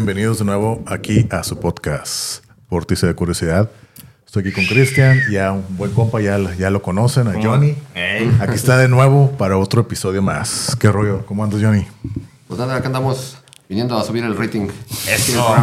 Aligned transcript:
Bienvenidos 0.00 0.38
de 0.38 0.46
nuevo 0.46 0.82
aquí 0.86 1.26
a 1.30 1.44
su 1.44 1.60
podcast, 1.60 2.42
Vórtice 2.70 3.06
de 3.06 3.14
Curiosidad. 3.14 3.68
Estoy 4.24 4.44
aquí 4.44 4.52
con 4.52 4.64
Cristian, 4.64 5.20
ya 5.30 5.52
un 5.52 5.62
buen 5.76 5.92
compa, 5.92 6.22
ya, 6.22 6.38
ya 6.56 6.70
lo 6.70 6.80
conocen, 6.80 7.28
a 7.28 7.34
Johnny. 7.34 7.76
Aquí 8.40 8.54
está 8.54 8.78
de 8.78 8.88
nuevo 8.88 9.32
para 9.32 9.58
otro 9.58 9.82
episodio 9.82 10.22
más. 10.22 10.74
¿Qué 10.80 10.90
rollo? 10.90 11.26
¿Cómo 11.26 11.44
andas, 11.44 11.60
Johnny? 11.62 11.86
Pues 12.48 12.58
nada, 12.58 12.76
acá 12.76 12.86
andamos 12.86 13.36
viniendo 13.68 13.94
a 13.98 14.02
subir 14.02 14.24
el 14.24 14.38
rating. 14.38 14.68
Eso. 15.06 15.54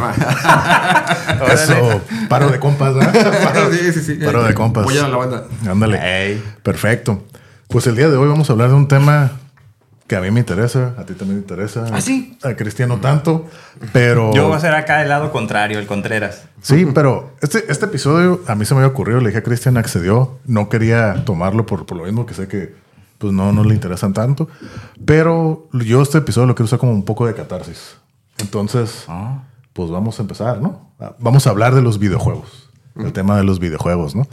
Eso, 1.52 2.02
paro 2.30 2.52
de 2.52 2.59
compas, 2.59 2.94
¿verdad? 2.94 3.44
Paro, 3.44 3.73
sí, 3.73 3.92
sí, 3.92 4.02
sí. 4.02 4.14
paro 4.23 4.44
de 4.44 4.54
compas. 4.54 4.84
Apoyar 4.84 5.06
a 5.06 5.09
la 5.09 5.17
banda. 5.17 5.48
Ándale. 5.67 6.44
Perfecto. 6.62 7.23
Pues 7.70 7.88
el 7.88 7.95
día 7.95 8.08
de 8.08 8.17
hoy 8.17 8.30
vamos 8.30 8.52
a 8.52 8.54
hablar 8.54 8.70
de 8.70 8.76
un 8.76 8.88
tema 8.88 9.31
que 10.08 10.16
a 10.16 10.22
mí 10.22 10.31
me 10.31 10.39
interesa, 10.39 10.94
a 10.97 11.05
ti 11.05 11.13
también 11.13 11.44
te 11.44 11.53
interesa. 11.53 11.86
¿Ah, 11.91 12.00
sí? 12.02 12.38
A 12.44 12.53
Cristiano 12.55 12.97
tanto, 13.00 13.45
pero... 13.91 14.33
Yo 14.33 14.47
voy 14.47 14.55
a 14.55 14.59
ser 14.61 14.73
acá 14.73 14.99
del 14.99 15.09
lado 15.09 15.31
contrario, 15.33 15.80
el 15.80 15.86
Contreras. 15.86 16.44
Sí, 16.61 16.88
pero 16.95 17.33
este, 17.41 17.66
este 17.69 17.86
episodio 17.86 18.41
a 18.47 18.55
mí 18.55 18.64
se 18.66 18.73
me 18.73 18.80
había 18.81 18.91
ocurrido, 18.91 19.19
le 19.19 19.27
dije 19.27 19.39
a 19.39 19.44
Cristian, 19.44 19.75
accedió, 19.77 20.39
no 20.45 20.69
quería 20.69 21.25
tomarlo 21.25 21.66
por, 21.66 21.86
por 21.86 21.97
lo 21.97 22.05
mismo 22.05 22.25
que 22.25 22.33
sé 22.33 22.47
que 22.47 22.73
pues 23.17 23.33
no, 23.33 23.52
no 23.52 23.64
le 23.64 23.73
interesan 23.73 24.14
tanto, 24.14 24.47
pero 25.03 25.67
yo 25.73 26.02
este 26.03 26.19
episodio 26.19 26.47
lo 26.47 26.55
quiero 26.55 26.66
usar 26.66 26.80
como 26.80 26.92
un 26.94 27.03
poco 27.03 27.25
de 27.25 27.33
catarsis. 27.33 27.97
Entonces, 28.39 29.05
Ah. 29.08 29.44
pues 29.73 29.89
vamos 29.89 30.19
a 30.19 30.21
empezar, 30.21 30.61
¿no? 30.61 30.92
Vamos 31.19 31.47
a 31.47 31.49
hablar 31.49 31.73
de 31.75 31.81
los 31.81 31.97
videojuegos, 31.99 32.69
el 32.95 33.11
tema 33.14 33.36
de 33.38 33.44
los 33.44 33.59
videojuegos, 33.59 34.16
¿no? 34.16 34.27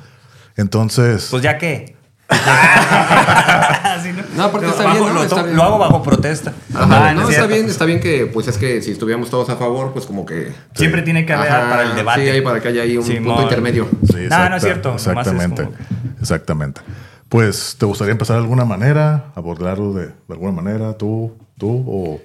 Entonces, 0.57 1.29
Pues 1.31 1.43
ya 1.43 1.59
qué. 1.59 1.94
No, 4.37 4.51
porque 4.51 4.67
está 4.69 4.85
Bajo- 4.85 4.95
bien, 5.05 5.09
¿no? 5.09 5.15
Lo, 5.15 5.23
Está 5.23 5.37
to- 5.37 5.45
bien. 5.45 5.57
lo 5.57 5.63
hago 5.63 5.79
bajo 5.79 6.03
protesta. 6.03 6.53
Ajá, 6.75 7.15
no, 7.15 7.29
es 7.29 7.37
está 7.37 7.47
bien, 7.47 7.67
está 7.67 7.85
bien 7.85 8.01
que, 8.01 8.27
pues 8.27 8.49
es 8.49 8.59
que 8.59 8.83
si 8.83 8.91
estuviéramos 8.91 9.31
todos 9.31 9.49
a 9.51 9.57
favor, 9.57 9.93
pues 9.93 10.07
como 10.07 10.27
que. 10.27 10.53
Siempre 10.75 11.03
tiene 11.03 11.25
que 11.25 11.33
haber 11.33 11.51
Ajá, 11.53 11.71
para 11.71 11.83
el 11.85 11.95
debate. 11.95 12.35
Sí, 12.35 12.41
para 12.41 12.61
que 12.61 12.69
haya 12.69 12.83
ahí 12.83 12.97
un 12.97 13.05
Simón. 13.05 13.25
punto 13.37 13.43
intermedio. 13.43 13.89
Sí, 14.11 14.27
No, 14.29 14.49
no 14.49 14.57
es 14.57 14.63
cierto, 14.63 14.89
nomás 14.89 15.03
es 15.07 15.09
Exactamente. 15.09 15.63
como 15.65 15.77
Exactamente. 16.21 16.81
Pues, 17.29 17.77
¿te 17.79 17.87
gustaría 17.87 18.13
empezar 18.13 18.37
de 18.37 18.43
alguna 18.43 18.65
manera? 18.65 19.27
¿Abordarlo 19.35 19.93
de, 19.93 20.07
de 20.07 20.13
alguna 20.31 20.53
manera? 20.53 20.97
¿Tú? 20.97 21.37
¿Tú? 21.59 21.85
¿O 21.87 22.21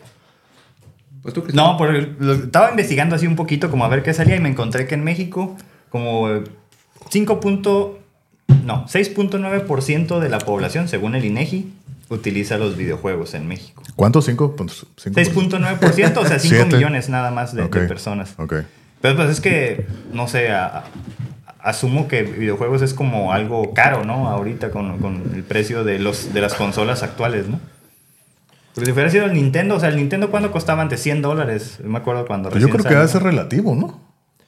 Pues 1.21 1.33
tú, 1.33 1.43
Cristian. 1.43 1.65
No, 1.65 1.77
por 1.77 1.95
el- 1.95 2.15
lo- 2.19 2.33
estaba 2.33 2.69
investigando 2.71 3.15
así 3.15 3.27
un 3.27 3.35
poquito 3.35 3.69
como 3.71 3.85
a 3.85 3.87
ver 3.87 4.03
qué 4.03 4.13
salía 4.13 4.35
y 4.35 4.39
me 4.39 4.49
encontré 4.49 4.87
que 4.87 4.95
en 4.95 5.03
México 5.03 5.55
como 5.89 6.29
eh, 6.29 6.43
5. 7.09 7.39
No, 8.65 8.85
6.9% 8.87 10.19
de 10.19 10.29
la 10.29 10.39
población, 10.39 10.87
según 10.87 11.15
el 11.15 11.25
INEGI, 11.25 11.71
utiliza 12.09 12.57
los 12.57 12.75
videojuegos 12.75 13.33
en 13.35 13.47
México. 13.47 13.83
cuánto? 13.95 14.21
¿Cinco? 14.21 14.55
Pues, 14.55 14.85
cinco 14.97 15.19
6.9%, 15.19 16.17
o 16.17 16.25
sea, 16.25 16.39
5 16.39 16.39
Siete. 16.55 16.75
millones 16.75 17.09
nada 17.09 17.31
más 17.31 17.53
de, 17.53 17.67
personas. 17.67 18.33
Ok. 18.37 18.55
Pero 19.01 19.15
pues 19.15 19.29
es 19.29 19.39
que, 19.41 19.85
no 20.11 20.27
sé, 20.27 20.49
a- 20.51 20.65
a- 20.65 20.83
asumo 21.61 22.07
que 22.07 22.23
videojuegos 22.23 22.81
es 22.81 22.93
como 22.93 23.31
algo 23.33 23.73
caro, 23.73 24.03
¿no? 24.05 24.27
Ahorita 24.29 24.71
con, 24.71 24.97
con 24.99 25.31
el 25.35 25.43
precio 25.43 25.83
de, 25.83 25.99
los, 25.99 26.33
de 26.33 26.41
las 26.41 26.53
consolas 26.55 27.03
actuales, 27.03 27.47
¿no? 27.47 27.59
Porque 28.73 28.85
si 28.87 28.91
hubiera 28.93 29.09
sido 29.09 29.25
el 29.25 29.33
Nintendo, 29.33 29.75
o 29.75 29.79
sea, 29.79 29.89
el 29.89 29.97
Nintendo 29.97 30.31
cuando 30.31 30.51
costaba 30.51 30.81
antes 30.81 31.01
100 31.01 31.21
dólares, 31.21 31.79
yo 31.83 31.89
me 31.89 31.97
acuerdo 31.97 32.25
cuando 32.25 32.49
yo 32.57 32.69
creo 32.69 32.83
que 32.83 32.89
debe 32.89 33.01
ser 33.07 33.21
salió, 33.21 33.29
relativo, 33.31 33.75
¿no? 33.75 33.99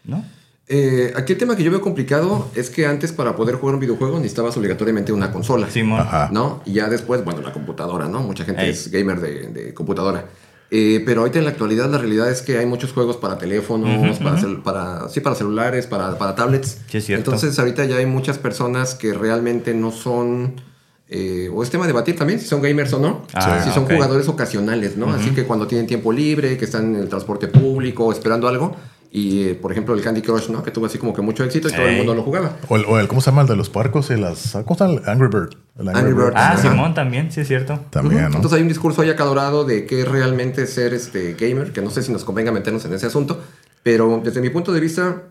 ¿no? 0.04 0.24
Eh, 0.68 1.12
aquí 1.16 1.34
el 1.34 1.40
tema 1.40 1.56
que 1.58 1.64
yo 1.64 1.72
veo 1.72 1.82
complicado 1.82 2.48
es 2.56 2.70
que 2.70 2.86
antes 2.86 3.12
para 3.12 3.36
poder 3.36 3.56
jugar 3.56 3.76
un 3.76 3.82
videojuego 3.82 4.18
necesitabas 4.18 4.56
obligatoriamente 4.56 5.12
una 5.12 5.32
consola. 5.32 5.70
Simón. 5.70 6.00
Ajá. 6.00 6.30
¿No? 6.32 6.62
Y 6.66 6.74
ya 6.74 6.88
después, 6.88 7.24
bueno, 7.26 7.42
la 7.42 7.52
computadora, 7.52 8.08
¿no? 8.08 8.22
Mucha 8.22 8.46
gente 8.46 8.64
Ey. 8.64 8.70
es 8.70 8.90
gamer 8.90 9.20
de, 9.20 9.48
de 9.48 9.74
computadora. 9.74 10.26
Eh, 10.74 11.04
pero 11.06 11.20
ahorita 11.22 11.40
en 11.40 11.44
la 11.44 11.52
actualidad 11.52 11.90
la 11.90 11.98
realidad 11.98 12.32
es 12.32 12.42
que 12.42 12.58
hay 12.58 12.66
muchos 12.66 12.94
juegos 12.94 13.18
para 13.18 13.38
teléfonos, 13.38 14.20
para, 14.64 15.10
sí, 15.10 15.20
para 15.20 15.36
celulares, 15.36 15.86
para, 15.86 16.18
para 16.18 16.34
tablets. 16.34 16.78
Sí, 16.88 17.00
es 17.00 17.06
cierto. 17.06 17.32
Entonces 17.32 17.60
ahorita 17.60 17.84
ya 17.84 17.98
hay 17.98 18.06
muchas 18.06 18.38
personas 18.38 18.96
que 18.96 19.14
realmente 19.14 19.74
no 19.74 19.92
son... 19.92 20.62
eh, 21.10 21.50
o 21.54 21.62
es 21.62 21.70
tema 21.70 21.84
de 21.84 21.90
debatir 21.90 22.16
también 22.16 22.40
si 22.40 22.48
son 22.48 22.62
gamers 22.62 22.94
o 22.94 23.00
no. 23.00 23.26
Ah, 23.34 23.62
si 23.62 23.72
son 23.72 23.86
jugadores 23.86 24.30
ocasionales, 24.30 24.96
¿no? 24.96 25.10
Así 25.10 25.32
que 25.32 25.44
cuando 25.44 25.68
tienen 25.68 25.88
tiempo 25.88 26.14
libre, 26.14 26.58
que 26.58 26.64
están 26.64 26.96
en 26.96 27.02
el 27.02 27.10
transporte 27.10 27.50
público, 27.50 28.10
esperando 28.14 28.48
algo. 28.48 28.74
Y, 29.14 29.44
eh, 29.50 29.56
por 29.56 29.74
ejemplo, 29.74 29.94
el 29.94 30.02
Candy 30.02 30.22
Crush, 30.22 30.48
¿no? 30.50 30.64
Que 30.64 30.72
tuvo 30.72 30.86
así 30.86 30.98
como 30.98 31.14
que 31.14 31.22
mucho 31.22 31.44
éxito 31.44 31.68
y 31.68 31.72
todo 31.74 31.86
el 31.86 31.98
mundo 31.98 32.16
lo 32.16 32.24
jugaba. 32.24 32.56
O 32.70 32.78
el, 32.78 32.86
o 32.86 32.98
el- 32.98 33.10
¿cómo 33.10 33.20
se 33.20 33.30
llama 33.30 33.42
el 33.42 33.48
de 33.50 33.58
los 33.58 33.70
puercos 33.70 34.10
y 34.10 34.16
las... 34.16 34.54
¿Cómo 34.66 34.78
se 34.78 34.86
llama? 34.88 35.02
El 35.04 35.10
Angry 35.10 35.28
Bird. 35.28 35.50
El 35.78 35.90
Angry 35.90 36.14
Bird. 36.14 36.32
Ah, 36.34 36.54
Ajá. 36.54 36.62
Simón 36.62 36.94
también, 36.94 37.30
sí 37.30 37.42
es 37.42 37.48
cierto. 37.50 37.78
También, 37.90 38.22
Ujú. 38.22 38.30
¿no? 38.30 38.36
Entonces 38.38 38.54
hay 38.56 38.62
un 38.62 38.70
discurso 38.70 39.02
ahí 39.02 39.10
acalorado 39.10 39.66
de 39.66 39.86
qué 39.86 40.00
es 40.02 40.08
realmente 40.08 40.66
ser 40.66 40.94
este 40.94 41.34
gamer, 41.34 41.74
que 41.74 41.82
no 41.82 41.90
sé 41.90 42.04
si 42.04 42.12
nos 42.14 42.24
convenga 42.24 42.54
meternos 42.54 42.86
en 42.86 42.94
ese 42.94 43.06
asunto, 43.08 43.42
pero 43.84 44.22
desde 44.24 44.40
mi 44.40 44.50
punto 44.50 44.72
de 44.72 44.80
vista, 44.80 45.24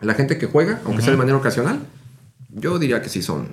la 0.00 0.14
gente 0.14 0.38
que 0.38 0.46
juega, 0.46 0.80
aunque 0.84 1.02
sea 1.02 1.10
de 1.10 1.16
manera 1.18 1.36
ocasional, 1.36 1.80
yo 2.50 2.78
diría 2.78 3.02
que 3.02 3.08
sí 3.08 3.20
son 3.20 3.48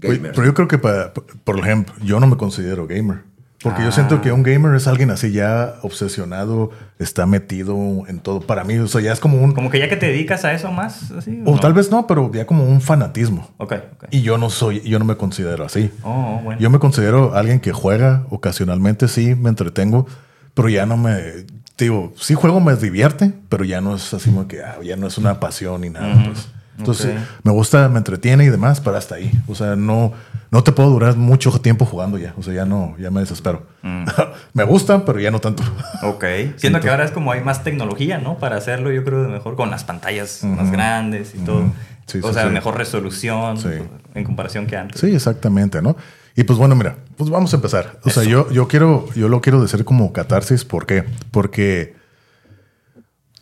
Oye, 0.00 0.16
gamers. 0.18 0.34
pero 0.36 0.46
yo 0.46 0.54
creo 0.54 0.68
que, 0.68 0.78
para- 0.78 1.12
por 1.12 1.58
ejemplo, 1.58 1.92
yo 2.04 2.20
no 2.20 2.28
me 2.28 2.36
considero 2.36 2.86
gamer. 2.86 3.22
Porque 3.64 3.82
yo 3.82 3.88
Ah. 3.88 3.92
siento 3.92 4.20
que 4.20 4.30
un 4.30 4.42
gamer 4.44 4.74
es 4.76 4.86
alguien 4.86 5.10
así 5.10 5.32
ya 5.32 5.76
obsesionado, 5.82 6.70
está 6.98 7.24
metido 7.26 7.74
en 8.06 8.20
todo. 8.20 8.40
Para 8.42 8.62
mí, 8.62 8.76
o 8.76 8.86
sea, 8.86 9.00
ya 9.00 9.10
es 9.12 9.18
como 9.18 9.42
un... 9.42 9.52
Como 9.52 9.70
que 9.70 9.78
ya 9.78 9.88
que 9.88 9.96
te 9.96 10.06
dedicas 10.06 10.44
a 10.44 10.52
eso 10.52 10.70
más, 10.70 11.10
así. 11.12 11.42
O 11.46 11.52
no? 11.54 11.58
tal 11.58 11.72
vez 11.72 11.90
no, 11.90 12.06
pero 12.06 12.30
ya 12.32 12.46
como 12.46 12.64
un 12.64 12.80
fanatismo. 12.82 13.50
Ok, 13.56 13.72
ok. 13.94 14.04
Y 14.10 14.20
yo 14.22 14.38
no 14.38 14.50
soy, 14.50 14.80
yo 14.82 14.98
no 14.98 15.04
me 15.06 15.16
considero 15.16 15.64
así. 15.64 15.90
Oh, 16.02 16.40
bueno. 16.44 16.60
Yo 16.60 16.68
me 16.70 16.78
considero 16.78 17.34
alguien 17.34 17.58
que 17.58 17.72
juega 17.72 18.26
ocasionalmente, 18.30 19.08
sí, 19.08 19.34
me 19.34 19.48
entretengo, 19.48 20.06
pero 20.52 20.68
ya 20.68 20.86
no 20.86 20.96
me. 20.96 21.46
Digo, 21.76 22.12
sí 22.16 22.34
juego, 22.34 22.60
me 22.60 22.76
divierte, 22.76 23.32
pero 23.48 23.64
ya 23.64 23.80
no 23.80 23.96
es 23.96 24.14
así 24.14 24.30
como 24.30 24.46
que 24.46 24.62
ah, 24.62 24.76
ya 24.84 24.96
no 24.96 25.08
es 25.08 25.18
una 25.18 25.40
pasión 25.40 25.80
ni 25.80 25.90
nada. 25.90 26.22
Pues. 26.26 26.48
Entonces, 26.78 27.14
me 27.42 27.52
gusta, 27.52 27.88
me 27.88 27.98
entretiene 27.98 28.44
y 28.44 28.48
demás, 28.48 28.80
pero 28.80 28.96
hasta 28.96 29.14
ahí. 29.14 29.30
O 29.46 29.54
sea, 29.54 29.76
no, 29.76 30.12
no 30.50 30.64
te 30.64 30.72
puedo 30.72 30.90
durar 30.90 31.16
mucho 31.16 31.50
tiempo 31.60 31.84
jugando 31.84 32.18
ya. 32.18 32.34
O 32.36 32.42
sea, 32.42 32.52
ya 32.52 32.64
no, 32.64 32.96
ya 32.98 33.10
me 33.10 33.20
desespero. 33.20 33.66
Mm. 33.82 34.04
me 34.54 34.64
gustan, 34.64 35.04
pero 35.04 35.20
ya 35.20 35.30
no 35.30 35.40
tanto. 35.40 35.62
Ok. 36.02 36.24
Siento 36.56 36.80
que 36.80 36.90
ahora 36.90 37.04
es 37.04 37.10
como 37.10 37.32
hay 37.32 37.42
más 37.42 37.62
tecnología, 37.62 38.18
¿no? 38.18 38.38
Para 38.38 38.56
hacerlo, 38.56 38.90
yo 38.90 39.04
creo, 39.04 39.22
de 39.22 39.28
mejor 39.28 39.56
con 39.56 39.70
las 39.70 39.84
pantallas 39.84 40.42
más 40.44 40.70
grandes 40.70 41.34
y 41.34 41.38
todo. 41.38 41.64
Sí, 42.06 42.18
o 42.22 42.28
sí, 42.28 42.34
sea, 42.34 42.44
sí. 42.44 42.50
mejor 42.50 42.76
resolución 42.76 43.56
Sí. 43.56 43.68
en 44.14 44.24
comparación 44.24 44.66
que 44.66 44.76
antes. 44.76 45.00
Sí, 45.00 45.14
exactamente, 45.14 45.80
¿no? 45.80 45.96
Y 46.36 46.44
pues 46.44 46.58
bueno, 46.58 46.74
mira, 46.74 46.96
pues 47.16 47.30
vamos 47.30 47.52
a 47.52 47.56
empezar. 47.56 47.98
O 48.04 48.10
sea, 48.10 48.24
yo, 48.24 48.50
yo 48.50 48.66
quiero, 48.66 49.06
yo 49.14 49.28
lo 49.28 49.40
quiero 49.40 49.62
decir 49.62 49.84
como 49.84 50.12
catarsis, 50.12 50.64
¿por 50.64 50.84
qué? 50.86 51.04
Porque 51.30 51.94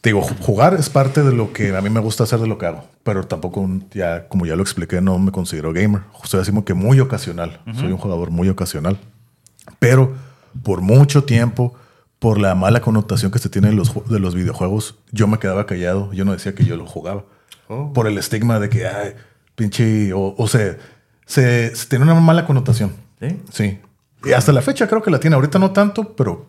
digo, 0.02 0.22
ju- 0.22 0.36
jugar 0.40 0.74
es 0.74 0.90
parte 0.90 1.22
de 1.22 1.32
lo 1.32 1.52
que 1.52 1.76
a 1.76 1.80
mí 1.80 1.90
me 1.90 2.00
gusta 2.00 2.24
hacer 2.24 2.38
de 2.40 2.46
lo 2.46 2.58
que 2.58 2.66
hago, 2.66 2.84
pero 3.02 3.24
tampoco 3.26 3.68
ya, 3.92 4.28
como 4.28 4.46
ya 4.46 4.56
lo 4.56 4.62
expliqué, 4.62 5.00
no 5.00 5.18
me 5.18 5.30
considero 5.32 5.72
gamer. 5.72 6.02
Soy 6.24 6.40
así 6.40 6.50
como 6.50 6.64
que 6.64 6.74
muy 6.74 6.98
ocasional. 7.00 7.60
Soy 7.74 7.92
un 7.92 7.98
jugador 7.98 8.30
muy 8.30 8.48
ocasional. 8.48 8.98
Pero 9.78 10.14
por 10.62 10.80
mucho 10.80 11.24
tiempo, 11.24 11.74
por 12.18 12.38
la 12.40 12.54
mala 12.54 12.80
connotación 12.80 13.30
que 13.32 13.38
se 13.38 13.48
tiene 13.48 13.68
de 13.68 13.74
los, 13.74 13.92
de 14.08 14.18
los 14.18 14.34
videojuegos, 14.34 14.96
yo 15.12 15.26
me 15.26 15.38
quedaba 15.38 15.66
callado. 15.66 16.12
Yo 16.12 16.24
no 16.24 16.32
decía 16.32 16.54
que 16.54 16.64
yo 16.64 16.76
lo 16.76 16.86
jugaba. 16.86 17.24
Oh. 17.68 17.92
Por 17.92 18.06
el 18.06 18.18
estigma 18.18 18.58
de 18.60 18.68
que, 18.68 18.86
ay, 18.86 19.14
pinche, 19.54 20.12
o, 20.12 20.34
o 20.36 20.48
sea, 20.48 20.76
se, 21.26 21.74
se 21.74 21.86
tiene 21.86 22.04
una 22.04 22.14
mala 22.14 22.44
connotación. 22.46 22.92
¿Sí? 23.20 23.40
Sí. 23.52 23.78
Y 24.24 24.32
hasta 24.32 24.52
la 24.52 24.62
fecha 24.62 24.86
creo 24.88 25.02
que 25.02 25.10
la 25.10 25.18
tiene. 25.20 25.34
Ahorita 25.36 25.58
no 25.58 25.70
tanto, 25.72 26.14
pero 26.14 26.46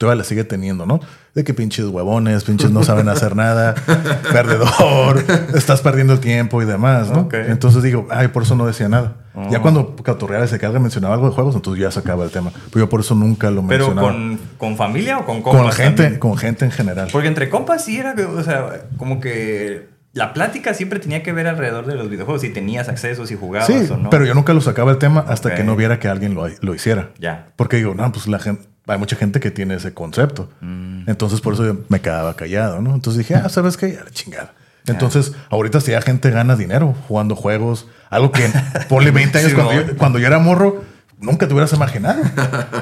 todavía 0.00 0.22
la 0.22 0.24
sigue 0.24 0.44
teniendo, 0.44 0.86
¿no? 0.86 0.98
De 1.34 1.44
que 1.44 1.52
pinches 1.52 1.84
huevones, 1.84 2.42
pinches 2.44 2.70
no 2.70 2.82
saben 2.82 3.10
hacer 3.10 3.36
nada, 3.36 3.74
perdedor, 4.32 5.22
estás 5.54 5.82
perdiendo 5.82 6.14
el 6.14 6.20
tiempo 6.20 6.62
y 6.62 6.64
demás, 6.64 7.10
¿no? 7.10 7.28
Entonces 7.32 7.82
digo, 7.82 8.06
ay, 8.10 8.28
por 8.28 8.44
eso 8.44 8.56
no 8.56 8.66
decía 8.66 8.88
nada. 8.88 9.16
Ya 9.50 9.58
Oh. 9.58 9.62
cuando 9.62 9.96
Catorreal 9.96 10.48
se 10.48 10.58
carga 10.58 10.78
mencionaba 10.80 11.14
algo 11.14 11.28
de 11.28 11.34
juegos, 11.34 11.54
entonces 11.54 11.82
ya 11.82 11.90
se 11.90 12.00
acaba 12.00 12.24
el 12.24 12.30
tema. 12.30 12.50
Pero 12.72 12.86
yo 12.86 12.88
por 12.88 13.00
eso 13.00 13.14
nunca 13.14 13.50
lo 13.50 13.64
Pero 13.66 13.86
mencionaba. 13.88 14.08
con, 14.12 14.40
con 14.58 14.76
familia 14.76 15.18
o 15.18 15.24
con 15.26 15.42
compas. 15.42 15.62
Con 15.62 15.72
gente, 15.72 16.02
también? 16.02 16.20
con 16.20 16.36
gente 16.36 16.64
en 16.64 16.70
general. 16.72 17.08
Porque 17.12 17.28
entre 17.28 17.48
compas 17.50 17.84
sí 17.84 17.98
era, 17.98 18.14
o 18.36 18.42
sea, 18.42 18.86
como 18.96 19.20
que 19.20 19.88
la 20.12 20.32
plática 20.32 20.74
siempre 20.74 20.98
tenía 20.98 21.22
que 21.22 21.32
ver 21.32 21.46
alrededor 21.46 21.86
de 21.86 21.94
los 21.94 22.10
videojuegos, 22.10 22.40
si 22.40 22.48
tenías 22.50 22.88
acceso, 22.88 23.26
si 23.26 23.36
jugabas 23.36 23.68
Sí, 23.68 23.86
o 23.92 23.96
no. 23.96 24.10
pero 24.10 24.24
yo 24.24 24.34
nunca 24.34 24.52
lo 24.52 24.60
sacaba 24.60 24.90
el 24.90 24.98
tema 24.98 25.24
hasta 25.28 25.54
que 25.54 25.62
no 25.62 25.76
viera 25.76 26.00
que 26.00 26.08
alguien 26.08 26.34
lo, 26.34 26.48
lo 26.60 26.74
hiciera. 26.74 27.10
Ya. 27.20 27.52
Porque 27.54 27.76
digo, 27.76 27.94
no, 27.94 28.10
pues 28.10 28.26
la 28.26 28.40
gente, 28.40 28.64
hay 28.86 28.98
mucha 28.98 29.16
gente 29.16 29.40
que 29.40 29.50
tiene 29.50 29.74
ese 29.74 29.94
concepto. 29.94 30.48
Mm. 30.60 31.08
Entonces 31.08 31.40
por 31.40 31.54
eso 31.54 31.78
me 31.88 32.00
quedaba 32.00 32.34
callado, 32.34 32.80
¿no? 32.80 32.94
Entonces 32.94 33.18
dije, 33.18 33.34
ah, 33.34 33.48
¿sabes 33.48 33.76
qué? 33.76 33.92
Ya 33.92 34.04
la 34.04 34.10
chingada. 34.10 34.54
Entonces, 34.86 35.32
ahorita 35.50 35.80
si 35.80 35.92
ya 35.92 36.00
gente 36.02 36.30
gana 36.30 36.56
dinero 36.56 36.94
jugando 37.06 37.36
juegos, 37.36 37.86
algo 38.08 38.32
que 38.32 38.50
ponle 38.88 39.10
20 39.10 39.38
años 39.38 39.50
Sí, 39.50 39.54
cuando, 39.54 39.72
¿no? 39.74 39.82
yo, 39.86 39.96
cuando 39.96 40.18
yo 40.18 40.26
era 40.26 40.38
morro, 40.38 40.82
nunca 41.20 41.46
te 41.46 41.52
hubieras 41.52 41.72
imaginado. 41.74 42.22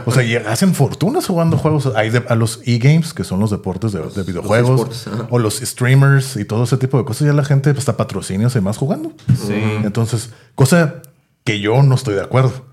O 0.06 0.12
sea, 0.12 0.23
y 0.23 0.37
hacen 0.37 0.75
fortunas 0.75 1.27
jugando 1.27 1.59
juegos. 1.59 1.91
Hay 1.97 2.11
de- 2.11 2.25
a 2.29 2.35
los 2.37 2.61
e-games, 2.65 3.12
que 3.12 3.25
son 3.25 3.41
los 3.41 3.51
deportes 3.51 3.93
de, 3.93 4.01
de 4.01 4.23
videojuegos, 4.23 5.09
o 5.29 5.39
los 5.39 5.59
streamers 5.59 6.37
y 6.37 6.44
todo 6.44 6.65
ese 6.65 6.77
tipo 6.79 6.97
de 6.99 7.05
cosas. 7.05 7.27
Ya 7.27 7.33
la 7.35 7.44
gente 7.44 7.71
pues, 7.73 7.81
está 7.81 7.97
patrocinios 7.97 8.55
y 8.56 8.61
más 8.61 8.77
jugando. 8.79 9.12
Sí. 9.37 9.61
Entonces, 9.85 10.31
cosa 10.55 11.03
que 11.44 11.61
yo 11.61 11.83
no 11.83 11.94
estoy 11.97 12.15
de 12.15 12.23
acuerdo. 12.23 12.65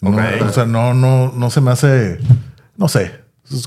No. 0.00 0.16
O 0.46 0.52
sea, 0.52 0.66
no, 0.66 0.94
no, 0.94 1.32
no 1.32 1.50
se 1.50 1.60
me 1.60 1.70
hace, 1.70 2.18
no 2.78 2.88
sé. 2.88 3.12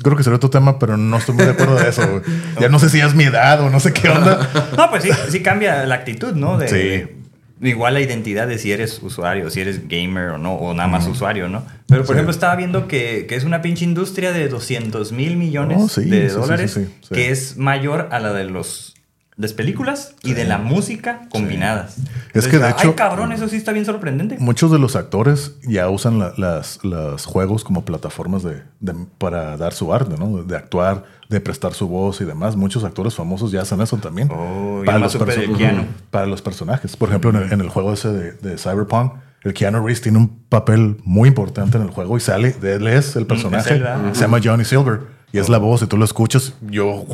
Creo 0.03 0.15
que 0.15 0.23
sería 0.23 0.37
otro 0.37 0.49
tema, 0.49 0.77
pero 0.79 0.95
no 0.97 1.17
estoy 1.17 1.35
muy 1.35 1.45
de 1.45 1.51
acuerdo 1.51 1.75
de 1.75 1.89
eso. 1.89 2.07
güey. 2.07 2.21
Ya 2.59 2.69
no 2.69 2.77
sé 2.79 2.89
si 2.89 2.99
es 2.99 3.13
mi 3.15 3.23
edad 3.25 3.61
o 3.61 3.69
no 3.69 3.79
sé 3.79 3.93
qué 3.93 4.09
onda. 4.09 4.49
No, 4.77 4.89
pues 4.89 5.03
sí, 5.03 5.09
sí 5.29 5.41
cambia 5.43 5.85
la 5.85 5.95
actitud, 5.95 6.33
¿no? 6.33 6.57
De, 6.57 6.67
Sí. 6.67 7.17
Igual 7.63 7.93
la 7.93 8.01
identidad 8.01 8.47
de 8.47 8.57
si 8.57 8.71
eres 8.71 8.99
usuario, 9.03 9.51
si 9.51 9.61
eres 9.61 9.87
gamer 9.87 10.29
o 10.29 10.37
no, 10.39 10.55
o 10.55 10.73
nada 10.73 10.89
más 10.89 11.05
usuario, 11.05 11.47
¿no? 11.47 11.63
Pero, 11.87 12.01
por 12.01 12.07
Sí. 12.07 12.13
ejemplo, 12.13 12.31
estaba 12.31 12.55
viendo 12.55 12.87
que, 12.87 13.27
que 13.29 13.35
es 13.35 13.43
una 13.43 13.61
pinche 13.61 13.83
industria 13.85 14.31
de 14.31 14.47
200 14.49 15.11
mil 15.11 15.37
millones 15.37 15.77
Oh, 15.79 15.87
sí, 15.87 16.05
de 16.09 16.27
dólares, 16.29 16.79
que 17.13 17.29
es 17.29 17.57
mayor 17.57 18.07
a 18.11 18.19
la 18.19 18.33
de 18.33 18.45
los 18.45 18.95
las 19.37 19.53
películas 19.53 20.13
y 20.23 20.33
de 20.33 20.43
la 20.45 20.57
música 20.57 21.21
combinadas. 21.31 21.95
Es 22.33 22.47
que, 22.47 22.57
de 22.59 22.65
ay, 22.65 22.73
hecho- 22.77 22.95
cabrón, 22.95 23.31
eso 23.31 23.47
sí 23.47 23.55
está 23.55 23.71
bien 23.71 23.85
sorprendente. 23.85 24.37
Muchos 24.39 24.71
de 24.71 24.77
los 24.77 24.95
actores 24.95 25.53
ya 25.63 25.89
usan 25.89 26.19
la- 26.19 26.33
las, 26.37 26.79
los 26.83 27.25
juegos 27.25 27.63
como 27.63 27.83
plataformas 27.85 28.43
de, 28.43 28.61
de- 28.81 28.93
para 29.17 29.57
dar 29.57 29.73
su 29.73 29.93
arte, 29.93 30.15
¿no? 30.17 30.43
De 30.43 30.55
actuar, 30.55 31.05
de 31.29 31.39
prestar 31.39 31.73
su 31.73 31.87
voz 31.87 32.21
y 32.21 32.25
demás. 32.25 32.55
Muchos 32.55 32.83
actores 32.83 33.15
famosos 33.15 33.51
ya 33.51 33.61
hacen 33.61 33.81
eso 33.81 33.97
también. 33.97 34.29
Oh, 34.31 34.83
del 35.25 35.57
Keanu. 35.57 35.85
para 36.11 36.25
los 36.27 36.41
personajes. 36.41 36.95
Por 36.97 37.09
ejemplo, 37.09 37.29
en 37.31 37.37
el, 37.37 37.53
en 37.53 37.61
el 37.61 37.69
juego 37.69 37.93
ese 37.93 38.09
de, 38.11 38.31
de 38.33 38.57
Cyberpunk, 38.57 39.13
el 39.43 39.53
Keanu 39.53 39.79
Reeves 39.79 40.01
tiene 40.01 40.19
un 40.19 40.27
papel 40.49 40.97
muy 41.03 41.29
importante 41.29 41.77
en 41.77 41.83
el 41.83 41.89
juego 41.89 42.15
y 42.15 42.19
sale, 42.19 42.51
de 42.51 42.75
él 42.75 42.87
es 42.87 43.15
el 43.15 43.25
personaje. 43.25 43.73
él, 43.73 43.79
¿verdad? 43.81 44.13
se 44.13 44.21
llama 44.21 44.39
Johnny 44.43 44.65
Silver 44.65 44.99
y 45.31 45.39
es 45.39 45.49
la 45.49 45.57
voz 45.57 45.81
y 45.81 45.87
tú 45.87 45.97
lo 45.97 46.05
escuchas. 46.05 46.53
Yo 46.61 47.05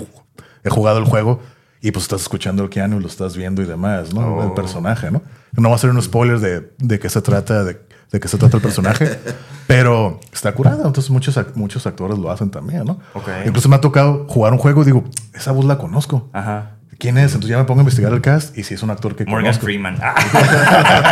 he 0.64 0.70
jugado 0.70 0.98
el 0.98 1.06
juego 1.06 1.40
y 1.82 1.92
pues 1.92 2.04
estás 2.04 2.22
escuchando 2.22 2.64
el 2.64 2.70
Keanu, 2.70 3.00
lo 3.00 3.08
estás 3.08 3.38
viendo 3.38 3.62
y 3.62 3.66
demás, 3.66 4.14
¿no? 4.14 4.36
Oh. 4.36 4.44
El 4.44 4.54
personaje, 4.54 5.12
¿no? 5.12 5.22
No 5.56 5.70
va 5.70 5.76
a 5.76 5.80
ser 5.80 5.92
un 5.92 6.02
spoiler 6.02 6.40
de, 6.40 6.72
de 6.80 7.00
qué 7.00 7.10
se 7.10 7.22
trata, 7.22 7.64
de, 7.64 7.80
de 8.12 8.20
qué 8.20 8.28
se 8.28 8.38
trata 8.38 8.58
el 8.58 8.64
personaje, 8.64 9.18
pero 9.68 10.20
está 10.34 10.54
curado. 10.54 10.86
Entonces 10.88 11.10
muchos, 11.12 11.40
muchos 11.56 11.86
actores 11.88 12.18
lo 12.18 12.32
hacen 12.32 12.50
también, 12.52 12.86
¿no? 12.86 13.00
Ok. 13.14 13.30
Incluso 13.46 13.70
me 13.70 13.76
ha 13.76 13.82
tocado 13.82 14.26
jugar 14.28 14.54
un 14.54 14.60
juego 14.60 14.82
y 14.82 14.86
digo, 14.86 15.04
esa 15.34 15.52
voz 15.52 15.66
la 15.66 15.78
conozco. 15.78 16.30
Ajá. 16.34 16.74
¿Quién 17.00 17.20
es? 17.20 17.26
Entonces 17.36 17.52
ya 17.52 17.60
me 17.60 17.66
pongo 17.66 17.82
a 17.82 17.84
investigar 17.84 18.12
el 18.12 18.22
cast 18.22 18.58
y 18.58 18.64
si 18.64 18.74
es 18.74 18.82
un 18.82 18.90
actor 18.90 19.16
que 19.16 19.24
Morgan 19.26 19.44
conozco. 19.44 19.66
Freeman. 19.66 19.98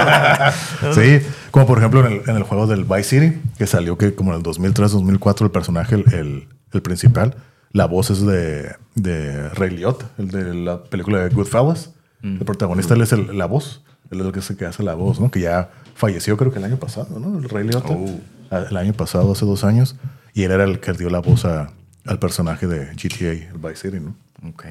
Sí, 0.93 1.21
como 1.51 1.65
por 1.67 1.77
ejemplo 1.77 2.05
en 2.05 2.13
el, 2.13 2.21
en 2.29 2.35
el 2.35 2.43
juego 2.43 2.67
del 2.67 2.83
Vice 2.85 3.03
City, 3.03 3.41
que 3.57 3.67
salió 3.67 3.97
que 3.97 4.15
como 4.15 4.31
en 4.31 4.37
el 4.37 4.43
2003, 4.43 4.91
2004, 4.91 5.45
el 5.45 5.51
personaje, 5.51 5.95
el, 5.95 6.13
el- 6.13 6.47
el 6.73 6.81
principal, 6.81 7.35
la 7.75 7.85
voz 7.87 8.09
es 8.09 8.25
de, 8.25 8.73
de 8.95 9.49
Ray 9.49 9.71
Liotta, 9.71 10.09
el 10.17 10.29
de 10.29 10.53
la 10.53 10.81
película 10.83 11.19
de 11.19 11.29
Goodfellas. 11.35 11.91
Mm. 12.21 12.37
El 12.37 12.45
protagonista, 12.45 12.93
él 12.93 13.01
es 13.01 13.11
el- 13.11 13.37
la 13.37 13.45
voz. 13.45 13.83
Él 14.11 14.21
es 14.21 14.25
el 14.27 14.31
que, 14.31 14.41
se- 14.41 14.55
que 14.55 14.65
hace 14.65 14.81
la 14.83 14.93
voz, 14.95 15.19
¿no? 15.19 15.29
Que 15.29 15.41
ya 15.41 15.69
falleció 15.93 16.37
creo 16.37 16.51
que 16.51 16.59
el 16.59 16.65
año 16.65 16.77
pasado, 16.77 17.19
¿no? 17.19 17.37
El 17.37 17.49
Ray 17.49 17.67
Liotta. 17.67 17.89
Oh. 17.91 18.19
Ah, 18.51 18.63
El 18.69 18.77
año 18.77 18.93
pasado, 18.93 19.31
hace 19.33 19.45
dos 19.45 19.63
años. 19.63 19.95
Y 20.33 20.43
él 20.43 20.51
era 20.51 20.63
el 20.63 20.79
que 20.79 20.93
dio 20.93 21.09
la 21.09 21.19
voz 21.19 21.43
a- 21.45 21.71
al 22.05 22.19
personaje 22.19 22.65
de 22.67 22.93
GTA, 22.95 23.31
el 23.51 23.57
Vice 23.57 23.75
City, 23.89 23.99
¿no? 23.99 24.15
Ok. 24.49 24.63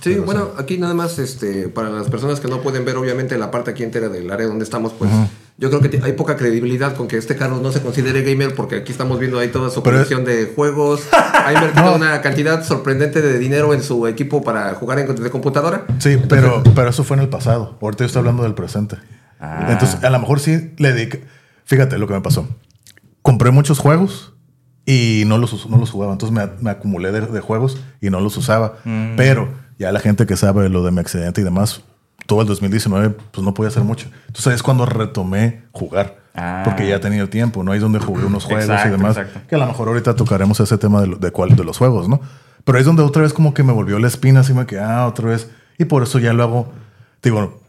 Sí, 0.00 0.14
bueno, 0.16 0.50
aquí 0.56 0.78
nada 0.78 0.94
más, 0.94 1.18
este, 1.18 1.68
para 1.68 1.90
las 1.90 2.08
personas 2.08 2.38
que 2.40 2.48
no 2.48 2.60
pueden 2.62 2.84
ver, 2.84 2.96
obviamente, 2.96 3.36
la 3.36 3.50
parte 3.50 3.72
aquí 3.72 3.82
entera 3.82 4.08
del 4.08 4.30
área 4.30 4.46
donde 4.46 4.62
estamos, 4.64 4.92
pues 4.92 5.10
yo 5.58 5.70
creo 5.70 5.80
que 5.82 6.00
hay 6.02 6.12
poca 6.12 6.36
credibilidad 6.36 6.94
con 6.94 7.08
que 7.08 7.16
este 7.16 7.34
Carlos 7.36 7.60
no 7.60 7.72
se 7.72 7.82
considere 7.82 8.22
gamer, 8.22 8.54
porque 8.54 8.76
aquí 8.76 8.92
estamos 8.92 9.18
viendo 9.18 9.38
ahí 9.40 9.48
toda 9.48 9.70
su 9.70 9.82
Pero- 9.82 9.96
colección 9.96 10.24
de 10.24 10.52
juegos. 10.54 11.02
Ha 11.48 11.52
invertido 11.52 11.94
una 11.96 12.20
cantidad 12.20 12.62
sorprendente 12.62 13.22
de 13.22 13.38
dinero 13.38 13.72
en 13.72 13.82
su 13.82 14.06
equipo 14.06 14.42
para 14.42 14.74
jugar 14.74 14.98
en 14.98 15.14
de 15.14 15.30
computadora. 15.30 15.86
Sí, 15.98 16.18
pero, 16.28 16.62
pero 16.74 16.90
eso 16.90 17.04
fue 17.04 17.16
en 17.16 17.22
el 17.22 17.28
pasado. 17.30 17.78
Ahorita 17.80 18.04
yo 18.04 18.06
estoy 18.06 18.20
hablando 18.20 18.42
del 18.42 18.52
presente. 18.54 18.96
Ah. 19.40 19.68
Entonces, 19.70 20.02
a 20.04 20.10
lo 20.10 20.18
mejor 20.18 20.40
sí 20.40 20.72
le 20.76 20.92
dediqué. 20.92 21.24
Fíjate 21.64 21.96
lo 21.96 22.06
que 22.06 22.12
me 22.14 22.20
pasó. 22.20 22.46
Compré 23.22 23.50
muchos 23.50 23.78
juegos 23.78 24.34
y 24.84 25.22
no 25.26 25.38
los, 25.38 25.68
no 25.70 25.78
los 25.78 25.90
jugaba. 25.90 26.12
Entonces 26.12 26.36
me, 26.36 26.46
me 26.62 26.70
acumulé 26.70 27.12
de, 27.12 27.22
de 27.22 27.40
juegos 27.40 27.80
y 28.02 28.10
no 28.10 28.20
los 28.20 28.36
usaba. 28.36 28.74
Mm. 28.84 29.16
Pero 29.16 29.48
ya 29.78 29.90
la 29.90 30.00
gente 30.00 30.26
que 30.26 30.36
sabe 30.36 30.68
lo 30.68 30.84
de 30.84 30.90
mi 30.90 31.00
accidente 31.00 31.40
y 31.40 31.44
demás, 31.44 31.82
todo 32.28 32.42
el 32.42 32.46
2019, 32.46 33.16
pues 33.32 33.42
no 33.44 33.54
podía 33.54 33.68
hacer 33.70 33.82
mucho. 33.84 34.08
Entonces 34.26 34.54
es 34.54 34.62
cuando 34.62 34.84
retomé 34.84 35.62
jugar. 35.72 36.18
Ah. 36.34 36.60
Porque 36.64 36.86
ya 36.86 37.00
tenía 37.00 37.22
el 37.22 37.30
tiempo, 37.30 37.64
¿no? 37.64 37.72
Ahí 37.72 37.78
es 37.78 37.82
donde 37.82 37.98
jugué 37.98 38.24
unos 38.24 38.44
juegos 38.44 38.64
Exacto, 38.66 38.88
y 38.88 38.90
demás. 38.92 39.16
exacto. 39.16 39.40
Que 39.48 39.54
a 39.54 39.58
lo 39.58 39.66
mejor 39.66 39.88
ahorita 39.88 40.14
tocaremos 40.14 40.60
ese 40.60 40.76
tema 40.78 41.00
de, 41.00 41.06
lo- 41.08 41.16
de, 41.16 41.30
cuál, 41.32 41.56
de 41.56 41.64
los 41.64 41.78
juegos, 41.78 42.06
¿no? 42.08 42.20
Pero 42.64 42.76
ahí 42.76 42.80
es 42.82 42.86
donde 42.86 43.02
otra 43.02 43.22
vez 43.22 43.32
como 43.32 43.54
que 43.54 43.62
me 43.62 43.72
volvió 43.72 43.98
la 43.98 44.06
espina, 44.08 44.40
así 44.40 44.52
me 44.52 44.66
quedé, 44.66 44.80
ah, 44.80 45.06
otra 45.06 45.30
vez. 45.30 45.50
Y 45.78 45.86
por 45.86 46.02
eso 46.02 46.18
ya 46.18 46.32
lo 46.34 46.42
hago, 46.44 46.68
digo, 47.22 47.60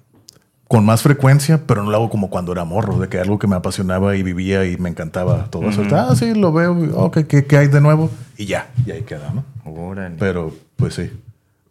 con 0.68 0.86
más 0.86 1.02
frecuencia, 1.02 1.62
pero 1.66 1.84
no 1.84 1.90
lo 1.90 1.98
hago 1.98 2.10
como 2.10 2.30
cuando 2.30 2.52
era 2.52 2.64
morro, 2.66 3.00
de 3.00 3.08
que 3.08 3.18
algo 3.20 3.40
que 3.40 3.48
me 3.48 3.56
apasionaba 3.56 4.16
y 4.18 4.24
vivía 4.24 4.66
y 4.66 4.78
me 4.78 4.90
encantaba 4.90 5.46
todo 5.46 5.70
eso. 5.70 5.84
Ah, 5.92 6.14
sí, 6.16 6.36
lo 6.36 6.52
veo, 6.52 6.78
ok, 6.96 7.20
¿qué, 7.28 7.46
qué 7.46 7.58
hay 7.58 7.68
de 7.70 7.82
nuevo? 7.82 8.12
Y 8.38 8.46
ya, 8.46 8.70
y 8.86 8.92
ahí 8.92 9.02
queda, 9.04 9.32
¿no? 9.34 9.46
Órale. 9.72 10.16
Pero, 10.20 10.54
pues 10.76 10.94
sí, 10.96 11.10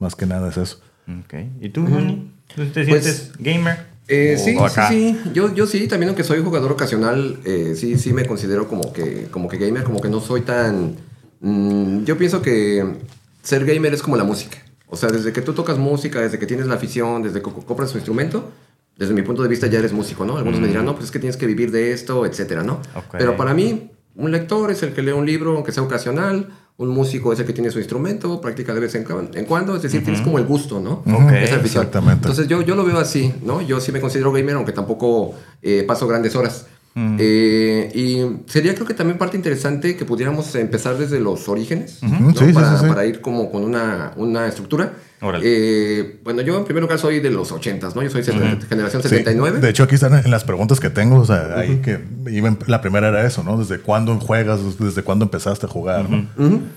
más 0.00 0.16
que 0.16 0.26
nada 0.26 0.48
es 0.48 0.56
eso. 0.56 0.80
Ok. 1.06 1.34
¿Y 1.60 1.68
tú, 1.68 1.86
Juni? 1.86 2.32
¿Tú 2.54 2.66
te 2.66 2.84
Pues, 2.86 3.04
sientes 3.04 3.32
gamer? 3.38 3.86
Eh, 4.08 4.36
¿O 4.38 4.44
sí, 4.44 4.52
sí, 4.52 4.58
acá? 4.64 4.88
sí. 4.88 5.18
Yo, 5.34 5.54
yo 5.54 5.66
sí, 5.66 5.86
también 5.86 6.08
aunque 6.08 6.24
soy 6.24 6.42
jugador 6.42 6.72
ocasional, 6.72 7.38
eh, 7.44 7.74
sí, 7.76 7.98
sí 7.98 8.12
me 8.12 8.24
considero 8.26 8.66
como 8.66 8.92
que, 8.92 9.28
como 9.30 9.48
que 9.48 9.58
gamer, 9.58 9.84
como 9.84 10.00
que 10.00 10.08
no 10.08 10.20
soy 10.20 10.40
tan... 10.42 10.96
mm, 11.40 12.04
yo 12.04 12.16
pienso 12.16 12.40
que 12.40 12.84
ser 13.42 13.64
gamer 13.66 13.92
es 13.92 14.02
como 14.02 14.16
la 14.16 14.24
música. 14.24 14.58
O 14.88 14.96
sea, 14.96 15.10
desde 15.10 15.32
que 15.34 15.42
tú 15.42 15.52
tocas 15.52 15.76
música, 15.76 16.20
desde 16.22 16.38
que 16.38 16.46
tienes 16.46 16.66
la 16.66 16.76
afición, 16.76 17.22
desde 17.22 17.40
que 17.42 17.50
co- 17.50 17.64
compras 17.66 17.90
tu 17.92 17.98
instrumento, 17.98 18.50
desde 18.96 19.12
mi 19.12 19.20
punto 19.22 19.42
de 19.42 19.48
vista 19.48 19.66
ya 19.66 19.78
eres 19.78 19.92
músico, 19.92 20.24
¿no? 20.24 20.38
Algunos 20.38 20.58
me 20.60 20.68
dirán, 20.68 20.86
no, 20.86 20.94
pues 20.94 21.04
es 21.04 21.10
que 21.10 21.18
tienes 21.18 21.36
que 21.36 21.46
vivir 21.46 21.70
de 21.70 21.92
esto, 21.92 22.24
etcétera, 22.24 22.62
¿no? 22.62 22.80
Ok. 22.94 23.16
Pero 23.18 23.36
para 23.36 23.52
mí, 23.52 23.90
un 24.18 24.32
lector 24.32 24.70
es 24.72 24.82
el 24.82 24.92
que 24.92 25.00
lee 25.00 25.12
un 25.12 25.24
libro, 25.24 25.54
aunque 25.54 25.70
sea 25.70 25.82
ocasional. 25.82 26.48
Un 26.76 26.88
músico 26.88 27.32
es 27.32 27.38
el 27.38 27.46
que 27.46 27.52
tiene 27.52 27.70
su 27.70 27.78
instrumento, 27.78 28.40
practica 28.40 28.74
de 28.74 28.80
vez 28.80 28.94
en, 28.96 29.04
cuando. 29.46 29.76
Es 29.76 29.82
decir, 29.82 30.02
tienes 30.02 30.22
como 30.22 30.38
el 30.38 30.44
gusto, 30.44 30.80
¿no? 30.80 31.02
Ok. 31.12 31.32
Esa 31.32 31.56
afición. 31.56 31.84
Exactamente. 31.84 32.26
Entonces 32.26 32.48
yo, 32.48 32.62
yo 32.62 32.74
lo 32.74 32.84
veo 32.84 32.98
así, 32.98 33.32
¿no? 33.42 33.62
Yo 33.62 33.80
sí 33.80 33.92
me 33.92 34.00
considero 34.00 34.32
gamer, 34.32 34.56
aunque 34.56 34.72
tampoco 34.72 35.34
eh, 35.62 35.84
paso 35.86 36.06
grandes 36.08 36.34
horas. 36.34 36.66
Eh, 36.96 37.90
y 37.94 38.50
sería 38.50 38.74
creo 38.74 38.86
que 38.86 38.94
también 38.94 39.18
parte 39.18 39.36
interesante 39.36 39.96
que 39.96 40.04
pudiéramos 40.04 40.52
empezar 40.56 40.98
desde 40.98 41.20
los 41.20 41.48
orígenes, 41.48 42.02
¿no? 42.02 42.32
Sí, 42.34 42.46
sí, 42.46 42.52
para, 42.52 42.72
sí, 42.76 42.82
sí. 42.82 42.88
para 42.88 43.06
ir 43.06 43.20
como 43.20 43.50
con 43.52 43.62
una, 43.64 44.12
una 44.16 44.46
estructura. 44.48 44.92
Eh, 45.42 46.18
bueno, 46.22 46.42
yo 46.42 46.56
en 46.58 46.64
primer 46.64 46.82
lugar 46.82 46.98
soy 46.98 47.20
de 47.20 47.30
los 47.30 47.52
80s, 47.52 47.94
¿no? 47.94 48.02
Yo 48.02 48.10
soy 48.10 48.22
de 48.22 48.32
generación 48.68 49.02
Sí, 49.02 49.08
79. 49.08 49.60
De 49.60 49.68
hecho, 49.70 49.82
aquí 49.84 49.96
están 49.96 50.14
en 50.14 50.30
las 50.30 50.44
preguntas 50.44 50.78
que 50.80 50.90
tengo, 50.90 51.18
o 51.20 51.24
sea, 51.26 51.54
ahí 51.56 51.80
que 51.84 52.00
iba 52.30 52.48
en- 52.48 52.58
la 52.66 52.80
primera 52.80 53.08
era 53.08 53.26
eso, 53.26 53.42
¿no? 53.42 53.58
¿Desde 53.58 53.78
cuándo 53.80 54.16
juegas? 54.20 54.60
¿Desde 54.78 55.02
cuándo 55.02 55.24
empezaste 55.24 55.66
a 55.66 55.68
jugar? 55.68 56.08
¿no? 56.08 56.26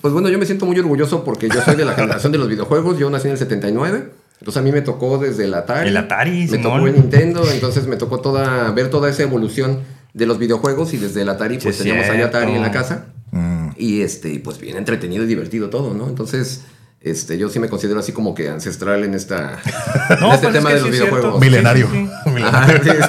Pues 0.02 0.14
bueno, 0.14 0.30
yo 0.30 0.38
me 0.40 0.46
siento 0.46 0.66
muy 0.66 0.78
orgulloso 0.80 1.24
porque 1.24 1.50
yo 1.50 1.62
soy 1.62 1.76
de 1.76 1.86
la 1.86 1.94
generación 1.96 2.32
de 2.32 2.38
los 2.40 2.48
videojuegos. 2.50 2.98
Yo 3.00 3.10
nací 3.10 3.28
en 3.28 3.34
el 3.34 3.38
79. 3.40 4.10
Entonces 4.40 4.60
a 4.60 4.64
mí 4.64 4.72
me 4.72 4.82
tocó 4.82 5.20
desde 5.20 5.44
el 5.46 5.54
Atari. 5.54 5.90
El 5.90 5.98
Atari, 5.98 6.48
Me 6.50 6.58
tocó 6.58 6.78
el 6.88 6.94
Nintendo. 6.96 7.44
Entonces 7.52 7.86
me 7.86 7.96
tocó 7.96 8.22
toda, 8.22 8.72
ver 8.72 8.90
toda 8.90 9.08
esa 9.08 9.22
evolución 9.22 9.80
de 10.14 10.26
los 10.26 10.38
videojuegos. 10.40 10.94
Y 10.94 10.98
desde 10.98 11.22
el 11.22 11.30
Atari, 11.30 11.58
pues 11.58 11.76
Sí, 11.78 11.84
teníamos 11.84 12.10
ahí. 12.10 12.22
Atari 12.22 12.54
en 12.54 12.62
la 12.62 12.72
casa. 12.72 13.06
Mm. 13.32 13.70
Y 13.78 14.02
este, 14.02 14.40
pues 14.44 14.60
bien 14.60 14.78
entretenido 14.78 15.24
y 15.24 15.28
divertido 15.28 15.70
todo, 15.70 15.94
¿no? 15.94 16.08
Entonces, 16.10 16.64
este, 17.00 17.38
yo 17.40 17.50
sí 17.50 17.60
me 17.60 17.68
considero 17.70 18.00
así 18.00 18.12
como 18.12 18.36
que 18.36 18.50
ancestral 18.50 19.04
en 19.04 19.16
esta 19.16 19.58
en 20.10 20.26
este 20.34 20.48
es 20.48 20.54
tema 20.54 20.70
que 20.70 20.76
de 20.76 20.82
los 20.82 20.90
sí 20.90 20.90
es 20.90 20.96
cierto. 20.98 21.16
videojuegos. 21.16 21.40
Milenario. 21.42 21.88
Sí, 21.92 22.10
sí, 22.24 22.30
Milenario. 22.30 22.92
Ajá, 22.94 23.08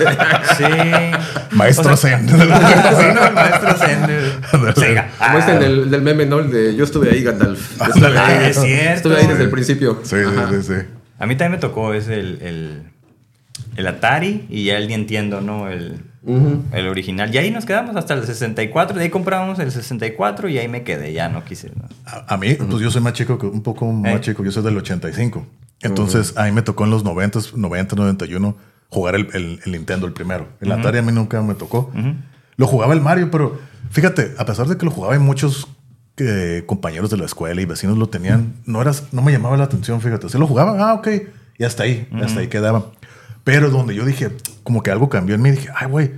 sí, 0.57 0.57
sí. 0.57 0.65
Sí. 0.65 1.57
Maestro 1.57 1.97
Zen. 1.97 2.27
Sí, 2.31 2.35
no, 2.37 3.25
el 3.27 3.35
maestro 3.35 3.77
Sender. 3.77 4.23
Sega. 4.77 5.11
Como 5.19 5.39
este 5.39 5.53
Ah, 5.53 5.59
del, 5.59 5.91
del 5.91 6.03
meme, 6.03 6.25
¿no? 6.25 6.39
El 6.39 6.51
de 6.51 6.75
yo 6.75 6.85
estuve 6.85 7.11
ahí, 7.11 7.23
Gandalf. 7.23 7.79
Yo 7.79 7.85
estuve 7.87 8.19
Ah, 8.19 8.27
ahí. 8.29 8.51
es 8.51 8.57
cierto. 8.61 8.95
Estuve 8.95 9.17
ahí 9.17 9.27
desde 9.27 9.43
el 9.45 9.51
principio. 9.51 10.01
Sí, 10.05 10.17
Ajá. 10.27 10.49
sí, 10.51 10.57
sí, 10.63 10.75
sí. 10.75 10.87
A 11.19 11.27
mí 11.27 11.37
también 11.37 11.53
me 11.53 11.59
tocó 11.59 11.93
ese 11.93 12.15
el, 12.19 12.39
el, 12.43 12.83
el 13.77 13.87
Atari 13.87 14.47
y 14.49 14.65
ya 14.67 14.79
el 14.79 14.89
Nintendo, 14.89 15.41
¿no? 15.43 15.69
El, 15.69 16.01
Ujú. 16.25 16.63
el 16.73 16.87
original. 16.89 17.35
Y 17.35 17.39
ahí 17.39 17.51
nos 17.51 17.65
quedamos 17.65 17.97
hasta 17.97 18.15
el 18.15 18.25
64. 18.25 18.97
De 18.97 19.03
ahí 19.05 19.11
compramos 19.11 19.59
el 19.59 19.71
64 19.73 20.49
y 20.49 20.59
ahí 20.59 20.69
me 20.69 20.83
quedé. 20.85 21.13
Ya 21.13 21.29
no 21.29 21.45
quise. 21.45 21.71
¿no? 21.75 21.89
A, 22.07 22.35
a 22.35 22.37
mí, 22.37 22.55
pues 22.55 22.81
yo 22.81 22.91
soy 22.91 23.03
más 23.03 23.13
chico, 23.15 23.39
que 23.39 23.47
un 23.47 23.63
poco 23.63 23.91
más 23.91 24.15
Eh. 24.17 24.21
chico, 24.21 24.45
yo 24.45 24.51
soy 24.53 24.63
del 24.63 24.77
85. 24.77 25.45
Entonces, 25.81 26.35
a 26.37 26.45
mí 26.45 26.53
me 26.53 26.63
tocó 26.63 26.85
en 26.85 26.91
los 26.91 27.03
90, 27.05 27.41
90, 27.57 27.97
91 27.97 28.57
jugar 28.89 29.15
el, 29.17 29.29
el- 29.35 29.61
el 29.65 29.73
Nintendo, 29.73 30.07
el 30.07 30.13
primero. 30.13 30.47
El 30.61 30.71
Atari 30.71 30.99
a 30.99 31.03
mí 31.03 31.11
nunca 31.13 31.41
me 31.43 31.55
tocó. 31.55 31.91
Lo 32.57 32.67
jugaba 32.67 32.93
el 32.95 33.01
Mario, 33.01 33.31
pero 33.31 33.59
fíjate, 33.91 34.35
a 34.39 34.45
pesar 34.45 34.69
de 34.69 34.77
que 34.77 34.85
lo 34.85 34.91
jugaba 34.93 35.17
y 35.17 35.19
muchos 35.19 35.67
eh, 36.19 36.63
compañeros 36.67 37.11
de 37.11 37.17
la 37.17 37.25
escuela 37.25 37.61
y 37.61 37.65
vecinos 37.65 37.97
lo 37.99 38.09
tenían, 38.11 38.53
no, 38.67 38.81
era, 38.83 38.93
no 39.13 39.23
me 39.23 39.33
llamaba 39.33 39.57
la 39.57 39.65
atención, 39.65 40.01
fíjate. 40.01 40.29
Se 40.29 40.39
lo 40.39 40.47
jugaba, 40.47 40.77
ah, 40.91 40.95
ok, 40.95 41.09
y 41.59 41.65
hasta 41.65 41.83
ahí, 41.85 42.07
hasta 42.23 42.41
ahí 42.41 42.49
quedaba. 42.49 42.93
Pero 43.45 43.71
donde 43.71 43.95
yo 43.95 44.05
dije, 44.05 44.31
como 44.63 44.83
que 44.83 44.91
algo 44.91 45.09
cambió 45.09 45.35
en 45.35 45.43
mí, 45.43 45.51
dije, 45.51 45.69
ay, 45.75 45.89
güey. 45.89 46.13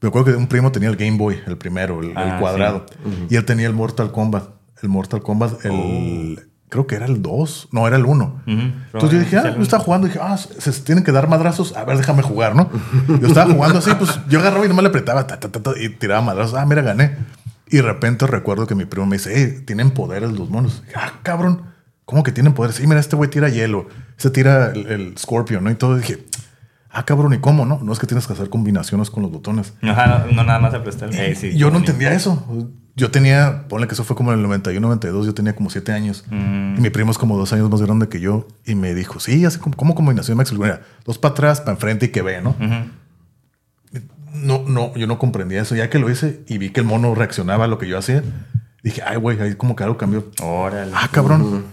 Me 0.00 0.08
acuerdo 0.08 0.32
que 0.32 0.36
un 0.36 0.48
primo 0.48 0.70
tenía 0.70 0.90
el 0.90 0.96
Game 0.96 1.16
Boy, 1.16 1.40
el 1.46 1.56
primero, 1.56 2.00
el, 2.02 2.10
el 2.10 2.16
Ah, 2.18 2.36
cuadrado. 2.38 2.84
Y 3.30 3.36
él 3.36 3.44
tenía 3.44 3.66
el 3.66 3.72
Mortal 3.72 4.12
Kombat. 4.12 4.44
El 4.82 4.88
Mortal 4.90 5.22
Kombat, 5.22 5.64
el. 5.64 6.40
Creo 6.68 6.86
que 6.86 6.96
era 6.96 7.06
el 7.06 7.22
2. 7.22 7.68
No, 7.72 7.86
era 7.86 7.96
el 7.96 8.04
1. 8.04 8.42
Entonces 8.46 9.10
yo 9.12 9.18
dije, 9.20 9.36
ah, 9.38 9.54
yo 9.56 9.62
estaba 9.62 9.82
jugando. 9.82 10.06
Y 10.06 10.10
dije, 10.10 10.20
ah, 10.22 10.36
se, 10.36 10.72
tienen 10.82 11.04
que 11.04 11.12
dar 11.12 11.28
madrazos. 11.28 11.74
A 11.76 11.84
ver, 11.84 11.96
déjame 11.96 12.22
jugar, 12.22 12.54
¿no? 12.56 12.68
Yo 13.20 13.28
estaba 13.28 13.50
jugando 13.54 13.78
así, 13.78 13.92
pues 13.96 14.18
yo 14.28 14.40
agarraba 14.40 14.64
y 14.64 14.68
nomás 14.68 14.82
le 14.82 14.88
apretaba 14.88 15.26
ta, 15.26 15.38
ta, 15.38 15.48
ta, 15.48 15.70
y 15.80 15.88
tiraba 15.90 16.20
madrazos. 16.20 16.54
Ah, 16.58 16.66
mira, 16.66 16.82
gané. 16.82 17.16
Y 17.68 17.76
de 17.76 17.82
repente 17.82 18.26
recuerdo 18.26 18.66
que 18.66 18.74
mi 18.74 18.84
primo 18.84 19.06
me 19.06 19.16
dice, 19.16 19.40
eh, 19.40 19.46
tienen 19.64 19.92
poderes 19.92 20.32
los 20.32 20.50
monos. 20.50 20.82
Dije, 20.84 20.94
ah, 20.98 21.12
cabrón, 21.22 21.62
¿cómo 22.04 22.22
que 22.24 22.32
tienen 22.32 22.52
poderes? 22.52 22.76
Sí, 22.76 22.86
mira, 22.86 23.00
este 23.00 23.16
güey 23.16 23.30
tira 23.30 23.48
hielo, 23.48 23.88
este 24.18 24.30
tira 24.30 24.72
el, 24.72 24.86
el 24.88 25.16
Scorpion, 25.18 25.64
¿no? 25.64 25.70
Y 25.70 25.76
todo. 25.76 25.96
Y 25.96 26.00
dije, 26.00 26.26
ah, 26.94 27.04
cabrón, 27.04 27.34
¿y 27.34 27.38
cómo, 27.38 27.66
no? 27.66 27.80
No 27.82 27.92
es 27.92 27.98
que 27.98 28.06
tienes 28.06 28.26
que 28.26 28.32
hacer 28.32 28.48
combinaciones 28.48 29.10
con 29.10 29.22
los 29.22 29.32
botones. 29.32 29.74
Ajá, 29.82 30.24
no, 30.26 30.32
no 30.32 30.44
nada 30.44 30.58
más 30.58 30.74
aprestar. 30.74 31.10
Eh, 31.12 31.34
sí, 31.34 31.56
yo 31.56 31.70
no 31.70 31.78
entendía 31.78 32.12
eso. 32.12 32.46
Yo 32.96 33.10
tenía, 33.10 33.66
ponle 33.68 33.88
que 33.88 33.94
eso 33.94 34.04
fue 34.04 34.14
como 34.14 34.32
en 34.32 34.38
el 34.38 34.44
91, 34.44 34.86
92, 34.86 35.26
yo 35.26 35.34
tenía 35.34 35.56
como 35.56 35.68
7 35.68 35.92
años. 35.92 36.24
Mm. 36.30 36.76
Y 36.78 36.80
mi 36.80 36.90
primo 36.90 37.10
es 37.10 37.18
como 37.18 37.36
dos 37.36 37.52
años 37.52 37.68
más 37.68 37.82
grande 37.82 38.08
que 38.08 38.20
yo. 38.20 38.46
Y 38.64 38.76
me 38.76 38.94
dijo, 38.94 39.18
sí, 39.18 39.44
así 39.44 39.58
como, 39.58 39.76
¿cómo 39.76 39.94
combinación? 39.96 40.36
Me 40.36 40.44
explicó, 40.44 40.64
mira, 40.64 40.82
dos 41.04 41.18
para 41.18 41.32
atrás, 41.32 41.60
para 41.60 41.72
enfrente 41.72 42.06
y 42.06 42.08
que 42.10 42.22
ve, 42.22 42.40
¿no? 42.40 42.54
No, 44.32 44.64
no, 44.66 44.94
yo 44.94 45.06
no 45.06 45.18
comprendía 45.18 45.62
eso. 45.62 45.74
Ya 45.74 45.90
que 45.90 45.98
lo 45.98 46.08
hice 46.08 46.44
y 46.46 46.58
vi 46.58 46.70
que 46.70 46.80
el 46.80 46.86
mono 46.86 47.14
reaccionaba 47.14 47.64
a 47.64 47.68
lo 47.68 47.78
que 47.78 47.88
yo 47.88 47.98
hacía, 47.98 48.22
dije, 48.84 49.02
ay, 49.04 49.16
güey, 49.16 49.40
ahí 49.40 49.54
como 49.56 49.74
que 49.74 49.82
algo 49.82 49.96
cambió. 49.96 50.30
Órale. 50.40 50.92
Ah, 50.94 51.08
cabrón. 51.10 51.64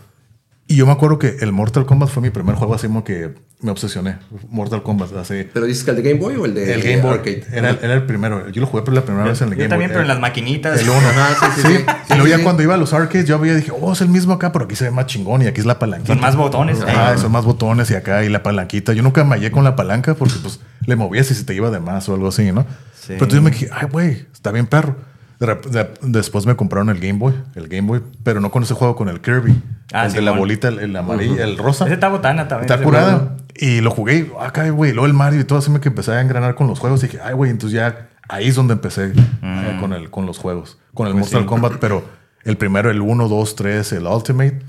Y 0.72 0.76
yo 0.78 0.86
me 0.86 0.92
acuerdo 0.94 1.20
que 1.20 1.38
el 1.42 1.52
Mortal 1.52 1.86
Kombat 1.86 2.10
fue 2.10 2.22
mi 2.22 2.30
primer 2.30 2.56
juego 2.56 2.74
así 2.74 2.88
como 2.88 3.04
que 3.04 3.34
me 3.62 3.72
obsesioné. 3.72 4.18
Mortal 4.50 4.84
Kombat, 4.84 5.14
así. 5.18 5.46
¿Pero 5.54 5.66
dices 5.66 5.84
que 5.84 5.92
el 5.92 5.98
de 5.98 6.02
Game 6.04 6.20
Boy 6.20 6.36
o 6.38 6.46
el 6.46 6.54
de 6.54 6.74
El 6.74 6.82
Game 6.82 7.02
Boy 7.02 7.12
Arcade? 7.14 7.44
era, 7.52 7.72
era 7.72 7.94
el 7.94 8.04
primero. 8.06 8.48
Yo 8.50 8.62
lo 8.62 8.68
jugué 8.68 8.82
por 8.84 8.94
la 8.94 9.02
primera 9.02 9.26
vez 9.26 9.42
en 9.42 9.50
el 9.50 9.54
Yo 9.56 9.58
Game 9.60 9.70
también, 9.70 9.90
Boy. 9.90 9.94
pero 9.96 10.00
en 10.00 10.10
El- 10.12 10.16
las 10.16 10.20
maquinitas. 10.22 10.80
El 10.82 10.90
uno. 10.90 11.00
Ajá, 11.00 11.36
sí, 11.56 11.62
sí, 11.62 11.68
Sí. 11.68 11.78
sí. 11.78 11.84
Y 12.10 12.14
luego 12.14 12.28
ya 12.28 12.38
sí. 12.38 12.44
cuando 12.44 12.64
iba 12.64 12.74
a 12.74 12.78
los 12.78 12.94
arcades, 12.94 13.28
yo 13.28 13.38
veía, 13.38 13.56
dije, 13.56 13.72
oh, 13.80 13.92
es 13.92 14.02
el 14.02 14.08
mismo 14.10 14.34
acá, 14.34 14.52
pero 14.54 14.66
aquí 14.66 14.76
se 14.76 14.86
ve 14.86 14.92
más 14.92 15.08
chingón 15.08 15.42
y 15.42 15.48
aquí 15.48 15.60
es 15.60 15.66
la 15.66 15.78
palanquita. 15.78 16.14
Son 16.14 16.22
más 16.22 16.36
botones. 16.36 16.80
Ah, 16.88 17.14
eh. 17.16 17.18
son 17.20 17.32
más 17.34 17.44
botones 17.44 17.92
y 17.92 17.96
acá 17.96 18.24
y 18.24 18.30
la 18.30 18.42
palanquita. 18.44 18.94
Yo 18.94 19.04
nunca 19.04 19.24
me 19.26 19.36
hallé 19.36 19.52
con 19.52 19.64
la 19.66 19.76
palanca 19.76 20.16
porque 20.16 20.36
pues 20.42 20.60
le 20.86 20.96
movías 20.96 21.30
y 21.32 21.36
se 21.36 21.44
te 21.44 21.54
iba 21.54 21.70
de 21.70 21.80
más 21.82 22.08
o 22.08 22.14
algo 22.14 22.30
así, 22.30 22.52
¿no? 22.54 22.62
Sí. 22.94 23.08
Pero 23.10 23.26
entonces 23.26 23.42
me 23.42 23.52
dije, 23.52 23.70
ay, 23.74 23.88
güey, 23.92 24.26
está 24.34 24.52
bien 24.52 24.68
perro. 24.68 24.96
De 25.40 25.48
rep- 25.48 25.70
de- 25.70 25.90
después 26.04 26.46
me 26.46 26.56
compraron 26.56 26.90
el 26.92 27.00
Game 27.00 27.18
Boy, 27.18 27.34
el 27.56 27.68
Game 27.68 27.88
Boy, 27.88 28.02
pero 28.24 28.40
no 28.42 28.52
con 28.52 28.62
ese 28.62 28.76
juego, 28.76 28.96
con 28.96 29.10
el 29.10 29.22
Kirby. 29.22 29.60
Ah, 29.94 30.06
el 30.06 30.14
de 30.14 30.22
la 30.22 30.32
bolita, 30.32 30.70
el, 30.70 30.80
el 30.80 30.96
amarillo, 30.96 31.42
el 31.44 31.58
rosa. 31.58 31.86
Ese 31.86 31.96
está 31.96 32.08
botana 32.10 32.48
también. 32.48 32.72
Está 32.72 32.84
curada. 32.84 33.18
juego. 33.18 33.32
Y 33.56 33.82
lo 33.82 33.92
jugué, 33.92 34.18
y, 34.20 34.32
acá, 34.40 34.70
güey, 34.70 34.92
luego 34.94 35.06
el 35.06 35.14
Mario 35.14 35.42
y 35.42 35.44
todo 35.44 35.60
así 35.60 35.70
me 35.70 35.80
que 35.82 35.90
empecé 35.90 36.12
a 36.14 36.22
engranar 36.22 36.56
con 36.56 36.68
los 36.68 36.80
juegos. 36.80 37.04
Y 37.04 37.08
dije, 37.08 37.20
ay, 37.24 37.34
güey, 37.34 37.52
entonces 37.52 37.78
ya 37.78 38.10
ahí 38.30 38.48
es 38.48 38.56
donde 38.56 38.74
empecé 38.74 39.12
eh, 39.44 39.78
con, 39.80 39.94
el, 39.94 40.10
con 40.10 40.26
los 40.26 40.38
juegos, 40.38 40.78
con 40.94 41.08
el 41.08 41.14
Pues 41.14 41.26
Mortal 41.26 41.42
sí. 41.42 41.48
Kombat. 41.48 41.74
Pero 41.80 42.04
el 42.44 42.58
primero, 42.58 42.90
el 42.90 43.02
1, 43.02 43.28
2, 43.28 43.56
3, 43.56 43.92
el 43.94 44.08
Ultimate 44.08 44.60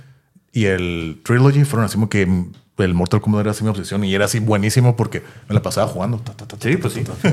y 0.53 0.65
el 0.67 1.21
Trilogy 1.25 1.65
fueron 1.65 1.87
así 1.87 1.95
como 1.95 2.09
que 2.11 2.27
mm, 2.27 2.53
el 2.79 2.95
Mortal 2.95 3.21
Kombat 3.21 3.43
era 3.43 3.51
así 3.53 3.63
mi 3.63 3.71
obsesión 3.71 4.03
y 4.05 4.13
era 4.15 4.25
así 4.25 4.41
buenísimo 4.41 4.97
porque 4.97 5.23
me 5.49 5.55
la 5.55 5.63
pasaba 5.63 5.87
jugando. 5.87 6.19
ta, 6.19 6.33
ta, 6.33 6.47
ta, 6.47 6.57
ta, 6.59 6.69
Sí, 6.69 6.75
ta, 6.75 6.83
pues 6.83 6.95
sí. 6.95 7.05
ta, 7.05 7.13
ta. 7.15 7.33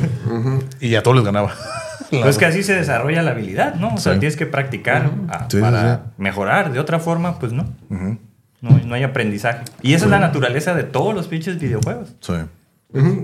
Y 0.79 0.93
a 0.95 1.01
todos 1.01 1.17
les 1.17 1.25
ganaba. 1.25 1.53
Pues 2.09 2.37
que 2.37 2.45
así 2.45 2.63
se 2.63 2.73
desarrolla 2.75 3.21
la 3.21 3.31
habilidad, 3.31 3.75
¿no? 3.75 3.93
O 3.93 3.97
sea, 3.97 4.13
Sí. 4.13 4.19
tienes 4.19 4.35
que 4.35 4.45
practicar 4.45 5.11
sí, 5.49 5.59
para 5.59 5.95
sí. 5.95 6.01
mejorar. 6.17 6.71
De 6.73 6.79
otra 6.79 6.99
forma, 6.99 7.37
pues 7.39 7.51
no. 7.53 7.65
No, 8.61 8.77
no 8.85 8.95
hay 8.95 9.03
aprendizaje. 9.03 9.63
Y 9.81 9.93
esa 9.93 10.05
es 10.05 10.11
la 10.11 10.19
naturaleza 10.19 10.73
de 10.73 10.83
todos 10.83 11.13
los 11.13 11.27
pinches 11.27 11.59
videojuegos. 11.59 12.15
Sí. 12.19 12.33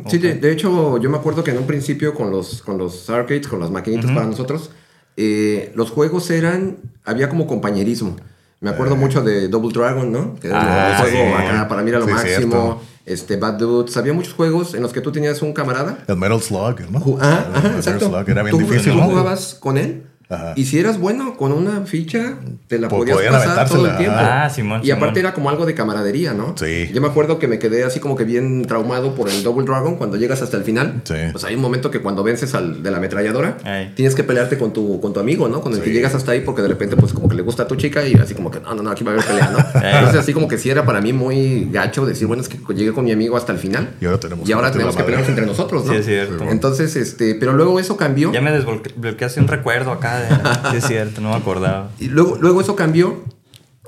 Sí, 0.08 0.18
de, 0.20 0.36
de 0.36 0.52
hecho, 0.52 1.00
yo 1.00 1.10
me 1.10 1.18
acuerdo 1.18 1.44
que 1.44 1.52
en 1.52 1.58
un 1.58 1.66
principio 1.66 2.14
con 2.14 2.30
los, 2.32 2.62
con 2.62 2.78
los 2.78 3.10
arcades, 3.10 3.48
con 3.48 3.60
las 3.60 3.72
maquinitas 3.72 4.12
para 4.12 4.28
nosotros, 4.28 4.70
eh, 5.18 5.72
los 5.76 5.90
juegos 5.92 6.30
eran, 6.30 6.78
había 7.04 7.28
como 7.30 7.48
compañerismo. 7.48 8.16
Me 8.62 8.70
acuerdo 8.70 8.96
mucho 8.96 9.22
de 9.24 9.48
Double 9.48 9.72
Dragon, 9.74 10.12
¿no? 10.12 10.36
Que 10.36 10.48
era 10.48 10.60
Ah, 10.62 11.02
un 11.04 11.10
juego 11.10 11.26
sí. 11.38 11.44
acá 11.44 11.68
para 11.68 11.82
mí 11.82 11.90
era 11.90 12.00
lo 12.00 12.06
Sí, 12.06 12.12
máximo. 12.14 12.36
cierto. 12.38 12.82
Este, 13.06 13.38
Bad 13.38 13.54
Dudes. 13.56 13.96
Había 13.98 14.14
muchos 14.14 14.34
juegos 14.34 14.74
en 14.74 14.82
los 14.82 14.92
que 14.92 15.02
tú 15.02 15.12
tenías 15.12 15.42
un 15.42 15.54
camarada. 15.54 16.00
El 16.08 16.18
Metal 16.18 16.42
Slug, 16.42 16.90
¿no? 16.90 17.18
Ah, 17.22 17.46
El 17.48 17.54
Metal 17.54 17.76
exacto. 17.76 18.08
Slug 18.08 18.30
era 18.30 18.44
bien 18.44 18.58
tú, 18.58 18.64
difícil, 18.64 18.94
tú 18.94 18.98
¿no? 19.00 19.06
jugabas 19.06 19.56
con 19.56 19.78
él. 19.78 20.04
Ajá. 20.30 20.54
Y 20.56 20.66
si 20.66 20.80
eras 20.80 21.00
bueno 21.00 21.36
con 21.38 21.52
una 21.52 21.82
ficha, 21.82 22.36
te 22.68 22.80
la 22.80 22.88
Po- 22.88 22.98
podías 22.98 23.18
podían 23.18 23.34
pasar 23.34 23.68
todo 23.70 23.86
el 23.88 23.98
tiempo. 23.98 24.18
Ah, 24.20 24.50
Simón, 24.50 24.82
Y 24.84 24.92
aparte 24.92 25.20
Simón. 25.20 25.26
era 25.26 25.34
como 25.34 25.50
algo 25.50 25.66
de 25.66 25.74
camaradería, 25.76 26.34
¿no? 26.34 26.56
Sí. 26.58 26.90
Yo 26.94 27.02
me 27.02 27.08
acuerdo 27.08 27.38
que 27.40 27.48
me 27.48 27.60
quedé 27.60 27.84
así 27.84 28.00
como 28.00 28.16
que 28.16 28.24
bien 28.24 28.66
traumado 28.66 29.14
por 29.16 29.30
el 29.30 29.44
Double 29.44 29.66
Dragon 29.66 29.96
cuando 29.98 30.18
llegas 30.18 30.42
hasta 30.42 30.58
el 30.58 30.64
final. 30.64 31.02
Sí. 31.04 31.14
Pues 31.32 31.44
hay 31.44 31.56
un 31.56 31.62
momento 31.62 31.92
que 31.92 32.02
cuando 32.02 32.24
vences 32.24 32.54
al 32.56 32.82
de 32.82 32.92
la 32.92 32.98
ametralladora, 32.98 33.58
tienes 33.96 34.16
que 34.16 34.24
pelearte 34.24 34.58
con 34.58 34.74
tu, 34.74 35.00
con 35.00 35.14
tu 35.14 35.20
amigo, 35.20 35.48
¿no? 35.48 35.62
Con 35.62 35.74
el 35.74 35.82
que 35.82 35.92
llegas 35.92 36.16
hasta 36.16 36.32
ahí 36.32 36.42
porque 36.42 36.62
de 36.62 36.70
repente 36.70 36.96
pues 36.96 37.14
como 37.14 37.30
que 37.30 37.36
le 37.36 37.42
gusta 37.44 37.64
a 37.64 37.68
tu 37.68 37.76
chica 37.76 38.06
y 38.06 38.14
así 38.16 38.34
como 38.34 38.50
que 38.52 38.60
no, 38.60 38.74
no, 38.76 38.84
no, 38.84 38.90
aquí 38.92 39.04
va 39.04 39.12
a 39.12 39.14
haber 39.16 39.26
pelea, 39.26 39.50
¿no? 39.52 39.58
Entonces 39.84 40.20
así 40.20 40.34
como 40.34 40.48
que 40.48 40.58
sí 40.58 40.70
era 40.70 40.86
para 40.86 41.02
mí 41.02 41.14
muy 41.14 41.70
gacho 41.72 42.06
decir, 42.06 42.28
bueno, 42.28 42.42
es 42.42 42.50
que 42.50 42.58
llegué 42.74 42.92
con 42.94 43.06
mi 43.06 43.12
amigo 43.12 43.38
hasta 43.38 43.52
el 43.52 43.60
final. 43.60 43.90
Y 44.02 44.06
ahora 44.06 44.20
tenemos 44.20 44.48
Y 44.50 44.52
ahora 44.52 44.72
tenemos 44.72 44.96
que 44.96 45.04
pelearnos 45.04 45.30
entre 45.30 45.46
nosotros, 45.46 45.86
¿no? 45.86 45.92
Sí, 45.94 46.00
es 46.00 46.06
cierto. 46.06 46.46
Entonces, 46.50 46.96
este, 46.96 47.36
pero 47.36 47.54
luego 47.54 47.80
eso 47.80 47.96
cambió. 47.98 48.32
Ya 48.32 48.42
me 48.42 48.52
desbloqueaste 48.52 49.40
un 49.40 49.48
recuerdo 49.48 49.92
acá. 49.92 50.15
De... 50.20 50.28
Sí, 50.72 50.78
es 50.78 50.88
cierto, 50.88 51.22
no 51.22 51.30
me 51.30 51.36
acordaba. 51.36 51.90
Y 52.00 52.08
luego, 52.10 52.38
luego 52.40 52.62
eso 52.62 52.76
cambió. 52.76 53.24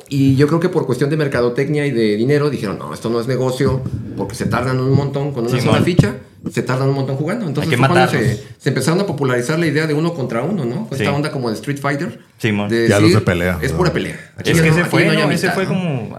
Y 0.10 0.36
yo 0.38 0.48
creo 0.48 0.60
que 0.62 0.70
por 0.70 0.86
cuestión 0.86 1.10
de 1.10 1.18
mercadotecnia 1.18 1.86
y 1.86 1.92
de 1.92 2.16
dinero 2.16 2.50
dijeron, 2.50 2.78
no, 2.80 2.94
esto 2.94 3.10
no 3.10 3.20
es 3.20 3.28
negocio, 3.28 3.82
porque 4.16 4.36
se 4.36 4.46
tardan 4.46 4.80
un 4.80 4.94
montón 4.94 5.34
con 5.34 5.46
una 5.48 5.60
Simón. 5.60 5.76
sola 5.76 5.84
ficha, 5.86 6.16
se 6.50 6.62
tardan 6.62 6.88
un 6.90 6.96
montón 6.96 7.18
jugando. 7.18 7.46
Entonces 7.46 7.68
Hay 7.74 7.78
que 7.78 7.86
fue 7.86 7.94
cuando 7.94 8.12
se, 8.12 8.42
se 8.58 8.70
empezaron 8.70 9.02
a 9.02 9.06
popularizar 9.06 9.60
la 9.60 9.66
idea 9.66 9.86
de 9.86 9.94
uno 9.94 10.14
contra 10.14 10.44
uno, 10.44 10.64
¿no? 10.64 10.84
Esta 10.92 10.98
Sí. 10.98 11.06
onda 11.08 11.30
como 11.32 11.50
de 11.50 11.56
Street 11.56 11.80
Fighter. 11.80 12.20
Simón. 12.38 12.70
de 12.70 12.88
Ya 12.88 12.96
los 13.00 13.10
decir, 13.10 13.20
de 13.20 13.26
pelea, 13.26 13.60
Es 13.62 13.72
¿no? 13.72 13.78
pura 13.80 13.92
pelea. 13.92 14.18
Aquí 14.38 14.52
Es 14.52 14.58
ya 14.58 14.64
que 14.64 14.70
no- 14.70 14.76
ese 14.78 14.86
fue, 14.86 15.06
no 15.08 15.14
¿no? 15.14 15.32
Ese 15.32 15.52
fue 15.52 15.64
¿no? 15.64 15.70
como. 15.70 16.18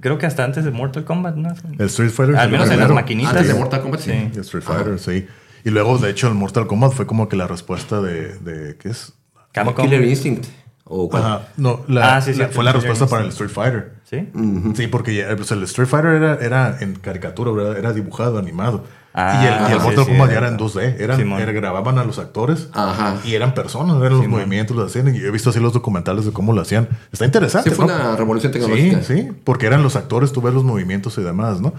Creo 0.00 0.18
que 0.18 0.26
hasta 0.26 0.44
antes 0.44 0.64
de 0.64 0.70
Mortal 0.72 1.04
Kombat, 1.04 1.36
¿no? 1.36 1.54
El 1.78 1.86
Street 1.86 2.10
Fighter. 2.10 2.36
Al 2.36 2.50
menos 2.50 2.66
el 2.66 2.74
en 2.74 2.80
las 2.80 2.90
maquinitas. 2.90 3.32
Antes 3.32 3.48
de 3.48 3.54
Mortal 3.54 3.80
Kombat, 3.80 4.00
sí. 4.00 4.30
Y 4.34 4.38
Street 4.40 4.64
Fighter, 4.64 4.98
sí. 4.98 5.26
Y 5.64 5.70
luego, 5.70 5.96
de 5.96 6.10
hecho, 6.10 6.26
el 6.28 6.34
Mortal 6.34 6.66
Kombat 6.66 6.92
fue 6.92 7.06
como 7.06 7.28
que 7.30 7.36
la 7.36 7.46
respuesta 7.46 8.02
de, 8.02 8.36
de 8.40 8.76
¿qué 8.76 8.90
es? 8.90 9.14
Capcom. 9.52 9.84
Killer 9.84 10.04
Instinct. 10.04 10.46
¿O 10.84 11.08
cuál? 11.08 11.22
Ajá, 11.22 11.48
no, 11.56 11.80
la, 11.88 12.16
Ah, 12.16 12.20
sí, 12.20 12.32
sí, 12.34 12.40
la- 12.40 12.48
fue 12.48 12.64
la 12.64 12.72
respuesta 12.72 13.06
para 13.06 13.22
el. 13.22 13.28
Street 13.30 13.50
Fighter. 13.50 13.92
¿Sí? 14.04 14.28
Sí, 14.74 14.88
porque 14.88 15.14
ya, 15.14 15.34
pues, 15.36 15.50
el 15.52 15.62
Street 15.62 15.88
Fighter 15.88 16.10
era, 16.12 16.34
era 16.34 16.76
en 16.80 16.96
caricatura, 16.96 17.50
¿verdad? 17.50 17.78
era 17.78 17.92
dibujado, 17.94 18.38
animado. 18.38 18.84
Ah, 19.14 19.40
y 19.42 19.46
el, 19.46 19.70
y 19.70 19.72
el 19.74 19.78
sí, 19.78 19.84
Mortal 19.84 20.04
sí, 20.04 20.10
Kombat 20.10 20.30
era. 20.30 20.40
ya 20.40 20.46
era 20.46 20.48
en 20.48 20.58
2D. 20.58 20.96
Eran, 21.00 21.32
era- 21.32 21.52
grababan 21.52 21.98
a 21.98 22.04
los 22.04 22.18
actores 22.18 22.68
Ajá. 22.72 23.16
y 23.24 23.34
eran 23.34 23.54
personas, 23.54 23.96
eran 23.98 24.18
los 24.18 24.26
movimientos, 24.28 24.76
los 24.76 24.86
hacían. 24.90 25.14
Y 25.14 25.18
yo 25.20 25.28
he 25.28 25.30
visto 25.30 25.50
así 25.50 25.60
los 25.60 25.72
documentales 25.72 26.24
de 26.26 26.32
cómo 26.32 26.52
lo 26.52 26.60
hacían. 26.62 26.88
Está 27.10 27.24
interesante. 27.26 27.70
Sí, 27.70 27.76
fue 27.76 27.86
¿no? 27.86 27.94
una 27.94 28.16
revolución 28.16 28.52
Sí, 28.52 28.58
tecnológica. 28.58 29.02
sí, 29.02 29.28
porque 29.44 29.66
eran 29.66 29.82
los 29.82 29.96
actores, 29.96 30.32
tú 30.32 30.42
ves 30.42 30.52
los 30.54 30.64
movimientos 30.64 31.16
y 31.18 31.22
demás, 31.22 31.60
¿no? 31.60 31.72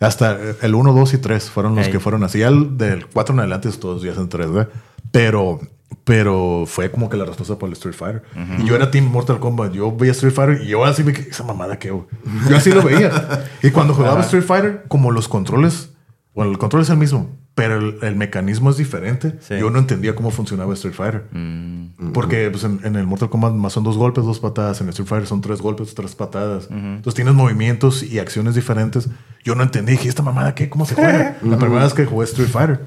Hasta 0.00 0.38
el 0.62 0.74
1, 0.74 0.92
2 0.92 1.14
y 1.14 1.18
3 1.18 1.50
fueron 1.50 1.74
los 1.74 1.86
Ey. 1.86 1.92
que 1.92 2.00
fueron 2.00 2.22
así. 2.24 2.38
Ya 2.40 2.48
el 2.48 2.76
del 2.78 3.06
4 3.06 3.34
en 3.34 3.40
adelante 3.40 3.70
todos 3.72 4.02
ya 4.02 4.14
son 4.14 4.28
3D. 4.28 4.68
Pero, 5.10 5.60
pero 6.04 6.64
fue 6.66 6.90
como 6.90 7.08
que 7.08 7.16
la 7.16 7.24
respuesta 7.24 7.58
para 7.58 7.68
el 7.68 7.72
Street 7.74 7.94
Fighter. 7.94 8.22
Y 8.58 8.66
yo 8.66 8.76
era 8.76 8.90
Team 8.90 9.06
Mortal 9.06 9.40
Kombat. 9.40 9.72
Yo 9.72 9.94
veía 9.94 10.12
Street 10.12 10.32
Fighter 10.32 10.62
y 10.62 10.68
yo 10.68 10.84
así 10.84 11.04
me 11.04 11.12
esa 11.12 11.44
mamada 11.44 11.78
que, 11.78 11.90
güey?". 11.90 12.06
Yo 12.48 12.56
así 12.56 12.70
lo 12.70 12.82
veía. 12.82 13.46
y 13.62 13.70
cuando 13.70 13.94
jugaba 13.94 14.20
Street 14.22 14.44
Fighter, 14.44 14.84
como 14.88 15.10
los 15.10 15.28
controles, 15.28 15.90
bueno, 16.34 16.52
el 16.52 16.58
control 16.58 16.82
es 16.82 16.90
el 16.90 16.98
mismo, 16.98 17.36
pero 17.54 17.76
el, 17.78 17.98
el 18.02 18.16
mecanismo 18.16 18.70
es 18.70 18.76
diferente. 18.76 19.34
Sí. 19.40 19.54
Yo 19.58 19.70
no 19.70 19.78
entendía 19.80 20.14
cómo 20.14 20.30
funcionaba 20.30 20.72
Street 20.74 20.94
Fighter. 20.94 21.24
Mm. 21.32 22.12
Porque 22.12 22.48
pues, 22.50 22.62
en, 22.64 22.80
en 22.84 22.94
el 22.96 23.06
Mortal 23.06 23.28
Kombat 23.28 23.52
más 23.54 23.72
son 23.72 23.82
dos 23.82 23.96
golpes, 23.96 24.24
dos 24.24 24.38
patadas. 24.38 24.80
En 24.80 24.86
el 24.86 24.90
Street 24.90 25.08
Fighter 25.08 25.26
son 25.26 25.40
tres 25.40 25.60
golpes, 25.60 25.94
tres 25.94 26.14
patadas. 26.14 26.68
Entonces 26.70 27.14
tienes 27.14 27.34
movimientos 27.34 28.02
y 28.02 28.20
acciones 28.20 28.54
diferentes. 28.54 29.08
Yo 29.42 29.56
no 29.56 29.64
entendí. 29.64 29.92
Dije, 29.92 30.08
¿esta 30.08 30.22
mamada 30.22 30.54
qué? 30.54 30.68
¿Cómo 30.68 30.86
se 30.86 30.94
juega? 30.94 31.36
La 31.42 31.58
primera 31.58 31.82
vez 31.82 31.94
que 31.94 32.06
jugué 32.06 32.24
Street 32.24 32.48
Fighter. 32.48 32.80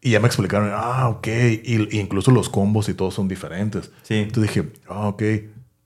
Y 0.00 0.10
ya 0.10 0.20
me 0.20 0.26
explicaron, 0.26 0.70
ah, 0.72 1.08
ok. 1.08 1.26
Y, 1.26 1.96
y 1.96 2.00
incluso 2.00 2.30
los 2.30 2.48
combos 2.48 2.88
y 2.88 2.94
todo 2.94 3.10
son 3.10 3.28
diferentes. 3.28 3.90
Sí. 4.02 4.14
Entonces 4.14 4.54
dije, 4.54 4.68
ah, 4.88 5.08
ok. 5.08 5.22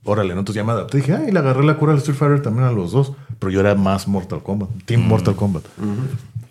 Órale, 0.05 0.35
¿no? 0.35 0.41
entonces 0.41 0.61
ya 0.61 0.65
me 0.65 0.73
adapté. 0.73 0.99
Dije, 0.99 1.15
ay, 1.15 1.31
le 1.31 1.39
agarré 1.39 1.65
la 1.65 1.77
cura 1.77 1.93
al 1.93 1.99
Street 1.99 2.17
Fighter 2.19 2.43
también 2.43 2.67
a 2.67 2.73
los 2.73 2.93
dos. 2.93 3.13
Pero 3.39 3.51
yo 3.51 3.61
era 3.61 3.75
más 3.75 4.09
Mortal 4.09 4.43
Kombat. 4.43 4.69
Team 4.85 5.03
Mortal 5.03 5.37
Kombat. 5.37 5.65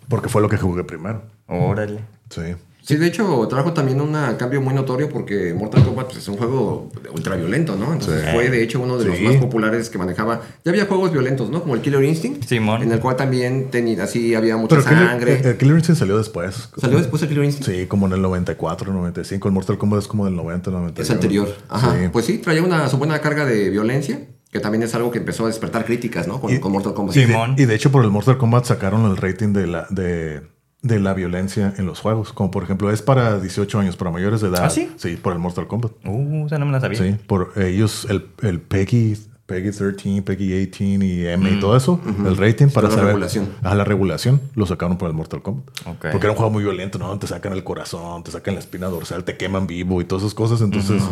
Porque 0.08 0.28
fue 0.28 0.40
lo 0.42 0.48
que 0.48 0.56
jugué 0.56 0.84
primero. 0.84 1.22
Órale. 1.46 2.00
Sí. 2.30 2.40
Sí, 2.84 2.96
de 2.96 3.06
hecho, 3.06 3.46
trajo 3.48 3.72
también 3.72 4.00
un 4.00 4.12
cambio 4.36 4.60
muy 4.60 4.74
notorio 4.74 5.08
porque 5.08 5.54
Mortal 5.54 5.84
Kombat 5.84 6.06
pues, 6.06 6.18
es 6.18 6.28
un 6.28 6.36
juego 6.36 6.90
ultraviolento, 7.14 7.76
¿no? 7.76 7.92
Entonces 7.92 8.22
Sí. 8.24 8.30
fue, 8.34 8.50
de 8.50 8.62
hecho, 8.62 8.80
uno 8.80 8.98
de 8.98 9.04
los 9.04 9.20
más 9.20 9.36
populares 9.36 9.88
que 9.88 9.98
manejaba. 9.98 10.40
Ya 10.64 10.70
había 10.72 10.86
juegos 10.86 11.12
violentos, 11.12 11.48
¿no? 11.50 11.62
Como 11.62 11.74
el 11.76 11.80
Killer 11.80 12.02
Instinct. 12.02 12.44
Simón. 12.44 12.82
En 12.82 12.90
el 12.92 12.98
cual 13.00 13.16
también 13.16 13.70
tenía, 13.70 14.02
así 14.02 14.34
había 14.34 14.56
mucha 14.56 14.76
Pero 14.76 14.82
sangre. 14.88 15.38
el, 15.40 15.46
el 15.46 15.56
Killer 15.56 15.76
Instinct 15.76 15.98
salió 16.00 16.18
después. 16.18 16.70
¿Salió 16.76 16.98
después 16.98 17.22
el 17.22 17.28
Killer 17.28 17.44
Instinct? 17.44 17.70
Sí, 17.70 17.86
como 17.86 18.06
en 18.06 18.14
el 18.14 18.22
94, 18.22 18.92
95. 18.92 19.48
El 19.48 19.54
Mortal 19.54 19.78
Kombat 19.78 20.00
es 20.00 20.08
como 20.08 20.24
del 20.24 20.34
90, 20.34 20.70
91. 20.70 21.02
Es 21.02 21.10
anterior. 21.10 21.56
Ajá. 21.68 21.96
Sí. 22.00 22.08
Pues 22.12 22.24
sí, 22.26 22.38
traía 22.38 22.62
una 22.62 22.88
su 22.88 22.98
buena 22.98 23.20
carga 23.20 23.46
de 23.46 23.70
violencia, 23.70 24.26
que 24.50 24.58
también 24.60 24.82
es 24.82 24.94
algo 24.96 25.10
que 25.12 25.18
empezó 25.18 25.44
a 25.44 25.46
despertar 25.46 25.84
críticas, 25.84 26.26
¿no? 26.26 26.40
Con, 26.40 26.52
Y- 26.52 26.58
con 26.58 26.72
Mortal 26.72 26.94
Kombat. 26.94 27.16
Y 27.16 27.20
de, 27.20 27.26
Simón. 27.26 27.54
y 27.58 27.64
de 27.64 27.74
hecho, 27.76 27.92
por 27.92 28.04
el 28.04 28.10
Mortal 28.10 28.38
Kombat 28.38 28.64
sacaron 28.64 29.06
el 29.08 29.16
rating 29.16 29.52
de 29.52 29.66
la, 29.68 29.86
de, 29.90 30.42
de 30.82 30.98
la 30.98 31.14
violencia 31.14 31.72
en 31.78 31.86
los 31.86 32.00
juegos. 32.00 32.32
Como 32.32 32.50
por 32.50 32.64
ejemplo, 32.64 32.90
es 32.90 33.02
para 33.02 33.38
18 33.38 33.78
años, 33.78 33.96
para 33.96 34.10
mayores 34.10 34.40
de 34.40 34.48
edad. 34.48 34.64
¿Ah, 34.64 34.70
sí? 34.70 34.90
Sí, 34.96 35.16
por 35.16 35.32
el 35.32 35.38
Mortal 35.38 35.66
Kombat. 35.66 35.92
Uh, 36.04 36.46
esa 36.46 36.58
no 36.58 36.66
me 36.66 36.72
la 36.72 36.80
sabía. 36.80 36.98
Sí, 36.98 37.16
por 37.26 37.52
ellos, 37.56 38.06
el, 38.10 38.26
el 38.42 38.60
Peggy, 38.60 39.16
Peggy 39.46 39.70
13, 39.70 40.22
Peggy 40.22 40.46
18 40.66 40.84
y 41.04 41.26
M 41.26 41.50
y 41.50 41.60
todo 41.60 41.76
eso, 41.76 42.00
el 42.26 42.36
rating 42.36 42.68
para 42.68 42.88
la 42.88 42.94
saber. 42.94 43.06
regulación. 43.06 43.48
A 43.62 43.74
la 43.74 43.84
regulación 43.84 44.40
lo 44.54 44.66
sacaron 44.66 44.98
por 44.98 45.08
el 45.08 45.14
Mortal 45.14 45.42
Kombat. 45.42 45.66
Porque 45.84 46.26
era 46.26 46.30
un 46.30 46.36
juego 46.36 46.50
muy 46.50 46.64
violento, 46.64 46.98
¿no? 46.98 47.16
Te 47.18 47.26
sacan 47.26 47.52
el 47.52 47.62
corazón, 47.62 48.24
te 48.24 48.32
sacan 48.32 48.54
la 48.54 48.60
espina 48.60 48.88
dorsal, 48.88 49.24
te 49.24 49.36
queman 49.36 49.66
vivo 49.66 50.00
y 50.00 50.04
todas 50.04 50.24
esas 50.24 50.34
cosas. 50.34 50.60
Entonces, 50.62 51.02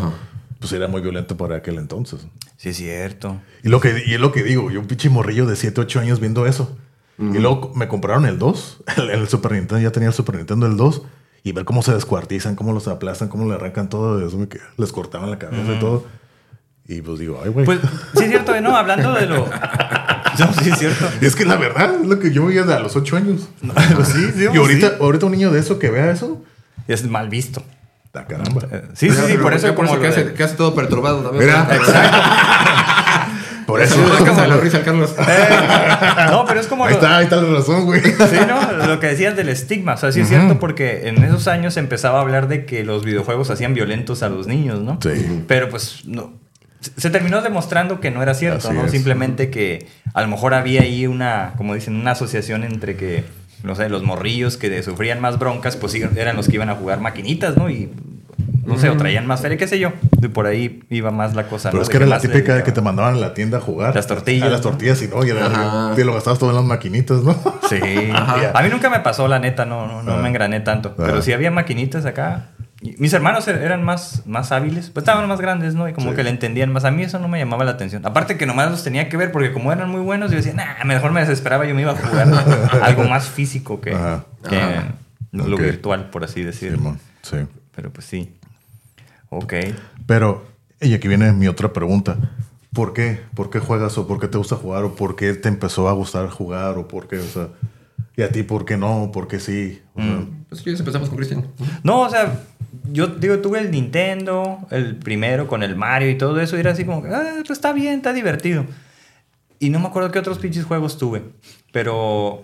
pues 0.59 0.73
era 0.73 0.89
muy 0.89 1.01
violento 1.01 1.37
para 1.37 1.57
aquel 1.57 1.79
entonces. 1.79 2.27
Sí, 2.57 2.71
es 2.71 2.77
cierto. 2.77 3.41
Y, 3.63 3.69
lo 3.69 3.81
que, 3.81 4.03
y 4.05 4.15
es 4.15 4.21
lo 4.21 4.33
que 4.33 4.43
digo, 4.43 4.71
yo 4.71 4.81
un 4.81 4.87
pinche 4.87 5.09
morrillo 5.11 5.47
de 5.47 5.55
7, 5.55 5.81
8 5.81 6.01
años 6.01 6.21
viendo 6.21 6.47
eso. 6.47 6.77
Y 7.21 7.39
luego 7.39 7.73
me 7.75 7.87
compraron 7.87 8.25
el 8.27 8.39
2, 8.39 8.83
el, 8.97 9.11
el 9.11 9.29
Super 9.29 9.53
Nintendo, 9.53 9.79
ya 9.83 9.93
tenía 9.93 10.09
el 10.09 10.15
Super 10.15 10.37
Nintendo 10.37 10.67
el 10.67 10.77
2. 10.77 11.03
Y 11.43 11.53
ver 11.53 11.65
cómo 11.65 11.83
se 11.83 11.95
descuartizan, 11.95 12.55
cómo 12.55 12.73
los 12.73 12.87
aplastan, 12.89 13.29
cómo 13.29 13.49
le 13.49 13.55
arrancan 13.55 13.89
todo, 13.89 14.27
eso 14.27 14.37
me 14.37 14.47
que 14.49 14.59
les 14.77 14.93
cortaban 14.93 15.31
la 15.31 15.39
cabeza 15.39 15.73
y 15.75 15.79
todo. 15.79 16.05
Y 16.87 17.01
pues 17.03 17.19
digo, 17.19 17.41
ay, 17.43 17.51
güey. 17.51 17.65
Pues 17.65 17.79
sí, 18.17 18.25
es 18.25 18.29
cierto, 18.31 18.61
no, 18.61 18.77
hablando 18.77 19.13
de 19.15 19.27
lo. 19.27 19.47
No, 20.39 20.53
sí, 20.55 20.71
es 20.71 20.79
cierto. 20.79 21.07
Y 21.21 21.27
es 21.27 21.35
que 21.37 21.45
la 21.45 21.57
verdad 21.57 21.97
es 22.01 22.07
lo 22.07 22.19
que 22.19 22.31
yo 22.33 22.47
veía 22.47 22.63
de 22.63 22.73
a 22.73 22.81
los 22.81 22.97
8 22.97 23.17
años. 23.17 23.49
Pues 23.95 24.09
sí, 24.09 24.27
sí, 24.35 24.47
y 24.53 24.57
ahorita, 24.57 24.89
sí. 24.91 24.95
ahorita 25.01 25.27
un 25.27 25.33
niño 25.33 25.51
de 25.51 25.61
eso 25.61 25.79
que 25.79 25.91
vea 25.91 26.11
eso, 26.11 26.43
Es 26.89 27.07
mal 27.09 27.29
visto. 27.29 27.63
da 28.15 28.27
caramba. 28.27 28.63
Eh, 28.71 28.85
Sí, 28.95 29.11
sí, 29.11 29.17
sí, 29.27 29.37
por 29.39 29.53
eso 29.55 29.67
por 29.75 29.87
como 29.87 29.91
eso 29.93 29.97
que 30.01 30.09
de- 30.09 30.13
hace, 30.13 30.33
que 30.35 30.43
hace 30.43 30.55
todo 30.57 30.75
perturbado. 30.75 31.33
Mira, 31.33 31.67
por 33.71 33.81
eso. 33.81 33.95
Es 34.17 34.37
la 34.49 34.57
risa 34.57 34.79
al 34.79 34.85
Carlos. 34.85 35.15
No, 36.31 36.45
pero 36.47 36.61
es 36.61 36.67
como 36.67 36.85
Ahí 36.85 36.91
lo- 36.93 36.99
está, 36.99 37.17
ahí 37.19 37.25
está 37.25 37.37
la 37.37 37.55
razón, 37.59 37.85
güey. 37.87 38.03
Sí, 38.03 38.37
¿no? 38.47 38.87
Lo 38.87 39.01
que 39.01 39.09
decías 39.09 39.37
del 39.37 39.49
estigma. 39.49 39.95
O 39.95 39.97
sea, 39.97 40.13
sí 40.13 40.21
es 40.21 40.29
cierto 40.29 40.59
porque 40.59 41.09
en 41.09 41.23
esos 41.25 41.49
años 41.49 41.75
se 41.75 41.81
empezaba 41.81 42.19
a 42.19 42.23
hablar 42.23 42.49
de 42.49 42.65
que 42.67 42.85
los 42.85 43.05
videojuegos 43.05 43.51
hacían 43.51 43.75
violentos 43.75 44.23
a 44.23 44.29
los 44.29 44.47
niños, 44.47 44.81
¿no? 44.81 44.99
Sí. 45.03 45.45
Pero 45.47 45.69
pues 45.69 46.03
no. 46.07 46.33
Se- 46.97 47.11
terminó 47.11 47.43
demostrando 47.43 48.01
que 48.01 48.11
no 48.11 48.23
era 48.23 48.35
cierto, 48.35 48.69
Así 48.69 48.77
¿no? 48.77 48.85
es. 48.87 48.91
Simplemente 48.91 49.51
que 49.51 49.87
a 50.15 50.23
lo 50.23 50.29
mejor 50.29 50.55
había 50.55 50.83
ahí 50.83 51.07
una, 51.07 51.53
como 51.57 51.75
dicen, 51.75 51.95
una 51.97 52.13
asociación 52.13 52.65
entre 52.65 52.97
que, 52.97 53.25
no 53.63 53.75
sé, 53.75 53.89
los 53.91 54.03
morrillos 54.03 54.57
que 54.57 54.83
sufrían 54.83 55.21
más 55.21 55.39
broncas, 55.39 55.77
pues 55.77 55.93
sí, 55.93 56.03
eran 56.17 56.37
los 56.37 56.49
que 56.49 56.55
iban 56.57 56.71
a 56.71 56.75
jugar 56.75 57.01
maquinitas, 57.01 57.57
¿no? 57.57 57.69
Y 57.69 57.91
no 58.65 58.79
sé, 58.79 58.89
o 58.91 58.97
traían 58.97 59.27
más 59.27 59.41
feria, 59.41 59.57
qué 59.57 59.67
sé 59.67 59.79
yo. 59.79 59.93
Y 60.23 60.29
por 60.29 60.47
ahí 60.47 60.83
iba 60.91 61.11
más 61.11 61.35
la 61.35 61.49
cosa. 61.49 61.71
Pero 61.71 61.79
¿no? 61.79 61.83
es 61.83 61.89
De 61.89 61.93
que 61.93 61.97
era 61.99 62.07
la 62.07 62.21
típica 62.21 62.55
de 62.55 62.63
que 62.63 62.73
te 62.73 62.81
mandaban 62.81 63.15
a 63.15 63.19
la 63.19 63.35
tienda 63.35 63.59
a 63.59 63.61
jugar. 63.61 63.95
Las 63.95 64.07
tortillas, 64.07 64.47
A 64.49 64.51
las 64.51 64.61
tortillas 64.61 65.01
y 65.03 65.09
no, 65.09 65.25
y 65.25 65.31
era, 65.31 65.93
te 65.97 66.05
lo 66.05 66.15
gastabas 66.15 66.39
todo 66.39 66.51
en 66.51 66.57
las 66.57 66.65
maquinitas, 66.65 67.23
¿no? 67.23 67.35
Sí. 67.69 67.81
Ajá. 68.13 68.51
A 68.55 68.63
mí 68.63 68.69
nunca 68.69 68.91
me 68.91 69.01
pasó, 69.01 69.29
la 69.29 69.39
neta, 69.39 69.65
no, 69.65 69.87
no, 69.87 70.03
no 70.03 70.13
Ah. 70.15 70.17
me 70.19 70.29
engrané 70.29 70.61
tanto. 70.61 70.95
Pero 70.97 71.19
Ah. 71.19 71.23
sí 71.23 71.33
había 71.33 71.51
maquinitas 71.51 72.05
acá. 72.07 72.49
Mis 72.99 73.13
hermanos 73.13 73.47
er- 73.47 73.61
eran 73.61 73.83
más, 73.83 74.23
más 74.27 74.53
hábiles, 74.53 74.89
pues 74.89 75.03
estaban 75.03 75.29
más 75.29 75.39
grandes, 75.41 75.75
¿no? 75.75 75.87
Y 75.89 75.93
como 75.93 76.11
Sí. 76.11 76.17
que 76.17 76.25
le 76.25 76.31
entendían 76.31 76.73
más. 76.73 76.85
A 76.87 76.91
mí 76.91 77.03
eso 77.03 77.19
no 77.19 77.29
me 77.29 77.39
llamaba 77.39 77.63
la 77.65 77.73
atención. 77.73 78.05
Aparte 78.07 78.39
que 78.39 78.47
nomás 78.47 78.71
los 78.71 78.83
tenía 78.83 79.09
que 79.11 79.17
ver, 79.19 79.33
porque 79.33 79.53
como 79.53 79.71
eran 79.71 79.91
muy 79.91 80.01
buenos, 80.01 80.31
yo 80.31 80.39
decía, 80.39 80.55
nah, 80.55 80.83
mejor 80.85 81.13
me 81.13 81.21
desesperaba, 81.21 81.67
yo 81.67 81.75
me 81.75 81.83
iba 81.83 81.93
a 81.93 81.97
jugar 81.97 82.27
algo 82.83 83.05
más 83.05 83.29
físico 83.29 83.81
que, 83.83 83.95
Ajá. 83.95 84.25
que 84.49 84.57
Ajá. 84.57 84.85
lo 85.33 85.57
virtual, 85.59 86.09
por 86.11 86.25
así 86.25 86.43
decirlo. 86.43 86.97
Sí. 87.23 87.37
Pero 87.77 87.91
pues 87.93 88.07
sí. 88.07 88.35
Ok. 89.31 89.55
Pero, 90.07 90.45
y 90.81 90.93
aquí 90.93 91.09
viene 91.09 91.33
mi 91.33 91.49
otra 91.49 91.73
pregunta. 91.73 92.19
¿Por 92.73 92.93
qué? 92.93 93.21
¿Por 93.35 93.51
qué 93.51 93.59
juegas 93.59 93.97
o 93.99 94.07
por 94.07 94.21
qué 94.21 94.29
te 94.29 94.39
gusta 94.39 94.57
jugar 94.57 94.85
o 94.85 94.95
por 94.95 95.17
qué 95.17 95.35
te 95.35 95.49
empezó 95.49 95.89
a 95.89 95.93
gustar 95.93 96.29
jugar 96.29 96.79
o 96.79 96.87
por 96.87 97.09
qué, 97.09 97.19
o 97.19 97.25
sea, 97.25 97.49
y 98.17 98.23
a 98.23 98.31
ti 98.31 98.43
por 98.43 98.65
qué 98.65 98.77
no, 98.77 99.11
por 99.13 99.27
qué 99.27 99.41
sí? 99.41 99.83
O 99.95 100.03
sea, 100.03 100.27
Pues 100.49 100.63
que 100.63 100.71
empezamos 100.71 101.09
con 101.09 101.17
Cristian. 101.17 101.47
No, 101.83 102.03
o 102.03 102.11
sea, 102.11 102.45
yo 102.93 103.09
digo, 103.09 103.39
tuve 103.39 103.61
el 103.61 103.71
Nintendo, 103.71 104.59
el 104.71 104.97
primero 104.97 105.49
con 105.49 105.63
el 105.63 105.75
Mario 105.75 106.11
y 106.11 106.19
todo 106.19 106.41
eso, 106.41 106.57
y 106.57 106.61
era 106.61 106.73
así 106.73 106.85
como, 106.85 107.03
que, 107.03 107.09
ah, 107.09 107.35
pues 107.39 107.51
está 107.51 107.73
bien, 107.73 107.97
está 107.97 108.13
divertido. 108.13 108.67
Y 109.59 109.71
no 109.71 109.81
me 109.81 109.89
acuerdo 109.89 110.11
qué 110.11 110.19
otros 110.19 110.39
pinches 110.39 110.65
juegos 110.65 110.97
tuve, 110.97 111.23
pero 111.73 112.43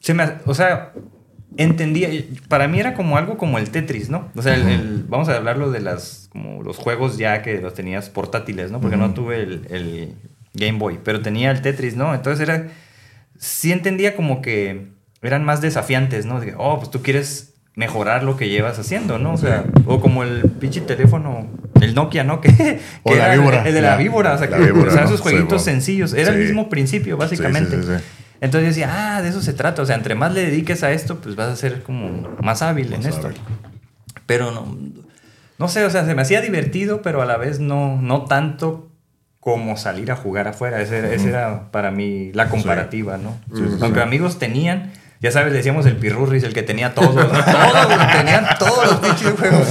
se 0.00 0.14
me, 0.14 0.34
o 0.46 0.54
sea, 0.54 0.92
entendía, 1.56 2.08
para 2.48 2.68
mí 2.68 2.78
era 2.80 2.94
como 2.94 3.16
algo 3.16 3.36
como 3.38 3.58
el 3.58 3.70
Tetris, 3.70 4.08
¿no? 4.10 4.28
O 4.36 4.42
sea, 4.42 4.54
el- 4.54 4.68
el- 4.68 5.04
vamos 5.08 5.28
a 5.28 5.36
hablarlo 5.36 5.70
de 5.70 5.80
las, 5.80 6.28
como 6.30 6.62
los 6.62 6.76
juegos 6.76 7.16
ya 7.18 7.42
que 7.42 7.60
los 7.60 7.74
tenías 7.74 8.10
portátiles, 8.10 8.70
¿no? 8.70 8.80
Porque 8.80 8.96
no 8.96 9.14
tuve 9.14 9.42
el, 9.42 9.66
el 9.70 10.14
Game 10.54 10.78
Boy, 10.78 10.98
pero 11.02 11.20
tenía 11.22 11.50
el 11.50 11.62
Tetris, 11.62 11.96
¿no? 11.96 12.14
Entonces 12.14 12.46
era, 12.48 12.68
sí 13.38 13.72
entendía 13.72 14.16
como 14.16 14.42
que 14.42 14.88
eran 15.22 15.44
más 15.44 15.60
desafiantes, 15.60 16.26
¿no? 16.26 16.40
De 16.40 16.54
oh, 16.56 16.78
pues 16.78 16.90
tú 16.90 17.02
quieres 17.02 17.54
mejorar 17.74 18.22
lo 18.22 18.36
que 18.38 18.48
llevas 18.48 18.78
haciendo, 18.78 19.18
¿no? 19.18 19.34
O 19.34 19.36
sea, 19.36 19.64
o 19.84 20.00
como 20.00 20.22
el 20.22 20.42
pinche 20.60 20.80
teléfono, 20.80 21.46
el 21.82 21.94
Nokia, 21.94 22.24
¿no? 22.24 22.40
Que, 22.40 22.48
que 22.56 22.80
O 23.02 23.14
la 23.14 23.34
el- 23.34 23.40
víbora. 23.40 23.66
El 23.68 23.74
de 23.74 23.82
la, 23.82 23.96
víbora, 23.96 24.34
o 24.34 24.38
sea, 24.38 24.48
la 24.48 24.56
que- 24.58 24.64
víbora, 24.64 24.88
o 24.90 24.94
sea, 24.94 25.02
¿no? 25.02 25.08
esos 25.08 25.20
jueguitos 25.20 25.62
Sí, 25.62 25.70
sencillos. 25.70 26.14
Era 26.14 26.30
el 26.32 26.38
mismo 26.38 26.68
principio, 26.70 27.16
básicamente. 27.18 27.76
Sí, 27.76 27.82
sí, 27.82 27.88
sí, 27.92 27.98
sí. 27.98 28.04
Entonces 28.40 28.62
yo 28.62 28.68
decía, 28.68 29.16
ah, 29.16 29.22
de 29.22 29.28
eso 29.30 29.40
se 29.42 29.52
trata. 29.52 29.82
O 29.82 29.86
sea, 29.86 29.96
entre 29.96 30.14
más 30.14 30.32
le 30.32 30.42
dediques 30.42 30.82
a 30.82 30.92
esto, 30.92 31.20
pues 31.20 31.36
vas 31.36 31.48
a 31.48 31.56
ser 31.56 31.82
como 31.82 32.28
más 32.42 32.62
hábil 32.62 32.92
en 32.92 32.98
Más 33.00 33.06
esto. 33.06 33.28
hábil. 33.28 33.40
Pero 34.26 34.50
no, 34.50 34.76
no 35.58 35.68
sé, 35.68 35.84
o 35.84 35.90
sea, 35.90 36.04
se 36.04 36.14
me 36.14 36.22
hacía 36.22 36.40
divertido, 36.40 37.02
pero 37.02 37.22
a 37.22 37.26
la 37.26 37.36
vez 37.36 37.60
no, 37.60 38.00
no 38.00 38.24
tanto 38.24 38.90
como 39.40 39.76
salir 39.76 40.10
a 40.10 40.16
jugar 40.16 40.48
afuera. 40.48 40.80
Ese, 40.80 41.28
era- 41.28 41.70
para 41.70 41.90
mí 41.90 42.32
la 42.34 42.48
comparativa, 42.48 43.16
¿no? 43.16 43.38
Sí, 43.54 43.64
sí, 43.70 43.78
Aunque 43.80 44.00
sí. 44.00 44.04
amigos 44.06 44.38
tenían, 44.38 44.92
ya 45.20 45.30
sabes, 45.32 45.52
decíamos 45.52 45.86
el 45.86 45.96
pirurris, 45.96 46.42
el 46.44 46.52
que 46.52 46.62
tenía 46.62 46.94
todos, 46.94 47.14
¿no? 47.14 47.22
todos, 47.26 48.12
tenían 48.12 48.46
todos 48.58 48.86
los 48.86 48.94
pinches 49.00 49.32
juegos. 49.38 49.68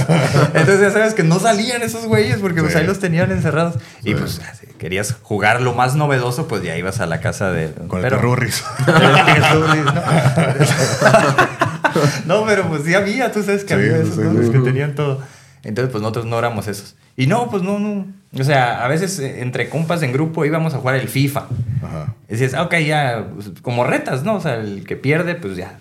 Entonces 0.54 0.80
ya 0.80 0.90
sabes 0.90 1.14
que 1.14 1.22
no 1.22 1.38
salían 1.38 1.82
esos 1.82 2.06
güeyes 2.06 2.38
porque 2.38 2.60
pues 2.60 2.72
Sí. 2.72 2.78
ahí 2.80 2.86
los 2.86 2.98
tenían 2.98 3.30
encerrados. 3.30 3.76
Y 4.02 4.14
pues 4.14 4.40
si 4.60 4.66
querías 4.78 5.16
jugar 5.22 5.60
lo 5.62 5.74
más 5.74 5.94
novedoso, 5.94 6.48
pues 6.48 6.62
ya 6.62 6.76
ibas 6.76 7.00
a 7.00 7.06
la 7.06 7.20
casa 7.20 7.50
de... 7.50 7.72
con 7.88 8.04
el 8.04 8.10
perrurris. 8.10 8.64
no, 12.26 12.44
pero 12.46 12.68
pues 12.68 12.82
sí 12.84 12.94
había, 12.94 13.32
tú 13.32 13.42
sabes 13.42 13.62
que 13.62 13.68
Sí, 13.68 13.74
había 13.74 13.96
esos, 13.98 14.16
¿no? 14.18 14.52
que 14.52 14.58
tenían 14.60 14.94
todo. 14.94 15.20
Entonces, 15.62 15.90
pues 15.90 16.02
nosotros 16.02 16.26
no 16.26 16.38
éramos 16.38 16.68
esos. 16.68 16.94
Y 17.16 17.26
no, 17.26 17.50
pues 17.50 17.62
no, 17.62 17.78
no. 17.78 18.06
O 18.38 18.44
sea, 18.44 18.84
a 18.84 18.88
veces 18.88 19.18
eh, 19.18 19.40
entre 19.40 19.68
compas 19.68 20.02
en 20.02 20.12
grupo 20.12 20.44
íbamos 20.44 20.74
a 20.74 20.78
jugar 20.78 20.96
el 20.96 21.08
FIFA. 21.08 21.46
Ajá. 21.82 22.14
Y 22.28 22.54
ah, 22.54 22.62
ok, 22.62 22.74
ya, 22.78 23.26
pues, 23.34 23.52
como 23.62 23.84
retas, 23.84 24.24
¿no? 24.24 24.34
O 24.34 24.40
sea, 24.40 24.56
el 24.56 24.84
que 24.84 24.96
pierde, 24.96 25.34
pues 25.34 25.56
ya. 25.56 25.78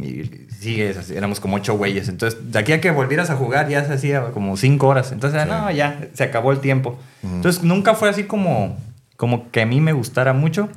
Y 0.00 0.30
sigue, 0.50 0.90
así, 0.90 1.16
éramos 1.16 1.40
como 1.40 1.56
ocho 1.56 1.76
güeyes. 1.76 2.08
Entonces, 2.08 2.52
de 2.52 2.58
aquí 2.58 2.72
a 2.72 2.80
que 2.80 2.90
volvieras 2.90 3.30
a 3.30 3.36
jugar 3.36 3.68
ya 3.68 3.84
se 3.84 3.92
hacía 3.94 4.22
como 4.32 4.56
cinco 4.56 4.88
horas. 4.88 5.12
Entonces, 5.12 5.42
Sí. 5.42 5.48
no, 5.48 5.70
ya, 5.70 6.08
se 6.12 6.24
acabó 6.24 6.52
el 6.52 6.58
tiempo. 6.60 6.98
Entonces, 7.22 7.62
nunca 7.62 7.94
fue 7.94 8.08
así 8.10 8.24
como, 8.24 8.76
como 9.16 9.50
que 9.50 9.62
a 9.62 9.66
mí 9.66 9.80
me 9.80 9.92
gustara 9.92 10.32
mucho. 10.32 10.68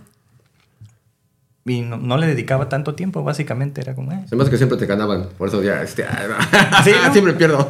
Y 1.65 1.81
no, 1.81 1.97
no 1.97 2.17
le 2.17 2.25
dedicaba 2.25 2.69
tanto 2.69 2.95
tiempo, 2.95 3.23
básicamente. 3.23 3.81
Era 3.81 3.93
como, 3.93 4.11
eh. 4.11 4.25
Hace 4.25 4.49
que 4.49 4.57
siempre 4.57 4.77
te 4.77 4.87
ganaban. 4.87 5.29
Por 5.37 5.47
eso 5.47 5.61
ya, 5.61 5.81
este, 5.83 6.03
ah, 6.05 6.81
Sí, 6.83 6.91
¿no? 7.05 7.11
siempre 7.11 7.33
pierdo. 7.33 7.69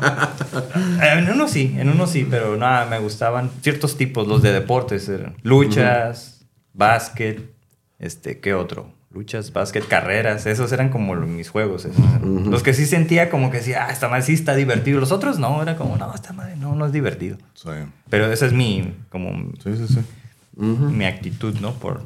Eh, 1.01 1.09
En 1.17 1.29
uno 1.29 1.47
sí, 1.47 1.75
en 1.77 1.89
uno 1.89 2.07
sí, 2.07 2.25
pero 2.29 2.55
nada, 2.57 2.85
me 2.85 2.99
gustaban 2.99 3.49
ciertos 3.61 3.97
tipos, 3.97 4.27
los 4.27 4.41
de 4.41 4.53
deportes, 4.53 5.09
eran 5.09 5.35
luchas, 5.43 6.45
básquet, 6.73 7.51
este, 7.99 8.39
¿qué 8.39 8.53
otro? 8.53 8.93
Luchas, 9.13 9.51
básquet, 9.51 9.85
carreras, 9.87 10.45
esos 10.45 10.71
eran 10.71 10.87
como 10.89 11.13
mis 11.15 11.49
juegos. 11.49 11.83
esos. 11.83 12.01
Los 12.23 12.63
que 12.63 12.73
sí 12.73 12.85
sentía 12.85 13.29
como 13.29 13.51
que 13.51 13.57
decía, 13.57 13.87
ah, 13.87 13.91
esta 13.91 14.07
madre 14.07 14.23
sí 14.23 14.33
está 14.33 14.55
divertido. 14.55 15.01
Los 15.01 15.11
otros 15.11 15.37
no, 15.37 15.61
era 15.61 15.75
como, 15.75 15.97
no, 15.97 16.13
esta 16.15 16.31
madre 16.31 16.55
no, 16.55 16.75
no 16.75 16.85
es 16.85 16.93
divertido. 16.93 17.37
Sí. 17.53 17.69
Pero 18.09 18.31
esa 18.31 18.45
es 18.45 18.53
mi, 18.53 18.93
como, 19.09 19.31
Sí, 19.61 19.75
sí, 19.75 19.87
sí. 19.95 19.99
mi 20.55 21.03
actitud, 21.05 21.55
¿no? 21.59 21.73
Por, 21.73 22.03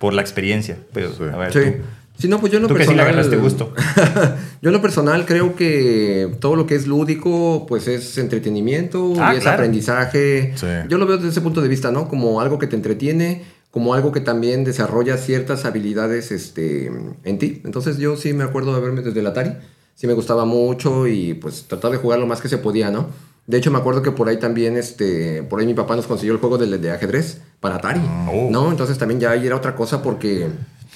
por 0.00 0.12
la 0.14 0.22
experiencia. 0.22 0.78
Pero, 0.92 1.12
Sí. 1.12 1.22
a 1.32 1.36
ver, 1.36 1.52
Sí. 1.52 1.58
tú. 1.60 1.76
Sí, 2.18 2.28
no, 2.28 2.38
pues 2.38 2.50
yo 2.52 2.58
en 2.58 2.64
lo 2.64 2.68
Tú 2.68 2.74
que 2.74 2.84
sí 2.84 2.90
le 2.90 2.96
personal. 2.96 3.14
agarraste 3.14 3.36
gusto. 3.36 3.72
yo 4.60 4.68
en 4.68 4.72
lo 4.74 4.82
personal 4.82 5.24
creo 5.24 5.54
que 5.56 6.36
todo 6.40 6.54
lo 6.56 6.66
que 6.66 6.74
es 6.74 6.86
lúdico, 6.86 7.64
pues 7.68 7.86
es 7.88 8.18
entretenimiento 8.18 9.14
Ah, 9.18 9.32
y 9.32 9.36
es 9.38 9.42
claro. 9.42 9.54
aprendizaje. 9.56 10.52
Sí. 10.56 10.66
Yo 10.88 10.98
lo 10.98 11.06
veo 11.06 11.16
desde 11.16 11.30
ese 11.30 11.40
punto 11.40 11.62
de 11.62 11.68
vista, 11.68 11.90
¿no? 11.92 12.08
Como 12.08 12.40
algo 12.42 12.58
que 12.58 12.66
te 12.66 12.76
entretiene, 12.76 13.42
como 13.70 13.94
algo 13.94 14.12
que 14.12 14.20
también 14.20 14.64
desarrolla 14.64 15.16
ciertas 15.16 15.64
habilidades 15.64 16.30
este, 16.32 16.90
en 17.24 17.38
ti. 17.38 17.62
Entonces 17.64 17.96
yo 17.98 18.16
sí 18.16 18.32
me 18.34 18.44
acuerdo 18.44 18.74
de 18.74 18.80
verme 18.82 19.00
desde 19.02 19.20
el 19.20 19.26
Atari. 19.26 19.52
Sí 19.94 20.06
me 20.06 20.12
gustaba 20.14 20.44
mucho 20.44 21.06
y 21.06 21.34
pues 21.34 21.64
tratar 21.68 21.90
de 21.92 21.98
jugar 21.98 22.18
lo 22.18 22.26
más 22.26 22.40
que 22.42 22.48
se 22.48 22.58
podía, 22.58 22.90
¿no? 22.90 23.08
De 23.50 23.58
hecho, 23.58 23.70
me 23.72 23.78
acuerdo 23.78 24.00
que 24.02 24.12
por 24.12 24.28
ahí 24.28 24.38
también, 24.38 24.76
este, 24.76 25.42
por 25.42 25.58
ahí 25.58 25.66
mi 25.66 25.74
papá 25.74 25.96
nos 25.96 26.06
consiguió 26.06 26.32
el 26.34 26.38
juego 26.38 26.56
de, 26.56 26.78
de 26.78 26.90
ajedrez 26.92 27.40
para 27.58 27.74
Atari, 27.76 28.00
Oh. 28.32 28.48
¿no? 28.50 28.70
Entonces 28.70 28.96
también 28.96 29.18
ya 29.18 29.32
ahí 29.32 29.44
era 29.44 29.56
otra 29.56 29.74
cosa 29.74 30.02
porque 30.02 30.46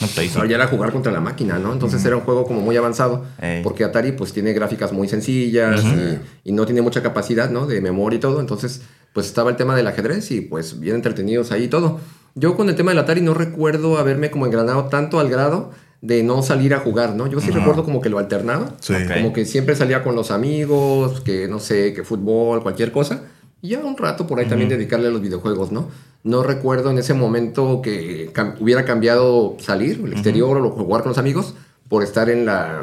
No 0.00 0.06
te 0.06 0.24
hizo. 0.24 0.38
Ahora 0.38 0.48
ya 0.50 0.56
era 0.56 0.66
jugar 0.68 0.92
contra 0.92 1.10
la 1.10 1.20
máquina, 1.20 1.58
¿no? 1.58 1.72
Entonces 1.72 2.04
era 2.04 2.16
un 2.16 2.22
juego 2.22 2.44
como 2.44 2.60
muy 2.60 2.76
avanzado. 2.76 3.24
Ey. 3.40 3.62
Porque 3.64 3.82
Atari 3.82 4.12
pues 4.12 4.32
tiene 4.32 4.52
gráficas 4.52 4.92
muy 4.92 5.08
sencillas 5.08 5.82
y, 5.84 6.48
y 6.50 6.52
no 6.52 6.64
tiene 6.64 6.80
mucha 6.80 7.02
capacidad, 7.02 7.50
¿no? 7.50 7.66
De 7.66 7.80
memoria 7.80 8.16
y 8.16 8.20
todo. 8.20 8.40
Entonces 8.40 8.82
pues 9.12 9.26
estaba 9.26 9.50
el 9.50 9.56
tema 9.56 9.74
del 9.76 9.86
ajedrez 9.88 10.30
y 10.30 10.40
pues 10.40 10.78
bien 10.80 10.94
entretenidos 10.96 11.50
ahí 11.52 11.64
y 11.64 11.68
todo. 11.68 11.98
Yo 12.36 12.56
con 12.56 12.68
el 12.68 12.74
tema 12.76 12.90
del 12.92 12.98
Atari 12.98 13.20
no 13.20 13.34
recuerdo 13.34 13.98
haberme 13.98 14.30
como 14.30 14.46
engranado 14.46 14.84
tanto 14.84 15.20
al 15.20 15.28
grado 15.28 15.70
de 16.04 16.22
no 16.22 16.42
salir 16.42 16.74
a 16.74 16.80
jugar, 16.80 17.14
¿no? 17.14 17.26
Yo 17.26 17.40
sí 17.40 17.50
recuerdo 17.50 17.82
como 17.84 18.00
que 18.02 18.10
lo 18.10 18.18
alternaba. 18.18 18.72
Sí. 18.80 18.92
Ok. 18.92 19.14
Como 19.14 19.32
que 19.32 19.46
siempre 19.46 19.74
salía 19.74 20.02
con 20.04 20.14
los 20.14 20.30
amigos, 20.30 21.22
que 21.22 21.48
no 21.48 21.58
sé, 21.60 21.94
que 21.94 22.04
fútbol, 22.04 22.62
cualquier 22.62 22.92
cosa. 22.92 23.22
Y 23.62 23.68
ya 23.70 23.78
un 23.78 23.96
rato 23.96 24.26
por 24.26 24.38
ahí 24.38 24.46
también 24.46 24.68
dedicarle 24.68 25.08
a 25.08 25.10
los 25.10 25.22
videojuegos, 25.22 25.72
¿no? 25.72 25.88
No 26.22 26.42
recuerdo 26.42 26.90
en 26.90 26.98
ese 26.98 27.14
momento 27.14 27.80
que 27.82 28.30
cam- 28.34 28.56
hubiera 28.60 28.84
cambiado 28.84 29.56
salir 29.60 30.02
al 30.04 30.12
exterior 30.12 30.58
o 30.58 30.70
jugar 30.70 31.02
con 31.02 31.10
los 31.10 31.18
amigos 31.18 31.54
por 31.88 32.02
estar 32.02 32.28
en 32.28 32.44
la 32.44 32.82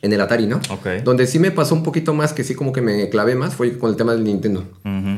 en 0.00 0.12
el 0.12 0.20
Atari, 0.20 0.46
¿no? 0.46 0.60
Ok. 0.70 1.02
Donde 1.04 1.26
sí 1.26 1.38
me 1.38 1.50
pasó 1.50 1.74
un 1.74 1.82
poquito 1.82 2.14
más, 2.14 2.32
que 2.32 2.44
sí 2.44 2.54
como 2.54 2.72
que 2.72 2.80
me 2.82 3.08
clavé 3.08 3.34
más, 3.34 3.54
fue 3.54 3.76
con 3.78 3.90
el 3.90 3.96
tema 3.96 4.12
del 4.12 4.22
Nintendo. 4.24 4.64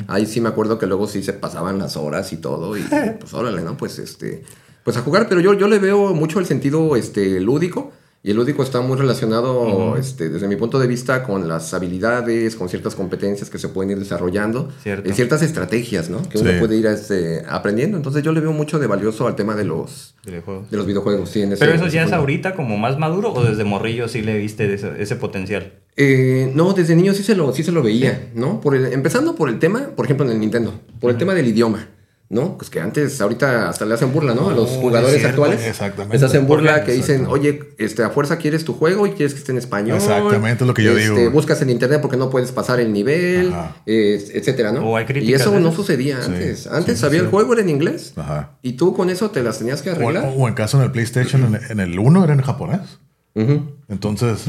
Ahí 0.08 0.24
sí 0.26 0.40
me 0.40 0.48
acuerdo 0.48 0.78
que 0.78 0.86
luego 0.86 1.06
sí 1.08 1.22
se 1.22 1.32
pasaban 1.34 1.78
las 1.78 1.96
horas 1.96 2.32
y 2.32 2.36
todo, 2.38 2.76
y 2.78 2.82
pues 3.20 3.34
órale, 3.34 3.60
¿no? 3.62 3.76
Pues 3.76 3.98
este, 3.98 4.42
pues 4.84 4.96
a 4.96 5.00
jugar, 5.02 5.26
pero 5.28 5.40
yo, 5.40 5.54
yo 5.54 5.68
le 5.68 5.78
veo 5.78 6.14
mucho 6.14 6.38
el 6.40 6.46
sentido 6.46 6.96
este, 6.96 7.40
lúdico, 7.40 7.92
y 8.22 8.32
el 8.32 8.36
lúdico 8.36 8.62
está 8.62 8.82
muy 8.82 8.98
relacionado, 8.98 9.96
este, 9.96 10.28
desde 10.28 10.46
mi 10.46 10.56
punto 10.56 10.78
de 10.78 10.86
vista, 10.86 11.22
con 11.22 11.48
las 11.48 11.72
habilidades, 11.72 12.54
con 12.54 12.68
ciertas 12.68 12.94
competencias 12.94 13.48
que 13.48 13.58
se 13.58 13.68
pueden 13.68 13.92
ir 13.92 13.98
desarrollando, 13.98 14.68
Cierto. 14.82 15.08
y 15.08 15.14
ciertas 15.14 15.40
estrategias, 15.40 16.10
¿no? 16.10 16.20
Que 16.28 16.36
uno 16.36 16.50
puede 16.58 16.76
ir 16.76 16.84
este, 16.84 17.42
aprendiendo. 17.48 17.96
Entonces 17.96 18.22
yo 18.22 18.32
le 18.32 18.40
veo 18.40 18.52
mucho 18.52 18.78
de 18.78 18.86
valioso 18.86 19.26
al 19.26 19.36
tema 19.36 19.54
de 19.54 19.64
los, 19.64 20.16
Videojuegos. 20.26 20.70
de 20.70 20.76
los 20.76 20.84
videojuegos, 20.86 21.30
sí. 21.30 21.40
En 21.40 21.52
ese- 21.52 21.60
Pero 21.64 21.72
eso 21.76 21.86
en 21.86 21.90
ya 21.92 22.04
es 22.04 22.12
ahorita 22.12 22.54
como 22.54 22.76
más 22.76 22.98
maduro 22.98 23.32
o 23.32 23.42
desde 23.42 23.64
morrillo 23.64 24.06
sí 24.06 24.20
le 24.20 24.36
viste 24.36 24.70
ese, 24.74 25.00
ese 25.00 25.16
potencial. 25.16 25.72
Eh, 25.96 26.52
no, 26.54 26.74
desde 26.74 26.94
niño 26.96 27.14
sí 27.14 27.22
se 27.22 27.34
lo, 27.34 27.54
sí 27.54 27.62
se 27.62 27.72
lo 27.72 27.82
veía, 27.82 28.30
¿no? 28.34 28.60
Por 28.60 28.74
el- 28.76 28.92
empezando 28.92 29.34
por 29.34 29.48
el 29.48 29.58
tema, 29.58 29.92
por 29.96 30.04
ejemplo, 30.04 30.26
en 30.26 30.32
el 30.32 30.40
Nintendo, 30.40 30.78
por 31.00 31.10
el 31.10 31.16
tema 31.16 31.32
del 31.32 31.46
idioma, 31.48 31.88
¿no? 32.30 32.56
Pues 32.56 32.70
que 32.70 32.80
antes, 32.80 33.20
ahorita 33.20 33.68
hasta 33.68 33.84
le 33.84 33.92
hacen 33.94 34.12
burla, 34.12 34.34
¿no? 34.36 34.50
A 34.50 34.54
los 34.54 34.70
Oh, 34.70 34.80
jugadores 34.80 35.18
cierto, 35.18 35.42
actuales. 35.42 35.66
exactamente. 35.66 36.14
Les 36.16 36.22
hacen 36.22 36.46
burla 36.46 36.84
que 36.84 36.92
dicen, 36.92 37.26
oye, 37.26 37.74
este, 37.76 38.04
a 38.04 38.10
fuerza 38.10 38.38
quieres 38.38 38.64
tu 38.64 38.72
juego 38.74 39.04
y 39.08 39.10
quieres 39.10 39.34
que 39.34 39.40
esté 39.40 39.50
en 39.50 39.58
español. 39.58 39.96
Exactamente, 39.96 40.62
es 40.62 40.68
lo 40.68 40.72
que 40.72 40.84
yo 40.84 40.96
Este, 40.96 41.18
digo. 41.22 41.30
Buscas 41.32 41.60
en 41.62 41.70
internet 41.70 42.00
porque 42.00 42.16
no 42.16 42.30
puedes 42.30 42.52
pasar 42.52 42.78
el 42.78 42.92
nivel, 42.92 43.52
eh, 43.84 44.24
etcétera, 44.32 44.70
¿no? 44.70 44.88
O 44.88 44.96
hay 44.96 45.06
y 45.20 45.34
eso 45.34 45.58
no 45.58 45.72
sucedía 45.72 46.24
antes. 46.24 46.60
sí, 46.60 46.68
Antes 46.70 47.00
sí, 47.00 47.06
sí. 47.10 47.16
el 47.16 47.26
juego 47.26 47.52
era 47.52 47.62
en 47.62 47.68
inglés 47.68 48.12
Ajá. 48.16 48.52
y 48.62 48.74
tú 48.74 48.94
con 48.94 49.10
eso 49.10 49.30
te 49.32 49.42
las 49.42 49.58
tenías 49.58 49.82
que 49.82 49.90
arreglar. 49.90 50.32
o 50.36 50.46
en 50.46 50.54
caso 50.54 50.78
en 50.78 50.84
el 50.84 50.92
PlayStation, 50.92 51.58
en, 51.68 51.80
el 51.80 51.98
1 51.98 52.22
era 52.24 52.32
en 52.32 52.42
japonés. 52.42 53.00
Ujú. 53.34 53.72
Entonces, 53.88 54.44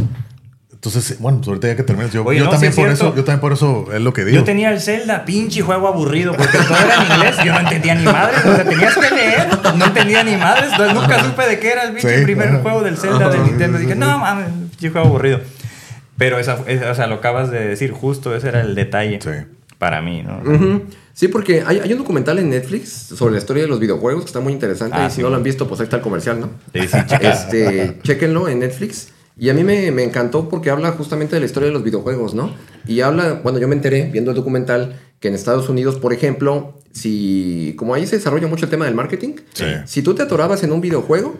entonces 0.83 1.19
bueno, 1.19 1.37
pues 1.37 1.47
ahorita 1.49 1.67
ya 1.67 1.75
que 1.75 1.83
termines, 1.83 2.11
yo, 2.11 2.23
Oye, 2.25 2.39
yo 2.39 2.45
no, 2.45 2.49
también 2.49 2.73
sí 2.73 2.81
es 2.81 2.85
por 2.87 2.91
eso, 2.91 3.15
yo 3.15 3.23
también 3.23 3.39
por 3.39 3.53
eso 3.53 3.85
es 3.93 4.01
lo 4.01 4.13
que 4.13 4.25
digo. 4.25 4.37
Yo 4.39 4.43
tenía 4.43 4.71
el 4.71 4.81
Zelda, 4.81 5.25
pinche 5.25 5.61
juego 5.61 5.87
aburrido, 5.87 6.33
porque 6.35 6.57
todo 6.57 6.75
era 6.75 6.95
en 7.05 7.11
inglés, 7.13 7.35
yo 7.45 7.53
no 7.53 7.59
entendía 7.59 7.93
ni 7.93 8.03
madres, 8.05 8.43
o 8.43 8.55
sea, 8.55 8.63
tenías 8.65 8.97
que 8.97 9.11
leer, 9.15 9.47
no 9.77 9.85
entendía 9.85 10.23
ni 10.23 10.35
madres, 10.37 10.71
entonces 10.71 10.95
nunca 10.95 11.23
supe 11.23 11.47
de 11.47 11.59
qué 11.59 11.71
era 11.71 11.83
el 11.83 11.91
pinche 11.93 12.17
Sí, 12.17 12.23
primer 12.23 12.61
juego 12.63 12.81
del 12.81 12.97
Zelda 12.97 13.29
de 13.29 13.37
Nintendo. 13.37 13.77
Dije, 13.77 13.93
no 13.95 14.17
mames, 14.17 14.47
pinche 14.71 14.89
juego 14.89 15.07
aburrido. 15.07 15.39
Pero 16.17 16.39
esa, 16.39 16.57
esa- 16.65 16.89
o 16.89 16.95
sea, 16.95 17.05
lo 17.05 17.15
acabas 17.15 17.51
de 17.51 17.59
decir, 17.67 17.91
justo 17.91 18.35
ese 18.35 18.47
era 18.47 18.61
el 18.61 18.73
detalle 18.73 19.19
Sí. 19.21 19.29
para 19.77 20.01
mí, 20.01 20.23
¿no? 20.23 20.81
Sí, 21.13 21.27
porque 21.27 21.63
hay, 21.65 21.77
hay 21.79 21.91
un 21.93 21.99
documental 21.99 22.39
en 22.39 22.49
Netflix 22.49 22.89
sobre 23.15 23.33
la 23.33 23.37
historia 23.37 23.61
de 23.63 23.69
los 23.69 23.79
videojuegos 23.79 24.23
que 24.23 24.27
está 24.29 24.39
muy 24.39 24.53
interesante. 24.53 24.97
Ah, 24.99 25.05
y 25.05 25.09
si 25.11 25.17
sí. 25.17 25.21
no 25.21 25.29
lo 25.29 25.35
han 25.35 25.43
visto, 25.43 25.67
pues 25.67 25.79
ahí 25.79 25.83
está 25.83 25.97
el 25.97 26.01
comercial, 26.01 26.39
¿no? 26.39 26.49
Sí, 26.73 26.87
sí, 26.87 26.97
checa. 27.05 27.29
Este, 27.31 27.99
chéquenlo 28.01 28.47
en 28.49 28.59
Netflix. 28.59 29.09
Y 29.37 29.49
a 29.49 29.53
mí 29.53 29.63
me, 29.63 29.91
me 29.91 30.03
encantó 30.03 30.49
porque 30.49 30.69
habla 30.69 30.91
justamente 30.91 31.35
de 31.35 31.39
la 31.39 31.45
historia 31.45 31.67
de 31.67 31.73
los 31.73 31.83
videojuegos, 31.83 32.33
¿no? 32.33 32.53
Y 32.85 33.01
habla, 33.01 33.39
bueno, 33.43 33.59
yo 33.59 33.67
me 33.67 33.75
enteré 33.75 34.09
viendo 34.11 34.31
el 34.31 34.37
documental 34.37 34.99
que 35.19 35.27
en 35.29 35.35
Estados 35.35 35.69
Unidos, 35.69 35.95
por 35.97 36.13
ejemplo, 36.13 36.73
si, 36.91 37.75
como 37.77 37.93
ahí 37.93 38.05
se 38.07 38.17
desarrolla 38.17 38.47
mucho 38.47 38.65
el 38.65 38.71
tema 38.71 38.85
del 38.85 38.95
marketing, 38.95 39.35
Sí. 39.53 39.65
si 39.85 40.01
tú 40.01 40.13
te 40.15 40.23
atorabas 40.23 40.63
en 40.63 40.71
un 40.71 40.81
videojuego, 40.81 41.35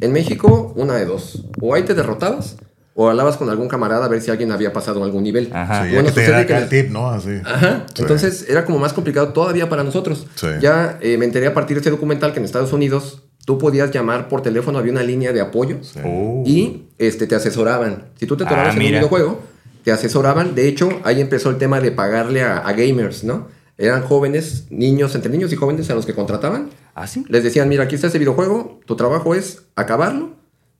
en 0.00 0.12
México, 0.12 0.72
una 0.76 0.94
de 0.94 1.04
dos. 1.04 1.44
O 1.60 1.74
ahí 1.74 1.82
te 1.84 1.94
derrotabas, 1.94 2.56
o 2.94 3.08
hablabas 3.10 3.36
con 3.36 3.48
algún 3.50 3.68
camarada 3.68 4.06
a 4.06 4.08
ver 4.08 4.20
si 4.22 4.30
alguien 4.30 4.52
había 4.52 4.72
pasado 4.72 5.04
algún 5.04 5.22
nivel. 5.22 5.50
Ajá. 5.52 5.84
Sí, 5.84 5.88
ya 5.90 5.94
Bueno, 6.00 6.08
que 6.14 6.20
te 6.20 6.46
que 6.46 6.52
en 6.52 6.56
el 6.56 6.62
el- 6.64 6.68
tip, 6.68 6.90
¿no? 6.90 7.10
Así. 7.10 7.30
Ajá. 7.44 7.84
Sí. 7.94 8.02
Entonces 8.02 8.46
era 8.48 8.64
como 8.64 8.78
más 8.78 8.92
complicado 8.94 9.28
todavía 9.34 9.68
para 9.68 9.84
nosotros. 9.84 10.26
Sí. 10.34 10.46
Ya 10.62 10.98
eh, 11.02 11.18
me 11.18 11.26
enteré 11.26 11.46
a 11.46 11.54
partir 11.54 11.76
de 11.76 11.80
este 11.80 11.90
documental 11.90 12.32
que 12.32 12.38
en 12.38 12.44
Estados 12.46 12.72
Unidos 12.72 13.22
tú 13.46 13.56
podías 13.56 13.90
llamar 13.90 14.28
por 14.28 14.42
teléfono, 14.42 14.78
había 14.78 14.92
una 14.92 15.02
línea 15.02 15.32
de 15.32 15.40
apoyo 15.40 15.78
Sí. 15.80 15.98
Oh. 16.04 16.42
y 16.44 16.82
este, 16.98 17.26
te 17.26 17.34
asesoraban. 17.34 18.08
Si 18.16 18.26
tú 18.26 18.36
te 18.36 18.44
Ah, 18.44 18.48
atorabas 18.48 18.74
en 18.76 18.82
un 18.82 18.86
videojuego, 18.88 19.40
te 19.84 19.92
asesoraban. 19.92 20.54
De 20.54 20.68
hecho, 20.68 20.90
ahí 21.04 21.20
empezó 21.22 21.48
el 21.48 21.56
tema 21.56 21.80
de 21.80 21.92
pagarle 21.92 22.42
a, 22.42 22.58
a 22.58 22.72
gamers, 22.74 23.24
¿no? 23.24 23.48
Eran 23.78 24.02
jóvenes, 24.02 24.66
niños, 24.70 25.14
entre 25.14 25.30
niños 25.30 25.52
y 25.52 25.56
jóvenes 25.56 25.88
a 25.90 25.94
los 25.94 26.04
que 26.06 26.14
contrataban. 26.14 26.70
¿Ah, 26.94 27.06
sí? 27.06 27.24
Les 27.28 27.42
decían, 27.44 27.68
mira, 27.68 27.84
aquí 27.84 27.94
está 27.94 28.06
ese 28.08 28.18
videojuego, 28.18 28.80
tu 28.86 28.96
trabajo 28.96 29.34
es 29.34 29.62
acabarlo 29.76 30.30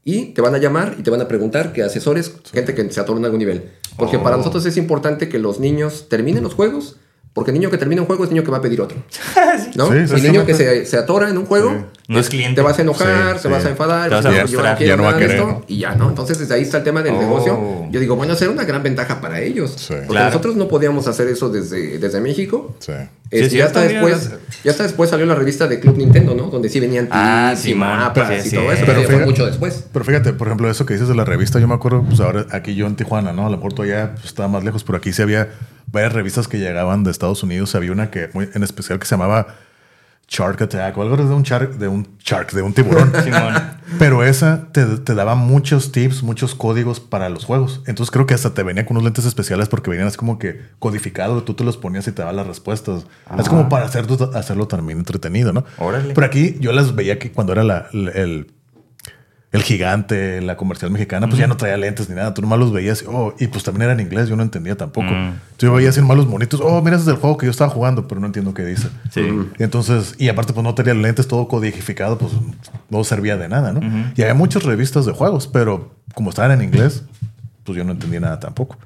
y 0.02 0.26
te 0.34 0.40
van 0.40 0.54
a 0.54 0.58
llamar 0.58 0.96
y 0.98 1.02
te 1.02 1.10
van 1.10 1.20
a 1.20 1.28
preguntar 1.28 1.72
que 1.72 1.82
asesores 1.82 2.32
gente 2.52 2.74
que 2.74 2.90
se 2.90 3.00
atoró 3.00 3.18
en 3.18 3.24
algún 3.26 3.38
nivel. 3.38 3.70
Porque 3.96 4.16
Oh. 4.16 4.22
para 4.22 4.36
nosotros 4.36 4.64
es 4.66 4.76
importante 4.76 5.28
que 5.28 5.38
los 5.38 5.60
niños 5.60 6.06
terminen 6.08 6.42
los 6.42 6.54
juegos, 6.54 6.96
porque 7.36 7.50
el 7.50 7.58
niño 7.58 7.70
que 7.70 7.76
termina 7.76 8.00
un 8.00 8.06
juego 8.06 8.24
es 8.24 8.30
niño 8.30 8.42
que 8.42 8.50
va 8.50 8.56
a 8.56 8.62
pedir 8.62 8.80
otro. 8.80 8.96
¿No? 9.74 9.88
Sí, 9.92 10.14
el 10.14 10.22
niño 10.22 10.46
que 10.46 10.54
se, 10.54 10.86
se 10.86 10.96
atora 10.96 11.28
en 11.28 11.36
un 11.36 11.44
juego, 11.44 11.70
Sí. 11.70 11.84
No 12.08 12.18
es 12.20 12.28
cliente. 12.30 12.54
te 12.56 12.62
vas 12.62 12.78
a 12.78 12.82
enojar, 12.82 13.36
Sí, 13.36 13.42
te 13.42 13.48
vas 13.48 13.64
a 13.64 13.68
enfadar, 13.68 14.08
Te 14.08 14.14
vas 14.14 14.24
a 14.24 14.28
pues, 14.30 14.40
yo 14.42 14.46
frustrar. 14.48 14.78
quiero 14.78 14.92
Ya 14.92 14.96
no 14.96 15.02
va 15.02 15.10
a 15.10 15.18
querer, 15.18 15.30
esto, 15.32 15.46
¿no? 15.46 15.64
y 15.68 15.78
ya, 15.80 15.94
¿no? 15.96 16.08
Entonces 16.08 16.38
desde 16.38 16.54
ahí 16.54 16.62
está 16.62 16.78
el 16.78 16.84
tema 16.84 17.02
del 17.02 17.14
Oh. 17.14 17.20
negocio. 17.20 17.60
Yo 17.90 18.00
digo, 18.00 18.16
bueno, 18.16 18.34
será 18.36 18.52
una 18.52 18.64
gran 18.64 18.82
ventaja 18.82 19.20
para 19.20 19.40
ellos. 19.40 19.72
Sí. 19.76 19.86
Porque 19.92 20.06
Claro. 20.06 20.26
nosotros 20.26 20.56
no 20.56 20.66
podíamos 20.68 21.06
hacer 21.08 21.28
eso 21.28 21.50
desde, 21.50 21.98
desde 21.98 22.20
México. 22.20 22.74
Sí. 23.30 23.38
Este, 23.38 23.46
es 23.46 23.52
ya, 23.52 23.64
hasta 23.66 23.80
después, 23.82 24.30
ya 24.62 24.70
hasta 24.70 24.82
después 24.84 25.10
salió 25.10 25.26
la 25.26 25.34
revista 25.34 25.66
de 25.66 25.80
Club 25.80 25.96
Nintendo, 25.96 26.34
¿no? 26.34 26.44
Donde 26.44 26.68
sí 26.68 26.78
venían 26.78 27.08
Ah, 27.10 27.52
y 27.54 27.56
Simón, 27.56 27.88
mapas 27.88 28.28
sí, 28.28 28.34
y 28.34 28.50
sí, 28.50 28.56
todo 28.56 28.70
eso, 28.70 28.84
sí. 28.84 28.84
pero 28.86 29.02
fue 29.02 29.24
mucho 29.24 29.46
después. 29.46 29.84
Pero 29.92 30.04
fíjate, 30.04 30.32
por 30.32 30.46
ejemplo, 30.46 30.70
eso 30.70 30.86
que 30.86 30.94
dices 30.94 31.08
de 31.08 31.14
la 31.16 31.24
revista, 31.24 31.58
yo 31.58 31.66
me 31.66 31.74
acuerdo, 31.74 32.04
pues 32.04 32.20
ahora 32.20 32.46
aquí 32.52 32.74
yo 32.76 32.86
en 32.86 32.94
Tijuana, 32.94 33.32
¿no? 33.32 33.46
A 33.46 33.50
lo 33.50 33.56
mejor 33.56 33.80
allá 33.80 34.12
pues, 34.14 34.26
estaba 34.26 34.48
más 34.48 34.62
lejos, 34.62 34.84
pero 34.84 34.98
aquí 34.98 35.12
sí 35.12 35.22
había 35.22 35.48
varias 35.90 36.12
revistas 36.12 36.46
que 36.46 36.58
llegaban 36.58 37.02
de 37.02 37.10
Estados 37.10 37.42
Unidos. 37.42 37.74
Había 37.74 37.92
una 37.92 38.10
que 38.10 38.30
muy 38.32 38.48
en 38.54 38.62
especial 38.62 38.98
que 38.98 39.06
se 39.06 39.14
llamaba 39.14 39.56
Shark 40.28 40.60
Attack 40.60 40.98
o 40.98 41.02
algo 41.02 41.16
de 41.16 41.22
un 41.32 41.42
shark, 41.44 41.78
de 41.78 41.86
un 41.88 42.08
shark, 42.18 42.50
de 42.52 42.62
un 42.62 42.72
tiburón. 42.72 43.12
Pero 44.00 44.24
esa 44.24 44.68
te, 44.72 44.84
te 44.84 45.14
daba 45.14 45.36
muchos 45.36 45.92
tips, 45.92 46.24
muchos 46.24 46.56
códigos 46.56 46.98
para 46.98 47.28
los 47.28 47.44
juegos. 47.44 47.82
Entonces 47.86 48.10
creo 48.10 48.26
que 48.26 48.34
hasta 48.34 48.52
te 48.52 48.64
venía 48.64 48.84
con 48.84 48.96
unos 48.96 49.04
lentes 49.04 49.24
especiales 49.24 49.68
porque 49.68 49.88
venían 49.90 50.08
así 50.08 50.16
como 50.16 50.38
que 50.40 50.60
codificado, 50.80 51.44
tú 51.44 51.54
te 51.54 51.62
los 51.62 51.76
ponías 51.76 52.08
y 52.08 52.12
te 52.12 52.22
daban 52.22 52.34
las 52.36 52.46
respuestas. 52.48 53.06
Es 53.38 53.48
como 53.48 53.68
para 53.68 53.86
hacer, 53.86 54.06
hacerlo 54.34 54.66
también 54.66 54.98
entretenido, 54.98 55.52
¿no? 55.52 55.64
Órale. 55.78 56.12
Pero 56.14 56.26
aquí 56.26 56.56
yo 56.58 56.72
las 56.72 56.96
veía 56.96 57.20
que 57.20 57.30
cuando 57.30 57.52
era 57.52 57.62
la- 57.62 57.86
la- 57.92 58.10
el, 58.10 58.50
el 59.56 59.62
gigante, 59.62 60.40
la 60.40 60.56
comercial 60.56 60.90
mexicana, 60.90 61.26
pues 61.26 61.38
ya 61.38 61.46
no 61.46 61.56
traía 61.56 61.76
lentes 61.76 62.08
ni 62.08 62.14
nada. 62.14 62.34
Tú 62.34 62.42
nomás 62.42 62.58
los 62.58 62.72
veías 62.72 63.02
y, 63.02 63.06
oh, 63.08 63.34
y 63.38 63.46
pues 63.48 63.64
también 63.64 63.84
era 63.84 63.92
en 63.92 64.00
inglés, 64.00 64.28
yo 64.28 64.36
no 64.36 64.42
entendía 64.42 64.76
tampoco. 64.76 65.08
Mm. 65.08 65.26
Entonces 65.28 65.60
yo 65.60 65.72
veía 65.72 65.88
así 65.88 66.00
malos 66.02 66.26
monitos, 66.26 66.60
oh, 66.62 66.80
mira, 66.82 66.96
ese 66.96 67.02
es 67.02 67.06
del 67.06 67.16
juego 67.16 67.36
que 67.36 67.46
yo 67.46 67.50
estaba 67.50 67.70
jugando, 67.70 68.06
pero 68.06 68.20
no 68.20 68.26
entiendo 68.26 68.54
qué 68.54 68.64
dice. 68.64 68.88
Sí. 69.10 69.22
Y 69.58 69.62
entonces, 69.62 70.14
y 70.18 70.28
aparte, 70.28 70.52
pues 70.52 70.62
no 70.62 70.74
tenía 70.74 70.94
lentes 70.94 71.26
todo 71.26 71.48
codificado, 71.48 72.18
pues 72.18 72.32
no 72.90 73.04
servía 73.04 73.36
de 73.36 73.48
nada, 73.48 73.72
¿no? 73.72 73.80
Y 74.14 74.22
había 74.22 74.34
muchas 74.34 74.62
revistas 74.62 75.06
de 75.06 75.12
juegos, 75.12 75.48
pero 75.48 75.94
como 76.14 76.30
estaban 76.30 76.52
en 76.52 76.62
inglés, 76.62 77.02
pues 77.64 77.76
yo 77.76 77.84
no 77.84 77.92
entendía 77.92 78.20
nada 78.20 78.38
tampoco. 78.38 78.76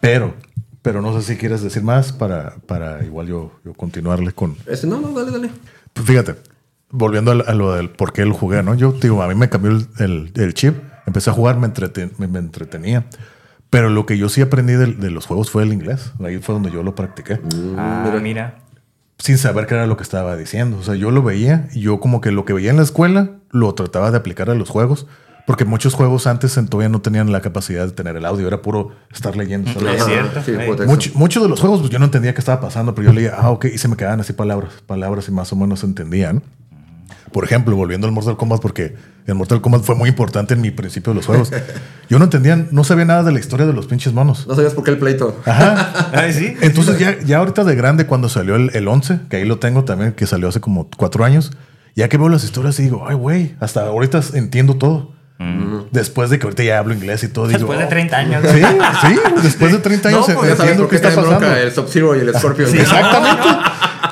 Pero, 0.00 0.34
pero 0.82 1.02
no 1.02 1.20
sé 1.20 1.34
si 1.34 1.38
quieres 1.38 1.62
decir 1.62 1.82
más 1.82 2.12
para, 2.12 2.54
para 2.66 3.04
igual 3.04 3.26
yo, 3.26 3.52
yo 3.64 3.74
continuarle 3.74 4.32
con. 4.32 4.56
Este, 4.66 4.86
no, 4.86 5.00
no, 5.00 5.12
dale, 5.12 5.30
dale. 5.30 5.50
Pues 5.92 6.06
fíjate, 6.06 6.36
volviendo 6.90 7.30
a, 7.30 7.34
lo- 7.34 7.48
a 7.48 7.54
lo 7.54 7.74
del 7.74 7.90
por 7.90 8.12
qué 8.12 8.24
lo 8.24 8.34
jugué, 8.34 8.62
¿no? 8.62 8.74
Yo 8.74 8.92
digo, 8.92 9.22
a 9.22 9.28
mí 9.28 9.34
me 9.34 9.48
cambió 9.48 9.70
el, 9.72 9.86
el- 9.98 10.32
el 10.34 10.54
chip, 10.54 10.76
empecé 11.06 11.30
a 11.30 11.32
jugar, 11.32 11.58
me, 11.58 11.66
entreten- 11.68 12.12
me, 12.18 12.26
me 12.28 12.38
entretenía. 12.38 13.06
Pero 13.70 13.88
lo 13.88 14.04
que 14.06 14.18
yo 14.18 14.28
sí 14.28 14.40
aprendí 14.40 14.72
de, 14.72 14.86
de 14.86 15.10
los 15.10 15.26
juegos 15.26 15.50
fue 15.50 15.62
el 15.62 15.72
inglés. 15.72 16.12
Ahí 16.24 16.38
fue 16.38 16.54
donde 16.54 16.70
yo 16.72 16.82
lo 16.82 16.94
practiqué. 16.96 17.40
Ah, 17.78 18.10
mira. 18.20 18.56
sin 19.18 19.38
saber 19.38 19.66
qué 19.66 19.74
era 19.74 19.86
lo 19.86 19.96
que 19.96 20.02
estaba 20.02 20.36
diciendo. 20.36 20.78
O 20.78 20.82
sea, 20.82 20.96
yo 20.96 21.10
lo 21.12 21.22
veía 21.22 21.68
y 21.72 21.80
yo 21.80 22.00
como 22.00 22.20
que 22.20 22.32
lo 22.32 22.44
que 22.44 22.52
veía 22.52 22.70
en 22.70 22.78
la 22.78 22.82
escuela 22.82 23.30
lo 23.50 23.72
trataba 23.74 24.10
de 24.10 24.16
aplicar 24.16 24.50
a 24.50 24.54
los 24.54 24.68
juegos. 24.70 25.06
Porque 25.46 25.64
muchos 25.64 25.94
juegos 25.94 26.26
antes 26.26 26.56
en- 26.56 26.66
todavía 26.68 26.88
no 26.88 27.00
tenían 27.00 27.30
la 27.32 27.40
capacidad 27.40 27.86
de 27.86 27.92
tener 27.92 28.16
el 28.16 28.24
audio, 28.24 28.46
era 28.48 28.60
puro 28.60 28.90
estar 29.12 29.36
leyendo. 29.36 29.70
estar 29.70 29.84
Es 29.94 30.06
leyendo. 30.06 30.40
cierto. 30.42 30.82
Sí. 30.82 30.86
Mucho- 30.86 31.10
muchos 31.14 31.42
de 31.42 31.48
los 31.48 31.60
juegos 31.60 31.78
pues, 31.80 31.90
yo 31.90 31.98
no 32.00 32.04
entendía 32.06 32.34
qué 32.34 32.40
estaba 32.40 32.60
pasando, 32.60 32.94
pero 32.94 33.06
yo 33.08 33.12
leía, 33.14 33.34
ah, 33.36 33.50
ok, 33.50 33.66
y 33.66 33.78
se 33.78 33.86
me 33.88 33.96
quedaban 33.96 34.20
así 34.20 34.32
palabras, 34.32 34.72
palabras 34.86 35.28
y 35.28 35.32
más 35.32 35.52
o 35.52 35.56
menos 35.56 35.82
entendían. 35.84 36.42
Por 37.32 37.44
ejemplo, 37.44 37.76
volviendo 37.76 38.06
al 38.06 38.12
Mortal 38.12 38.36
Kombat, 38.36 38.60
porque 38.60 38.96
el 39.26 39.34
Mortal 39.34 39.60
Kombat 39.60 39.82
fue 39.82 39.94
muy 39.94 40.08
importante 40.08 40.54
en 40.54 40.60
mi 40.60 40.70
principio 40.70 41.12
de 41.12 41.16
los 41.16 41.26
juegos. 41.26 41.52
Yo 42.08 42.18
no 42.18 42.24
entendía, 42.24 42.66
no 42.70 42.82
sabía 42.84 43.04
nada 43.04 43.22
de 43.22 43.32
la 43.32 43.38
historia 43.38 43.66
de 43.66 43.72
los 43.72 43.86
pinches 43.86 44.12
monos. 44.12 44.46
No 44.48 44.54
sabías 44.54 44.74
por 44.74 44.84
qué 44.84 44.90
el 44.90 44.98
pleito. 44.98 45.40
Ajá. 45.44 46.10
Ay, 46.12 46.32
sí. 46.32 46.56
Entonces 46.60 46.98
ya, 46.98 47.18
ya 47.20 47.38
ahorita 47.38 47.64
de 47.64 47.74
grande, 47.76 48.06
cuando 48.06 48.28
salió 48.28 48.56
el, 48.56 48.70
el 48.74 48.88
11, 48.88 49.20
que 49.28 49.36
ahí 49.36 49.44
lo 49.44 49.58
tengo 49.58 49.84
también, 49.84 50.12
que 50.12 50.26
salió 50.26 50.48
hace 50.48 50.60
como 50.60 50.88
cuatro 50.96 51.24
años, 51.24 51.52
ya 51.94 52.08
que 52.08 52.16
veo 52.18 52.28
las 52.28 52.44
historias 52.44 52.78
y 52.80 52.84
digo, 52.84 53.04
ay, 53.06 53.14
güey, 53.14 53.54
hasta 53.60 53.82
ahorita 53.82 54.20
entiendo 54.34 54.74
todo. 54.74 55.20
Después 55.90 56.28
de 56.28 56.38
que 56.38 56.44
ahorita 56.44 56.62
ya 56.62 56.78
hablo 56.78 56.92
inglés 56.92 57.24
y 57.24 57.28
todo, 57.28 57.48
digo... 57.48 57.60
Después 57.60 57.78
de 57.78 57.86
oh, 57.86 57.88
30 57.88 58.16
años. 58.16 58.44
Sí, 58.46 58.60
sí, 58.60 59.20
después 59.42 59.72
de 59.72 59.78
30 59.78 60.08
años 60.10 60.28
No, 60.28 60.34
pues 60.34 60.50
entiendo 60.50 60.86
qué 60.86 60.96
está 60.96 61.14
pasando. 61.14 61.56
el 61.56 61.72
Sub-Zero 61.72 62.14
y 62.16 62.20
el 62.20 62.34
Scorpion. 62.34 62.70
Sí. 62.70 62.78
Exactamente. 62.78 63.48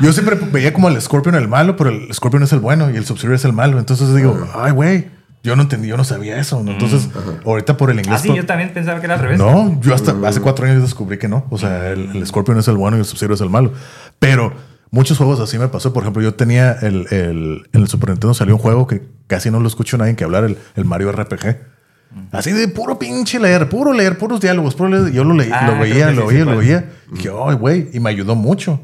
Yo 0.00 0.12
siempre 0.12 0.37
veía 0.52 0.72
como 0.72 0.88
el 0.88 1.00
Scorpion 1.00 1.34
el 1.34 1.48
malo, 1.48 1.76
pero 1.76 1.90
el 1.90 2.12
Scorpion 2.12 2.42
es 2.42 2.52
el 2.52 2.61
bueno 2.61 2.90
y 2.90 2.96
el 2.96 3.04
Sub-Zero 3.04 3.34
es 3.34 3.44
el 3.44 3.52
malo. 3.52 3.78
Entonces 3.78 4.14
digo, 4.14 4.48
ay, 4.54 4.72
güey, 4.72 5.06
yo 5.42 5.56
no 5.56 5.62
entendí, 5.62 5.88
yo 5.88 5.96
no 5.96 6.04
sabía 6.04 6.38
eso. 6.38 6.62
¿no? 6.62 6.72
Entonces, 6.72 7.08
ahorita 7.44 7.76
por 7.76 7.90
el 7.90 7.98
inglés... 7.98 8.16
Ah, 8.16 8.22
sí, 8.22 8.34
yo 8.34 8.44
también 8.46 8.72
pensaba 8.72 9.00
que 9.00 9.06
era 9.06 9.14
al 9.14 9.20
revés. 9.20 9.38
no, 9.38 9.80
yo 9.80 9.94
hasta 9.94 10.14
hace 10.26 10.40
cuatro 10.40 10.66
años 10.66 10.82
descubrí 10.82 11.18
que 11.18 11.28
no. 11.28 11.46
O 11.50 11.58
sea, 11.58 11.88
el, 11.90 12.16
el 12.16 12.26
Scorpion 12.26 12.58
es 12.58 12.68
el 12.68 12.76
bueno 12.76 12.96
y 12.96 13.00
el 13.00 13.06
Sub-Zero 13.06 13.34
es 13.34 13.40
el 13.40 13.50
malo. 13.50 13.72
Pero 14.18 14.52
muchos 14.90 15.18
juegos 15.18 15.40
así 15.40 15.58
me 15.58 15.68
pasó. 15.68 15.92
Por 15.92 16.02
ejemplo, 16.02 16.22
yo 16.22 16.34
tenía 16.34 16.72
el, 16.72 17.06
el- 17.11 17.68
en 17.72 17.82
el 17.82 17.88
Super 17.88 18.11
Nintendo 18.11 18.34
salió 18.34 18.54
un 18.56 18.61
juego 18.61 18.87
que 18.87 19.02
casi 19.26 19.50
no 19.50 19.61
lo 19.61 19.68
escucho 19.68 19.96
nadie 19.98 20.16
que 20.16 20.24
hablar, 20.24 20.44
el, 20.44 20.58
el 20.76 20.84
Mario 20.84 21.12
RPG. 21.12 21.56
Así 22.32 22.52
de 22.52 22.68
puro 22.68 22.98
pinche 22.98 23.38
leer, 23.38 23.68
puro 23.68 23.92
leer, 23.92 24.16
puros 24.16 24.40
diálogos, 24.40 24.74
puro 24.74 24.88
leer. 24.88 25.12
Yo 25.12 25.24
lo 25.24 25.34
leí, 25.34 25.50
Ah, 25.52 25.66
lo 25.70 25.78
veía, 25.78 26.11
lo 26.11 26.26
veía, 26.26 26.40
lo 26.40 26.46
cuál. 26.52 26.58
veía. 26.58 26.90
Y 27.12 27.16
dije, 27.16 27.30
ay, 27.46 27.54
güey, 27.56 27.90
y 27.92 28.00
me 28.00 28.08
ayudó 28.11 28.34
mucho. 28.34 28.80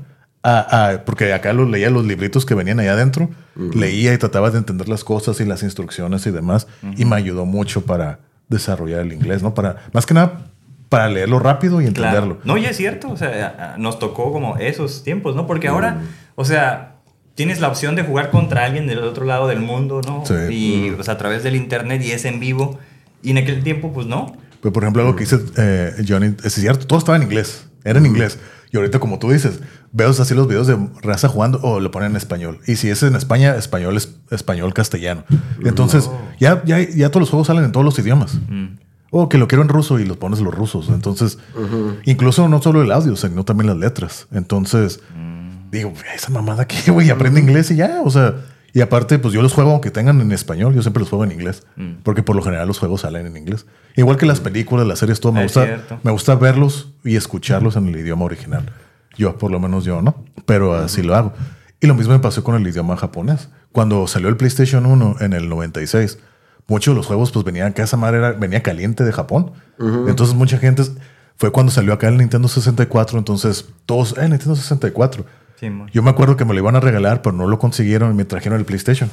A- 0.47 0.91
a- 0.91 1.05
porque 1.07 1.33
acá 1.33 1.53
lo 1.55 1.65
leía 1.67 1.89
los 1.89 2.05
libritos 2.05 2.45
que 2.45 2.55
venían 2.55 2.79
allá 2.79 2.93
adentro, 2.93 3.31
leía 3.57 4.13
y 4.13 4.19
trataba 4.19 4.51
de 4.51 4.59
entender 4.59 4.89
las 4.91 5.03
cosas 5.03 5.41
y 5.41 5.45
las 5.47 5.63
instrucciones 5.63 6.27
y 6.27 6.31
demás, 6.31 6.67
y 6.97 7.05
me 7.07 7.17
ayudó 7.17 7.47
mucho 7.47 7.87
para 7.87 8.19
desarrollar 8.49 9.01
el 9.01 9.13
inglés, 9.15 9.43
¿no? 9.43 9.55
Para, 9.55 9.77
más 9.95 10.05
que 10.05 10.13
nada, 10.13 10.51
para 10.91 11.09
leerlo 11.09 11.39
rápido 11.39 11.81
y 11.81 11.87
Claro. 11.87 12.09
entenderlo. 12.19 12.39
No, 12.45 12.59
y 12.59 12.67
es 12.67 12.77
cierto, 12.77 13.11
o 13.11 13.17
sea, 13.17 13.75
nos 13.79 13.99
tocó 13.99 14.33
como 14.33 14.59
esos 14.59 15.03
tiempos, 15.03 15.35
¿no? 15.35 15.47
Porque 15.47 15.69
ahora, 15.69 16.03
o 16.35 16.45
sea, 16.45 16.97
tienes 17.35 17.61
la 17.61 17.69
opción 17.69 17.97
de 17.97 18.03
jugar 18.03 18.31
contra 18.31 18.65
alguien 18.67 18.87
del 18.87 18.99
otro 18.99 19.25
lado 19.25 19.49
del 19.49 19.61
mundo, 19.61 20.03
¿no? 20.07 20.25
Sí. 20.27 20.35
Y 20.55 20.91
o 20.91 21.03
sea, 21.03 21.15
a 21.15 21.19
través 21.19 21.43
del 21.43 21.57
internet 21.57 22.03
y 22.05 22.11
es 22.13 22.25
en 22.27 22.39
vivo. 22.39 22.79
Y 23.23 23.31
en 23.31 23.39
aquel 23.39 23.63
tiempo, 23.65 23.93
pues 23.95 24.07
no. 24.07 24.37
Pero, 24.61 24.73
por 24.75 24.83
ejemplo, 24.83 25.03
algo 25.03 25.17
que 25.17 25.25
dice 25.25 25.39
eh, 25.57 26.05
Johnny, 26.07 26.35
es 26.45 26.53
cierto, 26.53 26.87
todo 26.87 26.99
estaba 26.99 27.17
en 27.17 27.23
inglés, 27.25 27.67
era 27.85 27.99
en 27.99 28.07
inglés. 28.07 28.39
Y 28.73 28.77
ahorita, 28.77 28.99
como 28.99 29.19
tú 29.19 29.31
dices, 29.31 29.61
veo 29.93 30.11
así 30.11 30.35
los 30.35 30.49
videos 30.49 30.67
de 30.67 30.77
raza 31.03 31.29
jugando 31.29 31.61
o 31.63 31.79
lo 31.79 31.91
ponen 31.91 32.11
en 32.11 32.17
español. 32.17 32.59
Y 32.67 32.77
si 32.77 32.91
es 32.91 33.03
en 33.05 33.15
España, 33.15 33.55
español 33.55 33.97
es 33.97 34.17
español 34.31 34.75
castellano. 34.75 35.25
Entonces, 35.65 36.11
ya, 36.41 36.63
ya, 36.65 36.81
ya 36.81 37.11
todos 37.11 37.21
los 37.21 37.31
juegos 37.31 37.47
salen 37.47 37.65
en 37.65 37.73
todos 37.73 37.85
los 37.85 37.97
idiomas. 37.99 38.39
O 39.11 39.29
que 39.29 39.39
lo 39.39 39.47
quiero 39.47 39.63
en 39.63 39.69
ruso 39.69 40.01
y 40.01 40.05
los 40.05 40.17
pones 40.17 40.41
los 40.41 40.53
rusos. 40.53 40.89
Entonces, 40.89 41.39
incluso 42.05 42.49
no 42.49 42.61
solo 42.61 42.83
el 42.83 42.91
audio, 42.91 43.15
sino 43.15 43.45
también 43.45 43.69
las 43.69 43.77
letras. 43.77 44.27
Entonces, 44.33 45.01
digo, 45.71 45.93
esa 46.17 46.31
mamada 46.31 46.67
que, 46.67 46.91
güey, 46.91 47.11
aprende 47.11 47.39
inglés 47.39 47.71
y 47.71 47.77
ya. 47.77 48.01
O 48.03 48.11
sea, 48.11 48.35
y 48.75 48.81
aparte, 48.81 49.19
pues 49.19 49.33
yo 49.33 49.41
los 49.41 49.53
juego 49.55 49.71
aunque 49.71 49.91
tengan 49.91 50.21
en 50.21 50.33
español, 50.33 50.75
yo 50.75 50.83
siempre 50.83 51.01
los 51.01 51.09
juego 51.09 51.25
en 51.25 51.33
inglés. 51.33 51.63
Porque 52.03 52.23
por 52.23 52.35
lo 52.37 52.43
general 52.43 52.67
los 52.69 52.79
juegos 52.79 53.03
salen 53.03 53.27
en 53.27 53.37
inglés. 53.37 53.65
Igual 53.97 54.17
que 54.19 54.27
las 54.27 54.41
películas, 54.41 54.87
las 54.87 54.99
series, 54.99 55.21
todo. 55.21 55.33
Me, 55.33 55.41
Es 55.45 55.47
gusta, 55.55 55.65
cierto. 55.65 55.99
me 56.03 56.11
gusta 56.11 56.35
verlos 56.35 56.93
y 57.05 57.17
escucharlos 57.17 57.77
en 57.77 57.87
el 57.89 57.97
idioma 57.97 58.25
original. 58.25 58.71
Yo, 59.17 59.39
por 59.39 59.51
lo 59.53 59.61
menos 59.61 59.85
yo, 59.85 60.03
¿no? 60.03 60.25
Pero 60.45 60.75
así 60.75 61.03
lo 61.03 61.15
hago. 61.15 61.33
Y 61.81 61.87
lo 61.87 61.95
mismo 61.95 62.13
me 62.15 62.19
pasó 62.19 62.43
con 62.43 62.57
el 62.57 62.67
idioma 62.67 62.97
japonés. 62.97 63.49
Cuando 63.71 64.07
salió 64.09 64.29
el 64.29 64.37
PlayStation 64.37 64.87
1 64.87 65.17
en 65.21 65.33
el 65.35 65.49
96, 65.49 66.19
muchos 66.67 66.95
de 66.95 66.97
los 66.97 67.07
juegos 67.07 67.31
pues 67.31 67.45
venían, 67.45 67.73
que 67.75 67.83
esa 67.83 67.97
madre 67.97 68.19
era- 68.19 68.33
venía 68.33 68.63
caliente 68.63 69.05
de 69.05 69.13
Japón. 69.13 69.53
Entonces 69.79 70.35
mucha 70.35 70.59
gente, 70.59 70.83
fue 71.37 71.53
cuando 71.53 71.71
salió 71.71 71.93
acá 71.93 72.09
el 72.09 72.17
Nintendo 72.17 72.49
64, 72.49 73.19
entonces 73.19 73.67
todos, 73.87 74.17
eh, 74.19 74.29
Nintendo 74.29 74.57
64. 74.57 75.25
Sí, 75.71 75.93
Yo 75.93 76.03
me 76.03 76.11
acuerdo 76.11 76.37
que 76.37 76.45
me 76.45 76.55
lo 76.55 76.61
iban 76.61 76.77
a 76.77 76.81
regalar, 76.81 77.23
pero 77.23 77.35
no 77.35 77.47
lo 77.47 77.59
consiguieron 77.59 78.11
y 78.13 78.15
me 78.15 78.25
trajeron 78.25 78.59
el 78.59 78.65
PlayStation. 78.65 79.11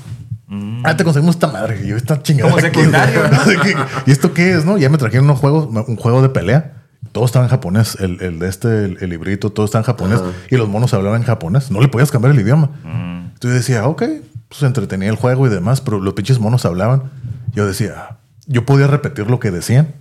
Ah, 0.84 0.98
te 0.98 1.04
conseguimos 1.04 1.36
esta 1.36 1.48
madre. 1.48 1.82
Y 1.84 1.88
yo, 1.88 1.96
esta 1.98 2.22
chingada. 2.22 2.52
¿Y 4.06 4.12
esto 4.12 4.34
qué 4.34 4.54
es, 4.54 4.66
no? 4.66 4.78
Ya 4.78 4.90
me 4.90 4.98
trajeron 4.98 5.26
unos 5.26 5.40
juegos, 5.40 5.68
un 5.88 5.96
juego 5.96 6.22
de 6.22 6.30
pelea. 6.30 6.74
Todo 7.14 7.26
estaba 7.26 7.46
en 7.46 7.52
japonés. 7.52 7.96
El, 8.00 8.22
el 8.22 8.40
de 8.40 8.50
este, 8.50 8.86
el, 8.86 8.98
el 9.00 9.10
librito, 9.10 9.52
todo 9.52 9.66
está 9.66 9.78
en 9.78 9.84
japonés. 9.84 10.22
Y 10.50 10.58
los 10.58 10.68
monos 10.68 10.94
hablaban 10.94 11.22
en 11.22 11.28
japonés. 11.28 11.72
No 11.72 11.82
le 11.82 11.88
podías 11.88 12.12
cambiar 12.12 12.34
el 12.34 12.42
idioma. 12.42 12.70
Entonces 13.34 13.42
yo 13.42 13.50
decía, 13.50 13.88
ok, 13.88 14.04
pues 14.50 14.64
entretenía 14.64 15.10
el 15.10 15.16
juego 15.16 15.48
y 15.48 15.50
demás, 15.50 15.82
pero 15.82 16.00
los 16.00 16.14
pinches 16.14 16.40
monos 16.40 16.66
hablaban. 16.66 17.04
Yo 17.54 17.66
decía, 17.66 17.94
ah, 17.98 18.18
yo 18.46 18.66
podía 18.66 18.88
repetir 18.88 19.30
lo 19.30 19.40
que 19.40 19.52
decían, 19.52 19.96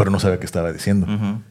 pero 0.00 0.10
no 0.10 0.18
sabía 0.18 0.38
qué 0.40 0.46
estaba 0.46 0.72
diciendo. 0.72 1.06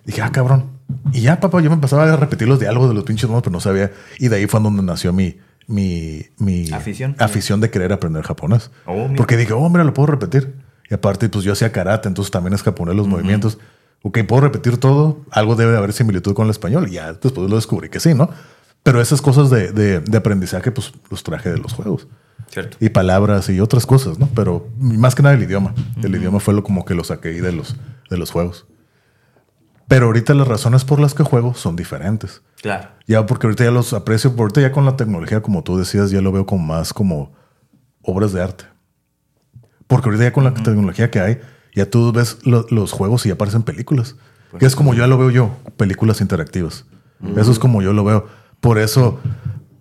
Dije, 0.05 0.23
ah, 0.23 0.31
cabrón. 0.31 0.71
Y 1.13 1.21
ya, 1.21 1.39
papá, 1.39 1.61
yo 1.61 1.69
me 1.69 1.77
pasaba 1.77 2.11
a 2.11 2.15
repetir 2.15 2.47
los 2.47 2.59
diálogos 2.59 2.89
de 2.89 2.95
los 2.95 3.03
pinches 3.03 3.29
monos, 3.29 3.43
pero 3.43 3.51
no 3.53 3.59
sabía. 3.59 3.91
Y 4.17 4.27
de 4.27 4.37
ahí 4.37 4.47
fue 4.47 4.59
donde 4.59 4.81
nació 4.81 5.13
mi, 5.13 5.37
mi, 5.67 6.23
mi 6.39 6.71
Afición. 6.71 7.15
afición 7.19 7.61
de 7.61 7.69
querer 7.69 7.93
aprender 7.93 8.23
japonés. 8.23 8.71
Oh. 8.87 9.07
Porque 9.15 9.37
dije, 9.37 9.53
oh, 9.53 9.69
mira, 9.69 9.83
lo 9.83 9.93
puedo 9.93 10.07
repetir. 10.07 10.55
Y 10.89 10.95
aparte, 10.95 11.29
pues 11.29 11.45
yo 11.45 11.53
hacía 11.53 11.71
karate, 11.71 12.07
entonces 12.07 12.31
también 12.31 12.53
es 12.55 12.63
japonés 12.63 12.95
los 12.95 13.07
movimientos. 13.07 13.59
Ok, 14.01 14.17
puedo 14.27 14.41
repetir 14.41 14.77
todo. 14.77 15.23
Algo 15.29 15.55
debe 15.55 15.71
de 15.73 15.77
haber 15.77 15.93
similitud 15.93 16.33
con 16.33 16.45
el 16.45 16.51
español. 16.51 16.87
Y 16.89 16.93
ya 16.93 17.13
después 17.13 17.47
lo 17.49 17.55
descubrí 17.55 17.89
que 17.89 17.99
sí, 17.99 18.15
¿no? 18.15 18.31
Pero 18.81 18.99
esas 18.99 19.21
cosas 19.21 19.51
de, 19.51 19.71
de- 19.71 19.99
de 19.99 20.17
aprendizaje, 20.17 20.71
pues 20.71 20.91
los 21.11 21.21
traje 21.21 21.51
de 21.51 21.57
los 21.59 21.73
juegos. 21.73 22.07
Cierto. 22.49 22.77
Y 22.79 22.89
palabras 22.89 23.47
y 23.49 23.59
otras 23.59 23.85
cosas, 23.85 24.17
¿no? 24.17 24.27
Pero 24.33 24.67
más 24.79 25.13
que 25.13 25.21
nada 25.21 25.35
el 25.35 25.43
idioma. 25.43 25.75
El 26.01 26.15
idioma 26.15 26.39
fue 26.39 26.55
lo 26.55 26.63
como 26.63 26.83
que 26.85 26.95
lo 26.95 27.03
saqué 27.03 27.39
de 27.41 27.51
los, 27.51 27.75
de 28.09 28.17
los 28.17 28.31
juegos. 28.31 28.65
Pero 29.87 30.05
ahorita 30.07 30.33
las 30.35 30.47
razones 30.47 30.85
por 30.85 30.99
las 30.99 31.13
que 31.15 31.23
juego 31.23 31.53
son 31.55 31.75
diferentes. 31.75 32.41
Claro. 32.61 32.89
Ya 33.07 33.25
porque 33.25 33.47
ahorita 33.47 33.63
ya 33.63 33.71
los 33.71 33.93
aprecio, 33.93 34.29
porque 34.31 34.41
ahorita 34.41 34.61
ya 34.61 34.71
con 34.71 34.85
la 34.85 34.95
tecnología, 34.95 35.41
como 35.41 35.63
tú 35.63 35.77
decías, 35.77 36.11
ya 36.11 36.21
lo 36.21 36.31
veo 36.31 36.45
como 36.45 36.63
más 36.65 36.93
como 36.93 37.33
obras 38.03 38.31
de 38.33 38.41
arte. 38.43 38.65
Porque 39.87 40.09
ahorita 40.09 40.25
ya 40.25 40.33
con 40.33 40.43
la 40.43 40.53
tecnología 40.53 41.09
que 41.09 41.19
hay, 41.19 41.39
ya 41.73 41.89
tú 41.89 42.11
ves 42.11 42.37
lo- 42.43 42.65
los 42.69 42.91
juegos 42.91 43.25
y 43.25 43.29
ya 43.29 43.33
aparecen 43.35 43.63
películas. 43.63 44.15
que 44.57 44.65
es 44.65 44.75
como 44.75 44.95
ya 44.95 45.05
lo 45.05 45.17
veo 45.19 45.29
yo, 45.29 45.55
películas 45.77 46.21
interactivas. 46.21 46.85
Eso 47.37 47.51
es 47.51 47.59
como 47.59 47.83
yo 47.83 47.93
lo 47.93 48.03
veo. 48.03 48.25
Por 48.61 48.79
eso, 48.79 49.19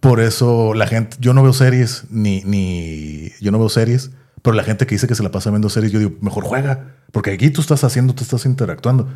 por 0.01 0.21
eso 0.21 0.75
la 0.75 0.87
gente, 0.87 1.17
yo 1.21 1.33
no 1.33 1.43
veo 1.43 1.55
series, 1.55 2.05
ni, 2.11 2.43
ni, 2.45 3.31
yo 3.41 3.51
no 3.51 3.59
veo 3.59 3.71
series, 3.71 4.11
pero 4.43 4.55
la 4.55 4.65
gente 4.65 4.87
que 4.87 4.95
dice 4.95 5.07
que 5.07 5.15
se 5.15 5.23
la 5.23 5.31
pasa 5.31 5.49
viendo 5.51 5.71
series, 5.71 5.91
yo 5.93 5.99
digo, 5.99 6.13
mejor 6.21 6.45
juega. 6.45 6.97
Porque 7.13 7.31
aquí 7.33 7.51
tú 7.51 7.61
estás 7.63 7.83
haciendo, 7.85 8.15
tú 8.15 8.23
estás 8.23 8.45
interactuando. 8.45 9.09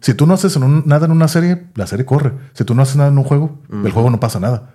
Si 0.00 0.12
tú 0.14 0.26
no 0.26 0.34
haces 0.34 0.56
en 0.56 0.62
un- 0.64 0.82
nada 0.86 1.06
en 1.06 1.12
una 1.12 1.28
serie, 1.28 1.64
la 1.76 1.86
serie 1.86 2.04
corre. 2.04 2.32
Si 2.54 2.64
tú 2.64 2.74
no 2.74 2.82
haces 2.82 2.96
nada 2.96 3.10
en 3.10 3.18
un 3.18 3.24
juego, 3.24 3.58
el 3.84 3.92
juego 3.92 4.10
no 4.10 4.18
pasa 4.20 4.40
nada. 4.40 4.74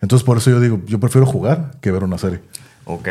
Entonces 0.00 0.24
por 0.24 0.36
eso 0.38 0.50
yo 0.50 0.60
digo, 0.60 0.80
yo 0.86 0.98
prefiero 1.00 1.26
jugar 1.26 1.72
que 1.80 1.90
ver 1.92 2.04
una 2.04 2.18
serie. 2.18 2.40
ok. 2.84 3.08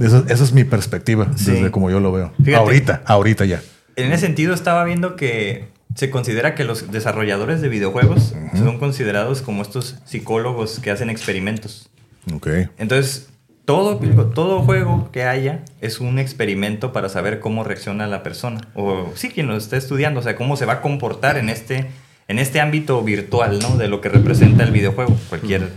Esa, 0.00 0.22
esa 0.28 0.44
es 0.44 0.52
mi 0.52 0.62
perspectiva 0.62 1.26
Sí. 1.34 1.50
desde 1.50 1.72
como 1.72 1.90
yo 1.90 1.98
lo 1.98 2.12
veo. 2.12 2.32
Fíjate. 2.38 2.54
Ahorita, 2.56 3.02
ahorita 3.04 3.44
ya. 3.46 3.60
En 3.96 4.12
ese 4.12 4.26
sentido 4.26 4.54
estaba 4.54 4.84
viendo 4.84 5.16
que 5.16 5.68
se 5.96 6.08
considera 6.08 6.54
que 6.54 6.62
los 6.64 6.92
desarrolladores 6.92 7.60
de 7.60 7.68
videojuegos 7.68 8.32
son 8.56 8.78
considerados 8.78 9.42
como 9.42 9.60
estos 9.62 9.96
psicólogos 10.04 10.78
que 10.78 10.90
hacen 10.92 11.10
experimentos. 11.10 11.90
Ok. 12.32 12.46
Entonces, 12.78 13.28
todo, 13.64 13.98
todo 14.34 14.62
juego 14.62 15.10
que 15.12 15.24
haya 15.24 15.64
es 15.80 16.00
un 16.00 16.18
experimento 16.18 16.92
para 16.92 17.08
saber 17.08 17.40
cómo 17.40 17.64
reacciona 17.64 18.06
la 18.06 18.22
persona. 18.22 18.60
O 18.74 19.12
sí, 19.14 19.28
quien 19.30 19.46
lo 19.46 19.56
está 19.56 19.76
estudiando, 19.76 20.20
o 20.20 20.22
sea, 20.22 20.34
cómo 20.36 20.56
se 20.56 20.66
va 20.66 20.74
a 20.74 20.80
comportar 20.80 21.36
en 21.38 21.48
este, 21.48 21.86
en 22.28 22.38
este 22.38 22.60
ámbito 22.60 23.02
virtual, 23.02 23.58
¿no? 23.60 23.76
De 23.76 23.88
lo 23.88 24.00
que 24.00 24.08
representa 24.08 24.64
el 24.64 24.72
videojuego, 24.72 25.16
cualquier 25.28 25.70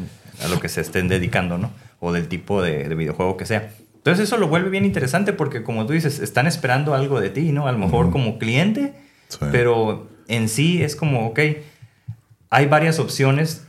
a 0.44 0.48
lo 0.48 0.60
que 0.60 0.68
se 0.68 0.82
estén 0.82 1.08
dedicando, 1.08 1.58
¿no? 1.58 1.72
O 2.00 2.12
del 2.12 2.28
tipo 2.28 2.62
de, 2.62 2.90
de 2.90 2.96
videojuego 2.96 3.38
que 3.38 3.46
sea. 3.46 3.70
Entonces 3.96 4.26
eso 4.28 4.38
lo 4.38 4.48
vuelve 4.48 4.70
bien 4.70 4.86
interesante 4.86 5.34
porque 5.34 5.64
como 5.64 5.86
tú 5.86 5.94
dices, 5.94 6.20
están 6.20 6.46
esperando 6.48 6.94
algo 6.94 7.20
de 7.20 7.30
ti, 7.30 7.52
¿no? 7.52 7.68
A 7.68 7.72
lo 7.72 7.78
mejor 7.78 8.12
como 8.12 8.38
cliente, 8.38 8.94
Sí. 9.28 9.38
pero 9.52 10.08
en 10.28 10.50
sí 10.50 10.84
es 10.84 10.96
como, 10.96 11.28
ok, 11.28 11.40
hay 12.52 12.66
varias 12.68 13.00
opciones. 13.00 13.66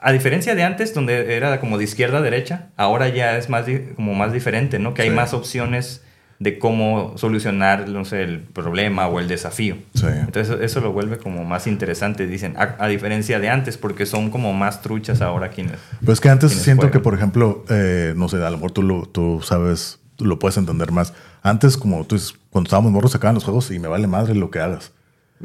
A 0.00 0.12
diferencia 0.12 0.54
de 0.54 0.62
antes, 0.62 0.94
donde 0.94 1.36
era 1.36 1.58
como 1.60 1.78
de 1.78 1.84
izquierda 1.84 2.18
a 2.18 2.22
derecha, 2.22 2.68
ahora 2.76 3.08
ya 3.08 3.36
es 3.36 3.48
más 3.48 3.66
como 3.96 4.14
más 4.14 4.32
diferente, 4.32 4.78
¿no? 4.78 4.94
Que 4.94 5.02
hay 5.02 5.08
Sí. 5.10 5.14
más 5.14 5.34
opciones 5.34 6.02
de 6.38 6.56
cómo 6.60 7.14
solucionar, 7.18 7.88
no 7.88 8.04
sé, 8.04 8.22
el 8.22 8.38
problema 8.40 9.08
o 9.08 9.18
el 9.18 9.26
desafío. 9.26 9.76
Sí. 9.94 10.06
Entonces 10.06 10.56
eso, 10.60 10.80
lo 10.80 10.92
vuelve 10.92 11.18
como 11.18 11.42
más 11.44 11.66
interesante, 11.66 12.28
dicen, 12.28 12.54
a, 12.56 12.76
a 12.78 12.86
diferencia 12.86 13.40
de 13.40 13.48
antes, 13.48 13.76
porque 13.76 14.06
son 14.06 14.30
como 14.30 14.52
más 14.52 14.80
truchas 14.80 15.20
ahora 15.20 15.48
quienes... 15.48 15.78
Pero 15.98 16.12
es 16.12 16.20
que 16.20 16.28
antes 16.28 16.52
siento 16.52 16.82
juegan. 16.82 16.92
que, 16.92 17.00
por 17.00 17.14
ejemplo, 17.14 17.64
eh, 17.70 18.12
no 18.16 18.28
sé, 18.28 18.36
a 18.36 18.50
lo 18.50 18.56
mejor 18.58 18.70
tú 18.70 18.84
lo, 18.84 19.06
tú 19.06 19.40
sabes, 19.42 19.98
tú 20.14 20.26
lo 20.26 20.38
puedes 20.38 20.56
entender 20.58 20.92
más. 20.92 21.12
Antes, 21.42 21.76
como 21.76 22.04
tú 22.04 22.14
dices, 22.14 22.34
cuando 22.50 22.68
estábamos 22.68 22.92
morros, 22.92 23.10
sacaban 23.10 23.34
los 23.34 23.42
juegos 23.42 23.72
y 23.72 23.80
me 23.80 23.88
vale 23.88 24.06
madre 24.06 24.36
lo 24.36 24.52
que 24.52 24.60
hagas. 24.60 24.92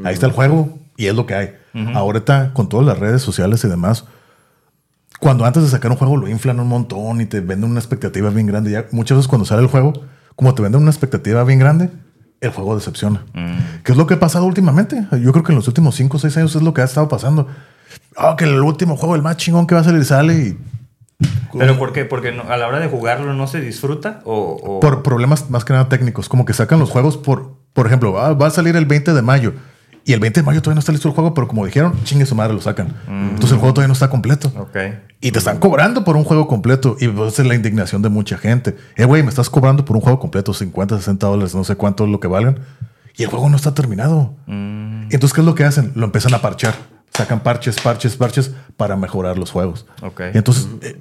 Ahí 0.04 0.13
está 0.13 0.28
el 0.28 0.32
juego 0.32 0.78
y 0.96 1.08
es 1.08 1.16
lo 1.16 1.26
que 1.26 1.34
hay. 1.34 1.56
Ahorita, 1.96 2.52
con 2.54 2.70
todas 2.70 2.86
las 2.86 3.00
redes 3.00 3.24
sociales 3.24 3.63
y 3.63 3.68
demás, 3.68 4.06
cuando 5.23 5.45
antes 5.45 5.63
de 5.63 5.69
sacar 5.69 5.89
un 5.91 5.97
juego 5.97 6.17
lo 6.17 6.27
inflan 6.27 6.59
un 6.59 6.67
montón 6.67 7.21
y 7.21 7.25
te 7.25 7.39
venden 7.39 7.69
una 7.71 7.79
expectativa 7.79 8.29
bien 8.29 8.45
grande. 8.47 8.71
Ya 8.71 8.86
muchas 8.91 9.17
veces 9.17 9.27
cuando 9.27 9.45
sale 9.45 9.62
el 9.62 9.67
juego, 9.67 9.93
como 10.36 10.53
te 10.53 10.62
venden 10.62 10.81
una 10.81 10.91
expectativa 10.91 11.43
bien 11.43 11.59
grande, 11.59 11.89
el 12.41 12.51
juego 12.51 12.75
decepciona. 12.75 13.23
¿Qué 13.83 13.91
es 13.93 13.97
lo 13.97 14.05
que 14.05 14.15
ha 14.15 14.19
pasado 14.19 14.45
últimamente? 14.45 15.07
Yo 15.21 15.31
creo 15.31 15.43
que 15.43 15.51
en 15.53 15.57
los 15.57 15.67
últimos 15.67 15.95
5 15.95 16.17
o 16.17 16.19
6 16.19 16.38
años 16.38 16.55
es 16.55 16.62
lo 16.62 16.73
que 16.73 16.81
ha 16.81 16.86
estado 16.86 17.07
pasando. 17.07 17.47
Ah, 18.17 18.36
que 18.38 18.43
el 18.43 18.59
último 18.62 18.97
juego, 18.97 19.15
el 19.15 19.21
más 19.21 19.38
chingón 19.38 19.65
que 19.65 19.75
va 19.75 19.81
a 19.81 19.83
salir, 19.86 20.03
sale 20.05 20.33
y 20.36 20.57
¿Pero 21.57 21.77
por 21.77 21.93
qué? 21.93 22.03
¿Porque 22.05 22.29
a 22.29 22.57
la 22.57 22.67
hora 22.67 22.79
de 22.79 22.88
jugarlo 22.89 23.33
no 23.33 23.47
se 23.47 23.62
disfruta? 23.62 24.21
¿O, 24.25 24.33
o- 24.62 24.79
por 24.79 25.03
problemas 25.03 25.49
más 25.49 25.63
que 25.63 25.71
nada 25.73 25.88
técnicos, 25.88 26.27
como 26.27 26.43
que 26.45 26.53
sacan 26.53 26.79
los 26.79 26.89
juegos 26.89 27.15
por, 27.17 27.53
por 27.73 27.88
ejemplo, 27.88 28.19
ah, 28.19 28.33
va 28.33 28.47
a 28.47 28.51
salir 28.51 28.75
el 28.75 28.86
20 28.86 29.13
de 29.13 29.21
mayo 29.21 29.53
y 30.06 30.12
el 30.13 30.20
20 30.20 30.42
de 30.42 30.46
mayo 30.46 30.62
todavía 30.62 30.76
no 30.76 30.80
está 30.80 30.92
listo 30.92 31.08
el 31.08 31.13
juego, 31.13 31.34
pero 31.34 31.48
como 31.48 31.66
dijeron, 31.66 31.94
chingue 32.04 32.26
su 32.26 32.36
madre, 32.36 32.54
lo 32.54 32.62
sacan. 32.62 32.94
Entonces 33.08 33.52
el 33.52 33.58
juego 33.60 33.74
todavía 33.74 33.88
no 33.88 33.94
está 33.94 34.10
completo. 34.10 34.52
Ok. 34.58 34.78
Y 35.22 35.32
te 35.32 35.39
están 35.39 35.60
cobrando 35.60 36.04
por 36.04 36.18
un 36.18 36.26
juego 36.26 36.48
completo. 36.48 36.98
Y 37.00 37.08
pues, 37.08 37.39
es 37.39 37.46
la 37.46 37.56
indignación 37.56 38.02
de 38.02 38.10
mucha 38.10 38.38
gente. 38.38 38.76
Eh, 38.98 39.06
güey, 39.06 39.24
me 39.24 39.30
estás 39.30 39.50
cobrando 39.50 39.86
por 39.86 39.96
un 39.96 40.02
juego 40.02 40.20
completo, 40.20 40.54
50, 40.54 40.98
60 40.98 41.28
dólares, 41.28 41.56
no 41.56 41.63
sé 41.63 41.76
cuánto 41.78 42.04
es 42.04 42.10
lo 42.10 42.20
que 42.20 42.28
valgan. 42.28 42.60
Y 43.16 43.24
el 43.24 43.30
juego 43.30 43.48
no 43.50 43.56
está 43.56 43.74
terminado. 43.74 44.34
Mm, 44.48 45.04
Entonces, 45.04 45.34
¿qué 45.34 45.39
es 45.39 45.46
lo 45.46 45.56
que 45.56 45.63
hacen? 45.63 45.94
Lo 45.96 46.06
empiezan 46.06 46.34
a 46.34 46.42
parchar. 46.42 46.76
Sacan 47.13 47.39
parches, 47.42 47.80
parches, 47.80 48.18
parches 48.18 48.52
para 48.76 48.98
mejorar 48.98 49.38
los 49.38 49.52
juegos. 49.52 49.86
Ok. 50.02 50.22
Y 50.34 50.38
entonces, 50.38 50.68
eh, 50.82 51.00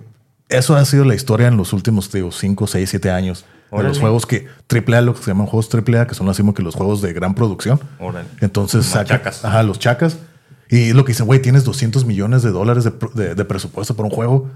eso 0.48 0.76
ha 0.76 0.84
sido 0.84 1.04
la 1.04 1.16
historia 1.16 1.48
en 1.48 1.56
los 1.56 1.72
últimos, 1.72 2.12
digo, 2.12 2.30
5, 2.30 2.66
6, 2.68 2.88
7 2.88 3.10
años 3.10 3.46
de 3.78 3.84
los 3.88 3.98
juegos 3.98 4.26
que 4.26 4.46
AAA, 4.68 5.00
lo 5.00 5.14
que 5.14 5.22
se 5.22 5.30
llaman 5.30 5.46
juegos 5.46 5.68
AAA, 5.72 6.06
que 6.06 6.14
son 6.14 6.28
así 6.28 6.42
como 6.42 6.52
que 6.54 6.62
los 6.62 6.74
juegos 6.74 7.00
de 7.02 7.12
gran 7.12 7.34
producción. 7.34 7.80
Órale. 7.98 8.28
Entonces 8.40 8.84
saca, 8.86 9.06
chacas. 9.18 9.44
ajá, 9.44 9.62
los 9.62 9.78
chacas. 9.78 10.18
Y 10.68 10.88
es 10.90 10.94
lo 10.94 11.04
que 11.04 11.12
dicen, 11.12 11.26
güey, 11.26 11.40
tienes 11.42 11.64
200 11.64 12.04
millones 12.04 12.42
de 12.42 12.50
dólares 12.50 12.84
de, 12.84 12.92
de- 13.14 13.34
de 13.34 13.44
presupuesto 13.44 13.94
por 13.96 14.04
un 14.06 14.10
juego 14.10 14.50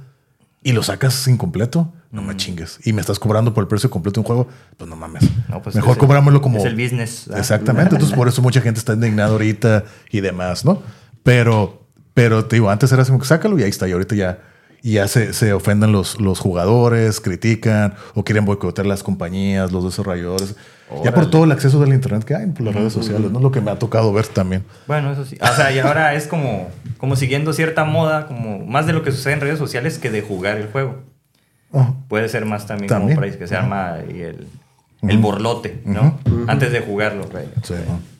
y 0.62 0.72
lo 0.72 0.82
sacas 0.82 1.28
incompleto. 1.28 1.92
No 2.10 2.22
Mm. 2.22 2.26
me 2.26 2.36
chingues. 2.36 2.78
Y 2.84 2.92
me 2.92 3.00
estás 3.00 3.18
cobrando 3.18 3.52
por 3.52 3.62
el 3.62 3.68
precio 3.68 3.90
completo 3.90 4.14
de 4.14 4.20
un 4.20 4.26
juego. 4.26 4.48
Pues 4.76 4.88
no 4.88 4.96
mames. 4.96 5.24
No, 5.48 5.60
pues 5.62 5.76
Mejor 5.76 5.98
cobrámoslo 5.98 6.40
como. 6.40 6.58
Es 6.58 6.64
el 6.64 6.74
business. 6.74 7.28
Exactamente. 7.36 7.94
Entonces, 7.94 8.16
por 8.16 8.28
eso 8.28 8.40
mucha 8.42 8.60
gente 8.60 8.78
está 8.78 8.94
indignada 8.94 9.30
ahorita 9.32 9.84
y 10.10 10.20
demás, 10.20 10.64
¿no? 10.64 10.82
Pero, 11.22 11.86
pero 12.14 12.46
te 12.46 12.56
digo, 12.56 12.70
antes 12.70 12.90
era 12.92 13.02
así 13.02 13.10
como 13.10 13.20
que 13.20 13.26
sácalo 13.28 13.58
y 13.58 13.62
ahí 13.62 13.70
está. 13.70 13.86
Y 13.88 13.92
ahorita 13.92 14.14
ya, 14.14 14.38
y 14.86 14.92
ya 14.92 15.08
se, 15.08 15.32
se 15.32 15.52
ofenden 15.52 15.90
los, 15.90 16.20
los 16.20 16.38
jugadores, 16.38 17.20
critican 17.20 17.94
o 18.14 18.22
quieren 18.22 18.44
boicotear 18.44 18.86
las 18.86 19.02
compañías, 19.02 19.72
los 19.72 19.82
desarrolladores. 19.82 20.54
Ya 21.02 21.12
por 21.12 21.28
todo 21.28 21.42
el 21.42 21.50
acceso 21.50 21.80
del 21.80 21.92
internet 21.92 22.22
que 22.22 22.36
hay 22.36 22.46
por 22.46 22.62
las 22.62 22.72
redes 22.72 22.92
sociales, 22.92 23.32
¿no? 23.32 23.40
Lo 23.40 23.50
que 23.50 23.60
me 23.60 23.72
ha 23.72 23.80
tocado 23.80 24.12
ver 24.12 24.28
también. 24.28 24.62
Bueno, 24.86 25.10
eso 25.10 25.24
sí. 25.24 25.36
O 25.42 25.56
sea, 25.56 25.72
y 25.72 25.80
ahora 25.80 26.14
es 26.14 26.28
como, 26.28 26.68
como 26.98 27.16
siguiendo 27.16 27.52
cierta 27.52 27.84
moda, 27.84 28.28
como 28.28 28.64
más 28.64 28.86
de 28.86 28.92
lo 28.92 29.02
que 29.02 29.10
sucede 29.10 29.32
en 29.32 29.40
redes 29.40 29.58
sociales 29.58 29.98
que 29.98 30.08
de 30.12 30.22
jugar 30.22 30.56
el 30.56 30.68
juego. 30.68 31.02
Puede 32.06 32.28
ser 32.28 32.44
más 32.44 32.68
también, 32.68 32.88
También. 32.88 33.16
como 33.16 33.22
por 33.22 33.24
ahí 33.24 33.36
que 33.36 33.48
se 33.48 33.56
arma 33.56 33.94
ahí 33.94 34.20
el, 34.20 34.46
el 35.08 35.18
borlote, 35.18 35.78
¿no? 35.84 36.18
Antes 36.46 36.72
de 36.72 36.80
jugarlo. 36.80 37.24
güey. 37.30 37.44
Sí. 37.62 37.74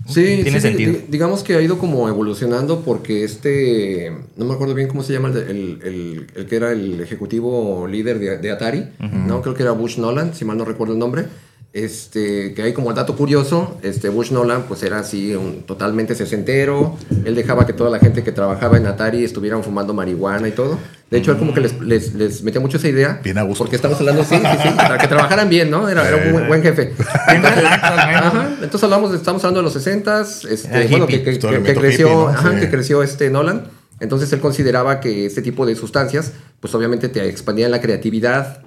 Sí, 0.09 0.22
Tiene 0.44 0.53
sí, 0.53 0.61
sentido. 0.61 0.92
di- 0.92 1.05
digamos 1.09 1.42
que 1.42 1.57
ha 1.57 1.61
ido 1.61 1.79
como 1.79 2.09
evolucionando 2.09 2.83
porque 2.83 3.25
este, 3.25 4.12
no 4.37 4.44
me 4.44 4.55
acuerdo 4.55 4.72
bien 4.75 4.87
cómo 4.87 5.03
se 5.03 5.12
llama 5.12 5.29
el, 5.31 5.37
el, 5.37 5.81
el- 5.83 6.27
el 6.37 6.46
que 6.46 6.55
era 6.57 6.70
el 6.70 7.01
ejecutivo 7.01 7.88
líder 7.88 8.20
de, 8.20 8.38
de 8.38 8.51
Atari, 8.53 8.85
no 9.01 9.42
creo 9.42 9.55
que 9.55 9.64
era 9.64 9.72
Bush 9.72 9.99
Nolan, 9.99 10.33
si 10.33 10.44
mal 10.44 10.57
no 10.59 10.64
recuerdo 10.64 10.92
el 10.92 11.01
nombre. 11.01 11.25
Este, 11.72 12.55
que 12.55 12.62
hay 12.62 12.72
como 12.72 12.92
dato 12.94 13.16
curioso, 13.16 13.77
este 13.83 14.09
Bush 14.09 14.31
Nolan 14.31 14.62
pues 14.66 14.83
era 14.83 14.99
así 15.01 15.35
un, 15.35 15.62
totalmente 15.64 16.14
sesentero, 16.14 16.96
él 17.27 17.35
dejaba 17.35 17.66
que 17.66 17.75
toda 17.75 17.90
la 17.90 17.99
gente 17.99 18.22
que 18.25 18.33
trabajaba 18.33 18.79
en 18.79 18.87
Atari 18.87 19.25
estuvieran 19.25 19.62
fumando 19.62 19.92
marihuana 19.92 20.49
y 20.49 20.53
todo. 20.53 20.79
De 21.11 21.19
hecho, 21.19 21.31
él 21.33 21.38
como 21.38 21.55
que 21.55 21.61
les, 21.61 21.81
les, 21.81 22.14
les 22.14 22.42
metía 22.42 22.61
mucho 22.61 22.79
esa 22.79 22.88
idea. 22.88 23.21
Bien 23.23 23.38
a 23.38 23.42
gusto. 23.42 23.62
Porque 23.62 23.77
estamos 23.77 23.99
hablando, 24.01 24.25
sí, 24.25 24.35
sí, 24.35 24.42
sí, 24.62 24.69
para 24.77 24.99
que 24.99 25.07
trabajaran 25.07 25.49
bien, 25.49 25.71
¿no? 25.71 25.88
Era, 25.88 26.07
era 26.09 26.16
un 26.27 26.33
buen, 26.33 26.49
buen 26.49 26.62
jefe. 26.62 26.92
¿no? 27.40 27.47
Ajá, 27.47 28.49
entonces 28.61 28.83
hablamos, 28.83 29.14
estamos 29.14 29.45
hablando 29.45 29.61
de 29.61 29.75
los 29.75 29.87
60s, 29.87 30.49
este, 30.49 30.88
bueno, 30.88 31.07
que, 31.07 31.23
que- 31.23 31.38
creció, 31.38 31.49
hippie, 31.51 32.05
¿no? 32.05 32.29
ajá, 32.29 32.53
Sí. 32.55 32.61
que 32.61 32.71
creció 32.71 33.03
este 33.03 33.31
Nolan. 33.31 33.64
Entonces 34.01 34.33
él 34.33 34.40
consideraba 34.40 35.01
que 35.01 35.27
este 35.27 35.42
tipo 35.42 35.64
de 35.64 35.75
sustancias, 35.77 36.33
pues 36.61 36.75
obviamente 36.75 37.09
te 37.09 37.27
expandían 37.29 37.71
la 37.71 37.81
creatividad 37.81 38.62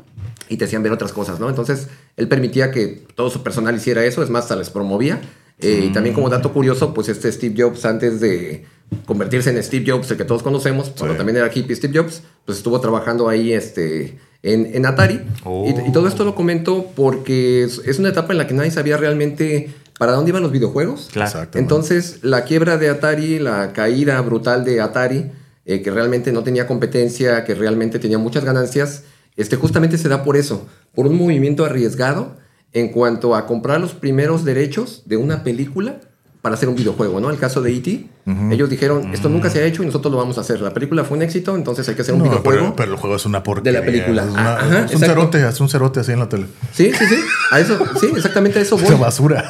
y 0.48 0.58
te 0.58 0.66
hacían 0.66 0.82
ver 0.82 0.92
otras 0.92 1.12
cosas, 1.12 1.40
¿no? 1.40 1.50
Entonces 1.50 1.88
él 2.18 2.28
permitía 2.28 2.72
que 2.72 3.06
todo 3.16 3.30
su 3.30 3.44
personal 3.44 3.76
hiciera 3.76 4.04
eso, 4.06 4.24
es 4.24 4.30
más, 4.30 4.44
hasta 4.44 4.56
les 4.56 4.70
promovía. 4.70 5.20
Eh, 5.62 5.84
Y 5.88 5.94
también 5.94 6.16
como 6.16 6.30
dato 6.30 6.52
curioso, 6.54 6.94
pues 6.94 7.10
este 7.10 7.30
Steve 7.32 7.54
Jobs 7.62 7.84
antes 7.86 8.22
de 8.22 8.66
convertirse 9.06 9.50
en 9.50 9.62
Steve 9.64 9.90
Jobs, 9.90 10.10
el 10.12 10.18
que 10.18 10.26
todos 10.26 10.44
conocemos, 10.44 10.92
cuando 10.98 11.16
también 11.16 11.38
era 11.38 11.52
hippie 11.54 11.76
Steve 11.76 12.00
Jobs, 12.00 12.24
pues 12.46 12.58
estuvo 12.58 12.80
trabajando 12.80 13.30
ahí 13.30 13.54
este, 13.54 14.18
en, 14.44 14.70
en 14.74 14.86
Atari. 14.86 15.22
Oh. 15.44 15.66
Y, 15.68 15.90
y 15.90 15.92
todo 15.92 16.08
esto 16.08 16.24
lo 16.24 16.36
comento 16.36 16.88
porque 16.96 17.64
es, 17.64 17.82
es 17.86 18.00
una 18.00 18.10
etapa 18.10 18.34
en 18.34 18.38
la 18.38 18.48
que 18.48 18.54
nadie 18.54 18.72
sabía 18.72 18.98
realmente 18.98 19.70
para 19.98 20.14
dónde 20.14 20.30
iban 20.30 20.42
los 20.42 20.52
videojuegos. 20.52 21.10
Claro. 21.12 21.30
Exacto. 21.30 21.60
Entonces, 21.60 22.20
la 22.24 22.46
quiebra 22.46 22.78
de 22.78 22.90
Atari, 22.90 23.40
la 23.40 23.74
caída 23.74 24.20
brutal 24.22 24.64
de 24.64 24.82
Atari, 24.82 25.32
eh, 25.66 25.82
que 25.82 25.92
realmente 25.92 26.32
no 26.32 26.42
tenía 26.44 26.66
competencia, 26.66 27.44
que 27.44 27.54
realmente 27.54 28.00
tenía 28.00 28.18
muchas 28.18 28.44
ganancias, 28.44 29.04
este, 29.36 29.56
justamente 29.56 29.98
se 29.98 30.10
da 30.10 30.24
por 30.24 30.36
eso, 30.36 30.68
por 30.96 31.06
un 31.06 31.16
movimiento 31.16 31.66
arriesgado 31.66 32.38
en 32.72 32.90
cuanto 32.90 33.36
a 33.36 33.46
comprar 33.46 33.80
los 33.80 33.94
primeros 33.94 34.46
derechos 34.46 35.04
de 35.06 35.18
una 35.18 35.44
película 35.44 36.00
para 36.42 36.56
hacer 36.56 36.70
un 36.70 36.76
videojuego, 36.76 37.20
¿no? 37.20 37.30
El 37.30 37.38
caso 37.38 37.62
de 37.62 37.74
E.T., 37.76 38.06
ellos 38.52 38.70
dijeron, 38.70 39.12
esto 39.12 39.28
nunca 39.28 39.50
se 39.50 39.60
ha 39.60 39.66
hecho 39.66 39.82
y 39.82 39.88
nosotros 39.88 40.12
lo 40.12 40.20
vamos 40.20 40.38
a 40.38 40.42
hacer. 40.42 40.62
La 40.62 40.72
película 40.72 41.04
fue 41.04 41.18
un 41.18 41.24
éxito, 41.24 41.56
entonces 41.56 41.90
hay 41.90 41.96
que 41.96 42.04
hacer 42.04 42.14
un 42.14 42.20
No, 42.20 42.26
videojuego. 42.26 42.60
pero, 42.62 42.76
pero 42.76 42.92
el 42.92 42.98
juego 42.98 43.16
es 43.16 43.26
una 43.26 43.42
porquería. 43.42 43.72
De 43.74 43.80
la 43.80 43.86
película. 43.92 44.24
Es, 44.24 44.30
una- 44.30 44.42
Ah, 44.54 44.54
ajá, 44.58 44.66
es 44.68 44.72
un 44.72 44.84
exacto. 44.84 45.06
cerote, 45.08 45.48
es 45.50 45.60
un 45.60 45.68
cerote 45.70 46.00
así 46.02 46.12
en 46.12 46.20
la 46.20 46.30
tele. 46.30 46.46
Sí, 46.72 46.92
sí, 46.98 47.06
sí. 47.08 47.16
A 47.52 47.60
eso, 47.60 47.78
sí, 48.00 48.08
exactamente 48.16 48.60
a 48.60 48.62
eso 48.62 48.76
Es 48.76 48.84
voy. 48.84 48.96
Basura. 49.00 49.50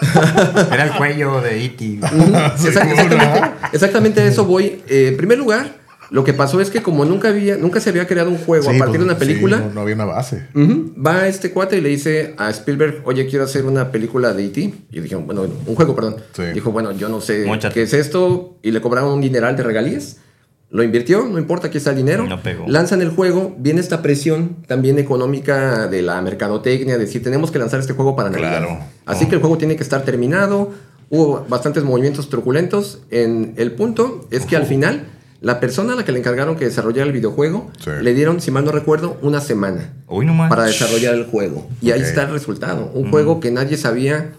Era 0.71 0.85
el 0.85 0.91
cuello 0.93 1.41
de 1.41 1.65
E.T. 1.65 1.85
Exact- 1.99 2.91
exactamente, 2.91 3.41
exactamente 3.73 4.21
a 4.21 4.25
eso 4.25 4.45
voy. 4.45 4.81
Eh, 4.87 5.09
en 5.09 5.17
primer 5.17 5.37
lugar, 5.37 5.78
lo 6.11 6.23
que 6.23 6.33
pasó 6.33 6.59
es 6.61 6.69
que 6.69 6.81
como 6.81 7.05
nunca 7.05 7.29
había, 7.29 7.57
nunca 7.57 7.79
se 7.79 7.89
había 7.91 8.07
creado 8.07 8.29
un 8.29 8.37
juego 8.37 8.69
Sí, 8.69 8.75
a 8.75 8.79
partir 8.79 8.97
pues, 8.97 8.99
de 8.99 9.05
una 9.05 9.17
película, 9.17 9.57
sí, 9.57 9.63
no, 9.67 9.73
no 9.75 9.81
había 9.81 9.95
una 9.95 10.05
base. 10.05 10.47
ujú, 10.55 10.93
va 11.05 11.27
este 11.27 11.51
cuate 11.51 11.77
y 11.77 11.81
le 11.81 11.89
dice 11.89 12.33
a 12.37 12.49
Spielberg, 12.49 13.01
oye, 13.05 13.27
quiero 13.27 13.45
hacer 13.45 13.65
una 13.65 13.91
película 13.91 14.33
de 14.33 14.45
E.T. 14.45 14.73
Y 14.91 14.99
dijeron, 15.01 15.25
bueno, 15.25 15.43
un 15.43 15.75
juego, 15.75 15.95
perdón. 15.95 16.15
Sí. 16.33 16.43
Dijo, 16.53 16.71
bueno, 16.71 16.91
yo 16.93 17.09
no 17.09 17.21
sé 17.21 17.45
qué 17.73 17.83
es 17.83 17.93
esto. 17.93 18.57
Y 18.63 18.71
le 18.71 18.81
cobraron 18.81 19.11
un 19.13 19.21
dineral 19.21 19.55
de 19.55 19.63
regalías. 19.63 20.17
Lo 20.71 20.83
invirtió, 20.83 21.25
no 21.25 21.39
importa, 21.39 21.67
aquí 21.67 21.77
está 21.79 21.89
el 21.91 21.95
dinero. 21.97 22.27
No 22.27 22.41
pegó. 22.43 22.65
Lanzan 22.67 23.01
el 23.01 23.09
juego, 23.09 23.55
viene 23.57 23.79
esta 23.79 24.03
presión 24.03 24.57
también 24.67 24.99
económica 24.99 25.87
de 25.87 26.03
la 26.03 26.21
mercadotecnia, 26.21 26.93
de 26.97 27.05
decir, 27.05 27.23
tenemos 27.23 27.49
que 27.49 27.57
lanzar 27.57 27.79
este 27.79 27.93
juego 27.93 28.15
para 28.15 28.29
Navidad. 28.29 28.59
Claro. 28.59 28.79
Así 29.05 29.25
Oh. 29.25 29.29
que 29.29 29.35
el 29.35 29.41
juego 29.41 29.57
tiene 29.57 29.75
que 29.75 29.81
estar 29.83 30.03
terminado. 30.03 30.71
Hubo 31.09 31.43
bastantes 31.49 31.83
movimientos 31.83 32.29
truculentos. 32.29 32.99
En 33.09 33.53
el 33.57 33.71
punto 33.71 34.27
es 34.29 34.45
que 34.45 34.55
al 34.55 34.65
final, 34.67 35.07
la 35.41 35.59
persona 35.59 35.93
a 35.93 35.95
la 35.95 36.03
que 36.05 36.11
le 36.11 36.19
encargaron 36.19 36.55
que 36.57 36.65
desarrollara 36.65 37.05
el 37.07 37.13
videojuego, 37.13 37.71
Sí. 37.79 37.91
le 38.01 38.13
dieron, 38.13 38.41
si 38.41 38.51
mal 38.51 38.65
no 38.65 38.71
recuerdo, 38.71 39.17
una 39.21 39.39
semana 39.41 39.93
para 40.49 40.63
desarrollar 40.65 41.13
el 41.15 41.25
juego. 41.25 41.67
Y 41.81 41.91
ahí 41.91 42.01
está 42.01 42.23
el 42.23 42.31
resultado. 42.31 42.91
Un 42.93 43.09
juego 43.09 43.39
que 43.39 43.49
nadie 43.51 43.77
sabía 43.77 44.31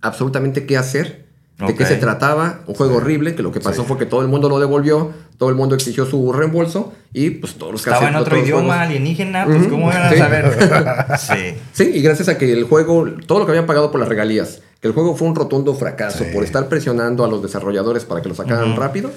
absolutamente 0.00 0.66
qué 0.66 0.76
hacer, 0.76 1.26
de 1.58 1.74
qué 1.74 1.84
se 1.86 1.96
trataba. 1.96 2.60
Un 2.66 2.74
juego 2.74 2.96
horrible, 2.96 3.34
que 3.34 3.42
lo 3.42 3.50
que 3.50 3.60
pasó 3.60 3.82
Sí. 3.82 3.88
fue 3.88 3.98
que 3.98 4.06
todo 4.06 4.20
el 4.22 4.28
mundo 4.28 4.48
lo 4.48 4.60
devolvió, 4.60 5.10
todo 5.38 5.48
el 5.48 5.54
mundo 5.54 5.74
exigió 5.74 6.06
su 6.06 6.32
reembolso 6.32 6.92
y 7.12 7.30
pues 7.30 7.54
todos 7.54 7.72
los 7.72 7.80
Estaba 7.86 8.08
en 8.08 8.14
otro 8.16 8.36
idioma 8.38 8.62
juegos- 8.74 8.76
alienígena, 8.86 9.44
pues 9.46 9.66
¿cómo 9.68 9.90
iban 9.90 10.02
a 10.02 10.10
sí. 10.10 10.16
saber? 10.18 11.16
sí. 11.18 11.58
Sí, 11.72 11.90
y 11.94 12.02
gracias 12.02 12.28
a 12.28 12.38
que 12.38 12.52
el 12.52 12.64
juego, 12.64 13.06
todo 13.26 13.38
lo 13.40 13.46
que 13.46 13.52
habían 13.52 13.66
pagado 13.66 13.90
por 13.90 14.00
las 14.00 14.08
regalías, 14.08 14.60
que 14.80 14.88
el 14.88 14.94
juego 14.94 15.16
fue 15.16 15.26
un 15.28 15.34
rotundo 15.34 15.74
fracaso 15.74 16.24
por 16.32 16.44
estar 16.44 16.68
presionando 16.68 17.24
a 17.24 17.28
los 17.28 17.42
desarrolladores 17.42 18.04
para 18.04 18.20
que 18.22 18.28
lo 18.28 18.34
sacaran 18.34 18.76
rápido, 18.76 19.10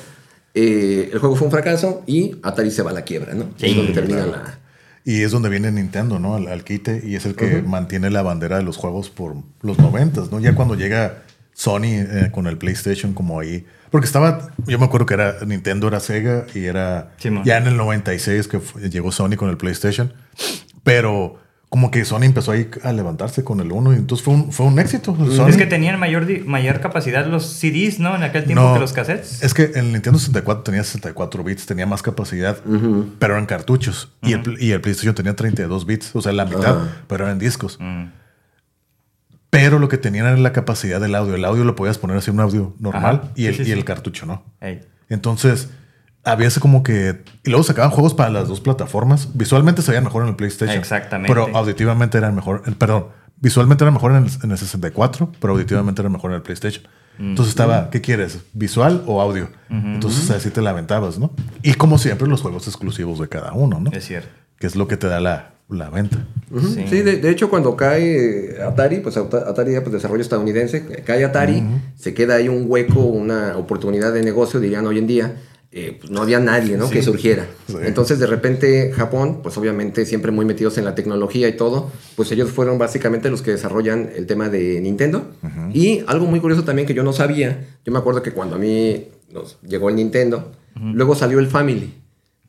eh, 0.54 1.10
el 1.14 1.20
juego 1.20 1.36
fue 1.36 1.46
un 1.48 1.52
fracaso 1.52 2.04
y 2.08 2.38
Atari 2.44 2.72
se 2.72 2.82
va 2.82 2.92
a 2.92 2.94
la 2.94 3.04
quiebra, 3.04 3.34
¿no? 3.34 3.46
Sí, 3.58 3.68
es 3.68 3.76
donde 3.76 3.94
termina 3.94 4.26
la... 4.26 4.60
Y 5.06 5.22
es 5.24 5.32
donde 5.32 5.50
viene 5.50 5.72
Nintendo, 5.72 6.20
¿no? 6.20 6.36
Al, 6.36 6.48
al 6.48 6.64
quite 6.64 7.02
y 7.04 7.16
es 7.16 7.26
el 7.26 7.36
que 7.36 7.62
mantiene 7.62 8.10
la 8.12 8.22
bandera 8.22 8.58
de 8.58 8.64
los 8.64 8.78
juegos 8.78 9.10
por 9.10 9.36
los 9.62 9.80
noventas, 9.80 10.32
¿no? 10.32 10.40
Ya 10.40 10.54
cuando 10.56 10.76
llega 10.76 11.24
Sony 11.54 11.84
eh, 11.86 12.30
con 12.32 12.48
el 12.48 12.58
PlayStation 12.58 13.14
como 13.14 13.40
ahí. 13.40 13.66
Porque 13.92 14.06
estaba, 14.06 14.50
yo 14.68 14.78
me 14.78 14.86
acuerdo 14.86 15.06
que 15.08 15.16
era 15.16 15.38
Nintendo, 15.48 15.88
era 15.88 16.00
Sega 16.00 16.46
y 16.54 16.66
era 16.66 17.12
ya 17.44 17.58
en 17.58 17.68
el 17.68 17.78
96 17.78 18.48
que 18.48 18.60
fue- 18.60 18.90
llegó 18.90 19.12
Sony 19.12 19.36
con 19.36 19.50
el 19.50 19.58
PlayStation. 19.58 20.14
Pero 20.84 21.38
como 21.70 21.92
que 21.92 22.04
Sony 22.04 22.24
empezó 22.24 22.52
ahí 22.52 22.68
a 22.84 22.92
levantarse 22.94 23.44
con 23.44 23.60
el 23.60 23.72
1 23.72 23.94
y 23.94 23.98
entonces 23.98 24.26
fue 24.26 24.34
un, 24.34 24.52
fue 24.52 24.66
un 24.66 24.80
éxito. 24.80 25.16
Sony- 25.16 25.50
Es 25.50 25.56
que 25.58 25.68
tenían 25.68 26.00
mayor, 26.00 26.26
mayor 26.46 26.80
capacidad 26.82 27.28
los 27.28 27.46
CDs, 27.46 28.00
¿no? 28.00 28.16
En 28.16 28.24
aquel 28.24 28.46
tiempo 28.46 28.64
No, 28.64 28.74
que 28.74 28.80
los 28.80 28.92
cassettes. 28.92 29.44
Es 29.44 29.54
que 29.54 29.72
el 29.76 29.92
Nintendo 29.94 30.18
64 30.18 30.64
tenía 30.64 30.84
64 30.84 31.44
bits, 31.44 31.68
tenía 31.68 31.86
más 31.86 32.02
capacidad, 32.02 32.58
pero 33.20 33.34
eran 33.36 33.46
cartuchos. 33.46 34.12
y, 34.24 34.34
el, 34.34 34.58
y 34.60 34.72
el 34.72 34.82
PlayStation 34.82 35.14
tenía 35.14 35.36
32 35.36 35.86
bits, 35.86 36.16
o 36.16 36.22
sea, 36.24 36.32
la 36.32 36.46
mitad, 36.46 36.78
Ajá. 36.82 36.88
pero 37.08 37.26
eran 37.26 37.38
discos. 37.38 37.78
Mm. 37.80 38.06
Pero 39.52 39.80
lo 39.80 39.90
que 39.90 39.98
tenían 39.98 40.26
era 40.28 40.38
la 40.38 40.54
capacidad 40.54 41.00
del 41.02 41.16
audio. 41.16 41.36
El 41.36 41.44
audio 41.46 41.64
lo 41.64 41.76
podías 41.76 41.98
poner 41.98 42.18
así 42.18 42.30
un 42.32 42.40
audio 42.40 42.76
normal 42.80 43.22
Ajá. 43.24 43.32
y, 43.36 43.46
el, 43.46 43.56
Sí, 43.56 43.64
sí, 43.64 43.70
y 43.70 43.74
el 43.74 43.80
sí. 43.80 43.84
cartucho, 43.86 44.26
¿no? 44.26 44.44
Entonces, 45.10 45.70
había 46.32 46.48
ese 46.48 46.60
como 46.60 46.84
que. 46.84 47.24
Y 47.44 47.50
luego 47.50 47.64
sacaban 47.64 47.92
juegos 47.92 48.14
para 48.14 48.30
las 48.30 48.48
dos 48.48 48.62
plataformas. 48.62 49.30
Visualmente 49.34 49.82
se 49.82 49.92
veían 49.92 50.04
mejor 50.04 50.24
en 50.24 50.30
el 50.30 50.36
PlayStation. 50.36 50.78
Exactamente. 50.78 51.34
Pero 51.34 51.56
auditivamente 51.56 52.18
eran 52.18 52.36
mejor. 52.36 52.64
eh, 52.68 52.72
Perdón, 52.78 53.06
visualmente 53.42 53.84
era 53.84 53.92
mejor 53.92 54.12
en 54.12 54.26
el, 54.26 54.32
en 54.44 54.52
el 54.52 54.58
64, 54.58 55.32
pero 55.40 55.54
auditivamente 55.54 56.02
era 56.02 56.10
mejor 56.10 56.32
en 56.32 56.36
el 56.38 56.42
PlayStation. 56.42 56.84
Entonces 57.20 57.50
estaba, 57.50 57.90
¿qué 57.90 58.00
quieres? 58.00 58.40
¿Visual 58.54 59.04
o 59.06 59.22
audio? 59.22 59.50
Entonces 59.70 60.32
así 60.32 60.52
te 60.52 60.62
la 60.62 60.70
aventabas, 60.70 61.20
¿no? 61.20 61.32
Y 61.64 61.74
como 61.74 61.98
siempre, 61.98 62.28
los 62.30 62.42
juegos 62.42 62.66
exclusivos 62.68 63.20
de 63.20 63.28
cada 63.28 63.52
uno, 63.52 63.82
¿no? 63.82 63.92
Es 63.92 64.06
cierto. 64.06 64.30
Que 64.58 64.68
es 64.68 64.78
lo 64.78 64.88
que 64.88 64.96
te 64.96 65.08
da 65.08 65.20
la, 65.20 65.52
la 65.68 65.90
venta. 65.90 66.18
Sí. 66.50 66.86
Sí, 66.90 67.02
de, 67.02 67.18
de 67.18 67.30
hecho 67.30 67.50
cuando 67.50 67.76
cae 67.76 68.62
Atari, 68.66 69.02
pues 69.02 69.18
Ata- 69.18 69.50
Atari 69.50 69.78
pues 69.82 69.92
desarrollo 69.92 70.22
estadounidense, 70.22 70.86
cae 71.06 71.26
Atari, 71.26 71.62
se 71.98 72.14
queda 72.14 72.36
ahí 72.36 72.48
un 72.48 72.64
hueco, 72.68 73.02
una 73.02 73.58
oportunidad 73.58 74.14
de 74.14 74.24
negocio, 74.24 74.62
dirían 74.62 74.88
hoy 74.88 74.98
en 75.00 75.08
día, 75.08 75.36
eh, 75.72 75.98
pues 76.00 76.10
no 76.10 76.22
había 76.22 76.40
nadie, 76.40 76.78
¿no? 76.78 76.90
Que 76.90 77.04
surgiera. 77.04 77.46
Sí. 77.68 77.76
Entonces 77.84 78.18
de 78.18 78.26
repente 78.26 78.92
Japón, 78.92 79.42
pues 79.44 79.56
obviamente 79.58 80.06
siempre 80.06 80.32
muy 80.32 80.44
metidos 80.46 80.80
en 80.80 80.86
la 80.86 80.96
tecnología 80.96 81.48
y 81.48 81.54
todo, 81.56 81.92
pues 82.16 82.32
ellos 82.32 82.50
fueron 82.50 82.80
básicamente 82.80 83.30
los 83.30 83.44
que 83.44 83.52
desarrollan 83.52 84.10
el 84.16 84.26
tema 84.26 84.50
de 84.50 84.82
Nintendo. 84.82 85.30
Y 85.74 86.02
algo 86.08 86.26
muy 86.26 86.40
curioso 86.40 86.64
también 86.64 86.88
que 86.88 86.94
yo 86.96 87.04
no 87.04 87.14
sabía, 87.14 87.68
yo 87.86 87.92
me 87.94 88.00
acuerdo 88.00 88.24
que 88.24 88.32
cuando 88.32 88.56
a 88.56 88.60
mí 88.60 89.10
nos 89.32 89.60
llegó 89.62 89.90
el 89.90 89.96
Nintendo, 89.96 90.52
luego 90.76 91.14
salió 91.14 91.38
el 91.38 91.48
Family, 91.48 91.94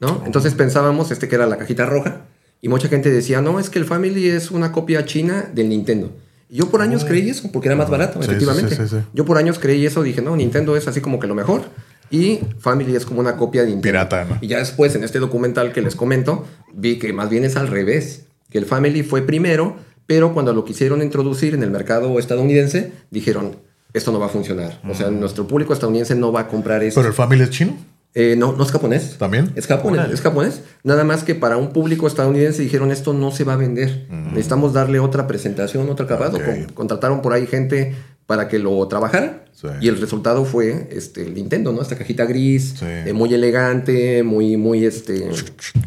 ¿no? 0.01 0.23
Entonces 0.25 0.55
pensábamos, 0.55 1.11
este 1.11 1.29
que 1.29 1.35
era 1.35 1.47
la 1.47 1.59
cajita 1.59 1.85
roja, 1.85 2.23
Y 2.63 2.69
mucha 2.69 2.89
gente 2.89 3.11
decía, 3.11 3.41
no, 3.41 3.59
es 3.59 3.71
que 3.71 3.79
el 3.79 3.85
Family 3.87 4.29
es 4.29 4.51
una 4.51 4.71
copia 4.73 5.05
china 5.05 5.51
del 5.55 5.69
Nintendo. 5.71 6.11
Yo 6.51 6.69
por 6.71 6.83
años 6.83 7.05
creí 7.05 7.31
eso, 7.31 7.51
porque 7.53 7.69
era 7.69 7.77
más 7.77 7.89
barato, 7.89 8.21
Sí, 8.21 8.27
sí, 8.27 8.31
efectivamente. 8.33 8.77
sí, 8.77 8.83
sí, 8.83 8.97
sí. 8.97 9.05
Yo 9.15 9.25
por 9.25 9.39
años 9.39 9.59
creí 9.59 9.87
eso, 9.87 10.03
dije, 10.03 10.21
no, 10.21 10.37
Nintendo 10.37 10.77
es 10.77 10.89
así 10.89 11.01
como 11.01 11.19
que 11.21 11.27
lo 11.27 11.35
mejor. 11.35 11.63
Y 12.11 12.41
Family 12.59 12.97
es 12.97 13.07
como 13.07 13.21
una 13.21 13.37
copia 13.37 13.63
de 13.63 13.69
Nintendo. 13.69 13.83
Pirata, 13.93 14.25
¿no? 14.25 14.39
Y 14.41 14.49
ya 14.49 14.59
después, 14.59 14.95
en 14.95 15.05
este 15.05 15.19
documental 15.21 15.73
que 15.73 15.81
les 15.81 15.95
comento, 15.95 16.45
vi 16.75 16.99
que 16.99 17.13
más 17.13 17.31
bien 17.31 17.45
es 17.45 17.57
al 17.57 17.69
revés. 17.69 18.25
Que 18.51 18.59
el 18.59 18.67
Family 18.67 19.03
fue 19.05 19.23
primero, 19.23 19.77
pero 20.07 20.35
cuando 20.35 20.53
lo 20.53 20.65
quisieron 20.65 21.03
introducir 21.03 21.55
en 21.55 21.63
el 21.63 21.71
mercado 21.71 22.19
estadounidense, 22.19 22.93
dijeron, 23.11 23.57
esto 23.93 24.11
no 24.13 24.19
va 24.19 24.27
a 24.27 24.31
funcionar. 24.31 24.81
O 24.89 24.95
sea, 24.95 25.11
nuestro 25.11 25.47
público 25.47 25.73
estadounidense 25.73 26.15
no 26.17 26.33
va 26.33 26.41
a 26.41 26.49
comprar 26.49 26.83
esto. 26.83 27.01
Pero 27.01 27.09
el 27.11 27.15
Family 27.15 27.43
es 27.43 27.51
chino. 27.51 27.77
Eh, 28.13 28.35
no, 28.37 28.53
no 28.57 28.65
es 28.65 28.73
japonés. 28.73 29.17
¿También? 29.19 29.53
Es 29.55 29.69
japonés, 29.69 30.11
es 30.13 30.21
japonés. 30.21 30.63
Nada 30.83 31.05
más 31.05 31.23
que 31.23 31.37
para 31.37 31.57
un 31.57 31.73
público 31.73 32.09
estadounidense 32.09 32.61
dijeron 32.61 32.91
esto 32.91 33.13
no 33.13 33.31
se 33.31 33.45
va 33.45 33.53
a 33.53 33.57
vender. 33.57 34.07
Necesitamos 34.11 34.73
darle 34.73 34.99
otra 34.99 35.29
presentación, 35.29 35.89
otro 35.89 36.07
acabado. 36.07 36.39
Ok. 36.39 36.45
Con- 36.45 36.65
contrataron 36.75 37.23
por 37.23 37.33
ahí 37.35 37.47
gente 37.47 37.95
para 38.27 38.49
que 38.49 38.59
lo 38.59 38.85
trabajara. 38.89 39.45
Sí. 39.53 39.69
Y 39.83 39.89
el 39.89 40.01
resultado 40.01 40.45
fue 40.47 40.89
este, 40.91 41.23
el 41.23 41.35
Nintendo, 41.35 41.71
¿no? 41.73 41.83
Esta 41.83 41.97
cajita 41.97 42.25
gris, 42.25 42.77
Sí. 42.79 42.87
eh, 42.89 43.13
muy 43.13 43.33
elegante, 43.35 44.23
muy, 44.23 44.57
muy 44.57 44.85
este. 44.87 45.29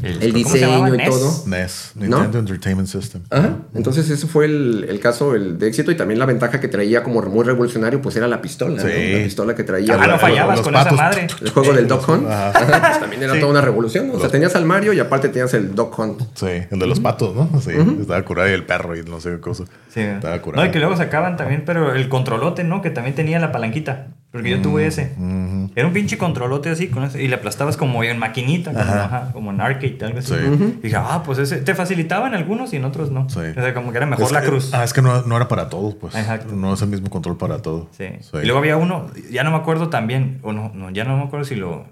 El, 0.04 0.32
diseño 0.34 0.88
y 0.94 0.98
NES. 0.98 1.10
todo. 1.10 1.44
NES, 1.48 1.92
¿No? 1.96 2.02
Nintendo 2.22 2.40
Entertainment 2.40 2.88
System. 2.88 3.22
Ajá. 3.30 3.58
Entonces 3.74 4.10
ese 4.10 4.28
fue 4.28 4.46
el, 4.46 4.86
el 4.90 5.00
caso 5.00 5.34
el 5.36 5.58
de 5.58 5.68
éxito 5.68 5.92
y 5.92 5.96
también 5.96 6.20
la 6.20 6.26
ventaja 6.26 6.60
que 6.60 6.68
traía 6.68 7.02
como 7.04 7.22
muy 7.24 7.44
revolucionario 7.44 8.02
pues 8.02 8.16
era 8.16 8.28
la 8.28 8.42
pistola, 8.42 8.76
¿no? 8.84 8.88
Sí. 8.90 9.14
La 9.14 9.24
pistola 9.24 9.56
que 9.56 9.64
traía. 9.64 9.96
Ah, 9.96 9.98
no 9.98 10.08
la- 10.08 10.20
fallabas 10.20 10.58
los 10.58 10.64
con 10.66 10.74
patos. 10.74 10.94
esa 10.94 11.02
madre. 11.04 11.28
el 11.42 11.50
juego 11.50 11.74
del 11.74 11.88
Duck 11.88 12.08
Hunt. 12.10 12.28
Ajá. 12.28 12.50
Ajá, 12.52 12.88
pues 12.90 13.00
también 13.00 13.24
era 13.24 13.34
Sí. 13.34 13.40
toda 13.40 13.52
una 13.52 13.62
revolución. 13.62 14.08
¿no? 14.08 14.14
O 14.14 14.20
sea, 14.20 14.30
tenías 14.30 14.56
al 14.56 14.66
Mario 14.66 14.94
y 14.94 15.00
aparte 15.00 15.30
tenías 15.30 15.54
el 15.56 15.74
Duck 15.74 15.98
Hunt. 15.98 16.22
Sí, 16.36 16.48
el 16.70 16.78
de 16.80 16.86
los 16.88 17.00
patos, 17.00 17.36
¿no? 17.36 17.50
Sí, 17.62 17.72
estaba 18.00 18.22
curado 18.24 18.50
y 18.50 18.54
el 18.54 18.66
perro 18.66 18.96
y 18.96 19.04
no 19.04 19.20
sé 19.20 19.32
qué 19.32 19.40
cosa. 19.40 19.64
Sí. 19.94 20.02
Estaba 20.02 20.40
curado. 20.42 20.64
No, 20.64 20.70
y 20.70 20.72
que 20.72 20.80
luego 20.80 20.96
sacaban 20.98 21.38
también, 21.38 21.64
pero 21.66 21.94
el 21.96 22.10
controlote, 22.10 22.64
¿no? 22.64 22.82
Que 22.82 22.90
también 22.90 23.16
tenía 23.16 23.40
la 23.40 23.52
palanquita. 23.54 24.08
Porque 24.32 24.50
yo 24.50 24.58
Mm, 24.58 24.62
tuve 24.64 24.88
ese. 24.88 25.12
Era 25.76 25.86
un 25.86 25.94
pinche 25.94 26.18
controlote 26.18 26.72
así, 26.72 26.88
con 26.88 27.04
ese, 27.04 27.22
y 27.22 27.28
le 27.28 27.36
aplastabas 27.36 27.78
como 27.78 28.04
en 28.04 28.18
maquinita, 28.18 28.72
como, 28.72 28.84
Ajá. 28.84 29.06
ajá, 29.06 29.32
como 29.32 29.52
en 29.52 29.62
arcade, 29.62 29.96
algo 30.02 30.18
así. 30.18 30.34
Sí. 30.34 30.76
Y 30.80 30.82
dije, 30.82 30.96
ah, 30.98 31.22
pues 31.24 31.38
ese. 31.38 31.58
Te 31.58 31.76
facilitaba 31.76 32.28
en 32.30 32.34
algunos 32.34 32.74
y 32.74 32.78
en 32.78 32.86
otros 32.86 33.12
no. 33.12 33.30
Sí. 33.30 33.38
O 33.38 33.54
sea, 33.54 33.74
como 33.76 33.92
que 33.92 33.98
era 33.98 34.08
mejor 34.08 34.26
Es 34.26 34.32
la 34.32 34.42
que- 34.42 34.48
cruz. 34.48 34.74
Ah, 34.74 34.84
es 34.84 34.92
que 34.92 35.04
no, 35.04 35.22
no 35.22 35.36
era 35.36 35.48
para 35.48 35.70
todos, 35.70 35.94
pues. 35.94 36.16
Exacto. 36.16 36.56
No 36.56 36.74
es 36.74 36.82
el 36.82 36.90
mismo 36.90 37.12
control 37.12 37.38
para 37.38 37.60
todo. 37.62 37.90
Sí. 37.96 38.06
Sí. 38.22 38.38
Y 38.42 38.46
luego 38.46 38.58
había 38.58 38.76
uno, 38.76 39.06
ya 39.32 39.44
no 39.44 39.52
me 39.52 39.58
acuerdo 39.58 39.90
también, 39.90 40.40
o 40.42 40.52
no, 40.52 40.72
no, 40.74 40.90
ya 40.90 41.04
no 41.04 41.16
me 41.16 41.24
acuerdo 41.26 41.46
si 41.46 41.54
lo... 41.56 41.86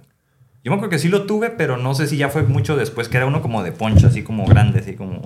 Yo 0.64 0.72
me 0.72 0.78
acuerdo 0.78 0.89
que 0.89 0.99
sí 0.99 1.09
lo 1.09 1.24
tuve, 1.28 1.51
pero 1.51 1.78
no 1.78 1.93
sé 1.93 2.07
si 2.07 2.18
ya 2.18 2.30
fue 2.30 2.41
mucho 2.41 2.76
después, 2.76 3.07
que 3.07 3.18
era 3.18 3.28
uno 3.28 3.43
como 3.43 3.62
de 3.62 3.72
poncho, 3.72 4.07
así 4.07 4.24
como 4.24 4.45
grande, 4.47 4.80
así 4.80 4.93
como... 4.93 5.22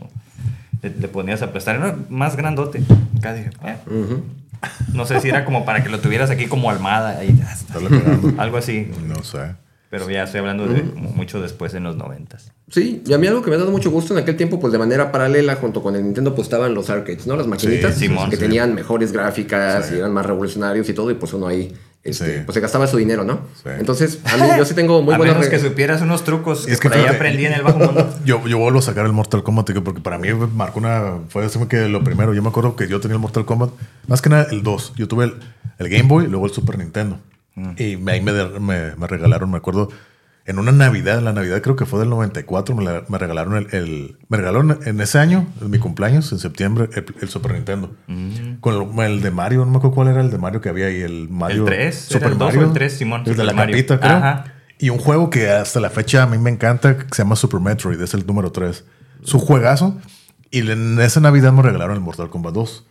Le, 0.81 0.89
le 0.89 1.07
ponías 1.07 1.41
a 1.41 1.45
aplastar, 1.45 1.77
era 1.77 1.95
más 2.09 2.35
grandote. 2.35 2.81
Acá 3.17 3.33
dije, 3.33 3.49
eh. 3.65 3.77
No 4.93 5.05
sé 5.05 5.19
si 5.19 5.29
era 5.29 5.45
como 5.45 5.65
para 5.65 5.83
que 5.83 5.89
lo 5.89 5.99
tuvieras 5.99 6.29
aquí 6.29 6.47
como 6.47 6.69
almada, 6.69 7.23
y, 7.23 7.37
algo 8.37 8.57
así. 8.57 8.89
No 9.05 9.23
sé. 9.23 9.55
Pero 9.89 10.09
ya 10.09 10.23
estoy 10.23 10.39
hablando 10.39 10.67
de 10.67 10.81
como 10.81 11.11
mucho 11.11 11.41
después, 11.41 11.73
en 11.73 11.83
los 11.83 11.95
noventas. 11.95 12.51
Sí, 12.69 13.01
y 13.05 13.13
a 13.13 13.17
mí 13.17 13.27
algo 13.27 13.41
que 13.41 13.49
me 13.49 13.55
ha 13.55 13.59
dado 13.59 13.71
mucho 13.71 13.91
gusto 13.91 14.13
en 14.13 14.19
aquel 14.23 14.35
tiempo, 14.35 14.59
pues 14.59 14.73
de 14.73 14.79
manera 14.79 15.11
paralela, 15.11 15.55
junto 15.55 15.81
con 15.81 15.95
el 15.95 16.03
Nintendo, 16.03 16.35
pues 16.35 16.47
estaban 16.47 16.73
los 16.73 16.89
arcades, 16.89 17.27
¿no? 17.27 17.35
Las 17.37 17.47
maquinitas 17.47 17.93
Sí, 17.93 18.07
Simón, 18.07 18.29
que 18.29 18.35
sí. 18.35 18.41
tenían 18.41 18.73
mejores 18.75 19.11
gráficas 19.13 19.85
Sí. 19.87 19.95
y 19.95 19.97
eran 19.99 20.11
más 20.11 20.25
revolucionarios 20.25 20.89
y 20.89 20.93
todo, 20.93 21.11
y 21.11 21.13
pues 21.13 21.31
uno 21.33 21.47
ahí, 21.47 21.73
este, 22.05 22.37
Sí. 22.37 22.41
pues 22.45 22.53
se 22.53 22.61
gastaba 22.61 22.87
su 22.87 22.95
dinero, 22.97 23.25
¿no? 23.25 23.41
Sí. 23.61 23.69
Entonces, 23.77 24.19
a 24.23 24.37
mí 24.37 24.47
yo 24.57 24.63
sí 24.63 24.73
tengo 24.75 25.01
muy 25.01 25.13
a 25.15 25.17
buenas... 25.17 25.35
menos 25.35 25.51
re- 25.51 25.57
que 25.57 25.59
supieras 25.67 26.01
unos 26.01 26.23
trucos 26.23 26.65
que, 26.65 26.71
Es 26.71 26.79
que 26.79 26.87
por 26.87 26.95
ahí 26.97 27.03
fíjate, 27.03 27.17
aprendí 27.17 27.45
en 27.47 27.53
el 27.53 27.61
bajo 27.63 27.79
mundo. 27.79 28.15
Yo, 28.25 28.45
yo 28.47 28.57
vuelvo 28.57 28.79
a 28.79 28.81
sacar 28.81 29.05
el 29.05 29.11
Mortal 29.11 29.43
Kombat 29.43 29.73
porque 29.83 29.99
para 30.01 30.17
mí 30.17 30.29
marcó 30.53 30.79
una. 30.79 31.15
Fue 31.29 31.43
así 31.43 31.59
que 31.67 31.89
lo 31.89 32.03
primero. 32.03 32.33
Yo 32.33 32.41
me 32.41 32.49
acuerdo 32.49 32.75
que 32.75 32.87
yo 32.87 32.99
tenía 33.01 33.15
el 33.15 33.21
Mortal 33.21 33.45
Kombat, 33.45 33.71
más 34.07 34.21
que 34.21 34.29
nada 34.29 34.47
el 34.51 34.63
2. 34.63 34.93
Yo 34.95 35.07
tuve 35.07 35.25
el, 35.25 35.33
el 35.79 35.89
Game 35.89 36.03
Boy 36.07 36.25
y 36.25 36.27
luego 36.27 36.45
el 36.45 36.51
Super 36.53 36.77
Nintendo. 36.77 37.19
Mm. 37.55 37.71
Y 37.77 37.83
ahí 38.09 38.21
me, 38.21 38.31
me, 38.59 38.95
me 38.95 39.07
regalaron, 39.07 39.49
me 39.51 39.57
acuerdo, 39.57 39.89
en 40.45 40.59
una 40.59 40.71
Navidad, 40.71 41.21
la 41.21 41.33
Navidad 41.33 41.61
creo 41.61 41.75
que 41.75 41.85
fue 41.85 41.99
del 41.99 42.09
94, 42.09 42.75
me, 42.75 42.83
la- 42.83 43.03
me 43.07 43.17
regalaron 43.17 43.55
el, 43.57 43.67
el- 43.73 44.17
Me 44.29 44.37
regalaron 44.37 44.79
en 44.85 45.01
ese 45.01 45.17
año, 45.19 45.47
en 45.61 45.69
mi 45.71 45.79
cumpleaños, 45.79 46.31
en 46.31 46.39
septiembre, 46.39 46.89
el, 46.93 47.05
el 47.21 47.29
Super 47.29 47.53
Nintendo. 47.53 47.95
Mm. 48.07 48.55
Con 48.61 48.99
el, 48.99 49.11
el 49.11 49.21
de 49.21 49.31
Mario, 49.31 49.65
no 49.65 49.71
me 49.71 49.77
acuerdo 49.77 49.95
cuál 49.95 50.07
era 50.09 50.21
el 50.21 50.29
de 50.31 50.37
Mario 50.37 50.61
que 50.61 50.69
había 50.69 50.85
ahí, 50.87 51.01
el 51.01 51.29
Mario. 51.29 51.63
El 51.63 51.65
3, 51.65 52.11
era 52.15 52.27
el 52.27 52.37
2 52.37 52.55
o 52.55 52.61
el 52.61 52.73
3, 52.73 52.93
Simón, 52.97 53.19
El 53.21 53.25
de 53.25 53.31
Super 53.31 53.45
la 53.45 53.53
Mario. 53.53 53.75
capita, 53.75 53.99
creo. 53.99 54.11
Ajá. 54.17 54.45
Y 54.77 54.89
un 54.89 54.99
juego 54.99 55.29
que 55.29 55.49
hasta 55.49 55.79
la 55.79 55.89
fecha 55.89 56.23
a 56.23 56.27
mí 56.27 56.37
me 56.37 56.49
encanta, 56.51 56.97
que 56.97 57.05
se 57.11 57.23
llama 57.23 57.35
Super 57.37 57.59
Metroid, 57.61 57.99
es 58.01 58.13
el 58.13 58.25
número 58.27 58.51
3. 58.51 58.83
Su 59.23 59.39
juegazo. 59.39 59.97
Y 60.51 60.69
en 60.69 60.99
esa 61.01 61.19
Navidad 61.21 61.53
me 61.53 61.61
regalaron 61.63 61.95
el 61.95 62.01
Mortal 62.01 62.29
Kombat 62.29 62.53
2. 62.53 62.85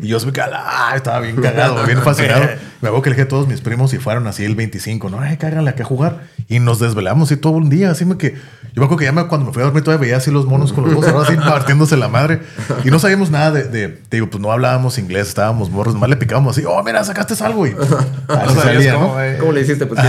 Y 0.00 0.08
yo 0.08 0.18
me 0.20 0.32
ah, 0.40 0.92
estaba 0.96 1.20
bien 1.20 1.36
cagado, 1.36 1.84
bien 1.86 1.98
fascinado. 2.00 2.40
Me 2.80 2.88
acuerdo 2.88 3.02
que 3.02 3.10
le 3.10 3.16
dije 3.16 3.24
a 3.26 3.28
todos 3.28 3.46
mis 3.48 3.60
primos 3.60 3.92
y 3.92 3.98
fueron 3.98 4.26
así 4.26 4.42
el 4.44 4.54
25, 4.54 5.10
¿no? 5.10 5.20
Ay, 5.20 5.36
cáganle 5.36 5.68
acá 5.68 5.82
a 5.82 5.86
jugar. 5.86 6.22
Y 6.48 6.58
nos 6.58 6.78
desvelamos 6.78 7.30
y 7.32 7.36
todo 7.36 7.52
un 7.54 7.68
día, 7.68 7.90
así 7.90 8.06
me 8.06 8.16
que... 8.16 8.34
Yo 8.74 8.80
me 8.82 8.84
acuerdo 8.84 8.96
que 8.98 9.04
ya 9.06 9.12
me- 9.12 9.26
cuando 9.26 9.46
me 9.46 9.52
fui 9.52 9.60
a 9.62 9.66
dormir 9.66 9.82
todavía 9.84 10.00
veía 10.06 10.16
así 10.18 10.30
los 10.30 10.46
monos 10.46 10.72
con 10.72 10.84
los 10.90 11.04
cerrados, 11.04 11.28
así 11.28 11.36
partiéndose 11.48 11.96
la 11.98 12.08
madre. 12.08 12.40
Y 12.84 12.90
no 12.90 12.98
sabíamos 12.98 13.30
nada 13.30 13.50
de, 13.50 13.64
de- 13.64 13.88
te 13.88 14.16
digo, 14.16 14.30
pues 14.30 14.40
no 14.40 14.50
hablábamos 14.52 14.96
inglés, 14.98 15.28
estábamos 15.28 15.68
morros, 15.70 15.94
más 15.96 16.08
le 16.08 16.16
picábamos 16.16 16.56
así, 16.56 16.66
oh, 16.66 16.82
mira, 16.82 17.04
sacaste 17.04 17.34
algo 17.44 17.66
y 17.66 17.70
así 18.28 18.54
sabías 18.54 18.54
salía, 18.62 18.92
¿no? 18.92 19.00
cómo, 19.00 19.20
eh. 19.20 19.36
¿Cómo 19.38 19.52
le 19.52 19.60
hiciste? 19.62 19.84
Pues. 19.84 20.00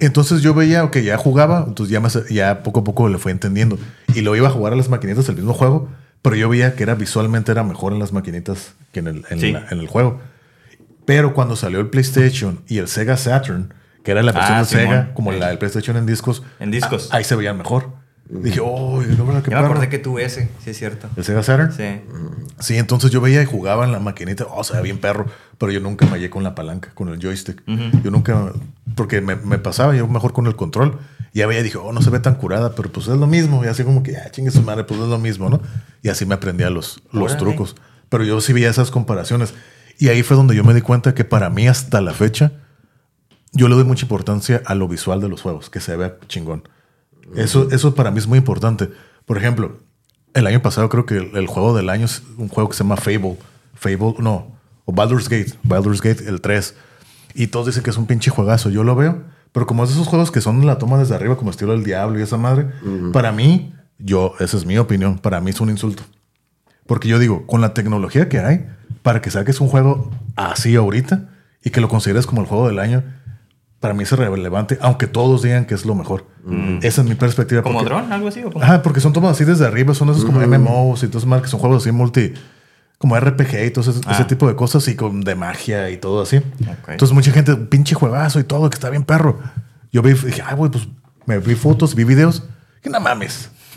Entonces 0.00 0.42
yo 0.42 0.52
veía 0.52 0.90
que 0.90 1.04
ya 1.04 1.16
jugaba, 1.16 1.64
entonces 1.66 1.90
ya, 1.92 2.00
me 2.00 2.08
ya 2.34 2.62
poco 2.62 2.80
a 2.80 2.84
poco 2.84 3.08
le 3.08 3.16
fue 3.18 3.32
entendiendo. 3.32 3.78
Y 4.14 4.20
lo 4.22 4.34
iba 4.36 4.48
a 4.48 4.50
jugar 4.50 4.72
a 4.72 4.76
las 4.76 4.88
maquinitas 4.90 5.28
el 5.28 5.36
mismo 5.36 5.54
juego, 5.54 5.88
pero 6.26 6.34
yo 6.36 6.48
veía 6.48 6.74
que 6.74 6.82
era 6.82 6.96
visualmente 6.96 7.52
era 7.52 7.62
mejor 7.62 7.92
en 7.92 8.00
las 8.00 8.12
maquinitas 8.12 8.74
que 8.92 8.98
en 8.98 9.06
el, 9.06 9.24
en 9.30 9.38
Sí. 9.40 9.52
la- 9.52 9.64
en 9.70 9.78
el 9.78 9.86
juego. 9.86 10.20
Pero 11.04 11.34
cuando 11.34 11.54
salió 11.54 11.78
el 11.78 11.86
PlayStation 11.88 12.60
y 12.66 12.78
el 12.78 12.88
Sega 12.88 13.16
Saturn, 13.16 13.72
que 14.02 14.10
era 14.10 14.24
la 14.24 14.32
versión 14.32 14.56
Ah, 14.56 14.60
de 14.60 14.64
Sega, 14.66 14.82
Simón. 15.02 15.08
como 15.14 15.30
la 15.32 15.48
del 15.48 15.58
PlayStation 15.58 15.96
en 15.96 16.04
discos, 16.06 16.42
En 16.58 16.72
discos. 16.72 17.12
a- 17.12 17.18
ahí 17.18 17.24
se 17.24 17.36
veían 17.36 17.56
mejor. 17.58 17.90
Dije, 18.28 18.58
oh, 18.60 19.00
no, 19.16 19.24
verdad, 19.24 19.42
qué 19.44 19.50
Ya 19.52 19.58
me 19.58 19.62
perro". 19.62 19.66
acordé 19.74 19.88
que 19.88 20.00
tuve 20.00 20.24
ese, 20.24 20.50
sí 20.64 20.70
es 20.70 20.76
cierto. 20.76 21.08
¿El 21.16 21.22
Sega 21.22 21.44
Saturn? 21.44 21.72
Sí. 21.72 22.00
Sí, 22.58 22.76
entonces 22.76 23.12
yo 23.12 23.20
veía 23.20 23.40
y 23.40 23.44
jugaba 23.44 23.84
en 23.84 23.92
la 23.92 24.00
maquinita, 24.00 24.46
oh, 24.50 24.64
se 24.64 24.72
veía 24.72 24.82
bien 24.82 24.98
perro, 24.98 25.26
pero 25.58 25.70
yo 25.70 25.78
nunca 25.78 26.06
me 26.06 26.12
hallé 26.12 26.28
con 26.28 26.42
la 26.42 26.56
palanca, 26.56 26.90
con 26.94 27.08
el 27.08 27.20
joystick. 27.22 27.62
Yo 28.02 28.10
nunca, 28.10 28.52
porque 28.96 29.20
me, 29.20 29.36
me 29.36 29.58
pasaba 29.58 29.94
yo 29.94 30.08
mejor 30.08 30.32
con 30.32 30.48
el 30.48 30.56
control. 30.56 30.98
Ya 31.36 31.46
veía 31.46 31.60
y 31.60 31.64
dije, 31.64 31.76
oh, 31.76 31.92
no 31.92 32.00
se 32.00 32.08
ve 32.08 32.18
tan 32.18 32.36
curada, 32.36 32.74
pero 32.74 32.90
pues 32.90 33.08
es 33.08 33.16
lo 33.16 33.26
mismo. 33.26 33.62
Y 33.62 33.68
así 33.68 33.84
como 33.84 34.02
que, 34.02 34.16
ah, 34.16 34.30
chingue 34.30 34.50
su 34.50 34.62
madre, 34.62 34.84
pues 34.84 35.00
es 35.00 35.06
lo 35.06 35.18
mismo, 35.18 35.50
¿no? 35.50 35.60
Y 36.02 36.08
así 36.08 36.24
me 36.24 36.34
aprendía 36.34 36.70
los, 36.70 37.02
los 37.12 37.32
Órale. 37.32 37.38
trucos. 37.38 37.76
Pero 38.08 38.24
yo 38.24 38.40
sí 38.40 38.54
veía 38.54 38.70
esas 38.70 38.90
comparaciones. 38.90 39.52
Y 39.98 40.08
ahí 40.08 40.22
fue 40.22 40.36
donde 40.36 40.56
yo 40.56 40.64
me 40.64 40.72
di 40.72 40.80
cuenta 40.80 41.14
que 41.14 41.24
para 41.24 41.50
mí 41.50 41.68
hasta 41.68 42.00
la 42.00 42.14
fecha, 42.14 42.52
yo 43.52 43.68
le 43.68 43.74
doy 43.74 43.84
mucha 43.84 44.04
importancia 44.06 44.62
a 44.64 44.74
lo 44.74 44.88
visual 44.88 45.20
de 45.20 45.28
los 45.28 45.42
juegos, 45.42 45.68
que 45.68 45.80
se 45.80 45.94
vea 45.96 46.16
chingón. 46.26 46.68
Eso, 47.34 47.68
eso 47.70 47.94
para 47.94 48.10
mí 48.10 48.18
es 48.18 48.26
muy 48.26 48.38
importante. 48.38 48.90
Por 49.26 49.36
ejemplo, 49.36 49.78
el 50.32 50.46
año 50.46 50.62
pasado 50.62 50.88
creo 50.88 51.04
que 51.04 51.18
el, 51.18 51.36
el 51.36 51.46
juego 51.48 51.76
del 51.76 51.90
año 51.90 52.06
es 52.06 52.22
un 52.38 52.48
juego 52.48 52.70
que 52.70 52.76
se 52.76 52.82
llama 52.82 52.96
Fable. 52.96 53.36
Fable, 53.74 54.14
no, 54.20 54.56
o 54.86 54.92
Baldur's 54.92 55.28
Gate. 55.28 55.52
Baldur's 55.62 56.00
Gate, 56.00 56.26
el 56.26 56.40
3. 56.40 56.74
Y 57.34 57.48
todos 57.48 57.66
dicen 57.66 57.82
que 57.82 57.90
es 57.90 57.98
un 57.98 58.06
pinche 58.06 58.30
juegazo. 58.30 58.70
Yo 58.70 58.84
lo 58.84 58.94
veo, 58.94 59.22
pero 59.56 59.66
como 59.66 59.84
es 59.84 59.88
de 59.88 59.94
esos 59.94 60.06
juegos 60.06 60.30
que 60.30 60.42
son 60.42 60.66
la 60.66 60.76
toma 60.76 60.98
desde 60.98 61.14
arriba, 61.14 61.38
como 61.38 61.50
estilo 61.50 61.72
del 61.72 61.82
diablo 61.82 62.18
y 62.18 62.22
esa 62.22 62.36
madre, 62.36 62.66
para 63.14 63.32
mí, 63.32 63.72
yo, 63.98 64.34
esa 64.38 64.58
es 64.58 64.66
mi 64.66 64.76
opinión, 64.76 65.16
para 65.16 65.40
mí 65.40 65.48
es 65.48 65.62
un 65.62 65.70
insulto. 65.70 66.02
Porque 66.86 67.08
yo 67.08 67.18
digo, 67.18 67.46
con 67.46 67.62
la 67.62 67.72
tecnología 67.72 68.28
que 68.28 68.38
hay, 68.38 68.66
para 69.00 69.22
que 69.22 69.30
saques 69.30 69.58
un 69.62 69.68
juego 69.68 70.10
así 70.36 70.76
ahorita 70.76 71.30
y 71.64 71.70
que 71.70 71.80
lo 71.80 71.88
consideres 71.88 72.26
como 72.26 72.42
el 72.42 72.46
juego 72.46 72.68
del 72.68 72.78
año, 72.78 73.02
para 73.80 73.94
mí 73.94 74.02
es 74.02 74.12
relevante, 74.12 74.76
aunque 74.82 75.06
todos 75.06 75.40
digan 75.40 75.64
que 75.64 75.72
es 75.72 75.86
lo 75.86 75.94
mejor. 75.94 76.26
Esa 76.82 77.00
es 77.00 77.08
mi 77.08 77.14
perspectiva. 77.14 77.62
¿Como 77.62 77.78
porque- 77.78 77.88
dron? 77.94 78.12
¿Algo 78.12 78.28
así? 78.28 78.42
¿O 78.44 78.52
como? 78.52 78.62
Ajá, 78.62 78.82
porque 78.82 79.00
son 79.00 79.14
tomas 79.14 79.30
así 79.30 79.46
desde 79.46 79.64
arriba, 79.66 79.94
son 79.94 80.10
esos 80.10 80.26
como 80.26 80.38
MMOs 80.38 81.02
y 81.02 81.08
todo 81.08 81.16
eso, 81.16 81.42
que 81.42 81.48
son 81.48 81.60
juegos 81.60 81.82
así 81.82 81.92
multi, 81.92 82.34
como 82.98 83.18
RPG 83.18 83.66
y 83.66 83.70
todo 83.70 83.90
ese, 83.90 84.00
Ah. 84.06 84.12
ese 84.12 84.24
tipo 84.24 84.48
de 84.48 84.56
cosas 84.56 84.86
y 84.88 84.96
con 84.96 85.20
de 85.22 85.34
magia 85.34 85.90
y 85.90 85.96
todo 85.98 86.22
así. 86.22 86.36
Ok. 86.38 86.88
Entonces 86.88 87.14
mucha 87.14 87.30
gente, 87.32 87.54
pinche 87.56 87.94
juegazo 87.94 88.40
y 88.40 88.44
todo, 88.44 88.68
que 88.70 88.74
está 88.74 88.90
bien 88.90 89.04
perro. 89.04 89.38
Yo 89.92 90.02
vi, 90.02 90.12
dije, 90.14 90.42
ay, 90.44 90.54
güey, 90.56 90.70
pues 90.70 90.88
me 91.26 91.38
vi 91.38 91.54
fotos, 91.54 91.94
vi 91.94 92.04
videos, 92.04 92.44
que 92.82 92.90
no 92.90 93.00
mames. 93.00 93.50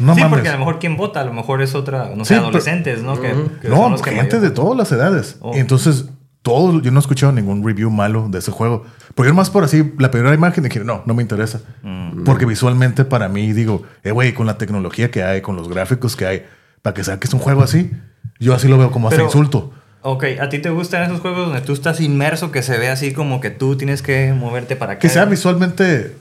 no 0.00 0.14
sí, 0.14 0.20
mames. 0.20 0.26
porque 0.28 0.48
a 0.48 0.52
lo 0.52 0.58
mejor 0.58 0.78
quien 0.78 0.96
vota, 0.96 1.20
a 1.20 1.24
lo 1.24 1.32
mejor 1.32 1.62
es 1.62 1.74
otra, 1.74 2.10
no 2.14 2.24
Sí, 2.24 2.28
sé, 2.28 2.34
pero- 2.34 2.48
adolescentes, 2.48 3.02
¿no? 3.02 3.20
Que, 3.20 3.34
que 3.60 3.68
No, 3.68 3.76
son 3.76 3.92
los 3.92 4.02
que 4.02 4.10
gente 4.10 4.36
mayor- 4.36 4.40
de 4.48 4.50
todas 4.50 4.76
las 4.76 4.92
edades. 4.92 5.36
Oh. 5.40 5.56
Y 5.56 5.60
entonces, 5.60 6.06
todo, 6.42 6.80
yo 6.82 6.90
no 6.90 6.98
he 6.98 7.00
escuchado 7.00 7.32
ningún 7.32 7.64
review 7.64 7.90
malo 7.90 8.28
de 8.28 8.38
ese 8.40 8.50
juego. 8.50 8.84
Porque 9.14 9.30
yo 9.30 9.34
más 9.34 9.48
por 9.50 9.64
así, 9.64 9.92
la 9.98 10.10
primera 10.10 10.34
imagen 10.34 10.64
dije, 10.64 10.80
no, 10.80 11.02
no 11.06 11.14
me 11.14 11.22
interesa. 11.22 11.60
Mm. 11.82 12.24
Porque 12.24 12.44
visualmente 12.46 13.04
para 13.04 13.28
mí 13.28 13.52
digo, 13.52 13.82
eh, 14.02 14.10
güey, 14.10 14.34
con 14.34 14.46
la 14.46 14.58
tecnología 14.58 15.10
que 15.10 15.22
hay, 15.22 15.40
con 15.40 15.56
los 15.56 15.68
gráficos 15.68 16.16
que 16.16 16.26
hay, 16.26 16.42
para 16.82 16.94
que 16.94 17.04
saques 17.04 17.32
un 17.32 17.40
juego 17.40 17.62
así, 17.62 17.90
yo 18.38 18.54
así 18.54 18.68
lo 18.68 18.78
veo 18.78 18.90
como 18.90 19.08
hasta 19.08 19.16
Pero- 19.16 19.26
insulto. 19.28 19.72
Ok, 20.04 20.24
¿a 20.40 20.48
ti 20.48 20.58
te 20.58 20.68
gustan 20.70 21.04
esos 21.04 21.20
juegos 21.20 21.46
donde 21.46 21.60
tú 21.60 21.72
estás 21.72 22.00
inmerso, 22.00 22.50
que 22.50 22.62
se 22.64 22.76
ve 22.76 22.88
así 22.88 23.12
como 23.12 23.40
que 23.40 23.50
tú 23.50 23.76
tienes 23.76 24.02
que 24.02 24.32
moverte 24.32 24.74
para 24.74 24.94
acá? 24.94 24.98
Que 25.00 25.08
sea 25.08 25.26
visualmente 25.26 26.16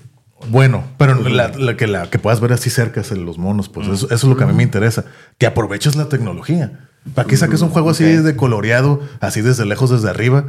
Bueno, 0.50 0.84
pero 1.00 1.16
la, 1.16 1.48
la 1.50 1.76
que, 1.78 1.88
la 1.88 2.08
que 2.10 2.20
puedas 2.20 2.40
ver 2.42 2.54
así 2.54 2.70
cerca 2.70 3.02
es 3.02 3.12
los 3.12 3.40
monos, 3.40 3.70
pues 3.70 3.88
eso, 3.88 4.06
eso 4.06 4.14
es 4.14 4.24
lo 4.24 4.38
que 4.38 4.44
a 4.44 4.48
mí 4.48 4.54
me 4.54 4.62
interesa. 4.64 5.06
Que 5.40 5.48
aproveches 5.48 5.96
la 5.96 6.10
tecnología. 6.10 6.88
¿Para 7.16 7.28
qué 7.28 7.36
saques 7.38 7.62
un 7.62 7.70
juego 7.70 7.90
así 7.90 8.04
de 8.04 8.36
coloreado, 8.36 9.02
así 9.20 9.42
desde 9.42 9.66
lejos, 9.66 9.90
desde 9.90 10.10
arriba? 10.12 10.46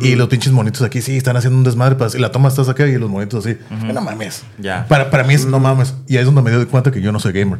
Y 0.00 0.14
los 0.16 0.28
pinches 0.28 0.52
monitos 0.52 0.82
aquí 0.82 1.02
sí 1.02 1.16
están 1.16 1.36
haciendo 1.36 1.56
un 1.58 1.64
desmadre. 1.64 1.94
Para, 1.96 2.16
y 2.16 2.20
la 2.20 2.30
toma 2.32 2.48
estás 2.48 2.68
acá 2.68 2.86
y 2.86 2.96
los 2.96 3.10
monitos 3.10 3.44
así. 3.44 3.58
No 3.92 4.00
mames. 4.00 4.44
Ya. 4.58 4.86
Para, 4.88 5.10
para 5.10 5.24
mí 5.24 5.34
es 5.34 5.46
no 5.46 5.58
mames. 5.60 5.94
Y 6.08 6.14
ahí 6.16 6.20
es 6.20 6.26
donde 6.26 6.42
me 6.42 6.50
doy 6.52 6.66
cuenta 6.66 6.90
que 6.92 7.00
yo 7.00 7.10
no 7.12 7.18
soy 7.20 7.32
gamer. 7.32 7.58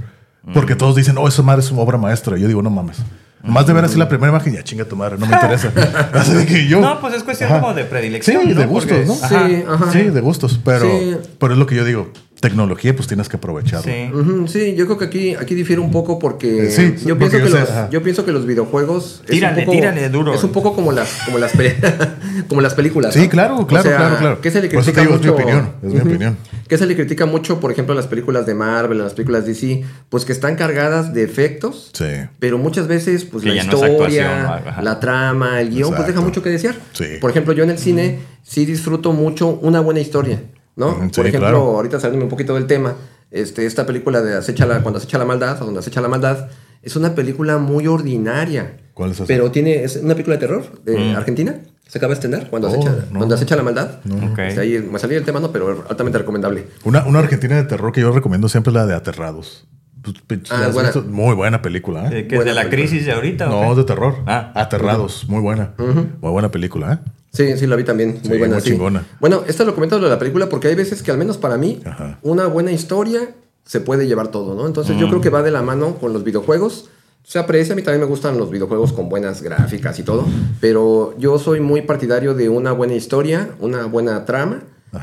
Porque 0.54 0.74
todos 0.74 0.96
dicen, 0.96 1.16
oh, 1.18 1.28
esa 1.28 1.42
madre 1.42 1.60
es 1.62 1.70
una 1.70 1.82
obra 1.82 1.98
maestra. 1.98 2.38
Y 2.38 2.40
yo 2.42 2.48
digo, 2.48 2.62
no 2.62 2.70
mames. 2.70 2.98
Más 3.42 3.66
de 3.66 3.72
ver 3.72 3.84
así 3.84 3.96
la 3.96 4.08
primera 4.08 4.30
imagen, 4.30 4.52
ya 4.54 4.64
chinga 4.64 4.84
tu 4.84 4.96
madre, 4.96 5.16
no 5.16 5.24
me 5.26 5.32
interesa. 5.32 5.72
Así 6.12 6.32
de 6.32 6.44
que 6.44 6.66
yo. 6.66 6.80
No, 6.80 7.00
pues 7.00 7.14
es 7.14 7.22
cuestión 7.22 7.50
Ajá. 7.50 7.60
como 7.60 7.72
de 7.72 7.84
predilección. 7.84 8.42
Sí, 8.42 8.48
¿no? 8.48 8.60
de 8.60 8.66
gustos, 8.66 8.92
Porque- 8.98 9.06
¿no? 9.06 9.14
Ajá. 9.14 9.46
Sí, 9.48 9.64
ajá. 9.68 9.92
Sí, 9.92 10.02
de 10.10 10.20
gustos. 10.20 10.60
Pero, 10.64 10.90
Sí. 10.90 11.16
pero 11.38 11.52
es 11.52 11.58
lo 11.58 11.66
que 11.66 11.76
yo 11.76 11.84
digo. 11.84 12.10
Tecnología, 12.40 12.94
pues 12.94 13.08
tienes 13.08 13.28
que 13.28 13.36
aprovecharlo. 13.36 13.90
Sí. 13.90 14.50
Sí, 14.60 14.74
yo 14.76 14.86
creo 14.86 14.98
que 14.98 15.04
aquí, 15.06 15.34
aquí 15.34 15.54
difiere 15.54 15.80
un 15.80 15.90
poco 15.90 16.18
porque 16.18 16.66
Eh, 16.66 16.70
sí, 16.70 16.94
yo, 17.04 17.18
porque 17.18 17.38
pienso 17.38 17.58
que 17.58 17.66
sé, 17.66 17.72
los, 17.72 17.90
yo 17.90 18.02
pienso 18.02 18.24
que 18.24 18.32
los 18.32 18.46
videojuegos 18.46 19.22
es 19.24 19.30
Tírale, 19.30 19.60
un 19.60 19.64
poco, 19.66 19.76
tírale 19.76 20.08
duro. 20.08 20.34
Es 20.34 20.44
un 20.44 20.52
poco 20.52 20.74
como 20.74 20.92
las 20.92 21.10
como 21.24 21.38
las 21.38 21.52
como 22.48 22.60
las 22.60 22.74
películas. 22.74 23.14
Sí, 23.14 23.22
¿no? 23.24 23.28
claro, 23.28 23.56
O 23.58 23.66
claro, 23.66 23.88
sea, 23.88 23.96
claro, 23.96 24.16
claro. 24.18 24.40
¿Qué 24.40 24.50
se 24.50 24.62
le 24.62 24.68
Por 24.68 24.80
eso 24.80 24.92
critica 24.92 25.00
te 25.02 25.06
digo, 25.06 25.14
es 25.16 25.20
mi 25.20 25.30
mucho? 25.30 25.42
opinión, 25.42 25.72
es 25.82 25.92
mi 25.92 26.00
opinión. 26.00 26.36
¿Qué 26.68 26.78
se 26.78 26.86
le 26.86 26.94
critica 26.94 27.26
mucho, 27.26 27.60
por 27.60 27.72
ejemplo, 27.72 27.92
a 27.92 27.96
las 27.96 28.06
películas 28.06 28.46
de 28.46 28.54
Marvel, 28.54 29.00
a 29.00 29.04
las 29.04 29.14
películas 29.14 29.44
de 29.46 29.54
DC? 29.54 29.84
Pues 30.08 30.24
que 30.24 30.32
están 30.32 30.54
cargadas 30.56 31.14
de 31.14 31.22
efectos. 31.24 31.90
Sí. 31.94 32.04
Pero 32.38 32.58
muchas 32.58 32.86
veces, 32.88 33.24
pues 33.24 33.42
Que 33.42 33.50
la 33.54 33.64
no 33.64 33.72
es 33.84 33.90
historia, 33.90 34.78
la 34.82 35.00
trama, 35.00 35.60
el 35.60 35.70
guion, 35.70 35.94
pues 35.94 36.06
deja 36.06 36.20
mucho 36.20 36.42
que 36.42 36.50
desear. 36.50 36.76
Sí. 36.92 37.04
Por 37.20 37.30
ejemplo, 37.30 37.52
yo 37.52 37.64
en 37.64 37.70
el 37.70 37.78
cine 37.78 38.18
sí 38.42 38.64
disfruto 38.66 39.12
mucho 39.12 39.58
una 39.62 39.80
buena 39.80 40.00
historia, 40.00 40.42
¿no? 40.78 40.92
Sí, 40.92 41.10
Por 41.16 41.26
ejemplo, 41.26 41.40
claro. 41.48 41.58
ahorita 41.76 42.00
saliéndome 42.00 42.24
un 42.24 42.30
poquito 42.30 42.54
del 42.54 42.66
tema, 42.66 42.94
este, 43.30 43.66
esta 43.66 43.84
película 43.84 44.22
de 44.22 44.36
Acecha 44.38 44.64
la, 44.64 44.80
Cuando 44.82 44.98
acecha 44.98 45.18
la 45.18 45.26
maldad, 45.26 45.60
o 45.60 45.66
donde 45.66 45.80
acecha 45.80 46.00
la 46.00 46.08
maldad, 46.08 46.48
es 46.82 46.96
una 46.96 47.14
película 47.14 47.58
muy 47.58 47.86
ordinaria. 47.86 48.78
¿Cuál 48.94 49.10
es 49.10 49.16
esa? 49.16 49.26
Pero 49.26 49.50
tiene, 49.50 49.84
es 49.84 49.96
una 49.96 50.14
película 50.14 50.36
de 50.36 50.40
terror 50.40 50.82
de 50.84 50.96
Mm. 50.98 51.16
Argentina. 51.16 51.54
Se 51.86 51.98
acaba 51.98 52.10
de 52.10 52.14
estrenar 52.14 52.50
cuando, 52.50 52.68
Oh, 52.68 52.72
acecha, 52.72 52.94
no. 53.10 53.18
cuando 53.18 53.34
acecha 53.34 53.56
la 53.56 53.62
maldad. 53.62 54.00
Ok. 54.30 54.38
Este, 54.40 54.60
ahí 54.60 54.78
me 54.90 54.98
salí 54.98 55.14
del 55.14 55.24
tema, 55.24 55.40
¿no? 55.40 55.50
Pero 55.52 55.84
altamente 55.88 56.18
recomendable. 56.18 56.66
Una, 56.84 57.04
una 57.06 57.18
argentina 57.20 57.56
de 57.56 57.64
terror 57.64 57.92
que 57.92 58.00
yo 58.02 58.12
recomiendo 58.12 58.48
siempre 58.48 58.70
es 58.70 58.74
la 58.74 58.86
de 58.86 58.94
Aterrados. 58.94 59.66
Pues, 60.02 60.16
pinche, 60.26 60.52
Ah, 60.54 60.60
¿la 60.60 60.66
has 60.66 60.74
buena. 60.74 60.92
Muy 61.08 61.34
buena 61.34 61.60
película, 61.62 62.06
¿eh? 62.08 62.26
Que 62.28 62.34
es 62.34 62.38
Buena 62.38 62.50
de 62.50 62.54
la 62.54 62.62
película. 62.62 62.88
crisis 62.88 63.06
de 63.06 63.12
ahorita. 63.12 63.50
¿o 63.50 63.64
No, 63.64 63.74
de 63.74 63.84
terror. 63.84 64.16
Ah. 64.26 64.52
Aterrados, 64.54 65.26
muy 65.28 65.40
buena. 65.40 65.72
Muy 65.78 66.30
buena 66.30 66.50
película, 66.50 66.92
¿eh? 66.94 67.10
Sí, 67.38 67.56
sí, 67.56 67.68
la 67.68 67.76
vi 67.76 67.84
también. 67.84 68.18
Sí, 68.20 68.28
Muy 68.30 68.38
buena, 68.38 68.56
muy 68.56 68.62
sí. 68.64 68.70
chingona. 68.70 69.06
Bueno, 69.20 69.44
esto 69.46 69.64
lo 69.64 69.72
comento 69.72 70.00
de 70.00 70.08
la 70.08 70.18
película 70.18 70.48
porque 70.48 70.66
hay 70.66 70.74
veces 70.74 71.04
que, 71.04 71.12
al 71.12 71.18
menos 71.18 71.38
para 71.38 71.56
mí, 71.56 71.80
Ajá. 71.84 72.18
una 72.22 72.48
buena 72.48 72.72
historia 72.72 73.30
se 73.64 73.78
puede 73.80 74.08
llevar 74.08 74.28
todo, 74.32 74.56
¿no? 74.56 74.66
Entonces, 74.66 74.96
yo 74.98 75.08
creo 75.08 75.20
que 75.20 75.30
va 75.30 75.42
de 75.44 75.52
la 75.52 75.62
mano 75.62 75.94
con 76.00 76.12
los 76.12 76.24
videojuegos. 76.24 76.88
Se 77.22 77.38
aprecia, 77.38 77.74
a 77.74 77.76
mí 77.76 77.82
también 77.82 78.00
me 78.00 78.06
gustan 78.08 78.38
los 78.38 78.50
videojuegos 78.50 78.92
con 78.92 79.08
buenas 79.08 79.40
gráficas 79.42 79.98
y 80.00 80.02
todo, 80.02 80.24
pero 80.60 81.14
yo 81.18 81.38
soy 81.38 81.60
muy 81.60 81.82
partidario 81.82 82.34
de 82.34 82.48
una 82.48 82.72
buena 82.72 82.94
historia, 82.94 83.50
una 83.60 83.84
buena 83.86 84.24
trama. 84.24 84.62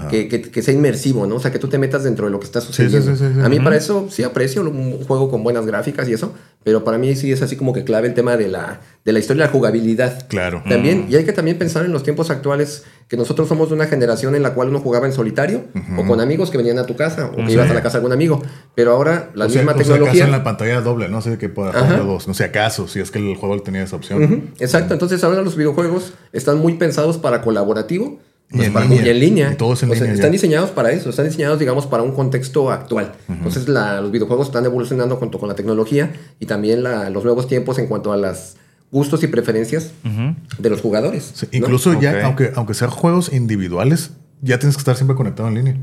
Que, 0.10 0.28
que- 0.28 0.42
que 0.42 0.62
sea 0.64 0.74
inmersivo, 0.74 1.28
¿no? 1.28 1.36
O 1.36 1.40
sea, 1.40 1.52
que 1.52 1.60
tú 1.60 1.68
te 1.68 1.78
metas 1.78 2.04
dentro 2.04 2.26
de 2.26 2.32
lo 2.32 2.40
que 2.40 2.46
está 2.46 2.60
sucediendo. 2.60 3.12
sí, 3.16 3.18
sí, 3.18 3.34
sí. 3.36 3.40
A 3.42 3.50
mí 3.50 3.60
para 3.60 3.76
eso 3.76 4.08
sí 4.10 4.24
aprecio 4.24 4.62
un 4.64 5.04
juego 5.06 5.30
con 5.30 5.44
buenas 5.44 5.66
gráficas 5.66 6.08
y 6.10 6.14
eso, 6.14 6.34
pero 6.64 6.84
para 6.84 6.98
mí 6.98 7.16
sí 7.16 7.32
es 7.32 7.42
así 7.44 7.56
como 7.56 7.72
que 7.72 7.84
clave 7.84 8.08
el 8.08 8.14
tema 8.16 8.36
de 8.36 8.48
la, 8.48 8.82
de 9.06 9.14
la 9.14 9.20
historia 9.20 9.46
la 9.46 9.52
jugabilidad. 9.52 10.28
Claro. 10.28 10.64
También, 10.68 11.06
y 11.10 11.16
hay 11.16 11.24
que 11.26 11.34
también 11.34 11.58
pensar 11.60 11.86
en 11.86 11.92
los 11.92 12.02
tiempos 12.04 12.32
actuales 12.32 12.84
que 13.08 13.16
nosotros 13.18 13.48
somos 13.48 13.70
de 13.70 13.76
una 13.76 13.86
generación 13.86 14.34
en 14.34 14.42
la 14.42 14.56
cual 14.56 14.70
uno 14.70 14.80
jugaba 14.80 15.06
en 15.06 15.14
solitario 15.14 15.66
o 15.98 16.04
con 16.06 16.20
amigos 16.20 16.50
que 16.50 16.58
venían 16.58 16.80
a 16.80 16.88
tu 16.88 16.96
casa 16.96 17.28
o 17.32 17.36
que 17.46 17.52
ibas 17.52 17.70
a 17.70 17.74
la 17.76 17.84
casa 17.84 17.98
de 17.98 18.00
algún 18.00 18.14
amigo. 18.14 18.42
Pero 18.74 18.92
ahora 18.94 19.30
la 19.36 19.46
o 19.46 19.50
sea, 19.50 19.62
misma 19.62 19.74
o 19.74 19.76
sea, 19.76 19.84
tecnología. 19.84 20.24
acaso 20.24 20.26
en 20.26 20.32
la 20.32 20.44
pantalla 20.44 20.82
doble, 20.82 21.10
no 21.10 21.22
sé 21.22 21.38
qué 21.38 21.50
pueda 21.50 21.72
dos. 22.04 22.28
No 22.28 22.34
sé 22.34 22.46
acaso, 22.46 22.88
si 22.88 23.00
es 23.00 23.12
que 23.12 23.20
el 23.20 23.36
juego 23.36 23.62
tenía 23.62 23.84
esa 23.84 23.96
opción. 23.96 24.24
Ujú, 24.24 24.42
Exacto, 24.58 24.94
entonces 24.94 25.24
ahora 25.24 25.44
los 25.44 25.56
videojuegos 25.56 26.14
están 26.34 26.58
muy 26.58 26.74
pensados 26.74 27.20
para 27.20 27.42
colaborativo. 27.44 28.20
Y 28.52 28.58
pues, 28.58 28.68
en 28.68 28.74
para- 28.74 28.86
línea. 28.86 29.06
y 29.06 29.10
en 29.10 29.20
línea. 29.20 29.52
Y 29.52 29.56
todo 29.56 29.74
es 29.74 29.84
en 29.84 29.90
O 29.90 29.94
sea, 29.94 30.02
línea 30.04 30.14
están 30.16 30.32
diseñados 30.32 30.70
para 30.70 30.92
eso, 30.92 31.10
están 31.10 31.26
diseñados, 31.26 31.60
digamos, 31.60 31.88
para 31.88 32.04
un 32.04 32.12
contexto 32.14 32.72
actual. 32.72 33.14
Entonces, 33.28 33.68
la- 33.68 34.02
los 34.02 34.12
videojuegos 34.12 34.48
están 34.48 34.66
evolucionando 34.66 35.16
junto 35.18 35.40
con 35.40 35.50
la 35.50 35.56
tecnología 35.56 36.14
y 36.40 36.46
también 36.46 36.84
la- 36.84 37.10
los 37.10 37.24
nuevos 37.24 37.48
tiempos 37.48 37.80
en 37.80 37.88
cuanto 37.88 38.12
a 38.14 38.18
los 38.18 38.56
gustos 38.92 39.24
y 39.24 39.28
preferencias 39.28 39.92
de 40.58 40.70
los 40.70 40.80
jugadores. 40.82 41.32
Sí, 41.34 41.48
¿no? 41.52 41.58
incluso 41.58 42.00
ya, 42.00 42.24
aunque, 42.26 42.52
aunque 42.56 42.74
sean 42.76 42.92
juegos 42.92 43.34
individuales, 43.34 44.12
ya 44.42 44.60
tienes 44.60 44.76
que 44.76 44.82
estar 44.82 44.96
siempre 44.96 45.16
conectado 45.18 45.50
en 45.50 45.56
línea. 45.56 45.78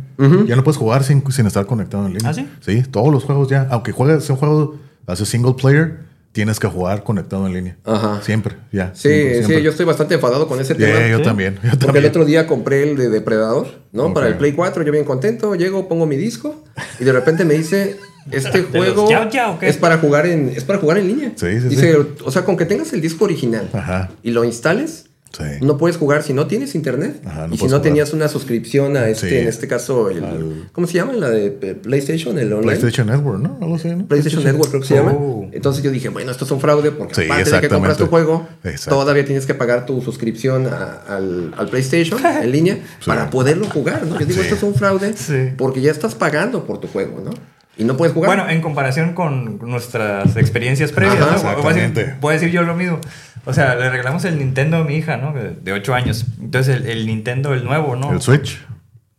Ya 0.47 0.55
no 0.57 0.63
puedes 0.65 0.79
jugar 0.79 1.03
sin, 1.05 1.23
sin 1.33 1.47
estar 1.47 1.67
conectado 1.67 2.07
en 2.07 2.15
línea. 2.15 2.31
¿Ah, 2.31 2.35
sí? 2.35 2.49
Sí, 2.61 2.83
todos 2.91 3.13
los 3.13 3.25
juegos 3.25 3.49
ya. 3.49 3.67
Aunque 3.71 3.91
juegues 3.93 4.31
un 4.31 4.37
juego 4.37 4.77
hace 5.07 5.27
single 5.27 5.55
player, 5.55 5.99
tienes 6.33 6.59
que 6.59 6.67
jugar 6.67 7.05
conectado 7.05 7.47
en 7.47 7.53
línea. 7.55 7.77
Ajá. 7.85 8.21
Siempre, 8.23 8.57
ya. 8.73 8.91
Sí, 8.95 9.09
siempre, 9.09 9.59
sí, 9.59 9.63
yo 9.63 9.71
estoy 9.71 9.87
bastante 9.87 10.15
enfadado 10.15 10.49
con 10.49 10.61
ese 10.61 10.75
Yeah, 10.75 10.87
tema. 10.97 11.09
yo 11.09 11.19
¿sí? 11.19 11.23
también. 11.25 11.59
Yo 11.63 11.79
Porque 11.79 11.99
el 11.99 12.07
otro 12.07 12.25
día 12.25 12.47
compré 12.47 12.83
el 12.91 12.97
de 12.97 13.11
Depredador, 13.11 13.69
¿no? 13.93 14.13
Para 14.15 14.29
el 14.29 14.37
Play 14.37 14.53
4, 14.53 14.83
yo 14.83 14.93
bien 14.93 15.05
contento, 15.05 15.55
llego, 15.55 15.89
pongo 15.89 16.07
mi 16.07 16.17
disco 16.17 16.65
y 16.99 17.05
de 17.05 17.13
repente 17.13 17.45
me 17.45 17.55
dice, 17.55 17.99
este 18.31 18.63
los 18.63 18.71
juego 18.71 19.11
Yao 19.11 19.29
Yao, 19.31 19.59
¿qué? 19.59 19.69
es 19.69 19.77
para 19.77 19.99
jugar 19.99 20.27
en 20.27 20.49
es 20.57 20.65
para 20.65 20.79
jugar 20.79 20.99
en 20.99 21.09
línea. 21.09 21.33
Sí, 21.37 21.61
sí, 21.61 21.69
dice, 21.69 21.97
o 22.25 22.31
sea, 22.31 22.45
con 22.45 22.57
que 22.57 22.65
tengas 22.65 22.93
el 22.93 23.01
disco 23.01 23.25
original 23.27 23.69
Ajá. 23.73 24.11
y 24.23 24.31
lo 24.31 24.45
instales, 24.45 25.11
Sí. 25.33 25.45
no 25.63 25.79
puedes 25.79 25.97
jugar 25.97 26.23
si 26.23 26.35
no 26.35 26.47
tienes 26.47 26.75
internet 26.75 27.23
Ajá, 27.25 27.47
no 27.49 27.55
y 27.55 27.57
si 27.57 27.65
no 27.65 27.69
jugar. 27.71 27.83
tenías 27.83 28.13
una 28.13 28.29
suscripción 28.29 28.97
a 28.99 29.09
este, 29.09 29.31
Sí. 29.31 29.37
en 29.37 29.49
este 29.49 29.67
caso, 29.67 30.11
el, 30.11 30.23
Al- 30.23 30.69
¿cómo 30.73 30.87
se 30.87 30.93
llama? 30.95 31.15
La 31.15 31.31
de 31.31 31.47
eh, 31.63 31.75
PlayStation, 31.75 32.39
el 32.39 32.53
online. 32.53 32.67
PlayStation 32.77 33.07
Network, 33.07 33.41
¿no? 33.41 33.57
Algo 33.63 33.77
así, 33.77 33.89
¿no? 33.89 34.07
PlayStation 34.07 34.45
Network 34.45 34.69
creo 34.69 34.83
que 34.83 34.89
se 34.89 34.95
llama. 34.95 35.13
Oh. 35.13 35.49
Entonces 35.51 35.83
yo 35.83 35.91
dije, 35.91 36.11
bueno, 36.11 36.31
esto 36.31 36.45
es 36.45 36.51
un 36.51 36.61
fraude 36.61 36.91
porque 36.93 37.15
Sí, 37.15 37.23
aparte 37.25 37.51
de 37.51 37.61
que 37.63 37.69
compras 37.71 37.97
tu 37.97 38.07
juego, 38.09 38.47
todavía 38.89 39.25
tienes 39.25 39.47
que 39.47 39.55
pagar 39.55 39.87
tu 39.87 40.03
suscripción 40.03 40.67
a- 40.67 41.03
al, 41.09 41.55
al 41.57 41.69
PlayStation 41.69 42.21
en 42.27 42.53
línea 42.53 42.79
para 43.07 43.31
poderlo 43.31 43.67
jugar, 43.67 44.07
¿no? 44.07 44.21
Yo 44.21 44.27
digo, 44.27 44.43
esto 44.43 44.55
es 44.55 44.63
un 44.63 44.75
fraude 44.75 45.15
porque 45.57 45.81
ya 45.81 45.91
estás 45.93 46.15
pagando 46.15 46.65
por 46.67 46.79
tu 46.79 46.89
juego, 46.89 47.23
¿no? 47.25 47.31
Y 47.77 47.85
no 47.85 47.97
puedes 47.97 48.13
jugar. 48.15 48.29
Bueno, 48.37 48.51
en 48.51 48.61
comparación 48.61 49.15
con 49.15 49.59
nuestras 49.59 50.37
experiencias 50.37 50.93
previas, 50.93 51.21
Ajá, 51.23 51.55
¿no? 51.57 51.63
Decir-. 51.71 52.17
Puedo 52.21 52.35
decir 52.35 52.51
yo 52.51 52.63
lo 52.63 52.75
mismo. 52.75 52.99
O 53.45 53.53
sea, 53.55 53.75
le 53.75 53.89
regalamos 53.91 54.25
el 54.25 54.39
Nintendo 54.39 54.77
a 54.77 54.85
mi 54.85 54.95
hija, 54.97 55.17
¿no? 55.17 55.33
De 55.33 55.73
8 55.73 55.95
años. 55.95 56.27
Entonces, 56.41 56.77
el, 56.77 56.87
el 56.87 57.07
Nintendo, 57.07 57.55
el 57.55 57.65
nuevo, 57.65 57.97
¿no? 57.97 58.13
El 58.13 58.21
Switch. 58.21 58.61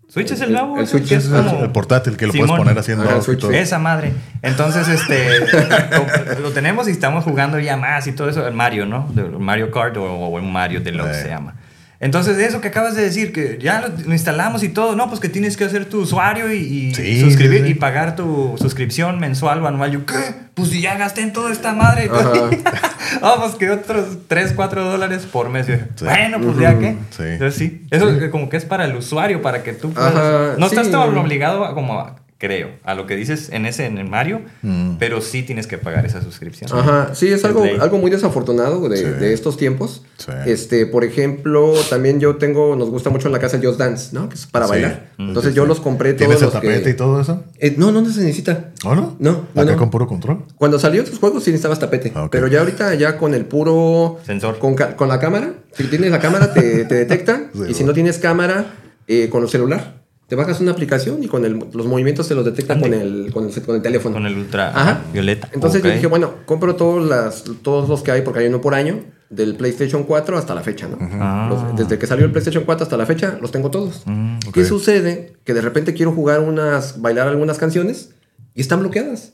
Switch 0.07 0.29
es 0.31 0.41
el, 0.41 0.49
El- 0.49 0.53
nuevo. 0.53 0.77
el 0.79 0.85
Switch 0.87 1.07
que 1.09 1.15
es 1.15 1.25
El, 1.25 1.43
como- 1.45 1.63
el 1.63 1.71
portátil 1.71 2.15
que 2.15 2.27
lo 2.27 2.31
Simón. 2.31 2.47
puedes 2.49 2.61
poner 2.63 2.77
haciendo 2.79 3.03
todo. 3.05 3.51
Esa 3.51 3.79
madre. 3.79 4.13
Entonces, 4.43 4.87
este, 4.87 5.39
lo, 6.35 6.39
lo 6.39 6.51
tenemos 6.51 6.87
y 6.87 6.91
estamos 6.91 7.23
jugando 7.23 7.59
ya 7.59 7.75
más 7.75 8.05
y 8.05 8.11
todo 8.11 8.29
eso. 8.29 8.47
El 8.47 8.53
Mario, 8.53 8.85
¿no? 8.85 9.09
De- 9.13 9.23
Mario 9.23 9.71
Kart 9.71 9.97
o, 9.97 10.03
o 10.03 10.29
un 10.39 10.53
Mario 10.53 10.81
Deluxe 10.81 11.15
Sí. 11.15 11.21
se 11.23 11.29
llama. 11.29 11.55
Entonces, 12.03 12.37
eso 12.37 12.59
que 12.59 12.67
acabas 12.67 12.95
de 12.95 13.01
decir, 13.01 13.31
que 13.31 13.57
ya 13.61 13.81
lo, 14.05 14.13
instalamos 14.13 14.61
y 14.63 14.69
todo, 14.69 14.95
no, 14.95 15.07
pues 15.07 15.19
que 15.21 15.29
tienes 15.29 15.55
que 15.55 15.63
hacer 15.63 15.85
tu 15.85 16.01
usuario 16.01 16.51
y, 16.53 16.57
y 16.57 16.93
Sí, 16.95 17.21
suscribir 17.21 17.59
sí, 17.61 17.65
sí. 17.67 17.71
y 17.71 17.75
pagar 17.75 18.15
tu 18.17 18.55
suscripción 18.59 19.19
mensual 19.19 19.61
o 19.63 19.67
anual. 19.67 19.91
Yo, 19.91 20.05
¿qué? 20.05 20.15
Pues 20.53 20.69
si 20.69 20.81
ya 20.81 20.97
gasté 20.97 21.21
en 21.21 21.31
toda 21.33 21.51
esta 21.51 21.73
madre. 21.73 22.09
Ajá. 22.13 22.31
Ah, 23.21 23.35
pues 23.39 23.53
que 23.55 23.69
otros 23.69 24.17
3, 24.27 24.53
4 24.55 24.83
dólares 24.85 25.27
por 25.31 25.47
mes. 25.49 25.67
Bueno, 26.01 26.39
pues 26.41 26.57
ya. 26.57 26.71
Sí. 26.79 27.23
Entonces, 27.23 27.55
sí. 27.55 27.85
Eso 27.91 28.09
como 28.31 28.49
que 28.49 28.57
es 28.57 28.65
para 28.65 28.85
el 28.85 28.95
usuario, 28.95 29.41
para 29.41 29.61
que 29.61 29.73
tú 29.73 29.93
puedas. 29.93 30.57
No 30.57 30.65
estás 30.65 30.89
todo 30.89 31.03
obligado 31.21 31.63
a 31.63 31.73
como 31.75 31.99
a- 31.99 32.15
creo, 32.43 32.71
a 32.83 32.93
lo 32.93 33.07
que 33.07 33.15
dices 33.15 33.47
en 33.53 33.65
ese 33.65 33.85
en 33.85 33.97
el 33.97 34.09
Mario, 34.09 34.41
Mm. 34.63 34.97
pero 34.99 35.21
sí 35.21 35.43
tienes 35.43 35.65
que 35.65 35.77
pagar 35.77 36.05
esa 36.05 36.21
suscripción. 36.21 36.69
Ajá, 36.77 37.15
sí, 37.15 37.29
es 37.29 37.45
algo, 37.45 37.63
algo 37.79 37.97
muy 37.99 38.11
desafortunado 38.11 38.89
de, 38.89 38.97
Sí. 38.97 39.03
de 39.05 39.31
estos 39.31 39.55
tiempos. 39.55 40.03
Sí. 40.17 40.31
Este, 40.45 40.85
por 40.85 41.05
ejemplo, 41.05 41.73
también 41.89 42.19
yo 42.19 42.35
tengo, 42.35 42.75
nos 42.75 42.89
gusta 42.89 43.09
mucho 43.09 43.29
en 43.29 43.31
la 43.31 43.39
casa 43.39 43.55
el 43.55 43.65
Just 43.65 43.79
Dance, 43.79 44.09
¿no? 44.11 44.27
Que 44.27 44.35
es 44.35 44.45
para 44.45 44.65
Sí. 44.65 44.71
bailar. 44.71 45.11
Mm, 45.17 45.29
Entonces 45.29 45.53
sí, 45.53 45.55
yo 45.55 45.65
los 45.65 45.79
compré 45.79 46.09
todos 46.13 46.17
¿Tienes 46.27 46.37
el 46.41 46.45
los 46.47 46.53
que- 46.61 46.67
tapete 46.67 46.89
y 46.89 46.93
todo 46.95 47.21
eso? 47.21 47.45
Eh, 47.59 47.75
no, 47.77 47.93
no 47.93 48.03
se 48.09 48.19
necesita. 48.21 48.71
¿O 48.83 48.93
no? 48.93 49.15
No, 49.19 49.47
no, 49.55 49.61
Acá 49.61 49.71
no. 49.71 49.77
con 49.77 49.89
puro 49.89 50.05
control. 50.07 50.43
Cuando 50.57 50.77
salió 50.79 51.01
estos 51.01 51.19
juegos 51.19 51.45
sí 51.45 51.51
necesitabas 51.51 51.79
tapete. 51.79 52.11
Ah. 52.13 52.27
Pero 52.29 52.47
ya 52.47 52.59
ahorita, 52.59 52.93
ya 52.95 53.17
con 53.17 53.33
el 53.33 53.45
puro. 53.45 54.19
Sensor. 54.25 54.59
Con, 54.59 54.75
con 54.75 55.07
la 55.07 55.19
cámara. 55.21 55.53
Si 55.71 55.85
tienes 55.85 56.11
la 56.11 56.19
cámara, 56.19 56.53
te, 56.53 56.83
te 56.83 56.95
detecta. 56.95 57.43
Sí, 57.53 57.59
y 57.69 57.73
si 57.73 57.83
no 57.85 57.93
tienes 57.93 58.17
cámara, 58.19 58.73
eh, 59.07 59.29
con 59.29 59.43
el 59.43 59.49
celular. 59.49 60.02
Te 60.33 60.37
bajas 60.37 60.59
una 60.61 60.71
aplicación 60.71 61.23
y 61.23 61.27
con 61.27 61.45
el- 61.45 61.63
los 61.73 61.85
movimientos 61.85 62.25
se 62.25 62.33
los 62.33 62.43
detecta 62.43 62.79
con 62.79 62.91
el, 62.91 63.29
con, 63.31 63.47
el, 63.47 63.61
con 63.61 63.75
el 63.75 63.83
teléfono. 63.83 64.15
Con 64.15 64.25
el 64.25 64.35
ultra 64.35 64.69
Ajá. 64.69 65.01
violeta. 65.13 65.47
Entonces 65.53 65.81
Ok. 65.81 65.85
yo 65.89 65.93
dije, 65.93 66.07
bueno, 66.07 66.33
compro 66.45 66.75
todos, 66.75 67.07
las, 67.07 67.43
todos 67.61 67.87
los 67.87 68.01
que 68.01 68.09
hay, 68.09 68.23
porque 68.23 68.39
hay 68.39 68.47
uno 68.47 68.59
por 68.59 68.73
año, 68.73 69.01
del 69.29 69.53
PlayStation 69.55 70.05
4 70.05 70.35
hasta 70.35 70.55
la 70.55 70.61
fecha, 70.61 70.87
¿no? 70.87 70.97
Ah. 71.21 71.45
Los- 71.51 71.75
desde 71.77 71.99
que 71.99 72.07
salió 72.07 72.25
el 72.25 72.31
PlayStation 72.31 72.63
4 72.63 72.83
hasta 72.83 72.97
la 72.97 73.05
fecha, 73.05 73.37
los 73.41 73.51
tengo 73.51 73.69
todos. 73.69 74.01
Mm, 74.07 74.37
ok. 74.47 74.53
¿Qué 74.55 74.65
sucede? 74.65 75.33
Que 75.43 75.53
de 75.53 75.61
repente 75.61 75.93
quiero 75.93 76.11
jugar 76.13 76.39
unas, 76.39 76.99
bailar 76.99 77.27
algunas 77.27 77.59
canciones 77.59 78.09
y 78.55 78.61
están 78.61 78.79
bloqueadas. 78.79 79.33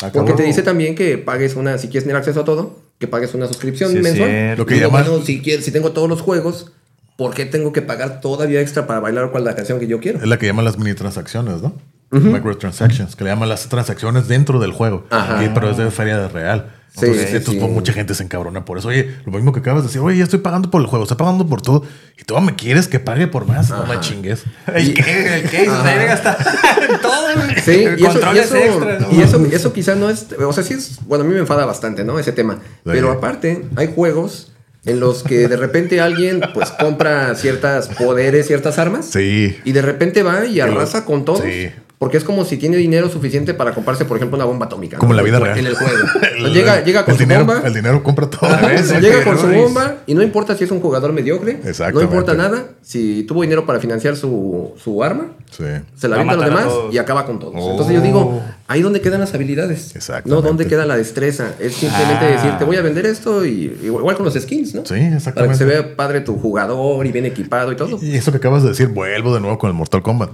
Ah, 0.00 0.08
Porque 0.10 0.32
te 0.32 0.42
dice 0.44 0.62
también 0.62 0.94
que 0.94 1.18
pagues 1.18 1.54
una, 1.54 1.76
si 1.76 1.88
quieres 1.88 2.04
tener 2.04 2.16
acceso 2.16 2.40
a 2.40 2.44
todo, 2.46 2.78
que 2.98 3.06
pagues 3.06 3.34
una 3.34 3.46
suscripción 3.46 3.90
Sí, 3.92 3.98
mensual. 3.98 4.56
Lo 4.56 4.64
que 4.64 4.72
Y 4.72 4.78
digo, 4.78 4.88
llaman- 4.88 5.04
bueno, 5.06 5.22
si, 5.22 5.42
quieres, 5.42 5.66
si 5.66 5.70
tengo 5.70 5.92
todos 5.92 6.08
los 6.08 6.22
juegos, 6.22 6.72
¿por 7.20 7.34
qué 7.34 7.44
tengo 7.44 7.70
que 7.70 7.82
pagar 7.82 8.22
todavía 8.22 8.62
extra 8.62 8.86
para 8.86 8.98
bailar 8.98 9.30
cual 9.30 9.44
la 9.44 9.54
canción 9.54 9.78
que 9.78 9.86
yo 9.86 10.00
quiero? 10.00 10.20
Es 10.20 10.26
la 10.26 10.38
que 10.38 10.46
llaman 10.46 10.64
las 10.64 10.78
mini 10.78 10.94
transacciones, 10.94 11.60
¿no? 11.60 11.74
Microtransactions, 12.10 13.14
que 13.14 13.24
le 13.24 13.30
llaman 13.30 13.50
las 13.50 13.68
transacciones 13.68 14.26
dentro 14.26 14.58
del 14.58 14.72
juego. 14.72 15.04
Ajá. 15.10 15.44
Y- 15.44 15.50
pero 15.50 15.68
es 15.68 15.76
de 15.76 15.90
feria 15.90 16.16
de 16.16 16.28
real. 16.28 16.72
Entonces, 16.94 17.28
sí, 17.28 17.36
entonces, 17.36 17.62
sí. 17.62 17.68
mucha 17.68 17.92
gente 17.92 18.14
se 18.14 18.22
encabrona 18.24 18.64
por 18.64 18.78
eso. 18.78 18.88
Oye, 18.88 19.16
lo 19.26 19.32
mismo 19.32 19.52
que 19.52 19.60
acabas 19.60 19.82
de 19.82 19.88
decir, 19.88 20.00
oye, 20.00 20.16
ya 20.16 20.24
estoy 20.24 20.38
pagando 20.38 20.70
por 20.70 20.80
el 20.80 20.86
juego, 20.86 21.02
estoy 21.02 21.18
pagando 21.18 21.46
por 21.46 21.60
todo. 21.60 21.82
Y 22.18 22.24
tú 22.24 22.40
me 22.40 22.56
quieres 22.56 22.88
que 22.88 22.98
pague 23.00 23.26
por 23.26 23.46
más. 23.46 23.68
No 23.68 23.84
me 23.84 24.00
chingues. 24.00 24.44
¿El 24.74 24.94
qué? 24.94 25.40
¿El 25.40 25.50
qué? 25.50 25.64
Todo. 27.02 27.28
Sí, 27.62 27.84
y 27.98 28.06
eso, 28.06 28.34
y 28.34 28.38
eso, 28.38 28.56
extras, 28.56 29.00
¿no? 29.02 29.12
y 29.12 29.20
eso, 29.20 29.46
eso 29.52 29.72
quizá 29.74 29.94
no 29.94 30.08
es, 30.08 30.26
o 30.42 30.52
sea, 30.54 30.64
sí 30.64 30.72
es, 30.72 30.98
bueno, 31.06 31.24
a 31.24 31.26
mí 31.28 31.34
me 31.34 31.40
enfada 31.40 31.66
bastante, 31.66 32.02
¿no? 32.02 32.18
Ese 32.18 32.32
tema. 32.32 32.60
Pero 32.82 33.12
aparte, 33.12 33.66
hay 33.76 33.92
juegos 33.94 34.49
en 34.84 35.00
los 35.00 35.22
que 35.22 35.48
de 35.48 35.56
repente 35.56 36.00
alguien, 36.00 36.40
pues, 36.54 36.70
compra 36.70 37.34
ciertas 37.34 37.88
poderes, 37.88 38.46
ciertas 38.46 38.78
armas. 38.78 39.06
Sí. 39.06 39.58
Y 39.64 39.72
de 39.72 39.82
repente 39.82 40.22
va 40.22 40.46
y 40.46 40.60
arrasa 40.60 41.04
con 41.04 41.24
todos. 41.24 41.42
Sí. 41.42 41.70
Porque 42.00 42.16
es 42.16 42.24
como 42.24 42.46
si 42.46 42.56
tiene 42.56 42.78
dinero 42.78 43.10
suficiente 43.10 43.52
para 43.52 43.74
comprarse, 43.74 44.06
por 44.06 44.16
ejemplo, 44.16 44.36
una 44.36 44.46
bomba 44.46 44.64
atómica. 44.64 44.96
¿no? 44.96 45.00
Como 45.00 45.12
en 45.12 45.18
la 45.18 45.22
vida 45.22 45.36
En 45.36 45.44
real. 45.44 45.66
el 45.66 45.74
juego. 45.76 45.96
El- 46.46 46.54
llega, 46.54 46.82
llega 46.82 47.04
con 47.04 47.12
el 47.12 47.18
su 47.18 47.24
dinero, 47.24 47.44
bomba. 47.44 47.62
El 47.66 47.74
dinero 47.74 48.02
compra 48.02 48.30
todo. 48.30 48.48
Llega 49.00 49.22
con 49.22 49.38
su 49.38 49.46
bomba 49.48 49.96
y 50.06 50.14
no 50.14 50.22
importa 50.22 50.56
si 50.56 50.64
es 50.64 50.70
un 50.70 50.80
jugador 50.80 51.12
mediocre, 51.12 51.58
no 51.62 51.68
Exactamente. 51.68 52.04
importa 52.04 52.32
nada, 52.32 52.68
si 52.80 53.24
tuvo 53.24 53.42
dinero 53.42 53.66
para 53.66 53.80
financiar 53.80 54.16
su, 54.16 54.72
su 54.82 55.04
arma, 55.04 55.26
Sí. 55.50 55.64
se 55.94 56.08
la 56.08 56.16
Va 56.16 56.22
a 56.22 56.34
los 56.36 56.42
a 56.42 56.46
demás 56.48 56.66
y 56.90 56.96
acaba 56.96 57.26
con 57.26 57.38
todos. 57.38 57.52
Oh. 57.58 57.72
Entonces 57.72 57.94
yo 57.96 58.00
digo, 58.00 58.42
ahí 58.66 58.80
donde 58.80 59.02
quedan 59.02 59.20
las 59.20 59.34
habilidades. 59.34 59.94
Exactamente. 59.94 60.30
No 60.30 60.40
donde 60.40 60.66
queda 60.66 60.86
la 60.86 60.96
destreza. 60.96 61.48
Es 61.58 61.74
simplemente 61.74 62.24
Ah. 62.24 62.30
decir, 62.30 62.50
te 62.58 62.64
voy 62.64 62.76
a 62.76 62.80
vender 62.82 63.04
esto 63.04 63.44
y 63.44 63.78
igual 63.82 64.16
con 64.16 64.24
los 64.24 64.32
skins, 64.34 64.74
¿no? 64.74 64.86
Sí, 64.86 64.94
Para 64.94 65.10
que 65.10 65.16
exactamente. 65.16 65.58
se 65.58 65.64
vea 65.66 65.96
padre 65.96 66.22
tu 66.22 66.38
jugador 66.38 67.04
y 67.04 67.12
bien 67.12 67.26
equipado 67.26 67.72
y 67.72 67.76
todo. 67.76 67.98
Y 68.00 68.16
eso 68.16 68.30
que 68.30 68.38
acabas 68.38 68.62
de 68.62 68.70
decir, 68.70 68.88
vuelvo 68.88 69.34
de 69.34 69.40
nuevo 69.40 69.58
con 69.58 69.68
el 69.68 69.74
Mortal 69.74 70.00
Kombat. 70.02 70.30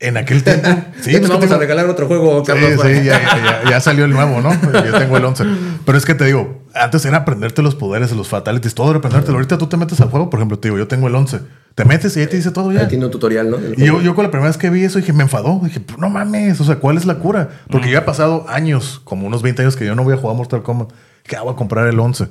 En 0.00 0.16
aquel 0.16 0.42
tiempo. 0.42 0.66
Sí, 1.02 1.12
Ya 1.12 1.16
es 1.18 1.22
te 1.22 1.28
que 1.28 1.32
vamos 1.32 1.48
te 1.48 1.54
a 1.54 1.58
regalar 1.58 1.86
otro 1.88 2.06
juego, 2.06 2.40
Sí, 2.40 2.46
Carlos. 2.46 2.80
sí, 2.82 3.04
ya, 3.04 3.20
ya- 3.64 3.70
ya- 3.70 3.80
salió 3.80 4.04
el 4.06 4.10
nuevo, 4.12 4.40
¿no? 4.40 4.50
Yo 4.84 4.98
tengo 4.98 5.16
el 5.16 5.24
11. 5.24 5.44
Pero 5.84 5.96
es 5.98 6.04
que 6.04 6.14
te 6.14 6.24
digo, 6.26 6.62
antes 6.74 7.04
era 7.04 7.18
aprenderte 7.18 7.62
los 7.62 7.74
poderes, 7.74 8.10
los 8.12 8.28
fatalities, 8.28 8.74
todo 8.74 8.90
era 8.90 8.98
aprendértelo. 8.98 9.36
Ahorita 9.36 9.56
tú 9.58 9.66
te 9.66 9.76
metes 9.76 10.00
al 10.00 10.08
juego, 10.10 10.28
por 10.30 10.38
ejemplo, 10.40 10.58
te 10.58 10.68
digo, 10.68 10.78
yo 10.78 10.88
tengo 10.88 11.08
el 11.08 11.14
11. 11.14 11.40
Te 11.74 11.84
metes 11.84 12.16
y 12.16 12.20
ahí 12.20 12.26
te 12.26 12.36
dice 12.36 12.50
todo 12.50 12.70
Ahí 12.70 12.76
ya. 12.76 12.88
tiene 12.88 13.04
un 13.06 13.10
tutorial, 13.10 13.50
¿no? 13.50 13.58
Y 13.76 13.84
yo, 13.86 14.00
yo 14.02 14.14
con 14.14 14.24
la 14.24 14.30
primera 14.30 14.48
vez 14.48 14.58
que 14.58 14.68
vi 14.70 14.84
eso 14.84 14.98
dije, 14.98 15.12
me 15.12 15.22
enfadó. 15.22 15.60
Dije, 15.62 15.80
no 15.98 16.10
mames, 16.10 16.60
o 16.60 16.64
sea, 16.64 16.76
¿cuál 16.76 16.96
es 16.96 17.04
la 17.06 17.14
cura? 17.16 17.48
Porque 17.70 17.90
ya 17.90 17.98
ha 18.00 18.04
pasado 18.04 18.46
años, 18.48 19.00
como 19.04 19.26
unos 19.26 19.42
20 19.42 19.62
años 19.62 19.76
que 19.76 19.86
yo 19.86 19.94
no 19.94 20.02
voy 20.04 20.14
a 20.14 20.16
jugar 20.16 20.36
Mortal 20.36 20.62
Kombat. 20.62 20.90
Que 21.24 21.38
voy 21.38 21.52
a 21.52 21.56
comprar 21.56 21.86
el 21.86 21.98
11. 22.00 22.28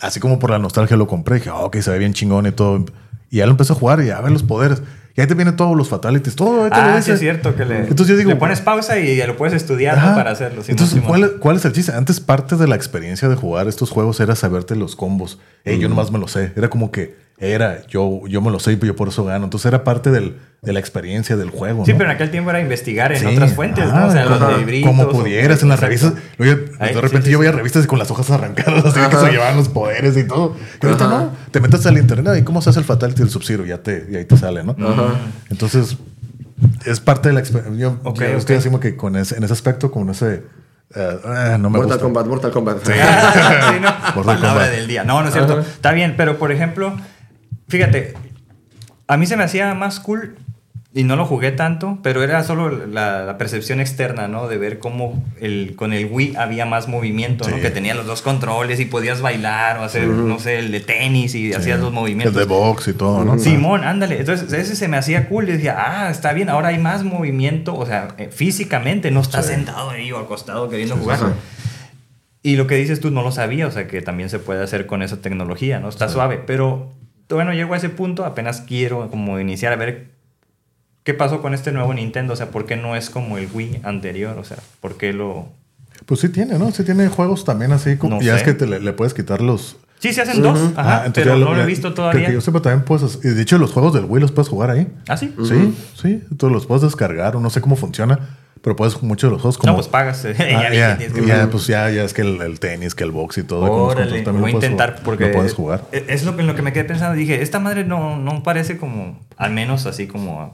Así 0.00 0.18
como 0.20 0.38
por 0.38 0.50
la 0.50 0.58
nostalgia 0.58 0.96
lo 0.96 1.06
compré. 1.06 1.36
Dije, 1.36 1.50
oh, 1.50 1.66
ok, 1.66 1.76
se 1.78 1.90
ve 1.90 1.98
bien 1.98 2.12
chingón 2.14 2.46
y 2.46 2.52
todo. 2.52 2.84
Y 3.30 3.36
ya 3.38 3.46
lo 3.46 3.52
empecé 3.52 3.72
a 3.72 3.76
jugar 3.76 4.00
y 4.02 4.06
ya 4.06 4.20
ver 4.20 4.32
los 4.32 4.42
poderes. 4.42 4.82
Y 5.20 5.22
ahí 5.22 5.28
te 5.28 5.34
vienen 5.34 5.54
todos 5.54 5.76
los 5.76 5.86
fatalities, 5.88 6.34
todo. 6.34 6.64
ahí 6.64 6.70
te 6.70 6.76
lo 6.76 6.82
Ah, 6.82 7.02
sí 7.02 7.10
es 7.10 7.20
cierto 7.20 7.54
que 7.54 7.66
le, 7.66 7.80
Entonces 7.80 8.06
yo 8.08 8.16
digo, 8.16 8.30
le 8.30 8.36
pones 8.36 8.62
pausa 8.62 8.98
y 8.98 9.16
ya 9.16 9.26
lo 9.26 9.36
puedes 9.36 9.54
estudiar 9.54 9.96
para 9.96 10.30
hacerlo. 10.30 10.62
Entonces. 10.66 11.00
¿cuál, 11.06 11.24
es- 11.24 11.30
cuál 11.40 11.56
es 11.56 11.64
el 11.66 11.72
chiste? 11.72 11.92
Antes 11.92 12.20
parte 12.20 12.56
de 12.56 12.66
la 12.66 12.74
experiencia 12.76 13.28
de 13.28 13.34
jugar 13.36 13.68
estos 13.68 13.90
juegos 13.90 14.18
era 14.20 14.34
saberte 14.34 14.76
los 14.76 14.96
combos. 14.96 15.38
Ey, 15.64 15.78
Yo 15.78 15.90
nomás 15.90 16.10
me 16.10 16.18
lo 16.18 16.26
sé. 16.26 16.52
Era 16.56 16.70
como 16.70 16.90
que 16.90 17.14
era, 17.40 17.86
yo, 17.86 18.20
yo 18.28 18.40
me 18.42 18.50
lo 18.50 18.60
sé 18.60 18.72
y 18.72 18.78
yo 18.78 18.94
por 18.94 19.08
eso 19.08 19.24
gano. 19.24 19.44
Entonces 19.44 19.66
era 19.66 19.82
parte 19.82 20.10
del- 20.10 20.36
de 20.62 20.74
la 20.74 20.78
experiencia 20.80 21.36
del 21.38 21.48
juego. 21.48 21.86
Sí, 21.86 21.92
¿no? 21.92 21.98
pero 21.98 22.10
en 22.10 22.14
aquel 22.16 22.30
tiempo 22.30 22.50
era 22.50 22.60
investigar 22.60 23.12
en 23.12 23.20
Sí. 23.20 23.26
otras 23.26 23.54
fuentes, 23.54 23.86
Ajá, 23.86 24.00
¿no? 24.00 24.06
O 24.08 24.10
sea, 24.12 24.24
los 24.26 24.58
libritos. 24.58 24.90
Como 24.90 25.04
o- 25.04 25.08
pudieras 25.10 25.62
en 25.62 25.70
las 25.70 25.80
revistas. 25.80 26.12
Oye, 26.38 26.66
Ahí, 26.78 26.94
de 26.94 27.00
repente 27.00 27.26
sí, 27.28 27.32
yo 27.32 27.38
sí, 27.38 27.40
veía 27.40 27.52
revistas 27.52 27.86
con 27.86 27.98
las 27.98 28.10
hojas 28.10 28.30
arrancadas, 28.30 28.84
así 28.84 29.00
que 29.00 29.06
Ajá. 29.06 29.20
se 29.24 29.30
llevaban 29.32 29.56
los 29.56 29.70
poderes 29.70 30.16
y 30.18 30.24
todo. 30.24 30.54
Y 30.82 30.86
ahorita 30.86 31.06
Ajá. 31.06 31.18
no. 31.18 31.32
Te 31.50 31.60
metes 31.60 31.86
al 31.86 31.96
internet 31.96 32.36
y 32.38 32.42
cómo 32.42 32.60
se 32.60 32.68
hace 32.70 32.78
el 32.80 32.84
fatality 32.84 33.20
del 33.20 33.30
subsidio, 33.30 33.64
ya 33.64 33.78
te, 33.78 34.06
y 34.10 34.16
ahí 34.16 34.24
te 34.26 34.36
sale, 34.36 34.62
¿no? 34.62 34.76
Ajá. 34.78 35.14
Entonces, 35.48 35.96
es 36.84 37.00
parte 37.00 37.30
de 37.30 37.34
la 37.34 37.40
experiencia. 37.40 37.80
Yo, 37.80 37.96
Ok, 38.04 38.20
yo 38.20 38.26
ok. 38.32 38.34
estoy 38.36 38.56
así 38.56 38.68
como 38.68 38.80
que 38.80 38.96
con 38.96 39.16
ese, 39.16 39.36
en 39.38 39.44
ese 39.44 39.52
aspecto, 39.54 39.90
con 39.90 40.10
ese. 40.10 40.42
eh, 40.94 41.18
ah, 41.24 41.56
no 41.58 41.70
me 41.70 41.78
Mortal 41.78 41.84
gusta. 41.86 41.98
Kombat, 42.02 42.26
Mortal 42.26 42.50
Kombat. 42.50 42.78
Sí, 42.84 42.92
¿no? 43.80 43.88
Mortal 44.14 44.14
Palabra 44.14 44.48
Kombat. 44.50 44.70
del 44.72 44.86
día. 44.88 45.04
No, 45.04 45.22
no 45.22 45.28
es 45.28 45.32
cierto. 45.32 45.60
Está 45.60 45.92
bien, 45.92 46.14
pero 46.18 46.38
por 46.38 46.52
ejemplo, 46.52 46.94
fíjate, 47.70 48.12
a 49.06 49.16
mí 49.16 49.26
se 49.26 49.36
me 49.38 49.44
hacía 49.44 49.72
más 49.74 49.98
cool 50.00 50.36
y 50.92 51.04
no 51.04 51.14
lo 51.14 51.24
jugué 51.24 51.52
tanto, 51.52 52.00
pero 52.02 52.24
era 52.24 52.42
solo 52.42 52.68
la, 52.86 53.22
la 53.24 53.38
percepción 53.38 53.78
externa, 53.78 54.26
¿no? 54.26 54.48
De 54.48 54.58
ver 54.58 54.80
cómo 54.80 55.24
el, 55.40 55.74
con 55.76 55.92
el 55.92 56.06
Wii 56.06 56.34
había 56.34 56.66
más 56.66 56.88
movimiento, 56.88 57.48
¿no? 57.48 57.54
Sí. 57.56 57.62
Que 57.62 57.70
tenía 57.70 57.94
los 57.94 58.06
dos 58.06 58.22
controles 58.22 58.80
y 58.80 58.86
podías 58.86 59.20
bailar 59.22 59.78
o 59.78 59.84
hacer, 59.84 60.08
no 60.08 60.40
sé, 60.40 60.58
el 60.58 60.72
de 60.72 60.80
tenis 60.80 61.36
y 61.36 61.52
hacías 61.52 61.78
los 61.78 61.92
movimientos. 61.92 62.34
El 62.34 62.40
de 62.40 62.52
box 62.52 62.88
y 62.88 62.92
todo, 62.94 63.24
¿no? 63.24 63.38
Simón, 63.38 63.84
ándale. 63.84 64.18
Entonces, 64.18 64.52
ese 64.52 64.74
se 64.74 64.88
me 64.88 64.96
hacía 64.96 65.28
cool. 65.28 65.48
Y 65.48 65.52
decía, 65.52 65.76
ah, 65.78 66.10
está 66.10 66.32
bien, 66.32 66.48
ahora 66.48 66.68
hay 66.68 66.78
más 66.78 67.04
movimiento. 67.04 67.76
O 67.76 67.86
sea, 67.86 68.08
eh, 68.18 68.28
físicamente 68.32 69.12
no 69.12 69.20
estás 69.20 69.46
Sí. 69.46 69.52
sentado 69.52 69.90
ahí 69.90 70.10
o 70.10 70.18
acostado 70.18 70.68
queriendo 70.68 70.96
Sí, 70.96 71.00
sí, 71.00 71.04
jugar. 71.04 71.18
sí. 71.20 71.24
Y 72.42 72.56
lo 72.56 72.66
que 72.66 72.74
dices 72.74 72.98
tú 72.98 73.12
no 73.12 73.22
lo 73.22 73.30
sabía, 73.30 73.68
o 73.68 73.70
sea, 73.70 73.86
que 73.86 74.02
también 74.02 74.28
se 74.28 74.40
puede 74.40 74.60
hacer 74.64 74.86
con 74.86 75.02
esa 75.02 75.18
tecnología, 75.22 75.78
¿no? 75.78 75.88
Está 75.88 76.08
suave. 76.08 76.40
Pero, 76.44 76.90
bueno, 77.36 77.52
llego 77.52 77.74
a 77.74 77.76
ese 77.76 77.88
punto, 77.88 78.24
apenas 78.24 78.60
quiero 78.62 79.08
como 79.10 79.38
iniciar 79.40 79.72
a 79.72 79.76
ver 79.76 80.10
qué 81.04 81.14
pasó 81.14 81.40
con 81.42 81.54
este 81.54 81.72
nuevo 81.72 81.92
Nintendo. 81.94 82.32
O 82.32 82.36
sea, 82.36 82.50
¿por 82.50 82.66
qué 82.66 82.76
no 82.76 82.96
es 82.96 83.10
como 83.10 83.38
el 83.38 83.48
Wii 83.52 83.80
anterior? 83.84 84.38
O 84.38 84.44
sea, 84.44 84.58
¿por 84.80 84.96
qué 84.96 85.12
lo...? 85.12 85.48
Pues 86.06 86.20
sí 86.20 86.28
tiene, 86.30 86.58
¿no? 86.58 86.70
Sí 86.70 86.82
tiene 86.84 87.08
juegos 87.08 87.44
también 87.44 87.72
así. 87.72 87.96
Como, 87.96 88.16
No 88.16 88.22
ya 88.22 88.36
es 88.36 88.42
que 88.42 88.54
te 88.54 88.66
le, 88.66 88.80
le 88.80 88.92
puedes 88.94 89.12
quitar 89.12 89.40
los. 89.42 89.76
Sí, 89.98 90.14
se 90.14 90.22
hacen 90.22 90.40
dos, 90.40 90.58
ajá, 90.76 91.02
Ah, 91.02 91.06
entonces 91.06 91.24
pero 91.24 91.38
ya 91.38 91.44
no 91.44 91.54
lo 91.54 91.62
he 91.62 91.66
visto 91.66 91.92
todavía. 91.92 92.26
que 92.28 92.32
yo 92.32 92.40
sepa 92.40 92.62
también 92.62 92.86
puedes. 92.86 93.18
Y 93.22 93.28
de 93.28 93.42
hecho, 93.42 93.58
los 93.58 93.70
juegos 93.72 93.92
del 93.92 94.06
Wii 94.06 94.22
los 94.22 94.32
puedes 94.32 94.48
jugar 94.48 94.70
ahí. 94.70 94.88
¿Ah, 95.08 95.18
sí? 95.18 95.34
Sí, 95.46 95.76
sí. 95.94 96.22
Tú 96.38 96.48
los 96.48 96.64
puedes 96.64 96.80
descargar 96.82 97.36
o 97.36 97.40
no 97.40 97.50
sé 97.50 97.60
cómo 97.60 97.76
funciona. 97.76 98.18
Pero 98.62 98.76
puedes 98.76 99.02
muchos 99.02 99.30
de 99.30 99.32
los 99.32 99.40
juegos 99.42 99.56
como. 99.58 99.72
No, 99.72 99.76
pues 99.76 99.88
pagas. 99.88 100.24
Ah, 100.38 100.72
ya, 100.72 100.98
que 100.98 101.08
pues 101.50 101.66
ya, 101.66 101.88
ya 101.90 102.04
es 102.04 102.12
que 102.12 102.22
el, 102.22 102.40
el 102.42 102.60
tenis, 102.60 102.94
que 102.94 103.04
el 103.04 103.10
box 103.10 103.38
y 103.38 103.42
todo. 103.42 103.70
Órale, 103.72 104.20
también 104.22 104.42
voy 104.42 104.50
a 104.52 104.54
intentar 104.54 104.90
jugar. 104.90 105.04
porque 105.04 105.26
Lo 105.28 105.32
puedes 105.32 105.54
jugar. 105.54 105.84
es 105.92 106.04
es 106.08 106.24
lo 106.24 106.34
que 106.36 106.42
en 106.42 106.46
lo 106.46 106.54
que 106.54 106.62
me 106.62 106.72
quedé 106.72 106.84
pensando 106.84 107.14
dije 107.14 107.40
esta 107.42 107.58
madre 107.58 107.84
no 107.84 108.16
no 108.16 108.42
parece 108.42 108.76
como 108.76 109.18
al 109.36 109.52
menos 109.52 109.86
así 109.86 110.06
como 110.06 110.42
a 110.42 110.52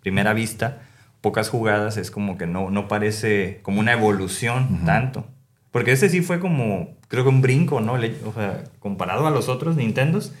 primera 0.00 0.32
vista 0.32 0.78
pocas 1.20 1.48
jugadas 1.48 1.96
es 1.96 2.10
como 2.10 2.38
que 2.38 2.46
no 2.46 2.70
no 2.70 2.88
parece 2.88 3.60
como 3.62 3.80
una 3.80 3.92
evolución 3.92 4.84
tanto 4.86 5.26
porque 5.72 5.92
ese 5.92 6.08
sí 6.08 6.22
fue 6.22 6.38
como 6.40 6.88
creo 7.08 7.24
que 7.24 7.28
un 7.30 7.42
brinco 7.42 7.80
no 7.80 7.94
o 7.94 8.32
sea 8.32 8.64
comparado 8.78 9.26
a 9.26 9.30
los 9.30 9.48
otros 9.48 9.76
Nintendos 9.76 10.32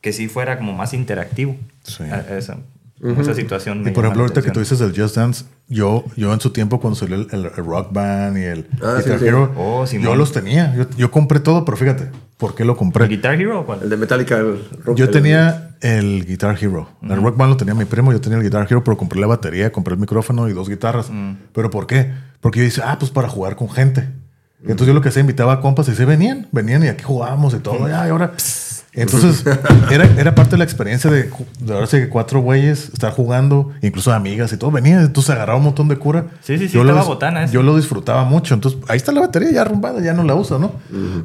que 0.00 0.12
sí 0.12 0.28
fuera 0.28 0.58
como 0.58 0.72
más 0.74 0.92
interactivo 0.94 1.56
Sí. 1.84 2.02
A- 2.04 2.26
esa, 3.02 3.20
esa 3.20 3.34
situación 3.34 3.80
Y 3.86 3.90
por 3.90 4.04
ejemplo, 4.04 4.22
ahorita 4.22 4.42
que 4.42 4.50
tú 4.50 4.60
dices 4.60 4.80
el 4.80 4.94
Just 4.98 5.16
Dance, 5.16 5.44
yo, 5.68 6.04
yo 6.16 6.32
en 6.32 6.40
su 6.40 6.50
tiempo 6.50 6.80
cuando 6.80 6.94
salió 6.98 7.16
el, 7.16 7.26
el- 7.32 7.46
el 7.46 7.52
Rock 7.64 7.92
Band 7.92 8.38
y 8.38 8.42
el 8.42 8.66
Ah, 8.82 8.96
Guitar 8.98 9.02
sí, 9.18 9.18
sí. 9.20 9.26
Hero, 9.26 9.52
Oh, 9.56 9.84
yo 9.86 10.14
los 10.14 10.32
tenía. 10.32 10.74
Yo, 10.76 10.86
yo 10.96 11.10
compré 11.10 11.40
todo, 11.40 11.64
pero 11.64 11.76
fíjate, 11.76 12.10
¿por 12.38 12.54
qué 12.54 12.64
lo 12.64 12.76
compré? 12.76 13.06
Guitar 13.08 13.34
Hero 13.40 13.60
o 13.60 13.66
cuál? 13.66 13.80
El 13.82 13.90
de 13.90 13.96
Metallica. 13.96 14.38
el 14.38 14.64
rock- 14.84 14.96
Yo 14.96 15.06
el- 15.06 15.10
tenía 15.10 15.70
el 15.80 16.24
Guitar 16.26 16.56
Hero. 16.60 16.88
El 17.02 17.20
Rock 17.22 17.36
Band 17.36 17.50
lo 17.50 17.56
tenía 17.56 17.74
mi 17.74 17.84
primo, 17.86 18.12
yo 18.12 18.20
tenía 18.20 18.38
el 18.38 18.44
Guitar 18.44 18.66
Hero, 18.70 18.84
pero 18.84 18.96
compré 18.96 19.20
la 19.20 19.26
batería, 19.26 19.72
compré 19.72 19.94
el 19.94 20.00
micrófono 20.00 20.48
y 20.48 20.52
dos 20.52 20.68
guitarras. 20.68 21.10
¿Pero 21.52 21.70
por 21.70 21.86
qué? 21.86 22.12
Porque 22.40 22.60
yo 22.60 22.64
dije, 22.64 22.80
ah, 22.84 22.96
pues 22.98 23.10
para 23.10 23.28
jugar 23.28 23.56
con 23.56 23.68
gente. 23.68 24.08
Y 24.64 24.70
entonces 24.70 24.86
yo 24.86 24.94
lo 24.94 25.00
que 25.00 25.08
hacía, 25.08 25.20
invitaba 25.22 25.54
a 25.54 25.60
compas 25.60 25.88
y 25.88 25.94
se 25.96 26.04
venían, 26.04 26.46
venían 26.52 26.84
y 26.84 26.86
aquí 26.88 27.02
jugábamos 27.02 27.52
y 27.54 27.58
todo. 27.58 27.88
Ya, 27.88 28.06
y 28.06 28.10
ahora... 28.10 28.32
Entonces, 28.94 29.44
era, 29.90 30.04
era 30.18 30.34
parte 30.34 30.52
de 30.52 30.58
la 30.58 30.64
experiencia 30.64 31.10
de, 31.10 31.30
ahora 31.70 31.86
sí 31.86 31.96
que 31.98 32.08
cuatro 32.08 32.40
güeyes 32.40 32.90
estar 32.92 33.12
jugando, 33.12 33.70
incluso 33.80 34.12
amigas 34.12 34.52
y 34.52 34.56
todo. 34.58 34.70
Venían, 34.70 35.00
entonces 35.00 35.30
agarraba 35.30 35.58
un 35.58 35.64
montón 35.64 35.88
de 35.88 35.96
cura. 35.96 36.26
Sí, 36.42 36.58
sí, 36.58 36.68
sí, 36.68 36.74
Yo 36.74 36.84
lo 36.84 36.90
estaba 36.90 37.04
dis- 37.06 37.08
botana 37.08 37.44
ese. 37.44 37.54
Yo 37.54 37.62
lo 37.62 37.76
disfrutaba 37.76 38.24
mucho. 38.24 38.52
Entonces, 38.54 38.78
ahí 38.88 38.96
está 38.98 39.10
la 39.12 39.20
batería 39.22 39.50
ya 39.50 39.62
arrumbada, 39.62 40.02
ya 40.02 40.12
no 40.12 40.24
la 40.24 40.34
uso, 40.34 40.58
¿no? 40.58 40.72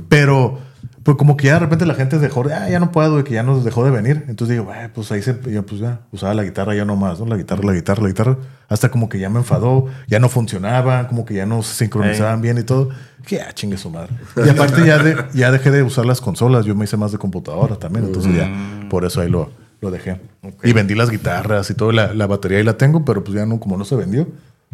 Pero, 0.08 0.60
pues 1.08 1.16
como 1.16 1.38
que 1.38 1.48
ya 1.48 1.54
de 1.54 1.60
repente 1.60 1.86
la 1.86 1.94
gente 1.94 2.20
dejó, 2.20 2.44
de, 2.44 2.54
ah, 2.54 2.70
ya 2.70 2.82
no 2.82 2.92
puedo, 2.92 3.18
y 3.22 3.24
que 3.24 3.34
ya 3.34 3.42
nos 3.42 3.64
dejó 3.64 3.86
de 3.86 3.92
venir. 3.92 4.26
Entonces 4.28 4.58
digo, 4.58 4.70
"Ay, 4.74 4.90
pues 4.94 5.10
ahí 5.14 5.22
se, 5.22 5.40
yo 5.50 5.66
pues 5.66 5.80
ya 5.80 6.02
usaba 6.12 6.34
la 6.34 6.44
guitarra 6.44 6.76
ya 6.76 6.84
nomás, 6.84 7.18
¿no? 7.22 7.28
La 7.28 7.38
guitarra, 7.38 7.64
la 7.64 7.72
guitarra, 7.72 8.02
la 8.04 8.10
guitarra. 8.10 8.38
Hasta 8.68 8.90
como 8.92 9.08
que 9.08 9.18
ya 9.18 9.30
me 9.30 9.40
enfadó, 9.40 9.86
ya 10.10 10.20
no 10.20 10.28
funcionaba, 10.28 11.08
como 11.08 11.24
que 11.24 11.34
ya 11.36 11.46
no 11.46 11.64
se 11.64 11.76
sincronizaban 11.76 12.42
bien 12.42 12.58
y 12.58 12.64
todo. 12.64 12.90
Que 13.26 13.38
ya 13.38 13.54
chingue 13.54 13.78
su 13.78 13.90
madre. 13.90 14.10
Y 14.46 14.50
aparte 14.50 14.86
ya, 14.86 14.98
de, 15.02 15.16
ya 15.34 15.50
dejé 15.50 15.72
de 15.72 15.82
usar 15.82 16.06
las 16.06 16.20
consolas, 16.20 16.66
yo 16.66 16.76
me 16.76 16.84
hice 16.84 16.98
más 16.98 17.14
de 17.14 17.18
computadora 17.20 17.78
también. 17.78 18.04
Entonces 18.04 18.36
ya, 18.36 18.52
por 18.90 19.06
eso 19.06 19.22
ahí 19.22 19.30
lo, 19.30 19.50
lo 19.80 19.90
dejé. 19.92 20.20
Y 20.62 20.74
vendí 20.74 20.94
las 20.94 21.10
guitarras 21.10 21.70
y 21.70 21.74
todo, 21.74 21.94
la, 21.94 22.14
la 22.14 22.28
batería 22.28 22.58
ahí 22.58 22.66
la 22.66 22.76
tengo, 22.76 23.06
pero 23.06 23.24
pues 23.24 23.34
ya 23.38 23.46
no, 23.46 23.62
como 23.62 23.78
no 23.78 23.86
se 23.86 23.96
vendió, 23.96 24.28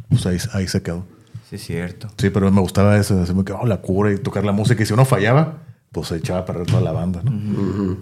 pues 0.10 0.26
ahí, 0.26 0.40
ahí 0.54 0.68
se 0.68 0.82
quedó. 0.82 1.06
sí 1.48 1.58
es 1.58 1.64
cierto 1.64 2.08
Sí, 2.18 2.32
pero 2.32 2.50
me 2.52 2.60
gustaba 2.62 2.98
eso, 2.98 3.22
así 3.22 3.36
me 3.36 3.46
quedaba 3.46 3.68
la 3.68 3.78
cura 3.82 4.12
y 4.12 4.18
tocar 4.18 4.44
la 4.44 4.52
música. 4.52 4.82
Y 4.82 4.86
si 4.88 4.94
uno 4.94 5.06
fallaba, 5.06 5.58
pues 5.94 6.08
se 6.10 6.18
echaba 6.18 6.40
a 6.40 6.46
perder 6.46 6.66
toda 6.68 6.82
la 6.82 6.92
banda, 6.92 7.22
¿no? 7.24 7.32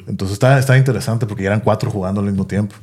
Entonces 0.08 0.34
estaba, 0.34 0.58
estaba 0.58 0.78
interesante 0.80 1.28
porque 1.28 1.44
ya 1.44 1.50
eran 1.50 1.60
cuatro 1.60 1.92
jugando 1.92 2.22
al 2.22 2.28
mismo 2.28 2.48
tiempo. 2.48 2.76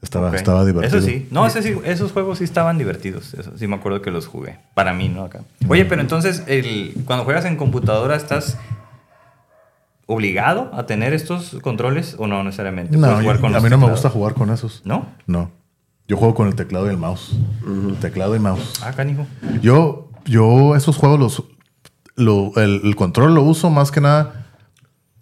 Estaba, 0.00 0.34
estaba 0.36 0.64
divertido. 0.66 0.98
Eso 0.98 1.06
sí. 1.06 1.26
No, 1.30 1.46
ese 1.46 1.62
sí- 1.62 1.78
esos 1.84 2.12
juegos 2.12 2.38
sí 2.38 2.44
estaban 2.44 2.76
divertidos. 2.78 3.34
Eso 3.34 3.52
sí 3.56 3.66
me 3.66 3.76
acuerdo 3.76 4.00
que 4.02 4.10
los 4.10 4.26
jugué. 4.26 4.58
Para 4.74 4.92
mí, 4.94 5.08
¿no? 5.08 5.24
Acá. 5.24 5.40
Oye, 5.68 5.84
pero 5.86 6.00
entonces, 6.02 6.42
el, 6.46 6.94
cuando 7.06 7.24
juegas 7.24 7.44
en 7.46 7.56
computadora, 7.56 8.14
estás 8.14 8.58
obligado 10.06 10.70
a 10.74 10.84
tener 10.86 11.14
estos 11.14 11.56
controles 11.62 12.16
o 12.18 12.26
no 12.26 12.42
necesariamente? 12.44 12.96
No, 12.96 13.06
Puedes 13.08 13.20
jugar 13.22 13.36
yo- 13.36 13.40
con 13.42 13.54
a 13.56 13.60
mí 13.60 13.70
no 13.70 13.78
me 13.78 13.90
gusta 13.90 14.10
jugar 14.10 14.34
con 14.34 14.50
esos. 14.50 14.82
¿No? 14.84 15.06
No. 15.26 15.50
Yo 16.06 16.18
juego 16.18 16.34
con 16.34 16.48
el 16.48 16.54
teclado 16.54 16.86
y 16.86 16.90
el 16.90 16.98
mouse. 16.98 17.34
Teclado 18.00 18.36
y 18.36 18.38
mouse. 18.38 18.82
Ah, 18.84 18.92
canijo. 18.92 19.26
Yo, 19.62 20.10
yo 20.26 20.76
esos 20.76 20.98
juegos 20.98 21.18
los, 21.18 21.42
lo- 22.16 22.52
el, 22.62 22.82
el 22.84 22.94
control 22.94 23.34
lo 23.34 23.42
uso 23.42 23.70
más 23.70 23.90
que 23.90 24.02
nada. 24.02 24.43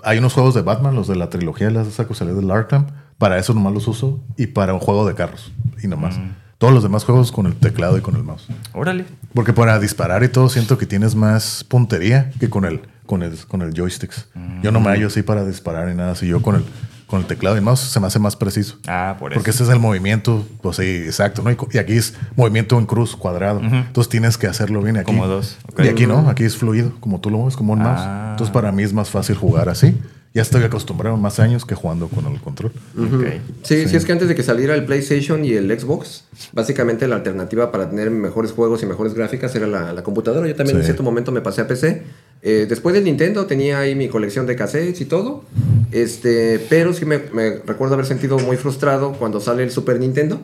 Hay 0.03 0.19
unos 0.19 0.33
juegos 0.33 0.55
de 0.55 0.63
Batman, 0.63 0.95
los 0.95 1.09
de 1.09 1.17
la 1.17 1.31
trilogía, 1.31 1.71
las 1.71 1.87
esa 1.87 2.07
que 2.07 2.15
salió 2.15 2.35
del 2.35 2.51
Arkham. 2.51 2.87
Para 3.19 3.39
eso 3.39 3.55
nomás 3.55 3.73
los 3.73 3.87
uso 3.87 4.21
y 4.37 4.49
para 4.49 4.75
un 4.75 4.81
juego 4.81 5.07
de 5.07 5.15
carros 5.15 5.53
y 5.83 5.87
nomás. 5.87 6.19
Todos 6.59 6.73
los 6.73 6.83
demás 6.83 7.05
juegos 7.05 7.33
con 7.33 7.47
el 7.47 7.55
teclado 7.57 7.99
y 7.99 8.01
con 8.01 8.15
el 8.17 8.23
mouse. 8.23 8.49
Órale. 8.73 9.05
Porque 9.35 9.53
para 9.53 9.79
disparar 9.79 10.23
y 10.23 10.29
todo 10.29 10.49
siento 10.49 10.79
que 10.79 10.87
tienes 10.87 11.15
más 11.15 11.65
puntería 11.65 12.31
que 12.39 12.51
con 12.51 12.65
el 12.65 12.83
con 13.07 13.23
el 13.23 13.37
con 13.49 13.63
el 13.63 13.75
joysticks. 13.75 14.29
Yo 14.63 14.71
no 14.71 14.81
me 14.81 14.89
hallo 14.89 15.09
así 15.09 15.23
para 15.23 15.45
disparar 15.45 15.89
ni 15.89 15.95
nada 15.95 16.13
así. 16.13 16.27
Yo 16.27 16.41
con 16.41 16.57
el 16.57 16.65
con 17.13 17.21
el 17.21 17.27
teclado 17.27 17.59
y 17.59 17.61
mouse 17.61 17.81
se 17.81 18.01
me 18.01 18.07
hace 18.07 18.19
más 18.19 18.37
preciso. 18.37 18.79
Ah, 18.89 19.17
por 19.19 19.33
eso. 19.33 19.39
Porque 19.39 19.51
ese 19.51 19.65
es 19.65 19.69
el 19.69 19.79
movimiento, 19.79 20.47
pues 20.63 20.79
sí, 20.79 20.83
exacto, 21.05 21.43
¿no? 21.43 21.51
Y, 21.51 21.57
y 21.73 21.77
aquí 21.79 21.93
es 21.93 22.15
movimiento 22.37 22.79
en 22.79 22.87
cruz, 22.87 23.15
cuadrado. 23.15 23.61
Entonces 23.61 24.09
tienes 24.09 24.39
que 24.39 24.47
hacerlo 24.47 24.81
bien 24.81 24.97
aquí. 24.97 25.05
Como 25.05 25.27
dos, 25.27 25.59
ok. 25.71 25.81
Y 25.85 25.89
aquí 25.89 26.07
no, 26.07 26.29
aquí 26.31 26.45
es 26.45 26.57
fluido, 26.57 26.93
como 27.01 27.21
tú 27.21 27.29
lo 27.29 27.37
mueves, 27.37 27.55
como 27.57 27.75
un 27.75 27.83
Ah. 27.83 27.85
mouse. 27.85 28.31
Entonces 28.33 28.53
para 28.55 28.73
mí 28.73 28.83
es 28.83 28.95
más 28.95 29.11
fácil 29.11 29.37
jugar 29.37 29.69
así. 29.69 29.95
Ya 30.35 30.41
estoy 30.41 30.63
acostumbrado 30.65 31.19
más 31.19 31.39
años 31.41 31.67
que 31.67 31.75
jugando 31.75 32.09
con 32.09 32.25
el 32.25 32.41
control. 32.41 32.73
Ok. 32.99 33.27
Sí, 33.65 33.87
sí, 33.87 33.95
es 33.97 34.07
que 34.07 34.13
antes 34.13 34.29
de 34.29 34.35
que 34.35 34.43
saliera 34.43 34.75
el 34.75 34.87
PlayStation 34.87 35.45
y 35.45 35.53
el 35.53 35.79
Xbox, 35.79 36.25
básicamente 36.55 37.07
la 37.07 37.17
alternativa 37.17 37.71
para 37.71 37.91
tener 37.91 38.11
mejores 38.11 38.53
juegos 38.53 38.83
y 38.83 38.87
mejores 38.87 39.13
gráficas 39.13 39.55
era 39.55 39.67
la, 39.67 39.93
la 39.93 40.03
computadora. 40.03 40.49
Yo 40.49 40.55
también 40.57 40.79
en 40.79 40.83
Sí. 40.85 40.87
cierto 40.87 41.03
momento 41.03 41.33
me 41.33 41.43
pasé 41.43 41.61
a 41.61 41.69
PC. 41.69 42.05
Eh, 42.43 42.67
después 42.69 42.95
del 42.95 43.05
Nintendo 43.05 43.47
tenía 43.47 43.79
ahí 43.79 43.95
mi 43.95 44.09
colección 44.09 44.47
de 44.47 44.57
cassettes 44.57 45.01
y 45.01 45.05
todo. 45.05 45.45
Este, 45.93 46.59
pero 46.69 46.93
sí 46.93 47.05
me, 47.05 47.19
recuerdo 47.67 47.95
haber 47.95 48.07
sentido 48.07 48.39
muy 48.39 48.57
frustrado 48.57 49.13
cuando 49.13 49.41
sale 49.41 49.63
el 49.63 49.71
Super 49.71 49.99
Nintendo. 50.01 50.41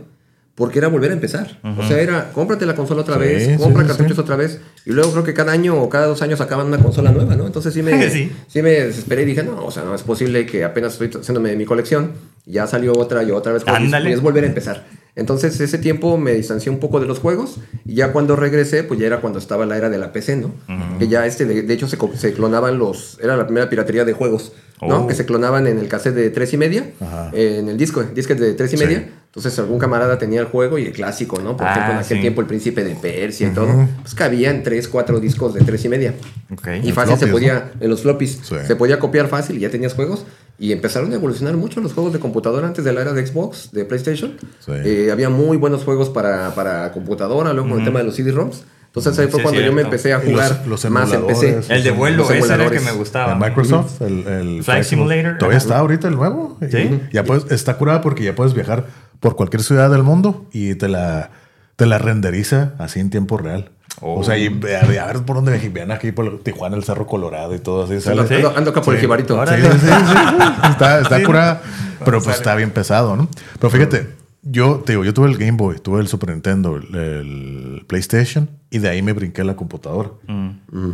Porque 0.54 0.80
era 0.80 0.88
volver 0.88 1.12
a 1.12 1.14
empezar. 1.14 1.60
O 1.78 1.86
sea, 1.86 2.00
era 2.00 2.32
cómprate 2.32 2.66
la 2.66 2.74
consola 2.74 3.02
otra 3.02 3.14
Sí, 3.14 3.20
vez, 3.20 3.58
compra 3.60 3.82
sí, 3.82 3.88
cartuchos 3.90 4.16
sí. 4.16 4.20
otra 4.20 4.34
vez. 4.34 4.58
Y 4.86 4.90
luego 4.90 5.12
creo 5.12 5.22
que 5.22 5.32
cada 5.32 5.52
año 5.52 5.80
o 5.80 5.88
cada 5.88 6.06
dos 6.06 6.20
años 6.20 6.40
sacaban 6.40 6.66
una 6.66 6.78
consola 6.78 7.12
nueva, 7.12 7.36
¿no? 7.36 7.46
Entonces 7.46 7.72
sí 7.72 7.80
me, 7.80 8.10
Sí. 8.48 8.62
me 8.62 8.70
desesperé 8.70 9.22
y 9.22 9.26
dije, 9.26 9.44
no, 9.44 9.64
o 9.64 9.70
sea, 9.70 9.84
no 9.84 9.94
es 9.94 10.02
posible 10.02 10.46
que 10.46 10.64
apenas 10.64 10.94
estoy 11.00 11.20
haciéndome 11.20 11.54
mi 11.54 11.64
colección, 11.64 12.10
ya 12.44 12.66
salió 12.66 12.92
otra 12.94 13.22
y 13.22 13.30
otra 13.30 13.52
vez. 13.52 13.62
y 14.04 14.08
es 14.12 14.20
volver 14.20 14.42
a 14.42 14.46
empezar. 14.48 14.84
Entonces 15.18 15.60
ese 15.60 15.76
tiempo 15.78 16.16
me 16.16 16.32
distancié 16.32 16.70
un 16.72 16.78
poco 16.78 17.00
de 17.00 17.06
los 17.06 17.18
juegos 17.18 17.58
y 17.84 17.94
ya 17.94 18.12
cuando 18.12 18.36
regresé, 18.36 18.84
pues 18.84 18.98
ya 19.00 19.06
era 19.06 19.20
cuando 19.20 19.38
estaba 19.38 19.66
la 19.66 19.76
era 19.76 19.90
de 19.90 19.98
la 19.98 20.12
PC, 20.12 20.36
¿no? 20.36 20.52
Que 20.98 21.08
ya 21.08 21.26
este, 21.26 21.44
de, 21.44 21.62
de 21.62 21.74
hecho 21.74 21.88
se, 21.88 21.98
se 22.16 22.32
clonaban 22.32 22.78
los, 22.78 23.18
era 23.22 23.36
la 23.36 23.46
primera 23.46 23.68
piratería 23.68 24.04
de 24.04 24.12
juegos, 24.12 24.52
¿no? 24.80 25.04
Oh. 25.04 25.06
Que 25.08 25.14
se 25.14 25.26
clonaban 25.26 25.66
en 25.66 25.78
el 25.78 25.88
cassette 25.88 26.14
de 26.14 26.30
tres 26.30 26.52
y 26.52 26.56
media, 26.56 26.90
Ajá. 27.00 27.30
en 27.34 27.68
el 27.68 27.76
disco, 27.76 28.02
disquete 28.02 28.44
de 28.44 28.54
tres 28.54 28.72
y 28.72 28.76
Sí. 28.78 28.84
media. 28.84 29.08
Entonces 29.26 29.58
algún 29.58 29.78
camarada 29.78 30.18
tenía 30.18 30.40
el 30.40 30.46
juego 30.46 30.78
y 30.78 30.86
el 30.86 30.92
clásico, 30.92 31.38
¿no? 31.40 31.56
Por 31.56 31.66
Ah, 31.66 31.72
ejemplo, 31.72 31.92
en 31.94 31.98
aquel 31.98 32.16
sí. 32.16 32.20
tiempo 32.22 32.40
el 32.40 32.46
príncipe 32.46 32.82
de 32.82 32.94
Persia 32.94 33.48
y 33.48 33.50
todo, 33.50 33.86
pues 34.02 34.14
cabían 34.14 34.62
tres, 34.62 34.88
cuatro 34.88 35.20
discos 35.20 35.52
de 35.52 35.60
tres 35.60 35.84
y 35.84 35.88
media. 35.90 36.14
Ok. 36.50 36.68
Y 36.82 36.92
fácil 36.92 37.16
se 37.18 37.26
floppies, 37.26 37.32
podía, 37.32 37.72
en 37.80 37.90
los 37.90 38.02
floppies, 38.02 38.38
Sí. 38.42 38.54
se 38.66 38.74
podía 38.76 38.98
copiar 38.98 39.28
fácil 39.28 39.56
y 39.56 39.60
ya 39.60 39.70
tenías 39.70 39.94
juegos. 39.94 40.24
Y 40.60 40.72
empezaron 40.72 41.12
a 41.12 41.14
evolucionar 41.14 41.56
mucho 41.56 41.80
los 41.80 41.92
juegos 41.92 42.12
de 42.12 42.18
computadora 42.18 42.66
antes 42.66 42.84
de 42.84 42.92
la 42.92 43.02
era 43.02 43.12
de 43.12 43.24
Xbox, 43.26 43.70
de 43.72 43.84
PlayStation. 43.84 44.36
Sí. 44.58 44.72
Eh, 44.74 45.10
había 45.12 45.28
muy 45.30 45.56
buenos 45.56 45.84
juegos 45.84 46.08
para, 46.10 46.52
para 46.54 46.90
computadora, 46.92 47.52
luego 47.52 47.68
con 47.70 47.78
el 47.78 47.84
tema 47.84 48.00
de 48.00 48.06
los 48.06 48.16
CD-ROMs. 48.16 48.64
Entonces 48.86 49.16
ahí 49.20 49.28
fue 49.28 49.38
Sí, 49.38 49.42
cuando 49.44 49.60
yo 49.60 49.72
me 49.72 49.82
empecé 49.82 50.12
a 50.12 50.18
los- 50.18 50.26
jugar 50.26 50.62
los 50.66 50.90
más 50.90 51.12
en 51.12 51.26
PC. 51.26 51.60
El 51.68 51.84
de 51.84 51.90
vuelo, 51.92 52.28
ese 52.28 52.52
era 52.54 52.64
el 52.64 52.70
que 52.72 52.80
me 52.80 52.90
gustaba. 52.92 53.36
Microsoft, 53.36 54.00
el, 54.02 54.26
el 54.26 54.64
Flight 54.64 54.82
Simulator. 54.84 55.38
Todavía 55.38 55.58
está 55.58 55.78
ahorita 55.78 56.08
el 56.08 56.16
nuevo. 56.16 56.58
Sí. 56.68 57.00
Ya 57.12 57.22
puedes, 57.22 57.50
está 57.52 57.76
curada 57.76 58.00
porque 58.00 58.24
ya 58.24 58.34
puedes 58.34 58.54
viajar 58.54 58.86
por 59.20 59.36
cualquier 59.36 59.62
ciudad 59.62 59.90
del 59.90 60.02
mundo 60.02 60.46
y 60.52 60.74
te 60.74 60.88
la, 60.88 61.30
te 61.76 61.86
la 61.86 61.98
renderiza 61.98 62.72
así 62.78 62.98
en 62.98 63.10
tiempo 63.10 63.36
real. 63.38 63.70
Oh. 64.00 64.20
O 64.20 64.24
sea, 64.24 64.38
y 64.38 64.46
a, 64.46 65.02
a 65.04 65.06
ver 65.06 65.22
por 65.24 65.36
dónde 65.36 65.56
viajan 65.58 65.90
aquí 65.90 66.12
por 66.12 66.38
Tijuana, 66.40 66.76
el 66.76 66.84
Cerro 66.84 67.06
Colorado 67.06 67.54
y 67.54 67.58
todo 67.58 67.84
así. 67.84 68.00
sale. 68.00 68.20
Ando, 68.22 68.34
ando- 68.34 68.52
ando 68.56 68.70
acá 68.70 68.80
por 68.82 68.94
el 68.94 69.00
Sí. 69.00 69.06
jibarito. 69.06 69.38
Ahora- 69.38 69.56
Sí, 69.56 69.62
sí, 69.62 69.78
sí, 69.80 69.86
sí. 69.86 70.68
Está, 70.70 71.00
está 71.00 71.18
Sí. 71.18 71.24
curada, 71.24 71.62
pero 72.04 72.22
pues 72.22 72.36
está 72.36 72.54
bien 72.54 72.70
pesado, 72.70 73.16
¿no? 73.16 73.28
Pero 73.58 73.70
fíjate, 73.70 74.08
yo 74.42 74.76
te 74.86 74.92
digo, 74.92 75.04
yo 75.04 75.12
tuve 75.12 75.28
el 75.28 75.36
Game 75.36 75.56
Boy, 75.56 75.78
tuve 75.80 76.00
el 76.00 76.06
Super 76.08 76.30
Nintendo, 76.30 76.76
el, 76.76 76.94
el 76.94 77.84
PlayStation 77.88 78.48
y 78.70 78.78
de 78.78 78.88
ahí 78.88 79.02
me 79.02 79.12
brinqué 79.12 79.40
a 79.42 79.44
la 79.44 79.56
computadora. 79.56 80.10
Mm. 80.28 80.50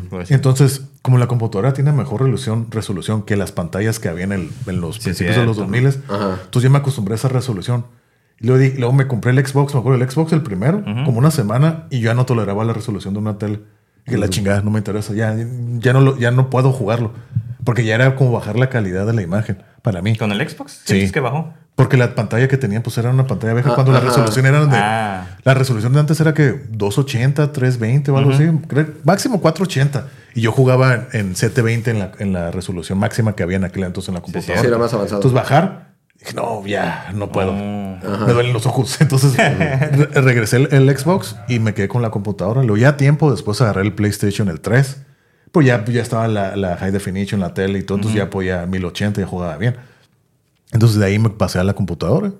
Pues, 0.08 0.30
Entonces, 0.30 0.82
como 1.02 1.18
la 1.18 1.26
computadora 1.26 1.74
tiene 1.74 1.92
mejor 1.92 2.20
resolución, 2.22 2.68
resolución 2.70 3.22
que 3.22 3.36
las 3.36 3.52
pantallas 3.52 3.98
que 4.00 4.08
había 4.08 4.24
en, 4.24 4.32
el- 4.32 4.50
en 4.66 4.80
los 4.80 4.96
Sí, 4.96 5.02
principios 5.04 5.36
de 5.36 5.44
los 5.44 5.56
cierto. 5.56 5.70
2000, 5.72 6.02
Ajá. 6.08 6.38
entonces 6.44 6.62
ya 6.62 6.70
me 6.70 6.78
acostumbré 6.78 7.12
a 7.12 7.16
esa 7.16 7.28
resolución. 7.28 7.84
Y 8.40 8.46
luego, 8.46 8.74
luego 8.78 8.92
me 8.92 9.06
compré 9.06 9.30
el 9.32 9.46
Xbox, 9.46 9.74
me 9.74 9.80
acuerdo 9.80 10.02
el 10.02 10.10
Xbox 10.10 10.32
el 10.32 10.42
primero, 10.42 10.82
como 11.04 11.18
una 11.18 11.30
semana, 11.30 11.84
y 11.90 12.00
yo 12.00 12.06
ya 12.10 12.14
no 12.14 12.26
toleraba 12.26 12.64
la 12.64 12.72
resolución 12.72 13.14
de 13.14 13.20
una 13.20 13.38
tele. 13.38 13.60
Que 14.04 14.18
la 14.18 14.28
chingada 14.28 14.60
no 14.60 14.70
me 14.70 14.78
interesa, 14.78 15.14
ya, 15.14 15.34
ya, 15.78 15.92
no 15.94 16.00
lo- 16.02 16.18
ya 16.18 16.30
no 16.30 16.50
puedo 16.50 16.72
jugarlo. 16.72 17.12
Porque 17.64 17.84
ya 17.86 17.94
era 17.94 18.16
como 18.16 18.32
bajar 18.32 18.56
la 18.58 18.68
calidad 18.68 19.06
de 19.06 19.14
la 19.14 19.22
imagen 19.22 19.62
para 19.80 20.02
mí. 20.02 20.14
¿Con 20.16 20.30
el 20.30 20.46
Xbox? 20.46 20.72
Sí. 20.72 20.80
¿Sientes 20.92 21.12
que 21.12 21.20
bajó? 21.20 21.54
Porque 21.74 21.96
la 21.96 22.14
pantalla 22.14 22.46
que 22.46 22.58
tenía 22.58 22.82
pues 22.82 22.98
era 22.98 23.08
una 23.10 23.26
pantalla 23.26 23.54
vieja 23.54 23.70
Ah, 23.70 23.74
cuando 23.74 23.92
la 23.92 24.00
resolución 24.00 24.44
era 24.46 24.66
de... 24.66 24.76
Ah. 24.76 25.26
La 25.42 25.54
resolución 25.54 25.92
de 25.94 26.00
antes 26.00 26.20
era 26.20 26.34
que 26.34 26.50
280, 26.70 27.50
320 27.52 28.10
o 28.10 28.18
algo 28.18 28.32
así. 28.32 28.44
creo- 28.68 28.88
máximo 29.04 29.40
480. 29.40 30.06
Y 30.34 30.42
yo 30.42 30.52
jugaba 30.52 30.94
en, 30.94 31.06
en 31.12 31.34
720 31.36 31.90
en 31.90 31.98
la, 31.98 32.12
en 32.18 32.32
la 32.34 32.50
resolución 32.50 32.98
máxima 32.98 33.34
que 33.34 33.42
había 33.42 33.56
en 33.56 33.64
aquel 33.64 33.84
entonces 33.84 34.08
en 34.10 34.14
la 34.16 34.20
computadora. 34.20 34.60
sí, 34.60 34.66
era 34.66 34.76
más 34.78 34.92
avanzado. 34.92 35.20
Entonces 35.22 35.34
bajar, 35.34 35.93
dije, 36.24 36.34
no, 36.36 36.66
ya, 36.66 37.10
no 37.14 37.30
puedo. 37.30 37.50
Oh. 37.52 37.98
Me 38.26 38.32
duelen 38.32 38.52
los 38.52 38.66
ojos. 38.66 38.96
Entonces 39.00 39.36
re- 39.36 40.06
regresé 40.22 40.56
el, 40.56 40.68
el 40.72 40.96
Xbox 40.98 41.36
y 41.48 41.58
me 41.58 41.74
quedé 41.74 41.88
con 41.88 42.02
la 42.02 42.10
computadora. 42.10 42.62
Luego 42.62 42.76
ya 42.76 42.96
tiempo 42.96 43.30
después 43.30 43.60
agarré 43.60 43.82
el 43.82 43.92
PlayStation, 43.94 44.48
el 44.48 44.60
3. 44.60 44.96
Pues 45.52 45.66
ya, 45.66 45.84
ya 45.84 46.02
estaba 46.02 46.26
la, 46.26 46.56
la 46.56 46.76
high 46.76 46.90
definition, 46.90 47.40
la 47.40 47.54
tele 47.54 47.78
y 47.78 47.82
todo. 47.82 47.98
Entonces 47.98 48.18
ya 48.18 48.28
podía 48.30 48.66
1080 48.66 49.20
y 49.20 49.24
jugaba 49.24 49.56
bien. 49.56 49.76
Entonces 50.72 50.98
de 50.98 51.06
ahí 51.06 51.18
me 51.18 51.30
pasé 51.30 51.58
a 51.60 51.64
la 51.64 51.74
computadora. 51.74 52.32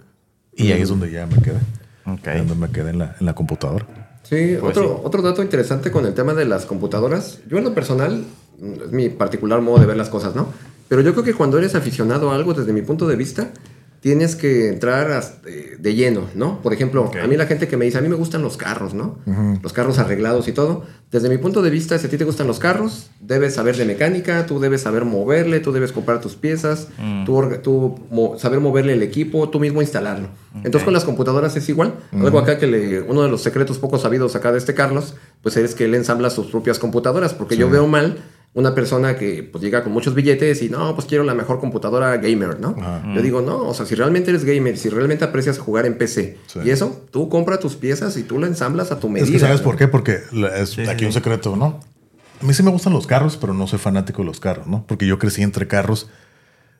Y 0.56 0.72
ahí 0.72 0.82
es 0.82 0.88
donde 0.88 1.10
ya 1.10 1.26
me 1.26 1.40
quedé. 1.40 1.58
Ok. 2.06 2.26
Ahí 2.28 2.38
Donde 2.38 2.54
me 2.54 2.70
quedé 2.70 2.90
en 2.90 2.98
la, 2.98 3.16
en 3.18 3.26
la 3.26 3.34
computadora. 3.34 3.86
Sí, 4.24 4.56
Pues 4.60 4.76
otro, 4.76 4.96
sí. 4.96 5.02
otro 5.04 5.22
dato 5.22 5.42
interesante 5.42 5.90
con 5.90 6.06
el 6.06 6.14
tema 6.14 6.32
de 6.34 6.44
las 6.44 6.64
computadoras. 6.66 7.40
Yo 7.48 7.58
en 7.58 7.64
lo 7.64 7.74
personal, 7.74 8.24
es 8.84 8.90
mi 8.92 9.08
particular 9.10 9.60
modo 9.60 9.78
de 9.78 9.86
ver 9.86 9.96
las 9.96 10.08
cosas, 10.08 10.34
¿no? 10.34 10.48
Pero 10.88 11.02
yo 11.02 11.12
creo 11.12 11.24
que 11.24 11.34
cuando 11.34 11.58
eres 11.58 11.74
aficionado 11.74 12.30
a 12.30 12.34
algo, 12.34 12.54
desde 12.54 12.72
mi 12.72 12.82
punto 12.82 13.06
de 13.06 13.16
vista, 13.16 13.50
tienes 14.04 14.36
que 14.36 14.68
entrar 14.68 15.24
de 15.78 15.94
lleno, 15.94 16.24
¿no? 16.34 16.60
Por 16.60 16.74
ejemplo, 16.74 17.10
a 17.22 17.26
mí 17.26 17.36
la 17.38 17.46
gente 17.46 17.68
que 17.68 17.78
me 17.78 17.86
dice, 17.86 17.96
a 17.96 18.02
mí 18.02 18.08
me 18.10 18.16
gustan 18.16 18.42
los 18.42 18.58
carros, 18.58 18.92
¿no? 18.92 19.18
Los 19.62 19.72
carros 19.72 19.98
arreglados 19.98 20.46
y 20.46 20.52
todo. 20.52 20.84
Desde 21.10 21.30
mi 21.30 21.38
punto 21.38 21.62
de 21.62 21.70
vista, 21.70 21.96
si 21.98 22.06
a 22.06 22.10
ti 22.10 22.18
te 22.18 22.24
gustan 22.26 22.46
los 22.46 22.58
carros, 22.58 23.08
debes 23.20 23.54
saber 23.54 23.76
de 23.78 23.86
mecánica, 23.86 24.44
tú 24.44 24.60
debes 24.60 24.82
saber 24.82 25.06
moverle, 25.06 25.60
tú 25.60 25.72
debes 25.72 25.90
comprar 25.90 26.20
tus 26.20 26.34
piezas, 26.34 26.88
Mm. 26.98 27.24
tú, 27.24 27.98
mo- 28.10 28.38
saber 28.38 28.60
moverle 28.60 28.92
el 28.92 29.02
equipo, 29.02 29.48
tú 29.48 29.58
mismo 29.58 29.80
instalarlo. 29.80 30.28
Entonces 30.56 30.82
con 30.84 30.92
las 30.92 31.04
computadoras 31.04 31.56
es 31.56 31.66
igual. 31.70 31.94
Algo 32.12 32.38
acá 32.38 32.58
que 32.58 32.66
le, 32.66 33.00
uno 33.00 33.22
de 33.22 33.30
los 33.30 33.40
secretos 33.42 33.78
poco 33.78 33.98
sabidos 33.98 34.36
acá 34.36 34.52
de 34.52 34.58
este 34.58 34.74
Carlos, 34.74 35.14
pues 35.42 35.56
es 35.56 35.74
que 35.74 35.86
él 35.86 35.94
ensambla 35.94 36.28
sus 36.28 36.48
propias 36.48 36.78
computadoras, 36.78 37.32
porque 37.32 37.56
yo 37.56 37.70
veo 37.70 37.86
mal 37.86 38.18
una 38.54 38.72
persona 38.74 39.16
que 39.16 39.42
pues 39.42 39.62
llega 39.64 39.82
con 39.82 39.92
muchos 39.92 40.14
billetes 40.14 40.62
y 40.62 40.68
no, 40.68 40.94
pues 40.94 41.06
quiero 41.08 41.24
la 41.24 41.34
mejor 41.34 41.58
computadora 41.58 42.16
gamer, 42.18 42.60
¿no? 42.60 42.76
Yo 43.14 43.20
digo, 43.20 43.42
no, 43.42 43.58
o 43.66 43.74
sea, 43.74 43.84
si 43.84 43.94
realmente 43.96 44.30
eres 44.30 44.44
gamer, 44.44 44.76
si 44.78 44.88
realmente 44.88 45.24
aprecias 45.24 45.58
jugar 45.58 45.86
en 45.86 45.98
PC 45.98 46.38
Sí. 46.46 46.60
y 46.64 46.70
eso, 46.70 47.04
tú 47.10 47.28
compra 47.28 47.58
tus 47.58 47.74
piezas 47.74 48.16
y 48.16 48.22
tú 48.22 48.38
la 48.38 48.46
ensamblas 48.46 48.92
a 48.92 49.00
tu 49.00 49.08
medida. 49.08 49.26
Es 49.26 49.32
que 49.32 49.38
sabes 49.40 49.58
¿no? 49.60 49.64
por 49.64 49.76
qué, 49.76 49.88
porque 49.88 50.20
es 50.56 50.68
Sí, 50.70 50.84
sí, 50.84 50.90
aquí 50.90 51.04
un 51.04 51.12
secreto, 51.12 51.56
¿no? 51.56 51.80
A 52.40 52.46
mí 52.46 52.54
sí 52.54 52.62
me 52.62 52.70
gustan 52.70 52.92
los 52.92 53.06
carros, 53.08 53.36
pero 53.36 53.54
no 53.54 53.66
soy 53.66 53.78
fanático 53.80 54.22
de 54.22 54.26
los 54.26 54.38
carros, 54.38 54.66
¿no? 54.68 54.84
Porque 54.86 55.06
yo 55.06 55.18
crecí 55.18 55.42
entre 55.42 55.66
carros 55.66 56.08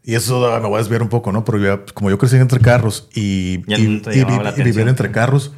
y 0.04 0.14
eso 0.14 0.40
me 0.60 0.68
voy 0.68 0.76
a 0.76 0.78
desviar 0.78 1.02
un 1.02 1.08
poco, 1.08 1.32
¿no? 1.32 1.44
Pero 1.44 1.58
yo, 1.58 1.84
como 1.94 2.08
yo 2.10 2.18
crecí 2.18 2.36
entre 2.36 2.60
carros 2.60 3.08
y, 3.14 3.64
y- 3.66 4.00
vivir 4.62 4.86
entre 4.88 5.10
carros, 5.10 5.52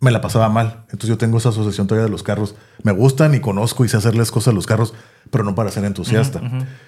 me 0.00 0.10
la 0.10 0.20
pasaba 0.20 0.48
mal. 0.48 0.78
Entonces 0.84 1.08
yo 1.10 1.18
tengo 1.18 1.38
esa 1.38 1.50
asociación 1.50 1.86
todavía 1.86 2.04
de 2.06 2.10
los 2.10 2.22
carros. 2.22 2.54
Me 2.82 2.92
gustan 2.92 3.34
y 3.34 3.40
conozco 3.40 3.84
y 3.84 3.88
sé 3.88 3.96
hacerles 3.98 4.30
cosas 4.30 4.52
a 4.52 4.54
los 4.54 4.66
carros, 4.66 4.94
pero 5.30 5.44
no 5.44 5.54
para 5.54 5.70
ser 5.70 5.84
entusiasta. 5.84 6.40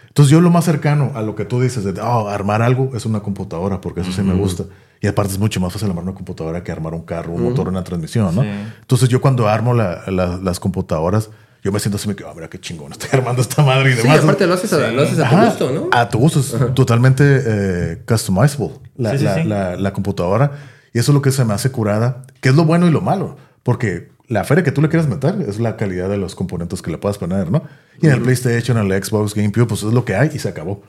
Entonces 0.09 0.31
yo 0.31 0.41
lo 0.41 0.51
más 0.51 0.65
cercano 0.65 1.13
a 1.15 1.23
lo 1.23 1.35
que 1.37 1.45
tú 1.45 1.61
dices 1.61 1.85
de 1.85 1.95
"Ah, 2.03 2.25
armar 2.33 2.63
algo 2.63 2.91
es 2.95 3.05
una 3.07 3.21
computadora, 3.21 3.81
porque 3.81 4.01
eso 4.01 4.13
sí 4.13 4.23
me 4.23 4.35
gusta. 4.35 4.65
Y 5.01 5.07
aparte 5.09 5.33
es 5.33 5.39
mucho 5.39 5.61
más 5.61 5.73
fácil 5.73 5.89
armar 5.89 6.05
una 6.05 6.15
computadora 6.15 6.63
que 6.63 6.71
armar 6.73 6.95
un 6.95 7.03
carro, 7.03 7.33
un 7.33 7.43
motor, 7.43 7.69
una 7.69 7.83
transmisión, 7.85 8.35
¿no? 8.35 8.43
Sí. 8.43 8.49
Entonces 8.81 9.09
yo 9.09 9.21
cuando 9.21 9.49
armo 9.49 9.75
la- 9.75 10.03
la- 10.07 10.39
las 10.43 10.61
computadoras, 10.61 11.29
yo 11.65 11.71
me 11.73 11.81
siento 11.81 11.97
así, 11.97 12.09
me 12.09 12.17
quedo, 12.17 12.29
ah, 12.31 12.33
mira 12.35 12.49
qué 12.49 12.61
chingón, 12.61 12.93
estoy 12.93 13.09
armando 13.21 13.43
esta 13.43 13.63
madre 13.63 13.91
y 13.91 13.95
Sí, 13.97 14.03
demás. 14.03 14.21
aparte 14.23 14.47
lo 14.47 14.55
haces, 14.55 14.73
a, 14.73 14.91
lo 14.91 15.03
haces 15.03 15.19
a 15.19 15.29
tu 15.29 15.37
gusto, 15.37 15.71
¿no? 15.73 15.89
A 15.93 16.09
tu 16.09 16.19
gusto, 16.19 16.41
es 16.41 16.57
totalmente 16.75 17.25
eh, 17.45 18.03
customizable 18.07 18.71
Sí, 18.97 19.19
sí, 19.19 19.27
sí. 19.35 19.45
la- 19.45 19.77
la 19.77 19.93
computadora. 19.93 20.51
Y 20.93 20.99
eso 20.99 21.13
es 21.13 21.15
lo 21.15 21.23
que 21.23 21.31
se 21.33 21.45
me 21.45 21.55
hace 21.55 21.71
curada, 21.71 22.25
que 22.41 22.51
es 22.51 22.55
lo 22.55 22.65
bueno 22.65 22.87
y 22.87 22.91
lo 22.91 23.01
malo, 23.01 23.37
porque 23.63 24.11
la 24.29 24.45
feria 24.45 24.65
que 24.65 24.73
tú 24.73 24.81
le 24.81 24.89
quieras 24.89 25.09
meter 25.09 25.41
es 25.47 25.61
la 25.61 25.77
calidad 25.77 26.09
de 26.09 26.17
los 26.17 26.35
componentes 26.35 26.81
que 26.81 26.91
le 26.91 26.99
puedas 26.99 27.19
poner, 27.19 27.51
¿no? 27.51 27.63
Y 28.01 28.07
en 28.07 28.13
el 28.13 28.23
PlayStation, 28.23 28.79
en 28.79 28.91
el 28.91 29.05
Xbox, 29.05 29.35
GameCube, 29.35 29.67
pues 29.67 29.83
es 29.83 29.93
lo 29.93 30.05
que 30.05 30.15
hay 30.15 30.31
y 30.33 30.39
se 30.39 30.49
acabó. 30.49 30.83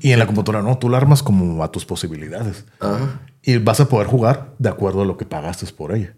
Y 0.00 0.12
en 0.12 0.18
la 0.18 0.26
computadora 0.26 0.62
no, 0.62 0.78
tú 0.78 0.88
la 0.88 0.96
armas 0.96 1.22
como 1.22 1.62
a 1.62 1.70
tus 1.70 1.84
posibilidades. 1.84 2.64
Y 3.42 3.58
vas 3.58 3.80
a 3.80 3.88
poder 3.88 4.06
jugar 4.06 4.54
de 4.58 4.68
acuerdo 4.68 5.02
a 5.02 5.04
lo 5.04 5.16
que 5.16 5.26
pagaste 5.26 5.66
por 5.72 5.94
ella. 5.94 6.14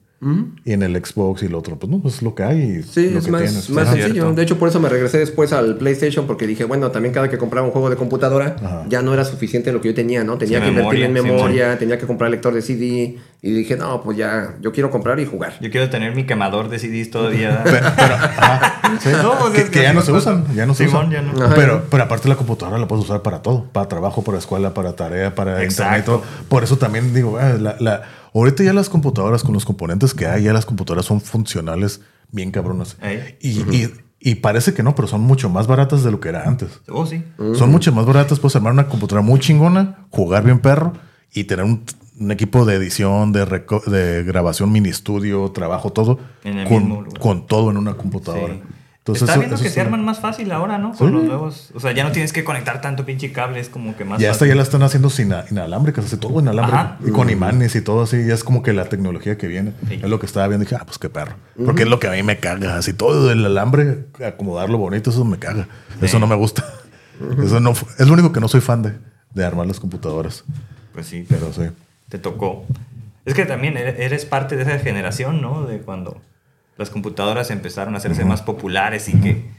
Y 0.65 0.73
en 0.73 0.83
el 0.83 0.97
Xbox 1.05 1.43
y 1.43 1.47
el 1.47 1.55
otro, 1.55 1.79
pues 1.79 1.91
no, 1.93 2.01
pues 2.01 2.15
es 2.17 2.23
lo 2.23 2.35
que 2.35 2.43
hay. 2.43 2.59
y 2.79 2.83
Sí, 2.83 3.11
lo 3.11 3.19
es 3.19 3.27
que 3.27 3.31
más, 3.31 3.43
tienes. 3.43 3.71
más 3.71 3.85
Ajá. 3.85 3.93
sencillo. 3.97 4.15
Cierto. 4.15 4.33
De 4.33 4.43
hecho, 4.43 4.59
por 4.59 4.69
eso 4.71 4.81
me 4.81 4.89
regresé 4.89 5.19
después 5.19 5.53
al 5.53 5.77
PlayStation 5.77 6.27
porque 6.27 6.47
dije, 6.47 6.65
bueno, 6.65 6.91
también 6.91 7.13
cada 7.13 7.29
que 7.29 7.37
compraba 7.37 7.67
un 7.67 7.73
juego 7.73 7.91
de 7.91 7.97
computadora 7.97 8.57
Ajá. 8.65 8.85
ya 8.89 9.03
no 9.03 9.13
era 9.13 9.25
suficiente 9.27 9.73
lo 9.73 9.81
que 9.83 9.89
yo 9.89 9.95
tenía, 9.95 10.25
¿no? 10.25 10.39
Tenía 10.39 10.61
que 10.63 10.69
invertir 10.69 11.03
en 11.03 11.13
memoria, 11.13 11.75
sí, 11.75 11.79
tenía 11.81 11.99
que 11.99 12.07
comprar 12.07 12.31
lector 12.31 12.55
de 12.55 12.63
CD 12.63 13.19
y 13.43 13.51
dije, 13.53 13.77
no, 13.77 14.03
pues 14.03 14.17
ya, 14.17 14.57
yo 14.63 14.73
quiero 14.73 14.91
comprar 14.91 15.21
y 15.21 15.27
jugar. 15.27 15.53
Yo 15.61 15.71
quiero 15.71 15.91
tener 15.91 16.15
mi 16.17 16.25
quemador 16.25 16.71
de 16.71 16.79
CDs 16.79 17.11
todavía. 17.11 17.63
Pero, 17.65 17.87
pero, 17.97 18.15
ajá, 18.15 18.99
sí. 19.01 19.11
No, 19.23 19.39
pues 19.39 19.53
que, 19.53 19.61
es 19.61 19.65
que 19.67 19.79
que 19.79 19.83
ya 19.83 19.93
no 19.93 20.01
se 20.01 20.13
usan, 20.13 20.47
ya 20.55 20.65
no 20.67 20.75
se 20.75 20.87
Simón, 20.87 21.09
usan. 21.09 21.27
ya 21.27 21.33
no. 21.33 21.45
Ajá. 21.45 21.55
Pero, 21.55 21.85
pero 21.91 22.03
aparte 22.05 22.29
la 22.29 22.37
computadora 22.37 22.79
la 22.79 22.89
puedes 22.89 23.05
usar 23.05 23.21
para 23.23 23.43
todo, 23.43 23.65
para 23.71 23.87
trabajo, 23.87 24.25
para 24.25 24.39
escuela, 24.39 24.73
para 24.73 24.97
tarea, 24.97 25.35
para 25.35 25.63
internet. 25.63 25.71
y 25.71 25.75
Exacto. 25.75 26.13
todo. 26.13 26.23
Por 26.49 26.65
eso 26.65 26.79
también 26.79 27.13
digo, 27.13 27.37
ah, 27.39 27.53
la, 27.61 27.77
la- 27.81 28.03
ahorita 28.41 28.63
ya 28.65 28.73
las 28.73 28.89
computadoras 28.89 29.43
con 29.43 29.53
los 29.55 29.65
componentes 29.65 30.15
que 30.15 30.27
hay, 30.27 30.45
ya 30.45 30.53
las 30.53 30.67
computadoras 30.67 31.07
son 31.07 31.21
funcionales 31.21 32.01
bien 32.33 32.51
cabronas. 32.51 32.97
Y, 33.41 33.61
y- 33.75 33.91
y 34.19 34.37
parece 34.37 34.73
que 34.75 34.83
no, 34.83 34.95
pero 34.95 35.07
son 35.07 35.21
mucho 35.21 35.51
más 35.51 35.67
baratas 35.67 36.03
de 36.03 36.11
lo 36.11 36.21
que 36.21 36.31
era 36.31 36.49
antes. 36.49 36.81
Oh, 36.89 37.05
sí. 37.07 37.23
Son 37.55 37.71
mucho 37.71 37.93
más 37.93 38.07
baratas, 38.07 38.41
puedes 38.41 38.57
armar 38.57 38.73
una 38.73 38.89
computadora 38.89 39.23
muy 39.23 39.39
chingona, 39.39 40.07
jugar 40.11 40.43
bien 40.43 40.59
perro 40.59 40.95
y 41.33 41.45
tener 41.45 41.65
un, 41.67 41.85
un 42.19 42.31
equipo 42.33 42.65
de 42.65 42.75
edición, 42.77 43.33
de, 43.33 43.45
de 43.87 44.25
grabación, 44.25 44.73
mini 44.73 44.89
estudio, 44.89 45.51
trabajo, 45.53 45.91
todo, 45.93 46.19
En 46.45 46.59
el 46.59 46.67
con, 46.67 46.79
mismo 46.85 47.03
lugar. 47.03 47.21
con 47.21 47.47
todo 47.47 47.71
en 47.71 47.77
una 47.77 47.95
computadora. 47.95 48.55
Sí. 48.55 48.61
Entonces, 49.07 49.23
Está 49.29 49.39
viendo 49.39 49.55
eso 49.55 49.63
que 49.63 49.71
se 49.71 49.81
arman 49.81 50.05
más 50.05 50.19
fácil 50.19 50.51
ahora, 50.51 50.79
¿no? 50.79 50.93
Con 50.93 51.09
Sí. 51.09 51.15
los 51.15 51.23
nuevos. 51.23 51.71
O 51.77 51.81
sea, 51.81 51.93
ya 51.93 52.03
no 52.03 52.11
tienes 52.11 52.33
que 52.33 52.43
conectar 52.43 52.81
tanto 52.81 53.05
pinche 53.07 53.31
cable, 53.31 53.61
es 53.61 53.69
como 53.69 53.97
que 53.97 54.05
más 54.05 54.19
Ya 54.21 54.27
esta 54.33 54.41
fácil. 54.41 54.49
ya 54.49 54.55
la 54.57 54.63
están 54.65 54.83
haciendo 54.83 55.11
sin 55.11 55.33
inalámbricas, 55.51 56.05
hace 56.07 56.17
todo 56.17 56.41
inalámbrico. 56.41 56.77
Ajá. 56.77 56.99
Y 57.07 57.11
con 57.13 57.31
imanes 57.31 57.77
y 57.77 57.83
todo 57.83 58.03
así, 58.03 58.27
ya 58.27 58.35
es 58.35 58.43
como 58.43 58.65
que 58.65 58.73
la 58.73 58.87
tecnología 58.87 59.39
que 59.39 59.47
viene. 59.47 59.75
Sí. 59.89 59.95
Es 60.03 60.11
lo 60.11 60.19
que 60.19 60.27
estaba 60.27 60.49
viendo 60.49 60.65
y 60.65 60.67
dije, 60.67 60.77
ah, 60.81 60.85
pues 60.85 60.99
qué 60.99 61.09
perro. 61.09 61.37
Porque 61.65 61.85
es 61.85 61.89
lo 61.89 62.01
que 62.01 62.09
a 62.09 62.11
mí 62.11 62.23
me 62.25 62.39
caga. 62.39 62.77
Así 62.77 62.93
todo 62.95 63.31
el 63.31 63.47
alambre, 63.47 64.07
acomodarlo 64.27 64.77
bonito, 64.79 65.11
eso 65.11 65.25
me 65.25 65.39
caga. 65.39 65.69
Eso 66.03 66.19
no 66.19 66.27
me 66.27 66.35
gusta. 66.35 66.65
Eso 67.45 67.61
no 67.61 67.71
es 67.71 68.07
lo 68.09 68.13
único 68.13 68.33
que 68.33 68.41
no 68.41 68.49
soy 68.49 68.61
fan 68.61 68.83
de, 68.83 68.93
de 69.35 69.45
armar 69.45 69.67
las 69.69 69.79
computadoras. 69.79 70.43
Pues 70.93 71.07
sí, 71.07 71.25
pero 71.29 71.53
sí. 71.53 71.63
te 72.09 72.19
tocó. 72.19 72.67
Es 73.25 73.35
que 73.35 73.47
también 73.47 73.75
ere- 73.77 73.95
eres 73.99 74.25
parte 74.25 74.57
de 74.57 74.63
esa 74.63 74.79
generación, 74.81 75.41
¿no? 75.41 75.65
De 75.65 75.79
cuando 75.79 76.21
las 76.79 76.91
computadoras 76.91 77.51
empezaron 77.51 77.95
a 77.95 77.99
hacerse 77.99 78.25
más 78.25 78.43
populares 78.43 79.09
y 79.09 79.13
que 79.15 79.57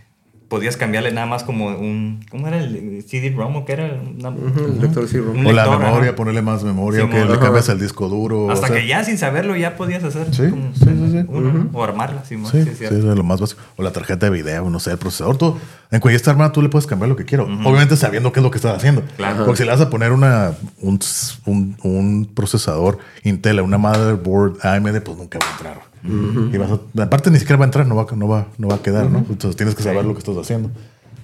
podías 0.48 0.78
cambiarle 0.78 1.12
nada 1.12 1.28
más 1.28 1.44
como 1.44 1.68
un... 1.68 2.22
¿Cómo 2.32 2.48
era 2.48 2.58
el 2.64 3.04
CD-ROM 3.06 3.54
o 3.58 3.66
qué 3.66 3.74
era? 3.74 4.00
Una- 4.18 4.30
Ujú, 4.30 4.64
el 4.64 4.80
lector 4.82 5.04
de 5.04 5.10
CD-ROM. 5.10 5.38
Un 5.40 5.48
O 5.48 5.52
la 5.52 5.78
memoria, 5.78 6.16
ponerle 6.16 6.42
más 6.42 6.64
memoria, 6.64 7.04
o 7.04 7.10
que 7.10 7.26
le 7.26 7.38
cambias 7.38 7.68
el 7.68 7.78
disco 7.82 8.08
duro. 8.08 8.50
Hasta 8.50 8.68
o 8.68 8.70
sea, 8.70 8.78
que 8.78 8.88
ya 8.88 9.04
sin 9.04 9.18
saberlo 9.18 9.58
ya 9.58 9.76
podías 9.76 10.06
hacer 10.06 10.34
Sí, 10.34 10.50
como 10.50 10.74
sí, 10.74 10.86
sí, 10.86 11.12
sí. 11.12 11.26
uno, 11.28 11.50
Ujú. 11.50 11.70
o 11.78 11.84
armarla, 11.84 12.24
Sí, 12.24 12.38
sí, 12.50 12.64
sí, 12.78 12.86
es 12.86 12.92
lo 12.94 13.24
más 13.26 13.42
básico. 13.42 13.60
O 13.76 13.84
la 13.84 13.92
tarjeta 13.92 14.28
de 14.28 14.32
video, 14.32 14.70
no 14.70 14.80
sé, 14.80 14.92
el 14.92 14.98
procesador. 14.98 15.38
Todo. 15.38 15.58
En 15.92 16.00
cualquier 16.00 16.16
esta 16.16 16.32
armada 16.32 16.54
tú 16.54 16.62
le 16.62 16.70
puedes 16.70 16.88
cambiar 16.88 17.10
lo 17.10 17.18
que 17.18 17.26
quiero. 17.26 17.44
Obviamente 17.44 17.98
sabiendo 17.98 18.32
qué 18.32 18.40
es 18.40 18.44
lo 18.46 18.50
que 18.52 18.58
estás 18.60 18.78
haciendo. 18.78 19.04
Claro. 19.18 19.44
Porque 19.46 19.58
si 19.58 19.64
le 19.66 19.72
vas 19.72 19.82
a 19.82 19.90
poner 19.90 20.14
una, 20.14 20.54
un, 20.82 20.98
un- 21.46 21.76
un 21.84 22.26
procesador 22.34 23.00
Intel 23.26 23.60
a 23.60 23.64
una 23.64 23.78
motherboard 23.78 24.66
AMD, 24.66 25.02
pues 25.02 25.18
nunca 25.18 25.40
va 25.40 25.46
a 25.46 25.52
entrar. 25.52 25.97
Y 26.08 26.58
vas 26.58 26.72
a- 26.72 27.04
aparte 27.04 27.30
ni 27.32 27.40
siquiera 27.40 27.58
va 27.58 27.66
a 27.66 27.68
entrar, 27.68 27.86
no 27.88 27.96
va, 27.96 28.08
no 28.16 28.28
va, 28.28 28.48
no 28.58 28.68
va 28.68 28.76
a 28.76 28.82
quedar, 28.82 29.10
¿no? 29.10 29.20
Entonces 29.30 29.56
tienes 29.56 29.76
que 29.76 29.84
saber 29.84 30.06
lo 30.06 30.14
que 30.14 30.20
estás 30.20 30.38
haciendo. 30.38 30.70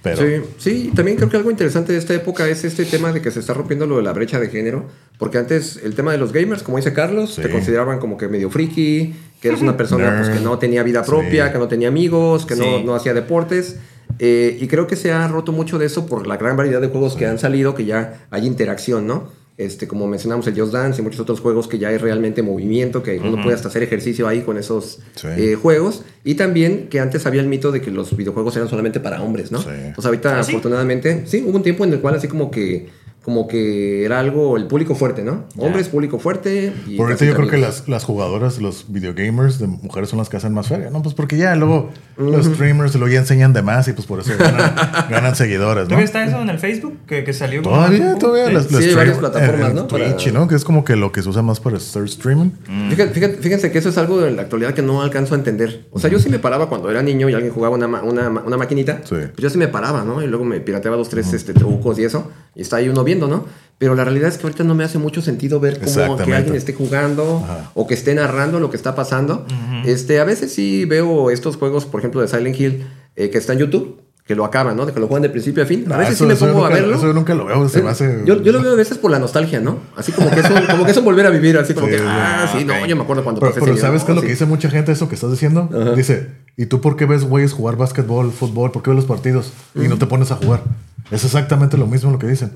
Pero 0.02 0.18
Sí, 0.18 0.42
sí, 0.58 0.92
también 0.94 1.16
creo 1.16 1.30
que 1.30 1.38
algo 1.38 1.50
interesante 1.50 1.92
de 1.92 1.98
esta 1.98 2.12
época 2.12 2.46
es 2.46 2.62
este 2.64 2.84
tema 2.84 3.10
de 3.12 3.22
que 3.22 3.30
se 3.30 3.40
está 3.40 3.54
rompiendo 3.54 3.86
lo 3.86 3.96
de 3.96 4.02
la 4.02 4.12
brecha 4.12 4.38
de 4.38 4.48
género, 4.48 4.84
porque 5.18 5.38
antes 5.38 5.80
el 5.82 5.94
tema 5.94 6.12
de 6.12 6.18
los 6.18 6.30
gamers, 6.32 6.62
como 6.62 6.76
dice 6.76 6.92
Carlos, 6.92 7.34
Sí. 7.36 7.40
te 7.42 7.48
consideraban 7.50 7.98
como 8.00 8.18
que 8.18 8.28
medio 8.28 8.50
friki, 8.50 9.14
que 9.40 9.48
eres 9.48 9.62
una 9.62 9.78
persona 9.78 10.14
pues, 10.18 10.28
que 10.28 10.44
no 10.44 10.58
tenía 10.58 10.82
vida 10.82 11.02
propia, 11.04 11.46
Sí. 11.46 11.52
que 11.54 11.58
no 11.58 11.68
tenía 11.68 11.88
amigos, 11.88 12.44
que 12.44 12.54
no, 12.54 12.82
no 12.82 12.94
hacía 12.94 13.14
deportes, 13.14 13.78
eh, 14.18 14.58
y 14.60 14.66
creo 14.68 14.86
que 14.86 14.96
se 14.96 15.10
ha 15.10 15.26
roto 15.26 15.52
mucho 15.52 15.78
de 15.78 15.86
eso 15.86 16.04
por 16.04 16.26
la 16.26 16.36
gran 16.36 16.56
variedad 16.58 16.82
de 16.82 16.88
juegos 16.88 17.16
que 17.16 17.26
han 17.26 17.38
salido, 17.38 17.74
que 17.74 17.86
ya 17.86 18.26
hay 18.30 18.46
interacción, 18.46 19.06
¿no? 19.06 19.28
Este, 19.56 19.86
como 19.86 20.08
mencionamos 20.08 20.46
el 20.48 20.58
Just 20.58 20.72
Dance 20.72 21.00
y 21.00 21.04
muchos 21.04 21.20
otros 21.20 21.38
juegos 21.40 21.68
que 21.68 21.78
ya 21.78 21.88
hay 21.88 21.96
realmente 21.96 22.42
movimiento, 22.42 23.04
que 23.04 23.18
uno 23.20 23.40
puede 23.40 23.54
hasta 23.54 23.68
hacer 23.68 23.84
ejercicio 23.84 24.26
ahí 24.26 24.40
con 24.40 24.58
esos 24.58 24.98
Sí. 25.14 25.28
eh, 25.36 25.54
juegos. 25.54 26.02
Y 26.24 26.34
también 26.34 26.88
que 26.88 26.98
antes 26.98 27.24
había 27.26 27.40
el 27.40 27.46
mito 27.46 27.70
de 27.70 27.80
que 27.80 27.92
los 27.92 28.16
videojuegos 28.16 28.56
eran 28.56 28.68
solamente 28.68 28.98
para 28.98 29.22
hombres, 29.22 29.52
¿no? 29.52 29.60
Sí. 29.60 29.68
Pues 29.94 30.04
ahorita, 30.04 30.40
¿Ah, 30.40 30.42
sí? 30.42 30.50
afortunadamente, 30.52 31.22
sí, 31.26 31.44
hubo 31.46 31.56
un 31.56 31.62
tiempo 31.62 31.84
en 31.84 31.92
el 31.92 32.00
cual 32.00 32.16
así 32.16 32.26
como 32.26 32.50
que 32.50 32.88
como 33.24 33.48
que 33.48 34.04
era 34.04 34.20
algo, 34.20 34.56
el 34.58 34.66
público 34.66 34.94
fuerte, 34.94 35.22
¿no? 35.24 35.44
Hombres, 35.56 35.88
público 35.88 36.18
fuerte. 36.18 36.72
Y 36.86 36.96
por 36.98 37.08
casi 37.08 37.26
yo 37.26 37.34
creo 37.34 37.48
que 37.48 37.56
las, 37.56 37.88
las 37.88 38.04
jugadoras, 38.04 38.58
los 38.60 38.84
videogamers 38.88 39.58
de 39.58 39.66
mujeres 39.66 40.10
son 40.10 40.18
las 40.18 40.28
que 40.28 40.36
hacen 40.36 40.52
más 40.52 40.68
feria, 40.68 40.90
¿no? 40.90 41.02
Pues 41.02 41.14
porque 41.14 41.36
ya 41.38 41.54
luego 41.56 41.90
los 42.18 42.44
streamers 42.46 42.94
luego 42.96 43.12
ya 43.12 43.20
enseñan 43.20 43.52
de 43.54 43.62
más 43.62 43.88
y 43.88 43.92
pues 43.94 44.06
por 44.06 44.20
eso 44.20 44.32
ganan, 44.38 44.74
ganan 45.10 45.34
seguidores, 45.36 45.84
¿no? 45.84 45.88
¿Todavía 45.88 46.04
está 46.04 46.24
eso 46.24 46.40
en 46.42 46.50
el 46.50 46.58
Facebook? 46.58 46.98
Que, 47.06 47.24
que 47.24 47.32
salió 47.32 47.62
Todavía, 47.62 48.14
todavía. 48.18 48.50
Las, 48.52 48.66
Sí, 48.66 48.74
las 48.74 48.84
hay 48.84 48.94
varias 48.94 49.18
plataformas, 49.18 49.74
¿no? 49.74 49.88
Para- 49.88 50.16
Twitch, 50.16 50.32
¿no? 50.32 50.46
Que 50.46 50.54
es 50.56 50.64
como 50.64 50.84
que 50.84 50.94
lo 50.96 51.10
que 51.10 51.22
se 51.22 51.28
usa 51.30 51.40
más 51.42 51.60
para 51.60 51.78
estar 51.78 52.02
streaming. 52.04 52.50
Fíjate, 52.90 53.12
fíjate- 53.14 53.36
fíjense 53.38 53.70
que 53.72 53.78
eso 53.78 53.88
es 53.88 53.96
algo 53.98 54.24
en 54.26 54.36
la 54.36 54.42
actualidad 54.42 54.74
que 54.74 54.82
no 54.82 55.00
alcanzo 55.02 55.34
a 55.34 55.38
entender. 55.38 55.86
O 55.92 55.98
sea, 55.98 56.10
yo 56.10 56.18
sí 56.18 56.28
me 56.28 56.38
paraba 56.38 56.68
cuando 56.68 56.90
era 56.90 57.02
niño 57.02 57.28
y 57.30 57.34
alguien 57.34 57.52
jugaba 57.52 57.74
una, 57.74 57.88
ma- 57.88 58.02
una, 58.02 58.28
una 58.28 58.56
maquinita. 58.58 59.00
Sí. 59.04 59.14
Pues 59.16 59.38
yo 59.38 59.48
sí 59.50 59.56
me 59.58 59.68
paraba, 59.68 60.04
¿no? 60.04 60.22
Y 60.22 60.26
luego 60.26 60.44
me 60.44 60.60
pirateaba 60.60 60.96
dos, 60.98 61.08
tres 61.08 61.32
este, 61.32 61.54
trucos 61.54 61.98
y 61.98 62.04
eso. 62.04 62.30
Y 62.54 62.62
está 62.62 62.76
ahí 62.76 62.88
uno 62.88 63.02
viendo, 63.14 63.28
¿no? 63.28 63.44
Pero 63.78 63.94
la 63.94 64.04
realidad 64.04 64.28
es 64.28 64.38
que 64.38 64.44
ahorita 64.44 64.62
no 64.64 64.74
me 64.74 64.84
hace 64.84 64.98
mucho 64.98 65.20
sentido 65.20 65.58
ver 65.60 65.80
cómo 65.80 66.16
que 66.16 66.32
alguien 66.34 66.54
esté 66.54 66.72
jugando 66.74 67.42
Ajá. 67.44 67.70
o 67.74 67.86
que 67.86 67.94
esté 67.94 68.14
narrando 68.14 68.60
lo 68.60 68.70
que 68.70 68.76
está 68.76 68.94
pasando. 68.94 69.46
este, 69.84 70.20
a 70.20 70.24
veces 70.24 70.52
sí 70.52 70.84
veo 70.84 71.30
estos 71.30 71.56
juegos, 71.56 71.84
por 71.84 72.00
ejemplo, 72.00 72.20
de 72.20 72.28
Silent 72.28 72.58
Hill, 72.58 72.86
eh, 73.16 73.30
que 73.30 73.38
está 73.38 73.52
en 73.52 73.58
YouTube, 73.60 74.00
que 74.24 74.34
lo 74.34 74.44
acaban, 74.46 74.74
¿no? 74.76 74.86
De 74.86 74.92
que 74.92 75.00
lo 75.00 75.06
juegan 75.08 75.22
de 75.22 75.28
principio 75.28 75.62
a 75.62 75.66
fin. 75.66 75.84
A 75.90 75.96
Ah, 75.96 75.98
veces 75.98 76.14
eso- 76.14 76.24
sí 76.24 76.28
me 76.28 76.34
eso 76.34 76.46
pongo 76.46 76.64
a 76.64 76.68
nunca- 76.70 76.80
verlo. 76.80 76.96
Eso 76.96 77.06
yo 77.08 77.12
nunca 77.12 77.34
lo 77.34 77.44
veo, 77.44 77.68
se 77.68 77.82
me 77.82 77.88
Eh, 77.88 77.90
hace... 77.90 78.22
Yo, 78.24 78.40
yo 78.40 78.52
lo 78.52 78.62
veo 78.62 78.72
a 78.72 78.76
veces 78.76 78.96
por 78.96 79.10
la 79.10 79.18
nostalgia, 79.18 79.60
¿no? 79.60 79.78
Así 79.96 80.12
como 80.12 80.30
que 80.30 80.40
es 80.40 80.48
un, 80.48 80.66
como 80.66 80.84
que 80.86 80.92
es 80.92 80.96
un 80.96 81.04
volver 81.04 81.26
a 81.26 81.30
vivir, 81.30 81.58
así 81.58 81.74
como 81.74 81.86
Sí, 81.88 81.92
que, 81.92 81.98
sí. 81.98 82.04
ah, 82.06 82.48
sí, 82.50 82.58
ok. 82.62 82.64
no, 82.64 82.86
yo 82.86 82.96
me 82.96 83.02
acuerdo 83.02 83.22
cuando 83.24 83.40
Pero, 83.40 83.50
pasé 83.52 83.60
pero 83.60 83.72
ese 83.74 83.82
¿sabes 83.82 84.04
qué 84.04 84.12
es 84.12 84.16
lo 84.16 84.22
que 84.22 84.28
Sí. 84.28 84.32
dice 84.34 84.46
mucha 84.46 84.70
gente 84.70 84.92
eso 84.92 85.08
que 85.08 85.14
estás 85.16 85.30
diciendo? 85.30 85.68
Dice, 85.96 86.30
¿y 86.56 86.66
tú 86.66 86.80
por 86.80 86.96
qué 86.96 87.04
ves 87.06 87.24
güeyes 87.24 87.52
jugar 87.52 87.76
básquetbol, 87.76 88.30
fútbol? 88.32 88.70
¿Por 88.70 88.82
qué 88.82 88.90
ves 88.90 88.96
los 88.96 89.04
partidos 89.06 89.52
y 89.74 89.88
no 89.88 89.98
te 89.98 90.06
pones 90.06 90.30
a 90.30 90.36
jugar? 90.36 90.62
Es 91.10 91.24
exactamente 91.24 91.76
lo 91.76 91.86
mismo 91.86 92.10
lo 92.10 92.18
que 92.18 92.26
dicen. 92.26 92.52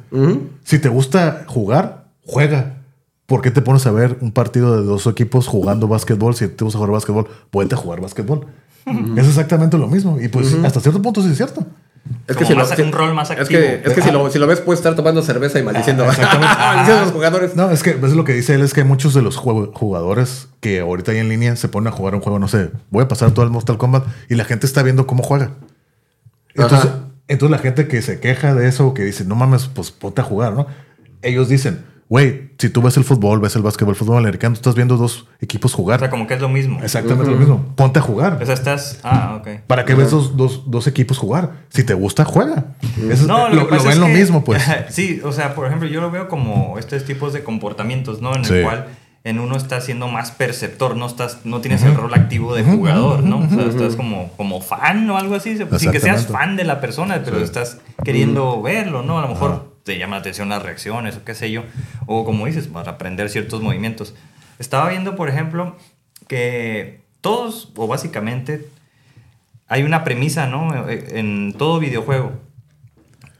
Si 0.65 0.79
te 0.79 0.89
gusta 0.89 1.45
jugar, 1.47 2.07
juega. 2.27 2.75
¿Por 3.27 3.43
qué 3.43 3.51
te 3.51 3.61
pones 3.61 3.87
a 3.87 3.91
ver 3.91 4.17
un 4.23 4.33
partido 4.33 4.75
de 4.81 4.87
dos 4.87 5.07
equipos 5.07 5.47
jugando 5.47 5.87
básquetbol? 5.87 6.35
Si 6.35 6.49
te 6.49 6.65
gusta 6.65 6.79
jugar 6.79 6.93
básquetbol, 6.93 7.29
puede 7.51 7.77
jugar 7.77 8.01
básquetbol. 8.01 8.47
Es 9.17 9.27
exactamente 9.29 9.77
lo 9.77 9.87
mismo. 9.87 10.19
Y 10.21 10.29
pues 10.29 10.55
hasta 10.65 10.81
cierto 10.81 11.03
punto 11.03 11.23
sí 11.23 11.29
es 11.31 11.37
cierto. 11.37 11.67
Es 12.27 12.37
Como 12.37 12.49
si 12.49 12.55
lo- 12.55 12.61
más- 12.61 12.71
si- 12.71 12.81
un 12.81 12.91
rol 12.93 13.13
más 13.13 13.31
Es 13.33 13.49
que, 13.49 13.83
que 13.85 14.01
si, 14.01 14.11
lo, 14.11 14.31
si 14.31 14.39
lo 14.39 14.47
ves, 14.47 14.61
puedes 14.61 14.79
estar 14.79 14.95
tomando 14.97 15.21
cerveza 15.21 15.59
y 15.59 15.63
maldiciendo, 15.63 16.05
maldiciendo 16.07 16.47
a 16.47 17.01
los 17.03 17.13
jugadores. 17.13 17.55
No, 17.55 17.71
es 17.71 17.83
que 17.83 17.91
es 17.91 18.13
lo 18.15 18.25
que 18.25 18.33
dice 18.33 18.55
él, 18.55 18.63
es 18.63 18.73
que 18.73 18.81
hay 18.81 18.87
muchos 18.87 19.13
de 19.13 19.21
los 19.21 19.37
jugadores 19.37 20.49
que 20.61 20.81
ahorita 20.81 21.13
ahí 21.13 21.19
en 21.19 21.29
línea 21.29 21.55
se 21.57 21.69
ponen 21.69 21.89
a 21.93 21.97
jugar 21.97 22.15
un 22.15 22.23
juego, 22.23 22.39
no 22.39 22.49
sé, 22.49 22.71
voy 22.91 23.05
a 23.05 23.09
pasar 23.09 23.33
todo 23.33 23.45
el 23.45 23.51
Mortal 23.51 23.77
Kombat 23.77 24.05
y 24.31 24.37
la 24.37 24.45
gente 24.47 24.65
está 24.65 24.83
viendo 24.83 25.07
cómo 25.07 25.23
juega. 25.23 25.51
Entonces, 26.55 26.89
Ajá. 26.89 26.99
Entonces 27.29 27.51
la 27.57 27.63
gente 27.63 27.87
que 27.89 28.03
se 28.03 28.21
queja 28.21 28.55
de 28.55 28.69
eso, 28.69 28.95
que 28.95 29.05
dice, 29.05 29.25
no 29.25 29.35
mames, 29.35 29.67
pues 29.67 29.91
ponte 29.91 30.21
a 30.21 30.25
jugar, 30.25 30.53
¿no? 30.55 30.67
Ellos 31.23 31.49
dicen, 31.49 31.85
güey, 32.09 32.53
si 32.59 32.71
tú 32.71 32.81
ves 32.81 32.97
el 32.97 33.05
fútbol, 33.05 33.39
ves 33.41 33.55
el 33.57 33.63
básquetbol, 33.63 33.93
el 33.93 33.99
fútbol 33.99 34.19
americano, 34.19 34.55
estás 34.55 34.75
viendo 34.75 34.97
dos 34.97 35.27
equipos 35.41 35.75
O 35.75 35.77
jugar. 35.77 36.01
sea, 36.01 36.09
como 36.11 36.27
que 36.27 36.35
es 36.35 36.41
lo 36.41 36.49
mismo. 36.49 36.81
Exactamente 36.83 37.31
lo 37.31 37.37
mismo. 37.37 37.73
Ponte 37.77 37.99
a 37.99 38.03
jugar. 38.03 38.39
O 38.41 38.45
sea, 38.47 38.55
estás... 38.55 39.01
Ah, 39.03 39.37
ok. 39.41 39.61
¿Para 39.67 39.85
qué 39.85 39.95
ves 39.95 40.11
dos, 40.11 40.37
dos, 40.37 40.71
dos 40.71 40.87
equipos 40.87 41.19
jugar? 41.19 41.65
Si 41.69 41.85
te 41.85 41.95
gusta, 41.95 42.25
juega. 42.25 42.77
Eso 42.99 43.11
es- 43.13 43.27
No, 43.27 43.49
lo, 43.49 43.55
lo, 43.57 43.69
que 43.69 43.75
lo 43.75 43.77
pasa 43.77 43.83
ven 43.85 43.93
es 43.93 43.99
lo 43.99 44.07
que- 44.07 44.15
mismo, 44.15 44.45
pues. 44.45 44.63
sí, 44.89 45.21
o 45.23 45.33
sea, 45.33 45.55
por 45.55 45.67
ejemplo, 45.67 45.87
yo 45.89 46.01
lo 46.01 46.11
veo 46.11 46.29
como 46.29 46.79
estos 46.79 47.05
tipos 47.05 47.33
de 47.33 47.45
comportamientos, 47.45 48.23
¿no? 48.23 48.35
En 48.35 48.45
Sí. 48.45 48.55
el 48.55 48.63
cual 48.65 48.87
en 49.29 49.39
uno 49.39 49.57
estás 49.57 49.85
siendo 49.85 50.09
más 50.09 50.31
perceptor, 50.31 50.97
no 50.97 51.07
estás, 51.07 51.45
no 51.45 51.61
tienes 51.61 51.83
el 51.83 51.95
rol 51.95 52.15
activo 52.15 52.55
de 52.55 52.65
jugador, 52.65 53.23
¿no? 53.23 53.39
O 53.41 53.49
sea, 53.49 53.65
estás 53.67 53.95
como, 53.97 54.31
como 54.37 54.61
fan 54.61 55.09
o 55.11 55.19
algo 55.19 55.35
así, 55.35 55.57
sin 55.79 55.93
que 55.93 56.01
seas 56.01 56.27
fan 56.27 56.57
de 56.57 56.65
la 56.65 56.81
persona, 56.81 57.21
pero 57.25 57.39
Sí. 57.39 57.45
estás 57.45 57.79
queriendo 58.05 58.63
verlo, 58.63 59.03
¿no? 59.03 59.19
A 59.19 59.23
lo 59.23 59.29
mejor 59.29 59.77
te 59.85 59.99
llama 59.99 60.17
la 60.17 60.21
atención 60.21 60.49
las 60.49 60.63
reacciones 60.63 61.17
o 61.17 61.25
qué 61.25 61.35
sé 61.35 61.51
yo, 61.51 61.63
o 62.07 62.25
como 62.25 62.47
dices, 62.47 62.67
para 62.69 62.93
aprender 62.93 63.29
ciertos 63.31 63.61
movimientos. 63.63 64.15
Estaba 64.59 64.89
viendo, 64.89 65.15
por 65.17 65.29
ejemplo, 65.29 65.77
que 66.27 67.03
todos, 67.21 67.73
o 67.77 67.87
básicamente, 67.87 68.69
hay 69.69 69.83
una 69.83 70.05
premisa, 70.05 70.47
¿no? 70.47 70.89
En 70.89 71.53
todo 71.57 71.79
videojuego. 71.79 72.33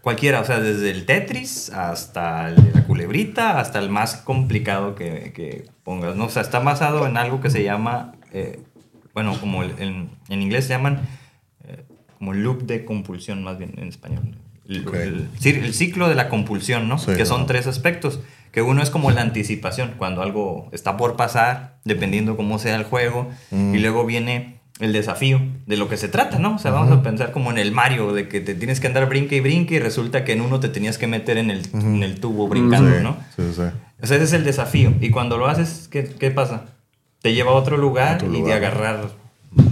Cualquiera, 0.09 0.41
o 0.41 0.45
sea, 0.47 0.59
desde 0.59 0.91
el 0.91 1.05
Tetris 1.05 1.69
hasta 1.71 2.49
el 2.49 2.57
la 2.73 2.85
culebrita, 2.87 3.61
hasta 3.61 3.79
el 3.79 3.91
más 3.91 4.17
complicado 4.17 4.95
que, 4.95 5.35
que 5.35 5.67
pongas, 5.85 6.17
¿no? 6.17 6.25
O 6.25 6.31
sea, 6.31 6.41
está 6.41 6.61
basado 6.61 7.07
en 7.07 7.19
algo 7.19 7.43
que 7.43 7.51
se 7.51 7.63
llama 7.63 8.13
eh, 8.33 8.59
bueno, 9.13 9.39
como 9.39 9.63
el- 9.63 9.75
en, 9.79 10.11
en 10.31 10.41
inglés 10.41 10.65
se 10.65 10.71
llaman 10.71 11.01
eh, 11.65 11.85
como 12.17 12.33
loop 12.33 12.63
de 12.63 12.87
compulsión, 12.87 13.45
más 13.45 13.59
bien 13.59 13.75
en 13.77 13.89
español. 13.89 14.39
El, 14.67 15.29
ciclo 15.75 16.09
de 16.09 16.15
la 16.15 16.31
compulsión, 16.31 16.89
¿no? 16.89 16.97
Sí, 16.97 17.13
que 17.15 17.27
son 17.27 17.47
tres 17.47 17.67
aspectos. 17.67 18.21
Que 18.51 18.63
uno 18.63 18.83
es 18.83 18.89
como 18.89 19.11
la 19.11 19.21
anticipación, 19.21 19.97
cuando 19.99 20.23
algo 20.23 20.71
está 20.73 20.97
por 20.97 21.17
pasar, 21.17 21.81
dependiendo 21.85 22.35
cómo 22.35 22.59
sea 22.59 22.77
el 22.77 22.85
juego. 22.85 23.29
Mm. 23.51 23.75
Y 23.75 23.79
luego 23.79 24.07
viene 24.07 24.58
el 24.81 24.93
desafío 24.93 25.41
de 25.67 25.77
lo 25.77 25.89
que 25.89 25.97
se 25.97 26.09
trata, 26.09 26.39
¿no? 26.39 26.55
O 26.55 26.59
sea, 26.59 26.71
vamos 26.71 26.93
a 26.97 27.03
pensar 27.03 27.33
como 27.33 27.51
en 27.51 27.59
el 27.59 27.73
Mario, 27.73 28.13
de 28.13 28.29
que 28.29 28.41
te 28.41 28.55
tienes 28.55 28.79
que 28.81 28.87
andar 28.87 29.09
brinque 29.09 29.37
y 29.37 29.41
brinque 29.41 29.75
y 29.75 29.79
resulta 29.81 30.25
que 30.25 30.33
en 30.33 30.41
uno 30.41 30.61
te 30.61 30.69
tenías 30.69 30.99
que 30.99 31.07
meter 31.07 31.37
en 31.39 31.51
el, 31.51 31.63
en 31.75 32.03
el 32.03 32.21
tubo 32.21 32.47
brincando, 32.49 32.97
Sí, 32.97 33.03
¿no? 33.03 33.17
sí, 33.37 33.43
sí. 33.55 33.63
O 34.01 34.07
sea, 34.07 34.17
ese 34.17 34.25
es 34.25 34.33
el 34.33 34.45
desafío. 34.45 34.93
Y 35.01 35.11
cuando 35.11 35.37
lo 35.39 35.47
haces, 35.49 35.89
¿qué, 35.91 36.05
qué 36.05 36.31
pasa? 36.31 36.67
Te 37.23 37.35
lleva 37.35 37.51
a 37.51 37.55
otro 37.55 37.77
lugar, 37.77 38.17
Otro 38.17 38.29
y 38.29 38.33
de 38.35 38.39
lugar. 38.39 38.57
agarrar 38.59 39.09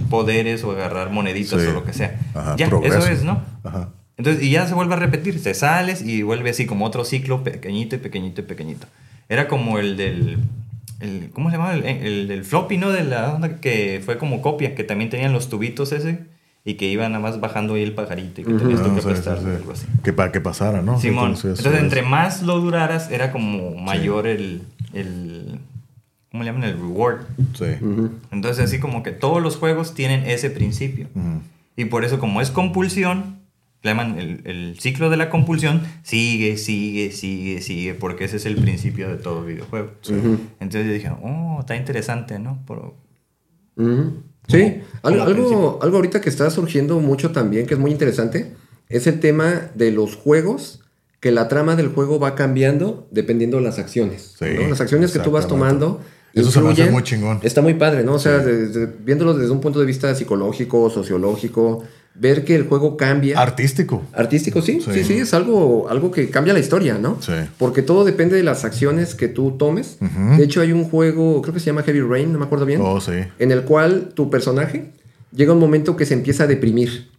poderes 0.09 0.63
o 0.63 0.71
agarrar 0.71 1.11
moneditas 1.11 1.61
Sí. 1.61 1.67
o 1.67 1.71
lo 1.73 1.83
que 1.85 1.93
sea. 1.93 2.19
Ajá, 2.33 2.55
ya, 2.57 2.67
progreso. 2.67 2.97
eso 2.99 3.07
es, 3.09 3.23
¿no? 3.23 3.41
Ajá. 3.63 3.89
Entonces, 4.17 4.43
y 4.43 4.49
ya 4.51 4.67
se 4.67 4.73
vuelve 4.73 4.95
a 4.95 4.97
repetir, 4.97 5.41
te 5.41 5.53
sales 5.53 6.01
y 6.01 6.23
vuelve 6.23 6.49
así 6.49 6.65
como 6.65 6.85
otro 6.85 7.05
ciclo 7.05 7.43
pequeñito 7.43 7.95
y 7.95 7.99
pequeñito 7.99 8.41
y 8.41 8.43
pequeñito. 8.45 8.87
Era 9.29 9.47
como 9.47 9.77
el 9.79 9.95
del, 9.95 10.39
el, 10.99 11.29
¿cómo 11.33 11.49
se 11.51 11.57
llama? 11.57 11.73
El, 11.73 11.83
el 11.85 12.27
del 12.27 12.43
floppy, 12.43 12.77
¿no? 12.77 12.89
De 12.89 13.03
la 13.03 13.33
onda 13.33 13.57
que 13.59 14.01
fue 14.03 14.17
como 14.17 14.41
copia, 14.41 14.75
que 14.75 14.83
también 14.83 15.09
tenían 15.09 15.33
los 15.33 15.49
tubitos 15.49 15.91
ese 15.91 16.19
y 16.65 16.73
que 16.73 16.85
iba 16.87 17.07
nada 17.07 17.21
más 17.21 17.39
bajando 17.39 17.75
ahí 17.75 17.83
el 17.83 17.93
pajarito 17.93 18.41
y 18.41 18.43
que 18.43 18.53
tenías 18.53 18.81
tú 18.83 18.89
Ah, 18.91 18.95
que 18.95 19.01
sí, 19.01 19.07
sí, 19.07 19.13
prestar 19.13 19.39
sí. 19.39 19.45
algo 19.45 19.71
así. 19.71 19.85
Que 20.03 20.11
para 20.13 20.31
que 20.31 20.41
pasara, 20.41 20.81
¿no? 20.81 20.99
Simón. 20.99 21.27
Entonces, 21.35 21.59
Entonces, 21.59 21.73
eso 21.73 21.83
entre 21.83 22.01
más 22.01 22.41
lo 22.43 22.59
duraras, 22.59 23.09
era 23.11 23.31
como 23.31 23.75
mayor 23.75 24.27
el, 24.27 24.63
el. 24.93 25.59
¿Cómo 26.31 26.43
le 26.43 26.51
llaman? 26.51 26.65
El 26.69 26.73
reward. 26.77 27.21
Sí. 27.57 27.65
Entonces, 28.31 28.65
así 28.65 28.79
como 28.79 29.01
que 29.01 29.11
todos 29.11 29.41
los 29.41 29.55
juegos 29.55 29.93
tienen 29.93 30.23
ese 30.29 30.49
principio. 30.49 31.07
Ujú. 31.15 31.41
Y 31.77 31.85
por 31.85 32.03
eso, 32.03 32.19
como 32.19 32.41
es 32.41 32.51
compulsión, 32.51 33.36
llaman 33.91 34.17
el, 34.19 34.41
el 34.45 34.79
ciclo 34.79 35.09
de 35.09 35.17
la 35.17 35.29
compulsión, 35.29 35.81
sigue, 36.03 36.57
sigue, 36.57 37.11
sigue, 37.11 37.61
sigue, 37.61 37.93
porque 37.93 38.25
ese 38.25 38.37
es 38.37 38.45
el 38.45 38.55
principio 38.55 39.09
de 39.09 39.15
todo 39.17 39.43
videojuego. 39.43 39.91
Entonces 40.59 40.85
yo 40.87 40.93
dije, 40.93 41.11
oh, 41.21 41.57
está 41.59 41.75
interesante, 41.75 42.39
¿no? 42.39 42.63
Por-. 42.65 42.93
Sí, 44.47 44.81
algo, 45.03 45.23
algo, 45.23 45.79
algo 45.81 45.95
ahorita 45.97 46.21
que 46.21 46.29
está 46.29 46.49
surgiendo 46.49 46.99
mucho 46.99 47.31
también, 47.31 47.65
que 47.67 47.73
es 47.73 47.79
muy 47.79 47.91
interesante, 47.91 48.53
es 48.89 49.05
el 49.07 49.19
tema 49.19 49.69
de 49.75 49.91
los 49.91 50.15
juegos, 50.15 50.81
que 51.19 51.31
la 51.31 51.47
trama 51.47 51.75
del 51.75 51.89
juego 51.89 52.19
va 52.19 52.35
cambiando 52.35 53.07
dependiendo 53.11 53.57
de 53.57 53.63
las 53.63 53.77
acciones. 53.79 54.35
Sí, 54.39 54.45
¿no? 54.55 54.69
Las 54.69 54.79
acciones 54.81 55.11
que 55.11 55.19
tú 55.19 55.31
vas 55.31 55.47
tomando. 55.47 56.01
Eso 56.33 56.51
se 56.51 56.61
me 56.61 56.69
hace 56.69 56.91
muy 56.91 57.01
chingón. 57.03 57.39
Está 57.41 57.61
muy 57.61 57.73
padre, 57.73 58.03
¿no? 58.03 58.13
O 58.13 58.19
sea, 58.19 58.37
desde- 58.37 58.85
viéndolo 58.85 59.33
desde 59.33 59.51
un 59.51 59.59
punto 59.59 59.79
de 59.79 59.85
vista 59.87 60.13
psicológico, 60.13 60.89
sociológico, 60.91 61.83
ver 62.19 62.43
que 62.45 62.55
el 62.55 62.63
juego 62.63 62.97
cambia. 62.97 63.39
Artístico. 63.39 64.03
Artístico, 64.13 64.61
sí, 64.61 64.79
sí, 64.83 64.91
Sí. 64.93 65.03
sí, 65.03 65.13
es 65.19 65.33
algo, 65.33 65.87
algo 65.89 66.09
que 66.11 66.29
cambia 66.29 66.53
la 66.53 66.59
historia, 66.59 66.97
¿no? 66.97 67.17
Sí. 67.21 67.33
Porque 67.57 67.81
todo 67.83 68.05
depende 68.05 68.35
de 68.35 68.43
las 68.43 68.65
acciones 68.65 69.13
que 69.15 69.27
tú 69.27 69.51
tomes. 69.57 69.97
Ujú. 70.01 70.37
De 70.37 70.43
hecho, 70.43 70.61
hay 70.61 70.71
un 70.71 70.83
juego, 70.85 71.41
creo 71.41 71.53
que 71.53 71.59
se 71.59 71.67
llama 71.67 71.83
Heavy 71.83 72.01
Rain, 72.01 72.33
no 72.33 72.39
me 72.39 72.45
acuerdo 72.45 72.65
bien, 72.65 72.81
Oh, 72.83 72.99
sí. 72.99 73.11
en 73.39 73.51
el 73.51 73.63
cual 73.63 74.09
tu 74.15 74.29
personaje 74.29 74.91
llega 75.31 75.53
un 75.53 75.59
momento 75.59 75.95
que 75.95 76.05
se 76.05 76.13
empieza 76.15 76.45
a 76.45 76.47
deprimir. 76.47 77.09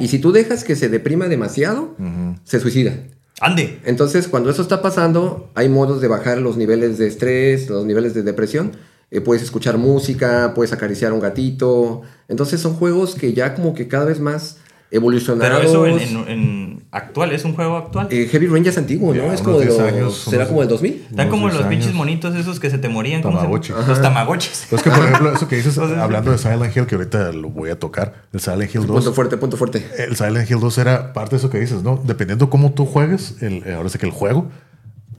Y 0.00 0.06
si 0.08 0.18
tú 0.20 0.30
dejas 0.30 0.62
que 0.62 0.76
se 0.76 0.88
deprima 0.88 1.26
demasiado, 1.28 1.96
se 2.44 2.60
suicida. 2.60 2.92
¡Ande! 3.40 3.80
Entonces, 3.84 4.28
cuando 4.28 4.48
eso 4.50 4.62
está 4.62 4.80
pasando, 4.80 5.50
hay 5.56 5.68
modos 5.68 6.00
de 6.00 6.06
bajar 6.06 6.38
los 6.38 6.56
niveles 6.56 6.98
de 6.98 7.08
estrés, 7.08 7.68
los 7.68 7.84
niveles 7.84 8.14
de 8.14 8.22
depresión. 8.22 8.72
Eh, 9.14 9.20
puedes 9.20 9.42
escuchar 9.44 9.78
música, 9.78 10.52
puedes 10.54 10.72
acariciar 10.72 11.12
a 11.12 11.14
un 11.14 11.20
gatito. 11.20 12.02
Entonces, 12.28 12.60
son 12.60 12.74
juegos 12.74 13.14
que 13.14 13.32
ya 13.32 13.54
como 13.54 13.72
que 13.72 13.86
cada 13.86 14.04
vez 14.04 14.18
más 14.18 14.58
Pero 14.90 14.98
evolucionados. 15.00 15.64
eso 15.64 15.86
en, 15.86 15.98
en- 16.00 16.28
en 16.28 16.84
actual, 16.90 17.30
¿es 17.32 17.44
un 17.44 17.54
juego 17.54 17.76
actual? 17.76 18.08
Eh, 18.10 18.28
Heavy 18.30 18.46
Rain 18.48 18.62
ya 18.64 18.70
es 18.70 18.78
antiguo, 18.78 19.14
¿no? 19.14 19.24
Ya, 19.26 19.32
es 19.34 19.40
como 19.40 19.58
de 19.60 19.66
10 19.66 19.78
los... 19.78 19.88
años, 19.92 20.14
¿Será 20.30 20.46
como 20.48 20.60
del 20.60 20.68
2000? 20.68 21.06
Están 21.10 21.28
como 21.28 21.46
los 21.48 21.56
10 21.58 21.68
pinches 21.68 21.92
monitos 21.94 22.34
esos 22.36 22.58
que 22.60 22.70
se 22.70 22.78
te 22.78 22.88
morían. 22.88 23.22
Tamagotchis. 23.22 23.74
Los 23.88 24.02
tamagotchis. 24.02 24.66
Pues 24.70 24.82
que, 24.82 24.90
por 24.90 25.04
ejemplo, 25.04 25.32
eso 25.34 25.46
que 25.48 25.56
dices, 25.56 25.78
hablando 25.78 26.30
de 26.32 26.38
Silent 26.38 26.76
Hill, 26.76 26.86
que 26.86 26.94
ahorita 26.96 27.32
lo 27.32 27.50
voy 27.50 27.70
a 27.70 27.78
tocar, 27.78 28.14
el 28.32 28.40
Silent 28.40 28.74
Hill 28.74 28.86
2. 28.86 28.96
Punto 28.96 29.12
fuerte, 29.14 29.36
punto 29.36 29.56
fuerte. 29.56 29.84
El 29.98 30.16
Silent 30.16 30.50
Hill 30.50 30.60
2 30.60 30.78
era 30.78 31.12
parte 31.12 31.30
de 31.36 31.36
eso 31.38 31.50
que 31.50 31.58
dices, 31.60 31.82
¿no? 31.82 32.00
Dependiendo 32.04 32.48
cómo 32.50 32.72
tú 32.72 32.84
juegues, 32.86 33.36
el, 33.42 33.62
eh, 33.66 33.74
ahora 33.74 33.88
sí 33.88 33.98
que 33.98 34.06
el 34.06 34.12
juego, 34.12 34.48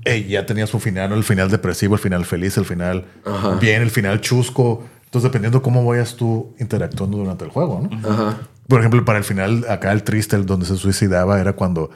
eh, 0.05 0.23
ya 0.27 0.45
tenía 0.45 0.67
su 0.67 0.79
final, 0.79 1.09
¿no? 1.09 1.15
el 1.15 1.23
final 1.23 1.49
depresivo, 1.51 1.95
el 1.95 1.99
final 2.01 2.25
feliz, 2.25 2.57
el 2.57 2.65
final 2.65 3.05
Ajá. 3.25 3.55
bien, 3.55 3.81
el 3.81 3.91
final 3.91 4.21
chusco. 4.21 4.83
Entonces, 5.05 5.23
dependiendo 5.29 5.61
cómo 5.61 5.83
vayas 5.85 6.15
tú 6.15 6.53
interactuando 6.59 7.17
durante 7.17 7.43
el 7.45 7.51
juego, 7.51 7.87
¿no? 7.89 8.09
Ajá. 8.09 8.37
Por 8.67 8.79
ejemplo, 8.79 9.03
para 9.05 9.17
el 9.17 9.23
final, 9.23 9.65
acá 9.69 9.91
el 9.91 10.03
triste, 10.03 10.35
el 10.35 10.45
donde 10.45 10.65
se 10.65 10.75
suicidaba, 10.77 11.39
era 11.39 11.53
cuando 11.53 11.89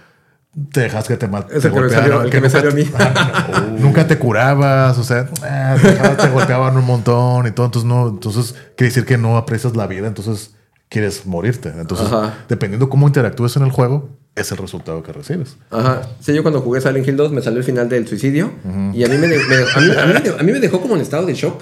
te 0.72 0.82
dejas 0.82 1.08
que 1.08 1.18
te 1.18 1.28
maten. 1.28 1.60
Que 1.62 1.70
me 1.70 1.90
salió- 1.90 2.22
el 2.22 2.30
que 2.30 2.42
me 2.42 2.50
salió 2.50 2.72
a 2.72 2.74
mí. 2.74 2.84
nunca 3.80 4.08
te 4.08 4.18
curabas, 4.18 4.98
o 4.98 5.04
sea, 5.04 5.28
ah, 5.44 5.76
te, 5.82 5.90
dejabas- 5.96 6.18
te 6.18 6.30
golpeaban 6.30 6.78
un 6.78 6.86
montón 6.86 7.48
y 7.48 7.52
todo. 7.52 7.66
Entonces, 7.66 7.88
no, 7.88 8.08
entonces 8.10 8.54
quiere 8.78 8.90
decir 8.90 9.06
que 9.06 9.18
no 9.18 9.38
aprecias 9.38 9.76
la 9.76 9.88
vida, 9.88 10.08
entonces 10.08 10.56
quieres 10.90 11.26
morirte. 11.26 11.70
Entonces, 11.70 12.08
Ajá. 12.08 12.34
dependiendo 12.48 12.90
cómo 12.90 13.08
interactúes 13.08 13.56
en 13.58 13.64
el 13.64 13.72
juego, 13.72 14.10
es 14.42 14.52
el 14.52 14.58
resultado 14.58 15.02
que 15.04 15.12
recibes. 15.14 15.58
Ajá. 15.72 16.02
Sí, 16.20 16.34
yo 16.34 16.42
cuando 16.42 16.62
jugué 16.62 16.82
Silent 16.82 17.08
Hill 17.08 17.18
2 17.18 17.32
me 17.32 17.42
salió 17.42 17.60
el 17.60 17.66
final 17.66 17.88
del 17.90 18.08
suicidio 18.08 18.52
y 18.94 19.04
a 19.04 19.08
mí 19.08 19.18
me, 19.18 19.28
de- 19.28 19.38
me- 19.46 19.56
a, 19.56 19.80
mí, 19.80 19.92
a 19.98 20.06
mí 20.06 20.14
me- 20.24 20.30
a 20.40 20.44
mí 20.44 20.52
me 20.52 20.60
dejó 20.60 20.82
como 20.82 20.96
en 20.96 21.02
estado 21.02 21.26
de 21.26 21.34
shock. 21.34 21.62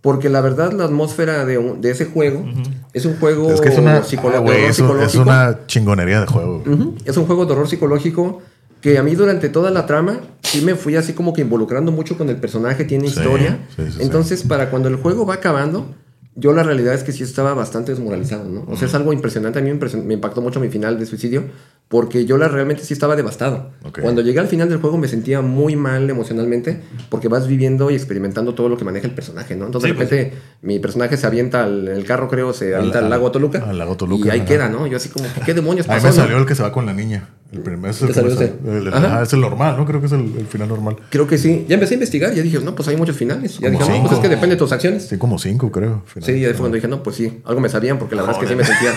Porque 0.00 0.28
la 0.28 0.40
verdad, 0.40 0.72
la 0.72 0.84
atmósfera 0.84 1.44
de, 1.44 1.58
un- 1.58 1.80
de 1.80 1.92
ese 1.92 2.06
juego 2.06 2.44
es 2.92 3.04
un 3.06 3.16
juego 3.18 3.52
es 3.52 3.60
que 3.60 3.68
es 3.68 3.78
una, 3.78 3.98
ah, 3.98 4.00
de 4.00 4.16
güey, 4.16 4.56
horror 4.64 4.70
es, 4.70 4.78
un- 4.80 5.00
es 5.00 5.12
psicológico. 5.12 5.22
una 5.22 5.58
chingonería 5.66 6.20
de 6.20 6.26
juego. 6.26 6.62
Ujú. 6.66 6.94
Es 7.04 7.16
un 7.16 7.26
juego 7.26 7.46
de 7.46 7.52
horror 7.52 7.68
psicológico 7.68 8.42
que 8.80 8.98
a 8.98 9.04
mí 9.04 9.14
durante 9.14 9.48
toda 9.48 9.70
la 9.70 9.86
trama 9.86 10.18
sí 10.42 10.60
me 10.62 10.74
fui 10.74 10.96
así 10.96 11.12
como 11.12 11.32
que 11.32 11.42
involucrando 11.42 11.92
mucho 11.92 12.18
con 12.18 12.28
el 12.30 12.36
personaje, 12.36 12.84
tiene 12.84 13.08
Sí, 13.08 13.14
historia. 13.20 13.60
sí, 13.76 13.82
sí, 13.86 13.92
sí. 13.92 13.98
Entonces, 14.02 14.42
para 14.42 14.70
cuando 14.70 14.88
el 14.88 14.96
juego 14.96 15.24
va 15.24 15.34
acabando, 15.34 15.94
yo 16.34 16.52
la 16.52 16.64
realidad 16.64 16.94
es 16.94 17.04
que 17.04 17.12
sí 17.12 17.22
estaba 17.22 17.54
bastante 17.54 17.92
desmoralizado, 17.92 18.48
¿no? 18.48 18.64
O 18.66 18.76
sea, 18.76 18.88
es 18.88 18.94
algo 18.96 19.12
impresionante. 19.12 19.60
A 19.60 19.62
mí 19.62 19.72
me, 19.72 19.96
me 20.02 20.14
impactó 20.14 20.40
mucho 20.40 20.58
mi 20.58 20.68
final 20.68 20.98
de 20.98 21.06
suicidio 21.06 21.44
porque 21.92 22.24
yo 22.24 22.38
la 22.38 22.48
realmente 22.48 22.82
sí 22.84 22.94
estaba 22.94 23.16
devastado. 23.16 23.68
Cuando 24.00 24.22
llegué 24.22 24.40
al 24.40 24.48
final 24.48 24.70
del 24.70 24.78
juego 24.78 24.96
me 24.96 25.08
sentía 25.08 25.42
muy 25.42 25.76
mal 25.76 26.08
emocionalmente 26.08 26.80
porque 27.10 27.28
vas 27.28 27.46
viviendo 27.46 27.90
y 27.90 27.94
experimentando 27.94 28.54
todo 28.54 28.70
lo 28.70 28.78
que 28.78 28.84
maneja 28.86 29.06
el 29.06 29.12
personaje, 29.14 29.54
¿no? 29.56 29.66
Entonces, 29.66 29.90
Sí, 29.90 29.96
de 29.98 30.02
repente, 30.02 30.32
mi 30.62 30.78
personaje 30.78 31.18
se 31.18 31.26
avienta 31.26 31.64
al, 31.64 31.86
el 31.88 32.04
carro, 32.06 32.28
creo, 32.28 32.54
se 32.54 32.74
avienta 32.74 33.00
al, 33.00 33.04
al- 33.04 33.10
lago 33.10 33.30
Toluca. 33.30 33.62
al 33.68 33.76
lago 33.76 33.94
Toluca, 33.98 34.28
Y 34.28 34.30
ahí 34.30 34.46
queda, 34.46 34.70
¿no? 34.70 34.86
Yo 34.86 34.96
así 34.96 35.10
como, 35.10 35.26
¿qué 35.44 35.52
demonios 35.52 35.86
pasó? 35.86 36.06
me 36.06 36.08
no? 36.08 36.16
salió 36.16 36.38
el 36.38 36.46
que 36.46 36.54
se 36.54 36.62
va 36.62 36.72
con 36.72 36.86
la 36.86 36.94
niña. 36.94 37.28
El 37.52 37.60
primer 37.60 37.90
es 37.90 38.00
el, 38.00 38.08
¿Te 38.08 38.14
que 38.14 38.22
me 38.22 38.30
salió 38.30 38.44
ese? 38.46 38.54
salió. 38.58 38.78
El- 38.78 38.86
el- 38.88 38.94
Ajá. 38.94 39.06
ajá, 39.06 39.22
es 39.22 39.32
el 39.34 39.40
normal, 39.42 39.76
¿no? 39.76 39.84
Creo 39.84 40.00
que 40.00 40.06
es 40.06 40.12
el, 40.12 40.34
el 40.38 40.46
final 40.46 40.68
normal. 40.68 40.96
Creo 41.10 41.26
que 41.26 41.36
sí. 41.36 41.66
Ya 41.68 41.74
empecé 41.74 41.94
a 41.94 41.96
investigar. 41.96 42.32
Ya 42.32 42.42
dije, 42.42 42.58
no, 42.60 42.74
pues 42.74 42.88
hay 42.88 42.96
muchos 42.96 43.14
finales. 43.16 43.58
Ya 43.58 43.68
dije, 43.68 43.80
no, 43.84 43.86
cinco. 43.86 44.02
pues 44.08 44.12
es 44.14 44.18
que 44.20 44.28
depende 44.30 44.54
de 44.54 44.58
tus 44.58 44.72
acciones. 44.72 45.06
Sí, 45.06 45.18
como 45.18 45.38
cinco, 45.38 45.70
creo. 45.70 46.02
Sí, 46.22 46.40
ya 46.40 46.48
fue 46.48 46.56
cuando 46.58 46.76
dije, 46.76 46.88
no, 46.88 47.02
pues 47.02 47.16
sí, 47.16 47.40
algo 47.44 47.60
me 47.60 47.68
sabían, 47.68 47.98
porque 47.98 48.16
la 48.16 48.22
verdad 48.22 48.38
es 48.42 48.48
que 48.48 48.52
sí 48.54 48.56
me 48.56 48.64
sentía, 48.64 48.92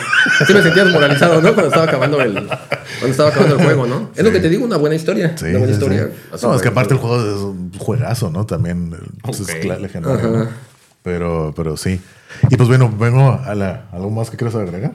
sí 0.48 0.54
me 0.54 0.62
sentía 0.62 0.86
desmoralizado, 0.86 1.42
¿no? 1.42 1.54
Cuando 1.54 1.68
estaba 1.68 1.84
acabando 1.86 2.22
el, 2.22 2.34
cuando 2.34 3.08
estaba 3.08 3.30
acabando 3.30 3.56
el 3.58 3.64
juego, 3.64 3.88
¿no? 3.88 4.10
Es 4.16 4.24
lo 4.24 4.32
que 4.32 4.40
te 4.40 4.48
digo, 4.50 4.64
una 4.64 4.78
buena 4.78 4.96
historia. 4.96 5.38
Sí, 5.38 5.46
una 5.48 5.60
buena 5.60 5.74
sí, 5.74 5.80
historia. 5.80 6.10
No, 6.42 6.56
es 6.56 6.62
que 6.62 6.68
aparte 6.70 6.94
el 6.94 7.00
juego 7.02 7.20
es 7.22 7.38
un 7.42 7.72
juegazo, 7.78 8.30
¿no? 8.32 8.46
También 8.46 8.94
eh, 8.94 9.06
pues, 9.22 9.42
Ok. 9.42 9.50
es 9.50 9.82
legendario. 9.82 10.30
¿no? 10.30 10.48
Pero, 11.04 11.54
pero 11.56 11.78
sí. 11.78 12.00
Y 12.50 12.56
pues 12.58 12.68
bueno, 12.70 12.92
vengo 12.98 13.30
a 13.32 13.54
la, 13.54 13.86
algo 13.92 14.10
más 14.10 14.30
que 14.30 14.38
quieras 14.38 14.56
agregar. 14.56 14.94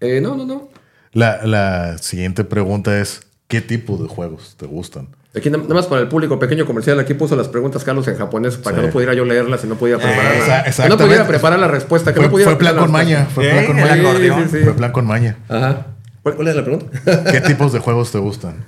Eh, 0.00 0.20
no, 0.20 0.36
no, 0.36 0.44
no. 0.44 0.68
La, 1.16 1.40
la 1.46 1.98
siguiente 1.98 2.44
pregunta 2.44 2.98
es: 3.00 3.22
¿qué 3.48 3.60
tipo 3.62 3.96
de 3.96 4.06
juegos 4.08 4.54
te 4.58 4.66
gustan? 4.66 5.08
Aquí 5.34 5.50
na- 5.50 5.58
nada 5.58 5.74
más 5.74 5.86
para 5.86 6.00
el 6.02 6.08
público, 6.08 6.38
pequeño 6.38 6.64
comercial, 6.66 6.98
aquí 7.00 7.14
puso 7.14 7.36
las 7.36 7.48
preguntas 7.48 7.84
Carlos 7.84 8.06
en 8.08 8.16
japonés 8.16 8.56
para 8.56 8.76
Sí. 8.76 8.80
que 8.82 8.86
no 8.88 8.92
pudiera 8.92 9.14
yo 9.14 9.24
leerlas 9.24 9.64
y 9.64 9.66
no 9.66 9.76
pudiera 9.76 9.98
preparar 9.98 10.34
Exa- 10.34 10.78
la, 10.78 10.82
que 10.84 10.88
no 10.90 10.96
pudiera 10.98 11.26
preparar 11.26 11.58
la 11.58 11.68
respuesta, 11.68 12.12
que 12.12 12.16
Fue, 12.18 12.26
no 12.26 12.30
pudiera 12.32 12.50
fue 12.52 12.58
plan 12.58 12.74
preparar 12.74 12.86
con 12.86 12.92
maña. 12.92 13.26
Fue 13.34 13.44
plan 13.44 13.64
Eh, 13.64 13.66
con 13.66 13.78
el 13.78 13.84
maña. 13.88 14.00
acordeón. 14.10 14.48
Sí, 14.50 14.58
sí. 14.58 14.64
Fue 14.64 14.72
plan 14.74 14.92
con 14.92 15.06
maña. 15.06 15.36
Ajá. 15.48 15.86
¿Cuál, 16.22 16.36
cuál 16.36 16.48
es 16.48 16.56
la 16.56 16.64
pregunta? 16.64 17.22
¿Qué 17.32 17.40
tipos 17.40 17.72
de 17.72 17.78
juegos 17.78 18.12
te 18.12 18.18
gustan? 18.18 18.64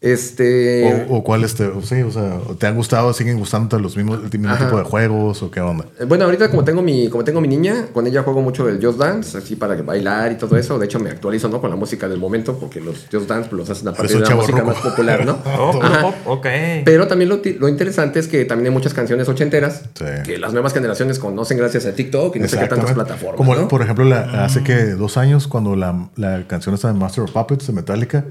Este. 0.00 1.06
O, 1.08 1.16
o 1.16 1.24
cuáles 1.24 1.54
te, 1.54 1.64
o 1.64 1.80
sí, 1.82 2.02
o 2.02 2.10
sea, 2.10 2.38
¿te 2.58 2.66
han 2.66 2.76
gustado, 2.76 3.12
siguen 3.14 3.38
gustándote 3.38 3.82
los 3.82 3.96
mismos, 3.96 4.20
el 4.30 4.38
mismo 4.38 4.54
Ajá. 4.54 4.66
tipo 4.66 4.76
de 4.78 4.84
juegos 4.84 5.42
o 5.42 5.50
qué 5.50 5.60
onda? 5.60 5.86
Eh, 5.98 6.04
Bueno, 6.04 6.24
ahorita 6.26 6.50
como 6.50 6.64
tengo 6.64 6.82
mi 6.82 7.08
como 7.08 7.24
tengo 7.24 7.40
mi 7.40 7.48
niña, 7.48 7.86
con 7.92 8.06
ella 8.06 8.22
juego 8.22 8.42
mucho 8.42 8.68
el 8.68 8.84
Just 8.84 8.98
Dance, 8.98 9.38
así 9.38 9.56
para 9.56 9.74
bailar 9.82 10.32
y 10.32 10.34
todo 10.36 10.56
eso. 10.56 10.78
De 10.78 10.84
hecho, 10.86 11.00
me 11.00 11.10
actualizo, 11.10 11.48
¿no? 11.48 11.60
Con 11.60 11.70
la 11.70 11.76
música 11.76 12.08
del 12.08 12.18
momento, 12.18 12.58
porque 12.58 12.80
los 12.80 13.06
Just 13.10 13.26
Dance 13.28 13.48
pues, 13.48 13.58
los 13.60 13.70
hacen 13.70 13.88
a 13.88 13.92
partir 13.94 14.20
de 14.20 14.28
la 14.28 14.34
música 14.36 14.62
más 14.62 14.76
popular, 14.76 15.24
¿no? 15.24 15.38
Oh, 15.58 15.80
Ajá. 15.82 16.06
oh, 16.06 16.14
oh, 16.26 16.32
ok. 16.34 16.46
Pero 16.84 17.06
también 17.08 17.30
lo, 17.30 17.40
lo 17.58 17.68
interesante 17.68 18.18
es 18.20 18.28
que 18.28 18.44
también 18.44 18.66
hay 18.68 18.72
muchas 18.72 18.92
canciones 18.94 19.28
ochenteras 19.28 19.82
Sí. 19.94 20.04
que 20.24 20.38
las 20.38 20.52
nuevas 20.52 20.74
generaciones 20.74 21.18
conocen 21.18 21.56
gracias 21.56 21.86
a 21.86 21.92
TikTok 21.94 22.36
y 22.36 22.40
no 22.40 22.48
sé 22.48 22.58
qué 22.58 22.66
tantas 22.66 22.92
plataformas. 22.92 23.36
Como 23.36 23.54
¿no? 23.54 23.66
por 23.68 23.80
ejemplo, 23.82 24.04
la- 24.04 24.44
hace 24.44 24.62
que 24.62 24.90
dos 24.92 25.16
años, 25.16 25.48
cuando 25.48 25.74
la, 25.74 26.08
la 26.16 26.46
canción 26.46 26.74
esta 26.74 26.88
de 26.88 26.94
Master 26.98 27.24
of 27.24 27.30
Puppets 27.32 27.66
de 27.66 27.72
Metallica, 27.72 28.24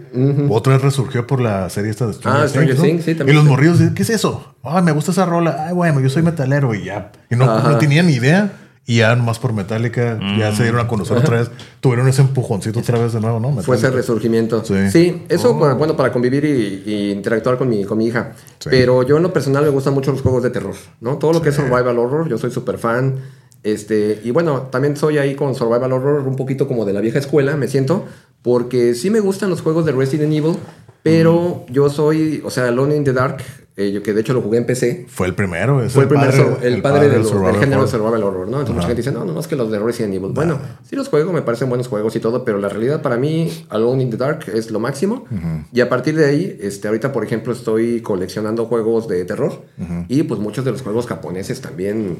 otra 0.49 0.74
vez 0.74 0.82
resurgió 0.84 1.26
por 1.26 1.41
la 1.41 1.55
serie 1.70 1.91
esta 1.91 2.08
de 2.08 2.14
Stranger, 2.14 2.43
Ah, 2.43 2.47
Stranger 2.47 2.76
¿no? 2.78 2.82
Things, 2.84 3.03
sí, 3.06 3.12
Y 3.12 3.16
también. 3.16 3.38
los 3.38 3.45
morridos, 3.45 3.80
¿qué 3.95 4.03
es 4.03 4.10
eso? 4.10 4.56
Ay, 4.64 4.84
me 4.84 4.91
gusta 4.91 5.12
esa 5.12 5.26
rola. 5.26 5.66
Ay, 5.68 5.74
bueno, 5.74 5.99
yo 5.99 6.10
soy 6.10 6.22
metalero 6.24 6.74
y 6.76 6.86
ya. 6.86 7.12
Y 7.30 7.36
no, 7.36 7.45
no 7.45 7.78
tenía 7.78 8.03
ni 8.03 8.14
idea. 8.14 8.51
Y 8.88 8.97
ya 8.97 9.16
nomás 9.16 9.39
por 9.39 9.51
Metallica, 9.51 10.20
ya 10.38 10.56
se 10.56 10.62
dieron 10.62 10.80
a 10.80 10.88
conocer 10.88 11.18
otra 11.18 11.39
vez. 11.39 11.49
Tuvieron 11.82 12.08
ese 12.08 12.22
empujoncito 12.22 12.82
otra 12.82 12.99
vez 12.99 13.14
de 13.14 13.20
nuevo, 13.20 13.39
¿no? 13.39 13.49
Fue 13.53 13.62
ese 13.78 13.88
Metallica. 13.88 13.95
resurgimiento. 13.97 14.64
Sí. 14.64 14.91
Sí, 14.91 15.24
eso, 15.28 15.49
Oh. 15.49 15.53
bueno, 15.56 15.76
bueno, 15.78 15.97
para 15.97 16.12
convivir 16.12 16.45
y, 16.45 16.84
y 16.86 17.12
interactuar 17.12 17.58
con 17.58 17.68
mi, 17.68 17.84
con 17.84 17.97
mi 17.97 18.06
hija. 18.06 18.34
Sí. 18.60 18.70
Pero 18.70 19.01
yo 19.01 19.18
en 19.18 19.24
lo 19.24 19.34
personal 19.34 19.64
me 19.64 19.72
gustan 19.72 19.95
mucho 19.95 20.12
los 20.12 20.22
juegos 20.22 20.43
de 20.43 20.51
terror, 20.51 20.76
¿no? 21.01 21.18
Todo 21.18 21.34
lo 21.34 21.41
que 21.41 21.49
es 21.49 21.56
survival 21.56 21.97
horror, 21.97 22.30
yo 22.30 22.38
soy 22.38 22.51
súper 22.51 22.78
fan. 22.78 23.16
Este, 23.64 24.22
y 24.24 24.30
bueno, 24.30 24.68
también 24.72 24.95
soy 24.95 25.18
ahí 25.18 25.34
con 25.34 25.56
survival 25.56 25.91
horror 25.91 26.28
un 26.28 26.36
poquito 26.36 26.68
como 26.68 26.86
de 26.86 26.93
la 26.93 27.01
vieja 27.01 27.18
escuela, 27.18 27.56
me 27.58 27.68
siento, 27.68 28.06
porque 28.43 28.93
sí 28.93 29.10
me 29.10 29.20
gustan 29.20 29.49
los 29.49 29.62
juegos 29.64 29.86
de 29.88 29.93
Resident 29.93 30.32
Evil, 30.32 30.58
pero 31.06 31.66
yo 31.70 31.88
soy, 31.89 32.41
o 32.43 32.49
sea, 32.49 32.68
Alone 32.68 32.95
in 32.95 33.03
the 33.03 33.14
Dark, 33.14 33.38
eh, 33.78 33.91
yo 33.91 34.01
que 34.01 34.14
de 34.14 34.22
hecho 34.22 34.34
lo 34.34 34.41
jugué 34.41 34.58
en 34.58 34.66
PC, 34.66 35.06
Fue 35.08 35.28
el 35.28 35.36
primero. 35.36 35.84
es 35.84 35.91
fue 35.91 36.03
el 36.03 36.10
primer 36.10 36.30
el, 36.64 36.82
padre, 36.82 37.01
del 37.01 37.12
de 37.12 37.18
los- 37.20 37.26
del 37.26 37.26
survival 37.26 37.53
género 37.60 37.70
de 37.70 37.76
horror. 37.76 37.89
survival 37.89 38.24
horror, 38.24 38.47
¿no? 38.47 38.60
Entonces 38.62 38.76
mucha 38.76 38.88
gente 38.88 39.01
dice, 39.01 39.12
no, 39.12 39.24
no 39.26 39.34
más 39.34 39.47
que 39.47 39.56
los 39.56 39.70
de 39.70 39.78
Resident 39.80 40.14
Evil. 40.16 40.32
Bueno, 40.34 40.58
sí 40.89 40.95
los 40.95 41.10
juego, 41.10 41.32
me 41.34 41.41
parecen 41.43 41.70
buenos 41.70 41.88
juegos 41.89 42.16
y 42.16 42.20
todo, 42.20 42.43
pero 42.45 42.58
la 42.58 42.70
realidad 42.70 43.01
para 43.03 43.18
mí, 43.18 43.66
Alone 43.70 44.01
in 44.01 44.10
the 44.10 44.18
Dark 44.18 44.45
es 44.53 44.72
lo 44.72 44.80
máximo. 44.80 45.26
Y 45.74 45.82
a 45.82 45.89
partir 45.89 46.16
de 46.16 46.26
ahí, 46.26 46.58
este, 46.62 46.88
ahorita, 46.88 47.12
por 47.12 47.24
ejemplo, 47.24 47.53
estoy 47.53 48.01
coleccionando 48.01 48.66
juegos 48.66 49.08
de 49.08 49.24
terror 49.26 49.62
y 50.08 50.24
pues 50.24 50.39
muchos 50.39 50.66
de 50.66 50.72
los 50.72 50.82
juegos 50.82 51.06
japoneses 51.06 51.62
también 51.62 52.18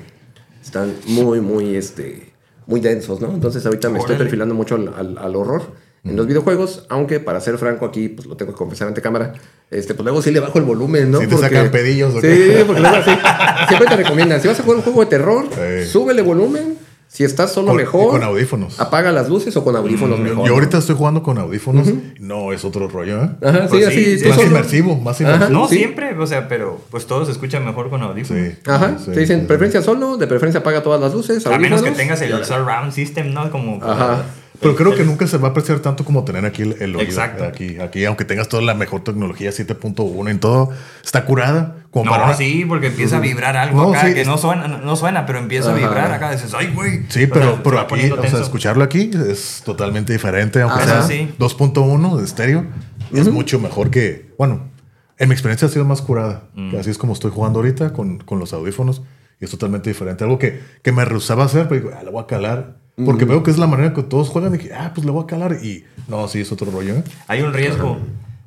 están 0.64 0.94
muy, 1.08 1.40
muy, 1.42 1.76
este, 1.76 2.34
muy 2.68 2.82
densos, 2.82 3.22
¿no? 3.22 3.32
Entonces 3.34 3.66
ahorita 3.66 3.90
me 3.90 4.00
estoy 4.00 4.18
perfilando 4.18 4.54
mucho 4.56 4.76
al, 4.76 4.90
al- 4.96 5.18
al 5.18 5.36
horror. 5.36 5.85
En 6.06 6.16
los 6.16 6.28
videojuegos, 6.28 6.86
aunque 6.90 7.20
para 7.20 7.42
ser 7.42 7.58
franco 7.58 7.86
aquí, 7.86 8.10
pues 8.10 8.28
lo 8.28 8.38
tengo 8.38 8.52
que 8.54 8.58
confesar 8.58 8.88
ante 8.88 9.02
cámara, 9.02 9.34
este, 9.72 9.96
pues 9.96 10.04
luego 10.04 10.22
sí 10.22 10.30
le 10.32 10.40
bajo 10.40 10.60
el 10.60 10.64
volumen, 10.66 11.10
¿no? 11.12 11.20
Sí 11.20 11.28
te 11.28 11.36
sacan 11.38 11.72
pedillos, 11.72 12.14
¿o 12.16 12.22
qué? 12.22 12.58
Sí, 12.60 12.64
porque 12.66 12.82
luego 12.82 12.98
sí, 13.04 13.12
siempre 13.68 13.88
te 13.90 13.96
recomiendan, 13.98 14.40
si 14.42 14.48
vas 14.48 14.60
a 14.60 14.64
jugar 14.64 14.78
un 14.78 14.84
juego 14.84 15.00
de 15.02 15.08
terror, 15.08 15.46
Sí. 15.52 15.88
súbele 15.90 16.22
volumen, 16.22 16.78
si 17.08 17.24
estás 17.24 17.52
solo 17.54 17.70
Con- 17.70 17.78
mejor, 17.78 18.12
con 18.12 18.24
audífonos. 18.24 18.80
apaga 18.80 19.12
las 19.12 19.30
luces 19.30 19.56
o 19.58 19.64
con 19.64 19.76
audífonos 19.76 20.18
Yo- 20.20 20.24
mejor. 20.24 20.48
Yo 20.48 20.54
ahorita 20.54 20.78
estoy 20.78 20.96
jugando 20.96 21.24
con 21.24 21.38
audífonos. 21.40 21.88
No, 22.20 22.52
es 22.54 22.64
otro 22.66 22.88
rollo, 22.88 23.24
¿eh? 23.24 23.30
Ajá, 23.42 23.62
sí, 23.64 23.68
Pues 23.70 23.88
así, 23.88 24.04
sí, 24.06 24.20
sí, 24.20 24.26
más 24.28 24.36
solo- 24.36 24.48
inmersivo, 24.50 24.96
más 24.98 25.22
Ajá. 25.22 25.34
inmersivo. 25.36 25.60
No 25.62 25.68
Sí. 25.68 25.78
siempre, 25.78 26.16
o 26.18 26.28
sea, 26.28 26.48
pero 26.48 26.80
pues 26.92 27.08
todo 27.08 27.26
se 27.26 27.32
escucha 27.32 27.60
mejor 27.60 27.90
con 27.90 28.04
audífonos. 28.04 28.44
Sí. 28.44 28.56
Ajá, 28.68 28.98
sí, 29.04 29.12
te 29.12 29.20
dicen 29.22 29.42
sí. 29.42 29.46
preferencia 29.48 29.82
solo, 29.82 30.18
de 30.18 30.28
preferencia 30.28 30.60
apaga 30.60 30.84
todas 30.84 31.02
las 31.02 31.14
luces, 31.16 31.46
A 31.48 31.58
menos 31.58 31.82
que 31.82 31.92
tengas 31.92 32.22
el 32.22 32.46
surround 32.46 32.92
system, 32.92 33.34
¿no? 33.34 33.50
Como 33.50 33.84
Ajá. 33.84 34.24
Pero 34.62 34.76
creo 34.76 34.96
que 34.96 35.04
nunca 35.04 35.28
se 35.28 35.38
va 35.38 35.50
a 35.50 35.52
apreciar 35.52 35.80
tanto 35.80 36.06
como 36.06 36.24
tener 36.24 36.46
aquí 36.46 36.62
el, 36.62 36.74
el 36.80 36.96
oído. 36.96 37.02
Exacto. 37.02 37.44
Aquí, 37.44 37.80
aquí, 37.80 38.06
aunque 38.06 38.26
tengas 38.26 38.48
toda 38.50 38.62
la 38.64 38.74
mejor 38.74 39.04
tecnología 39.04 39.52
7.1 39.52 40.30
en 40.30 40.40
todo, 40.40 40.70
está 41.04 41.26
curada. 41.26 41.78
Como 41.92 42.06
No, 42.06 42.12
para 42.12 42.34
sí, 42.36 42.66
porque 42.68 42.88
empieza 42.88 43.18
a 43.18 43.20
vibrar 43.22 43.56
algo 43.56 43.82
No, 43.82 43.90
acá 43.92 44.08
sí, 44.08 44.14
que 44.14 44.26
no 44.26 44.38
suena, 44.38 44.68
no, 44.68 44.96
suena, 44.96 45.26
pero 45.26 45.40
empieza 45.40 45.70
Ajá. 45.70 45.78
a 45.78 45.80
vibrar 45.80 46.12
acá. 46.12 46.32
Dices, 46.32 46.54
ay, 46.54 46.72
güey. 46.74 47.06
Sí, 47.10 47.28
pero, 47.28 47.56
se 47.56 47.62
pero 47.64 47.76
va 47.78 47.84
aquí, 47.84 48.12
o 48.12 48.28
sea, 48.28 48.42
escucharlo 48.42 48.84
aquí 48.84 49.12
es 49.30 49.62
totalmente 49.66 50.12
diferente, 50.12 50.62
aunque 50.62 50.84
Ajá. 50.84 51.04
sea 51.04 51.04
Sí. 51.04 51.34
2.1 51.40 52.18
de 52.18 52.24
estéreo, 52.26 52.66
es 53.14 53.30
mucho 53.32 53.60
mejor 53.60 53.90
que, 53.92 54.34
bueno, 54.38 54.70
en 55.18 55.30
mi 55.30 55.34
experiencia 55.34 55.68
ha 55.68 55.72
sido 55.72 55.86
más 55.86 56.02
curada. 56.02 56.50
Mm. 56.56 56.76
Así 56.78 56.90
es 56.90 56.98
como 56.98 57.14
estoy 57.14 57.32
jugando 57.32 57.60
ahorita 57.60 57.94
con, 57.94 58.18
con 58.20 58.40
los 58.40 58.52
audífonos 58.52 59.02
y 59.40 59.46
es 59.46 59.52
totalmente 59.52 59.90
diferente. 59.90 60.24
Algo 60.26 60.38
que, 60.38 60.62
que 60.82 60.92
me 60.92 61.06
rehusaba 61.06 61.46
hacer, 61.46 61.68
pero 61.70 61.82
digo, 61.82 61.94
ah, 61.98 62.04
le 62.04 62.12
voy 62.12 62.22
a 62.24 62.28
calar. 62.28 62.78
Porque 63.04 63.26
veo 63.26 63.44
que 63.44 63.52
es 63.52 63.58
la 63.58 63.68
manera 63.68 63.94
que 63.94 64.04
todos 64.04 64.30
juegan 64.30 64.56
y 64.56 64.58
dije, 64.58 64.74
ah, 64.74 64.92
pues 64.96 65.04
le 65.06 65.12
voy 65.12 65.24
a 65.24 65.28
calar. 65.28 65.58
Y 65.62 65.84
no, 66.08 66.28
sí, 66.28 66.42
es 66.42 66.52
otro 66.52 66.72
rollo. 66.72 66.96
¿eh? 66.96 67.04
Hay 67.28 67.42
un 67.42 67.54
riesgo 67.54 67.98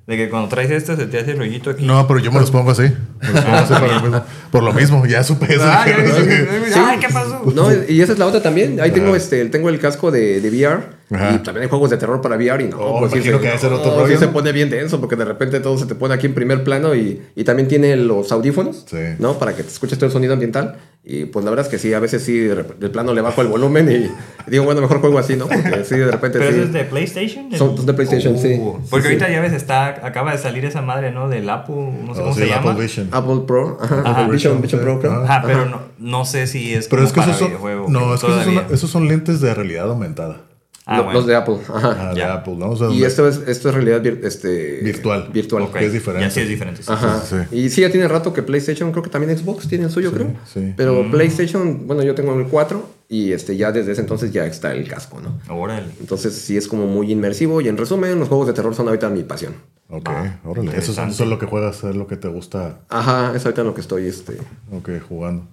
de 0.06 0.16
que 0.16 0.30
cuando 0.30 0.48
traes 0.48 0.70
este 0.70 0.96
se 0.96 1.06
te 1.06 1.18
hace 1.18 1.32
el 1.32 1.38
rollito 1.38 1.68
aquí. 1.68 1.84
No, 1.84 2.06
pero 2.06 2.18
yo 2.18 2.32
me 2.32 2.40
los 2.40 2.50
pongo 2.50 2.70
así. 2.70 2.84
Me 3.20 3.28
los 3.30 3.44
pongo 3.44 3.56
así 3.58 3.74
para 3.74 3.86
lo 3.88 4.00
mismo. 4.00 4.22
Por 4.50 4.62
lo 4.62 4.72
mismo, 4.72 5.04
ya 5.06 5.22
supe 5.22 5.52
eso. 5.54 5.64
Ay, 5.66 5.92
Dije, 5.92 6.48
ay, 6.50 6.70
"No, 6.74 6.86
ay, 6.86 6.98
que- 6.98 7.06
¿qué 7.06 7.12
pasó? 7.12 7.42
No, 7.54 7.68
y 7.88 8.00
esa 8.00 8.12
es 8.14 8.18
la 8.18 8.24
otra 8.26 8.42
también. 8.42 8.80
Ahí 8.80 8.90
tengo 8.90 9.14
este, 9.14 9.44
tengo 9.46 9.68
el 9.68 9.78
casco 9.78 10.10
de, 10.10 10.40
de 10.40 10.48
VR 10.48 10.82
Ajá. 11.10 11.32
y 11.34 11.38
también 11.38 11.62
hay 11.64 11.68
juegos 11.70 11.90
de 11.90 11.96
terror 11.96 12.20
para 12.20 12.36
VR 12.36 12.62
y 12.64 12.68
no, 12.68 12.76
Oh, 12.78 12.98
pues 13.00 13.12
sí 13.12 13.18
imagino 13.18 13.38
se- 13.58 13.68
no, 13.70 13.76
otro 13.76 13.92
sí 13.92 13.98
rollo. 14.00 14.18
se 14.18 14.28
pone 14.28 14.52
bien 14.52 14.68
denso 14.70 15.00
porque 15.00 15.16
de 15.16 15.24
repente 15.24 15.60
todo 15.60 15.78
se 15.78 15.86
te 15.86 15.94
pone 15.94 16.14
aquí 16.14 16.26
en 16.26 16.34
primer 16.34 16.64
plano 16.64 16.94
y, 16.94 17.22
y 17.34 17.44
también 17.44 17.66
tiene 17.68 17.96
los 17.96 18.30
audífonos, 18.32 18.84
Sí. 18.88 18.96
¿no? 19.18 19.38
Para 19.38 19.56
que 19.56 19.62
te 19.62 19.68
escuches 19.70 19.96
todo 19.98 20.06
el 20.06 20.12
sonido 20.12 20.34
ambiental 20.34 20.76
y 21.04 21.24
pues 21.24 21.44
la 21.44 21.50
verdad 21.50 21.64
es 21.64 21.70
que 21.70 21.78
sí, 21.78 21.94
a 21.94 22.00
veces 22.00 22.22
sí 22.22 22.38
de, 22.38 22.54
rep- 22.56 22.74
de 22.76 22.90
plano 22.90 23.14
le 23.14 23.22
bajo 23.22 23.40
el 23.40 23.48
volumen 23.48 23.90
y 23.90 24.10
digo, 24.50 24.64
bueno, 24.64 24.82
mejor 24.82 25.00
juego 25.00 25.18
así, 25.18 25.36
¿no? 25.36 25.46
Porque 25.48 25.82
sí, 25.84 25.96
de 25.96 26.10
repente 26.10 26.38
Pero 26.38 26.50
sí. 26.50 26.56
eso 26.58 26.66
es 26.66 26.72
de 26.74 26.84
PlayStation. 26.84 27.50
Son- 27.56 27.86
de 27.86 27.94
PlayStation, 27.94 28.36
sí. 28.38 28.60
Porque 28.90 29.06
Sí, 29.08 29.14
ahorita 29.14 29.26
sí. 29.28 29.32
ya 29.32 29.40
ves, 29.40 29.52
está, 29.54 29.86
acaba 30.06 30.32
de 30.32 30.38
salir 30.38 30.66
esa 30.66 30.82
madre, 30.82 31.10
¿no? 31.10 31.28
Del 31.30 31.48
Apple, 31.48 31.74
no 32.04 32.14
sé 32.14 32.20
Oh, 32.20 32.24
cómo 32.24 32.34
sí, 32.34 32.40
se 32.40 32.44
el 32.44 32.50
llama. 32.50 32.72
Apple 32.72 32.82
Vision. 32.84 33.08
Apple 33.12 33.40
Pro, 33.46 33.78
ajá, 33.80 34.00
Ajá. 34.00 34.10
Apple 34.10 34.32
Vision, 34.34 34.60
Vision 34.60 34.80
Pro, 34.82 35.00
creo. 35.00 35.12
Ajá. 35.22 35.36
Ajá, 35.38 35.46
pero 35.46 35.64
no, 35.64 35.80
no 35.98 36.24
sé 36.26 36.46
si 36.46 36.74
es 36.74 36.88
Pero 36.88 37.00
como 37.02 37.06
es 37.06 37.12
que 37.14 37.20
para 37.20 37.30
esos 37.30 37.38
son, 37.38 37.48
videojuego. 37.48 37.86
no, 37.88 38.14
es 38.14 38.20
que 38.20 38.26
esos 38.26 38.44
son, 38.44 38.54
todavía. 38.54 38.74
esos 38.74 38.90
son 38.90 39.08
lentes 39.08 39.40
de 39.40 39.54
realidad 39.54 39.88
aumentada. 39.88 40.42
Ah, 40.90 41.02
bueno. 41.02 41.18
Los 41.18 41.26
de 41.26 41.34
Apple, 41.36 41.58
ajá. 41.68 41.96
Ah, 42.08 42.14
de 42.14 42.20
Ya. 42.20 42.32
Apple, 42.32 42.54
¿no? 42.56 42.70
O 42.70 42.76
sea, 42.76 42.88
Y 42.90 43.04
esto 43.04 43.28
es, 43.28 43.42
esto 43.46 43.68
es 43.68 43.74
realidad 43.74 44.02
vir- 44.02 44.20
este, 44.24 44.80
Virtual. 44.82 45.28
virtual. 45.30 45.64
Ok, 45.64 45.76
que 45.76 45.84
es 45.86 45.92
diferente. 45.92 46.24
Ya 46.26 46.30
sí 46.30 46.40
es 46.40 46.48
diferente. 46.48 46.82
sí. 46.82 46.90
Ajá. 46.90 47.20
Sí, 47.20 47.36
Y 47.52 47.68
sí, 47.68 47.82
ya 47.82 47.90
tiene 47.90 48.08
rato 48.08 48.32
que 48.32 48.42
PlayStation, 48.42 48.90
creo 48.90 49.02
que 49.02 49.10
también 49.10 49.36
Xbox 49.36 49.68
tiene 49.68 49.84
el 49.84 49.90
suyo, 49.90 50.12
creo. 50.12 50.32
sí. 50.52 50.72
Pero 50.78 51.02
Mm. 51.02 51.10
PlayStation, 51.10 51.86
bueno, 51.86 52.02
yo 52.02 52.14
tengo 52.14 52.32
el 52.40 52.46
4 52.46 52.88
y 53.10 53.32
este 53.32 53.56
ya 53.58 53.70
desde 53.70 53.92
ese 53.92 54.00
entonces 54.00 54.32
ya 54.32 54.46
está 54.46 54.72
el 54.72 54.88
casco, 54.88 55.20
¿no? 55.20 55.38
Órale. 55.54 55.88
Entonces 56.00 56.34
sí 56.34 56.56
es 56.56 56.66
como 56.66 56.86
muy 56.86 57.12
inmersivo 57.12 57.60
y 57.60 57.68
en 57.68 57.76
resumen, 57.76 58.18
los 58.18 58.28
juegos 58.28 58.46
de 58.46 58.54
terror 58.54 58.74
son 58.74 58.88
ahorita 58.88 59.10
mi 59.10 59.24
pasión. 59.24 59.54
Ok, 59.90 60.08
Ah, 60.08 60.38
órale. 60.44 60.70
Eso 60.76 60.92
es, 60.92 60.98
eso 60.98 61.24
es 61.24 61.28
lo 61.28 61.38
que 61.38 61.44
juegas, 61.46 61.84
es 61.84 61.96
lo 61.96 62.06
que 62.06 62.16
te 62.16 62.28
gusta, 62.28 62.80
Ajá, 62.88 63.32
es 63.36 63.44
ahorita 63.44 63.60
en 63.60 63.66
lo 63.66 63.74
que 63.74 63.80
estoy, 63.82 64.06
este... 64.06 64.38
ok, 64.72 64.88
jugando. 65.06 65.46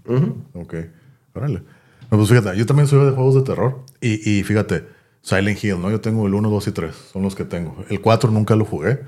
Ok, 0.54 0.76
órale. 1.34 1.62
No, 2.12 2.18
pues 2.18 2.30
fíjate, 2.30 2.56
yo 2.58 2.66
también 2.66 2.88
soy 2.88 3.04
de 3.06 3.12
juegos 3.12 3.36
de 3.36 3.42
terror. 3.42 3.80
Y, 4.00 4.30
y 4.40 4.44
fíjate, 4.44 4.84
Silent 5.26 5.64
Hill, 5.64 5.82
¿no? 5.82 5.90
Yo 5.90 6.00
tengo 6.02 6.28
el 6.28 6.36
1, 6.36 6.50
2 6.52 6.68
y 6.68 6.72
3, 6.72 6.96
son 7.14 7.24
los 7.24 7.34
que 7.34 7.46
tengo. 7.46 7.84
El 7.90 8.00
4 8.00 8.30
nunca 8.30 8.56
lo 8.56 8.64
jugué, 8.64 9.00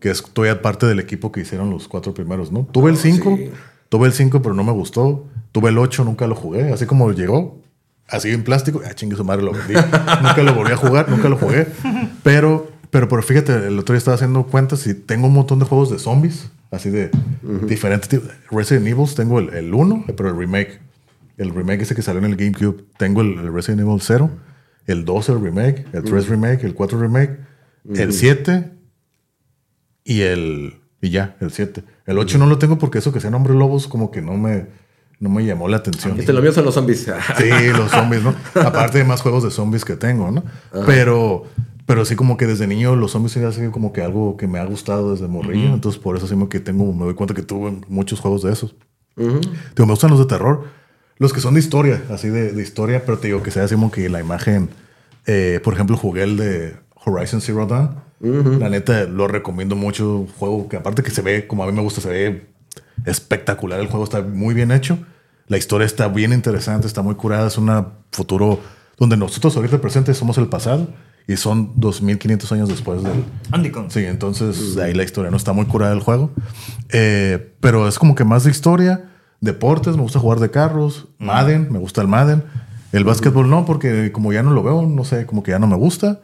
que 0.00 0.08
estoy 0.08 0.52
parte 0.54 0.86
del 0.86 0.98
equipo 1.00 1.30
que 1.30 1.40
hicieron 1.40 1.68
los 1.68 1.86
cuatro 1.86 2.14
primeros, 2.14 2.50
¿no? 2.50 2.66
Tuve 2.72 2.90
el 2.90 2.96
5, 2.96 3.36
sí. 3.36 3.50
tuve 3.90 4.06
el 4.06 4.14
5, 4.14 4.40
pero 4.40 4.54
no 4.54 4.64
me 4.64 4.72
gustó. 4.72 5.26
Tuve 5.52 5.68
el 5.68 5.76
8, 5.76 6.02
nunca 6.04 6.26
lo 6.26 6.34
jugué. 6.34 6.72
Así 6.72 6.86
como 6.86 7.12
llegó, 7.12 7.60
así 8.08 8.30
en 8.30 8.42
plástico, 8.42 8.80
ah, 8.86 8.94
chingue 8.94 9.16
su 9.16 9.24
madre, 9.24 9.42
lo 9.42 9.52
vendí. 9.52 9.74
nunca 10.22 10.42
lo 10.42 10.54
volví 10.54 10.72
a 10.72 10.76
jugar, 10.76 11.10
nunca 11.10 11.28
lo 11.28 11.36
jugué. 11.36 11.66
Pero, 12.22 12.70
pero, 12.90 13.06
pero 13.10 13.22
fíjate, 13.22 13.66
el 13.66 13.78
otro 13.78 13.92
día 13.92 13.98
estaba 13.98 14.14
haciendo 14.14 14.44
cuentas 14.46 14.86
y 14.86 14.94
tengo 14.94 15.26
un 15.26 15.34
montón 15.34 15.58
de 15.58 15.66
juegos 15.66 15.90
de 15.90 15.98
zombies, 15.98 16.50
así 16.70 16.88
de 16.88 17.10
diferentes 17.68 18.08
tipos. 18.08 18.30
Resident 18.50 18.86
Evil, 18.86 19.14
tengo 19.14 19.40
el, 19.40 19.50
el 19.50 19.74
1, 19.74 20.06
pero 20.16 20.30
el 20.30 20.38
remake. 20.38 20.80
El 21.36 21.54
remake 21.54 21.82
ese 21.82 21.94
que 21.94 22.00
salió 22.00 22.24
en 22.24 22.30
el 22.30 22.36
GameCube. 22.36 22.82
Tengo 22.96 23.20
el, 23.20 23.38
el 23.38 23.52
Resident 23.52 23.82
Evil 23.82 24.00
0, 24.00 24.30
el 24.86 25.04
2 25.04 25.28
el 25.28 25.40
remake, 25.40 25.86
el 25.92 26.02
3 26.02 26.28
remake, 26.28 26.64
el 26.64 26.74
4 26.74 27.00
remake, 27.00 27.38
el 27.94 28.12
7 28.12 28.72
y 30.04 30.20
el... 30.22 30.80
Y 31.02 31.10
ya, 31.10 31.36
el 31.40 31.50
7. 31.50 31.84
El 32.06 32.18
8 32.18 32.38
no 32.38 32.46
lo 32.46 32.58
tengo 32.58 32.78
porque 32.78 32.98
eso 32.98 33.12
que 33.12 33.20
sean 33.20 33.34
hombres 33.34 33.56
lobos 33.56 33.86
como 33.86 34.10
que 34.10 34.22
no 34.22 34.36
me, 34.36 34.66
no 35.20 35.28
me 35.28 35.44
llamó 35.44 35.68
la 35.68 35.78
atención. 35.78 36.18
Este, 36.18 36.32
lo 36.32 36.40
mío 36.40 36.52
son 36.52 36.64
los 36.64 36.74
zombies. 36.74 37.06
Sí, 37.38 37.50
los 37.76 37.90
zombies, 37.90 38.22
¿no? 38.22 38.34
Aparte 38.54 38.98
de 38.98 39.04
más 39.04 39.20
juegos 39.20 39.42
de 39.44 39.50
zombies 39.50 39.84
que 39.84 39.96
tengo, 39.96 40.30
¿no? 40.30 40.42
Pero, 40.86 41.44
pero 41.84 42.04
sí 42.04 42.16
como 42.16 42.36
que 42.36 42.46
desde 42.46 42.66
niño 42.66 42.96
los 42.96 43.12
zombies 43.12 43.36
ha 43.36 43.52
sido 43.52 43.72
como 43.72 43.92
que 43.92 44.02
algo 44.02 44.36
que 44.36 44.46
me 44.46 44.58
ha 44.58 44.64
gustado 44.64 45.12
desde 45.12 45.28
morrillo. 45.28 45.74
Entonces 45.74 46.00
por 46.00 46.16
eso 46.16 46.26
sí 46.26 46.34
me, 46.34 46.48
que 46.48 46.60
tengo, 46.60 46.92
me 46.92 47.04
doy 47.04 47.14
cuenta 47.14 47.34
que 47.34 47.42
tuve 47.42 47.80
muchos 47.88 48.20
juegos 48.20 48.42
de 48.42 48.52
esos. 48.52 48.74
Digo, 49.16 49.86
me 49.86 49.92
gustan 49.92 50.10
los 50.10 50.18
de 50.18 50.26
terror. 50.26 50.64
Los 51.18 51.32
que 51.32 51.40
son 51.40 51.54
de 51.54 51.60
historia, 51.60 52.02
así 52.10 52.28
de, 52.28 52.52
de 52.52 52.62
historia, 52.62 53.04
pero 53.04 53.18
te 53.18 53.28
digo 53.28 53.42
que 53.42 53.50
sea 53.50 53.64
así 53.64 53.74
como 53.74 53.90
que 53.90 54.08
la 54.08 54.20
imagen... 54.20 54.68
eh, 55.26 55.60
por 55.64 55.74
ejemplo, 55.74 55.96
jugué 55.96 56.22
el 56.24 56.36
de 56.36 56.76
Horizon 57.04 57.40
Zero 57.40 57.66
Dawn. 57.66 58.06
La 58.58 58.68
neta, 58.70 59.04
lo 59.04 59.28
recomiendo 59.28 59.76
mucho. 59.76 60.26
Juego 60.38 60.68
que 60.68 60.76
aparte 60.76 61.02
que 61.02 61.10
se 61.10 61.22
ve, 61.22 61.46
como 61.46 61.62
a 61.62 61.66
mí 61.66 61.72
me 61.72 61.82
gusta, 61.82 62.00
se 62.00 62.08
ve 62.08 62.46
espectacular. 63.04 63.78
El 63.80 63.86
juego 63.88 64.04
está 64.04 64.22
muy 64.22 64.54
bien 64.54 64.72
hecho. 64.72 64.98
La 65.48 65.58
historia 65.58 65.86
está 65.86 66.08
bien 66.08 66.32
interesante, 66.32 66.86
está 66.86 67.02
muy 67.02 67.14
curada. 67.14 67.46
Es 67.46 67.58
un 67.58 67.70
futuro 68.10 68.60
donde 68.98 69.16
nosotros 69.16 69.54
ahorita 69.56 69.80
presentes 69.80 70.16
somos 70.16 70.38
el 70.38 70.48
pasado 70.48 70.88
y 71.28 71.36
son 71.36 71.72
2500 71.76 72.52
años 72.52 72.68
después 72.68 73.02
del... 73.02 73.24
Andy 73.52 73.70
Con. 73.70 73.90
Sí, 73.90 74.04
entonces 74.04 74.76
ahí 74.78 74.94
la 74.94 75.02
historia 75.02 75.30
no 75.30 75.36
está 75.36 75.52
muy 75.52 75.66
curada 75.66 75.92
el 75.92 76.00
juego. 76.00 76.30
Eh, 76.90 77.54
pero 77.60 77.86
es 77.86 77.98
como 77.98 78.14
que 78.14 78.24
más 78.24 78.44
de 78.44 78.50
historia, 78.50 79.10
deportes, 79.40 79.96
me 79.96 80.02
gusta 80.02 80.18
jugar 80.18 80.40
de 80.40 80.50
carros, 80.50 81.06
Madden, 81.18 81.68
me 81.72 81.78
gusta 81.78 82.00
el 82.02 82.08
Madden. 82.08 82.44
El 82.92 83.04
básquetbol 83.04 83.50
no, 83.50 83.66
porque 83.66 84.10
como 84.12 84.32
ya 84.32 84.42
no 84.42 84.52
lo 84.52 84.62
veo, 84.62 84.82
no 84.82 85.04
sé, 85.04 85.26
como 85.26 85.42
que 85.42 85.50
ya 85.50 85.58
no 85.58 85.66
me 85.66 85.76
gusta. 85.76 86.20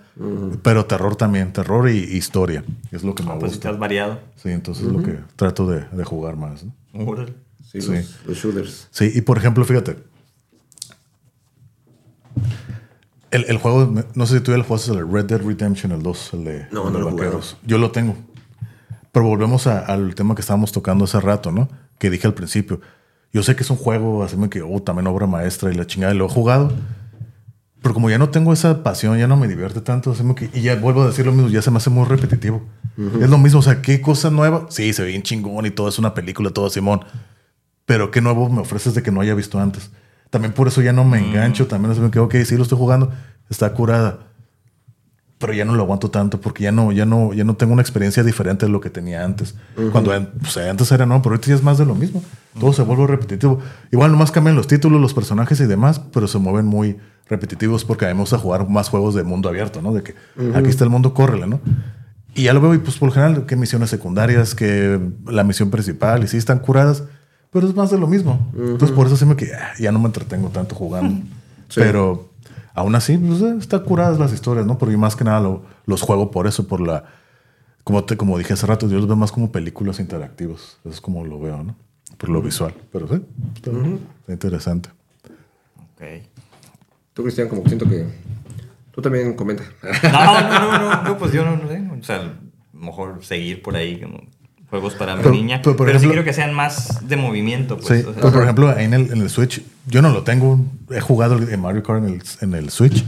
Pero 0.62 0.86
terror 0.86 1.16
también, 1.16 1.52
terror 1.52 1.88
y 1.90 1.98
historia. 1.98 2.64
Es 2.90 3.02
lo 3.02 3.14
que 3.14 3.22
me 3.22 3.30
Ah, 3.30 3.38
pues 3.38 3.52
gusta. 3.52 3.68
estás 3.68 3.78
variado. 3.80 4.20
Sí, 4.36 4.50
entonces 4.50 4.86
es 4.86 4.92
lo 4.92 5.02
que 5.02 5.18
trato 5.36 5.66
de, 5.66 5.84
de 5.90 6.04
jugar 6.04 6.36
más. 6.36 6.64
¿no? 6.64 6.72
Sí, 7.70 7.80
Sí. 7.80 7.92
Los, 7.92 8.20
los 8.26 8.36
shooters. 8.38 8.88
Sí, 8.90 9.10
y 9.14 9.20
por 9.22 9.36
ejemplo, 9.38 9.64
fíjate. 9.64 9.96
El, 13.30 13.46
el 13.48 13.56
juego, 13.58 13.92
no 14.14 14.26
sé 14.26 14.38
si 14.38 14.40
tú 14.44 14.50
ya 14.52 14.58
lo 14.58 14.64
jugaste, 14.64 14.92
el 14.92 15.10
Red 15.10 15.24
Dead 15.24 15.40
Redemption, 15.42 15.92
el 15.92 16.02
2, 16.02 16.34
el 16.34 16.44
de, 16.44 16.66
No, 16.70 16.86
el 16.88 16.92
no 16.92 17.10
de 17.16 17.30
lo. 17.30 17.40
Yo 17.66 17.78
lo 17.78 17.90
tengo. 17.90 18.14
Pero 19.10 19.26
volvemos 19.26 19.66
a- 19.66 19.80
al 19.80 20.14
tema 20.14 20.34
que 20.34 20.42
estábamos 20.42 20.70
tocando 20.72 21.04
hace 21.04 21.18
rato, 21.20 21.50
¿no? 21.50 21.68
Que 21.98 22.10
dije 22.10 22.26
al 22.26 22.34
principio. 22.34 22.80
Yo 23.32 23.42
sé 23.42 23.56
que 23.56 23.62
es 23.62 23.70
un 23.70 23.76
juego, 23.76 24.22
así 24.22 24.36
me 24.36 24.50
que, 24.50 24.62
oh, 24.62 24.82
también 24.82 25.06
obra 25.06 25.26
maestra 25.26 25.72
y 25.72 25.74
la 25.74 25.86
chingada, 25.86 26.14
y 26.14 26.18
lo 26.18 26.26
he 26.26 26.28
jugado. 26.28 26.72
Pero 27.80 27.94
como 27.94 28.10
ya 28.10 28.18
no 28.18 28.28
tengo 28.28 28.52
esa 28.52 28.82
pasión, 28.82 29.18
ya 29.18 29.26
no 29.26 29.36
me 29.36 29.48
divierte 29.48 29.80
tanto, 29.80 30.12
así 30.12 30.22
me 30.22 30.34
que, 30.34 30.50
y 30.52 30.62
ya 30.62 30.76
vuelvo 30.76 31.02
a 31.02 31.06
decir 31.06 31.26
lo 31.26 31.32
mismo, 31.32 31.48
ya 31.48 31.62
se 31.62 31.70
me 31.70 31.78
hace 31.78 31.90
muy 31.90 32.04
repetitivo. 32.06 32.62
Es 33.20 33.30
lo 33.30 33.38
mismo, 33.38 33.60
o 33.60 33.62
sea, 33.62 33.80
¿qué 33.80 34.00
cosa 34.00 34.30
nueva? 34.30 34.66
Sí, 34.68 34.92
se 34.92 35.02
ve 35.02 35.08
bien 35.08 35.22
chingón 35.22 35.66
y 35.66 35.70
todo, 35.70 35.88
es 35.88 35.98
una 35.98 36.14
película, 36.14 36.50
todo 36.50 36.68
Simón. 36.70 37.00
Pero 37.86 38.10
¿qué 38.10 38.20
nuevo 38.20 38.48
me 38.48 38.60
ofreces 38.60 38.94
de 38.94 39.02
que 39.02 39.10
no 39.10 39.20
haya 39.20 39.34
visto 39.34 39.58
antes? 39.58 39.90
También 40.30 40.52
por 40.52 40.68
eso 40.68 40.80
ya 40.82 40.92
no 40.92 41.04
me 41.04 41.18
engancho, 41.18 41.66
también 41.66 41.90
así 41.90 42.00
me 42.00 42.10
quedo, 42.10 42.24
ok, 42.24 42.36
sí 42.44 42.56
lo 42.56 42.62
estoy 42.62 42.78
jugando, 42.78 43.10
está 43.50 43.72
curada. 43.72 44.31
Pero 45.42 45.54
ya 45.54 45.64
no 45.64 45.74
lo 45.74 45.82
aguanto 45.82 46.08
tanto 46.08 46.40
porque 46.40 46.62
ya 46.62 46.70
no, 46.70 46.92
ya 46.92 47.04
no, 47.04 47.32
ya 47.32 47.42
no 47.42 47.56
tengo 47.56 47.72
una 47.72 47.82
experiencia 47.82 48.22
diferente 48.22 48.66
de 48.66 48.70
lo 48.70 48.80
que 48.80 48.90
tenía 48.90 49.24
antes. 49.24 49.56
Cuando 49.90 50.12
o 50.12 50.46
sea, 50.46 50.70
antes 50.70 50.92
era 50.92 51.04
no, 51.04 51.20
pero 51.20 51.34
ahorita 51.34 51.48
ya 51.48 51.56
es 51.56 51.64
más 51.64 51.78
de 51.78 51.84
lo 51.84 51.96
mismo. 51.96 52.22
Todo 52.60 52.72
se 52.72 52.82
vuelve 52.82 53.08
repetitivo. 53.08 53.58
Igual 53.90 54.12
nomás 54.12 54.30
cambian 54.30 54.54
los 54.54 54.68
títulos, 54.68 55.00
los 55.00 55.14
personajes 55.14 55.58
y 55.58 55.66
demás, 55.66 56.00
pero 56.12 56.28
se 56.28 56.38
mueven 56.38 56.66
muy 56.66 56.96
repetitivos 57.28 57.84
porque 57.84 58.04
a 58.04 58.08
mí 58.08 58.14
me 58.14 58.20
gusta 58.20 58.38
jugar 58.38 58.68
más 58.68 58.88
juegos 58.88 59.16
de 59.16 59.24
mundo 59.24 59.48
abierto, 59.48 59.82
¿no? 59.82 59.92
De 59.92 60.04
que 60.04 60.14
aquí 60.54 60.68
está 60.68 60.84
el 60.84 60.90
mundo, 60.90 61.12
córrele, 61.12 61.48
¿no? 61.48 61.60
Y 62.36 62.44
ya 62.44 62.52
lo 62.52 62.60
veo 62.60 62.74
y 62.74 62.78
pues 62.78 62.96
por 62.98 63.08
lo 63.08 63.12
general, 63.12 63.44
que 63.44 63.56
misiones 63.56 63.90
secundarias, 63.90 64.54
que 64.54 65.00
la 65.26 65.42
misión 65.42 65.70
principal, 65.70 66.22
y 66.22 66.28
sí 66.28 66.36
están 66.36 66.60
curadas, 66.60 67.02
pero 67.50 67.66
es 67.66 67.74
más 67.74 67.90
de 67.90 67.98
lo 67.98 68.06
mismo. 68.06 68.48
Entonces 68.56 68.92
por 68.92 69.08
eso 69.08 69.16
sí 69.16 69.24
me 69.24 69.34
que 69.34 69.52
ah, 69.52 69.72
ya 69.76 69.90
no 69.90 69.98
me 69.98 70.06
entretengo 70.06 70.50
tanto 70.50 70.76
jugando. 70.76 71.26
Pero 71.74 72.31
aún 72.74 72.94
así, 72.94 73.16
pues, 73.18 73.40
eh, 73.42 73.56
están 73.58 73.80
curadas 73.84 74.18
las 74.18 74.32
historias, 74.32 74.66
¿no? 74.66 74.78
Yo 74.78 74.98
más 74.98 75.16
que 75.16 75.24
nada 75.24 75.40
lo- 75.40 75.62
los 75.86 76.02
juego 76.02 76.30
por 76.30 76.46
eso, 76.46 76.66
por 76.66 76.80
la... 76.80 77.04
Como, 77.84 78.04
te, 78.04 78.16
como 78.16 78.38
dije 78.38 78.52
hace 78.52 78.66
rato, 78.66 78.88
yo 78.88 78.96
los 78.98 79.06
veo 79.06 79.16
más 79.16 79.32
como 79.32 79.50
películas 79.50 79.98
interactivos. 79.98 80.78
Eso 80.84 80.90
es 80.94 81.00
como 81.00 81.24
lo 81.24 81.40
veo, 81.40 81.62
¿no? 81.64 81.74
Por 82.16 82.28
lo 82.28 82.40
visual. 82.40 82.74
Pero 82.92 83.08
sí, 83.08 83.20
está, 83.56 83.70
está 84.20 84.32
interesante. 84.32 84.90
Ok. 85.94 86.02
Tú, 87.14 87.22
Cristian, 87.24 87.48
como 87.48 87.62
que 87.62 87.68
siento 87.70 87.88
que... 87.88 88.06
Tú 88.92 89.00
también 89.02 89.34
comenta. 89.34 89.64
No, 90.12 90.40
no, 90.42 90.60
no, 90.60 90.78
no, 90.78 91.02
no, 91.08 91.18
pues 91.18 91.32
yo 91.32 91.44
no, 91.44 91.56
no 91.56 91.66
sé. 91.68 91.82
O 92.00 92.02
sea, 92.04 92.34
mejor 92.72 93.24
seguir 93.24 93.62
por 93.62 93.74
ahí 93.74 94.00
como 94.00 94.18
juegos 94.72 94.94
para 94.94 95.16
mi 95.16 95.22
Pero- 95.22 95.34
niña. 95.34 95.60
pero, 95.62 95.76
Pero, 95.76 95.76
por 95.76 95.86
sí 95.88 95.90
ejemplo- 95.96 96.10
quiero 96.12 96.24
que 96.24 96.32
sean 96.32 96.54
más 96.54 97.06
de 97.06 97.16
movimiento. 97.16 97.76
Pues, 97.76 97.86
Sí, 97.88 97.94
o 98.08 98.12
sea, 98.12 98.22
pero 98.22 98.32
por 98.32 98.42
ejemplo, 98.42 98.68
ahí 98.70 98.86
en 98.86 98.94
el, 98.94 99.12
en 99.12 99.20
el 99.20 99.28
Switch, 99.28 99.62
yo 99.86 100.00
no 100.00 100.08
lo 100.08 100.22
tengo. 100.22 100.58
He 100.90 101.00
jugado 101.00 101.36
el 101.36 101.58
Mario 101.58 101.82
Kart 101.82 102.02
en 102.04 102.14
el, 102.14 102.22
en 102.40 102.54
el 102.54 102.70
Switch. 102.70 103.04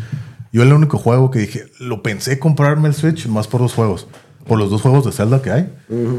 Yo 0.53 0.63
el 0.63 0.71
único 0.75 0.99
juego 0.99 1.31
que 1.31 1.39
dije, 1.39 1.65
lo 1.81 2.03
pensé 2.03 2.39
comprarme 2.39 2.89
el 2.89 2.95
Switch 2.95 3.27
más 3.29 3.49
por 3.49 3.63
dos 3.63 3.73
juegos. 3.73 4.07
Por 4.47 4.59
los 4.59 4.69
dos 4.69 4.83
juegos 4.83 5.07
de 5.07 5.13
Zelda 5.13 5.41
que 5.41 5.51
hay, 5.51 5.73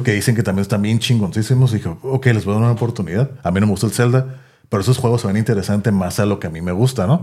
que 0.03 0.13
dicen 0.13 0.35
que 0.35 0.41
también 0.41 0.63
están 0.63 0.81
bien 0.81 0.97
chingoncísimos. 0.97 1.71
Y 1.73 1.75
dije, 1.75 1.89
ok, 2.01 2.25
les 2.25 2.43
voy 2.43 2.53
a 2.53 2.55
dar 2.55 2.63
una 2.63 2.71
oportunidad. 2.73 3.29
A 3.43 3.51
mí 3.51 3.59
no 3.59 3.67
me 3.67 3.71
gusta 3.73 3.85
el 3.85 3.93
Zelda, 3.93 4.37
pero 4.67 4.81
esos 4.81 4.97
juegos 4.97 5.21
se 5.21 5.27
ven 5.27 5.37
interesantes 5.37 5.93
más 5.93 6.19
a 6.19 6.25
lo 6.25 6.39
que 6.39 6.47
a 6.47 6.49
mí 6.49 6.59
me 6.59 6.71
gusta, 6.71 7.05
¿no? 7.05 7.21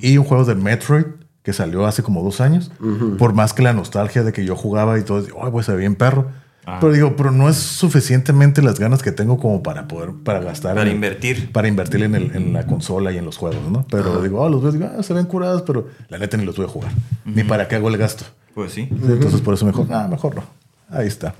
Y 0.00 0.18
un 0.18 0.24
juego 0.24 0.44
de 0.44 0.56
Metroid 0.56 1.04
que 1.44 1.52
salió 1.52 1.86
hace 1.86 2.02
como 2.02 2.24
dos 2.24 2.40
años. 2.40 2.72
Por 3.18 3.34
más 3.34 3.52
que 3.54 3.62
la 3.62 3.72
nostalgia 3.72 4.24
de 4.24 4.32
que 4.32 4.44
yo 4.44 4.56
jugaba 4.56 4.98
y 4.98 5.02
todo, 5.04 5.24
ay, 5.42 5.50
pues 5.52 5.66
se 5.66 5.72
ve 5.72 5.78
bien 5.78 5.94
perro. 5.94 6.26
Ah. 6.64 6.78
Pero 6.80 6.92
digo, 6.92 7.16
pero 7.16 7.32
no 7.32 7.48
es 7.48 7.56
suficientemente 7.56 8.62
las 8.62 8.78
ganas 8.78 9.02
que 9.02 9.10
tengo 9.10 9.36
como 9.38 9.62
para 9.64 9.88
poder, 9.88 10.10
para 10.24 10.38
gastar. 10.40 10.76
Para 10.76 10.88
en 10.88 10.94
invertir. 10.96 11.50
Para 11.50 11.66
invertir 11.66 12.02
en, 12.04 12.14
el- 12.14 12.36
en 12.36 12.52
la 12.52 12.66
consola 12.66 13.10
y 13.12 13.18
en 13.18 13.24
los 13.24 13.36
juegos, 13.36 13.68
¿no? 13.70 13.84
Pero 13.90 14.22
digo, 14.22 14.40
oh, 14.40 14.48
los 14.48 14.62
veo, 14.62 14.70
digo, 14.72 14.88
ah, 14.96 15.02
se 15.02 15.12
ven 15.12 15.26
curados, 15.26 15.62
pero 15.62 15.88
la 16.08 16.18
neta 16.18 16.36
ni 16.36 16.44
los 16.44 16.56
voy 16.56 16.66
a 16.66 16.68
jugar. 16.68 16.92
Ni 17.24 17.42
para 17.44 17.66
qué 17.66 17.74
hago 17.76 17.88
el 17.88 17.96
gasto. 17.96 18.24
pues 18.54 18.72
sí. 18.72 18.88
Entonces 18.90 19.40
por 19.40 19.54
eso 19.54 19.66
mejor, 19.66 19.86
ah, 19.90 20.06
mejor 20.08 20.36
no. 20.36 20.44
Ahí 20.88 21.08
está. 21.08 21.34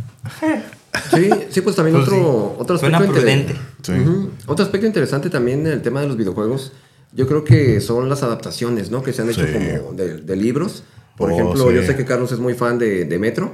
Sí, 1.15 1.31
sí, 1.51 1.61
pues 1.61 1.77
también 1.77 1.97
Pues 1.97 2.09
otro, 2.09 2.55
sí. 2.57 2.63
otro 2.63 2.79
Suena 2.79 2.99
aspecto 2.99 3.21
inter- 3.21 3.45
prudente. 3.47 3.63
Sí. 3.83 3.93
Ujú. 3.93 4.31
Otro 4.47 4.65
aspecto 4.65 4.87
interesante 4.87 5.31
también 5.31 5.61
en 5.67 5.73
el 5.73 5.83
tema 5.83 6.01
de 6.01 6.09
los 6.09 6.17
videojuegos, 6.17 6.73
yo 7.13 7.27
creo 7.27 7.45
que 7.45 7.81
son 7.81 8.09
las 8.09 8.23
adaptaciones, 8.23 8.91
¿no? 8.91 9.03
Que 9.03 9.13
se 9.13 9.23
han 9.23 9.31
hecho 9.31 9.47
Sí. 9.47 9.53
como 9.53 9.93
de, 9.93 10.19
de 10.19 10.37
libros. 10.37 10.85
Por 11.17 11.31
Oh, 11.31 11.35
ejemplo, 11.35 11.69
sí. 11.69 11.75
yo 11.77 11.83
sé 11.83 11.95
que 11.97 12.05
Carlos 12.05 12.33
es 12.33 12.39
muy 12.39 12.55
fan 12.55 12.79
de, 12.79 13.05
de 13.05 13.19
Metro. 13.19 13.53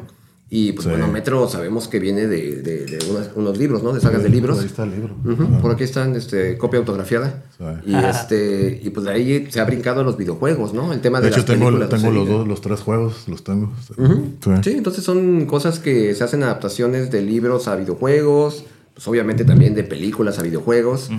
Y 0.50 0.72
pues 0.72 0.84
Sí. 0.84 0.90
bueno, 0.90 1.08
Metro 1.08 1.46
sabemos 1.46 1.88
que 1.88 1.98
viene 1.98 2.26
de, 2.26 2.62
de- 2.62 2.98
unos 3.36 3.58
libros, 3.58 3.82
¿no? 3.82 3.92
De 3.92 4.00
sagas 4.00 4.22
de 4.22 4.30
libros. 4.30 4.58
Ahí 4.60 4.64
está 4.66 4.84
el 4.84 4.92
libro. 4.92 5.14
Por 5.60 5.72
aquí 5.72 5.84
están, 5.84 6.16
este, 6.16 6.56
copia 6.56 6.78
autografiada. 6.78 7.44
Sí. 7.58 7.64
Y 7.86 7.94
este, 7.94 8.80
y 8.82 8.88
pues 8.90 9.04
de 9.04 9.12
ahí 9.12 9.46
se 9.50 9.60
ha 9.60 9.64
brincado 9.64 10.00
a 10.00 10.04
los 10.04 10.16
videojuegos, 10.16 10.72
¿no? 10.72 10.92
El 10.94 11.00
tema 11.02 11.20
de, 11.20 11.24
De 11.24 11.28
hecho, 11.30 11.38
las 11.40 11.46
tengo, 11.46 11.66
películas. 11.66 11.90
tengo 11.90 12.08
o 12.08 12.12
los 12.12 12.28
dos, 12.28 12.48
los 12.48 12.60
tres 12.62 12.80
juegos, 12.80 13.28
los 13.28 13.44
tengo. 13.44 13.72
Sí. 13.86 14.50
Sí, 14.64 14.70
entonces 14.70 15.04
son 15.04 15.44
cosas 15.44 15.78
que 15.80 16.14
se 16.14 16.24
hacen 16.24 16.42
adaptaciones 16.42 17.10
de 17.10 17.20
libros 17.20 17.68
a 17.68 17.76
videojuegos, 17.76 18.64
pues 18.94 19.06
obviamente 19.06 19.44
también 19.44 19.74
de 19.74 19.84
películas 19.84 20.38
a 20.38 20.42
videojuegos. 20.42 21.10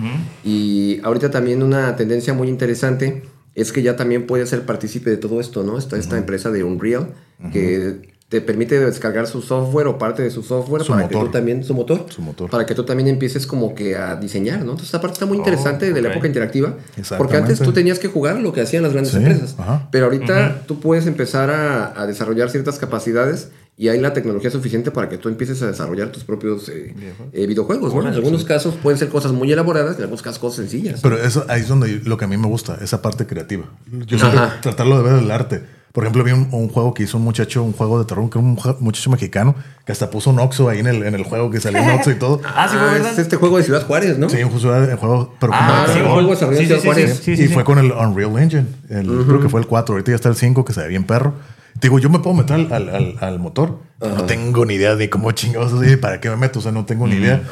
Y 0.44 1.00
ahorita 1.04 1.30
también 1.30 1.62
una 1.62 1.94
tendencia 1.94 2.34
muy 2.34 2.48
interesante 2.48 3.22
es 3.54 3.72
que 3.72 3.82
ya 3.82 3.94
también 3.96 4.26
puedes 4.26 4.48
ser 4.48 4.66
partícipe 4.66 5.08
de 5.10 5.16
todo 5.16 5.40
esto, 5.40 5.62
¿no? 5.62 5.78
Está 5.78 5.96
esta 5.98 6.18
empresa 6.18 6.50
de 6.50 6.64
Unreal 6.64 7.14
que 7.52 8.10
te 8.30 8.40
permite 8.40 8.78
descargar 8.78 9.26
su 9.26 9.42
software 9.42 9.88
o 9.88 9.98
parte 9.98 10.22
de 10.22 10.30
su 10.30 10.42
software 10.44 10.84
Su 10.84 10.92
para 10.92 11.08
que 11.08 11.16
tú 11.16 11.28
también, 11.30 11.64
su 11.64 11.74
motor, 11.74 12.06
Su 12.08 12.22
motor. 12.22 12.48
para 12.48 12.64
que 12.64 12.74
tú 12.76 12.84
también 12.84 13.08
empieces 13.08 13.44
como 13.44 13.74
que 13.74 13.96
a 13.96 14.14
diseñar, 14.14 14.58
¿no? 14.60 14.70
Entonces 14.70 14.86
esta 14.86 15.00
parte 15.00 15.14
está 15.14 15.26
muy 15.26 15.36
interesante 15.36 15.92
de 15.92 16.00
la 16.00 16.08
ok. 16.08 16.14
época 16.14 16.28
interactiva, 16.28 16.76
porque 17.18 17.36
antes 17.36 17.58
tú 17.58 17.72
tenías 17.72 17.98
que 17.98 18.06
jugar 18.08 18.36
lo 18.40 18.52
que 18.52 18.60
hacían 18.62 18.84
las 18.84 18.92
grandes 18.92 19.12
Sí, 19.12 19.18
empresas, 19.18 19.56
ajá. 19.58 19.88
pero 19.90 20.04
ahorita 20.06 20.62
tú 20.68 20.78
puedes 20.80 21.06
empezar 21.08 21.50
a, 21.50 22.00
a 22.00 22.06
desarrollar 22.06 22.48
ciertas 22.50 22.78
capacidades 22.78 23.50
y 23.76 23.88
hay 23.88 23.98
la 23.98 24.12
tecnología 24.12 24.50
suficiente 24.52 24.92
para 24.92 25.08
que 25.08 25.18
tú 25.18 25.28
empieces 25.28 25.60
a 25.62 25.66
desarrollar 25.66 26.12
tus 26.12 26.22
propios 26.22 26.68
eh, 26.68 26.94
eh, 27.32 27.46
videojuegos, 27.48 27.92
¿no? 27.92 28.02
En 28.02 28.14
algunos 28.14 28.44
casos 28.44 28.74
pueden 28.80 28.96
ser 28.98 29.08
cosas 29.08 29.32
muy 29.32 29.50
elaboradas, 29.50 29.96
en 29.96 30.02
algunos 30.02 30.22
casos 30.22 30.38
cosas 30.38 30.56
sencillas. 30.58 31.00
Pero 31.02 31.20
eso 31.20 31.46
ahí 31.48 31.62
es 31.62 31.68
donde 31.68 32.00
lo 32.04 32.16
que 32.16 32.26
a 32.26 32.28
mí 32.28 32.36
me 32.36 32.46
gusta, 32.46 32.78
esa 32.80 33.02
parte 33.02 33.26
creativa. 33.26 33.64
Yo 34.06 34.18
siempre 34.20 34.40
tratarlo 34.62 35.02
de 35.02 35.10
ver 35.10 35.22
el 35.22 35.30
arte. 35.32 35.79
Por 35.92 36.04
ejemplo, 36.04 36.22
vi 36.22 36.30
un, 36.32 36.48
un 36.52 36.68
juego 36.68 36.94
que 36.94 37.02
hizo 37.02 37.18
un 37.18 37.24
muchacho, 37.24 37.62
un 37.64 37.72
juego 37.72 37.98
de 37.98 38.04
terror, 38.04 38.30
que 38.30 38.38
era 38.38 38.46
un 38.46 38.56
muchacho 38.78 39.10
mexicano, 39.10 39.56
que 39.84 39.90
hasta 39.90 40.08
puso 40.08 40.30
un 40.30 40.38
Oxxo 40.38 40.68
ahí 40.68 40.78
en 40.78 40.86
el, 40.86 41.02
en 41.02 41.14
el 41.16 41.24
juego, 41.24 41.50
que 41.50 41.60
salió 41.60 41.82
un 41.82 41.90
Oxxo 41.96 42.12
y 42.12 42.14
todo. 42.14 42.40
Ah, 42.44 42.68
sí, 42.70 42.76
fue 42.76 42.88
Ah, 42.88 42.92
verdad. 42.92 43.12
es 43.12 43.18
este 43.18 43.36
juego 43.36 43.56
de 43.58 43.64
Ciudad 43.64 43.84
Juárez, 43.86 44.16
¿no? 44.18 44.28
Sí, 44.28 44.42
un 44.44 44.50
juego, 44.50 44.76
el 44.76 44.96
juego, 44.96 45.34
pero 45.40 45.52
como 45.52 45.64
Ah, 45.68 45.84
de 45.88 45.94
sí, 45.94 46.00
un 46.00 46.08
juego 46.12 46.30
desarrollado 46.30 46.62
en 46.62 46.66
Ciudad 46.68 46.82
Juárez. 46.84 47.20
sí, 47.24 47.32
y 47.32 47.36
sí, 47.36 47.48
sí. 47.48 47.54
fue 47.54 47.64
con 47.64 47.78
el 47.78 47.90
Unreal 47.90 48.38
Engine. 48.38 48.66
El, 48.88 49.06
Creo 49.26 49.40
que 49.40 49.48
fue 49.48 49.60
el 49.60 49.66
4. 49.66 49.94
Ahorita 49.94 50.12
ya 50.12 50.16
está 50.16 50.28
el 50.28 50.36
5, 50.36 50.64
que 50.64 50.72
se 50.72 50.80
ve 50.82 50.88
bien 50.88 51.04
perro. 51.04 51.34
Digo, 51.80 51.98
yo 51.98 52.10
me 52.10 52.18
puedo 52.20 52.34
meter 52.36 52.54
al, 52.56 52.72
al- 52.72 52.88
al- 52.90 53.16
al 53.20 53.38
motor. 53.38 53.78
No 54.00 54.24
tengo 54.24 54.64
ni 54.64 54.74
idea 54.74 54.96
de 54.96 55.10
cómo 55.10 55.30
chingados 55.32 55.74
así, 55.74 55.96
para 55.96 56.20
qué 56.20 56.30
me 56.30 56.36
meto. 56.36 56.58
O 56.60 56.62
sea, 56.62 56.72
no 56.72 56.86
tengo 56.86 57.06
ni 57.06 57.16
idea. 57.16 57.42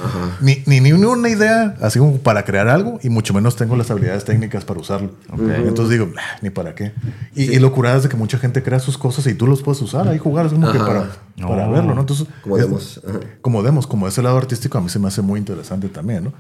Ni, 0.40 0.62
ni, 0.64 0.80
ni 0.80 0.92
una 0.92 1.28
idea 1.28 1.74
así 1.82 1.98
como 1.98 2.16
para 2.18 2.44
crear 2.44 2.68
algo 2.68 2.98
y 3.02 3.10
mucho 3.10 3.34
menos 3.34 3.54
tengo 3.56 3.76
las 3.76 3.90
habilidades 3.90 4.24
técnicas 4.24 4.64
para 4.64 4.80
usarlo. 4.80 5.10
Entonces 5.30 5.90
digo, 5.90 6.10
"Ah, 6.16 6.38
ni 6.40 6.48
para 6.48 6.74
qué. 6.74 6.92
Y, 7.34 7.52
y 7.54 7.58
lo 7.58 7.70
curado 7.72 7.98
es 7.98 8.02
de 8.04 8.08
que 8.08 8.16
mucha 8.16 8.38
gente 8.38 8.62
crea 8.62 8.80
sus 8.80 8.96
cosas 8.96 9.26
y 9.26 9.34
tú 9.34 9.46
los 9.46 9.62
puedes 9.62 9.82
usar 9.82 10.08
ahí 10.08 10.16
jugar. 10.16 10.46
Es 10.46 10.52
como 10.52 10.72
que 10.72 10.78
Ajá. 10.78 10.86
para, 10.86 11.00
para 11.48 11.66
No. 11.66 11.72
verlo, 11.72 11.94
¿no? 11.94 12.00
Entonces, 12.00 12.26
Como 12.42 12.56
es- 12.56 12.62
demos. 12.64 13.02
Ajá. 13.06 13.18
Como 13.42 13.62
demos, 13.62 13.86
como 13.86 14.08
ese 14.08 14.22
lado 14.22 14.38
artístico 14.38 14.78
a 14.78 14.80
mí 14.80 14.88
se 14.88 14.98
me 14.98 15.08
hace 15.08 15.20
muy 15.20 15.38
interesante 15.38 15.88
también, 15.90 16.24
¿no? 16.24 16.32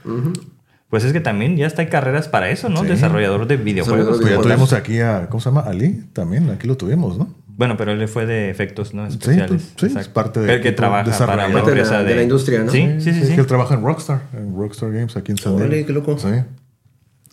Pues 0.88 1.04
es 1.04 1.12
que 1.12 1.20
también 1.20 1.54
ya 1.58 1.66
está 1.66 1.82
hay 1.82 1.88
carreras 1.88 2.28
para 2.28 2.48
eso, 2.48 2.70
¿no? 2.70 2.80
Sí. 2.80 2.86
Desarrollador 2.86 3.46
de 3.46 3.58
videojuegos. 3.58 4.20
Pues 4.22 4.30
ya 4.30 4.40
tuvimos 4.40 4.72
aquí 4.72 5.00
a, 5.00 5.28
¿cómo 5.28 5.38
se 5.42 5.50
llama? 5.50 5.60
Ali 5.60 6.04
también, 6.14 6.48
aquí 6.48 6.66
lo 6.66 6.78
tuvimos, 6.78 7.18
¿no? 7.18 7.28
Bueno, 7.58 7.76
pero 7.76 7.92
él 7.92 8.08
fue 8.08 8.24
de 8.24 8.48
efectos, 8.48 8.94
¿no? 8.94 9.06
Especiales. 9.06 9.72
pues, 9.76 9.92
sí, 9.92 9.98
es 9.98 10.08
parte 10.08 10.40
de 10.40 10.54
El 10.54 10.62
que 10.62 10.72
trabaja 10.72 11.10
para 11.26 11.26
Parte 11.42 11.48
de 11.48 11.52
la- 11.52 11.58
empresa 11.60 12.02
de 12.04 12.14
la 12.14 12.22
industria, 12.22 12.60
¿no? 12.62 12.70
Sí, 12.72 12.88
sí, 13.00 13.12
sí. 13.12 13.20
Es 13.20 13.28
sí. 13.28 13.34
que 13.34 13.40
él 13.40 13.46
trabaja 13.46 13.74
en 13.74 13.82
Rockstar, 13.82 14.22
en 14.32 14.56
Rockstar 14.56 14.92
Games 14.92 15.14
aquí 15.16 15.32
en 15.32 15.38
San 15.38 15.52
Diego. 15.56 15.66
Órale, 15.68 15.84
qué 15.84 15.92
loco. 15.92 16.16
Sí. 16.16 16.28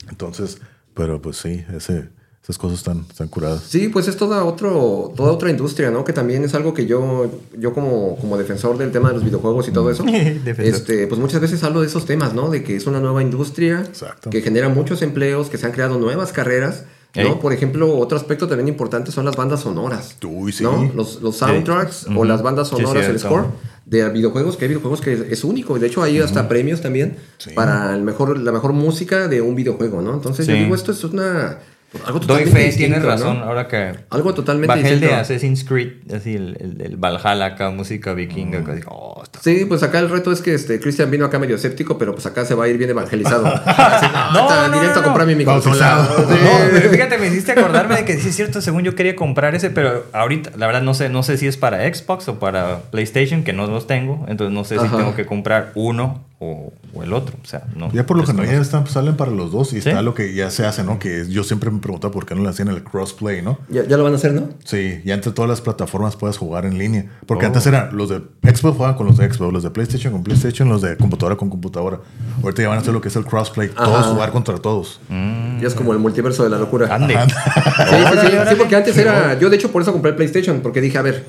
Entonces, 0.10 0.58
pero 0.94 1.22
pues 1.22 1.38
sí, 1.38 1.64
ese, 1.76 2.10
esas 2.44 2.58
cosas 2.58 2.80
están, 2.80 3.06
están 3.10 3.28
curadas. 3.28 3.62
Sí, 3.64 3.88
pues 3.90 4.08
es 4.08 4.18
toda, 4.18 4.44
otro, 4.46 5.12
toda 5.16 5.32
otra 5.32 5.50
industria, 5.50 5.92
¿no? 5.92 6.04
Que 6.04 6.14
también 6.14 6.44
es 6.44 6.54
algo 6.54 6.74
que 6.74 6.86
yo, 6.86 7.32
yo 7.58 7.74
como, 7.74 8.18
como 8.18 8.38
defensor 8.38 8.78
del 8.78 8.92
tema 8.92 9.10
de 9.10 9.16
los 9.16 9.24
videojuegos 9.24 9.68
y 9.68 9.72
todo 9.72 9.90
eso, 9.90 10.06
este, 10.58 11.08
pues 11.08 11.20
muchas 11.20 11.42
veces 11.42 11.64
hablo 11.64 11.82
de 11.82 11.88
esos 11.88 12.06
temas, 12.06 12.34
¿no? 12.34 12.50
De 12.50 12.64
que 12.64 12.76
es 12.76 12.86
una 12.88 13.00
nueva 13.00 13.22
industria 13.22 13.82
Exacto. 13.82 14.30
que 14.30 14.42
genera 14.42 14.70
muchos 14.70 15.02
empleos, 15.02 15.50
que 15.50 15.58
se 15.58 15.66
han 15.66 15.72
creado 15.72 15.98
nuevas 15.98 16.32
carreras, 16.34 16.86
¿no? 17.16 17.40
Por 17.40 17.54
ejemplo, 17.54 17.98
otro 17.98 18.18
aspecto 18.18 18.48
también 18.48 18.68
importante 18.68 19.12
son 19.12 19.26
las 19.26 19.36
bandas 19.36 19.62
sonoras. 19.62 20.18
Uy, 20.26 20.52
sí. 20.52 20.64
¿no? 20.64 20.92
Los, 20.94 21.22
los 21.22 21.38
soundtracks 21.38 22.08
o 22.16 22.26
las 22.26 22.42
bandas 22.42 22.70
Sí, 22.70 22.76
sonoras, 22.76 23.08
el 23.08 23.20
score 23.20 23.46
de 23.86 24.10
videojuegos, 24.10 24.58
que 24.58 24.66
hay 24.66 24.70
videojuegos 24.70 25.02
que 25.02 25.28
es, 25.30 25.44
único. 25.44 25.78
De 25.78 25.88
hecho, 25.88 26.02
hay 26.02 26.20
hasta 26.20 26.48
premios 26.48 26.82
también 26.82 27.18
Sí. 27.38 27.52
para 27.52 27.94
el 27.94 28.02
mejor, 28.02 28.38
la 28.40 28.52
mejor 28.52 28.74
música 28.74 29.28
de 29.28 29.42
un 29.42 29.56
videojuego, 29.56 30.02
¿no? 30.02 30.14
Entonces, 30.14 30.48
yo 30.48 30.54
digo, 30.54 30.76
esto 30.76 30.92
es 30.92 31.04
una... 31.04 31.60
Algo 32.06 32.20
Doy 32.20 32.28
totalmente 32.28 32.52
fe, 32.60 32.66
distinto, 32.66 32.96
tienes 32.96 33.04
¿no? 33.04 33.10
razón. 33.10 33.44
Ahora 33.44 33.68
que 33.68 33.96
Algo 34.10 34.34
totalmente 34.34 34.68
bajé 34.76 34.90
el 34.94 35.00
de. 35.00 35.14
Assassin's 35.14 35.64
Creed, 35.64 36.12
así 36.16 36.36
el, 36.36 36.58
el, 36.60 36.82
el 36.82 36.98
Valhalla 36.98 37.46
acá, 37.46 37.70
música 37.70 38.14
vikinga. 38.14 38.60
digo, 38.60 38.92
oh, 38.92 39.24
está- 39.24 39.40
Sí, 39.42 39.66
pues 39.68 39.84
acá 39.84 40.00
el 40.00 40.10
reto 40.10 40.32
es 40.32 40.42
que 40.42 40.54
este 40.54 40.80
Cristian 40.80 41.10
vino 41.12 41.26
acá 41.26 41.40
medio 41.40 41.56
escéptico, 41.56 41.98
pero 41.98 42.14
pues 42.14 42.26
acá 42.26 42.46
se 42.46 42.56
va 42.56 42.66
a 42.66 42.68
ir 42.68 42.78
bien 42.78 42.90
evangelizado. 42.90 43.46
Así, 43.66 44.06
no, 44.34 44.40
ahorita 44.40 44.68
no, 44.68 44.74
directo 44.74 44.96
no, 44.96 45.02
a 45.02 45.04
comprarme 45.04 45.36
mi 45.36 45.46
Bautizado. 45.46 46.08
consola. 46.08 46.26
Sí. 46.36 46.42
No, 46.44 46.50
pero 46.72 46.90
fíjate, 46.90 47.18
me 47.18 47.28
hiciste 47.28 47.52
acordarme 47.54 47.96
de 47.98 48.06
que 48.06 48.18
sí 48.18 48.30
es 48.30 48.36
cierto, 48.36 48.62
según 48.62 48.84
yo 48.84 48.96
quería 48.96 49.16
comprar 49.16 49.56
ese, 49.56 49.70
pero 49.70 50.06
ahorita, 50.14 50.52
la 50.58 50.66
verdad, 50.68 50.82
no 50.82 50.94
sé, 50.94 51.10
no 51.10 51.24
sé 51.24 51.38
si 51.38 51.48
es 51.48 51.56
para 51.58 51.82
Xbox 51.94 52.28
o 52.28 52.40
para 52.40 52.80
PlayStation, 52.92 53.44
que 53.44 53.54
no 53.54 53.68
los 53.68 53.88
tengo, 53.88 54.26
entonces 54.28 54.54
no 54.54 54.64
sé 54.64 54.80
si 54.80 54.88
tengo 54.88 55.16
que 55.16 55.26
comprar 55.26 55.72
uno 55.76 56.25
o, 56.40 56.74
o 56.94 57.03
el 57.03 57.14
otro. 57.14 57.36
O 57.44 57.45
sea, 57.48 57.64
no. 57.76 57.91
Ya 57.94 58.06
por 58.06 58.18
lo 58.18 58.26
general 58.26 58.52
ya 58.56 58.62
están, 58.62 58.86
salen 58.88 59.16
para 59.16 59.32
los 59.32 59.52
dos 59.52 59.74
y 59.74 59.82
¿Sí? 59.82 59.90
está 59.90 60.02
lo 60.02 60.14
que 60.14 60.34
ya 60.34 60.52
se 60.52 60.66
hace, 60.66 60.84
¿no? 60.84 60.99
Que 60.99 61.26
yo 61.30 61.44
siempre 61.44 61.72
me 61.72 61.80
preguntaba 61.80 62.12
por 62.14 62.26
qué 62.26 62.36
no 62.36 62.44
le 62.44 62.49
hacían 62.49 62.68
el 62.68 62.84
crossplay, 62.84 63.41
¿no? 63.41 63.57
Ya, 63.70 63.86
ya 63.86 63.95
lo 63.98 64.03
van 64.03 64.14
a 64.14 64.18
hacer, 64.18 64.34
¿no? 64.34 64.49
Sí, 64.64 65.02
ya 65.06 65.14
entre 65.14 65.32
todas 65.32 65.49
las 65.49 65.62
plataformas 65.62 66.16
puedes 66.16 66.38
jugar 66.38 66.66
en 66.66 66.78
línea. 66.78 67.06
Porque 67.26 67.45
Oh. 67.45 67.48
antes 67.48 67.66
era 67.68 67.90
los 67.91 68.10
de 68.10 68.18
Xbox 68.44 68.76
jugaban 68.76 68.95
con 68.95 69.07
los 69.07 69.18
de 69.18 69.32
Xbox, 69.32 69.53
los 69.53 69.64
de 69.64 69.70
PlayStation 69.72 70.12
con 70.14 70.24
PlayStation, 70.24 70.68
los 70.70 70.82
de 70.82 70.98
computadora 70.98 71.36
con 71.38 71.49
computadora. 71.49 71.99
Ahorita 72.44 72.62
ya 72.62 72.68
van 72.70 72.78
a 72.78 72.82
hacer 72.82 72.94
lo 72.94 73.02
que 73.02 73.07
es 73.07 73.16
el 73.16 73.26
crossplay, 73.26 73.70
todos 73.70 74.06
jugar 74.07 74.32
contra 74.32 74.57
todos. 74.57 74.99
Ya 75.10 75.68
es 75.68 75.74
como 75.74 75.94
el 75.94 75.99
multiverso 75.99 76.44
de 76.44 76.49
la 76.49 76.57
locura. 76.57 76.94
Ande. 76.94 77.14
Sí, 77.16 77.95
sí, 78.12 78.18
sí, 78.22 78.38
sí, 78.49 78.56
porque 78.57 78.76
antes 78.76 78.98
era. 78.98 79.40
Yo, 79.40 79.49
de 79.49 79.56
hecho, 79.56 79.72
por 79.72 79.82
eso 79.82 79.91
compré 79.94 80.12
el 80.12 80.16
PlayStation, 80.18 80.60
porque 80.62 80.82
dije, 80.82 80.98
a 80.98 81.02
ver, 81.02 81.26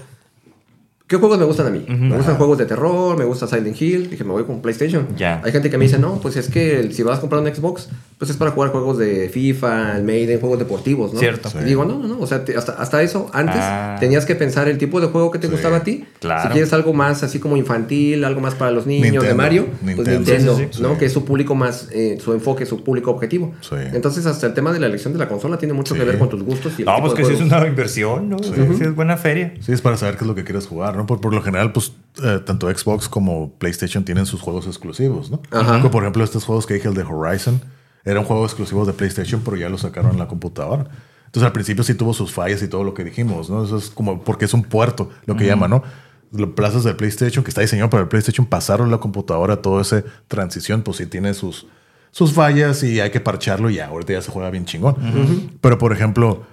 ¿qué 1.06 1.16
juegos 1.16 1.38
me 1.38 1.44
gustan 1.44 1.66
a 1.66 1.70
mí? 1.70 1.84
Me 1.88 2.16
gustan 2.16 2.36
juegos 2.36 2.58
de 2.58 2.66
terror, 2.66 3.16
me 3.16 3.24
gusta 3.24 3.46
Silent 3.46 3.80
Hill. 3.80 4.10
Dije, 4.10 4.24
me 4.24 4.32
voy 4.32 4.44
con 4.44 4.60
PlayStation. 4.60 5.08
Ya. 5.16 5.40
Hay 5.44 5.52
gente 5.52 5.70
que 5.70 5.78
me 5.78 5.84
dice, 5.84 5.98
no, 5.98 6.20
pues 6.20 6.36
es 6.36 6.48
que 6.48 6.92
si 6.92 7.02
vas 7.02 7.18
a 7.18 7.20
comprar 7.20 7.42
un 7.42 7.54
Xbox, 7.54 7.88
pues 8.18 8.30
es 8.30 8.36
para 8.38 8.50
jugar 8.52 8.70
juegos 8.70 8.96
de 8.96 9.28
FIFA, 9.28 9.98
el 9.98 10.04
Maiden, 10.04 10.40
juegos 10.40 10.58
deportivos, 10.58 11.12
¿no? 11.12 11.20
Cierto. 11.20 11.50
Y 11.60 11.64
digo, 11.64 11.84
no, 11.84 11.98
no, 11.98 12.08
no. 12.08 12.18
O 12.18 12.26
sea, 12.26 12.44
te- 12.46 12.56
hasta, 12.56 12.72
hasta 12.72 13.02
eso, 13.02 13.28
antes 13.34 13.56
Ah. 13.58 13.96
tenías 14.00 14.24
que 14.24 14.34
pensar 14.34 14.68
el 14.68 14.78
tipo 14.78 15.00
de 15.02 15.08
juego 15.08 15.30
que 15.30 15.38
te 15.38 15.48
gustaba 15.48 15.76
a 15.78 15.82
ti. 15.84 16.06
Claro. 16.20 16.42
Si 16.44 16.48
quieres 16.48 16.72
algo 16.72 16.94
más 16.94 17.22
así 17.22 17.38
como 17.40 17.58
infantil, 17.58 18.24
algo 18.24 18.40
más 18.40 18.54
para 18.54 18.70
los 18.70 18.86
niños, 18.86 19.02
de 19.04 19.10
Nintendo. 19.12 19.36
Mario, 19.36 19.66
pues 19.66 19.82
Nintendo. 19.96 20.12
Nintendo, 20.18 20.56
Sí, 20.56 20.62
sí, 20.62 20.68
sí. 20.78 20.82
¿no? 20.82 20.92
Sí. 20.94 20.98
Que 20.98 21.04
es 21.06 21.12
su 21.12 21.24
público 21.26 21.54
más, 21.54 21.88
eh, 21.92 22.18
su 22.24 22.32
enfoque, 22.32 22.64
su 22.64 22.82
público 22.82 23.10
objetivo. 23.10 23.52
Sí. 23.60 23.76
Entonces, 23.92 24.24
hasta 24.24 24.46
el 24.46 24.54
tema 24.54 24.72
de 24.72 24.80
la 24.80 24.86
elección 24.86 25.12
de 25.12 25.18
la 25.18 25.28
consola 25.28 25.58
tiene 25.58 25.74
mucho 25.74 25.92
Sí. 25.94 26.00
que 26.00 26.06
ver 26.06 26.18
con 26.18 26.30
tus 26.30 26.42
gustos 26.42 26.72
y 26.78 26.82
el 26.82 26.86
No, 26.86 26.94
tipo 26.96 27.08
pues 27.08 27.18
de 27.18 27.22
que 27.22 27.28
sí 27.28 27.34
es 27.34 27.40
una 27.52 27.66
inversión, 27.66 28.30
¿no? 28.30 28.38
Sí, 28.38 28.50
sí 28.78 28.82
es 28.84 28.94
buena 28.94 29.18
feria. 29.18 29.52
Sí, 29.60 29.72
es 29.72 29.82
para 29.82 29.98
saber 29.98 30.16
qué 30.16 30.24
es 30.24 30.28
lo 30.28 30.34
que 30.34 30.44
quieres 30.44 30.66
jugar, 30.66 30.96
¿no? 30.96 31.04
Por, 31.04 31.20
por 31.20 31.34
lo 31.34 31.42
general, 31.42 31.72
pues, 31.72 31.92
eh, 32.24 32.40
tanto 32.46 32.74
Xbox 32.74 33.10
como 33.10 33.50
PlayStation 33.58 34.04
tienen 34.04 34.24
sus 34.24 34.40
juegos 34.40 34.66
exclusivos, 34.66 35.30
¿no? 35.30 35.42
Ajá. 35.50 35.78
Como, 35.80 35.90
por 35.90 36.02
ejemplo, 36.02 36.24
estos 36.24 36.44
juegos 36.44 36.64
que 36.66 36.72
dije, 36.74 36.88
el 36.88 36.94
de 36.94 37.02
Horizon, 37.02 37.60
era 38.06 38.20
un 38.20 38.24
juego 38.24 38.44
exclusivo 38.44 38.86
de 38.86 38.92
PlayStation, 38.92 39.42
pero 39.44 39.56
ya 39.56 39.68
lo 39.68 39.76
sacaron 39.76 40.12
en 40.12 40.18
la 40.18 40.28
computadora. 40.28 40.86
Entonces, 41.26 41.44
al 41.44 41.52
principio 41.52 41.82
sí 41.82 41.94
tuvo 41.94 42.14
sus 42.14 42.32
fallas 42.32 42.62
y 42.62 42.68
todo 42.68 42.84
lo 42.84 42.94
que 42.94 43.04
dijimos, 43.04 43.50
¿no? 43.50 43.64
Eso 43.64 43.76
es 43.76 43.90
como, 43.90 44.22
porque 44.22 44.44
es 44.44 44.54
un 44.54 44.62
puerto, 44.62 45.10
lo 45.26 45.36
que 45.36 45.44
llaman, 45.44 45.70
¿no? 45.70 45.82
Los 46.30 46.50
plazas 46.50 46.84
de 46.84 46.94
PlayStation, 46.94 47.44
que 47.44 47.50
está 47.50 47.60
diseñado 47.60 47.90
para 47.90 48.04
el 48.04 48.08
PlayStation, 48.08 48.46
pasaron 48.46 48.88
a 48.88 48.90
la 48.92 48.98
computadora, 48.98 49.56
toda 49.56 49.82
esa 49.82 50.04
transición, 50.28 50.82
pues 50.82 50.98
sí 50.98 51.06
tiene 51.06 51.34
sus, 51.34 51.66
sus 52.12 52.32
fallas 52.32 52.82
y 52.84 53.00
hay 53.00 53.10
que 53.10 53.20
parcharlo 53.20 53.70
y 53.70 53.74
ya, 53.74 53.88
ahorita 53.88 54.12
ya 54.12 54.22
se 54.22 54.30
juega 54.30 54.50
bien 54.50 54.64
chingón. 54.66 55.58
Pero, 55.60 55.76
por 55.76 55.92
ejemplo, 55.92 56.46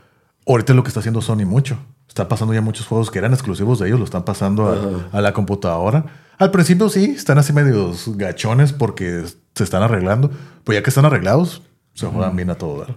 ahorita 0.47 0.73
es 0.73 0.75
lo 0.75 0.83
que 0.83 0.89
está 0.89 0.99
haciendo 0.99 1.21
Sony 1.21 1.45
mucho. 1.45 1.77
Está 2.07 2.27
pasando 2.27 2.53
ya 2.53 2.61
muchos 2.61 2.85
juegos 2.85 3.09
que 3.09 3.19
eran 3.19 3.33
exclusivos 3.33 3.79
de 3.79 3.87
ellos, 3.87 3.99
lo 3.99 4.05
están 4.05 4.23
pasando 4.23 4.67
a, 4.67 5.17
a 5.17 5.21
la 5.21 5.33
computadora. 5.33 6.05
Al 6.37 6.51
principio 6.51 6.89
sí, 6.89 7.13
están 7.15 7.37
así 7.37 7.53
medios 7.53 8.17
gachones 8.17 8.73
porque 8.73 9.23
se 9.55 9.63
están 9.63 9.83
arreglando. 9.83 10.29
Pues 10.63 10.77
ya 10.77 10.83
que 10.83 10.89
están 10.89 11.05
arreglados, 11.05 11.61
se 11.93 12.07
juegan 12.07 12.35
bien 12.35 12.49
a 12.49 12.55
todo 12.55 12.79
dar. 12.79 12.95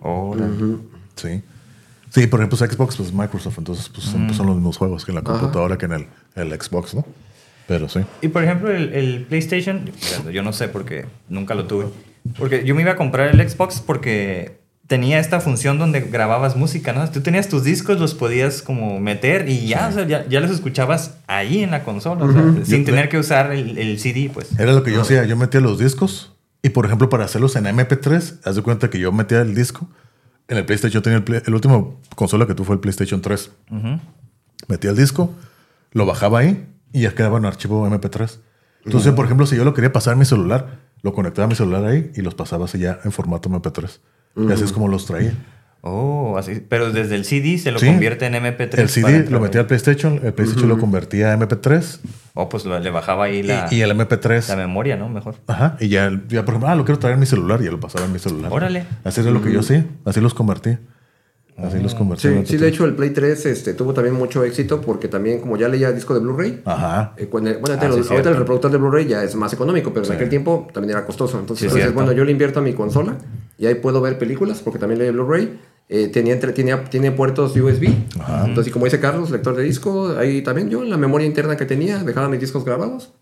Sí. 1.16 1.42
Sí, 2.10 2.26
por 2.26 2.40
ejemplo, 2.40 2.56
Xbox, 2.56 2.96
pues 2.96 3.12
Microsoft, 3.12 3.58
entonces 3.58 3.88
pues, 3.88 4.06
son, 4.06 4.26
pues, 4.26 4.36
son 4.36 4.46
los 4.46 4.56
mismos 4.56 4.76
juegos 4.78 5.04
que 5.04 5.10
en 5.10 5.16
la 5.16 5.22
computadora 5.22 5.76
que 5.76 5.86
en 5.86 5.92
el, 5.92 6.06
el 6.34 6.60
Xbox, 6.60 6.94
¿no? 6.94 7.04
Pero 7.66 7.88
sí. 7.88 8.00
Y 8.22 8.28
por 8.28 8.44
ejemplo, 8.44 8.70
el, 8.70 8.92
el 8.94 9.26
PlayStation, 9.26 9.90
yo 10.32 10.42
no 10.42 10.52
sé 10.52 10.68
porque 10.68 11.06
nunca 11.28 11.54
lo 11.54 11.66
tuve. 11.66 11.86
Porque 12.38 12.64
yo 12.64 12.74
me 12.74 12.82
iba 12.82 12.92
a 12.92 12.96
comprar 12.96 13.34
el 13.34 13.48
Xbox 13.48 13.80
porque 13.80 14.60
tenía 14.86 15.18
esta 15.18 15.40
función 15.40 15.78
donde 15.78 16.00
grababas 16.00 16.56
música, 16.56 16.92
¿no? 16.92 17.08
Tú 17.10 17.20
tenías 17.20 17.48
tus 17.48 17.64
discos, 17.64 17.98
los 17.98 18.14
podías 18.14 18.62
como 18.62 19.00
meter 19.00 19.48
y 19.48 19.66
ya, 19.66 19.88
o 19.88 19.92
sea, 19.92 20.06
ya, 20.06 20.26
ya 20.28 20.40
los 20.40 20.50
escuchabas 20.50 21.16
ahí 21.26 21.62
en 21.62 21.70
la 21.72 21.82
consola, 21.84 22.24
o 22.24 22.32
sea, 22.32 22.42
sin 22.64 22.80
Yo- 22.80 22.84
tener 22.84 23.08
que 23.08 23.18
usar 23.18 23.52
el, 23.52 23.78
el 23.78 23.98
CD, 23.98 24.30
pues. 24.32 24.58
Era 24.58 24.72
lo 24.72 24.82
que 24.82 24.92
yo 24.92 25.00
hacía. 25.02 25.24
Yo 25.24 25.36
metía 25.36 25.60
los 25.60 25.78
discos 25.78 26.32
y, 26.62 26.70
por 26.70 26.86
ejemplo, 26.86 27.08
para 27.08 27.24
hacerlos 27.24 27.56
en 27.56 27.64
MP3, 27.66 28.40
haz 28.44 28.56
de 28.56 28.62
cuenta 28.62 28.88
que 28.90 28.98
yo 28.98 29.10
metía 29.12 29.40
el 29.40 29.54
disco. 29.54 29.88
En 30.48 30.58
el 30.58 30.64
PlayStation 30.64 30.92
yo 30.94 31.02
tenía 31.02 31.18
el, 31.18 31.24
Play- 31.24 31.42
el 31.44 31.54
último 31.54 32.00
consola 32.14 32.46
que 32.46 32.54
tuve 32.54 32.66
fue 32.66 32.74
el 32.76 32.80
PlayStation 32.80 33.20
3. 33.20 33.50
Ujú. 33.70 34.00
Metía 34.68 34.90
el 34.90 34.96
disco, 34.96 35.34
lo 35.92 36.06
bajaba 36.06 36.38
ahí 36.40 36.64
y 36.92 37.02
ya 37.02 37.14
quedaba 37.14 37.38
en 37.38 37.44
archivo 37.46 37.86
MP3. 37.88 38.38
Entonces, 38.84 39.12
por 39.14 39.24
ejemplo, 39.24 39.46
si 39.46 39.56
yo 39.56 39.64
lo 39.64 39.74
quería 39.74 39.92
pasar 39.92 40.12
a 40.12 40.16
mi 40.16 40.24
celular, 40.24 40.78
lo 41.02 41.12
conectaba 41.12 41.46
a 41.46 41.48
mi 41.48 41.56
celular 41.56 41.84
ahí 41.84 42.12
y 42.14 42.22
los 42.22 42.34
pasaba 42.36 42.66
así 42.66 42.78
ya 42.78 43.00
en 43.04 43.10
formato 43.10 43.48
MP3. 43.50 43.98
Y 44.36 44.52
así 44.52 44.64
es 44.64 44.72
como 44.72 44.88
los 44.88 45.06
traía. 45.06 45.34
Oh, 45.88 46.36
así. 46.36 46.60
Pero 46.68 46.90
desde 46.90 47.14
el 47.14 47.24
CD 47.24 47.58
se 47.58 47.70
lo 47.70 47.78
Sí. 47.78 47.86
convierte 47.86 48.26
en 48.26 48.34
MP3. 48.34 48.78
El 48.80 48.88
CD 48.88 49.30
lo 49.30 49.38
metía 49.40 49.60
al 49.60 49.66
PlayStation, 49.68 50.20
el 50.24 50.32
PlayStation 50.34 50.68
lo 50.68 50.78
convertía 50.78 51.30
a 51.32 51.34
MP3 51.36 52.00
Oh, 52.34 52.48
pues 52.48 52.64
lo- 52.66 52.78
le 52.80 52.90
bajaba 52.90 53.24
ahí 53.26 53.42
la, 53.44 53.68
y, 53.70 53.76
y 53.76 53.80
el 53.82 53.92
MP3 53.92 54.48
la 54.48 54.56
memoria, 54.56 54.96
¿no? 54.96 55.08
Mejor. 55.08 55.36
Ajá, 55.46 55.76
y 55.80 55.88
ya, 55.88 56.10
ya 56.28 56.44
por 56.44 56.54
ejemplo, 56.54 56.68
ah, 56.68 56.74
lo 56.74 56.84
quiero 56.84 56.98
traer 56.98 57.14
en 57.14 57.20
mi 57.20 57.26
celular 57.26 57.60
y 57.62 57.66
ya 57.66 57.70
lo 57.70 57.78
pasaba 57.80 58.04
en 58.04 58.12
mi 58.12 58.18
celular. 58.18 58.52
Órale. 58.52 58.84
Así 59.04 59.20
era 59.20 59.30
lo 59.30 59.40
que 59.42 59.52
yo 59.52 59.60
hacía, 59.60 59.86
así 60.04 60.20
los 60.20 60.34
convertí. 60.34 60.76
Así 61.56 61.78
los 61.80 61.94
convertí. 61.94 62.28
Sí, 62.28 62.34
sí, 62.44 62.56
MP3. 62.56 62.58
de 62.60 62.68
hecho 62.68 62.84
el 62.84 62.94
Play 62.94 63.10
3 63.10 63.46
este, 63.46 63.72
tuvo 63.72 63.94
también 63.94 64.14
mucho 64.16 64.44
éxito 64.44 64.80
porque 64.82 65.08
también 65.08 65.40
como 65.40 65.56
ya 65.56 65.68
leía 65.68 65.90
disco 65.92 66.12
de 66.14 66.20
Blu-ray, 66.20 66.60
Ajá. 66.66 67.14
eh, 67.16 67.26
cuando- 67.28 67.50
bueno, 67.60 67.68
Ah, 67.68 67.72
ahorita, 67.72 67.80
sí, 67.80 67.86
el- 67.86 67.92
cierto. 67.94 68.12
ahorita 68.12 68.30
el 68.30 68.36
reproductor 68.36 68.70
de 68.72 68.76
Blu-ray 68.78 69.06
ya 69.06 69.22
es 69.22 69.34
más 69.36 69.52
económico, 69.54 69.92
pero 69.94 70.04
Sí. 70.04 70.10
en 70.10 70.16
aquel 70.16 70.28
tiempo 70.28 70.66
también 70.74 70.90
era 70.98 71.06
costoso. 71.06 71.38
Entonces, 71.38 71.60
Sí, 71.72 71.78
entonces, 71.78 71.94
bueno, 71.94 72.12
yo 72.12 72.24
le 72.26 72.32
invierto 72.32 72.58
a 72.58 72.62
mi 72.62 72.74
consola 72.74 73.16
y 73.58 73.66
ahí 73.66 73.74
puedo 73.76 74.00
ver 74.00 74.18
películas 74.18 74.60
porque 74.62 74.78
también 74.78 74.98
leí 75.00 75.10
Blu-ray. 75.10 75.58
Eh, 75.88 76.08
tenía, 76.08 76.32
entre- 76.34 76.52
tenía, 76.52 76.82
tiene 76.84 77.12
puertos 77.12 77.54
USB. 77.56 77.88
Entonces, 78.44 78.66
y 78.66 78.70
como 78.72 78.86
dice 78.86 78.98
Carlos, 78.98 79.30
lector 79.30 79.54
de 79.54 79.62
disco, 79.62 80.16
ahí 80.18 80.42
también 80.42 80.68
yo, 80.68 80.82
en 80.82 80.90
la 80.90 80.96
memoria 80.96 81.26
interna 81.28 81.56
que 81.56 81.64
tenía, 81.64 82.02
dejaba 82.02 82.28
mis 82.28 82.40
discos 82.40 82.64
grabados. 82.64 83.12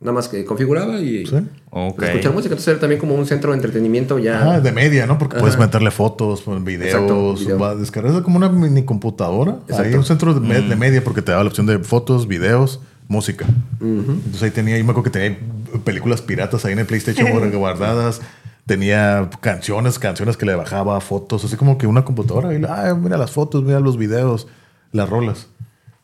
Nada 0.00 0.12
más 0.14 0.28
que 0.28 0.44
configuraba 0.46 0.98
y 0.98 1.26
Sí. 1.26 1.36
Ok. 1.70 1.96
pues, 1.98 2.08
escuchar 2.08 2.32
música. 2.32 2.54
Entonces 2.54 2.68
era 2.68 2.80
también 2.80 2.98
como 3.00 3.14
un 3.14 3.26
centro 3.26 3.50
de 3.52 3.56
entretenimiento 3.56 4.18
ya. 4.18 4.40
Ajá, 4.40 4.60
de 4.60 4.72
media, 4.72 5.06
¿no? 5.06 5.16
Porque 5.18 5.36
puedes 5.38 5.54
Ajá. 5.56 5.66
meterle 5.66 5.90
fotos, 5.92 6.40
pues, 6.42 6.64
videos, 6.64 6.94
Exacto, 6.94 7.34
video. 7.34 7.58
va 7.58 7.70
a 7.70 7.74
descargar 7.76 8.22
como 8.22 8.38
una 8.38 8.48
mini 8.48 8.82
computadora. 8.84 9.58
Exacto. 9.68 9.98
un 9.98 10.04
centro 10.04 10.34
de, 10.34 10.62
de 10.62 10.76
media 10.76 11.04
porque 11.04 11.20
te 11.22 11.30
daba 11.32 11.44
la 11.44 11.50
opción 11.50 11.66
de 11.66 11.78
fotos, 11.80 12.26
videos, 12.26 12.80
música. 13.08 13.46
Entonces 13.80 14.42
ahí 14.42 14.50
tenía, 14.50 14.76
yo 14.78 14.84
me 14.84 14.90
acuerdo 14.90 15.10
que 15.12 15.18
tenía 15.18 15.38
películas 15.84 16.22
piratas 16.22 16.64
ahí 16.64 16.72
en 16.72 16.78
el 16.80 16.86
PlayStation 16.86 17.28
guardadas. 17.52 18.22
Tenía 18.66 19.28
canciones, 19.40 19.98
canciones 19.98 20.36
que 20.36 20.46
le 20.46 20.54
bajaba, 20.54 21.00
fotos, 21.00 21.44
así 21.44 21.56
como 21.56 21.78
que 21.78 21.86
una 21.86 22.04
computadora. 22.04 22.54
Y, 22.56 22.62
ah, 22.68 22.94
mira 22.98 23.16
las 23.16 23.32
fotos, 23.32 23.62
mira 23.64 23.80
los 23.80 23.96
videos, 23.96 24.46
las 24.92 25.08
rolas. 25.08 25.48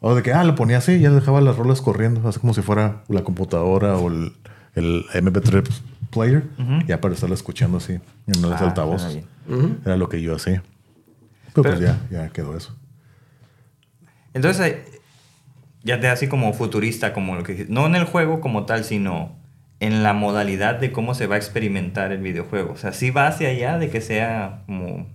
O 0.01 0.15
de 0.15 0.23
que, 0.23 0.33
ah, 0.33 0.45
lo 0.45 0.55
ponía 0.55 0.79
así 0.79 0.93
y 0.93 1.01
ya 1.01 1.11
dejaba 1.11 1.41
las 1.41 1.57
rolas 1.57 1.81
corriendo, 1.81 2.29
así 2.29 2.41
como 2.41 2.55
si 2.55 2.63
fuera 2.63 3.03
la 3.09 3.23
computadora 3.23 3.97
o 3.97 4.09
el, 4.09 4.33
el 4.75 5.05
MP3 5.13 5.65
player, 6.11 6.45
ya 6.87 7.01
para 7.01 7.15
estarla 7.15 7.35
escuchando 7.35 7.79
así 7.79 7.95
en 8.27 8.43
los 8.43 8.53
Ah, 8.61 8.65
altavoces. 8.65 9.19
Era 9.85 9.97
lo 9.97 10.09
que 10.09 10.21
yo 10.23 10.35
hacía. 10.35 10.63
Pero, 11.55 11.63
pues 11.71 11.81
ya, 11.81 11.99
ya 12.11 12.29
quedó 12.31 12.57
eso. 12.57 12.75
Entonces, 14.35 14.67
eh, 14.67 14.85
ya 15.83 16.01
te 16.01 16.07
da 16.07 16.13
así 16.13 16.29
como 16.29 16.53
futurista, 16.53 17.13
como 17.13 17.35
lo 17.35 17.43
que 17.43 17.53
dijiste. 17.53 17.73
No 17.73 17.87
en 17.87 17.95
el 17.97 18.05
juego 18.05 18.41
como 18.41 18.67
tal, 18.67 18.85
sino 18.85 19.37
en 19.81 20.03
la 20.03 20.13
modalidad 20.13 20.77
de 20.77 20.91
cómo 20.93 21.15
se 21.15 21.27
va 21.27 21.37
a 21.37 21.39
experimentar 21.39 22.13
el 22.13 22.19
videojuego. 22.23 22.73
O 22.73 22.77
sea, 22.77 22.93
¿sí 22.93 23.11
va 23.11 23.27
hacia 23.29 23.49
allá 23.49 23.79
de 23.79 23.91
que 23.91 24.01
sea 24.01 24.63
como 24.67 25.07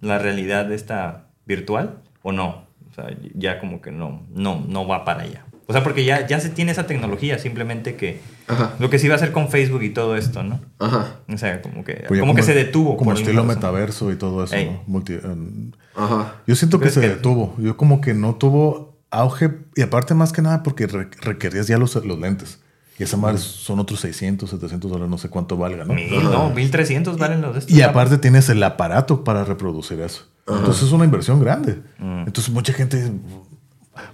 la 0.00 0.18
realidad 0.18 0.66
de 0.66 0.74
esta 0.76 1.26
virtual 1.46 1.98
o 2.22 2.32
no? 2.32 2.66
O 2.90 2.94
sea, 2.94 3.06
ya 3.34 3.58
como 3.58 3.80
que 3.80 3.90
no, 3.90 4.22
no, 4.34 4.64
no 4.68 4.86
va 4.86 5.04
para 5.04 5.22
allá. 5.22 5.44
O 5.66 5.72
sea, 5.72 5.82
porque 5.82 6.04
ya, 6.04 6.26
ya 6.26 6.38
se 6.40 6.50
tiene 6.50 6.72
esa 6.72 6.86
tecnología, 6.86 7.38
simplemente 7.38 7.94
que 7.94 8.20
Ajá. 8.48 8.74
lo 8.78 8.90
que 8.90 8.98
sí 8.98 9.08
va 9.08 9.14
a 9.14 9.16
hacer 9.16 9.32
con 9.32 9.48
Facebook 9.48 9.82
y 9.82 9.90
todo 9.90 10.16
esto, 10.16 10.42
¿no? 10.42 10.60
Ajá. 10.78 11.20
O 11.32 11.38
sea, 11.38 11.62
como 11.62 11.82
que, 11.84 12.04
Pues 12.08 12.18
ya 12.18 12.20
como 12.20 12.34
que 12.34 12.42
se 12.42 12.52
detuvo. 12.54 12.96
Como 12.96 13.12
estilo 13.14 13.44
metaverso 13.44 14.12
y 14.12 14.16
todo 14.16 14.44
eso. 14.44 14.54
Ey. 14.54 14.66
¿no? 14.66 14.82
Multi- 14.86 15.14
em, 15.24 15.70
Ajá. 15.96 16.34
yo 16.46 16.54
siento 16.56 16.78
que 16.78 16.82
¿Crees 16.82 16.94
se 16.94 17.00
que- 17.00 17.08
detuvo. 17.08 17.54
Yo 17.58 17.76
como 17.76 18.00
que 18.00 18.12
no 18.12 18.34
tuvo 18.34 18.98
auge. 19.10 19.50
Y 19.76 19.82
aparte 19.82 20.14
más 20.14 20.32
que 20.32 20.42
nada 20.42 20.62
porque 20.62 20.86
re- 20.86 21.08
requerías 21.22 21.66
ya 21.68 21.78
los, 21.78 21.94
los 22.04 22.18
lentes. 22.18 22.60
Y 23.02 23.04
esa 23.04 23.16
madre 23.16 23.38
son 23.38 23.80
otros 23.80 23.98
600, 23.98 24.48
700 24.48 24.88
dólares, 24.88 25.10
no 25.10 25.18
sé 25.18 25.28
cuánto 25.28 25.56
valga, 25.56 25.84
¿no? 25.84 25.92
Mil, 25.92 26.22
no, 26.22 26.50
1300 26.50 27.18
valen 27.18 27.40
los 27.42 27.52
de 27.54 27.58
estos. 27.58 27.74
Y 27.76 27.82
aparte 27.82 28.16
tienes 28.16 28.48
el 28.48 28.62
aparato 28.62 29.24
para 29.24 29.42
reproducir 29.44 30.00
eso. 30.00 30.22
Entonces 30.46 30.84
es 30.84 30.92
una 30.92 31.04
inversión 31.04 31.40
grande. 31.40 31.80
Mm. 31.98 32.24
Entonces 32.28 32.50
mucha 32.54 32.72
gente, 32.72 33.10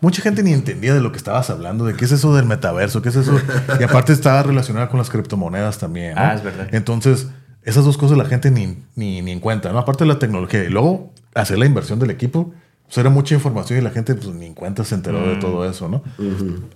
mucha 0.01 0.23
gente 0.23 0.43
ni 0.43 0.55
entendía 0.55 0.95
de 0.95 1.01
lo 1.03 1.13
que 1.13 1.19
estabas 1.19 1.51
hablando, 1.51 1.85
de 1.85 1.95
qué 1.97 2.07
es 2.07 2.13
eso 2.13 2.35
del 2.35 2.47
metaverso, 2.47 3.03
qué 3.03 3.11
es 3.11 3.17
eso. 3.17 3.39
y 3.79 3.83
aparte 3.83 4.15
estaba 4.15 4.43
relacionada 4.43 4.89
con 4.89 4.97
las 4.99 5.11
criptomonedas 5.11 5.77
también. 5.79 6.15
¿no? 6.15 6.21
Ah, 6.23 6.33
es 6.35 6.43
verdad. 6.43 6.69
Entonces 6.73 7.29
esas 7.63 7.85
dos 7.85 7.99
cosas 7.99 8.17
la 8.17 8.25
gente 8.25 8.51
ni, 8.51 8.79
ni, 8.97 9.21
ni 9.21 9.33
en 9.33 9.41
cuenta, 9.41 9.71
¿no? 9.71 9.79
Aparte 9.79 10.05
de 10.05 10.09
la 10.09 10.19
tecnología 10.19 10.65
y 10.65 10.71
luego 10.71 11.13
hacer 11.35 11.59
la 11.59 11.67
inversión 11.67 11.99
del 11.99 12.11
equipo. 12.11 12.55
Pues 12.87 12.97
era 12.97 13.11
mucha 13.11 13.35
información 13.35 13.79
y 13.79 13.83
la 13.83 13.91
gente 13.91 14.15
pues 14.15 14.29
ni 14.35 14.47
en 14.47 14.55
cuenta 14.55 14.83
se 14.83 14.95
enteró 14.95 15.21
Mm. 15.21 15.25
de 15.29 15.37
todo 15.37 15.69
eso, 15.69 15.91
¿no? 15.91 16.03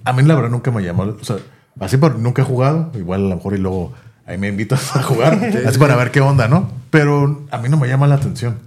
A 0.05 0.13
mí 0.13 0.23
la 0.25 0.35
verdad 0.35 0.51
nunca 0.51 0.71
me 0.71 0.83
llamó, 0.83 1.05
o 1.05 1.25
sea, 1.25 1.37
así 1.81 1.97
por, 1.97 2.19
nunca 2.19 2.43
he 2.43 2.45
jugado, 2.45 2.91
igual 2.95 3.27
a 3.27 3.29
lo 3.29 3.37
mejor 3.37 3.55
y 3.55 3.59
luego 3.59 3.93
ahí 4.27 4.39
me 4.39 4.49
invitas 4.49 4.95
a 4.97 5.03
jugar, 5.03 5.35
así 5.67 5.79
para 5.79 5.97
ver 5.97 6.11
qué 6.11 6.21
onda, 6.21 6.49
¿no? 6.49 6.71
Pero 6.91 7.45
a 7.51 7.59
mí 7.59 7.69
no 7.69 7.77
me 7.77 7.89
llama 7.89 8.07
la 8.07 8.17
atención. 8.17 8.59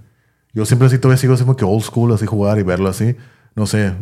Yo 0.52 0.64
siempre 0.66 0.86
así 0.88 0.98
todavía 0.98 1.18
sigo 1.18 1.34
así 1.34 1.44
como 1.44 1.56
que 1.56 1.64
old 1.64 1.82
school, 1.84 2.12
así 2.12 2.26
jugar 2.26 2.58
y 2.58 2.62
verlo 2.62 2.88
así, 2.88 3.14
no 3.54 3.66
sé. 3.66 3.92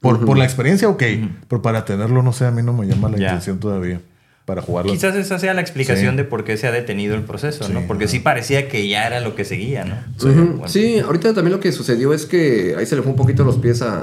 Por, 0.00 0.24
por 0.24 0.36
la 0.36 0.44
experiencia, 0.44 0.88
ok, 0.88 1.02
pero 1.48 1.62
para 1.62 1.84
tenerlo, 1.84 2.22
no 2.22 2.32
sé, 2.32 2.46
a 2.46 2.50
mí 2.50 2.62
no 2.62 2.72
me 2.72 2.86
llama 2.86 3.08
la 3.08 3.16
Ya. 3.16 3.24
intención 3.28 3.58
todavía. 3.58 4.00
Para 4.46 4.62
jugarlo. 4.62 4.90
Quizás 4.92 5.14
esa 5.16 5.38
sea 5.38 5.52
la 5.52 5.60
explicación 5.60 6.12
Sí. 6.12 6.16
de 6.16 6.24
por 6.24 6.44
qué 6.44 6.56
se 6.56 6.66
ha 6.66 6.72
detenido 6.72 7.14
el 7.14 7.22
proceso, 7.24 7.68
¿no? 7.68 7.82
Porque 7.86 8.08
sí 8.08 8.20
parecía 8.20 8.68
que 8.68 8.88
ya 8.88 9.06
era 9.06 9.20
lo 9.20 9.34
que 9.34 9.44
seguía, 9.44 9.84
¿no? 9.84 9.96
Bueno. 10.22 10.62
Sí, 10.68 11.00
ahorita 11.00 11.34
también 11.34 11.52
lo 11.52 11.60
que 11.60 11.72
sucedió 11.72 12.14
es 12.14 12.24
que 12.26 12.74
ahí 12.78 12.86
se 12.86 12.96
le 12.96 13.02
fue 13.02 13.10
un 13.10 13.16
poquito 13.18 13.44
los 13.44 13.56
pies 13.58 13.82
a, 13.82 13.98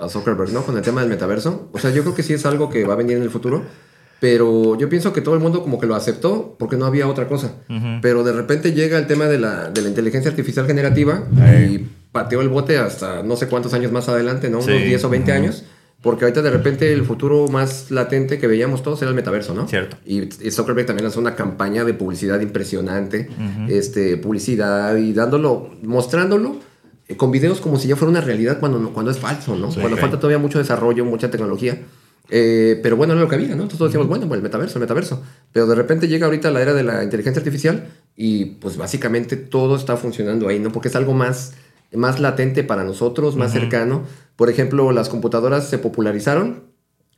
a- 0.00 0.04
a 0.06 0.08
Zuckerberg, 0.08 0.52
¿no? 0.52 0.62
Con 0.64 0.76
el 0.78 0.82
tema 0.82 1.02
del 1.02 1.10
metaverso. 1.10 1.68
O 1.72 1.78
sea, 1.78 1.90
yo 1.90 2.02
creo 2.02 2.14
que 2.14 2.22
sí 2.22 2.32
es 2.32 2.46
algo 2.46 2.70
que 2.70 2.84
va 2.84 2.94
a 2.94 2.96
venir 2.96 3.16
en 3.18 3.22
el 3.24 3.30
futuro, 3.30 3.64
pero 4.20 4.76
yo 4.78 4.88
pienso 4.88 5.12
que 5.12 5.22
todo 5.22 5.34
el 5.34 5.40
mundo 5.40 5.62
como 5.62 5.80
que 5.80 5.86
lo 5.86 5.94
aceptó 5.94 6.54
porque 6.58 6.76
no 6.76 6.86
había 6.86 7.08
otra 7.08 7.26
cosa. 7.26 7.54
Pero 8.02 8.22
de 8.22 8.32
repente 8.32 8.72
llega 8.72 8.98
el 8.98 9.06
tema 9.06 9.26
de 9.26 9.38
la, 9.38 9.70
de 9.70 9.82
la 9.82 9.88
inteligencia 9.88 10.30
artificial 10.30 10.66
generativa 10.66 11.24
y 11.68 11.78
pateó 12.12 12.42
el 12.42 12.48
bote 12.48 12.78
hasta 12.78 13.22
no 13.22 13.36
sé 13.36 13.48
cuántos 13.48 13.72
años 13.72 13.92
más 13.92 14.08
adelante, 14.08 14.50
¿no? 14.50 14.60
Sí. 14.62 14.70
Unos 14.70 14.82
10 14.84 15.04
o 15.04 15.08
20 15.08 15.32
años. 15.32 15.64
Porque 16.02 16.24
ahorita 16.24 16.40
de 16.40 16.50
repente 16.50 16.92
el 16.92 17.04
futuro 17.04 17.48
más 17.48 17.90
latente 17.90 18.38
que 18.38 18.46
veíamos 18.46 18.82
todos 18.82 19.02
era 19.02 19.10
el 19.10 19.14
metaverso, 19.14 19.54
¿no? 19.54 19.68
Cierto. 19.68 19.98
Y, 20.06 20.22
y 20.22 20.50
Zuckerberg 20.50 20.86
también 20.86 21.04
lanzó 21.04 21.20
una 21.20 21.36
campaña 21.36 21.84
de 21.84 21.92
publicidad 21.92 22.40
impresionante, 22.40 23.28
este, 23.68 24.16
publicidad 24.16 24.96
y 24.96 25.12
dándolo, 25.12 25.70
mostrándolo 25.82 26.56
eh, 27.06 27.16
con 27.16 27.30
videos 27.30 27.60
como 27.60 27.78
si 27.78 27.88
ya 27.88 27.96
fuera 27.96 28.10
una 28.10 28.20
realidad 28.20 28.60
cuando, 28.60 28.92
cuando 28.92 29.10
es 29.10 29.18
falso, 29.18 29.56
¿no? 29.56 29.68
cuando 29.68 29.94
ok. 29.94 30.00
falta 30.00 30.16
todavía 30.18 30.38
mucho 30.38 30.58
desarrollo, 30.58 31.04
mucha 31.04 31.30
tecnología. 31.30 31.82
Eh, 32.30 32.78
pero 32.82 32.96
bueno, 32.96 33.12
era 33.12 33.22
lo 33.22 33.28
que 33.28 33.34
había, 33.34 33.48
¿no? 33.48 33.54
Entonces 33.54 33.78
todos 33.78 33.90
decíamos, 33.90 34.08
bueno, 34.08 34.28
pues 34.28 34.38
el 34.38 34.42
metaverso, 34.42 34.78
el 34.78 34.82
metaverso. 34.82 35.22
Pero 35.52 35.66
de 35.66 35.74
repente 35.74 36.06
llega 36.06 36.26
ahorita 36.26 36.50
la 36.50 36.62
era 36.62 36.72
de 36.72 36.84
la 36.84 37.02
inteligencia 37.02 37.40
artificial 37.40 37.88
y 38.16 38.44
pues 38.44 38.76
básicamente 38.76 39.36
todo 39.36 39.76
está 39.76 39.96
funcionando 39.96 40.46
ahí, 40.46 40.60
¿no? 40.60 40.70
Porque 40.70 40.88
es 40.88 40.94
algo 40.94 41.12
más, 41.12 41.54
más 41.92 42.20
latente 42.20 42.62
para 42.62 42.84
nosotros, 42.84 43.34
más 43.34 43.52
cercano. 43.52 44.04
Por 44.40 44.48
ejemplo, 44.48 44.90
las 44.90 45.10
computadoras 45.10 45.68
se 45.68 45.76
popularizaron 45.76 46.62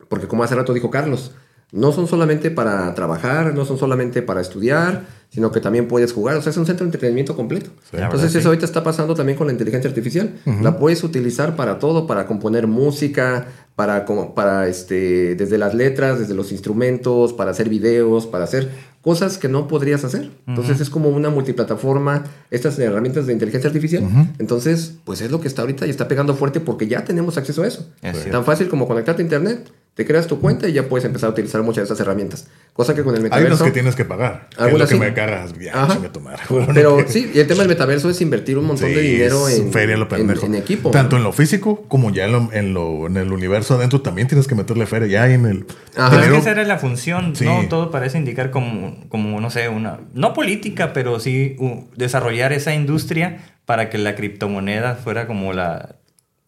porque 0.09 0.27
como 0.27 0.43
hace 0.43 0.57
rato 0.57 0.75
dijo 0.75 0.91
Carlos, 0.91 1.31
no 1.71 1.93
son 1.93 2.09
solamente 2.09 2.51
para 2.51 2.93
trabajar, 2.95 3.55
no 3.55 3.65
son 3.65 3.79
solamente 3.79 4.23
para 4.23 4.41
estudiar, 4.41 5.07
sino 5.31 5.53
que 5.53 5.61
también 5.61 5.87
puedes 5.87 6.13
jugar. 6.13 6.37
O 6.37 6.43
sea, 6.43 6.51
es 6.51 6.57
un 6.57 6.67
centro 6.67 6.85
de 6.85 6.89
entretenimiento 6.89 7.37
completo. 7.37 7.71
Entonces 7.93 8.35
eso 8.35 8.49
ahorita 8.49 8.67
está 8.67 8.83
pasando 8.83 9.15
también 9.15 9.39
con 9.39 9.47
la 9.47 9.53
inteligencia 9.53 9.89
artificial. 9.89 10.35
La 10.63 10.77
puedes 10.77 11.05
utilizar 11.05 11.55
para 11.55 11.79
todo, 11.79 12.09
para 12.09 12.27
componer 12.27 12.67
música, 12.67 13.47
para, 13.77 14.05
como, 14.05 14.35
para 14.35 14.67
este, 14.67 15.37
desde 15.37 15.59
las 15.59 15.75
letras, 15.75 16.19
desde 16.19 16.35
los 16.35 16.51
instrumentos, 16.51 17.33
para 17.33 17.53
hacer 17.53 17.69
videos, 17.69 18.27
para 18.27 18.43
hacer 18.43 18.69
cosas 19.03 19.37
que 19.37 19.49
no 19.49 19.69
podrías 19.69 20.05
hacer. 20.05 20.31
Entonces 20.47 20.81
es 20.81 20.89
como 20.89 21.11
una 21.11 21.29
multiplataforma, 21.29 22.25
estas 22.51 22.79
herramientas 22.79 23.27
de 23.27 23.33
inteligencia 23.33 23.69
artificial. 23.69 24.05
Entonces, 24.39 24.95
pues 25.05 25.21
es 25.21 25.31
lo 25.31 25.41
que 25.41 25.49
está 25.49 25.63
ahorita 25.63 25.87
y 25.87 25.91
está 25.91 26.09
pegando 26.09 26.35
fuerte 26.35 26.61
porque 26.61 26.87
ya 26.87 27.05
tenemos 27.05 27.37
acceso 27.37 27.63
a 27.63 27.67
eso. 27.67 27.91
Es 28.01 28.13
cierto. 28.13 28.31
Tan 28.31 28.45
fácil 28.45 28.69
como 28.69 28.87
conectarte 28.87 29.21
a 29.23 29.25
internet, 29.25 29.71
te 29.95 30.07
creas 30.07 30.27
tu 30.27 30.41
cuenta 30.41 30.67
y 30.69 30.73
ya 30.73 30.89
puedes 30.89 31.05
empezar 31.05 31.29
a 31.29 31.33
utilizar 31.33 31.63
muchas 31.63 31.83
de 31.83 31.83
estas 31.93 32.01
herramientas. 32.01 32.49
Cosa 32.73 32.95
que 32.95 33.03
con 33.03 33.13
el 33.15 33.19
Hay 33.19 33.25
metaverso... 33.25 33.57
unas 33.57 33.63
que 33.65 33.71
tienes 33.73 33.95
que 33.95 34.07
pagar. 34.07 34.49
Es 34.59 34.73
lo 34.73 34.79
que 34.79 34.87
sí. 34.87 34.99
me 34.99 35.13
cagas. 35.13 35.53
Ya, 35.59 35.75
madre. 36.23 36.39
Bueno, 36.49 36.69
Pero 36.73 36.97
que- 36.97 37.09
sí, 37.09 37.31
y 37.35 37.41
el 37.41 37.47
tema 37.47 37.59
del 37.61 37.69
metaverso 37.69 38.09
es 38.09 38.19
invertir 38.23 38.57
un 38.57 38.65
montón 38.65 38.89
Sí, 38.89 38.95
de 38.95 39.03
dinero 39.03 39.47
es 39.49 39.59
en, 39.59 39.71
feria 39.71 39.99
lo 39.99 40.09
en, 40.17 40.31
en 40.31 40.55
equipo. 40.55 40.91
Tanto 40.91 41.17
¿no? 41.17 41.19
en 41.19 41.25
lo 41.25 41.33
físico 41.35 41.83
como 41.89 42.11
ya 42.11 42.25
en, 42.25 42.33
lo, 42.33 42.53
en, 42.55 42.73
lo- 42.73 43.07
en 43.07 43.19
el 43.19 43.31
universo 43.33 43.75
adentro 43.75 44.01
también 44.01 44.29
tienes 44.29 44.49
que 44.49 44.55
meterle 44.55 44.87
feria. 44.87 45.09
Ya 45.09 45.31
en 45.35 45.45
el. 45.45 45.67
Ajá. 45.95 46.09
Pero 46.11 46.23
es 46.23 46.29
que 46.31 46.37
esa 46.39 46.51
era 46.53 46.65
la 46.65 46.79
función, 46.79 47.37
Sí. 47.37 47.45
¿no? 47.45 47.67
Todo 47.69 47.91
parece 47.91 48.17
indicar 48.17 48.51
como, 48.51 48.97
como, 49.11 49.43
no 49.43 49.51
sé, 49.51 49.69
una... 49.69 50.01
No 50.15 50.33
política, 50.33 50.95
pero 50.95 51.21
sí 51.21 51.57
uh, 51.59 51.85
desarrollar 51.97 52.55
esa 52.55 52.75
industria 52.75 53.57
para 53.67 53.91
que 53.91 53.99
la 53.99 54.15
criptomoneda 54.15 54.95
fuera 54.95 55.27
como 55.27 55.53
la... 55.53 55.97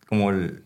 Como 0.08 0.30
el... 0.30 0.63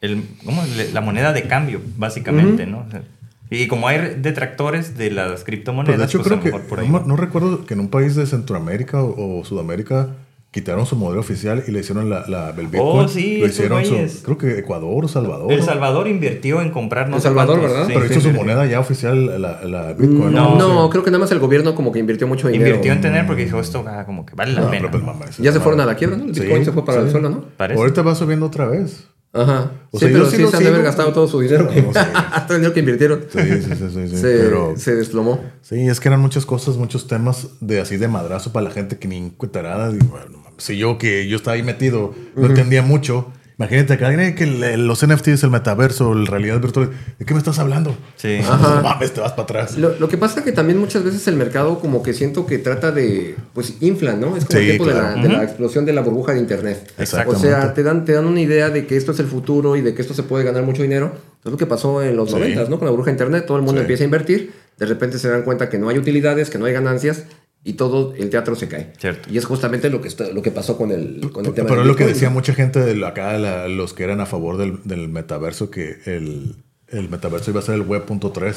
el- 0.00 0.22
¿cómo? 0.44 0.62
La 0.92 1.00
moneda 1.00 1.32
de 1.32 1.42
cambio, 1.44 1.80
básicamente, 1.96 2.66
¿no? 2.66 2.84
O 2.86 2.90
sea, 2.90 3.02
y 3.50 3.68
como 3.68 3.86
hay 3.88 4.16
detractores 4.20 4.96
de 4.98 5.10
las 5.10 5.44
criptomonedas, 5.44 5.98
de 5.98 6.04
hecho, 6.06 6.18
pues 6.18 6.26
a 6.26 6.28
creo 6.30 6.36
lo 6.38 6.42
que. 6.42 6.50
mejor 6.52 6.68
por 6.68 6.80
ahí. 6.80 6.88
No, 6.88 7.00
no 7.06 7.16
recuerdo 7.16 7.64
que 7.64 7.74
en 7.74 7.80
un 7.80 7.88
país 7.88 8.16
de 8.16 8.26
Centroamérica 8.26 9.02
o, 9.02 9.40
o 9.40 9.44
Sudamérica 9.44 10.08
quitaron 10.50 10.86
su 10.86 10.96
modelo 10.96 11.20
oficial 11.20 11.62
y 11.68 11.70
le 11.70 11.80
hicieron 11.80 12.08
la, 12.08 12.24
la, 12.28 12.48
el 12.50 12.66
Bitcoin. 12.68 13.04
Oh, 13.04 13.08
sí, 13.08 13.38
Lo 13.40 13.46
hicieron 13.46 13.84
su- 13.84 14.22
creo 14.22 14.38
que 14.38 14.58
Ecuador 14.58 15.04
o 15.04 15.08
Salvador. 15.08 15.52
El 15.52 15.58
¿no? 15.60 15.64
Salvador 15.64 16.08
invirtió 16.08 16.62
en 16.62 16.70
comprar 16.70 17.08
no 17.10 17.16
El 17.16 17.22
Salvador, 17.22 17.58
cuántos, 17.58 17.72
¿verdad? 17.76 17.86
sí, 17.88 17.92
Pero 17.94 18.06
sí, 18.06 18.12
hizo 18.12 18.20
su 18.22 18.28
invirtió. 18.28 18.54
moneda 18.54 18.66
ya 18.70 18.80
oficial, 18.80 19.40
la, 19.42 19.64
la 19.64 19.92
Bitcoin. 19.92 20.32
No, 20.32 20.56
No, 20.56 20.84
Sí. 20.86 20.90
creo 20.92 21.04
que 21.04 21.10
nada 21.10 21.20
más 21.20 21.30
el 21.30 21.40
gobierno 21.40 21.74
como 21.74 21.92
que 21.92 21.98
invirtió 21.98 22.26
mucho 22.26 22.48
dinero. 22.48 22.68
Invirtió 22.70 22.92
en 22.92 23.00
tener 23.02 23.26
porque 23.26 23.44
dijo 23.44 23.60
esto 23.60 23.84
ah, 23.86 24.04
como 24.06 24.24
que 24.26 24.34
vale 24.34 24.54
la 24.54 24.62
No, 24.62 24.70
pena. 24.70 24.78
pero 24.80 24.90
pues, 24.92 25.02
¿no? 25.04 25.12
mamá, 25.12 25.26
Ya 25.38 25.52
se 25.52 25.60
fueron 25.60 25.80
a 25.82 25.86
la 25.86 25.94
quiebra, 25.94 26.16
¿no? 26.16 26.24
El 26.24 26.34
Sí, 26.34 26.40
Bitcoin 26.40 26.64
se 26.64 26.72
fue 26.72 26.84
para 26.84 27.00
sí. 27.00 27.04
el 27.06 27.10
suelo, 27.12 27.28
¿no? 27.28 27.44
Parece. 27.56 27.78
Ahorita 27.78 28.02
va 28.02 28.14
subiendo 28.14 28.46
otra 28.46 28.66
vez. 28.66 29.04
Ajá. 29.42 29.70
O 29.90 29.98
sí, 29.98 30.04
sea, 30.06 30.12
pero 30.12 30.30
sí 30.30 30.36
se 30.36 30.56
han 30.56 30.62
de 30.62 30.68
haber 30.68 30.82
gastado 30.82 31.12
todo 31.12 31.28
su 31.28 31.40
dinero. 31.40 31.68
que- 31.68 31.82
No, 31.82 31.92
sí. 31.92 31.98
todo 32.46 32.56
el 32.56 32.60
dinero 32.62 32.74
que 32.74 32.80
invirtieron. 32.80 33.24
Sí, 33.32 33.38
sí, 33.40 33.62
sí, 33.62 33.88
sí, 33.92 34.08
sí, 34.08 34.16
se, 34.16 34.38
pero 34.38 34.74
se 34.76 34.94
desplomó. 34.96 35.40
sí, 35.62 35.88
es 35.88 36.00
que 36.00 36.08
eran 36.08 36.20
muchas 36.20 36.46
cosas, 36.46 36.76
muchos 36.76 37.06
temas 37.06 37.48
de 37.60 37.80
así 37.80 37.96
de 37.96 38.08
madrazo 38.08 38.52
para 38.52 38.64
la 38.68 38.70
gente 38.72 38.98
que 38.98 39.08
ni 39.08 39.16
encuentará. 39.18 39.90
Y 39.90 39.98
bueno, 40.04 40.44
si 40.58 40.76
yo 40.78 40.98
que 40.98 41.28
yo 41.28 41.36
estaba 41.36 41.54
ahí 41.56 41.62
metido, 41.62 42.14
no 42.34 42.46
entendía 42.46 42.82
mucho. 42.82 43.26
Imagínate 43.58 43.96
que 43.96 44.04
alguien 44.04 44.34
que 44.34 44.44
los 44.76 45.06
NFTs, 45.06 45.42
el 45.44 45.50
metaverso, 45.50 46.14
la 46.14 46.30
realidad 46.30 46.60
virtual, 46.60 46.90
¿de 47.18 47.24
qué 47.24 47.32
me 47.32 47.38
estás 47.38 47.58
hablando? 47.58 47.96
Sí. 48.16 48.36
Ajá. 48.42 48.76
No 48.76 48.82
mames, 48.82 49.14
te 49.14 49.20
vas 49.22 49.32
para 49.32 49.44
atrás. 49.44 49.78
Lo, 49.78 49.98
lo 49.98 50.08
que 50.08 50.18
pasa 50.18 50.44
que 50.44 50.52
también 50.52 50.78
muchas 50.78 51.02
veces 51.04 51.26
el 51.26 51.36
mercado 51.36 51.78
como 51.80 52.02
que 52.02 52.12
siento 52.12 52.44
que 52.44 52.58
trata 52.58 52.92
de, 52.92 53.34
pues 53.54 53.74
infla, 53.80 54.12
¿no? 54.14 54.36
Es 54.36 54.44
como 54.44 54.58
Sí, 54.60 54.70
el 54.70 54.76
tiempo 54.76 54.86
de, 54.86 54.94
la, 54.94 55.14
de 55.14 55.28
la 55.30 55.42
explosión 55.42 55.86
de 55.86 55.94
la 55.94 56.02
burbuja 56.02 56.34
de 56.34 56.40
Internet. 56.40 56.92
O 56.98 57.02
Exactamente. 57.02 57.48
sea, 57.48 57.72
te 57.72 57.82
dan, 57.82 58.04
te 58.04 58.12
dan 58.12 58.26
una 58.26 58.40
idea 58.42 58.68
de 58.68 58.86
que 58.86 58.96
esto 58.98 59.12
es 59.12 59.20
el 59.20 59.26
futuro 59.26 59.74
y 59.76 59.80
de 59.80 59.94
que 59.94 60.02
esto 60.02 60.12
se 60.12 60.22
puede 60.22 60.44
ganar 60.44 60.62
mucho 60.64 60.82
dinero. 60.82 61.12
Es 61.42 61.50
lo 61.50 61.56
que 61.56 61.64
pasó 61.66 62.02
en 62.02 62.14
los 62.14 62.28
Sí. 62.30 62.34
90, 62.36 62.64
¿no? 62.68 62.78
Con 62.78 62.84
la 62.84 62.90
burbuja 62.90 63.06
de 63.10 63.12
Internet, 63.14 63.46
todo 63.46 63.56
el 63.56 63.62
mundo 63.62 63.78
Sí. 63.80 63.84
empieza 63.84 64.02
a 64.02 64.06
invertir, 64.06 64.52
de 64.78 64.84
repente 64.84 65.18
se 65.18 65.30
dan 65.30 65.42
cuenta 65.44 65.70
que 65.70 65.78
no 65.78 65.88
hay 65.88 65.96
utilidades, 65.96 66.50
que 66.50 66.58
no 66.58 66.66
hay 66.66 66.74
ganancias 66.74 67.22
y 67.68 67.72
todo 67.72 68.14
el 68.16 68.30
teatro 68.30 68.54
se 68.54 68.68
cae. 68.68 68.92
Cierto. 68.96 69.28
Y 69.30 69.38
es 69.38 69.44
justamente 69.44 69.90
lo 69.90 70.00
que, 70.00 70.06
está- 70.08 70.28
lo 70.28 70.40
que 70.40 70.52
pasó 70.52 70.76
con 70.78 70.92
el, 70.92 71.30
con 71.32 71.44
el 71.46 71.52
tema 71.52 71.68
Pero 71.68 71.80
es 71.82 71.86
lo 71.86 71.96
que 71.96 72.06
decía 72.06 72.30
mucha 72.30 72.54
gente 72.54 72.78
de 72.80 73.04
acá, 73.06 73.36
la- 73.38 73.66
los 73.68 73.92
que 73.92 74.04
eran 74.04 74.20
a 74.20 74.26
favor 74.26 74.56
del, 74.56 74.78
del 74.84 75.08
metaverso, 75.08 75.68
que 75.70 75.96
el, 76.06 76.54
el 76.88 77.08
metaverso 77.08 77.50
iba 77.50 77.58
a 77.60 77.62
ser 77.64 77.74
el 77.74 77.82
web.3, 77.82 78.54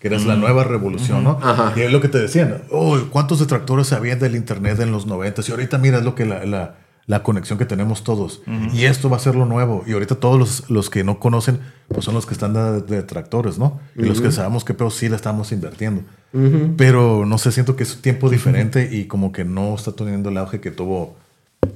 que 0.00 0.08
era 0.08 0.18
la 0.18 0.34
nueva 0.36 0.64
revolución, 0.64 1.22
¿no? 1.24 1.38
Ajá. 1.42 1.72
Y 1.76 1.82
es 1.82 1.92
lo 1.92 2.00
que 2.00 2.08
te 2.08 2.18
decían, 2.18 2.62
oh, 2.70 2.98
¿cuántos 3.10 3.38
detractores 3.38 3.92
había 3.92 4.16
del 4.16 4.34
internet 4.34 4.80
en 4.80 4.90
los 4.92 5.06
90? 5.06 5.42
Y 5.46 5.50
ahorita 5.52 5.78
mira, 5.78 5.98
es 5.98 6.04
lo 6.04 6.14
que 6.16 6.26
la, 6.26 6.44
la- 6.44 6.78
la 7.06 7.22
conexión 7.22 7.58
que 7.58 7.64
tenemos 7.64 8.04
todos. 8.04 8.42
Y 8.74 8.84
esto 8.84 9.08
va 9.08 9.16
a 9.16 9.20
ser 9.20 9.34
lo 9.34 9.46
nuevo. 9.46 9.82
Y 9.86 9.92
ahorita 9.92 10.16
todos 10.16 10.38
los, 10.38 10.68
los 10.68 10.90
que 10.90 11.04
no 11.04 11.18
conocen, 11.18 11.58
pues 11.88 12.04
son 12.04 12.14
los 12.14 12.26
que 12.26 12.34
están 12.34 12.52
de, 12.52 12.82
de 12.82 12.96
detractores, 12.96 13.56
¿no? 13.58 13.80
Y 13.96 14.02
los 14.02 14.20
que 14.20 14.30
sabemos 14.30 14.62
que 14.62 14.74
pero 14.74 14.90
sí 14.90 15.08
le 15.08 15.16
estamos 15.16 15.50
invirtiendo. 15.52 16.02
Pero 16.76 17.24
no 17.26 17.38
sé, 17.38 17.52
siento 17.52 17.74
que 17.76 17.84
es 17.84 17.94
un 17.96 18.02
tiempo 18.02 18.28
diferente 18.28 18.88
y 18.92 19.06
como 19.06 19.32
que 19.32 19.44
no 19.44 19.74
está 19.74 19.92
teniendo 19.92 20.28
el 20.30 20.36
auge 20.38 20.60
que 20.60 20.70
tuvo 20.70 21.16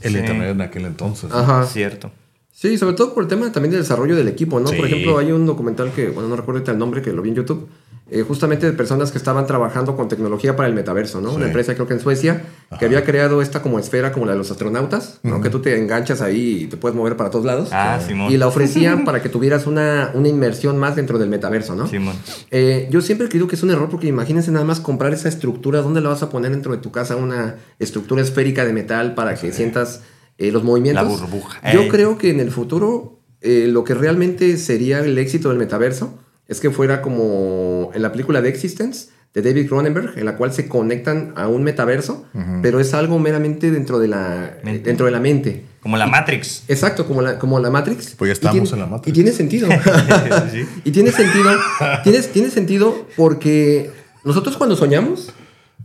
el 0.03 0.13
Sí. 0.13 0.19
internet 0.19 0.51
en 0.51 0.61
aquel 0.61 0.85
entonces. 0.85 1.31
Ajá. 1.33 1.67
Cierto. 1.67 2.11
Sí, 2.53 2.77
sobre 2.79 2.95
todo 2.95 3.15
por 3.15 3.23
el 3.25 3.29
tema 3.29 3.51
también 3.51 3.73
del 3.73 3.81
desarrollo 3.81 4.15
del 4.15 4.29
equipo, 4.29 4.61
¿no? 4.61 4.69
Sí. 4.69 4.77
Por 4.77 4.87
ejemplo, 4.87 5.19
hay 5.19 5.33
un 5.33 5.47
documental 5.47 5.91
que, 5.93 6.09
bueno, 6.11 6.29
no 6.29 6.37
recuerdo 6.37 6.71
el 6.71 6.79
nombre, 6.79 7.01
que 7.03 7.13
lo 7.13 7.23
vi 7.23 7.31
en 7.31 7.37
YouTube, 7.37 7.69
eh, 8.15 8.23
justamente 8.29 8.67
de 8.67 8.75
personas 8.75 9.11
que 9.11 9.17
estaban 9.17 9.47
trabajando 9.47 9.97
con 9.97 10.07
tecnología 10.07 10.55
para 10.55 10.69
el 10.69 10.75
metaverso, 10.75 11.23
¿no? 11.23 11.31
Sí. 11.31 11.37
Una 11.37 11.47
empresa, 11.47 11.73
creo 11.73 11.87
que 11.87 11.95
en 11.95 12.01
Suecia, 12.01 12.43
que 12.79 12.85
había 12.85 13.05
creado 13.05 13.41
esta 13.41 13.63
como 13.63 13.79
esfera 13.79 14.13
como 14.13 14.27
la 14.27 14.33
de 14.33 14.39
los 14.39 14.51
astronautas, 14.51 15.19
¿no? 15.23 15.41
Que 15.41 15.49
tú 15.49 15.61
te 15.61 15.79
enganchas 15.79 16.21
ahí 16.21 16.65
y 16.65 16.67
te 16.67 16.77
puedes 16.77 16.95
mover 16.95 17.17
para 17.17 17.31
todos 17.31 17.47
lados. 17.47 17.71
Ah, 17.73 17.99
Simón. 18.07 18.31
Y 18.31 18.37
la 18.37 18.49
ofrecían 18.49 19.07
para 19.07 19.23
que 19.23 19.31
tuvieras 19.31 19.67
una, 19.67 20.11
una 20.13 20.29
inmersión 20.29 20.77
más 20.77 20.95
dentro 20.95 21.19
del 21.19 21.31
metaverso, 21.31 21.75
¿no? 21.75 21.87
Simón. 21.87 22.15
Eh, 22.51 22.87
yo 22.91 23.01
siempre 23.01 23.29
he 23.29 23.31
creído 23.31 23.49
que 23.49 23.57
es 23.57 23.63
un 23.63 23.71
error 23.71 23.89
porque 23.89 24.09
imagínense 24.09 24.51
nada 24.51 24.67
más 24.67 24.79
comprar 24.79 25.15
esa 25.15 25.31
estructura, 25.31 25.81
¿dónde 25.81 26.03
la 26.03 26.11
vas 26.11 26.23
a 26.23 26.29
poner 26.29 26.51
dentro 26.51 26.73
de 26.73 26.79
tu 26.79 26.91
casa? 26.91 27.17
Una 27.17 27.57
estructura 27.79 28.21
esférica 28.21 28.67
de 28.67 28.75
metal 28.75 29.15
para 29.15 29.37
que 29.37 29.53
sientas 29.53 30.03
eh, 30.37 30.53
los 30.53 30.65
movimientos. 30.65 31.03
La 31.03 31.09
burbuja. 31.09 31.73
Yo 31.73 31.89
creo 31.89 32.19
que 32.19 32.29
en 32.29 32.41
el 32.41 32.51
futuro 32.51 33.21
eh, 33.41 33.69
lo 33.71 33.85
que 33.85 33.95
realmente 33.95 34.59
sería 34.59 35.01
el 35.01 35.17
éxito 35.17 35.49
del 35.49 35.57
metaverso 35.57 36.19
es 36.53 36.61
que 36.61 36.71
fuera 36.71 37.03
como 37.03 37.91
en 37.95 38.03
la 38.03 38.13
película 38.13 38.41
de 38.43 38.49
Existence 38.49 39.09
de 39.35 39.41
David 39.43 39.67
Cronenberg, 39.69 40.19
en 40.19 40.27
la 40.27 40.37
cual 40.37 40.53
se 40.53 40.69
conectan 40.69 41.33
a 41.37 41.49
un 41.49 41.63
metaverso, 41.63 42.27
pero 42.61 42.81
es 42.81 42.93
algo 42.93 43.19
meramente 43.19 43.71
dentro 43.71 43.99
de 43.99 44.09
la, 44.09 44.59
Mente. 44.63 44.83
dentro 44.89 45.07
de 45.07 45.13
la 45.13 45.21
mente. 45.21 45.65
Como 45.81 45.97
la 45.97 46.07
Matrix. 46.07 46.65
Exacto, 46.69 47.07
como 47.07 47.23
la, 47.23 47.39
como 47.39 47.59
la 47.59 47.71
Matrix. 47.71 48.15
Pues 48.17 48.29
ya 48.29 48.33
estamos 48.35 48.53
tiene- 48.71 48.71
en 48.75 48.81
la 48.81 48.87
Matrix. 48.87 49.09
Y 49.09 49.13
tiene 49.15 49.33
sentido. 49.33 49.69
Sí. 50.53 50.67
y 50.85 50.91
tiene 50.93 51.11
sentido. 51.13 51.51
Tiene, 52.05 52.21
tiene 52.21 52.51
sentido 52.51 53.07
porque 53.17 53.91
nosotros 54.25 54.57
cuando 54.59 54.77
soñamos, 54.77 55.33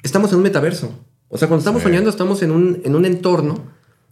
estamos 0.03 0.29
en 0.31 0.37
un 0.37 0.43
metaverso. 0.43 0.91
O 1.29 1.37
sea, 1.37 1.47
cuando 1.47 1.61
estamos 1.61 1.81
Sí. 1.81 1.87
soñando, 1.87 2.09
estamos 2.09 2.41
en 2.43 2.51
un, 2.51 2.81
en 2.83 2.95
un 2.95 3.05
entorno 3.05 3.63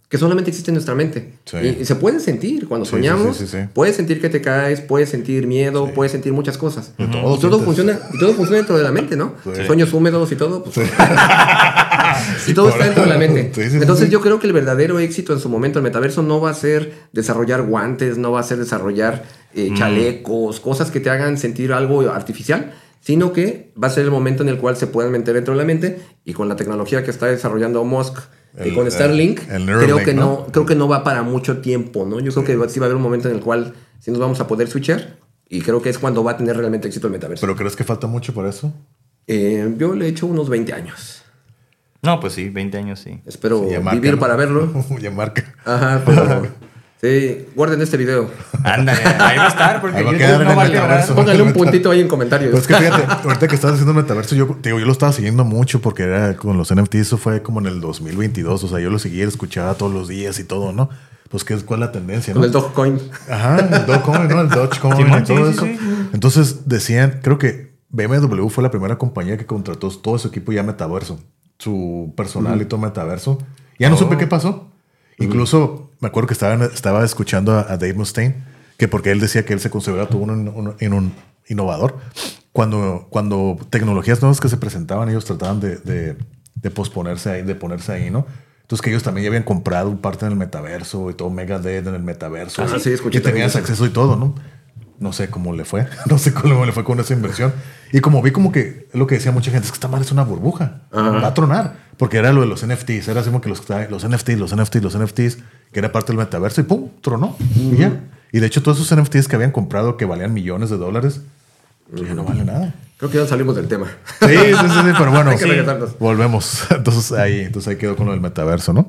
que 0.08 0.18
solamente 0.18 0.50
existe 0.50 0.70
en 0.70 0.74
nuestra 0.74 0.94
mente. 0.94 1.32
Sí. 1.44 1.56
Y, 1.56 1.66
y 1.80 1.84
se 1.84 1.96
puede 1.96 2.20
sentir 2.20 2.68
cuando 2.68 2.84
Sí, 2.86 2.92
soñamos. 2.92 3.36
sí. 3.38 3.58
Puedes 3.72 3.96
sentir 3.96 4.20
que 4.20 4.28
te 4.28 4.40
caes, 4.40 4.80
puedes 4.80 5.08
sentir 5.08 5.46
miedo, 5.48 5.92
puedes 5.94 6.12
sentir 6.12 6.32
muchas 6.32 6.56
cosas. 6.58 6.92
Todo 7.40 7.58
funciona, 7.60 7.98
y 8.14 8.18
todo 8.18 8.32
funciona 8.34 8.58
dentro 8.58 8.76
de 8.76 8.84
la 8.84 8.92
mente, 8.92 9.16
¿no? 9.16 9.34
Sueños 9.66 9.92
húmedos 9.92 10.30
y 10.30 10.36
todo. 10.36 10.62
Pues, 10.62 10.76
y 12.46 12.54
todo 12.54 12.68
está 12.68 12.84
dentro 12.84 13.02
de 13.02 13.08
la 13.10 13.18
mente. 13.18 13.50
Entonces 13.56 14.10
yo 14.10 14.20
creo 14.20 14.38
que 14.38 14.46
el 14.46 14.52
verdadero 14.52 14.98
éxito 14.98 15.32
en 15.32 15.40
su 15.40 15.48
momento 15.48 15.78
del 15.78 15.84
metaverso 15.84 16.22
no 16.22 16.40
va 16.40 16.50
a 16.50 16.54
ser 16.54 16.92
desarrollar 17.12 17.62
guantes, 17.62 18.16
no 18.18 18.32
va 18.32 18.40
a 18.40 18.42
ser 18.44 18.58
desarrollar 18.58 19.24
eh, 19.54 19.70
chalecos, 19.74 20.60
cosas 20.60 20.90
que 20.90 21.00
te 21.00 21.10
hagan 21.10 21.36
sentir 21.38 21.72
algo 21.72 22.00
artificial, 22.10 22.74
sino 23.00 23.32
que 23.32 23.72
va 23.82 23.88
a 23.88 23.90
ser 23.90 24.04
el 24.04 24.10
momento 24.10 24.42
en 24.42 24.48
el 24.50 24.58
cual 24.58 24.76
se 24.76 24.86
puedan 24.86 25.12
meter 25.12 25.34
dentro 25.34 25.54
de 25.54 25.58
la 25.58 25.64
mente 25.64 25.98
y 26.24 26.32
con 26.32 26.48
la 26.48 26.56
tecnología 26.56 27.04
que 27.04 27.10
está 27.10 27.26
desarrollando 27.26 27.82
Musk 27.84 28.18
El- 28.56 28.74
con 28.74 28.90
Starlink, 28.90 29.40
el 29.50 29.66
creo 29.66 29.98
que 29.98 30.14
no, 30.14 30.20
¿no? 30.22 30.46
creo 30.52 30.64
que 30.66 30.74
no 30.74 30.88
va 30.88 31.04
para 31.04 31.22
mucho 31.22 31.58
tiempo, 31.58 32.04
¿no? 32.06 32.20
Yo 32.20 32.32
creo 32.32 32.44
que 32.44 32.56
va- 32.56 32.68
sí 32.68 32.80
va 32.80 32.86
a 32.86 32.88
haber 32.88 32.96
un 32.96 33.02
momento 33.02 33.28
en 33.28 33.34
el 33.36 33.40
cual 33.42 33.74
sí 34.00 34.10
nos 34.10 34.18
vamos 34.20 34.40
a 34.40 34.46
poder 34.46 34.68
switchar 34.68 35.16
y 35.48 35.60
creo 35.60 35.82
que 35.82 35.90
es 35.90 35.98
cuando 35.98 36.24
va 36.24 36.32
a 36.32 36.36
tener 36.36 36.56
realmente 36.56 36.88
éxito 36.88 37.06
el 37.06 37.12
metaverso. 37.12 37.40
¿Pero 37.42 37.54
crees 37.56 37.76
que 37.76 37.84
falta 37.84 38.06
mucho 38.06 38.32
para 38.34 38.48
eso? 38.50 38.72
Eh, 39.26 39.74
yo 39.78 39.94
le 39.94 40.06
he 40.06 40.08
hecho 40.08 40.26
unos 40.26 40.48
20 40.48 40.72
años. 40.72 41.22
No, 42.02 42.20
pues 42.20 42.34
sí, 42.34 42.48
20 42.48 42.78
años 42.78 43.00
sí. 43.00 43.20
Espero 43.26 43.64
Sí, 43.64 43.70
ya 43.72 43.80
marca, 43.80 43.98
vivir 44.00 44.14
¿no? 44.14 44.20
para 44.20 44.36
verlo. 44.36 44.72
ya 45.00 45.10
marca. 45.10 45.54
Ajá, 45.64 46.02
pero... 46.06 46.46
Sí, 47.06 47.46
guarden 47.54 47.80
este 47.82 47.96
video. 47.96 48.30
Ándale, 48.64 49.00
ahí 49.04 49.36
va 49.38 49.44
a 49.46 49.48
estar 49.48 49.80
porque 49.80 49.96
Ahí 49.98 50.04
va 50.04 50.10
a 50.10 50.14
quedar 50.16 50.40
en 50.42 50.46
no 50.48 50.52
el 50.54 50.58
a 50.58 50.64
quebrar. 50.64 50.82
metaverso. 50.88 51.14
Póngale 51.14 51.42
un 51.42 51.52
puntito 51.54 51.90
ahí 51.90 52.00
en 52.00 52.08
comentarios. 52.08 52.50
Pues 52.50 52.62
es 52.62 52.68
que 52.68 52.74
fíjate, 52.74 53.04
ahorita 53.28 53.48
que 53.48 53.54
estás 53.54 53.72
haciendo 53.72 53.92
el 53.92 53.98
metaverso, 53.98 54.34
yo, 54.34 54.46
te 54.60 54.70
digo, 54.70 54.78
yo 54.80 54.86
lo 54.86 54.92
estaba 54.92 55.12
siguiendo 55.12 55.44
mucho 55.44 55.80
porque 55.80 56.02
era 56.04 56.36
con 56.36 56.56
los 56.56 56.74
NFTs, 56.74 56.94
eso 57.00 57.18
fue 57.18 57.42
como 57.42 57.60
en 57.60 57.66
el 57.66 57.80
2022. 57.80 58.64
O 58.64 58.68
sea, 58.68 58.80
yo 58.80 58.90
lo 58.90 58.98
seguía, 58.98 59.22
lo 59.24 59.28
escuchaba 59.30 59.74
todos 59.74 59.92
los 59.92 60.08
días 60.08 60.38
y 60.38 60.44
todo, 60.44 60.72
¿no? 60.72 60.88
Pues, 61.30 61.42
¿qué 61.44 61.54
es, 61.54 61.64
¿cuál 61.64 61.80
es 61.82 61.86
la 61.86 61.92
tendencia, 61.92 62.32
no? 62.34 62.40
Con 62.40 62.46
el 62.46 62.52
Dogecoin. 62.52 63.00
Ajá, 63.30 63.58
el 63.58 63.86
Dogecoin, 63.86 64.28
¿no? 64.28 64.40
El 64.42 64.48
Dogecoin 64.48 64.96
Simón, 64.96 65.22
y 65.22 65.24
todo 65.24 65.46
sí, 65.46 65.52
eso. 65.52 65.64
sí, 65.64 65.76
sí. 65.78 66.08
Entonces 66.12 66.68
decían, 66.68 67.20
creo 67.22 67.38
que 67.38 67.74
BMW 67.90 68.48
fue 68.48 68.62
la 68.62 68.70
primera 68.70 68.96
compañía 68.98 69.36
que 69.36 69.44
contrató 69.46 69.88
todo 69.90 70.18
su 70.18 70.28
equipo 70.28 70.52
ya 70.52 70.62
metaverso, 70.62 71.18
su 71.58 72.12
personal 72.16 72.60
y 72.62 72.64
todo 72.64 72.78
metaverso. 72.80 73.38
Ya 73.78 73.88
no 73.90 73.96
Oh. 73.96 73.98
supe 73.98 74.16
qué 74.16 74.26
pasó. 74.26 74.70
Incluso 75.18 75.90
me 76.00 76.08
acuerdo 76.08 76.28
que 76.28 76.34
estaba, 76.34 76.64
estaba 76.66 77.04
escuchando 77.04 77.52
a, 77.52 77.60
a 77.60 77.76
Dave 77.76 77.94
Mustaine, 77.94 78.34
que 78.76 78.88
porque 78.88 79.10
él 79.10 79.20
decía 79.20 79.44
que 79.44 79.52
él 79.54 79.60
se 79.60 79.70
consideraba 79.70 80.08
todo 80.08 80.20
un, 80.20 80.30
un- 80.48 80.74
en 80.78 80.92
un 80.92 81.12
innovador. 81.48 81.96
Cuando, 82.52 83.06
cuando 83.10 83.56
tecnologías 83.70 84.20
nuevas 84.22 84.40
que 84.40 84.48
se 84.48 84.56
presentaban, 84.56 85.08
ellos 85.08 85.24
trataban 85.24 85.60
de, 85.60 85.76
de- 85.76 86.16
de 86.54 86.70
posponerse 86.70 87.30
ahí, 87.30 87.42
de 87.42 87.54
ponerse 87.54 87.92
ahí, 87.92 88.10
¿no? 88.10 88.26
Entonces 88.62 88.82
que 88.82 88.90
ellos 88.90 89.02
también 89.04 89.22
ya 89.24 89.28
habían 89.28 89.44
comprado 89.44 89.96
parte 90.00 90.26
en 90.26 90.32
el 90.32 90.38
metaverso 90.38 91.08
y 91.10 91.14
todo 91.14 91.30
Megadeth 91.30 91.86
en 91.86 91.94
el 91.94 92.02
metaverso. 92.02 92.62
Ah, 92.62 92.78
sí, 92.80 92.90
escuché 92.92 93.18
Y 93.18 93.20
tenías 93.22 93.54
acceso 93.56 93.86
y 93.86 93.90
todo, 93.90 94.16
¿no? 94.16 94.34
No 94.98 95.12
sé 95.12 95.28
cómo 95.28 95.52
le 95.52 95.64
fue. 95.64 95.86
No 96.06 96.18
sé 96.18 96.32
cómo 96.32 96.64
le 96.64 96.72
fue 96.72 96.84
con 96.84 97.00
esa 97.00 97.14
inversión. 97.14 97.52
Y 97.92 98.00
como 98.00 98.22
vi 98.22 98.30
como 98.30 98.52
que 98.52 98.88
lo 98.92 99.06
que 99.06 99.16
decía 99.16 99.32
mucha 99.32 99.50
gente, 99.50 99.66
es 99.66 99.72
que 99.72 99.76
esta 99.76 99.88
madre 99.88 100.04
es 100.04 100.12
una 100.12 100.24
burbuja. 100.24 100.82
Va 100.92 101.26
a 101.26 101.34
tronar. 101.34 101.86
Porque 101.96 102.18
era 102.18 102.32
lo 102.32 102.42
de 102.42 102.46
los 102.46 102.66
NFTs. 102.66 103.08
Era 103.08 103.20
así 103.20 103.30
como 103.30 103.40
que 103.40 103.48
los, 103.48 103.62
los 103.90 104.08
NFTs, 104.08 104.38
los 104.38 104.54
NFTs, 104.54 104.82
los 104.82 104.98
NFTs, 104.98 105.38
que 105.72 105.78
era 105.78 105.92
parte 105.92 106.12
del 106.12 106.18
metaverso 106.18 106.60
y 106.60 106.64
pum, 106.64 106.90
tronó. 107.00 107.36
Y 107.54 107.76
ya. 107.76 108.00
Y 108.32 108.40
de 108.40 108.46
hecho 108.46 108.62
todos 108.62 108.80
esos 108.80 108.98
NFTs 108.98 109.28
que 109.28 109.36
habían 109.36 109.52
comprado 109.52 109.96
que 109.96 110.04
valían 110.04 110.34
millones 110.34 110.68
de 110.70 110.76
dólares, 110.76 111.20
pues 111.90 112.06
ya 112.06 112.14
no 112.14 112.24
vale 112.24 112.44
nada. 112.44 112.74
Creo 112.98 113.10
que 113.10 113.18
ya 113.18 113.26
salimos 113.26 113.54
del 113.56 113.68
tema. 113.68 113.86
Sí, 114.20 114.26
sí, 114.28 114.54
sí, 114.54 114.66
sí, 114.68 114.92
pero 114.98 115.10
bueno, 115.10 115.36
sí. 115.38 115.48
volvemos. 115.98 116.66
Entonces 116.70 117.12
ahí, 117.12 117.40
entonces 117.40 117.68
ahí 117.68 117.76
quedó 117.76 117.94
con 117.94 118.06
lo 118.06 118.12
del 118.12 118.20
metaverso, 118.20 118.72
¿no? 118.72 118.86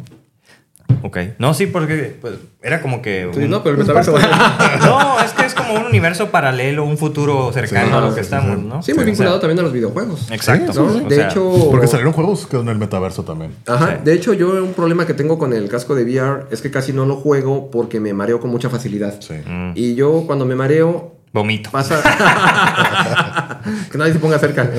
Ok. 1.04 1.18
No, 1.38 1.54
sí, 1.54 1.68
porque 1.68 2.18
pues, 2.20 2.36
era 2.62 2.82
como 2.82 3.02
que. 3.02 3.30
Sí, 3.34 3.42
un- 3.42 3.50
no, 3.50 3.62
pero 3.64 3.76
el 3.76 3.80
metaverso 3.82 4.16
No, 4.82 5.20
es 5.20 5.32
que 5.34 5.46
es 5.46 5.54
como 5.54 5.74
un 5.74 5.86
universo 5.86 6.30
paralelo, 6.32 6.84
un 6.86 6.98
futuro 6.98 7.52
cercano 7.54 7.88
Sí, 7.88 7.94
a 7.94 8.02
lo 8.02 8.10
que 8.10 8.16
sí, 8.16 8.20
estamos, 8.22 8.58
sí. 8.58 8.66
¿no? 8.68 8.82
Sí, 8.84 8.92
muy 8.94 9.00
O 9.00 9.04
sea, 9.04 9.06
vinculado 9.12 9.40
también 9.40 9.60
a 9.60 9.64
los 9.64 9.74
videojuegos. 9.74 10.32
Exacto. 10.32 10.86
De 11.08 11.16
sea, 11.16 11.28
hecho, 11.30 11.52
Porque 11.70 11.88
salieron 11.88 12.14
juegos 12.14 12.48
que 12.48 12.58
en 12.58 12.68
el 12.70 12.78
metaverso 12.78 13.24
también. 13.24 13.52
Ajá, 13.68 13.98
Sí. 13.98 14.04
de 14.06 14.14
hecho 14.14 14.34
yo 14.34 14.50
un 14.64 14.74
problema 14.74 15.06
que 15.06 15.14
tengo 15.14 15.38
con 15.38 15.54
el 15.54 15.70
casco 15.70 15.94
de 15.96 16.04
VR 16.04 16.46
es 16.52 16.62
que 16.62 16.72
casi 16.72 16.94
no 16.94 17.06
lo 17.06 17.16
juego 17.18 17.70
porque 17.70 18.00
me 18.00 18.14
mareo 18.14 18.40
con 18.40 18.50
mucha 18.50 18.70
facilidad. 18.70 19.20
Sí. 19.22 19.36
Mm, 19.46 19.72
Y 19.76 19.96
yo 19.96 20.24
cuando 20.26 20.46
me 20.46 20.56
mareo 20.56 21.17
vomito. 21.34 21.70
pasa 21.72 22.02
que 23.92 23.98
nadie 23.98 24.14
se 24.14 24.20
ponga 24.20 24.40
cerca. 24.40 24.70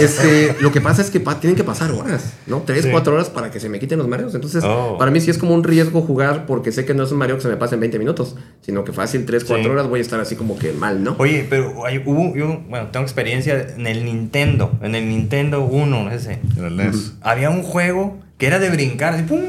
Este, 0.00 0.56
lo 0.60 0.72
que 0.72 0.80
pasa 0.80 1.02
es 1.02 1.10
que 1.10 1.20
pa- 1.20 1.38
tienen 1.40 1.56
que 1.56 1.64
pasar 1.64 1.90
horas, 1.92 2.32
¿no? 2.46 2.62
Tres, 2.66 2.84
Sí. 2.84 2.90
cuatro 2.90 3.14
horas 3.14 3.28
para 3.30 3.50
que 3.50 3.60
se 3.60 3.68
me 3.68 3.78
quiten 3.78 3.98
los 3.98 4.08
mareos. 4.08 4.34
Entonces, 4.34 4.64
Oh. 4.64 4.96
para 4.98 5.10
mí 5.10 5.20
sí 5.20 5.30
es 5.30 5.38
como 5.38 5.54
un 5.54 5.64
riesgo 5.64 6.00
jugar 6.02 6.46
porque 6.46 6.72
sé 6.72 6.84
que 6.84 6.94
no 6.94 7.04
es 7.04 7.12
un 7.12 7.18
mareo 7.18 7.36
que 7.36 7.42
se 7.42 7.48
me 7.48 7.56
pase 7.56 7.74
en 7.74 7.80
20 7.80 7.98
minutos, 7.98 8.36
sino 8.62 8.84
que 8.84 8.92
fácil 8.92 9.24
tres, 9.26 9.44
cuatro 9.44 9.64
Sí. 9.64 9.70
horas 9.70 9.86
voy 9.88 9.98
a 10.00 10.02
estar 10.02 10.20
así 10.20 10.34
como 10.36 10.58
que 10.58 10.72
mal, 10.72 11.02
¿no? 11.04 11.14
Oye, 11.18 11.46
pero 11.48 11.84
hay- 11.86 12.02
hubo, 12.04 12.34
yo, 12.36 12.60
bueno, 12.68 12.88
tengo 12.88 13.04
experiencia 13.04 13.66
en 13.76 13.86
el 13.86 14.04
Nintendo, 14.04 14.72
en 14.82 14.94
el 14.94 15.08
Nintendo 15.08 15.62
1, 15.62 16.10
ese. 16.10 16.38
En 16.56 16.64
el 16.64 16.76
NES. 16.76 17.14
Había 17.20 17.50
un 17.50 17.62
juego 17.62 18.18
que 18.38 18.46
era 18.46 18.58
de 18.58 18.70
brincar, 18.70 19.14
así, 19.14 19.22
¡pum! 19.24 19.40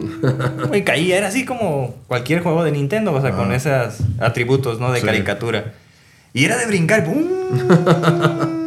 Y 0.74 0.82
caía, 0.82 1.18
era 1.18 1.28
así 1.28 1.44
como 1.44 1.94
cualquier 2.08 2.42
juego 2.42 2.64
de 2.64 2.72
Nintendo, 2.72 3.12
o 3.12 3.20
sea, 3.20 3.32
con 3.32 3.50
Ah. 3.52 3.56
esos 3.56 3.98
atributos, 4.20 4.78
¿no? 4.80 4.92
De 4.92 5.00
Sí. 5.00 5.06
caricatura. 5.06 5.72
Y 6.32 6.44
era 6.44 6.56
de 6.58 6.66
brincar, 6.66 7.04
¡pum! 7.04 7.24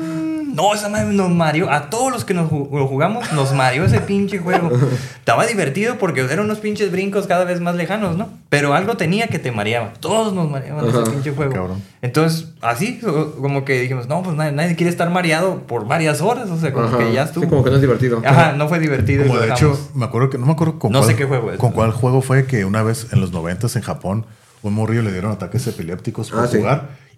No, 0.53 0.73
esa 0.73 0.87
madre 0.89 1.11
nos 1.13 1.29
mareó. 1.31 1.69
A 1.71 1.89
todos 1.89 2.11
los 2.11 2.25
que 2.25 2.33
nos 2.33 2.51
lo 2.51 2.87
jugamos, 2.87 3.31
nos 3.33 3.53
mareó 3.53 3.85
ese 3.85 3.99
pinche 4.01 4.37
juego. 4.39 4.69
Estaba 5.17 5.45
divertido 5.45 5.97
porque 5.97 6.21
eran 6.21 6.41
unos 6.41 6.59
pinches 6.59 6.91
brincos 6.91 7.27
cada 7.27 7.43
vez 7.43 7.59
más 7.59 7.75
lejanos, 7.75 8.15
¿no? 8.17 8.29
Pero 8.49 8.73
algo 8.73 8.95
tenía 8.95 9.27
que 9.27 9.39
te 9.39 9.51
mareaba. 9.51 9.93
Todos 9.99 10.33
nos 10.33 10.49
mareaban 10.49 10.87
ese 10.87 11.11
pinche 11.11 11.31
juego. 11.31 11.51
cabrón. 11.53 11.81
Entonces, 12.01 12.49
así, 12.61 12.99
como 12.99 13.65
que 13.65 13.79
dijimos, 13.81 14.07
no, 14.07 14.21
pues 14.23 14.35
nadie, 14.35 14.51
nadie 14.51 14.75
quiere 14.75 14.89
estar 14.91 15.09
mareado 15.09 15.61
por 15.67 15.87
varias 15.87 16.21
horas. 16.21 16.49
O 16.49 16.57
sea, 16.59 16.71
como 16.71 16.87
Ajá. 16.87 16.97
que 16.99 17.13
ya 17.13 17.23
Sí, 17.23 17.29
estuvo. 17.29 17.49
como 17.49 17.63
que 17.63 17.69
no 17.71 17.75
es 17.77 17.81
divertido. 17.81 18.21
Ajá, 18.25 18.51
no 18.53 18.67
fue 18.69 18.79
divertido. 18.79 19.25
Como 19.25 19.39
de 19.39 19.49
hecho, 19.49 19.77
me 19.95 20.05
acuerdo 20.05 20.29
que 20.29 20.37
no 20.37 20.45
me 20.45 20.51
acuerdo 20.53 20.77
con 20.77 20.91
No 20.91 20.99
cuál, 20.99 21.09
sé 21.11 21.15
qué 21.17 21.25
juego 21.25 21.51
es. 21.51 21.57
con 21.57 21.71
cuál 21.71 21.91
juego 21.91 22.21
fue 22.21 22.45
que 22.45 22.63
una 22.65 22.83
vez 22.83 23.07
en 23.11 23.21
los 23.21 23.31
noventas 23.31 23.75
en 23.75 23.81
Japón 23.81 24.25
un 24.61 24.73
morrillo 24.75 25.01
le 25.01 25.11
dieron 25.11 25.31
ataques 25.31 25.67
epilépticos 25.67 26.29
por 26.31 26.39
Ah, 26.43 26.47
sí. 26.47 26.57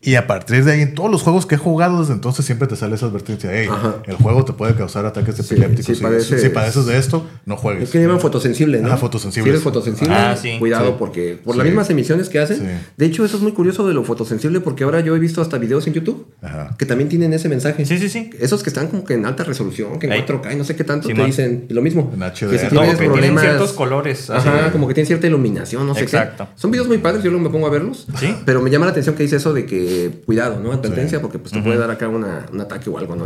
Y 0.01 0.15
a 0.15 0.27
partir 0.27 0.63
de 0.63 0.71
ahí 0.73 0.81
en 0.81 0.93
todos 0.95 1.09
los 1.11 1.21
juegos 1.23 1.45
que 1.45 1.55
he 1.55 1.57
jugado 1.57 1.99
desde 2.01 2.13
entonces 2.13 2.45
siempre 2.45 2.67
te 2.67 2.75
sale 2.75 2.95
esa 2.95 3.07
advertencia, 3.07 3.49
hey, 3.53 3.67
Ajá. 3.71 3.95
el 4.05 4.15
juego 4.15 4.45
te 4.45 4.53
puede 4.53 4.75
causar 4.75 5.05
ataques 5.05 5.35
Sí, 5.35 5.41
epilépticos. 5.53 5.85
sí 5.85 5.95
si, 5.95 6.03
padeces- 6.03 6.39
si 6.41 6.49
padeces 6.49 6.85
de 6.85 6.97
esto, 6.97 7.25
no 7.45 7.57
juegues. 7.57 7.83
Es 7.83 7.89
que 7.91 8.01
llaman 8.01 8.19
fotosensible, 8.19 8.79
¿no? 8.81 8.87
Ajá, 8.87 8.97
fotosensible. 8.97 9.43
Si 9.45 9.49
eres 9.49 9.63
fotosensible, 9.63 10.13
Ah, 10.15 10.35
sí. 10.39 10.57
cuidado 10.59 10.87
Sí. 10.89 10.95
porque 10.99 11.39
por 11.43 11.53
Sí. 11.53 11.57
las 11.59 11.65
mismas 11.67 11.89
emisiones 11.89 12.29
que 12.29 12.39
hacen. 12.39 12.57
Sí. 12.57 12.65
De 12.97 13.05
hecho, 13.05 13.25
eso 13.25 13.37
es 13.37 13.43
muy 13.43 13.51
curioso 13.53 13.87
de 13.87 13.93
lo 13.93 14.03
fotosensible 14.03 14.59
porque 14.61 14.83
ahora 14.83 14.99
yo 15.01 15.15
he 15.15 15.19
visto 15.19 15.41
hasta 15.41 15.57
videos 15.57 15.87
en 15.87 15.93
YouTube 15.93 16.27
Ajá. 16.41 16.75
que 16.77 16.85
también 16.85 17.09
tienen 17.09 17.33
ese 17.33 17.49
mensaje. 17.49 17.85
Sí, 17.85 17.97
sí, 17.97 18.09
sí. 18.09 18.29
Esos 18.39 18.63
que 18.63 18.69
están 18.69 18.87
como 18.87 19.03
que 19.05 19.13
en 19.15 19.25
alta 19.25 19.43
resolución, 19.43 19.99
que 19.99 20.07
en 20.07 20.13
Ey. 20.13 20.19
4K 20.25 20.53
y 20.53 20.55
no 20.55 20.63
sé 20.63 20.75
qué 20.75 20.83
tanto, 20.83 21.07
te 21.07 21.25
dicen 21.25 21.65
lo 21.69 21.81
mismo. 21.81 22.11
En 22.13 22.21
HDR. 22.21 22.51
Que 22.51 22.59
si 22.59 22.65
No, 22.65 22.81
tienes 22.81 22.89
que 22.91 22.97
tienen 22.97 23.11
problemas... 23.11 23.43
ciertos 23.43 23.73
colores. 23.73 24.29
Ajá, 24.29 24.71
como 24.71 24.87
que 24.87 24.93
tiene 24.93 25.07
cierta 25.07 25.27
iluminación, 25.27 25.85
no 25.87 25.95
sé 25.95 26.01
Exacto. 26.03 26.45
qué. 26.53 26.59
Son 26.61 26.71
videos 26.71 26.87
muy 26.87 26.97
padres, 26.99 27.23
yo 27.23 27.31
luego 27.31 27.43
me 27.45 27.49
pongo 27.51 27.67
a 27.67 27.69
verlos. 27.69 28.07
Sí. 28.19 28.35
Pero 28.45 28.61
me 28.61 28.69
llama 28.69 28.85
la 28.85 28.91
atención 28.91 29.15
que 29.15 29.23
dice 29.23 29.37
eso 29.37 29.53
de 29.53 29.65
que 29.65 29.84
cuidado, 30.25 30.59
¿no? 30.59 30.71
Advertencia, 30.71 31.17
Sí. 31.17 31.21
porque 31.21 31.39
pues 31.39 31.51
te 31.51 31.61
puede 31.61 31.77
dar 31.77 31.91
acá 31.91 32.07
una- 32.07 32.45
un 32.51 32.61
ataque 32.61 32.89
o 32.89 32.97
algo, 32.97 33.15
¿no? 33.15 33.25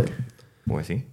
Pues 0.66 0.88
sí. 0.88 1.06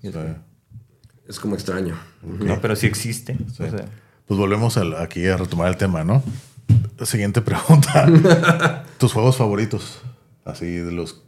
Es 1.28 1.40
como 1.40 1.54
extraño. 1.54 1.94
No, 2.22 2.60
pero 2.60 2.76
sí 2.76 2.86
existe. 2.86 3.36
sí. 3.54 3.62
O 3.64 3.70
sea, 3.70 3.86
Pues 4.26 4.38
volvemos 4.38 4.76
aquí 4.76 5.26
a 5.28 5.36
retomar 5.36 5.68
el 5.68 5.76
tema, 5.76 6.02
¿no? 6.04 6.22
Siguiente 7.02 7.40
pregunta. 7.42 8.84
¿Tus 8.98 9.12
juegos 9.12 9.36
favoritos? 9.36 10.00
Así 10.44 10.66
de 10.66 10.90
los 10.92 11.22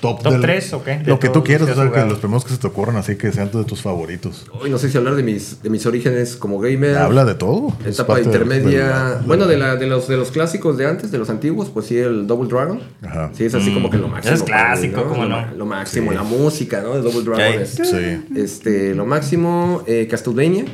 top, 0.00 0.22
¿Top 0.22 0.32
del- 0.32 0.42
tres 0.42 0.72
o 0.74 0.82
qué? 0.84 0.98
De 0.98 1.04
Lo 1.06 1.18
que 1.18 1.28
tú 1.28 1.42
quieras, 1.44 1.68
o 1.70 1.74
sea, 1.74 1.90
que 1.90 2.04
los 2.04 2.18
primeros 2.18 2.44
que 2.44 2.50
se 2.50 2.58
te 2.58 2.66
ocurran, 2.66 2.96
así 2.96 3.16
que 3.16 3.32
sean 3.32 3.50
de 3.50 3.64
tus 3.64 3.80
favoritos. 3.80 4.44
Hoy 4.60 4.68
no 4.70 4.76
sé 4.78 4.90
si 4.90 4.98
hablar 4.98 5.14
de 5.14 5.22
mis, 5.22 5.62
de 5.62 5.70
mis 5.70 5.86
orígenes 5.86 6.36
como 6.36 6.58
gamer. 6.58 6.96
Habla 6.98 7.24
de 7.24 7.34
todo. 7.34 7.72
Etapa 7.86 8.16
de- 8.16 8.22
intermedia. 8.24 9.14
de 9.20 9.26
bueno, 9.26 9.46
de, 9.46 9.56
la, 9.56 9.76
de, 9.76 9.86
los, 9.86 10.06
de 10.08 10.16
los 10.16 10.30
clásicos 10.30 10.76
de 10.76 10.86
antes, 10.86 11.10
de 11.10 11.18
los 11.18 11.30
antiguos, 11.30 11.70
pues 11.70 11.86
sí, 11.86 11.96
el 11.96 12.26
Double 12.26 12.48
Dragon. 12.48 12.80
Ajá. 13.02 13.30
Sí, 13.32 13.44
es 13.44 13.54
así 13.54 13.72
como 13.72 13.88
que 13.90 13.96
lo 13.98 14.08
máximo. 14.08 14.34
es 14.34 14.40
mí, 14.42 14.46
clásico, 14.46 15.04
¿cómo 15.04 15.22
lo, 15.24 15.28
no? 15.40 15.54
Lo 15.56 15.66
máximo, 15.66 16.10
Sí. 16.10 16.16
la 16.16 16.22
música, 16.24 16.82
¿no? 16.82 16.94
De 16.94 17.00
Double 17.02 17.22
Dragon 17.22 17.62
es 17.62 17.70
Sí. 17.70 18.24
este, 18.36 18.94
lo 18.94 19.06
máximo. 19.06 19.82
Eh, 19.86 20.06
Castlevania. 20.10 20.64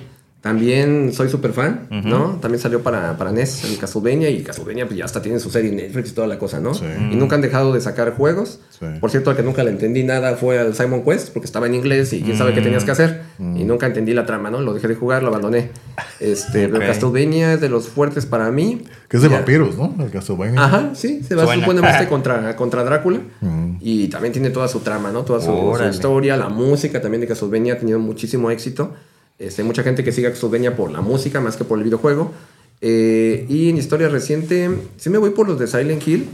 También 0.41 1.13
soy 1.13 1.29
súper 1.29 1.53
fan, 1.53 1.87
¿no? 1.91 2.39
También 2.41 2.63
salió 2.63 2.83
para, 2.83 3.19
para 3.19 3.31
NES 3.31 3.65
el 3.65 3.77
Castlevania 3.79 4.31
y 4.31 4.43
Castlevania 4.43 4.87
pues 4.87 4.97
ya 4.99 5.05
hasta 5.05 5.21
tiene 5.21 5.39
su 5.39 5.51
serie 5.51 5.69
en 5.71 5.77
Netflix 5.77 6.11
y 6.11 6.15
toda 6.15 6.27
la 6.27 6.39
cosa, 6.39 6.61
¿no? 6.61 6.73
Sí. 6.73 6.85
Y 7.13 7.15
nunca 7.17 7.35
han 7.35 7.43
dejado 7.43 7.75
de 7.75 7.81
sacar 7.83 8.15
juegos. 8.15 8.59
Sí. 8.71 8.87
Por 9.01 9.11
cierto, 9.11 9.29
al 9.29 9.37
que 9.37 9.43
nunca 9.43 9.63
le 9.65 9.71
entendí 9.71 10.03
nada 10.03 10.37
fue 10.37 10.59
al 10.59 10.75
Simon 10.75 11.03
Quest, 11.05 11.35
porque 11.35 11.45
estaba 11.45 11.67
en 11.67 11.75
inglés 11.75 12.15
y 12.15 12.23
quién 12.23 12.39
sabe 12.39 12.55
qué 12.55 12.63
tenías 12.63 12.85
que 12.85 12.91
hacer. 12.91 13.23
Y 13.39 13.65
nunca 13.65 13.87
entendí 13.87 14.15
la 14.15 14.25
trama, 14.25 14.51
¿no? 14.51 14.63
Lo 14.63 14.73
dejé 14.73 14.89
de 14.89 14.95
jugar, 14.95 15.23
lo 15.23 15.29
abandoné. 15.29 15.73
Este, 16.21 16.69
pero 16.69 16.79
Ok. 16.79 16.87
Castlevania 16.87 17.53
es 17.55 17.61
de 17.61 17.69
los 17.69 17.89
fuertes 17.89 18.25
para 18.25 18.51
mí. 18.51 18.83
Que 19.09 19.19
es 19.19 19.23
de 19.23 19.29
Ya. 19.29 19.37
vampiros, 19.37 19.77
¿no? 19.77 19.95
El 20.03 20.11
Castlevania. 20.11 20.65
Ajá, 20.65 20.91
sí, 20.95 21.23
se 21.23 21.35
va 21.35 21.43
supuestamente 21.55 22.09
contra, 22.09 22.57
contra 22.57 22.83
Drácula. 22.85 23.21
Y 23.81 24.09
también 24.09 24.33
tiene 24.33 24.49
toda 24.49 24.69
su 24.69 24.81
trama, 24.81 25.11
¿no? 25.11 25.23
Toda 25.23 25.41
su, 25.41 25.75
su 25.77 25.85
historia, 25.85 26.37
la 26.39 26.49
música 26.49 27.01
también 27.03 27.21
de 27.21 27.27
Castlevania 27.27 27.75
ha 27.75 27.79
tenido 27.79 27.99
muchísimo 27.99 28.51
éxito. 28.51 28.95
Este, 29.41 29.63
hay 29.63 29.67
mucha 29.67 29.83
gente 29.83 30.05
que 30.05 30.13
sigue 30.13 30.29
a 30.29 30.31
Castlevania 30.31 30.77
por 30.77 30.93
la 30.93 31.01
música 31.01 31.41
más 31.41 31.57
que 31.57 31.65
por 31.65 31.79
el 31.79 31.85
videojuego. 31.85 32.31
Eh, 32.83 33.47
y 33.49 33.69
en 33.71 33.77
historia 33.79 34.09
reciente, 34.09 34.71
sí 34.97 35.11
me 35.11 35.19
voy 35.19 35.31
por 35.31 35.49
los 35.49 35.59
de 35.59 35.67
Silent 35.67 36.07
Hill. 36.07 36.29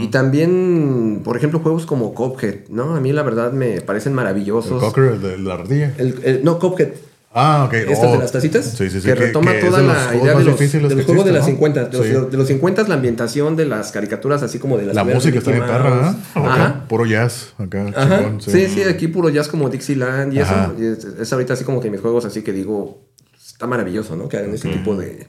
Y 0.00 0.08
también, 0.08 1.20
por 1.22 1.36
ejemplo, 1.36 1.60
juegos 1.60 1.86
como 1.86 2.12
Cuphead, 2.12 2.66
¿no? 2.68 2.96
A 2.96 3.00
mí 3.00 3.12
la 3.12 3.22
verdad 3.22 3.52
me 3.52 3.80
parecen 3.80 4.10
El 4.10 4.16
maravillosos. 4.16 4.82
Cocker, 4.82 5.04
el 5.04 5.22
de 5.22 5.38
la 5.38 5.54
ardilla. 5.54 5.94
El- 5.98 6.18
el- 6.24 6.44
no, 6.44 6.58
Cuphead. 6.58 6.88
Ah, 7.32 7.64
ok. 7.66 7.74
Estas 7.74 7.98
Oh, 8.08 8.12
de 8.12 8.18
las 8.18 8.32
tacitas. 8.32 8.64
Sí, 8.64 8.88
sí, 8.90 9.00
sí. 9.00 9.06
Que, 9.06 9.14
retoma 9.14 9.52
toda 9.60 9.80
de 9.80 9.86
la 9.86 10.14
idea 10.14 10.34
de 10.38 10.44
los, 10.44 10.58
de 10.58 11.04
juegos 11.04 11.24
de 11.26 11.32
las 11.32 11.46
existen, 11.46 11.54
50. 11.56 11.80
¿no? 11.82 11.88
De 11.88 11.98
los, 11.98 12.06
Sí. 12.06 12.30
de 12.30 12.36
los 12.38 12.46
50, 12.48 12.88
la 12.88 12.94
ambientación 12.94 13.54
de 13.56 13.66
las 13.66 13.92
caricaturas, 13.92 14.42
así 14.42 14.58
como 14.58 14.78
de 14.78 14.86
las 14.86 14.94
La 14.96 15.04
música 15.04 15.32
de 15.32 15.38
está 15.38 15.50
Mickey 15.50 15.66
perra. 15.66 16.10
¿eh? 16.10 16.14
Ajá. 16.34 16.84
Puro 16.88 17.04
jazz 17.06 17.52
acá. 17.58 17.86
Ajá. 17.94 18.18
chingón, 18.18 18.40
sí. 18.40 18.66
sí, 18.68 18.82
aquí 18.82 19.08
puro 19.08 19.28
jazz 19.28 19.48
como 19.48 19.68
Dixieland 19.68 20.32
y 20.32 20.40
Ajá. 20.40 20.72
eso. 20.74 20.82
Y 20.82 20.86
es, 20.86 21.04
es 21.04 21.32
ahorita 21.32 21.52
así 21.52 21.64
como 21.64 21.80
que 21.80 21.90
mis 21.90 22.00
juegos 22.00 22.24
así 22.24 22.42
que 22.42 22.52
digo, 22.52 23.04
está 23.36 23.66
maravilloso, 23.66 24.16
¿no? 24.16 24.28
Que 24.28 24.38
hagan 24.38 24.54
ese 24.54 24.70
tipo 24.70 24.96
de, 24.96 25.28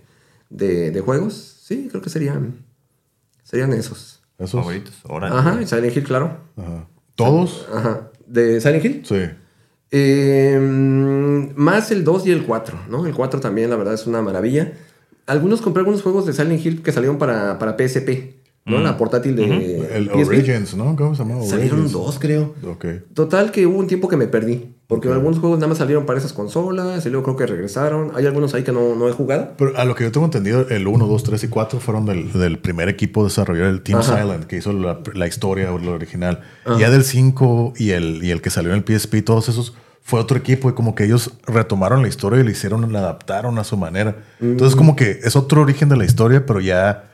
de, 0.50 0.92
de 0.92 1.02
juegos. 1.02 1.58
Sí, 1.64 1.88
creo 1.92 2.02
que 2.02 2.10
serían, 2.10 2.64
serían 3.44 3.74
esos. 3.74 4.22
Esos. 4.40 4.52
Favoritos. 4.62 4.94
Órale. 5.04 5.36
Ajá, 5.36 5.62
y 5.62 5.68
Silent 5.68 5.98
Hill, 5.98 6.04
claro. 6.06 6.38
Ajá. 6.56 6.88
¿Todos? 7.16 7.68
Ajá. 7.74 8.10
¿De 8.26 8.62
Silent 8.62 8.86
Hill? 8.86 9.02
Sí. 9.06 9.30
Eh, 9.92 10.58
más 11.56 11.92
el 11.92 12.04
2 12.04 12.28
y 12.28 12.32
el 12.32 12.46
4, 12.46 12.80
¿no? 12.90 13.06
El 13.06 13.14
4 13.14 13.40
también, 13.40 13.70
la 13.70 13.76
verdad, 13.76 13.94
es 13.94 14.08
una 14.08 14.22
maravilla. 14.22 14.74
Algunos 15.26 15.62
compré 15.62 15.82
algunos 15.82 16.02
juegos 16.02 16.26
de 16.26 16.34
Silent 16.34 16.66
Hill 16.66 16.82
que 16.82 16.92
salieron 16.92 17.18
para, 17.18 17.60
para 17.60 17.78
PSP, 17.78 18.39
¿no? 18.70 18.80
La 18.80 18.98
portátil 18.98 19.36
de 19.36 19.88
El 19.96 20.06
PSP. 20.10 20.28
Origins, 20.28 20.76
¿no? 20.76 20.96
¿Cómo 20.96 21.16
se 21.16 21.24
llama? 21.24 21.44
Salieron 21.44 21.80
Origins. 21.82 21.92
dos, 21.92 22.20
creo. 22.20 22.54
Ok. 22.66 22.86
Total 23.14 23.52
que 23.52 23.66
hubo 23.66 23.78
un 23.80 23.88
tiempo 23.88 24.08
que 24.08 24.18
me 24.18 24.28
perdí. 24.28 24.76
Porque 24.88 25.08
algunos 25.08 25.38
juegos 25.38 25.60
nada 25.60 25.68
más 25.68 25.78
salieron 25.78 26.08
para 26.08 26.18
esas 26.18 26.34
consolas 26.34 27.06
y 27.06 27.10
luego 27.12 27.24
creo 27.24 27.38
que 27.38 27.46
regresaron. 27.46 28.12
Hay 28.16 28.26
algunos 28.26 28.56
ahí 28.56 28.64
que 28.64 28.72
no, 28.72 28.96
no 28.96 29.08
he 29.08 29.12
jugado. 29.12 29.50
Pero 29.56 29.78
a 29.78 29.86
lo 29.86 29.94
que 29.94 30.04
yo 30.04 30.12
tengo 30.12 30.26
entendido, 30.26 30.68
el 30.70 30.88
1, 30.88 31.06
2, 31.06 31.24
3 31.24 31.44
y 31.44 31.48
4 31.48 31.80
fueron 31.80 32.06
del, 32.08 32.34
del 32.34 32.58
primer 32.58 32.90
equipo 32.90 33.24
desarrollador, 33.24 33.70
el 33.70 33.82
Team 33.82 34.00
Ajá. 34.00 34.20
Silent, 34.20 34.46
que 34.46 34.58
hizo 34.58 34.74
la, 34.74 35.00
la 35.14 35.28
historia 35.28 35.72
o 35.72 35.78
lo 35.78 35.92
original. 35.94 36.40
Ya 36.80 36.90
del 36.90 37.04
5 37.04 37.74
y 37.78 37.92
el, 37.92 38.24
y 38.24 38.32
el 38.32 38.42
que 38.42 38.50
salió 38.50 38.74
en 38.74 38.84
el 38.84 39.00
PSP 39.00 39.14
y 39.16 39.22
todos 39.22 39.48
esos 39.50 39.76
fue 40.02 40.20
otro 40.20 40.38
equipo 40.40 40.72
y 40.72 40.74
como 40.74 40.96
que 40.96 41.04
ellos 41.04 41.34
retomaron 41.46 42.02
la 42.02 42.08
historia 42.08 42.40
y 42.40 42.44
le 42.44 42.50
hicieron, 42.52 42.92
la 42.92 42.98
adaptaron 43.00 43.60
a 43.60 43.64
su 43.64 43.78
manera. 43.78 44.16
Entonces 44.42 44.76
como 44.76 44.96
que 44.96 45.20
es 45.24 45.36
otro 45.36 45.62
origen 45.62 45.88
de 45.90 45.98
la 45.98 46.06
historia, 46.06 46.48
pero 46.48 46.62
ya 46.62 47.09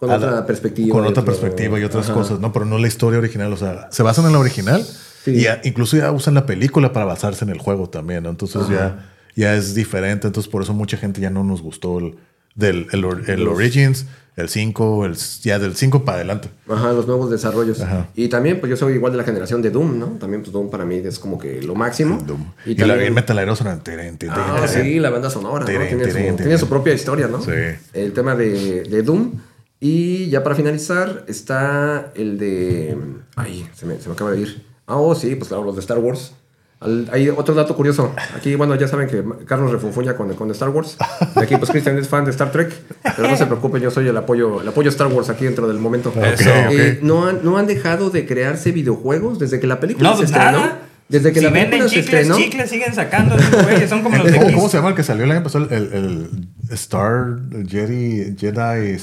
Con 0.00 0.10
otra 0.10 0.30
la- 0.32 0.46
perspectiva. 0.46 0.92
Con 0.92 1.04
otra 1.06 1.22
otro- 1.22 1.24
perspectiva 1.26 1.78
y 1.78 1.84
otras 1.84 2.06
Ajá. 2.06 2.14
cosas, 2.14 2.40
¿no? 2.40 2.52
Pero 2.52 2.64
no 2.64 2.78
la 2.78 2.88
historia 2.88 3.18
original. 3.18 3.52
O 3.52 3.56
sea, 3.56 3.88
se 3.92 4.02
basan 4.02 4.24
en 4.26 4.32
la 4.32 4.38
original 4.38 4.82
Sí. 5.24 5.32
y 5.32 5.42
ya- 5.42 5.60
incluso 5.62 5.96
ya 5.96 6.10
usan 6.10 6.34
la 6.34 6.46
película 6.46 6.92
para 6.92 7.04
basarse 7.04 7.44
en 7.44 7.50
el 7.50 7.58
juego 7.58 7.88
también, 7.90 8.22
¿no? 8.24 8.30
Entonces 8.30 8.62
ya, 8.68 9.10
ya 9.36 9.54
es 9.54 9.74
diferente. 9.74 10.26
Entonces 10.26 10.50
por 10.50 10.62
eso 10.62 10.72
mucha 10.74 10.96
gente 10.96 11.20
ya 11.20 11.30
no 11.30 11.44
nos 11.44 11.60
gustó 11.62 11.98
el, 11.98 12.16
del, 12.54 12.86
el, 12.92 13.04
el 13.28 13.46
Origins, 13.46 14.06
el 14.36 14.48
5, 14.48 15.04
el, 15.04 15.14
ya 15.42 15.58
del 15.58 15.76
5 15.76 16.04
para 16.04 16.16
adelante. 16.16 16.48
Ajá, 16.68 16.92
los 16.92 17.06
nuevos 17.06 17.30
desarrollos. 17.30 17.80
Ajá. 17.82 18.08
Y 18.16 18.28
también, 18.28 18.58
pues 18.58 18.70
yo 18.70 18.76
soy 18.76 18.94
igual 18.94 19.12
de 19.12 19.18
la 19.18 19.24
generación 19.24 19.60
de 19.60 19.70
Doom, 19.70 19.98
¿no? 19.98 20.06
También, 20.18 20.40
pues 20.40 20.52
Doom 20.52 20.70
para 20.70 20.84
mí 20.86 20.96
es 20.96 21.18
como 21.18 21.38
que 21.38 21.60
lo 21.60 21.74
máximo. 21.74 22.18
Doom. 22.26 22.52
Y, 22.64 22.70
Y, 22.70 22.74
la 22.76 22.78
también, 22.86 22.98
bien 23.00 23.14
metaleros 23.14 23.60
eran... 23.60 23.80
tiren, 23.84 24.16
tiren, 24.16 24.34
Ah, 24.38 24.66
sí, 24.66 24.98
la 24.98 25.10
banda 25.10 25.28
sonora, 25.28 25.60
¿no? 25.60 25.66
Tiene, 25.66 25.90
su, 26.10 26.36
tiene 26.36 26.56
su 26.58 26.68
propia 26.68 26.94
historia, 26.94 27.28
¿no? 27.28 27.42
Sí. 27.42 27.50
El 27.92 28.12
tema 28.14 28.34
de, 28.34 28.84
de 28.84 29.02
Doom. 29.02 29.32
Y 29.80 30.28
ya 30.28 30.42
para 30.42 30.54
finalizar 30.54 31.24
está 31.26 32.12
el 32.14 32.36
de... 32.38 32.96
Ay, 33.36 33.66
se 33.74 33.86
me, 33.86 33.98
se 33.98 34.08
me 34.08 34.14
acaba 34.14 34.30
de 34.32 34.40
ir. 34.40 34.62
Ah, 34.86 34.96
oh, 34.96 35.14
sí, 35.14 35.34
pues 35.36 35.48
claro, 35.48 35.64
los 35.64 35.74
de 35.76 35.80
Star 35.80 35.98
Wars. 35.98 36.34
Al- 36.80 37.08
hay 37.12 37.28
otro 37.30 37.54
dato 37.54 37.74
curioso. 37.76 38.12
Aquí, 38.36 38.54
bueno, 38.56 38.74
ya 38.74 38.88
saben 38.88 39.08
que 39.08 39.24
Carlos 39.46 39.70
refunfuña 39.70 40.16
con, 40.16 40.34
con 40.34 40.50
Star 40.50 40.68
Wars. 40.70 40.96
Y 41.36 41.38
aquí, 41.40 41.56
pues 41.56 41.70
Cristian 41.70 41.96
es 41.98 42.08
fan 42.08 42.24
de 42.26 42.30
Star 42.30 42.52
Trek. 42.52 42.72
Pero 43.16 43.28
no 43.28 43.36
se 43.36 43.46
preocupen, 43.46 43.80
yo 43.82 43.90
soy 43.90 44.06
el 44.08 44.16
apoyo, 44.16 44.60
el 44.60 44.68
apoyo 44.68 44.90
Star 44.90 45.06
Wars 45.08 45.30
aquí 45.30 45.44
dentro 45.46 45.66
del 45.66 45.78
momento. 45.78 46.12
Eh, 46.16 46.98
no, 47.02 47.26
han, 47.26 47.40
no 47.42 47.56
han 47.56 47.66
dejado 47.66 48.10
de 48.10 48.26
crearse 48.26 48.72
videojuegos 48.72 49.38
desde 49.38 49.60
que 49.60 49.66
la 49.66 49.80
película 49.80 50.10
No, 50.10 50.14
se 50.16 50.22
pues 50.24 50.30
estrenó. 50.32 50.58
nada. 50.58 50.80
Desde 51.08 51.32
que 51.32 51.40
si 51.40 51.44
la 51.46 51.50
venden 51.50 51.70
película 51.70 51.88
se 51.90 51.96
chicles, 52.02 52.20
estrenó. 52.22 52.36
chicles 52.36 52.70
siguen 52.70 52.94
sacando 52.94 53.34
esos 53.36 53.62
güeyes. 53.64 53.88
Son 53.90 54.02
como 54.02 54.16
los 54.18 54.26
de 54.26 54.32
¿Cómo, 54.34 54.46
Kiss. 54.46 54.54
cómo 54.56 54.68
se 54.68 54.76
llama 54.76 54.88
el 54.90 54.94
que 54.94 55.02
salió 55.02 55.24
el 55.24 55.30
año 55.32 55.42
pasado? 55.42 55.66
El, 55.70 55.92
el 55.92 56.28
Star 56.70 57.36
Jedi... 57.66 58.36
Jedi... 58.38 58.96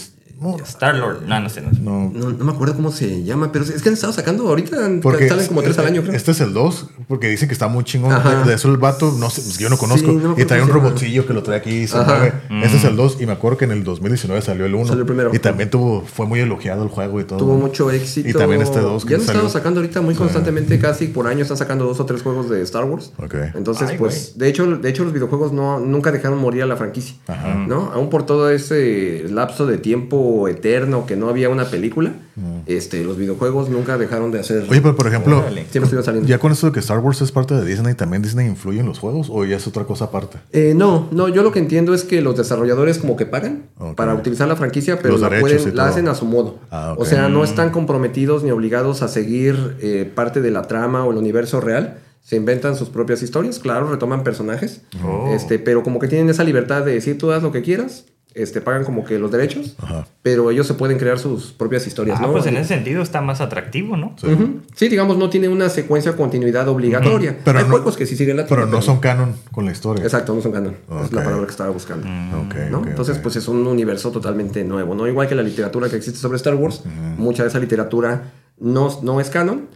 Star-Lord. 0.65 1.23
No, 1.27 1.39
no 1.39 1.49
sé. 1.49 1.61
No 1.61 1.71
sé. 1.73 1.79
no, 1.81 2.11
No, 2.13 2.31
no 2.31 2.45
me 2.45 2.51
acuerdo 2.51 2.75
cómo 2.75 2.91
se 2.91 3.23
llama, 3.23 3.51
pero 3.51 3.65
es 3.65 3.81
que 3.81 3.89
han 3.89 3.93
estado 3.93 4.13
sacando 4.13 4.47
ahorita. 4.47 4.77
Porque 5.01 5.27
salen 5.27 5.47
como 5.47 5.61
tres 5.61 5.77
al 5.79 5.87
año, 5.87 6.01
creo. 6.01 6.13
Este 6.15 6.31
es 6.31 6.41
el 6.41 6.53
2, 6.53 6.89
porque 7.07 7.27
dicen 7.27 7.47
que 7.47 7.53
está 7.53 7.67
muy 7.67 7.83
chingón. 7.83 8.11
Ajá. 8.11 8.43
De, 8.43 8.53
eso 8.53 8.69
el 8.69 8.77
vato, 8.77 9.11
no 9.17 9.29
sé, 9.29 9.41
pues, 9.41 9.57
yo 9.57 9.69
no 9.69 9.77
conozco. 9.77 10.09
Sí, 10.09 10.15
no 10.15 10.35
y 10.37 10.45
trae 10.45 10.61
un 10.61 10.69
robotcillo 10.69 11.25
que 11.25 11.33
lo 11.33 11.43
trae 11.43 11.57
aquí 11.57 11.71
y 11.71 11.87
se 11.87 11.97
Ajá. 11.97 12.31
mueve. 12.49 12.65
Ese 12.65 12.77
es 12.77 12.83
el 12.83 12.95
2. 12.95 13.17
Y 13.21 13.25
me 13.25 13.33
acuerdo 13.33 13.57
que 13.57 13.65
en 13.65 13.71
el 13.71 13.83
2019 13.83 14.41
salió 14.41 14.65
el 14.65 14.75
1. 14.75 14.87
Salió 14.87 15.01
el 15.01 15.07
primero. 15.07 15.31
Y 15.33 15.39
también 15.39 15.69
tuvo, 15.69 16.01
fue 16.01 16.25
muy 16.25 16.39
elogiado 16.39 16.83
el 16.83 16.89
juego 16.89 17.19
y 17.19 17.23
todo. 17.23 17.39
Tuvo 17.39 17.55
mucho 17.55 17.89
éxito. 17.91 18.29
Y 18.29 18.33
también 18.33 18.61
este 18.61 18.79
2 18.79 19.03
Ya 19.03 19.09
que 19.09 19.15
han 19.15 19.21
salió. 19.21 19.41
estado 19.41 19.49
sacando 19.49 19.79
ahorita 19.79 20.01
muy 20.01 20.15
constantemente, 20.15 20.79
casi 20.79 21.07
por 21.07 21.27
año 21.27 21.41
están 21.41 21.57
sacando 21.57 21.85
dos 21.85 21.99
o 21.99 22.05
tres 22.05 22.21
juegos 22.21 22.49
de 22.49 22.61
Star 22.61 22.85
Wars. 22.85 23.11
Ok. 23.17 23.35
Entonces, 23.55 23.89
Ay, 23.89 23.97
pues, 23.97 24.37
de 24.37 24.47
hecho, 24.49 24.65
de 24.77 24.89
hecho 24.89 25.03
los 25.03 25.13
videojuegos 25.13 25.51
no, 25.51 25.79
nunca 25.79 26.11
dejaron 26.11 26.37
morir 26.39 26.63
a 26.63 26.65
la 26.65 26.75
franquicia. 26.75 27.15
Ajá. 27.27 27.55
¿No? 27.67 27.91
Aún 27.93 28.09
por 28.09 28.25
todo 28.25 28.49
ese 28.51 29.25
lapso 29.29 29.65
de 29.65 29.77
tiempo 29.77 30.26
eterno 30.47 31.05
que 31.05 31.15
no 31.15 31.29
había 31.29 31.49
una 31.49 31.65
película, 31.65 32.13
este, 32.67 33.03
los 33.03 33.17
videojuegos 33.17 33.69
nunca 33.69 33.97
dejaron 33.97 34.31
de 34.31 34.39
hacer. 34.39 34.65
Oye, 34.69 34.81
pero 34.81 34.95
por 34.95 35.07
ejemplo. 35.07 35.43
Siempre 35.47 35.63
estuvieron 35.83 36.03
saliendo. 36.03 36.29
ya 36.29 36.37
con 36.39 36.51
esto 36.51 36.67
de 36.67 36.73
que 36.73 36.79
Star 36.79 36.99
Wars 36.99 37.21
es 37.21 37.31
parte 37.31 37.55
de 37.55 37.65
Disney, 37.65 37.93
¿también 37.95 38.21
Disney 38.21 38.47
influye 38.47 38.79
en 38.79 38.85
los 38.85 38.99
juegos 38.99 39.27
o 39.31 39.43
ya 39.45 39.57
es 39.57 39.65
otra 39.67 39.85
cosa 39.85 40.05
aparte? 40.05 40.37
Eh, 40.51 40.73
no, 40.75 41.07
no, 41.11 41.27
yo 41.29 41.41
lo 41.43 41.51
que 41.51 41.59
entiendo 41.59 41.93
es 41.93 42.03
que 42.03 42.21
los 42.21 42.35
desarrolladores 42.37 42.99
como 42.99 43.15
que 43.15 43.25
pagan 43.25 43.63
para 43.95 44.13
utilizar 44.13 44.47
la 44.47 44.55
franquicia, 44.55 44.99
pero 45.01 45.17
la, 45.17 45.29
pueden, 45.39 45.75
la 45.75 45.87
hacen 45.87 46.07
a 46.07 46.15
su 46.15 46.25
modo. 46.25 46.59
Ah. 46.71 46.93
O 46.97 47.05
sea, 47.05 47.29
no 47.29 47.43
están 47.43 47.71
comprometidos 47.71 48.43
ni 48.43 48.51
obligados 48.51 49.01
a 49.01 49.07
seguir 49.07 49.77
eh, 49.81 50.09
parte 50.13 50.41
de 50.41 50.51
la 50.51 50.63
trama 50.63 51.05
o 51.05 51.11
el 51.11 51.17
universo 51.17 51.61
real. 51.61 51.99
Se 52.21 52.35
inventan 52.35 52.75
sus 52.75 52.89
propias 52.89 53.21
historias, 53.23 53.57
claro, 53.57 53.89
retoman 53.89 54.23
personajes, 54.23 54.81
Oh. 55.03 55.31
este, 55.33 55.59
pero 55.59 55.81
como 55.81 55.97
que 55.99 56.09
tienen 56.09 56.29
esa 56.29 56.43
libertad 56.43 56.83
de 56.83 56.91
decir 56.91 57.17
tú 57.17 57.31
haz 57.31 57.41
lo 57.41 57.53
que 57.53 57.61
quieras, 57.61 58.03
este, 58.37 58.61
pagan 58.61 58.83
como 58.85 59.03
que 59.03 59.17
los 59.19 59.31
derechos, 59.31 59.75
Ajá. 59.81 60.07
pero 60.21 60.51
ellos 60.51 60.67
se 60.67 60.73
pueden 60.75 60.97
crear 60.97 61.17
sus 61.19 61.51
propias 61.51 61.87
historias, 61.87 62.19
Ah, 62.19 62.27
¿no? 62.27 62.31
pues 62.31 62.45
en 62.45 62.55
ese 62.57 62.75
sentido 62.75 63.01
está 63.01 63.21
más 63.21 63.41
atractivo, 63.41 63.97
¿no? 63.97 64.15
Sí. 64.21 64.27
Ujú. 64.27 64.61
Sí, 64.75 64.87
digamos, 64.89 65.17
no 65.17 65.29
tiene 65.29 65.47
una 65.49 65.69
secuencia 65.69 66.11
o 66.11 66.15
continuidad 66.15 66.67
obligatoria. 66.67 67.37
Pero 67.43 67.59
Hay 67.59 67.65
no- 67.65 67.71
juegos 67.71 67.97
que 67.97 68.05
sí 68.05 68.15
siguen 68.15 68.37
la 68.37 68.45
Pero 68.45 68.65
no 68.65 68.81
son 68.81 68.99
canon 68.99 69.35
con 69.51 69.65
la 69.65 69.71
historia. 69.71 70.03
Exacto, 70.03 70.33
no 70.35 70.41
son 70.41 70.51
canon. 70.51 70.75
Es 71.03 71.11
la 71.11 71.23
palabra 71.23 71.45
que 71.45 71.51
estaba 71.51 71.69
buscando. 71.71 72.07
Ok, 72.45 72.55
¿no? 72.71 72.79
ok, 72.79 72.87
Entonces, 72.87 73.17
pues 73.17 73.35
es 73.35 73.47
un 73.47 73.65
universo 73.67 74.11
totalmente 74.11 74.63
nuevo, 74.63 74.95
¿no? 74.95 75.07
Igual 75.07 75.27
que 75.27 75.35
la 75.35 75.43
literatura 75.43 75.89
que 75.89 75.95
existe 75.97 76.19
sobre 76.19 76.37
Star 76.37 76.55
Wars, 76.55 76.83
mucha 77.17 77.43
de 77.43 77.49
esa 77.49 77.59
literatura 77.59 78.31
no, 78.59 78.99
no 79.01 79.19
es 79.19 79.29
canon. 79.29 79.67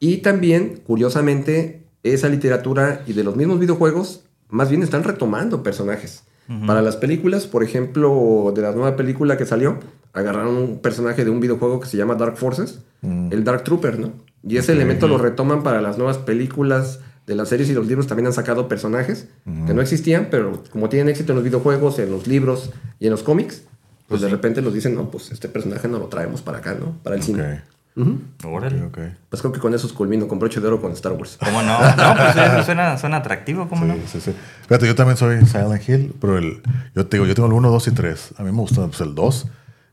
Y 0.00 0.18
también, 0.18 0.80
curiosamente, 0.86 1.82
esa 2.02 2.28
literatura 2.28 3.02
y 3.06 3.12
de 3.12 3.22
los 3.24 3.36
mismos 3.36 3.58
videojuegos, 3.60 4.24
más 4.48 4.68
bien 4.68 4.82
están 4.82 5.04
retomando 5.04 5.62
personajes. 5.62 6.24
Para 6.66 6.82
las 6.82 6.96
películas, 6.96 7.46
por 7.46 7.62
ejemplo, 7.62 8.52
de 8.54 8.60
la 8.60 8.72
nueva 8.72 8.94
película 8.94 9.38
que 9.38 9.46
salió, 9.46 9.78
agarraron 10.12 10.56
un 10.56 10.78
personaje 10.80 11.24
de 11.24 11.30
un 11.30 11.40
videojuego 11.40 11.80
que 11.80 11.86
se 11.86 11.96
llama 11.96 12.14
Dark 12.16 12.36
Forces, 12.36 12.80
el 13.02 13.44
Dark 13.44 13.64
Trooper, 13.64 13.98
¿no? 13.98 14.12
Y 14.42 14.56
ese 14.56 14.72
elemento 14.72 15.08
lo 15.08 15.18
retoman 15.18 15.62
para 15.62 15.80
las 15.80 15.98
nuevas 15.98 16.18
películas 16.18 17.00
de 17.26 17.36
las 17.36 17.48
series 17.48 17.70
y 17.70 17.74
los 17.74 17.86
libros 17.86 18.06
también 18.06 18.26
han 18.26 18.32
sacado 18.32 18.68
personajes 18.68 19.28
que 19.66 19.72
no 19.72 19.80
existían, 19.80 20.28
pero 20.30 20.62
como 20.70 20.88
tienen 20.88 21.08
éxito 21.08 21.32
en 21.32 21.36
los 21.36 21.44
videojuegos, 21.44 21.98
en 22.00 22.10
los 22.10 22.26
libros 22.26 22.70
y 22.98 23.06
en 23.06 23.12
los 23.12 23.22
cómics, 23.22 23.62
pues 24.08 24.20
de 24.20 24.28
repente 24.28 24.60
nos 24.60 24.74
dicen, 24.74 24.94
no, 24.94 25.10
pues 25.10 25.30
este 25.30 25.48
personaje 25.48 25.88
no 25.88 25.98
lo 25.98 26.06
traemos 26.06 26.42
para 26.42 26.58
acá, 26.58 26.74
¿no? 26.78 26.98
Para 27.02 27.16
el 27.16 27.22
cine. 27.22 27.62
Ujú. 27.94 28.20
Órale. 28.44 28.82
Ok, 28.82 28.98
ok. 28.98 29.04
Pues 29.28 29.42
creo 29.42 29.52
que 29.52 29.60
con 29.60 29.74
eso 29.74 29.92
culmino 29.94 30.26
con 30.26 30.38
broche 30.38 30.60
de 30.60 30.66
oro 30.66 30.80
con 30.80 30.92
Star 30.92 31.12
Wars. 31.12 31.38
¿Cómo 31.44 31.62
no? 31.62 31.78
No, 31.96 32.16
pues 32.16 32.36
eso 32.36 32.64
suena, 32.64 32.96
suena 32.98 33.18
atractivo, 33.18 33.68
¿cómo 33.68 33.84
no? 33.84 33.94
Sí, 33.94 34.00
sí, 34.12 34.20
sí. 34.20 34.34
Fíjate, 34.62 34.86
yo 34.86 34.94
también 34.94 35.16
soy 35.16 35.44
Silent 35.46 35.88
Hill, 35.88 36.14
pero 36.20 36.38
el, 36.38 36.62
yo 36.94 37.06
te 37.06 37.16
digo, 37.16 37.26
yo 37.26 37.34
tengo 37.34 37.48
el 37.48 37.54
1, 37.54 37.70
2 37.70 37.88
y 37.88 37.90
3. 37.90 38.34
A 38.38 38.42
mí 38.42 38.50
me 38.52 38.58
gusta 38.58 38.86
pues, 38.86 39.00
el 39.00 39.14
2. 39.14 39.46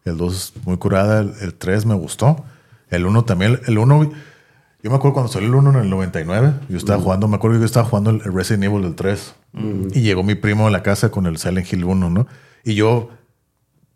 El 0.06 0.18
2 0.18 0.34
es 0.34 0.66
muy 0.66 0.78
curada, 0.78 1.22
el, 1.22 1.34
el 1.42 1.54
3 1.54 1.86
me 1.86 1.96
gustó. 1.96 2.44
El 2.90 3.06
1 3.06 3.26
también, 3.26 3.60
el 3.68 3.78
1, 3.78 4.12
yo 4.82 4.90
me 4.90 4.96
acuerdo 4.96 5.14
cuando 5.14 5.32
salió 5.32 5.50
el 5.50 5.56
1 5.56 5.72
en 5.72 5.76
el 5.76 5.90
99, 5.90 6.54
yo 6.70 6.78
estaba 6.78 7.02
jugando, 7.02 7.28
me 7.28 7.36
acuerdo 7.36 7.58
que 7.58 7.60
yo 7.60 7.66
estaba 7.66 7.86
jugando 7.86 8.10
el 8.12 8.22
Resident 8.22 8.64
Evil 8.64 8.82
del 8.82 8.96
3. 8.96 9.36
Y 9.94 10.02
llegó 10.02 10.24
mi 10.24 10.36
primo 10.36 10.68
a 10.68 10.72
la 10.72 10.84
casa 10.84 11.12
con 11.12 11.26
el 11.26 11.38
Silent 11.38 11.72
Hill 11.72 11.84
1, 11.84 12.10
¿no? 12.10 12.28
Y 12.64 12.76
yo, 12.76 13.10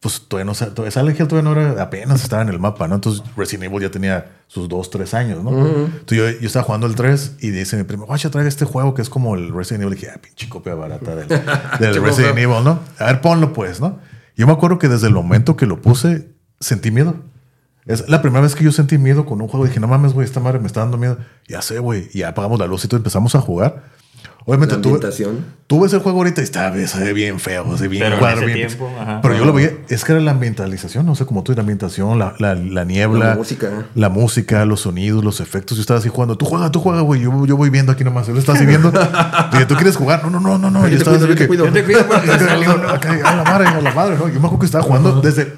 pues 0.03 0.21
todavía 0.27 0.51
no, 0.51 0.53
todavía 0.73 0.91
Silent 0.91 1.17
Hill 1.17 1.27
todavía 1.29 1.49
no 1.49 1.59
era, 1.59 1.81
apenas 1.81 2.21
estaba 2.21 2.41
en 2.41 2.49
el 2.49 2.59
mapa, 2.59 2.89
¿no? 2.89 2.95
Entonces 2.95 3.23
Resident 3.37 3.71
Evil 3.71 3.81
ya 3.81 3.89
tenía 3.89 4.43
sus 4.47 4.67
2, 4.67 4.89
3 4.89 5.13
años, 5.13 5.43
¿no? 5.45 5.51
Entonces 5.51 6.17
yo, 6.17 6.29
yo 6.41 6.45
estaba 6.45 6.65
jugando 6.65 6.87
el 6.87 6.95
3 6.95 7.37
y 7.39 7.51
dice 7.51 7.77
mi 7.77 7.83
primo, 7.83 8.05
guacha, 8.05 8.29
trae 8.29 8.45
este 8.45 8.65
juego 8.65 8.93
que 8.93 9.01
es 9.01 9.09
como 9.09 9.33
el 9.35 9.53
Resident 9.53 9.83
Evil. 9.83 9.93
Y 9.93 10.01
dije, 10.01 10.11
ah, 10.13 10.19
pinche 10.21 10.49
copia 10.49 10.75
barata 10.75 11.15
del, 11.15 11.29
del 11.79 12.03
Resident. 12.03 12.37
Evil, 12.37 12.65
¿no? 12.65 12.81
A 12.99 13.05
ver, 13.05 13.21
ponlo 13.21 13.53
pues, 13.53 13.79
¿no? 13.79 13.97
Yo 14.35 14.45
me 14.45 14.51
acuerdo 14.51 14.77
que 14.77 14.89
desde 14.89 15.07
el 15.07 15.13
momento 15.13 15.55
que 15.55 15.65
lo 15.65 15.81
puse, 15.81 16.27
sentí 16.59 16.91
miedo. 16.91 17.15
Es 17.85 18.09
la 18.09 18.21
primera 18.21 18.41
vez 18.41 18.55
que 18.55 18.65
yo 18.65 18.73
sentí 18.73 18.97
miedo 18.97 19.25
con 19.25 19.41
un 19.41 19.47
juego. 19.47 19.65
Dije, 19.65 19.79
no 19.79 19.87
mames, 19.87 20.11
güey, 20.11 20.25
esta 20.25 20.41
madre 20.41 20.59
me 20.59 20.67
está 20.67 20.81
dando 20.81 20.97
miedo. 20.97 21.17
Ya 21.47 21.61
sé, 21.61 21.79
güey. 21.79 22.09
Y 22.13 22.19
ya 22.19 22.29
apagamos 22.29 22.59
la 22.59 22.67
luz 22.67 22.83
y 22.83 22.89
todo 22.89 22.97
empezamos 22.97 23.35
a 23.35 23.39
jugar. 23.39 23.83
Obviamente 24.45 24.75
tú, 24.77 24.99
tú 25.67 25.79
ves 25.81 25.93
el 25.93 25.99
juego 25.99 26.17
ahorita 26.19 26.41
y 26.41 26.43
está, 26.43 26.73
se 26.87 26.99
ve 27.03 27.13
bien 27.13 27.39
feo, 27.39 27.77
se 27.77 27.83
ve 27.83 27.87
bien 27.89 28.03
Pero 28.03 28.15
en 28.15 28.19
cuadro, 28.19 28.37
ese 28.39 28.45
bien- 28.53 28.67
tiempo, 28.67 28.91
ajá. 28.99 29.21
Pero 29.21 29.35
yo 29.37 29.45
lo 29.45 29.53
veía, 29.53 29.71
es 29.87 30.03
que 30.03 30.11
era 30.11 30.19
la 30.21 30.31
ambientalización, 30.31 31.05
no 31.05 31.15
sé, 31.15 31.25
como 31.25 31.43
tú, 31.43 31.53
la 31.53 31.61
ambientación, 31.61 32.19
la, 32.19 32.35
la, 32.39 32.53
la 32.55 32.83
niebla, 32.83 33.29
La 33.29 33.35
música. 33.35 33.69
la 33.95 34.09
música, 34.09 34.65
los 34.65 34.81
sonidos, 34.81 35.23
los 35.23 35.39
efectos. 35.39 35.77
Yo 35.77 35.81
estaba 35.81 35.99
así 35.99 36.09
jugando, 36.09 36.37
tú 36.37 36.45
juega, 36.45 36.69
tú 36.71 36.79
juega, 36.81 37.01
güey. 37.01 37.21
Yo, 37.21 37.45
yo 37.45 37.55
voy 37.55 37.69
viendo 37.69 37.91
aquí 37.93 38.03
nomás. 38.03 38.27
Él 38.27 38.37
está 38.37 38.51
así 38.51 38.65
viendo. 38.65 38.91
Dije, 39.51 39.65
¿tú 39.65 39.75
quieres 39.75 39.95
jugar? 39.95 40.23
No, 40.23 40.29
no, 40.29 40.39
no, 40.39 40.57
no, 40.57 40.69
no. 40.69 40.83
Yo 40.87 40.89
Yo 40.89 40.89
te 40.89 40.95
estaba 40.97 41.17
cuido, 41.17 41.25
así 41.25 41.29
yo 41.29 41.35
te 41.35 41.41
que- 41.43 41.47
cuido. 41.47 41.65
Yo 41.67 41.71
te 41.73 41.83
cuido 41.85 42.05
porque 42.07 42.31
Acá, 42.31 42.45
salió, 42.47 42.77
¿no? 42.77 42.89
acá, 42.89 43.11
a 43.23 43.35
la 43.37 43.43
madre, 43.43 43.67
a 43.67 43.81
la 43.81 43.93
madre, 43.93 44.15
¿no? 44.17 44.27
Yo 44.27 44.33
me 44.33 44.39
acuerdo 44.39 44.59
que 44.59 44.65
estaba 44.65 44.83
jugando 44.83 45.21
desde 45.21 45.53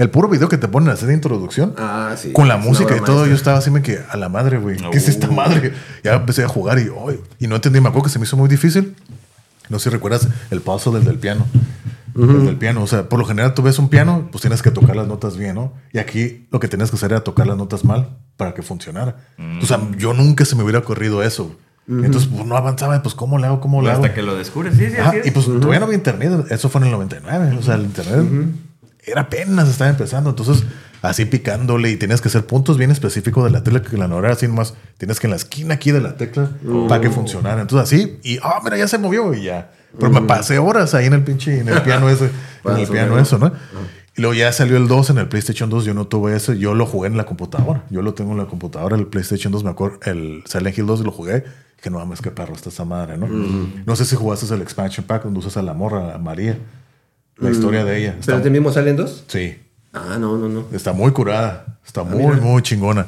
el 0.00 0.10
puro 0.10 0.28
video 0.28 0.48
que 0.48 0.56
te 0.58 0.66
ponen 0.68 0.88
a 0.88 0.92
hacer 0.92 1.08
de 1.08 1.14
introducción. 1.14 1.74
Ah, 1.78 2.14
sí. 2.16 2.32
Con 2.32 2.48
la 2.48 2.56
música 2.56 2.96
y 2.96 3.00
todo, 3.00 3.16
yo 3.24 3.30
maestra. 3.30 3.34
estaba 3.36 3.58
así, 3.58 3.70
me 3.70 3.82
que 3.82 3.98
a 4.08 4.16
la 4.16 4.28
madre, 4.28 4.58
güey. 4.58 4.76
¿Qué 4.90 4.98
es 4.98 5.08
esta 5.08 5.28
Uh. 5.28 5.32
madre? 5.32 5.72
Ya 6.02 6.14
empecé 6.14 6.42
a 6.42 6.48
jugar 6.48 6.78
y, 6.78 6.88
ay, 7.06 7.20
y 7.38 7.46
no 7.46 7.56
entendí. 7.56 7.80
Me 7.80 7.88
acuerdo 7.88 8.04
que 8.04 8.10
se 8.10 8.18
me 8.18 8.24
hizo 8.24 8.36
muy 8.36 8.48
difícil. 8.48 8.96
No 9.68 9.78
sé 9.78 9.84
si 9.84 9.90
recuerdas 9.90 10.26
el 10.50 10.60
paso 10.62 10.90
del 10.90 11.04
del 11.04 11.18
piano. 11.18 11.46
El 12.16 12.44
del 12.46 12.56
piano. 12.56 12.82
O 12.82 12.86
sea, 12.86 13.08
por 13.08 13.18
lo 13.18 13.24
general 13.24 13.54
tú 13.54 13.62
ves 13.62 13.78
un 13.78 13.88
piano, 13.88 14.28
pues 14.32 14.42
tienes 14.42 14.62
que 14.62 14.70
tocar 14.70 14.96
las 14.96 15.06
notas 15.06 15.36
bien, 15.36 15.54
¿no? 15.54 15.74
Y 15.92 15.98
aquí 15.98 16.48
lo 16.50 16.58
que 16.60 16.66
tenías 16.66 16.90
que 16.90 16.96
hacer 16.96 17.12
era 17.12 17.20
tocar 17.22 17.46
las 17.46 17.56
notas 17.56 17.84
mal 17.84 18.16
para 18.36 18.52
que 18.54 18.62
funcionara. 18.62 19.16
O 19.62 19.66
sea, 19.66 19.80
yo 19.96 20.12
nunca 20.14 20.44
se 20.44 20.56
me 20.56 20.62
hubiera 20.64 20.78
ocurrido 20.80 21.22
eso. 21.22 21.54
Entonces, 21.88 22.28
pues 22.32 22.46
no 22.46 22.56
avanzaba. 22.56 23.02
Pues, 23.02 23.14
¿cómo 23.14 23.38
le 23.38 23.46
hago? 23.46 23.60
¿Cómo 23.60 23.82
le 23.82 23.90
hago? 23.90 24.02
Hasta 24.02 24.14
que 24.14 24.22
lo 24.22 24.34
descubres. 24.36 24.76
Sí, 24.76 24.88
sí, 24.90 24.96
Ajá, 24.96 25.10
así 25.10 25.18
es. 25.18 25.26
y 25.26 25.30
pues 25.32 25.46
todavía 25.46 25.78
no 25.80 25.84
había 25.86 25.96
internet. 25.96 26.46
Eso 26.50 26.68
fue 26.68 26.80
en 26.80 26.86
el 26.88 26.92
99. 26.92 27.56
O 27.58 27.62
sea, 27.62 27.74
el 27.76 27.82
internet 27.82 28.26
era 29.10 29.22
apenas 29.22 29.68
estaba 29.68 29.90
empezando. 29.90 30.30
Entonces, 30.30 30.64
así 31.02 31.24
picándole 31.24 31.90
y 31.90 31.96
tenías 31.96 32.20
que 32.20 32.28
hacer 32.28 32.46
puntos 32.46 32.78
bien 32.78 32.90
específicos 32.90 33.44
de 33.44 33.50
la 33.50 33.62
tecla 33.62 33.82
que 33.82 33.96
la 33.96 34.08
no 34.08 34.18
era 34.18 34.32
así 34.32 34.48
más. 34.48 34.74
Tienes 34.98 35.20
que 35.20 35.26
en 35.26 35.32
la 35.32 35.36
esquina 35.36 35.74
aquí 35.74 35.90
de 35.92 36.00
la 36.00 36.16
tecla 36.16 36.50
para 36.88 37.00
que 37.00 37.10
funcionara. 37.10 37.60
Entonces, 37.60 37.92
así. 37.92 38.18
Y, 38.22 38.38
ah, 38.42 38.60
mira, 38.62 38.76
ya 38.76 38.88
se 38.88 38.98
movió 38.98 39.32
y 39.34 39.44
ya. 39.44 39.70
Pero 39.98 40.10
me 40.12 40.22
pasé 40.22 40.58
horas 40.58 40.94
ahí 40.94 41.06
en 41.06 41.14
el 41.14 41.24
pinche, 41.24 41.60
en 41.60 41.68
el 41.68 41.82
piano 41.84 42.08
ese. 42.08 42.30
en 42.64 42.76
el 42.76 42.86
piano 42.86 43.18
eso, 43.18 43.38
¿no? 43.38 43.52
Y 44.16 44.20
luego 44.22 44.34
ya 44.34 44.52
salió 44.52 44.76
el 44.76 44.88
2 44.88 45.10
en 45.10 45.18
el 45.18 45.28
PlayStation 45.28 45.70
2. 45.70 45.84
Yo 45.84 45.94
no 45.94 46.06
tuve 46.06 46.36
ese. 46.36 46.58
Yo 46.58 46.74
lo 46.74 46.86
jugué 46.86 47.08
en 47.08 47.16
la 47.16 47.24
computadora. 47.24 47.84
Yo 47.90 48.02
lo 48.02 48.14
tengo 48.14 48.32
en 48.32 48.38
la 48.38 48.46
computadora, 48.46 48.96
el 48.96 49.06
PlayStation 49.06 49.52
2. 49.52 49.64
Me 49.64 49.70
acuerdo, 49.70 49.98
el 50.04 50.42
Silent 50.46 50.76
Hill 50.76 50.86
2 50.86 51.00
lo 51.00 51.12
jugué. 51.12 51.44
Que 51.80 51.88
no 51.88 51.98
mames, 51.98 52.20
qué 52.20 52.30
perro 52.30 52.54
está 52.54 52.68
esa 52.68 52.84
madre, 52.84 53.16
¿no? 53.16 53.26
No 53.26 53.96
sé 53.96 54.04
si 54.04 54.14
jugaste 54.14 54.52
el 54.54 54.60
expansion 54.60 55.06
pack 55.06 55.24
donde 55.24 55.38
usas 55.38 55.56
a 55.56 55.62
la 55.62 55.72
morra, 55.72 56.14
a 56.14 56.18
María. 56.18 56.58
La 57.40 57.50
historia 57.50 57.84
de 57.84 57.98
ella. 57.98 58.10
¿Pero 58.12 58.20
Está, 58.20 58.36
es 58.36 58.42
del 58.44 58.52
mismo 58.52 58.72
Silent 58.72 58.98
2? 58.98 59.24
sí, 59.28 59.58
Ah, 59.92 60.18
no, 60.20 60.36
no, 60.38 60.48
no. 60.48 60.66
está 60.72 60.92
muy 60.92 61.10
curada. 61.10 61.78
Está 61.84 62.04
muy, 62.04 62.22
mira. 62.24 62.36
muy 62.40 62.62
chingona. 62.62 63.06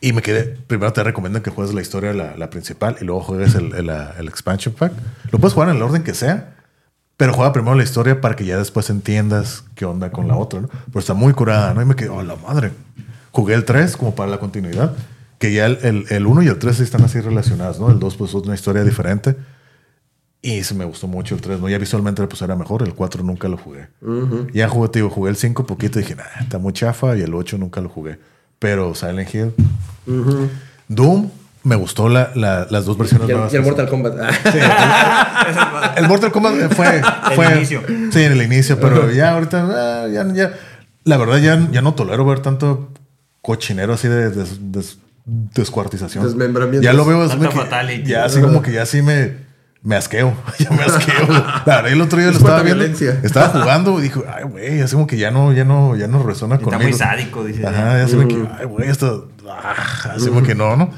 Y 0.00 0.12
me 0.12 0.22
quedé. 0.22 0.42
Primero 0.66 0.92
te 0.92 1.04
recomiendo 1.04 1.40
que 1.42 1.50
juegues 1.50 1.72
la 1.74 1.82
historia, 1.82 2.12
la, 2.12 2.36
la 2.36 2.50
principal, 2.50 2.96
y 3.00 3.04
luego 3.04 3.20
juegues 3.20 3.54
el, 3.54 3.72
el, 3.74 3.90
el 3.90 4.28
expansion 4.28 4.74
pack. 4.74 4.92
Lo 5.30 5.38
puedes 5.38 5.54
jugar 5.54 5.68
en 5.68 5.76
el 5.76 5.82
orden 5.82 6.02
que 6.02 6.14
sea, 6.14 6.56
pero 7.16 7.32
juega 7.32 7.52
primero 7.52 7.76
la 7.76 7.84
historia 7.84 8.20
para 8.20 8.34
que 8.34 8.44
ya 8.44 8.56
después 8.58 8.90
entiendas 8.90 9.62
qué 9.76 9.84
onda 9.84 10.10
con 10.10 10.26
la 10.26 10.36
otra, 10.36 10.60
¿no? 10.62 10.68
Pero 10.86 10.98
está 10.98 11.14
muy 11.14 11.32
curada, 11.32 11.74
¿no? 11.74 11.82
Y 11.82 11.84
me 11.84 11.94
quedé, 11.94 12.08
oh, 12.08 12.22
la 12.24 12.34
madre. 12.36 12.72
Jugué 13.30 13.54
el 13.54 13.64
3 13.64 13.96
como 13.96 14.14
para 14.16 14.30
la 14.30 14.38
continuidad, 14.38 14.94
que 15.38 15.52
ya 15.52 15.66
el, 15.66 15.78
el, 15.82 16.06
el 16.08 16.26
1 16.26 16.42
y 16.42 16.48
el 16.48 16.58
3 16.58 16.76
sí 16.76 16.82
están 16.82 17.04
así 17.04 17.20
relacionados, 17.20 17.78
¿no? 17.78 17.88
El 17.90 18.00
2 18.00 18.16
pues 18.16 18.30
es 18.30 18.34
una 18.34 18.54
historia 18.54 18.82
diferente. 18.82 19.36
Y 20.42 20.64
se 20.64 20.74
me 20.74 20.84
gustó 20.86 21.06
mucho 21.06 21.34
el 21.34 21.40
3, 21.42 21.60
¿no? 21.60 21.68
Ya 21.68 21.76
visualmente 21.78 22.26
pues 22.26 22.40
era 22.40 22.56
mejor, 22.56 22.82
el 22.82 22.94
4 22.94 23.22
nunca 23.22 23.46
lo 23.48 23.58
jugué. 23.58 23.88
Ya 24.54 24.68
jugué, 24.68 24.88
te 24.88 24.98
digo, 25.00 25.10
jugué 25.10 25.30
el 25.30 25.36
5 25.36 25.66
poquito 25.66 25.98
y 25.98 26.02
dije, 26.02 26.16
nah, 26.16 26.24
está 26.40 26.58
muy 26.58 26.72
chafa 26.72 27.14
y 27.16 27.20
el 27.22 27.34
8 27.34 27.58
nunca 27.58 27.80
lo 27.82 27.88
jugué. 27.90 28.18
Pero 28.58 28.94
Silent 28.94 29.34
Hill. 29.34 29.52
Doom, 30.88 31.30
me 31.62 31.76
gustó 31.76 32.08
la, 32.08 32.30
la- 32.34 32.66
las 32.70 32.86
dos 32.86 32.96
versiones 32.96 33.28
Y 33.28 33.30
el, 33.32 33.36
nuevas 33.36 33.52
y 33.52 33.56
el 33.56 33.62
Mortal 33.62 33.88
Kombat. 33.88 34.14
el 35.96 36.08
Mortal 36.08 36.32
Kombat 36.32 36.72
fue, 36.74 37.02
fue 37.34 37.56
inicio. 37.56 37.82
Sí, 38.10 38.22
en 38.22 38.32
el 38.32 38.42
inicio, 38.42 38.80
pero 38.80 39.10
ya 39.10 39.32
ahorita, 39.32 40.04
ah, 40.04 40.08
ya, 40.08 40.26
ya, 40.32 40.52
la 41.04 41.16
verdad 41.16 41.38
ya, 41.38 41.68
ya 41.70 41.82
no 41.82 41.94
tolero 41.94 42.24
ver 42.24 42.40
tanto 42.40 42.90
cochinero 43.42 43.92
así 43.94 44.08
de 44.08 44.30
des- 44.30 44.72
des- 44.72 44.98
descuartización. 45.26 46.24
Ya 46.80 46.92
lo 46.92 47.04
veo 47.04 47.22
así 47.22 47.36
fatality. 47.38 48.10
ya 48.10 48.24
así 48.24 48.40
como 48.40 48.62
que 48.62 48.72
ya 48.72 48.86
sí 48.86 49.02
me, 49.02 49.36
me 49.82 49.96
asqueo, 49.96 50.34
ya 50.58 50.70
me 50.70 50.82
asqueo. 50.82 51.26
La 51.28 51.62
verdad, 51.76 51.88
el 51.92 52.00
otro 52.00 52.18
día 52.18 52.26
lo 52.28 52.32
Es 52.32 52.38
estaba 52.38 52.62
viendo, 52.62 52.80
violencia. 52.84 53.20
estaba 53.22 53.48
jugando 53.60 53.98
y 53.98 54.02
dijo, 54.02 54.22
ay 54.32 54.44
güey, 54.44 54.80
así 54.80 54.94
como 54.94 55.06
que 55.06 55.16
ya 55.16 55.30
no, 55.30 55.52
ya 55.52 55.64
no, 55.64 55.96
ya 55.96 56.06
no 56.06 56.22
resuena 56.22 56.56
Está 56.56 56.64
conmigo. 56.64 56.82
muy 56.88 56.92
sádico, 56.98 57.44
dice. 57.44 57.66
Ajá, 57.66 57.98
ya 57.98 58.08
se 58.08 58.16
me 58.16 58.28
que, 58.28 58.46
ay, 58.58 58.66
güey, 58.66 58.88
esto. 58.88 59.30
ah, 59.48 59.74
así 60.14 60.28
como 60.28 60.42
que 60.42 60.54
no, 60.54 60.76
¿no? 60.76 60.90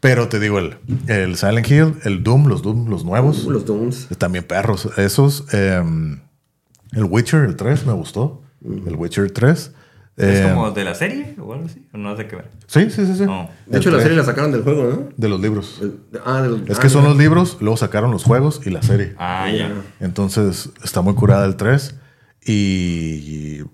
Pero 0.00 0.28
te 0.28 0.38
digo, 0.38 0.58
el, 0.58 0.76
el 1.08 1.36
Silent 1.36 1.68
Hill, 1.70 1.94
el 2.04 2.22
Doom, 2.22 2.46
los 2.46 2.62
Doom, 2.62 2.88
los 2.90 3.04
nuevos, 3.04 3.44
Uh, 3.44 3.50
Los 3.50 3.64
Dooms. 3.64 4.08
también 4.18 4.44
perros. 4.44 4.88
Esos, 4.98 5.46
em, 5.52 6.20
el 6.92 7.04
Witcher, 7.04 7.44
el 7.44 7.56
3, 7.56 7.86
me 7.86 7.92
gustó. 7.94 8.42
El 8.62 8.94
Witcher 8.96 9.30
3. 9.30 9.72
¿Es 10.16 10.40
Em, 10.40 10.54
como 10.54 10.70
de 10.70 10.82
la 10.84 10.94
serie 10.94 11.34
o 11.38 11.52
algo 11.52 11.66
así? 11.66 11.86
¿O 11.92 11.98
no 11.98 12.08
hace 12.10 12.26
que 12.26 12.36
ver? 12.36 12.50
Sí, 12.66 12.88
sí, 12.90 13.04
sí. 13.06 13.14
sí. 13.16 13.26
No. 13.26 13.50
De 13.66 13.78
hecho, 13.78 13.90
la 13.90 13.96
3, 13.98 14.02
serie 14.04 14.16
la 14.16 14.24
sacaron 14.24 14.50
del 14.50 14.62
juego, 14.62 14.84
¿no? 14.84 15.08
De 15.16 15.28
los 15.28 15.40
libros. 15.40 15.78
El- 15.82 16.00
ah, 16.24 16.40
de 16.42 16.48
los, 16.48 16.60
Es 16.70 16.78
ah, 16.78 16.80
que 16.80 16.88
son 16.88 17.02
mira. 17.02 17.10
los 17.10 17.18
libros, 17.18 17.56
luego 17.60 17.76
sacaron 17.76 18.10
los 18.10 18.24
juegos 18.24 18.62
y 18.64 18.70
la 18.70 18.80
serie. 18.82 19.14
Ah, 19.18 19.50
ya. 19.50 19.70
Entonces 20.00 20.70
está 20.82 21.02
muy 21.02 21.14
curada 21.14 21.44
el 21.44 21.56
3. 21.56 21.96
Y, 22.44 22.52
y 22.52 23.64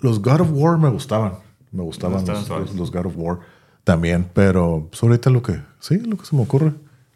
los 0.00 0.20
God 0.20 0.40
of 0.42 0.48
War 0.52 0.78
me 0.78 0.88
gustaban. 0.90 1.34
Me 1.72 1.82
gustaban 1.82 2.24
los, 2.26 2.48
los- 2.48 2.74
los 2.74 2.90
God 2.92 3.06
of 3.06 3.14
War 3.16 3.38
también. 3.84 4.28
Pero 4.34 4.88
pues, 4.90 5.02
ahorita 5.02 5.30
lo 5.30 5.42
que, 5.42 5.60
sí, 5.80 5.98
lo 6.00 6.16
que 6.18 6.26
se 6.26 6.36
me 6.36 6.42
ocurre. 6.42 6.72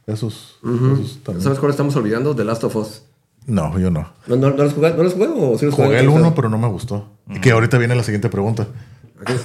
Esos, 0.07 0.59
esos 0.65 1.19
también. 1.23 1.43
¿Sabes 1.45 1.59
cuál 1.59 1.71
estamos 1.71 1.95
olvidando? 1.97 2.35
The 2.35 2.45
Last 2.45 2.65
of 2.65 2.75
Us. 2.77 3.03
No, 3.47 3.79
yo 3.79 3.91
no. 3.91 4.09
¿No, 4.27 4.37
no, 4.37 4.51
no 4.51 4.65
los 4.65 4.75
jugaste? 4.75 4.97
¿No 4.97 5.03
los 5.05 5.15
jugado 5.15 5.35
o 5.53 5.59
sí 5.59 5.67
los 5.67 5.75
Jugué 5.75 5.87
jugaste? 5.89 6.05
el 6.05 6.09
1, 6.11 6.35
pero 6.35 6.49
no 6.49 6.59
me 6.59 6.69
gustó. 6.69 7.09
Y 7.29 7.41
que 7.41 7.51
ahorita 7.53 7.79
viene 7.79 7.95
la 7.95 8.03
siguiente 8.03 8.29
pregunta. 8.29 8.67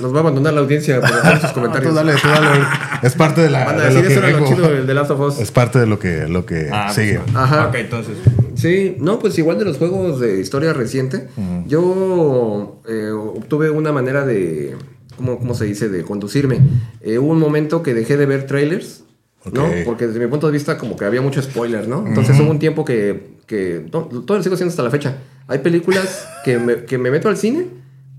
Nos 0.02 0.14
va 0.14 0.18
a 0.18 0.20
abandonar 0.22 0.54
la 0.54 0.62
audiencia 0.62 1.02
por 1.02 1.10
sus 1.42 1.52
comentarios. 1.54 1.92
Tú 1.92 1.96
dale, 1.96 2.14
tú 2.14 2.28
dale. 2.30 2.64
Es 3.04 3.14
parte 3.16 3.42
de 3.42 3.50
la. 3.50 3.66
Van 3.66 3.80
a 3.80 3.84
de 3.84 3.90
lo 3.90 3.96
decir, 4.02 4.08
que 4.08 4.14
eso 4.14 4.26
era 4.28 4.40
lo 4.40 4.46
chido 4.48 4.70
del 4.70 4.86
The 4.86 4.94
Last 4.94 5.12
of 5.12 5.20
Us. 5.20 5.40
Es 5.40 5.52
parte 5.52 5.80
de 5.80 5.86
lo 5.88 6.00
que, 6.00 6.28
lo 6.30 6.46
que 6.46 6.70
Ah, 6.72 6.92
sigue. 6.94 7.20
pues, 7.20 7.36
Ajá. 7.36 7.68
Ok, 7.68 7.76
entonces. 7.76 8.18
Sí, 8.56 8.96
no, 9.00 9.20
pues 9.20 9.38
igual 9.38 9.60
de 9.60 9.66
los 9.66 9.78
juegos 9.78 10.20
de 10.22 10.40
historia 10.40 10.72
reciente, 10.72 11.28
yo 11.68 12.80
eh, 12.88 13.10
obtuve 13.12 13.70
una 13.70 13.92
manera 13.92 14.26
de, 14.26 14.76
¿cómo, 15.18 15.38
cómo 15.40 15.54
se 15.56 15.66
dice?, 15.66 15.90
de 15.90 16.04
conducirme. 16.04 16.60
Eh, 17.02 17.18
hubo 17.18 17.32
un 17.32 17.40
momento 17.40 17.84
que 17.84 17.94
dejé 17.94 18.16
de 18.16 18.26
ver 18.26 18.46
trailers, 18.46 19.04
¿no? 19.52 19.70
Porque 19.86 20.08
desde 20.08 20.20
mi 20.20 20.28
punto 20.28 20.48
de 20.48 20.54
vista 20.54 20.78
como 20.78 20.96
que 20.96 21.06
había 21.06 21.22
mucho 21.22 21.42
spoiler, 21.42 21.88
¿no? 21.88 22.06
Entonces 22.08 22.40
hubo 22.40 22.50
un 22.52 22.60
tiempo 22.60 22.84
que, 22.86 23.36
que 23.46 23.86
to- 23.92 24.10
todo 24.26 24.38
lo 24.38 24.44
sigo 24.44 24.56
haciendo 24.56 24.72
hasta 24.72 24.84
la 24.84 24.92
fecha. 24.92 25.18
Hay 25.48 25.60
películas 25.60 26.28
que 26.44 26.58
me, 26.58 26.86
que 26.86 26.98
me 26.98 27.12
meto 27.12 27.30
al 27.30 27.38
cine 27.38 27.68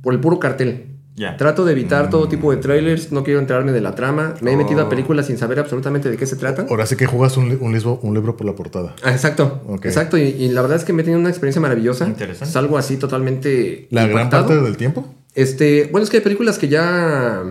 por 0.03 0.15
el 0.15 0.20
puro 0.20 0.39
cartel. 0.39 0.86
Ya. 1.19 1.35
Trato 1.39 1.65
de 1.65 1.73
evitar 1.73 2.11
todo 2.11 2.28
tipo 2.28 2.51
de 2.51 2.59
trailers, 2.59 3.11
no 3.11 3.24
quiero 3.24 3.40
enterarme 3.40 3.73
de 3.73 3.81
la 3.81 3.94
trama. 3.94 4.35
Me 4.43 4.53
he 4.53 4.57
metido 4.57 4.82
a 4.82 4.89
películas 4.90 5.24
sin 5.27 5.39
saber 5.39 5.59
absolutamente 5.59 6.11
de 6.11 6.19
qué 6.19 6.27
se 6.27 6.36
tratan. 6.36 6.66
Ahora 6.69 6.85
sí 6.85 6.94
que 6.94 7.07
jugas 7.07 7.39
un, 7.39 7.57
un, 7.59 7.73
libro, 7.73 7.98
un 8.03 8.12
libro 8.12 8.36
por 8.36 8.47
la 8.47 8.53
portada. 8.55 8.94
Ah, 9.03 9.12
exacto, 9.12 9.62
exacto. 9.82 10.19
Y, 10.19 10.24
y 10.24 10.51
la 10.51 10.61
verdad 10.61 10.77
es 10.77 10.85
que 10.85 10.93
me 10.93 11.01
he 11.01 11.05
tenido 11.07 11.19
una 11.19 11.31
experiencia 11.31 11.62
maravillosa. 11.62 12.07
Interesante. 12.07 12.53
Salgo 12.53 12.77
así 12.77 12.98
totalmente. 12.98 13.89
La 13.90 14.07
gran 14.07 14.28
parte 14.28 14.57
del 14.61 14.77
tiempo. 14.77 15.07
Este, 15.35 15.89
bueno, 15.90 16.05
es 16.05 16.11
que 16.11 16.19
hay 16.19 16.23
películas 16.23 16.59
que 16.59 16.69
ya. 16.69 17.43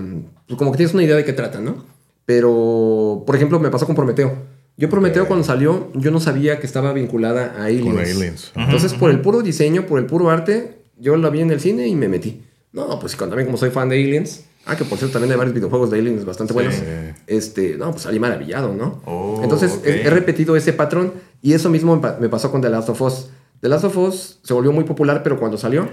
pues, 0.48 0.58
como 0.60 0.72
que 0.72 0.78
tienes 0.78 0.94
una 0.94 1.02
idea 1.04 1.16
de 1.16 1.26
qué 1.26 1.34
tratan, 1.34 1.66
¿no? 1.66 1.84
Pero, 2.26 3.24
por 3.26 3.36
ejemplo, 3.36 3.60
me 3.60 3.70
pasó 3.70 3.86
con 3.86 3.96
Prometeo. 3.96 4.34
Yo 4.78 4.90
Prometeo 4.90 5.28
cuando 5.28 5.46
salió, 5.46 5.92
yo 5.94 6.12
no 6.12 6.20
sabía 6.20 6.60
que 6.60 6.66
estaba 6.66 6.92
vinculada 6.92 7.56
a 7.58 7.66
Aliens. 7.66 7.86
Con 7.86 8.00
Aliens. 8.00 8.52
Entonces, 8.56 8.94
por 8.94 9.10
el 9.12 9.22
puro 9.22 9.42
diseño, 9.42 9.86
por 9.86 10.00
el 10.00 10.06
puro 10.06 10.30
arte, 10.30 10.80
yo 10.98 11.16
la 11.16 11.30
vi 11.30 11.42
en 11.42 11.52
el 11.52 11.60
cine 11.60 11.88
y 11.88 11.96
me 11.96 12.08
metí. 12.08 12.44
No, 12.74 13.00
pues 13.00 13.16
también 13.16 13.46
como 13.46 13.58
soy 13.58 13.70
fan 13.70 13.88
de 13.90 13.96
Aliens. 13.96 14.46
Ah, 14.66 14.76
que 14.76 14.84
por 14.84 14.98
cierto 14.98 15.14
también 15.14 15.32
hay 15.32 15.38
varios 15.38 15.54
videojuegos 15.54 15.92
de 15.92 16.00
Aliens 16.00 16.26
bastante 16.26 16.52
buenos. 16.52 16.76
Este, 17.28 17.78
no, 17.78 17.92
pues 17.92 18.04
salí 18.04 18.20
maravillado, 18.20 18.74
¿no? 18.74 19.02
Oh, 19.06 19.40
Entonces 19.44 19.80
he, 19.86 20.02
he 20.02 20.10
repetido 20.10 20.56
ese 20.56 20.74
patrón 20.74 21.14
y 21.42 21.54
eso 21.54 21.70
mismo 21.70 22.02
me 22.20 22.30
pasó 22.30 22.52
con 22.52 22.62
The 22.62 22.70
Last 22.70 22.90
of 22.90 23.02
Us. 23.02 23.30
The 23.62 23.70
Last 23.70 23.86
of 23.86 23.98
Us 23.98 24.40
se 24.44 24.54
volvió 24.54 24.72
muy 24.72 24.84
popular, 24.84 25.22
pero 25.24 25.40
cuando 25.40 25.58
salió, 25.58 25.88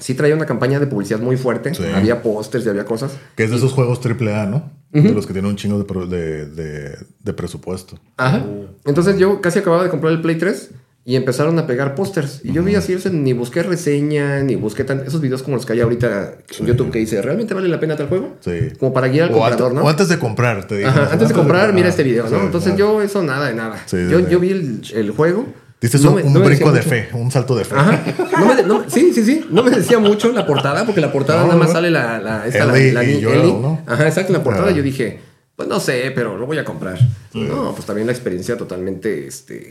sí 0.00 0.14
traía 0.14 0.34
una 0.34 0.46
campaña 0.46 0.80
de 0.80 0.86
publicidad 0.88 1.20
muy 1.20 1.36
fuerte. 1.36 1.72
Sí. 1.74 1.84
Había 1.94 2.20
pósters 2.22 2.66
y 2.66 2.68
había 2.68 2.84
cosas. 2.84 3.12
Que 3.36 3.44
es 3.44 3.50
de 3.50 3.56
esos 3.56 3.72
juegos 3.72 4.00
AAA, 4.04 4.46
¿no? 4.46 4.72
De 4.92 5.12
los 5.12 5.24
que 5.26 5.32
tienen 5.32 5.50
un 5.52 5.56
chingo 5.56 5.78
de, 5.78 5.84
pro- 5.84 6.06
de, 6.08 6.46
de- 6.46 6.96
de 7.22 7.32
presupuesto. 7.32 8.00
Ajá. 8.16 8.44
Entonces 8.84 9.16
yo 9.18 9.40
casi 9.40 9.60
acababa 9.60 9.84
de 9.84 9.90
comprar 9.90 10.12
el 10.12 10.20
Play 10.20 10.36
3 10.36 10.70
y 11.04 11.14
empezaron 11.16 11.58
a 11.58 11.66
pegar 11.66 11.94
pósters. 11.94 12.40
Y 12.44 12.52
yo 12.52 12.62
vi 12.64 12.74
así, 12.74 12.94
o 12.94 12.98
sea, 12.98 13.10
ni 13.12 13.32
busqué 13.32 13.62
reseña, 13.62 14.42
ni 14.42 14.56
busqué 14.56 14.82
tan- 14.84 15.00
esos 15.06 15.20
videos 15.20 15.42
como 15.42 15.56
los 15.56 15.64
que 15.64 15.74
hay 15.74 15.80
ahorita 15.80 16.34
en 16.58 16.66
YouTube 16.66 16.90
que 16.90 16.98
dice, 16.98 17.22
¿realmente 17.22 17.54
vale 17.54 17.68
la 17.68 17.78
pena 17.80 17.96
tal 17.96 18.08
juego? 18.08 18.36
Sí. 18.40 18.72
Como 18.78 18.92
para 18.92 19.08
guiar 19.08 19.28
al 19.28 19.34
O, 19.34 19.38
comprador, 19.38 19.72
¿no? 19.74 19.82
o 19.84 19.88
antes 19.88 20.08
de 20.08 20.18
comprar, 20.18 20.66
te 20.66 20.76
digo. 20.78 20.88
Ajá, 20.88 21.08
antes 21.12 21.28
de 21.28 21.34
comprar, 21.34 21.72
mira 21.72 21.88
este 21.88 22.02
video, 22.02 22.24
¿no? 22.24 22.30
Sí, 22.38 22.44
Entonces 22.46 22.76
yo 22.76 23.00
eso 23.00 23.22
nada 23.22 23.48
de 23.48 23.54
nada. 23.54 23.82
Sí, 23.86 23.96
yo, 24.10 24.28
yo 24.28 24.40
vi 24.40 24.50
el, 24.50 24.82
el 24.94 25.10
juego. 25.12 25.46
Diste 25.80 25.98
no 25.98 26.12
un, 26.12 26.32
no 26.32 26.40
brinco 26.40 26.70
de 26.72 26.78
mucho. 26.80 26.90
fe, 26.90 27.08
un 27.14 27.30
salto 27.30 27.56
de 27.56 27.64
fe. 27.64 27.74
Ajá. 27.74 28.02
No 28.66 28.78
me- 28.80 28.90
sí, 28.90 29.12
sí, 29.14 29.24
sí. 29.24 29.46
No 29.50 29.62
me 29.62 29.70
decía 29.70 29.98
mucho 29.98 30.30
la 30.32 30.46
portada, 30.46 30.84
porque 30.84 31.00
la 31.00 31.10
portada 31.10 31.44
nada 31.44 31.56
más 31.56 31.72
sale 31.72 31.90
la, 31.90 32.18
la, 32.20 32.46
esta, 32.46 32.64
Ellie 32.76 32.92
la, 32.92 33.02
y 33.04 33.14
Ellie. 33.16 33.52
¿no? 33.54 33.80
Ajá, 33.86 34.06
exacto. 34.06 34.32
La 34.32 34.42
portada 34.42 34.68
Ah. 34.68 34.72
yo 34.72 34.82
dije, 34.82 35.20
pues 35.56 35.68
no 35.68 35.80
sé, 35.80 36.12
pero 36.14 36.36
lo 36.36 36.46
voy 36.46 36.58
a 36.58 36.64
comprar. 36.64 36.98
No, 37.32 37.72
pues 37.74 37.86
también 37.86 38.06
la 38.06 38.12
experiencia 38.12 38.56
totalmente 38.58 39.26
este, 39.26 39.70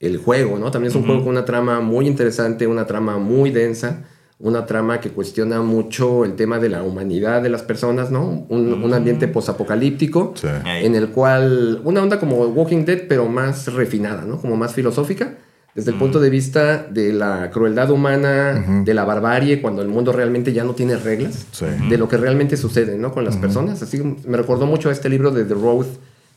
el 0.00 0.18
juego, 0.18 0.58
¿no? 0.58 0.70
También 0.70 0.90
es 0.90 0.96
un 0.96 1.06
juego 1.06 1.20
con 1.22 1.30
una 1.30 1.44
trama 1.46 1.80
muy 1.80 2.06
interesante, 2.06 2.66
una 2.66 2.86
trama 2.86 3.16
muy 3.18 3.50
densa, 3.50 4.04
una 4.40 4.66
trama 4.66 5.00
que 5.00 5.10
cuestiona 5.10 5.60
mucho 5.62 6.24
el 6.24 6.34
tema 6.36 6.58
de 6.60 6.68
la 6.68 6.84
humanidad 6.84 7.42
de 7.42 7.48
las 7.48 7.62
personas, 7.62 8.10
¿no? 8.12 8.46
Un, 8.48 8.72
un 8.84 8.94
ambiente 8.94 9.26
posapocalíptico 9.28 10.32
Sí. 10.36 10.46
En 10.64 10.94
el 10.94 11.08
cual 11.08 11.80
una 11.84 12.02
onda 12.02 12.20
como 12.20 12.36
Walking 12.46 12.84
Dead, 12.84 13.02
pero 13.08 13.26
más 13.28 13.72
refinada, 13.72 14.24
¿no? 14.24 14.40
Como 14.40 14.56
más 14.56 14.74
filosófica, 14.74 15.34
desde 15.74 15.90
el 15.90 15.98
punto 15.98 16.18
de 16.20 16.30
vista 16.30 16.84
de 16.84 17.12
la 17.12 17.50
crueldad 17.50 17.90
humana, 17.90 18.82
de 18.84 18.94
la 18.94 19.04
barbarie, 19.04 19.60
cuando 19.60 19.82
el 19.82 19.88
mundo 19.88 20.12
realmente 20.12 20.52
ya 20.52 20.64
no 20.64 20.74
tiene 20.74 20.96
reglas, 20.96 21.46
Sí. 21.52 21.66
de 21.88 21.98
lo 21.98 22.08
que 22.08 22.16
realmente 22.16 22.56
sucede, 22.56 22.96
¿no? 22.96 23.12
Con 23.12 23.24
las 23.24 23.36
personas. 23.36 23.82
Así 23.82 24.00
me 24.26 24.36
recordó 24.36 24.66
mucho 24.66 24.88
a 24.88 24.92
este 24.92 25.08
libro 25.08 25.30
de 25.30 25.44
The 25.44 25.54
Road 25.54 25.86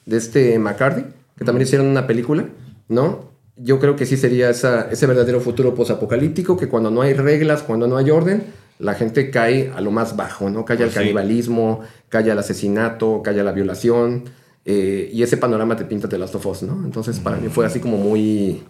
de 0.06 0.18
este 0.18 0.58
McCarthy, 0.60 1.06
que 1.38 1.46
también 1.46 1.68
hicieron 1.68 1.88
una 1.88 2.06
película, 2.08 2.46
¿no? 2.88 3.31
Yo 3.64 3.80
creo 3.80 3.96
que 3.96 4.06
sí 4.06 4.18
sería 4.18 4.50
esa, 4.50 4.90
ese 4.92 5.06
verdadero 5.06 5.40
futuro 5.42 5.76
posapocalíptico, 5.76 6.58
que 6.58 6.68
cuando 6.68 6.90
no 6.90 7.02
hay 7.02 7.14
reglas, 7.14 7.62
cuando 7.64 7.88
no 7.88 7.98
hay 7.98 8.10
orden, 8.10 8.44
la 8.80 8.96
gente 8.96 9.30
cae 9.30 9.72
a 9.76 9.82
lo 9.82 9.92
más 9.92 10.16
bajo, 10.16 10.50
¿no? 10.50 10.66
Cae 10.66 10.78
al 10.78 10.84
Pues 10.84 10.94
sí. 10.94 11.00
canibalismo, 11.00 11.82
cae 12.10 12.32
al 12.32 12.40
asesinato, 12.40 13.22
cae 13.24 13.40
a 13.40 13.44
la 13.44 13.52
violación, 13.52 14.24
eh, 14.66 15.10
y 15.14 15.22
ese 15.24 15.38
panorama 15.38 15.76
te 15.76 15.86
pinta 15.86 16.08
de 16.08 16.18
Last 16.18 16.36
of 16.36 16.46
Us, 16.46 16.64
¿no? 16.64 16.84
Entonces 16.86 17.20
para 17.20 17.38
mí 17.38 17.50
fue 17.50 17.66
así 17.66 17.80
como 17.80 17.98
muy 17.98 18.64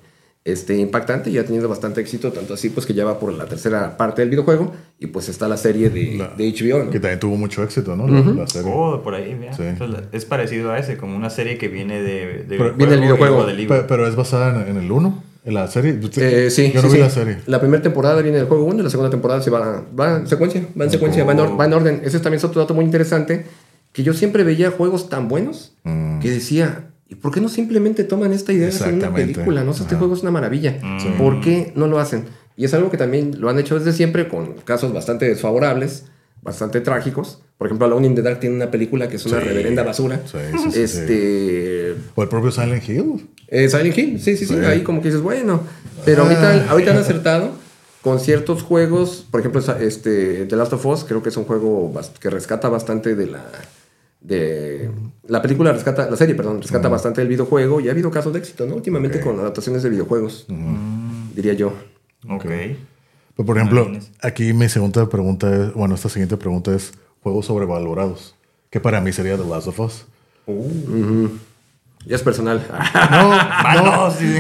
este, 0.44 0.76
impactante 0.78 1.30
y 1.30 1.38
ha 1.38 1.46
tenido 1.46 1.70
bastante 1.70 2.02
éxito, 2.02 2.32
tanto 2.32 2.56
así 2.56 2.70
pues 2.70 2.86
que 2.88 2.94
ya 2.96 3.06
va 3.06 3.20
por 3.20 3.32
la 3.32 3.46
tercera 3.46 3.96
parte 3.98 4.22
del 4.24 4.30
videojuego, 4.32 4.72
y 5.00 5.08
pues 5.08 5.30
está 5.30 5.48
la 5.48 5.58
serie 5.58 5.90
de, 5.90 6.16
La- 6.16 6.30
de 6.36 6.50
HBO, 6.52 6.86
¿no? 6.86 6.90
Que 6.92 7.00
también 7.00 7.20
tuvo 7.20 7.36
mucho 7.38 7.62
éxito, 7.64 7.96
¿no? 7.96 8.08
La- 8.08 8.22
la 8.22 8.48
serie. 8.48 8.72
Oh, 8.74 9.02
por 9.04 9.14
ahí. 9.16 9.38
Sí. 9.56 9.64
Entonces, 9.64 10.06
es 10.12 10.26
parecido 10.26 10.72
a 10.72 10.80
ese, 10.80 10.98
como 10.98 11.16
una 11.16 11.30
serie 11.30 11.58
que 11.58 11.68
viene 11.68 12.02
de, 12.02 12.44
de 12.44 12.58
Pero- 12.58 12.74
Viene 12.74 12.94
del 12.94 13.02
videojuego. 13.02 13.46
del 13.46 13.58
libro. 13.58 13.78
Pe- 13.82 13.86
pero 13.88 14.08
es 14.08 14.16
basada 14.16 14.64
en, 14.64 14.76
en 14.78 14.84
el 14.84 14.92
1, 14.92 15.24
en 15.46 15.54
la 15.54 15.68
serie. 15.68 16.00
Eh, 16.18 16.50
sí, 16.50 16.72
Yo 16.74 16.82
no 16.82 16.88
sí, 16.90 16.94
vi 16.94 16.94
sí. 16.96 17.00
la 17.00 17.10
serie. 17.12 17.38
La 17.46 17.60
primera 17.60 17.82
temporada 17.84 18.22
viene 18.22 18.38
del 18.38 18.48
juego 18.48 18.64
1 18.66 18.80
y 18.80 18.84
la 18.84 18.90
segunda 18.90 19.10
temporada 19.12 19.42
se 19.44 19.50
va, 19.52 19.84
va 20.00 20.18
en 20.18 20.28
secuencia, 20.28 20.66
va 20.80 20.86
en 20.86 20.92
secuencia, 20.92 21.24
va 21.24 21.34
en, 21.34 21.40
or- 21.40 21.60
va 21.60 21.66
en 21.66 21.74
orden. 21.74 22.02
Ese 22.04 22.18
es 22.18 22.24
también 22.24 22.44
otro 22.44 22.62
dato 22.62 22.74
muy 22.74 22.86
interesante, 22.86 23.46
que 23.94 24.04
yo 24.04 24.14
siempre 24.14 24.44
veía 24.44 24.72
juegos 24.72 25.10
tan 25.10 25.28
buenos 25.28 25.74
Mm. 25.84 26.20
que 26.20 26.30
decía, 26.32 26.91
¿y 27.12 27.16
por 27.16 27.32
qué 27.34 27.42
no 27.42 27.50
simplemente 27.50 28.04
toman 28.06 28.32
esta 28.32 28.54
idea 28.54 28.70
de 28.70 28.74
hacer 28.74 28.94
una 28.94 29.14
película? 29.14 29.64
No 29.66 29.74
sé, 29.74 29.84
este 29.84 29.96
Ajá. 29.96 30.00
juego 30.00 30.16
es 30.16 30.22
una 30.22 30.32
maravilla. 30.32 30.80
¿Por 31.18 31.42
qué 31.42 31.74
no 31.76 31.86
lo 31.88 32.00
hacen? 32.00 32.24
Y 32.56 32.64
es 32.66 32.74
algo 32.74 32.90
que 32.90 32.98
también 32.98 33.40
lo 33.42 33.50
han 33.50 33.60
hecho 33.60 33.78
desde 33.78 33.92
siempre 33.92 34.28
con 34.30 34.54
casos 34.64 34.94
bastante 34.94 35.28
desfavorables, 35.28 36.06
bastante 36.42 36.80
trágicos. 36.82 37.42
Por 37.58 37.68
ejemplo, 37.68 37.86
Alone 37.86 38.08
in 38.08 38.16
the 38.16 38.22
Dark 38.22 38.40
tiene 38.40 38.56
una 38.56 38.72
película 38.72 39.08
que 39.10 39.18
es 39.18 39.26
una 39.26 39.40
Sí. 39.42 39.46
reverenda 39.48 39.84
basura. 39.84 40.22
Sí, 40.26 40.38
sí, 40.52 40.58
sí, 40.64 40.72
sí. 40.72 40.80
este, 40.82 41.96
O 42.16 42.24
el 42.24 42.30
propio 42.30 42.50
Silent 42.50 42.88
Hill. 42.90 43.30
eh, 43.50 43.70
Silent 43.70 43.98
Hill, 43.98 44.20
sí, 44.20 44.38
sí, 44.38 44.46
sí, 44.46 44.54
Sí. 44.56 44.66
ahí 44.66 44.82
como 44.82 45.02
que 45.02 45.10
dices, 45.10 45.22
bueno, 45.22 45.62
pero 46.06 46.24
ahorita, 46.24 46.54
Ah. 46.54 46.72
ahorita 46.72 46.92
han 46.92 46.98
acertado 46.98 47.52
con 48.02 48.20
ciertos 48.20 48.64
juegos, 48.64 49.28
por 49.30 49.42
ejemplo, 49.42 49.62
este, 49.80 50.46
The 50.46 50.56
Last 50.56 50.74
of 50.74 50.86
Us, 50.86 51.04
creo 51.04 51.22
que 51.22 51.30
es 51.30 51.38
un 51.38 51.44
juego 51.44 51.94
que 52.20 52.30
rescata 52.30 52.70
bastante 52.70 53.16
de 53.16 53.28
la... 53.28 53.44
De, 54.22 54.90
la 55.28 55.42
película 55.42 55.72
rescata, 55.74 56.10
la 56.10 56.16
serie, 56.16 56.36
perdón, 56.36 56.62
rescata 56.62 56.88
bastante 56.90 57.22
del 57.22 57.28
videojuego 57.28 57.80
y 57.82 57.88
ha 57.88 57.92
habido 57.92 58.12
casos 58.12 58.32
de 58.34 58.40
éxito, 58.40 58.66
¿no? 58.68 58.76
Últimamente 58.76 59.18
Ok. 59.18 59.24
con 59.24 59.40
adaptaciones 59.40 59.82
de 59.84 59.90
videojuegos, 59.90 60.46
diría 61.36 61.54
yo. 61.54 61.74
Ok. 62.30 62.46
Pero, 62.46 63.46
por 63.46 63.58
ejemplo, 63.58 63.92
aquí 64.22 64.54
mi 64.54 64.70
segunda 64.70 65.10
pregunta 65.10 65.54
es, 65.56 65.74
bueno, 65.74 65.96
esta 65.96 66.10
siguiente 66.10 66.38
pregunta 66.38 66.72
es 66.76 66.92
juegos 67.24 67.48
sobrevalorados. 67.48 68.36
Que 68.70 68.80
para 68.80 69.02
mí 69.02 69.12
sería 69.12 69.38
The 69.38 69.44
Last 69.46 69.68
of 69.68 69.80
Us. 69.80 70.06
Ya 72.06 72.16
es 72.16 72.22
personal. 72.24 72.66
No, 73.12 73.30
no, 73.74 73.86
no, 74.08 74.12
sí. 74.12 74.40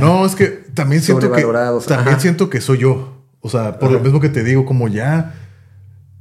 no, 0.00 0.26
es 0.26 0.34
que 0.34 0.46
también 0.74 1.02
siento 1.02 1.22
que 1.22 1.40
Sobrevalorados, 1.40 1.86
también 1.86 2.10
ajá. 2.14 2.20
siento 2.20 2.50
que 2.50 2.60
soy 2.60 2.78
yo. 2.78 3.14
O 3.40 3.48
sea, 3.48 3.78
por 3.78 3.90
lo 3.90 3.98
mismo 4.00 4.20
que 4.20 4.28
te 4.28 4.44
digo, 4.44 4.64
como 4.64 4.88
ya 4.88 5.34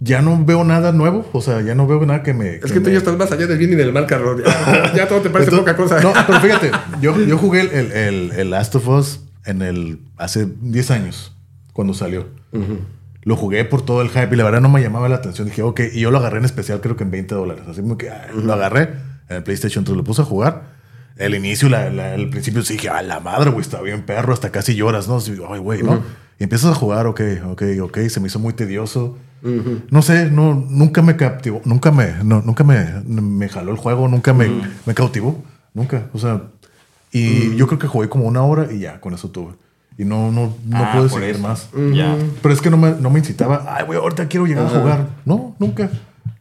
ya 0.03 0.21
no 0.23 0.43
veo 0.43 0.63
nada 0.63 0.91
nuevo, 0.91 1.29
o 1.31 1.41
sea, 1.41 1.61
ya 1.61 1.75
no 1.75 1.85
veo 1.85 2.03
nada 2.07 2.23
que 2.23 2.33
me 2.33 2.55
es 2.55 2.71
que 2.71 2.79
tú 2.79 2.87
me- 2.87 2.91
ya 2.93 2.97
estás 2.97 3.15
más 3.17 3.31
allá 3.31 3.45
del 3.45 3.59
bien 3.59 3.71
y 3.71 3.75
del 3.75 3.93
mal, 3.93 4.07
Carlos. 4.07 4.41
Ya, 4.43 4.93
ya 4.95 5.07
todo 5.07 5.21
te 5.21 5.29
parece 5.29 5.51
Entonces, 5.51 5.75
poca 5.75 5.75
cosa. 5.75 6.01
No, 6.01 6.11
pero 6.25 6.39
fíjate, 6.41 6.71
yo, 7.01 7.17
yo 7.25 7.37
jugué 7.37 7.61
el, 7.61 7.91
el, 7.91 8.31
el- 8.31 8.49
Last 8.49 8.73
of 8.75 8.87
Us 8.87 9.21
en 9.45 9.61
el 9.61 9.99
hace 10.17 10.47
10 10.61 10.89
años, 10.91 11.35
cuando 11.71 11.93
salió. 11.93 12.25
Lo 13.23 13.35
jugué 13.35 13.63
por 13.65 13.83
todo 13.85 14.01
el 14.01 14.09
hype 14.09 14.29
y 14.33 14.35
la 14.35 14.43
verdad 14.43 14.61
no 14.61 14.69
me 14.69 14.81
llamaba 14.81 15.07
la 15.07 15.17
atención. 15.17 15.47
Dije, 15.47 15.61
ok, 15.61 15.79
y 15.93 15.99
yo 15.99 16.09
lo 16.09 16.17
agarré 16.17 16.39
en 16.39 16.45
especial, 16.45 16.81
creo 16.81 16.95
que 16.95 17.03
en 17.03 17.11
20 17.11 17.35
dólares. 17.35 17.63
Así 17.69 17.81
como 17.81 17.95
que 17.97 18.09
ah, 18.09 18.27
lo 18.33 18.51
agarré 18.53 18.89
en 19.29 19.37
el 19.37 19.43
PlayStation 19.43 19.83
3, 19.85 19.95
lo 19.95 20.03
puse 20.03 20.23
a 20.23 20.25
jugar. 20.25 20.81
El 21.17 21.35
inicio, 21.35 21.69
la, 21.69 21.91
la- 21.91 22.15
el 22.15 22.29
principio, 22.31 22.63
sí 22.63 22.73
dije, 22.73 22.89
a 22.89 23.03
la 23.03 23.19
madre, 23.19 23.51
güey, 23.51 23.61
está 23.61 23.79
bien 23.81 24.01
perro, 24.07 24.33
hasta 24.33 24.49
casi 24.51 24.73
lloras, 24.73 25.07
¿no? 25.07 25.17
Así, 25.17 25.35
Ay, 25.47 25.59
güey, 25.59 25.83
¿no? 25.83 26.01
Y 26.39 26.43
empiezas 26.45 26.71
a 26.71 26.73
jugar, 26.75 27.05
ok, 27.05 27.21
ok, 27.51 27.61
ok, 27.83 27.97
se 28.09 28.19
me 28.19 28.25
hizo 28.27 28.39
muy 28.39 28.53
tedioso. 28.53 29.19
No 29.89 30.01
sé, 30.01 30.29
no, 30.31 30.53
nunca 30.69 31.01
me 31.01 31.15
captivó, 31.15 31.61
nunca 31.65 31.91
me, 31.91 32.23
no, 32.23 32.41
nunca 32.41 32.63
me, 32.63 33.01
me 33.05 33.49
jaló 33.49 33.71
el 33.71 33.77
juego, 33.77 34.07
nunca 34.07 34.33
me, 34.33 34.49
me 34.85 34.93
cautivó, 34.93 35.43
nunca. 35.73 36.07
O 36.13 36.19
sea, 36.19 36.43
y 37.11 37.55
yo 37.55 37.67
creo 37.67 37.79
que 37.79 37.87
jugué 37.87 38.07
como 38.09 38.25
una 38.25 38.43
hora 38.43 38.71
y 38.71 38.79
ya, 38.79 38.99
con 39.01 39.13
eso 39.13 39.29
tuve. 39.29 39.53
Y 39.97 40.05
no, 40.05 40.31
no, 40.31 40.53
no 40.65 40.77
Ah, 40.77 40.93
pude 40.95 41.09
por 41.09 41.19
seguir 41.19 41.35
eso. 41.35 41.41
más. 41.47 41.69
Ya. 41.93 42.15
Pero 42.41 42.53
es 42.53 42.61
que 42.61 42.69
no 42.69 42.77
me, 42.77 42.91
no 42.91 43.09
me 43.09 43.19
incitaba, 43.19 43.65
ay, 43.67 43.85
güey, 43.85 43.99
ahorita 43.99 44.27
quiero 44.27 44.45
llegar 44.45 44.65
a 44.65 44.69
jugar. 44.69 45.07
No, 45.25 45.55
nunca. 45.59 45.89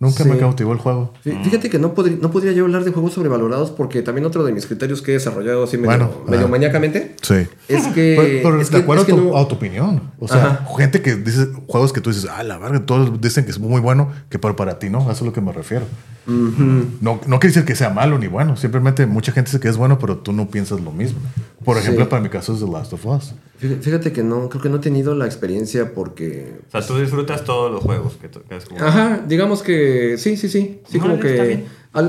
Nunca 0.00 0.24
Sí. 0.24 0.30
me 0.30 0.38
cautivó 0.38 0.72
el 0.72 0.78
juego. 0.78 1.12
Fí- 1.22 1.44
Fíjate 1.44 1.68
que 1.68 1.78
no, 1.78 1.92
podría 1.92 2.16
no 2.20 2.30
podría 2.30 2.52
yo 2.52 2.64
hablar 2.64 2.84
de 2.84 2.90
juegos 2.90 3.12
sobrevalorados 3.12 3.70
porque 3.70 4.00
también 4.00 4.24
otro 4.26 4.42
de 4.44 4.52
mis 4.52 4.64
criterios 4.66 5.02
que 5.02 5.10
he 5.10 5.14
desarrollado 5.14 5.62
así 5.64 5.76
medio, 5.76 5.90
Bueno, 5.90 6.10
medio 6.26 6.38
ajá. 6.44 6.48
maníacamente 6.48 7.14
Sí. 7.20 7.46
es 7.68 7.86
que. 7.88 8.14
Pero, 8.18 8.42
pero 8.42 8.60
es 8.62 8.70
de 8.70 8.76
que- 8.78 8.82
acuerdo 8.82 9.02
es 9.02 9.06
que 9.06 9.12
a, 9.12 9.16
tu, 9.16 9.24
no- 9.30 9.36
a 9.36 9.46
tu 9.46 9.54
opinión. 9.56 10.00
O 10.18 10.26
sea, 10.26 10.38
Ajá. 10.46 10.66
gente 10.78 11.02
que 11.02 11.16
dice 11.16 11.48
juegos 11.66 11.92
que 11.92 12.00
tú 12.00 12.10
dices, 12.10 12.26
ah, 12.34 12.42
la 12.42 12.56
verga, 12.56 12.80
todos 12.86 13.20
dicen 13.20 13.44
que 13.44 13.50
es 13.50 13.58
muy 13.58 13.80
bueno, 13.82 14.10
que 14.30 14.38
pero 14.38 14.56
para 14.56 14.78
ti 14.78 14.88
no, 14.88 15.00
a 15.00 15.12
eso 15.12 15.22
es 15.22 15.22
lo 15.22 15.32
que 15.34 15.42
me 15.42 15.52
refiero. 15.52 15.84
No, 16.26 17.20
no 17.26 17.40
quiere 17.40 17.48
decir 17.54 17.64
que 17.64 17.74
sea 17.74 17.90
malo 17.90 18.16
ni 18.18 18.26
bueno, 18.28 18.56
simplemente 18.56 19.04
mucha 19.06 19.32
gente 19.32 19.50
dice 19.50 19.60
que 19.60 19.68
es 19.68 19.76
bueno, 19.76 19.98
pero 19.98 20.18
tú 20.18 20.32
no 20.32 20.48
piensas 20.48 20.80
lo 20.80 20.92
mismo. 20.92 21.18
Por 21.64 21.76
ejemplo, 21.76 22.04
Sí. 22.04 22.10
para 22.10 22.22
mi 22.22 22.28
caso 22.28 22.54
es 22.54 22.60
The 22.60 22.66
Last 22.70 22.92
of 22.92 23.04
Us. 23.04 23.34
Fí- 23.60 23.80
Fíjate 23.80 24.12
que 24.12 24.22
no, 24.22 24.48
creo 24.48 24.62
que 24.62 24.68
no 24.68 24.76
he 24.76 24.80
tenido 24.80 25.14
la 25.14 25.26
experiencia 25.26 25.92
porque. 25.92 26.54
O 26.68 26.70
sea, 26.70 26.86
tú 26.86 26.96
disfrutas 26.98 27.44
todos 27.44 27.70
los 27.72 27.82
juegos 27.82 28.16
que, 28.20 28.28
que 28.30 28.54
has 28.54 28.64
jugado. 28.64 28.86
Ajá, 28.88 29.20
digamos 29.28 29.62
que 29.62 29.89
sí, 30.18 30.36
sí, 30.36 30.48
sí. 30.48 30.80
Sí, 30.88 30.98
como 30.98 31.18
que. 31.18 31.64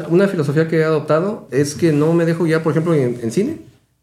Una 0.10 0.28
filosofía 0.28 0.68
que 0.68 0.78
he 0.78 0.84
adoptado 0.84 1.48
es 1.52 1.74
que 1.74 1.92
no 1.92 2.14
me 2.14 2.26
dejo 2.26 2.44
guiar, 2.44 2.62
por 2.62 2.72
ejemplo, 2.72 2.94
en, 2.94 3.20
en 3.22 3.32
cine 3.32 3.58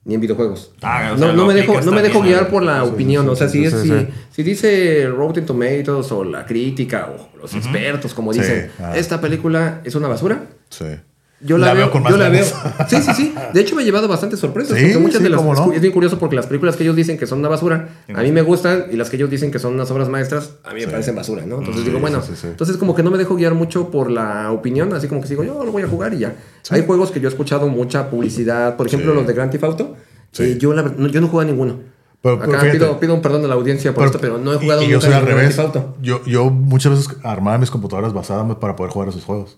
ni 0.04 0.14
en 0.14 0.20
videojuegos. 0.20 0.72
Ah, 0.82 1.10
o 1.12 1.16
no, 1.16 1.18
sea, 1.18 1.28
no 1.28 1.42
lo 1.42 1.46
me 1.46 1.54
dejo, 1.54 1.80
no 1.82 1.92
me 1.92 2.02
dejo 2.02 2.22
guiar 2.22 2.48
por 2.48 2.62
la 2.62 2.82
Sí, 2.82 2.88
opinión. 2.90 3.24
sí, 3.26 3.30
o 3.30 3.36
sea, 3.36 3.48
sí, 3.48 3.58
si, 3.64 3.70
sí, 3.70 3.76
es, 3.76 3.82
sí, 3.82 3.88
si, 3.88 3.98
sí. 4.00 4.06
si 4.32 4.42
dice 4.42 5.06
Rotten 5.06 5.44
Tomatoes 5.44 6.10
o 6.12 6.24
la 6.24 6.46
crítica 6.46 7.10
o 7.14 7.38
los 7.38 7.54
expertos, 7.54 8.14
como 8.14 8.32
Sí, 8.32 8.40
dicen, 8.40 8.70
ah. 8.80 8.96
esta 8.96 9.20
película 9.20 9.80
es 9.84 9.94
una 9.94 10.08
basura, 10.08 10.46
Sí. 10.70 10.86
Yo 11.40 11.56
la, 11.56 11.72
veo, 11.72 11.90
con 11.92 12.02
más 12.02 12.10
yo 12.12 12.18
la 12.18 12.28
veo. 12.30 12.44
Sí, 12.88 12.96
sí, 13.00 13.12
sí. 13.14 13.34
De 13.54 13.60
hecho, 13.60 13.76
me 13.76 13.82
he 13.82 13.84
llevado 13.84 14.08
bastantes 14.08 14.40
sorpresas. 14.40 14.76
Sí, 14.76 14.84
porque 14.86 14.98
muchas 14.98 15.18
sí, 15.18 15.22
de 15.24 15.30
las. 15.30 15.38
cómo 15.40 15.54
no. 15.54 15.72
Es 15.72 15.80
bien 15.80 15.92
curioso 15.92 16.18
porque 16.18 16.34
las 16.34 16.46
películas 16.46 16.74
que 16.76 16.82
ellos 16.82 16.96
dicen 16.96 17.16
que 17.16 17.26
son 17.28 17.38
una 17.38 17.48
basura, 17.48 17.88
a 18.12 18.22
mí 18.22 18.32
me 18.32 18.42
gustan. 18.42 18.86
Y 18.90 18.96
las 18.96 19.08
que 19.08 19.16
ellos 19.16 19.30
dicen 19.30 19.50
que 19.52 19.58
son 19.60 19.74
unas 19.74 19.88
obras 19.92 20.08
maestras, 20.08 20.54
a 20.64 20.70
mí 20.70 20.80
me 20.80 20.86
Sí. 20.86 20.90
parecen 20.90 21.14
basura, 21.14 21.46
¿no? 21.46 21.58
Entonces 21.58 21.84
digo, 21.84 22.00
bueno. 22.00 22.20
Entonces, 22.44 22.76
como 22.76 22.94
que 22.96 23.02
no 23.04 23.10
me 23.12 23.18
dejo 23.18 23.36
guiar 23.36 23.54
mucho 23.54 23.88
por 23.90 24.10
la 24.10 24.50
opinión. 24.50 24.92
Así 24.94 25.06
como 25.06 25.20
que 25.20 25.28
digo, 25.28 25.44
yo 25.44 25.64
lo 25.64 25.70
voy 25.70 25.82
a 25.82 25.88
jugar 25.88 26.12
y 26.14 26.18
ya. 26.18 26.34
Hay 26.70 26.84
juegos 26.84 27.12
que 27.12 27.20
yo 27.20 27.28
he 27.28 27.30
escuchado 27.30 27.68
mucha 27.68 28.10
publicidad. 28.10 28.76
Por 28.76 28.86
ejemplo, 28.88 29.14
los 29.14 29.26
de 29.26 29.32
Grand 29.34 29.52
Theft 29.52 29.64
Auto. 29.64 29.96
Sí. 30.32 30.58
yo, 30.58 30.74
la 30.74 30.82
yo 31.08 31.20
no 31.20 31.28
juego 31.28 31.40
a 31.40 31.44
ninguno. 31.44 31.76
Pero- 32.20 32.40
pero 32.40 32.50
Acá 32.50 32.60
fíjate. 32.62 32.78
pido, 32.80 32.98
pido 32.98 33.14
un 33.14 33.22
perdón 33.22 33.44
a 33.44 33.48
la 33.48 33.54
audiencia 33.54 33.94
por 33.94 34.04
esto, 34.06 34.18
pero 34.20 34.38
no 34.38 34.52
he 34.52 34.56
jugado 34.56 34.82
y, 34.82 34.86
y 34.86 34.88
yo 34.88 34.96
nunca 34.96 35.06
soy 35.06 35.14
al 35.16 35.24
revés. 35.24 35.54
Theft 35.54 35.60
Auto. 35.60 35.96
Yo, 36.02 36.24
yo 36.24 36.50
muchas 36.50 36.90
veces 36.92 37.16
armaba 37.22 37.58
mis 37.58 37.70
computadoras 37.70 38.12
basadas 38.12 38.56
para 38.56 38.74
poder 38.74 38.92
jugar 38.92 39.08
esos 39.10 39.24
juegos. 39.24 39.56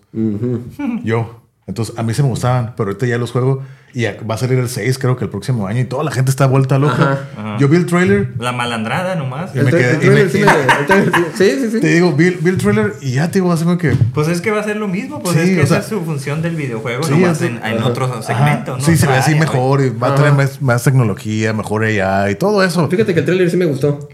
Yo. 1.03 1.40
Entonces, 1.67 1.97
a 1.97 2.03
mí 2.03 2.13
se 2.13 2.23
me 2.23 2.29
gustaban, 2.29 2.73
pero 2.75 2.89
ahorita 2.89 3.05
ya 3.05 3.17
los 3.17 3.31
juego 3.31 3.61
y 3.93 4.05
va 4.05 4.35
a 4.35 4.37
salir 4.37 4.57
el 4.57 4.67
6, 4.69 4.97
creo 4.97 5.15
que 5.15 5.25
el 5.25 5.29
próximo 5.29 5.67
año, 5.67 5.81
y 5.81 5.83
toda 5.85 6.03
la 6.03 6.11
gente 6.11 6.31
está 6.31 6.47
vuelta 6.47 6.79
loca. 6.79 6.93
Ajá. 6.95 7.19
Ajá. 7.37 7.57
Yo 7.59 7.67
vi 7.67 7.77
el 7.77 7.85
trailer, 7.85 8.33
La 8.39 8.51
malandrada 8.51 9.15
nomás. 9.15 9.53
Y 9.55 9.59
El 9.59 9.65
me 9.65 9.71
quedé- 9.71 9.95
el 10.01 10.03
y 10.05 10.09
me- 10.09 10.29
sí 10.29 10.39
sí- 10.43 11.21
Sí, 11.59 11.69
sí, 11.71 11.79
te 11.81 11.87
digo, 11.87 12.13
vi, 12.13 12.31
vi 12.31 12.49
el 12.49 12.57
trailer 12.57 12.93
y 13.01 13.11
ya 13.13 13.27
te 13.27 13.35
digo, 13.39 13.51
así 13.51 13.63
como 13.63 13.77
que. 13.77 13.91
Pues 14.13 14.27
es 14.29 14.41
que 14.41 14.49
va 14.51 14.61
a 14.61 14.63
ser 14.63 14.77
lo 14.77 14.87
mismo, 14.87 15.21
pues 15.21 15.35
Sí, 15.35 15.41
es 15.41 15.49
que 15.49 15.59
o 15.59 15.63
esa 15.63 15.67
sea, 15.75 15.79
es 15.79 15.85
su 15.87 16.01
función 16.03 16.41
del 16.41 16.55
videojuego, 16.55 17.03
sí, 17.03 17.11
nomás 17.11 17.31
así- 17.37 17.45
en, 17.47 17.63
en 17.63 17.83
otro 17.83 18.07
segmento, 18.23 18.71
ajá, 18.73 18.79
¿no? 18.79 18.85
Sí, 18.85 18.97
se 18.97 19.05
ve 19.07 19.13
Otra 19.13 19.23
así 19.25 19.35
mejor 19.35 19.81
y 19.81 19.89
va 19.89 20.09
a 20.09 20.15
tener 20.15 20.33
más, 20.33 20.61
más 20.61 20.83
tecnología, 20.83 21.53
mejor 21.53 21.83
AI 21.83 22.31
y 22.31 22.35
todo 22.35 22.63
eso. 22.63 22.87
Fíjate 22.87 23.13
que 23.13 23.19
el 23.19 23.25
trailer 23.25 23.49
sí 23.51 23.57
me 23.57 23.65
gustó. 23.65 24.09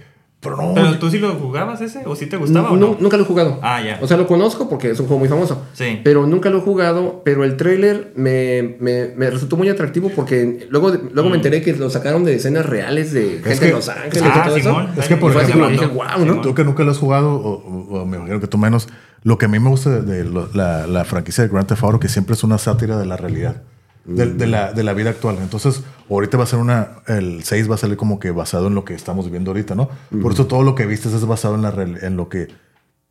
Pero 0.56 0.57
no. 0.69 0.74
¿Pero 0.74 0.99
tú 0.99 1.10
sí 1.10 1.19
lo 1.19 1.34
jugabas 1.36 1.82
ese? 1.82 2.03
¿O 2.06 2.15
sí 2.15 2.26
te 2.28 2.38
gustaba 2.38 2.72
o 2.72 2.76
Nu- 2.76 2.91
no? 2.94 2.98
Nunca 2.99 3.18
lo 3.18 3.24
he 3.24 3.26
jugado. 3.26 3.60
Ah, 3.61 3.82
ya. 3.82 3.99
O 4.02 4.07
sea, 4.07 4.18
lo 4.18 4.28
conozco 4.28 4.69
porque 4.69 4.91
es 4.91 4.99
un 4.99 5.07
juego 5.07 5.19
muy 5.19 5.30
famoso. 5.30 5.65
Sí. 5.74 5.99
Pero 6.03 6.26
nunca 6.28 6.49
lo 6.49 6.60
he 6.60 6.61
jugado. 6.61 7.22
Pero 7.26 7.44
el 7.44 7.57
tráiler 7.57 8.11
me, 8.15 8.76
me, 8.80 9.10
me 9.15 9.30
resultó 9.30 9.57
muy 9.57 9.69
atractivo 9.69 10.10
porque 10.15 10.68
luego, 10.69 10.91
luego 11.11 11.30
me 11.30 11.36
enteré 11.36 11.61
que 11.61 11.74
lo 11.74 11.90
sacaron 11.90 12.24
de 12.24 12.36
escenas 12.36 12.65
reales 12.65 13.14
de 13.14 13.41
gente 13.44 13.56
Mm. 13.56 13.60
que- 13.60 13.68
en 13.68 13.74
Los 13.74 13.90
Ángeles 13.90 14.24
Ah, 14.24 14.41
y 14.44 14.48
todo 14.49 14.57
Simón. 14.60 14.90
eso. 14.91 15.02
Es 15.02 15.07
que, 15.07 15.18
por 15.18 15.32
ejemplo, 15.36 15.68
dije, 15.69 15.86
wow, 15.88 16.26
¿no? 16.26 16.41
Tú 16.41 16.53
que 16.53 16.64
nunca 16.64 16.84
lo 16.84 16.91
has 16.91 16.98
jugado, 16.98 17.34
o, 17.36 17.52
o- 17.53 18.02
o 18.02 18.06
me 18.06 18.18
imagino 18.18 18.40
que 18.40 18.48
tú 18.48 18.57
menos, 18.57 18.88
lo 19.24 19.38
que 19.38 19.45
a 19.45 19.49
mí 19.49 19.60
me 19.60 19.69
gusta 19.69 19.90
de, 20.02 20.24
de 20.24 20.48
la, 20.53 20.88
la 20.88 21.03
franquicia 21.06 21.44
de 21.44 21.49
Grand 21.49 21.68
Theft 21.68 21.84
Auto, 21.84 21.99
que 21.99 22.07
siempre 22.10 22.34
es 22.36 22.44
una 22.44 22.57
sátira 22.57 22.98
de 22.98 23.06
la 23.06 23.18
realidad. 23.18 23.64
De, 24.08 24.34
de 24.34 24.48
la, 24.48 24.74
de 24.74 24.84
la 24.84 24.94
vida 24.94 25.12
actual. 25.12 25.38
Entonces, 25.42 25.84
ahorita 26.10 26.38
va 26.38 26.44
a 26.46 26.48
ser 26.48 26.60
una, 26.60 27.02
el 27.08 27.44
6 27.44 27.70
va 27.70 27.76
a 27.76 27.78
salir 27.78 27.98
como 27.98 28.20
que 28.20 28.32
basado 28.32 28.68
en 28.68 28.76
lo 28.76 28.86
que 28.86 28.94
estamos 28.94 29.26
viviendo 29.26 29.52
ahorita, 29.52 29.76
¿no? 29.76 29.90
Por 30.22 30.32
eso 30.32 30.48
todo 30.48 30.64
lo 30.64 30.76
que 30.76 30.86
viste 30.86 31.10
es 31.10 31.26
basado 31.26 31.56
en, 31.56 31.62
la, 31.62 31.70
en 32.06 32.18
lo 32.18 32.30
que 32.30 32.48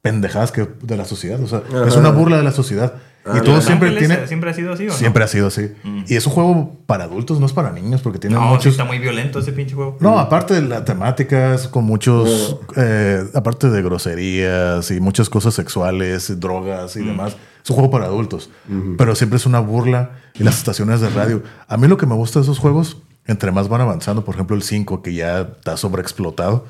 pendejadas 0.07 0.53
que 0.53 0.69
de 0.83 0.97
la 0.97 1.05
sociedad. 1.05 1.41
O 1.43 1.49
sea, 1.49 1.63
es 1.87 1.97
una 1.97 2.11
burla 2.11 2.37
de 2.37 2.45
la 2.45 2.53
sociedad. 2.53 2.95
y 2.95 3.29
Ah, 3.29 3.43
todo 3.43 3.57
¿Los 3.57 3.65
siempre 3.65 3.89
Ángeles, 3.89 4.09
tiene... 4.09 4.27
¿Siempre 4.29 4.51
ha 4.51 4.55
sido 4.55 4.73
así 4.73 4.85
o 4.85 4.87
no? 4.87 4.93
Siempre 4.95 5.25
ha 5.25 5.27
sido 5.27 5.49
así. 5.49 5.73
Y 6.07 6.15
es 6.15 6.25
un 6.29 6.33
juego 6.33 6.77
para 6.87 7.05
adultos, 7.05 7.41
no 7.41 7.47
es 7.47 7.53
para 7.53 7.73
niños, 7.73 8.01
porque 8.03 8.21
tiene 8.21 8.37
No, 8.37 8.43
sí 8.43 8.49
muchos... 8.51 8.67
está 8.67 8.85
muy 8.85 9.01
violento 9.01 9.41
ese 9.41 9.51
pinche 9.53 9.75
juego. 9.75 9.97
No, 9.99 10.21
aparte 10.21 10.55
de 10.55 10.63
la 10.63 10.85
temática, 10.85 11.55
es 11.55 11.67
con 11.67 11.83
muchos, 11.83 12.57
eh, 12.77 13.25
aparte 13.35 13.69
de 13.69 13.83
groserías 13.83 14.93
y 14.93 15.01
muchas 15.01 15.29
cosas 15.29 15.55
sexuales, 15.55 16.39
drogas 16.39 16.95
y 16.95 17.01
demás, 17.05 17.37
es 17.65 17.71
un 17.71 17.75
juego 17.75 17.91
para 17.91 18.05
adultos, 18.05 18.49
pero 18.97 19.17
siempre 19.17 19.39
es 19.39 19.47
una 19.47 19.59
burla 19.59 20.13
y 20.35 20.45
las 20.45 20.59
estaciones 20.59 21.01
de 21.01 21.11
radio. 21.11 21.43
A 21.67 21.77
mí 21.77 21.89
lo 21.89 21.97
que 21.97 22.07
me 22.07 22.15
gusta 22.15 22.39
de 22.39 22.45
esos 22.45 22.61
juegos, 22.61 22.99
entre 23.27 23.51
más 23.51 23.69
van 23.69 23.81
avanzando, 23.81 24.25
por 24.25 24.37
ejemplo 24.37 24.55
el 24.55 24.63
5 24.63 25.03
que 25.03 25.15
ya 25.15 25.41
está 25.41 25.77
sobreexplotado, 25.77 26.65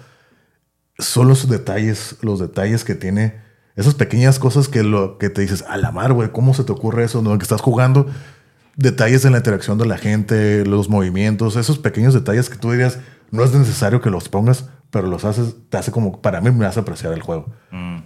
son 0.98 1.28
los 1.28 1.48
detalles, 1.48 2.16
los 2.22 2.38
detalles 2.40 2.84
que 2.84 2.94
tiene, 2.94 3.40
esas 3.76 3.94
pequeñas 3.94 4.38
cosas 4.38 4.68
que, 4.68 4.82
lo, 4.82 5.18
que 5.18 5.28
te 5.28 5.42
dices, 5.42 5.64
a 5.68 5.76
la 5.76 5.92
mar, 5.92 6.12
güey, 6.12 6.30
¿cómo 6.32 6.54
se 6.54 6.64
te 6.64 6.72
ocurre 6.72 7.04
eso? 7.04 7.22
¿No? 7.22 7.36
Que 7.36 7.42
estás 7.42 7.60
jugando, 7.60 8.06
detalles 8.76 9.24
en 9.24 9.32
la 9.32 9.38
interacción 9.38 9.78
de 9.78 9.86
la 9.86 9.98
gente, 9.98 10.64
los 10.64 10.88
movimientos, 10.88 11.56
esos 11.56 11.78
pequeños 11.78 12.14
detalles 12.14 12.48
que 12.48 12.56
tú 12.56 12.70
dirías, 12.70 12.98
no 13.30 13.44
es 13.44 13.52
necesario 13.52 14.00
que 14.00 14.10
los 14.10 14.28
pongas, 14.28 14.70
pero 14.90 15.08
los 15.08 15.24
haces, 15.24 15.56
te 15.68 15.76
hace 15.76 15.90
como, 15.90 16.22
para 16.22 16.40
mí 16.40 16.50
me 16.50 16.66
hace 16.66 16.80
apreciar 16.80 17.12
el 17.12 17.22
juego. 17.22 17.52
Mm. 17.70 17.98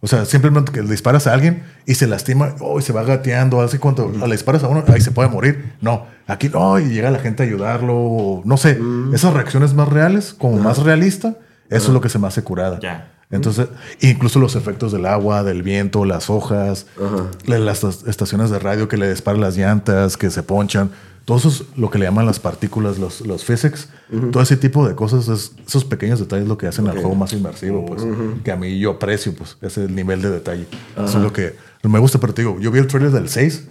O 0.00 0.06
sea, 0.06 0.26
simplemente 0.26 0.70
que 0.70 0.82
le 0.82 0.90
disparas 0.90 1.26
a 1.26 1.32
alguien 1.32 1.62
y 1.86 1.94
se 1.94 2.06
lastima, 2.06 2.54
oh, 2.60 2.78
y 2.78 2.82
se 2.82 2.92
va 2.92 3.04
gateando, 3.04 3.62
así 3.62 3.78
cuando 3.78 4.10
le 4.10 4.32
disparas 4.32 4.62
a 4.62 4.68
uno, 4.68 4.84
ahí 4.88 5.00
se 5.00 5.12
puede 5.12 5.30
morir. 5.30 5.72
No, 5.80 6.04
aquí 6.26 6.50
no, 6.50 6.78
y 6.78 6.90
llega 6.90 7.10
la 7.10 7.20
gente 7.20 7.42
a 7.42 7.46
ayudarlo, 7.46 8.42
no 8.44 8.56
sé, 8.58 8.78
esas 9.14 9.32
reacciones 9.32 9.72
más 9.72 9.88
reales, 9.88 10.34
como 10.34 10.58
más 10.58 10.76
realista, 10.82 11.38
eso 11.76 11.88
es 11.88 11.92
lo 11.94 12.00
que 12.00 12.08
se 12.08 12.18
me 12.18 12.26
hace 12.26 12.42
curada. 12.42 12.78
Ya. 12.80 13.10
Entonces, 13.30 13.68
incluso 14.00 14.38
los 14.38 14.54
efectos 14.54 14.92
del 14.92 15.06
agua, 15.06 15.42
del 15.42 15.62
viento, 15.62 16.04
las 16.04 16.30
hojas, 16.30 16.86
Ajá. 16.96 17.26
la- 17.46 17.58
las 17.58 17.82
est- 17.82 18.06
estaciones 18.06 18.50
de 18.50 18.58
radio 18.58 18.86
que 18.88 18.96
le 18.96 19.08
disparan 19.10 19.40
las 19.40 19.56
llantas, 19.56 20.16
que 20.16 20.30
se 20.30 20.42
ponchan, 20.42 20.90
todo 21.24 21.38
eso 21.38 21.48
es 21.48 21.64
lo 21.76 21.90
que 21.90 21.98
le 21.98 22.04
llaman 22.04 22.26
las 22.26 22.38
partículas, 22.38 22.98
los, 22.98 23.22
los 23.22 23.44
physics, 23.44 23.88
todo 24.30 24.42
ese 24.42 24.58
tipo 24.58 24.86
de 24.86 24.94
cosas, 24.94 25.26
es- 25.28 25.52
esos 25.66 25.84
pequeños 25.86 26.20
detalles 26.20 26.46
lo 26.46 26.58
que 26.58 26.66
hacen 26.66 26.86
al 26.86 26.96
juego 26.98 27.14
más 27.14 27.32
inmersivo, 27.32 27.84
pues, 27.86 28.02
que 28.44 28.52
a 28.52 28.56
mí 28.56 28.78
yo 28.78 28.90
aprecio, 28.92 29.34
pues, 29.34 29.56
ese 29.62 29.88
nivel 29.88 30.20
de 30.20 30.30
detalle. 30.30 30.66
Eso 30.94 31.16
es 31.18 31.24
lo 31.24 31.32
que 31.32 31.56
me 31.82 31.98
gusta, 31.98 32.20
pero 32.20 32.34
te 32.34 32.42
digo, 32.42 32.60
yo 32.60 32.70
vi 32.70 32.78
el 32.78 32.86
trailer 32.86 33.10
del 33.10 33.30
6 33.30 33.64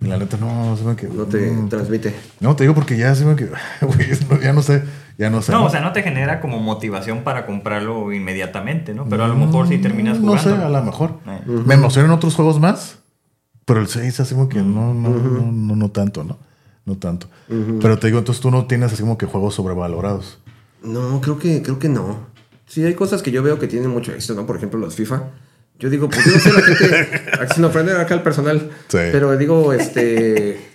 y 0.00 0.06
la 0.06 0.18
neta 0.18 0.36
no, 0.36 0.76
se 0.76 0.84
me 0.84 0.94
que, 0.96 1.08
No 1.08 1.24
te 1.24 1.50
transmite. 1.68 2.14
no, 2.40 2.54
te 2.54 2.62
digo 2.62 2.74
porque 2.74 2.96
ya 2.96 3.12
se 3.16 3.24
me 3.24 3.34
que, 3.34 3.48
ya 4.42 4.52
no 4.52 4.62
sé, 4.62 4.82
ya 5.18 5.30
no 5.30 5.42
sé. 5.42 5.52
No, 5.52 5.64
o 5.66 5.70
sea, 5.70 5.80
no 5.80 5.92
te 5.92 6.02
genera 6.02 6.40
como 6.40 6.58
motivación 6.60 7.22
para 7.22 7.46
comprarlo 7.46 8.12
inmediatamente, 8.12 8.94
¿no? 8.94 9.06
Pero 9.08 9.24
a 9.24 9.28
lo 9.28 9.36
mejor 9.36 9.68
si 9.68 9.78
terminas 9.78 10.18
No 10.20 10.36
jugando. 10.36 10.56
sé, 10.56 10.62
a 10.64 10.68
lo 10.68 10.82
mejor. 10.82 11.18
Eh. 11.26 11.40
Me 11.66 11.74
emocionan 11.74 12.10
otros 12.10 12.34
juegos 12.34 12.58
más, 12.60 12.98
pero 13.64 13.80
el 13.80 13.88
6 13.88 14.20
así 14.20 14.34
como 14.34 14.48
que 14.48 14.58
no, 14.58 14.92
no, 14.94 15.10
no, 15.10 15.52
no, 15.52 15.76
no 15.76 15.90
tanto, 15.90 16.24
¿no? 16.24 16.38
No 16.84 16.96
tanto. 16.98 17.28
Pero 17.80 17.98
te 17.98 18.08
digo, 18.08 18.18
entonces 18.18 18.42
tú 18.42 18.50
no 18.50 18.66
tienes 18.66 18.92
así 18.92 19.02
como 19.02 19.16
que 19.16 19.26
juegos 19.26 19.54
sobrevalorados. 19.54 20.38
No, 20.82 21.20
creo 21.22 21.38
que, 21.38 21.62
creo 21.62 21.78
que 21.78 21.88
no. 21.88 22.18
Sí, 22.66 22.84
hay 22.84 22.94
cosas 22.94 23.22
que 23.22 23.30
yo 23.30 23.42
veo 23.42 23.58
que 23.58 23.66
tienen 23.68 23.90
mucho 23.90 24.12
éxito, 24.12 24.34
¿no? 24.34 24.44
Por 24.46 24.56
ejemplo, 24.56 24.78
los 24.78 24.94
FIFA. 24.94 25.22
Yo 25.78 25.90
digo, 25.90 26.08
pues 26.08 26.24
yo 26.24 26.32
no 26.32 26.38
sé 26.38 26.52
la 26.52 26.60
gente, 26.60 27.08
sin 27.54 27.64
ofender 27.64 27.96
acá 27.96 28.14
al 28.14 28.22
personal, 28.22 28.70
Sí. 28.88 28.98
pero 29.12 29.36
digo, 29.36 29.72
este... 29.72 30.73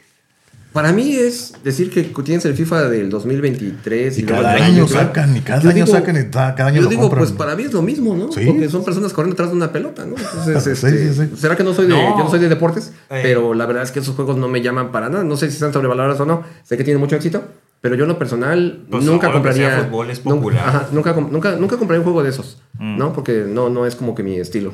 Para 0.73 0.93
mí 0.93 1.15
es 1.15 1.53
decir 1.63 1.89
que 1.89 2.03
tienes 2.23 2.45
el 2.45 2.53
FIFA 2.53 2.89
del 2.89 3.09
2023 3.09 4.19
Y 4.19 4.21
luego 4.21 4.43
cada 4.43 4.53
año 4.53 4.81
2023. 4.81 4.89
sacan, 5.07 5.35
y 5.35 5.41
cada 5.41 5.61
Yo 5.61 5.69
año 5.69 5.85
digo- 5.85 5.97
sacan, 5.97 6.17
y 6.17 6.25
cada 6.29 6.65
año 6.67 6.75
Yo 6.77 6.81
lo 6.83 6.89
digo, 6.89 7.01
compran. 7.03 7.19
pues 7.23 7.31
para 7.31 7.55
mí 7.55 7.63
es 7.63 7.73
lo 7.73 7.81
mismo, 7.81 8.15
¿no? 8.15 8.31
Sí. 8.31 8.45
Porque 8.45 8.69
son 8.69 8.83
personas 8.85 9.11
corriendo 9.13 9.33
atrás 9.33 9.49
de 9.49 9.55
una 9.55 9.71
pelota, 9.71 10.05
¿no? 10.05 10.15
Entonces, 10.15 10.63
Sí, 10.63 10.69
este, 10.87 11.11
sí, 11.13 11.27
sí. 11.27 11.35
¿será 11.37 11.55
que 11.55 11.63
no 11.63 11.73
soy 11.73 11.87
de, 11.87 11.93
No. 11.93 12.17
yo 12.17 12.23
no 12.23 12.29
soy 12.29 12.39
de 12.39 12.49
deportes? 12.49 12.93
Eh. 13.09 13.19
Pero 13.23 13.55
la 13.55 13.65
verdad 13.65 13.81
es 13.83 13.91
que 13.91 13.99
esos 13.99 14.15
juegos 14.15 14.37
no 14.37 14.47
me 14.47 14.61
llaman 14.61 14.91
para 14.91 15.09
nada. 15.09 15.23
No 15.23 15.37
sé 15.37 15.47
si 15.47 15.53
están 15.55 15.73
sobrevalorados 15.73 16.19
o 16.19 16.25
no. 16.25 16.43
Sé 16.63 16.77
que 16.77 16.83
tienen 16.83 16.99
mucho 17.01 17.15
éxito. 17.15 17.43
Pero 17.81 17.95
yo 17.95 18.03
en 18.03 18.09
lo 18.09 18.19
personal 18.19 18.85
Pues 18.91 19.05
nunca 19.05 19.27
sea 19.27 19.33
compraría. 19.33 19.83
fútbol 19.85 20.09
es 20.11 20.19
popular. 20.19 20.63
ajá, 20.67 20.87
nunca, 20.91 21.15
com- 21.15 21.31
nunca, 21.31 21.55
nunca 21.55 21.77
compraría 21.77 22.01
un 22.01 22.03
juego 22.03 22.21
de 22.23 22.29
esos. 22.29 22.61
Mm. 22.77 22.97
¿No? 22.97 23.13
Porque 23.13 23.45
no, 23.47 23.69
no 23.69 23.85
es 23.85 23.95
como 23.95 24.13
que 24.15 24.21
mi 24.21 24.37
estilo. 24.37 24.73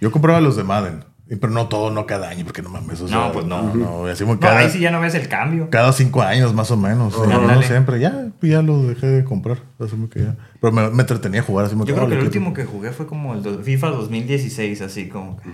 Yo 0.00 0.10
compraba 0.10 0.40
los 0.40 0.56
de 0.56 0.64
Madden, 0.64 1.04
y- 1.04 1.11
pero 1.28 1.48
no 1.50 1.68
todo, 1.68 1.90
no 1.90 2.04
cada 2.06 2.28
año, 2.28 2.44
porque 2.44 2.62
no 2.62 2.68
mames. 2.68 3.00
o 3.00 3.08
No, 3.08 3.32
pues 3.32 3.46
no. 3.46 3.62
No, 3.62 3.74
no, 3.74 4.06
así 4.06 4.24
como 4.24 4.34
No, 4.34 4.40
cada, 4.40 4.58
ahí 4.58 4.68
sí 4.70 4.80
ya 4.80 4.90
no 4.90 5.00
ves 5.00 5.14
el 5.14 5.28
cambio. 5.28 5.70
cada 5.70 5.92
cinco 5.92 6.20
años 6.22 6.52
más 6.54 6.70
o 6.70 6.76
menos. 6.76 7.14
No, 7.26 7.62
siempre. 7.62 8.00
Ya, 8.00 8.28
ya 8.42 8.60
lo 8.62 8.82
dejé 8.82 9.06
de 9.06 9.24
comprar. 9.24 9.58
así 9.78 9.90
como 9.92 10.08
que 10.10 10.20
ya. 10.20 10.36
Pero 10.60 10.72
me, 10.72 10.90
me 10.90 11.00
entretenía 11.02 11.42
jugar 11.42 11.66
así 11.66 11.74
como 11.74 11.86
Yo 11.86 11.94
creo 11.94 12.06
que 12.06 12.12
el 12.14 12.18
"Órale, 12.18 12.26
último 12.28 12.52
que 12.54 12.64
jugué 12.64 12.90
fue 12.92 13.06
como 13.06 13.34
el 13.34 13.64
FIFA 13.64 13.88
2016, 13.88 14.80
así 14.82 15.08
como 15.08 15.36
que. 15.38 15.48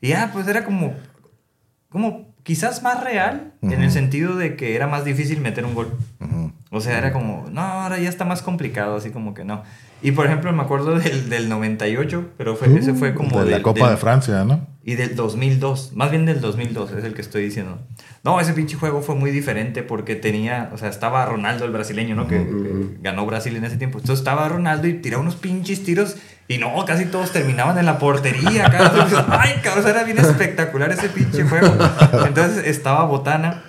Y 0.00 0.08
ya, 0.08 0.30
pues 0.32 0.46
era 0.46 0.64
como. 0.64 0.94
Como 1.88 2.34
quizás 2.42 2.82
más 2.82 3.02
real, 3.02 3.54
en 3.62 3.82
el 3.82 3.90
sentido 3.90 4.36
de 4.36 4.56
que 4.56 4.74
era 4.76 4.86
más 4.86 5.04
difícil 5.04 5.40
meter 5.40 5.64
un 5.64 5.74
gol. 5.74 5.88
O 6.74 6.80
sea, 6.80 6.98
era 6.98 7.12
como, 7.12 7.46
no, 7.50 7.60
ahora 7.60 7.98
ya 7.98 8.08
está 8.08 8.24
más 8.24 8.42
complicado, 8.42 8.96
así 8.96 9.10
como 9.10 9.32
que 9.34 9.44
no. 9.44 9.62
Y 10.02 10.10
por 10.12 10.26
ejemplo, 10.26 10.52
me 10.52 10.62
acuerdo 10.62 10.98
del, 10.98 11.30
del 11.30 11.48
98, 11.48 12.30
pero 12.36 12.56
fue, 12.56 12.76
ese 12.78 12.92
fue 12.94 13.14
como. 13.14 13.38
de 13.40 13.46
la 13.46 13.56
del- 13.56 13.62
Copa 13.62 13.86
del- 13.86 13.90
de 13.90 13.96
Francia, 13.96 14.44
¿no? 14.44 14.66
Y 14.86 14.96
del 14.96 15.16
2002, 15.16 15.92
más 15.94 16.10
bien 16.10 16.26
del 16.26 16.42
2002, 16.42 16.92
es 16.92 17.04
el 17.04 17.14
que 17.14 17.22
estoy 17.22 17.44
diciendo. 17.44 17.78
No, 18.22 18.38
ese 18.38 18.52
pinche 18.52 18.76
juego 18.76 19.00
fue 19.00 19.14
muy 19.14 19.30
diferente 19.30 19.82
porque 19.82 20.14
tenía, 20.14 20.68
o 20.74 20.76
sea, 20.78 20.90
estaba 20.90 21.24
Ronaldo 21.24 21.64
el 21.64 21.70
brasileño, 21.72 22.14
¿no? 22.14 22.26
Que, 22.26 22.36
que 22.36 22.98
ganó 23.00 23.24
Brasil 23.24 23.56
en 23.56 23.64
ese 23.64 23.78
tiempo. 23.78 23.96
Entonces 23.98 24.18
estaba 24.20 24.46
Ronaldo 24.46 24.86
y 24.86 24.94
tiraba 24.94 25.22
unos 25.22 25.36
pinches 25.36 25.84
tiros 25.84 26.16
y 26.48 26.58
no, 26.58 26.84
casi 26.84 27.06
todos 27.06 27.32
terminaban 27.32 27.78
en 27.78 27.86
la 27.86 27.98
portería. 27.98 28.64
Cada 28.70 29.06
Ay, 29.40 29.54
cabrón, 29.62 29.86
era 29.88 30.04
bien 30.04 30.18
espectacular 30.18 30.90
ese 30.92 31.08
pinche 31.08 31.44
juego. 31.44 31.72
Entonces 32.26 32.66
estaba 32.66 33.04
Botana. 33.06 33.62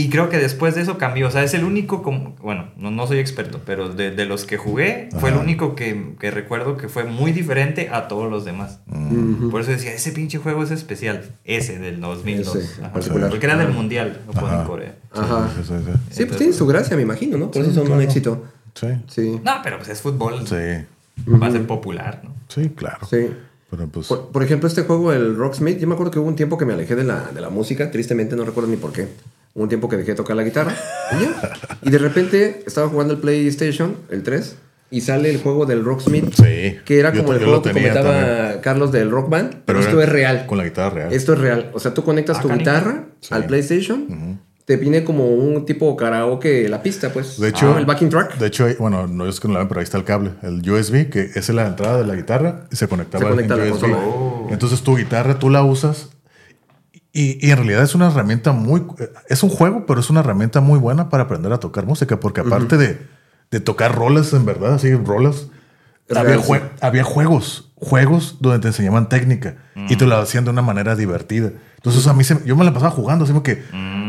Y 0.00 0.08
creo 0.08 0.28
que 0.30 0.38
después 0.38 0.74
de 0.74 0.82
eso 0.82 0.96
cambió. 0.98 1.28
O 1.28 1.30
sea, 1.30 1.42
es 1.44 1.52
el 1.54 1.64
único, 1.64 2.02
como, 2.02 2.34
bueno, 2.42 2.70
no, 2.76 2.90
no 2.90 3.06
soy 3.06 3.18
experto, 3.18 3.60
pero 3.66 3.88
de, 3.90 4.10
de 4.10 4.24
los 4.24 4.44
que 4.44 4.56
jugué, 4.56 5.08
fue 5.18 5.30
el 5.30 5.36
único 5.36 5.74
que, 5.74 6.14
que 6.18 6.30
recuerdo 6.30 6.76
que 6.76 6.88
fue 6.88 7.04
muy 7.04 7.32
diferente 7.32 7.88
a 7.92 8.08
todos 8.08 8.30
los 8.30 8.44
demás. 8.44 8.80
Ujú. 8.88 9.50
Por 9.50 9.60
eso 9.60 9.70
decía, 9.72 9.92
ese 9.92 10.12
pinche 10.12 10.38
juego 10.38 10.62
es 10.62 10.70
especial. 10.70 11.22
Ese 11.44 11.78
del 11.78 12.00
2002. 12.00 12.56
Ese, 12.56 12.82
Ajá. 12.82 12.92
particular. 12.92 13.30
Porque 13.30 13.46
era 13.46 13.56
del 13.56 13.72
mundial, 13.72 14.20
lo 14.26 14.32
ponen 14.32 14.60
en. 14.60 14.64
Corea. 14.66 14.94
Ajá. 15.12 15.48
Sí, 15.56 15.62
sí, 15.66 15.74
sí. 15.84 15.92
Sí, 16.10 16.24
pues 16.26 16.38
tiene 16.38 16.52
su 16.52 16.66
gracia, 16.66 16.96
me 16.96 17.02
imagino, 17.02 17.36
¿no? 17.36 17.50
Por 17.50 17.62
eso 17.62 17.72
son 17.74 17.90
un 17.92 18.00
éxito. 18.00 18.44
Sí, 18.74 18.86
Sí. 19.08 19.40
No, 19.44 19.52
pero 19.62 19.76
pues 19.78 19.88
es 19.90 20.00
fútbol. 20.00 20.46
sí, 20.46 20.84
Va 21.30 21.48
a 21.48 21.50
ser 21.50 21.66
popular, 21.66 22.20
¿no? 22.24 22.34
sí, 22.48 22.70
claro. 22.70 23.06
Sí. 23.08 23.28
Pero 23.70 23.86
pues, 23.86 24.06
Por, 24.08 24.28
por 24.30 24.42
ejemplo, 24.42 24.66
este 24.68 24.82
juego, 24.82 25.12
el 25.12 25.36
Rocksmith, 25.36 25.78
yo 25.78 25.86
me 25.86 25.94
acuerdo 25.94 26.10
que 26.10 26.18
hubo 26.18 26.26
un 26.28 26.34
tiempo 26.36 26.56
que 26.58 26.64
me 26.64 26.72
alejé 26.72 26.96
de 26.96 27.04
la, 27.04 27.30
de 27.32 27.40
la 27.40 27.50
música, 27.50 27.90
tristemente 27.90 28.34
no 28.34 28.44
recuerdo 28.44 28.68
ni 28.70 28.76
por 28.76 28.92
qué. 28.92 29.06
Un 29.54 29.68
tiempo 29.68 29.88
que 29.88 29.96
dejé 29.96 30.12
de 30.12 30.16
tocar 30.16 30.36
la 30.36 30.44
guitarra 30.44 30.74
y 31.18 31.22
ya. 31.24 31.52
Y 31.82 31.90
de 31.90 31.98
repente 31.98 32.62
estaba 32.66 32.88
jugando 32.88 33.14
el 33.14 33.20
PlayStation, 33.20 33.96
el 34.10 34.22
3, 34.22 34.56
y 34.92 35.00
sale 35.02 35.30
el 35.30 35.40
juego 35.40 35.66
del 35.66 35.84
Rocksmith, 35.84 36.32
sí. 36.34 36.78
que 36.84 36.98
era 37.00 37.12
como 37.12 37.32
el 37.32 37.40
yo 37.40 37.46
juego 37.46 37.62
que 37.62 37.72
comentaba 37.72 38.10
también. 38.12 38.60
Carlos 38.62 38.92
del 38.92 39.10
Rock 39.10 39.28
Band, 39.28 39.56
pero, 39.64 39.80
esto 39.80 39.94
era 40.00 40.04
es 40.04 40.08
real. 40.08 40.46
Con 40.46 40.58
la 40.58 40.64
guitarra 40.64 40.90
real. 40.94 41.12
Esto 41.12 41.32
es 41.34 41.38
real. 41.40 41.70
O 41.74 41.80
sea, 41.80 41.94
tú 41.94 42.04
conectas 42.04 42.38
Ah, 42.38 42.42
tu 42.42 42.48
guitarra 42.48 43.04
Sí. 43.20 43.34
al 43.34 43.44
PlayStation, 43.46 44.38
te 44.64 44.76
viene 44.76 45.02
como 45.02 45.26
un 45.28 45.64
tipo 45.66 45.96
karaoke 45.96 46.68
la 46.68 46.80
pista, 46.82 47.12
pues. 47.12 47.38
De 47.40 47.48
hecho, 47.48 47.74
Ah, 47.74 47.78
el 47.80 47.86
backing 47.86 48.08
track. 48.08 48.38
De 48.38 48.46
hecho, 48.46 48.66
bueno, 48.78 49.06
no 49.08 49.26
es 49.28 49.40
que 49.40 49.48
no 49.48 49.54
la 49.54 49.60
ven, 49.60 49.68
pero 49.68 49.80
ahí 49.80 49.84
está 49.84 49.98
el 49.98 50.04
cable, 50.04 50.30
el 50.42 50.68
USB, 50.70 51.08
que 51.10 51.30
es 51.34 51.48
la 51.50 51.66
entrada 51.66 51.98
de 51.98 52.06
la 52.06 52.14
guitarra 52.14 52.66
y 52.70 52.76
se 52.76 52.86
conectaba 52.86 53.24
Se 53.24 53.30
conecta 53.30 53.54
en 53.54 53.60
USB. 53.62 53.70
consola. 53.72 53.96
Oh. 53.98 54.48
Entonces 54.50 54.80
tu 54.82 54.96
guitarra 54.96 55.38
tú 55.40 55.50
la 55.50 55.62
usas 55.64 56.10
y, 57.12 57.44
y 57.46 57.50
en 57.50 57.56
realidad 57.56 57.82
es 57.82 57.94
una 57.94 58.08
herramienta 58.08 58.52
muy, 58.52 58.84
es 59.28 59.42
un 59.42 59.50
juego, 59.50 59.84
pero 59.86 60.00
es 60.00 60.10
una 60.10 60.20
herramienta 60.20 60.60
muy 60.60 60.78
buena 60.78 61.08
para 61.08 61.24
aprender 61.24 61.52
a 61.52 61.58
tocar 61.58 61.86
música, 61.86 62.20
porque 62.20 62.40
aparte 62.40 62.76
de, 62.76 63.06
de 63.50 63.60
tocar 63.60 63.94
roles 63.94 64.32
en 64.32 64.44
verdad, 64.46 64.74
así 64.74 64.94
roles, 64.94 65.48
Es 66.08 66.16
había, 66.16 66.36
jue- 66.38 66.62
había 66.80 67.04
juegos, 67.04 67.70
juegos 67.76 68.36
donde 68.40 68.58
te 68.60 68.68
enseñaban 68.68 69.08
técnica 69.08 69.56
y 69.88 69.96
te 69.96 70.06
lo 70.06 70.16
hacían 70.18 70.44
de 70.44 70.50
una 70.50 70.62
manera 70.62 70.94
divertida. 70.96 71.50
Entonces 71.76 72.06
a 72.06 72.12
mí 72.14 72.22
se- 72.24 72.44
yo 72.44 72.54
me 72.56 72.64
la 72.64 72.72
pasaba 72.74 72.90
jugando, 72.90 73.24
así 73.24 73.32
como 73.32 73.42
que 73.42 73.62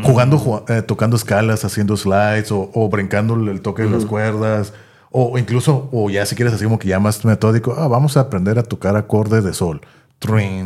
jugando, 0.04 0.38
ju- 0.38 0.64
eh, 0.68 0.82
tocando 0.82 1.16
escalas, 1.16 1.64
haciendo 1.64 1.96
slides 1.96 2.50
o, 2.52 2.70
o 2.74 2.88
brincando 2.88 3.34
el 3.34 3.60
toque 3.62 3.82
de 3.84 3.90
las 3.90 4.04
cuerdas. 4.04 4.72
O 5.14 5.36
incluso, 5.38 5.88
o 5.92 6.08
ya 6.08 6.24
si 6.24 6.34
quieres 6.36 6.54
así 6.54 6.64
como 6.64 6.78
que 6.78 6.88
ya 6.88 6.98
más 6.98 7.22
metódico, 7.24 7.74
ah, 7.78 7.86
vamos 7.86 8.16
a 8.16 8.20
aprender 8.20 8.58
a 8.58 8.62
tocar 8.62 8.96
acordes 8.96 9.44
de 9.44 9.52
sol. 9.52 9.82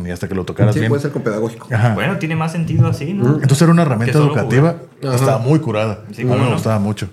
Y 0.05 0.11
hasta 0.11 0.27
que 0.27 0.35
lo 0.35 0.45
tocaras 0.45 0.73
Sí, 0.73 0.79
bien. 0.79 0.89
puede 0.89 1.01
ser 1.01 1.11
con 1.11 1.23
pedagógico. 1.23 1.67
Ajá. 1.73 1.93
Bueno, 1.95 2.17
tiene 2.17 2.35
más 2.35 2.51
sentido 2.51 2.87
así, 2.87 3.13
¿no? 3.13 3.35
Entonces 3.35 3.61
era 3.63 3.71
una 3.71 3.81
herramienta 3.81 4.17
educativa. 4.17 4.75
Estaba 5.01 5.39
muy 5.39 5.59
curada. 5.59 6.03
Sí, 6.11 6.21
a 6.21 6.25
mí 6.25 6.31
cómo 6.31 6.43
me 6.43 6.49
no. 6.49 6.53
gustaba 6.55 6.79
mucho. 6.79 7.09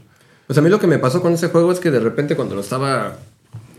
Pues 0.47 0.59
a 0.59 0.62
mí 0.62 0.69
lo 0.69 0.79
que 0.79 0.87
me 0.87 0.99
pasó 0.99 1.23
con 1.23 1.33
ese 1.33 1.49
juego 1.49 1.73
es 1.73 1.81
que 1.81 1.91
de 1.91 2.01
repente 2.01 2.37
cuando 2.37 2.55
lo 2.55 2.61
estaba 2.61 3.16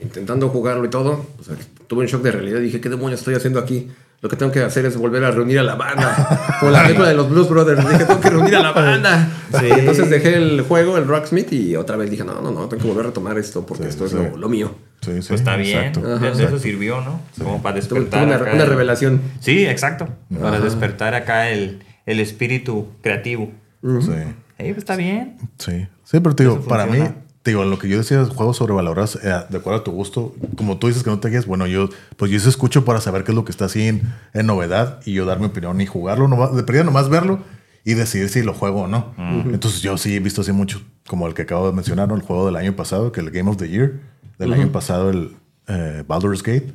intentando 0.01 0.49
jugarlo 0.49 0.85
y 0.85 0.89
todo, 0.89 1.25
o 1.39 1.43
sea, 1.43 1.55
tuve 1.87 2.01
un 2.01 2.07
shock 2.07 2.21
de 2.23 2.31
realidad. 2.31 2.59
Dije, 2.59 2.81
¿qué 2.81 2.89
demonios 2.89 3.19
estoy 3.19 3.35
haciendo 3.35 3.59
aquí? 3.59 3.91
Lo 4.25 4.29
que 4.29 4.37
tengo 4.37 4.51
que 4.51 4.59
hacer 4.61 4.87
es 4.87 4.97
volver 4.97 5.23
a 5.23 5.29
reunir 5.29 5.59
a 5.59 5.63
la 5.63 5.75
banda. 5.75 6.55
Como 6.59 6.71
la 6.71 6.81
película 6.81 7.07
de 7.09 7.13
los 7.13 7.29
Blues 7.29 7.47
Brothers. 7.47 7.87
Dije, 7.87 8.05
tengo 8.05 8.19
que 8.19 8.29
reunir 8.31 8.55
a 8.55 8.59
la 8.63 8.71
banda. 8.71 9.29
Sí. 9.59 9.67
Entonces 9.69 10.09
dejé 10.09 10.33
el 10.37 10.61
juego, 10.61 10.97
el 10.97 11.05
Rocksmith, 11.07 11.53
y 11.53 11.75
otra 11.75 11.95
vez 11.95 12.09
dije, 12.09 12.23
no, 12.23 12.41
no, 12.41 12.49
no, 12.49 12.67
tengo 12.67 12.81
que 12.81 12.87
volver 12.87 13.05
a 13.05 13.07
retomar 13.09 13.37
esto 13.37 13.67
porque 13.67 13.83
Sí, 13.83 13.89
esto 13.89 14.05
es 14.05 14.11
sí. 14.13 14.17
lo, 14.17 14.35
lo 14.35 14.49
mío. 14.49 14.73
Sí, 15.01 15.11
sí, 15.21 15.27
Pues 15.27 15.41
está 15.41 15.55
bien. 15.57 15.77
exacto. 15.89 16.25
Eso 16.25 16.57
sirvió, 16.57 17.01
¿no? 17.01 17.21
Como 17.37 17.61
para 17.61 17.79
Tuve, 17.79 17.87
tuve 17.87 17.99
despertar. 17.99 18.25
una, 18.27 18.35
acá 18.37 18.53
una 18.55 18.63
el- 18.63 18.69
revelación. 18.69 19.21
Sí, 19.41 19.63
exacto. 19.67 20.07
Para 20.41 20.59
despertar 20.59 21.13
acá 21.13 21.49
el, 21.51 21.83
el 22.07 22.19
espíritu 22.19 22.87
creativo. 23.03 23.51
Sí. 23.83 24.09
Eh, 24.57 24.69
pues 24.69 24.77
está 24.77 24.95
bien. 24.95 25.37
Sí, 25.59 25.85
sí, 26.03 26.19
pero 26.19 26.33
te 26.35 26.41
digo, 26.45 26.61
para 26.61 26.87
mí. 26.87 26.97
Te 27.45 27.51
digo, 27.51 27.61
en 27.61 27.69
lo 27.69 27.77
que 27.77 27.87
yo 27.87 27.99
decía, 27.99 28.25
juegos 28.25 28.57
sobrevalorados, 28.57 29.17
eh, 29.17 29.31
de 29.49 29.57
acuerdo 29.59 29.81
a 29.81 29.83
tu 29.83 29.91
gusto, 29.91 30.33
como 30.55 30.79
tú 30.79 30.87
dices 30.87 31.03
que 31.03 31.11
no 31.11 31.19
te 31.19 31.29
guías, 31.29 31.45
bueno, 31.45 31.67
yo, 31.67 31.89
pues 32.17 32.31
yo 32.31 32.39
sí 32.39 32.49
escucho 32.49 32.83
para 32.85 33.01
saber 33.01 33.23
qué 33.23 33.33
es 33.33 33.35
lo 33.35 33.45
que 33.45 33.51
está 33.51 33.65
así 33.65 33.87
en, 33.87 34.01
en 34.33 34.47
novedad 34.47 34.99
y 35.05 35.13
yo 35.13 35.25
dar 35.25 35.39
mi 35.39 35.45
opinión 35.45 35.79
y 35.79 35.85
jugarlo, 35.85 36.27
nomás, 36.27 36.55
de 36.55 36.63
perdida 36.63 36.83
nomás 36.83 37.07
verlo 37.07 37.37
y 37.83 37.93
decidir 37.93 38.29
si 38.29 38.41
lo 38.41 38.55
juego 38.55 38.81
o 38.81 38.87
no. 38.87 39.13
Entonces 39.53 39.83
yo 39.83 39.95
sí 39.99 40.15
he 40.15 40.19
visto 40.19 40.41
así 40.41 40.53
mucho, 40.53 40.81
como 41.05 41.27
el 41.27 41.35
que 41.35 41.43
acabo 41.43 41.67
de 41.67 41.73
mencionar, 41.73 42.07
¿no? 42.07 42.15
el 42.15 42.23
juego 42.23 42.47
del 42.47 42.55
año 42.55 42.75
pasado, 42.75 43.11
que 43.11 43.21
el 43.21 43.29
Game 43.29 43.47
of 43.47 43.57
the 43.57 43.69
Year, 43.69 43.99
del 44.39 44.51
año 44.51 44.71
pasado, 44.71 45.11
el 45.11 45.35
eh, 45.67 46.03
Baldur's 46.07 46.41
Gate, 46.41 46.73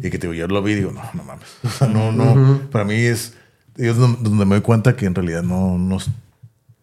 y 0.00 0.10
que 0.10 0.18
te 0.20 0.28
digo, 0.28 0.34
yo 0.34 0.46
lo 0.46 0.62
vi 0.62 0.72
y 0.72 0.76
digo, 0.76 0.92
no, 0.92 1.02
no 1.12 1.24
mames, 1.24 1.48
o 1.64 1.68
sea, 1.70 1.88
no, 1.88 2.12
no, 2.12 2.60
para 2.70 2.84
mí 2.84 2.94
es, 2.94 3.34
es 3.76 3.96
donde 3.96 4.22
donde 4.22 4.44
me 4.44 4.54
doy 4.54 4.62
cuenta 4.62 4.94
que 4.94 5.06
en 5.06 5.14
realidad 5.16 5.42
no, 5.42 5.76
no, 5.76 5.98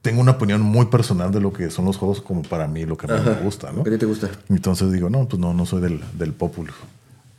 tengo 0.01 0.21
una 0.21 0.31
opinión 0.31 0.61
muy 0.61 0.87
personal 0.87 1.31
de 1.31 1.39
lo 1.39 1.53
que 1.53 1.69
son 1.69 1.85
los 1.85 1.97
juegos 1.97 2.21
como 2.21 2.41
para 2.41 2.67
mí, 2.67 2.85
lo 2.85 2.97
que 2.97 3.11
a 3.11 3.17
mí 3.17 3.23
me 3.25 3.41
gusta, 3.43 3.71
¿no? 3.71 3.83
¿Qué 3.83 3.97
te 3.97 4.05
gusta? 4.05 4.29
Entonces 4.49 4.91
digo, 4.91 5.09
no, 5.09 5.27
pues 5.27 5.39
no, 5.39 5.53
no 5.53 5.65
soy 5.65 5.81
del, 5.81 6.01
del 6.17 6.33
populo, 6.33 6.73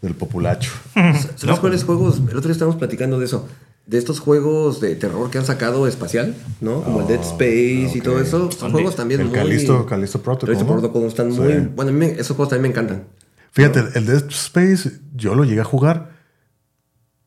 del 0.00 0.14
populacho. 0.14 0.70
¿Sabes 1.36 1.58
cuáles 1.60 1.84
juegos? 1.84 2.18
El 2.18 2.36
otro 2.36 2.42
día 2.42 2.52
estábamos 2.52 2.76
platicando 2.78 3.18
de 3.18 3.24
eso. 3.26 3.48
De 3.84 3.98
estos 3.98 4.20
juegos 4.20 4.80
de 4.80 4.94
terror 4.94 5.28
que 5.28 5.38
han 5.38 5.44
sacado 5.44 5.88
espacial, 5.88 6.36
¿no? 6.60 6.82
Como 6.84 7.00
el 7.00 7.08
Dead 7.08 7.20
Space 7.20 7.90
y 7.96 8.00
todo 8.00 8.20
eso. 8.20 8.48
Son 8.52 8.70
juegos 8.70 8.94
también 8.94 9.20
el 9.22 9.26
muy... 9.26 9.36
Callisto- 9.36 9.84
Callisto 9.86 10.22
Protocol, 10.22 10.54
Callisto 10.54 10.72
¿no? 10.72 10.80
Protocol 10.80 11.02
están 11.08 11.32
Sí. 11.32 11.40
muy... 11.40 11.52
Bueno, 11.74 11.90
a 11.90 11.92
mí 11.92 11.98
me- 11.98 12.12
esos 12.12 12.36
juegos 12.36 12.50
también 12.50 12.62
me 12.62 12.68
encantan. 12.68 13.04
Fíjate, 13.50 13.80
el 13.98 14.06
Dead 14.06 14.24
Space 14.28 15.00
yo 15.16 15.34
lo 15.34 15.42
llegué 15.42 15.62
a 15.62 15.64
jugar, 15.64 16.11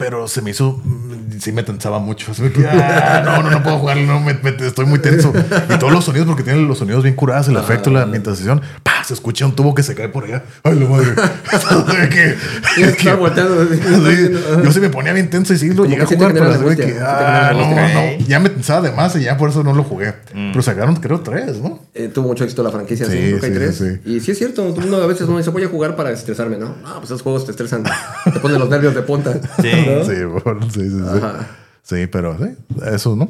pero 0.06 0.28
se 0.28 0.44
me 0.44 0.52
hizo, 0.52 0.80
mm, 0.84 1.40
sí 1.40 1.52
me 1.52 1.64
tensaba 1.64 1.98
mucho. 1.98 2.32
Así 2.32 2.44
que, 2.50 2.64
ah, 2.68 3.24
no, 3.26 3.42
no, 3.42 3.50
no 3.50 3.64
puedo 3.64 3.80
jugarlo, 3.80 4.06
no, 4.06 4.20
me, 4.20 4.36
me- 4.36 4.56
estoy 4.68 4.86
muy 4.86 5.00
tenso. 5.00 5.34
Y 5.74 5.80
todos 5.80 5.92
los 5.92 6.06
sonidos, 6.06 6.28
porque 6.28 6.44
tienen 6.44 6.68
los 6.68 6.78
sonidos 6.78 7.02
bien 7.02 7.16
curados, 7.16 7.48
el 7.48 7.58
efecto, 7.58 7.90
la 7.90 8.04
ambientación, 8.04 8.62
¡pah! 8.84 8.92
se 9.04 9.14
escucha 9.16 9.46
un 9.46 9.56
tubo 9.56 9.74
que 9.76 9.82
se 9.84 9.94
cae 9.96 10.10
por 10.10 10.26
allá. 10.26 10.44
¡Ay, 10.64 10.80
la 10.80 10.88
madre! 10.88 11.08
Que- 12.10 12.36
yo 14.64 14.72
se 14.72 14.80
me 14.80 14.90
ponía 14.90 15.14
bien 15.14 15.30
tenso 15.30 15.54
y 15.54 15.58
sí 15.58 15.74
lo 15.74 15.86
llegué 15.86 16.04
a 16.04 16.06
jugar, 16.06 16.34
pero 16.34 16.52
angustia, 16.54 16.86
que, 16.86 16.98
ah, 17.02 17.52
no, 17.54 17.70
no, 17.72 18.26
ya 18.28 18.40
me 18.40 18.50
tensaba 18.50 18.82
de 18.82 18.92
más 18.96 19.16
y 19.16 19.22
ya 19.24 19.38
por 19.38 19.50
eso 19.50 19.64
no 19.64 19.74
lo 19.74 19.84
jugué. 19.84 20.14
Pero 20.34 20.62
sacaron, 20.62 20.96
creo, 20.98 21.20
tres, 21.22 21.58
¿no? 21.62 21.80
Eh, 21.94 22.10
tuvo 22.14 22.28
mucho 22.28 22.44
éxito 22.44 22.62
la 22.64 22.72
franquicia, 22.72 23.06
sí, 23.06 23.12
Sí, 23.14 23.18
creo 23.18 23.40
que 23.40 23.46
hay 23.46 23.52
sí, 23.52 23.58
tres. 23.58 23.76
sí, 23.78 24.00
Y 24.12 24.20
sí 24.20 24.32
es 24.32 24.38
cierto, 24.38 24.64
uno 24.64 24.98
a 24.98 25.08
veces 25.08 25.28
uno 25.28 25.38
dice, 25.38 25.50
voy 25.50 25.64
a 25.64 25.68
jugar 25.68 25.96
para 25.96 26.12
estresarme, 26.12 26.58
¿no? 26.58 26.76
No, 26.84 26.94
pues 26.96 27.06
esos 27.06 27.22
juegos 27.22 27.46
te 27.46 27.52
estresan, 27.52 27.84
te 28.34 28.40
ponen 28.40 28.60
los 28.60 28.70
nervios 28.70 28.94
de 28.96 29.02
punta. 29.02 29.34
Sí. 29.62 29.70
¿No? 30.00 30.06
Sí, 30.06 30.24
bueno, 30.44 30.70
sí, 30.72 30.90
sí, 30.90 31.00
sí. 31.84 32.08
Pero 32.12 32.38
sí, 32.38 32.56
eso, 32.94 33.16
¿no? 33.16 33.30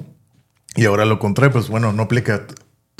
Y 0.75 0.85
ahora 0.85 1.05
lo 1.05 1.19
contrario, 1.19 1.53
pues 1.53 1.69
bueno, 1.69 1.93
no 1.93 2.03
aplica 2.03 2.45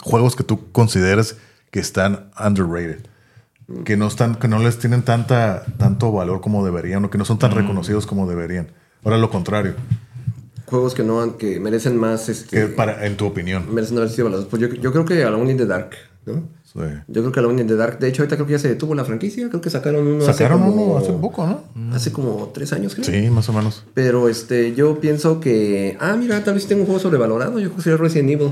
juegos 0.01 0.35
que 0.35 0.43
tú 0.43 0.71
consideres 0.71 1.37
que 1.71 1.79
están 1.79 2.29
underrated. 2.43 3.05
Que 3.83 3.97
no 3.97 4.07
están, 4.07 4.35
que 4.35 4.47
no 4.47 4.59
les 4.59 4.77
tienen 4.77 5.01
tanta, 5.01 5.65
tanto 5.77 6.11
valor 6.11 6.39
como 6.39 6.63
deberían, 6.63 7.03
o 7.03 7.09
que 7.09 7.17
no 7.17 7.25
son 7.25 7.39
tan 7.39 7.51
reconocidos 7.51 8.05
como 8.05 8.27
deberían. 8.29 8.67
Ahora 9.03 9.17
lo 9.17 9.29
contrario, 9.29 9.73
Juegos 10.67 10.93
que 10.95 11.03
no 11.03 11.21
han- 11.21 11.33
que 11.33 11.59
merecen 11.59 11.95
más, 11.97 12.27
este, 12.29 12.49
que 12.59 12.65
para, 12.67 13.05
en 13.05 13.17
tu 13.17 13.25
opinión. 13.27 13.71
merecen 13.73 13.97
haber 13.97 14.09
sido 14.09 14.25
valorados. 14.25 14.49
Pues 14.49 14.61
yo, 14.61 14.67
yo 14.69 14.91
creo 14.91 15.05
que 15.05 15.23
Alone 15.23 15.51
in 15.51 15.57
the 15.57 15.65
Dark, 15.67 15.91
¿no? 16.25 16.43
Sí. 16.76 16.81
Yo 17.07 17.22
creo 17.22 17.31
que 17.31 17.39
Alone 17.39 17.61
in 17.61 17.68
the 17.68 17.76
Dark, 17.76 17.99
de 17.99 18.10
hecho 18.10 18.22
ahorita 18.22 18.35
creo 18.35 18.47
que 18.47 18.53
ya 18.53 18.60
se 18.60 18.68
detuvo 18.68 18.95
la 18.95 19.06
franquicia, 19.06 19.47
creo 19.47 19.61
que 19.61 19.69
sacaron 19.69 20.06
uno 20.06 20.26
Sacaron 20.26 20.61
hace 20.61 20.69
como, 20.72 20.85
uno 20.85 20.97
hace 20.97 21.14
poco, 21.14 21.47
¿no? 21.47 21.95
Hace 21.95 22.11
como 22.11 22.52
tres 22.53 22.73
años, 22.73 22.95
creo. 22.95 23.06
Sí, 23.06 23.30
más 23.30 23.47
o 23.47 23.53
menos. 23.53 23.85
Pero 23.93 24.27
este, 24.27 24.73
yo 24.76 24.99
pienso 24.99 25.39
que. 25.39 25.97
Ah, 26.02 26.15
mira, 26.18 26.43
tal 26.43 26.56
vez 26.56 26.68
tengo 26.68 26.81
un 26.81 26.88
juego 26.88 26.99
sobrevalorado. 26.99 27.60
Yo 27.60 27.68
creo 27.68 27.77
que 27.77 27.81
sería 27.81 27.97
Resident 27.97 28.30
Evil. 28.31 28.52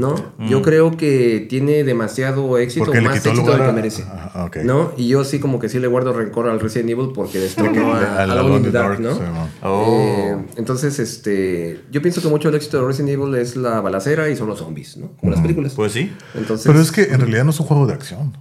¿No? 0.00 0.14
Yo 0.48 0.62
creo 0.62 0.96
que 0.96 1.46
tiene 1.48 1.84
demasiado 1.84 2.56
éxito, 2.56 2.86
más 3.02 3.16
éxito 3.24 3.50
del 3.50 3.66
que 3.66 3.72
merece. 3.72 4.02
Ajá, 4.02 4.46
ok. 4.46 4.56
¿No? 4.64 4.92
Y 4.96 5.08
yo 5.08 5.24
sí, 5.24 5.38
como 5.40 5.58
que 5.58 5.68
sí 5.68 5.78
le 5.78 5.86
guardo 5.88 6.14
rencor 6.14 6.48
al 6.48 6.58
Resident 6.58 6.90
Evil 6.90 7.10
porque 7.14 7.38
destronó 7.38 7.92
a, 7.92 8.22
Al 8.22 8.30
a 8.30 8.32
Alone 8.32 8.56
in 8.56 8.62
the 8.62 8.70
Dark, 8.70 8.98
¿no? 8.98 9.14
man. 9.14 9.50
Oh. 9.62 9.84
Eh, 9.86 10.36
entonces, 10.56 10.98
este. 10.98 11.82
Yo 11.90 12.00
pienso 12.00 12.22
que 12.22 12.28
mucho 12.28 12.48
del 12.48 12.56
éxito 12.56 12.80
de 12.80 12.86
Resident 12.86 13.10
Evil 13.10 13.34
es 13.34 13.56
la 13.56 13.82
balacera 13.82 14.30
y 14.30 14.36
son 14.36 14.48
los 14.48 14.58
zombies, 14.58 14.96
¿no? 14.96 15.12
Como 15.18 15.32
las 15.32 15.40
películas. 15.42 15.74
Pues 15.74 15.92
sí. 15.92 16.10
Entonces. 16.34 16.66
Pero 16.66 16.80
es 16.80 16.90
que 16.90 17.02
en 17.02 17.20
realidad 17.20 17.44
no 17.44 17.50
es 17.50 17.60
un 17.60 17.66
juego 17.66 17.86
de 17.86 17.92
acción. 17.92 18.36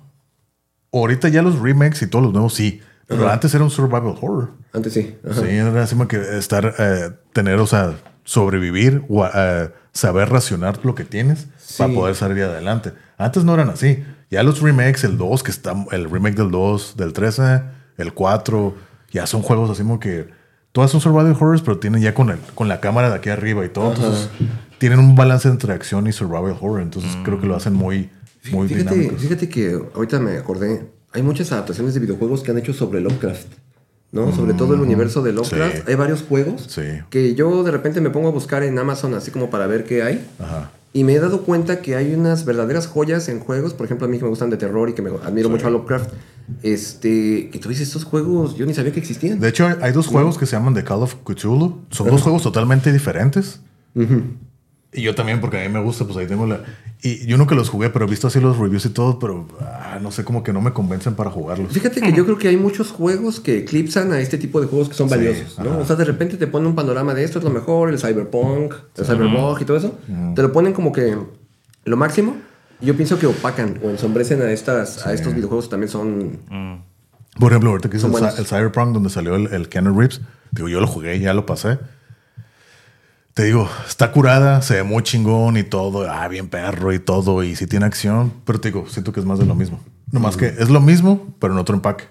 Ahorita 0.94 1.28
ya 1.28 1.42
los 1.42 1.60
remakes 1.60 2.02
y 2.02 2.08
todos 2.08 2.24
los 2.24 2.34
nuevos 2.34 2.54
sí. 2.54 2.82
Pero 3.06 3.26
Ajá. 3.26 3.34
antes 3.34 3.54
era 3.54 3.64
un 3.64 3.70
survival 3.70 4.16
horror. 4.22 4.52
Antes 4.72 4.94
sí. 4.94 5.16
Ajá. 5.30 5.42
Sí, 5.42 5.50
era 5.50 5.84
así 5.84 5.96
como 5.96 6.08
que 6.08 6.38
estar, 6.38 6.74
eh, 6.80 7.10
tener, 7.34 7.60
o 7.60 7.68
sea, 7.68 7.96
sobrevivir 8.24 9.04
o 9.10 9.26
eh, 9.26 9.72
saber 9.92 10.30
racionar 10.30 10.80
lo 10.84 10.96
que 10.96 11.04
tienes 11.06 11.48
para 11.78 11.94
poder 11.94 12.16
salir 12.16 12.44
adelante. 12.44 12.94
Antes 13.18 13.44
no 13.44 13.54
eran 13.54 13.70
así. 13.70 14.04
Ya 14.30 14.44
los 14.44 14.62
remakes, 14.62 15.04
el 15.04 15.18
2, 15.18 15.44
que 15.44 15.52
está, 15.52 15.74
el 15.92 16.10
remake 16.10 16.36
del 16.36 16.52
2, 16.52 16.96
del 16.98 17.14
13, 17.14 17.62
el 17.98 18.14
4, 18.14 18.76
ya 19.12 19.26
son 19.26 19.42
juegos 19.42 19.70
así 19.72 19.82
como 19.82 20.00
que 20.00 20.30
todas 20.72 20.92
son 20.92 21.02
survival 21.02 21.36
horrors, 21.40 21.62
pero 21.62 21.80
tienen 21.80 22.02
ya 22.02 22.14
con, 22.14 22.30
el, 22.30 22.38
con 22.56 22.68
la 22.68 22.80
cámara 22.80 23.10
de 23.10 23.16
aquí 23.16 23.30
arriba 23.30 23.66
y 23.66 23.70
todo. 23.70 23.94
Entonces, 23.94 24.30
tienen 24.78 25.00
un 25.00 25.16
balance 25.16 25.48
entre 25.50 25.74
acción 25.74 26.06
y 26.08 26.12
survival 26.12 26.56
horror. 26.62 26.82
Entonces, 26.82 27.12
creo 27.24 27.42
que 27.42 27.48
lo 27.48 27.56
hacen 27.56 27.74
muy, 27.74 28.10
muy 28.52 28.68
Fíjate, 28.68 28.96
dinámicos. 28.96 29.22
fíjate 29.22 29.50
que 29.50 29.80
ahorita 29.96 30.20
me 30.20 30.38
acordé, 30.38 30.92
hay 31.12 31.24
muchas 31.24 31.52
adaptaciones 31.52 31.96
de 31.96 32.00
videojuegos 32.00 32.44
que 32.44 32.52
han 32.52 32.60
hecho 32.60 32.74
sobre 32.74 33.02
Lovecraft, 33.02 33.48
¿no? 34.12 34.36
Sobre 34.36 34.54
todo 34.54 34.74
el 34.74 34.82
universo 34.82 35.22
de 35.22 35.34
Lovecraft. 35.34 35.76
Sí. 35.76 35.82
Hay 35.88 35.96
varios 35.96 36.24
juegos 36.24 36.66
Sí. 36.68 36.82
que 37.10 37.36
yo 37.36 37.64
de 37.64 37.72
repente 37.72 38.02
me 38.02 38.10
pongo 38.10 38.30
a 38.30 38.32
buscar 38.32 38.64
en 38.64 38.78
Amazon 38.80 39.14
así 39.14 39.32
como 39.32 39.50
para 39.50 39.68
ver 39.68 39.84
qué 39.84 40.04
hay. 40.04 40.26
Ajá. 40.40 40.72
Y 40.92 41.04
me 41.04 41.14
he 41.14 41.20
dado 41.20 41.44
cuenta 41.44 41.82
que 41.82 41.96
hay 41.96 42.16
unas 42.16 42.46
verdaderas 42.46 42.88
joyas 42.88 43.30
en 43.30 43.40
juegos, 43.40 43.76
por 43.76 43.86
ejemplo, 43.86 44.08
a 44.08 44.10
mí 44.10 44.18
que 44.18 44.24
me 44.24 44.30
gustan 44.30 44.50
de 44.50 44.58
terror 44.58 44.90
y 44.90 44.94
que 44.94 45.04
me 45.04 45.12
admiro 45.24 45.48
mucho 45.48 45.68
a 45.68 45.70
Lovecraft, 45.70 46.10
este, 46.64 47.50
que 47.52 47.60
tú 47.60 47.70
dices, 47.70 47.88
estos 47.88 48.06
juegos 48.06 48.56
yo 48.56 48.66
ni 48.66 48.74
sabía 48.74 48.92
que 48.92 49.00
existían. 49.00 49.40
De 49.40 49.50
hecho, 49.50 49.68
hay, 49.82 49.92
dos 49.92 50.08
juegos 50.08 50.40
que 50.40 50.48
se 50.48 50.54
llaman 50.54 50.74
The 50.74 50.84
Call 50.84 51.04
of 51.04 51.16
Cthulhu. 51.24 51.82
Son 51.92 52.08
dos 52.08 52.24
juegos 52.24 52.42
totalmente 52.42 52.92
diferentes. 52.92 53.62
Y 54.92 55.04
yo 55.04 55.14
también, 55.14 55.40
porque 55.40 55.64
a 55.64 55.68
mí 55.68 55.74
me 55.74 55.82
gusta, 55.82 56.06
pues 56.06 56.18
ahí 56.18 56.26
tengo 56.26 56.48
la... 56.48 56.62
Y 57.02 57.26
yo 57.28 57.38
nunca 57.38 57.54
los 57.54 57.70
jugué, 57.70 57.92
pero 57.92 58.06
he 58.06 58.10
visto 58.10 58.28
así 58.28 58.40
los 58.40 58.58
reviews 58.58 58.86
y 58.86 58.90
todo, 58.90 59.20
pero 59.20 59.48
ah, 59.62 60.00
no 60.02 60.12
sé, 60.12 60.24
como 60.24 60.44
que 60.44 60.52
no 60.52 60.62
me 60.62 60.74
convencen 60.74 61.14
para 61.14 61.30
jugarlos. 61.30 61.72
Fíjate 61.72 62.02
que 62.02 62.12
yo 62.12 62.26
creo 62.26 62.38
que 62.38 62.48
hay 62.48 62.58
muchos 62.58 62.92
juegos 62.92 63.40
que 63.40 63.60
eclipsan 63.60 64.12
a 64.12 64.20
este 64.20 64.38
tipo 64.40 64.60
de 64.60 64.68
juegos 64.68 64.90
que 64.90 64.96
son 64.96 65.08
Sí, 65.08 65.16
valiosos, 65.16 65.60
¿no? 65.60 65.70
ajá. 65.72 65.80
O 65.80 65.86
sea, 65.86 65.96
de 65.96 66.06
repente 66.06 66.38
te 66.38 66.48
ponen 66.48 66.68
un 66.68 66.76
panorama 66.76 67.14
de 67.14 67.24
esto 67.24 67.38
es 67.38 67.46
lo 67.46 67.52
mejor, 67.52 67.90
el 67.90 68.00
cyberpunk, 68.00 68.74
el 68.98 69.06
cyberbug 69.06 69.62
y 69.62 69.66
todo 69.66 69.78
eso. 69.78 69.98
Te 70.36 70.42
lo 70.42 70.52
ponen 70.52 70.74
como 70.74 70.92
que 70.92 71.16
lo 71.86 71.98
máximo. 71.98 72.36
Y 72.82 72.88
yo 72.88 72.96
pienso 72.96 73.20
que 73.20 73.28
opacan 73.28 73.80
o 73.84 73.90
ensombrecen 73.90 74.42
a, 74.42 74.52
estas, 74.52 75.06
a 75.06 75.14
estos 75.14 75.36
videojuegos 75.36 75.66
que 75.66 75.72
también 75.72 75.90
son... 75.90 76.40
Por 77.38 77.52
ejemplo, 77.52 77.70
ahorita 77.70 77.90
que 77.90 77.98
es 77.98 78.04
el, 78.04 78.46
Cyberpunk, 78.46 78.94
donde 78.94 79.10
salió 79.10 79.36
el, 79.36 79.48
el 79.54 79.70
Keanu 79.70 79.98
Reeves, 79.98 80.22
digo, 80.52 80.68
yo 80.68 80.82
lo 80.82 80.88
jugué, 80.88 81.20
ya 81.20 81.34
lo 81.34 81.46
pasé. 81.46 81.78
Te 83.40 83.46
digo, 83.46 83.70
está 83.88 84.12
curada, 84.12 84.62
se 84.62 84.74
ve 84.74 84.84
muy 84.84 85.02
chingón 85.02 85.56
y 85.56 85.64
todo, 85.64 86.12
ah, 86.12 86.28
bien 86.28 86.50
perro 86.50 86.92
y 86.92 87.00
todo, 87.00 87.42
y 87.42 87.56
sí 87.56 87.68
tiene 87.68 87.86
acción, 87.86 88.34
pero 88.44 88.60
te 88.60 88.68
digo, 88.68 88.86
siento 88.90 89.14
que 89.14 89.22
es 89.22 89.26
más 89.26 89.40
de 89.40 89.46
lo 89.46 89.56
mismo. 89.56 89.80
No 90.12 90.20
más 90.20 90.36
que 90.36 90.48
es 90.48 90.70
lo 90.70 90.82
mismo, 90.82 91.26
pero 91.40 91.54
en 91.54 91.60
otro 91.60 91.74
empaque. 91.74 92.04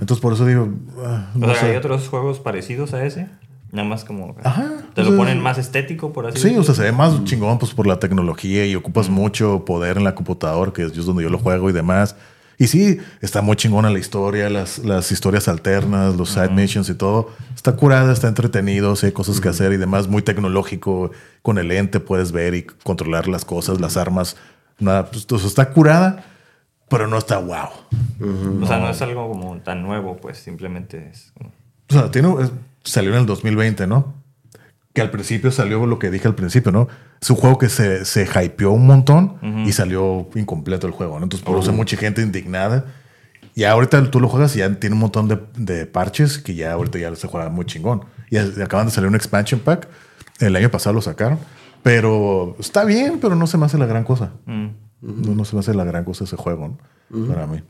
Entonces, 0.00 0.18
por 0.18 0.32
eso 0.32 0.44
digo, 0.44 0.68
ah, 1.06 1.28
O 1.40 1.54
sea, 1.54 1.68
hay 1.68 1.76
otros 1.76 2.08
juegos 2.08 2.40
parecidos 2.40 2.92
a 2.92 3.04
ese. 3.04 3.28
Nada 3.70 3.88
más 3.88 4.04
como. 4.04 4.34
Ajá, 4.42 4.68
Te 4.94 5.04
lo 5.04 5.10
sea, 5.10 5.16
ponen 5.16 5.40
más 5.40 5.58
estético, 5.58 6.12
por 6.12 6.26
así 6.26 6.38
Sí, 6.38 6.40
o 6.40 6.42
decirlo. 6.48 6.64
sea, 6.64 6.74
se 6.74 6.82
ve 6.82 6.90
más 6.90 7.22
chingón 7.22 7.60
pues 7.60 7.72
por 7.72 7.86
la 7.86 8.00
tecnología 8.00 8.66
y 8.66 8.74
ocupas 8.74 9.08
mucho 9.08 9.64
poder 9.64 9.96
en 9.96 10.02
la 10.02 10.16
computadora, 10.16 10.72
que 10.72 10.82
es 10.82 11.06
donde 11.06 11.22
yo 11.22 11.30
lo 11.30 11.38
juego 11.38 11.70
y 11.70 11.72
demás. 11.72 12.16
Y 12.62 12.68
sí, 12.68 12.98
está 13.20 13.42
muy 13.42 13.56
chingona 13.56 13.90
la 13.90 13.98
historia, 13.98 14.48
las, 14.48 14.78
las 14.78 15.10
historias 15.10 15.48
alternas, 15.48 16.14
los 16.14 16.30
side 16.30 16.50
missions 16.50 16.88
y 16.90 16.94
todo. 16.94 17.30
Está 17.56 17.74
curada, 17.74 18.12
está 18.12 18.28
entretenido, 18.28 18.94
sí, 18.94 19.06
hay 19.06 19.12
cosas 19.12 19.40
que 19.40 19.48
hacer 19.48 19.72
y 19.72 19.76
demás. 19.78 20.06
Muy 20.06 20.22
tecnológico. 20.22 21.10
Con 21.42 21.58
el 21.58 21.66
lente 21.68 21.98
puedes 21.98 22.30
ver 22.30 22.54
y 22.54 22.62
controlar 22.62 23.26
las 23.26 23.44
cosas, 23.44 23.80
las 23.80 23.96
armas. 23.96 24.36
Nada, 24.78 25.10
pues, 25.10 25.26
o 25.32 25.38
sea, 25.38 25.48
está 25.48 25.70
curada, 25.70 26.24
pero 26.88 27.08
no 27.08 27.18
está 27.18 27.38
wow. 27.38 27.68
O 28.62 28.66
sea, 28.66 28.78
no 28.78 28.88
es 28.90 29.02
algo 29.02 29.28
como 29.28 29.56
tan 29.58 29.82
nuevo, 29.82 30.16
pues 30.18 30.38
simplemente 30.38 31.10
es. 31.12 31.32
O 31.90 31.92
sea, 31.94 32.12
tiene, 32.12 32.32
es- 32.42 32.52
salió 32.84 33.12
en 33.12 33.18
el 33.20 33.26
2020, 33.26 33.88
¿no? 33.88 34.14
Que 34.92 35.00
al 35.00 35.10
principio 35.10 35.50
salió 35.50 35.86
lo 35.86 35.98
que 35.98 36.10
dije 36.10 36.28
al 36.28 36.34
principio, 36.34 36.70
¿no? 36.70 36.88
Es 37.20 37.30
un 37.30 37.36
juego 37.36 37.58
que 37.58 37.68
se, 37.68 38.04
se 38.04 38.28
hypeó 38.44 38.72
un 38.72 38.86
montón 38.86 39.38
y 39.66 39.72
salió 39.72 40.28
incompleto 40.34 40.86
el 40.86 40.92
juego, 40.92 41.18
¿no? 41.18 41.24
Entonces, 41.24 41.44
por 41.46 41.58
eso 41.58 41.70
hay 41.70 41.76
mucha 41.76 41.96
gente 41.96 42.20
indignada. 42.22 42.86
Y 43.54 43.64
ahorita 43.64 44.10
tú 44.10 44.20
lo 44.20 44.28
juegas 44.28 44.54
y 44.56 44.60
ya 44.60 44.74
tiene 44.76 44.94
un 44.94 45.00
montón 45.00 45.28
de, 45.28 45.38
de 45.56 45.86
parches 45.86 46.38
que 46.38 46.54
ya 46.54 46.72
ahorita 46.72 46.98
ya 46.98 47.14
se 47.14 47.28
juega 47.28 47.48
muy 47.50 47.66
chingón. 47.66 48.04
Y 48.30 48.38
acaban 48.38 48.86
de 48.86 48.92
salir 48.92 49.08
un 49.08 49.14
expansion 49.14 49.60
pack. 49.60 49.88
El 50.40 50.56
año 50.56 50.70
pasado 50.70 50.94
lo 50.94 51.02
sacaron. 51.02 51.38
Pero 51.82 52.56
está 52.58 52.84
bien, 52.84 53.18
pero 53.20 53.34
no 53.34 53.46
se 53.46 53.58
me 53.58 53.66
hace 53.66 53.78
la 53.78 53.86
gran 53.86 54.04
cosa. 54.04 54.32
Mm. 54.46 54.68
No, 55.00 55.34
no 55.34 55.44
se 55.44 55.56
me 55.56 55.60
hace 55.60 55.74
la 55.74 55.84
gran 55.84 56.04
cosa 56.04 56.24
ese 56.24 56.36
juego, 56.36 56.78
¿no? 57.10 57.26
Para 57.26 57.46
mí. 57.46 57.62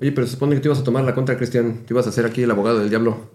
Oye, 0.00 0.12
pero 0.12 0.26
se 0.26 0.32
supone 0.34 0.54
que 0.54 0.60
te 0.60 0.68
ibas 0.68 0.78
a 0.80 0.84
tomar 0.84 1.04
la 1.04 1.14
contra, 1.14 1.36
Cristian. 1.36 1.78
Te 1.86 1.92
ibas 1.94 2.06
a 2.06 2.10
hacer 2.10 2.26
aquí 2.26 2.42
el 2.42 2.50
abogado 2.50 2.80
del 2.80 2.90
diablo. 2.90 3.30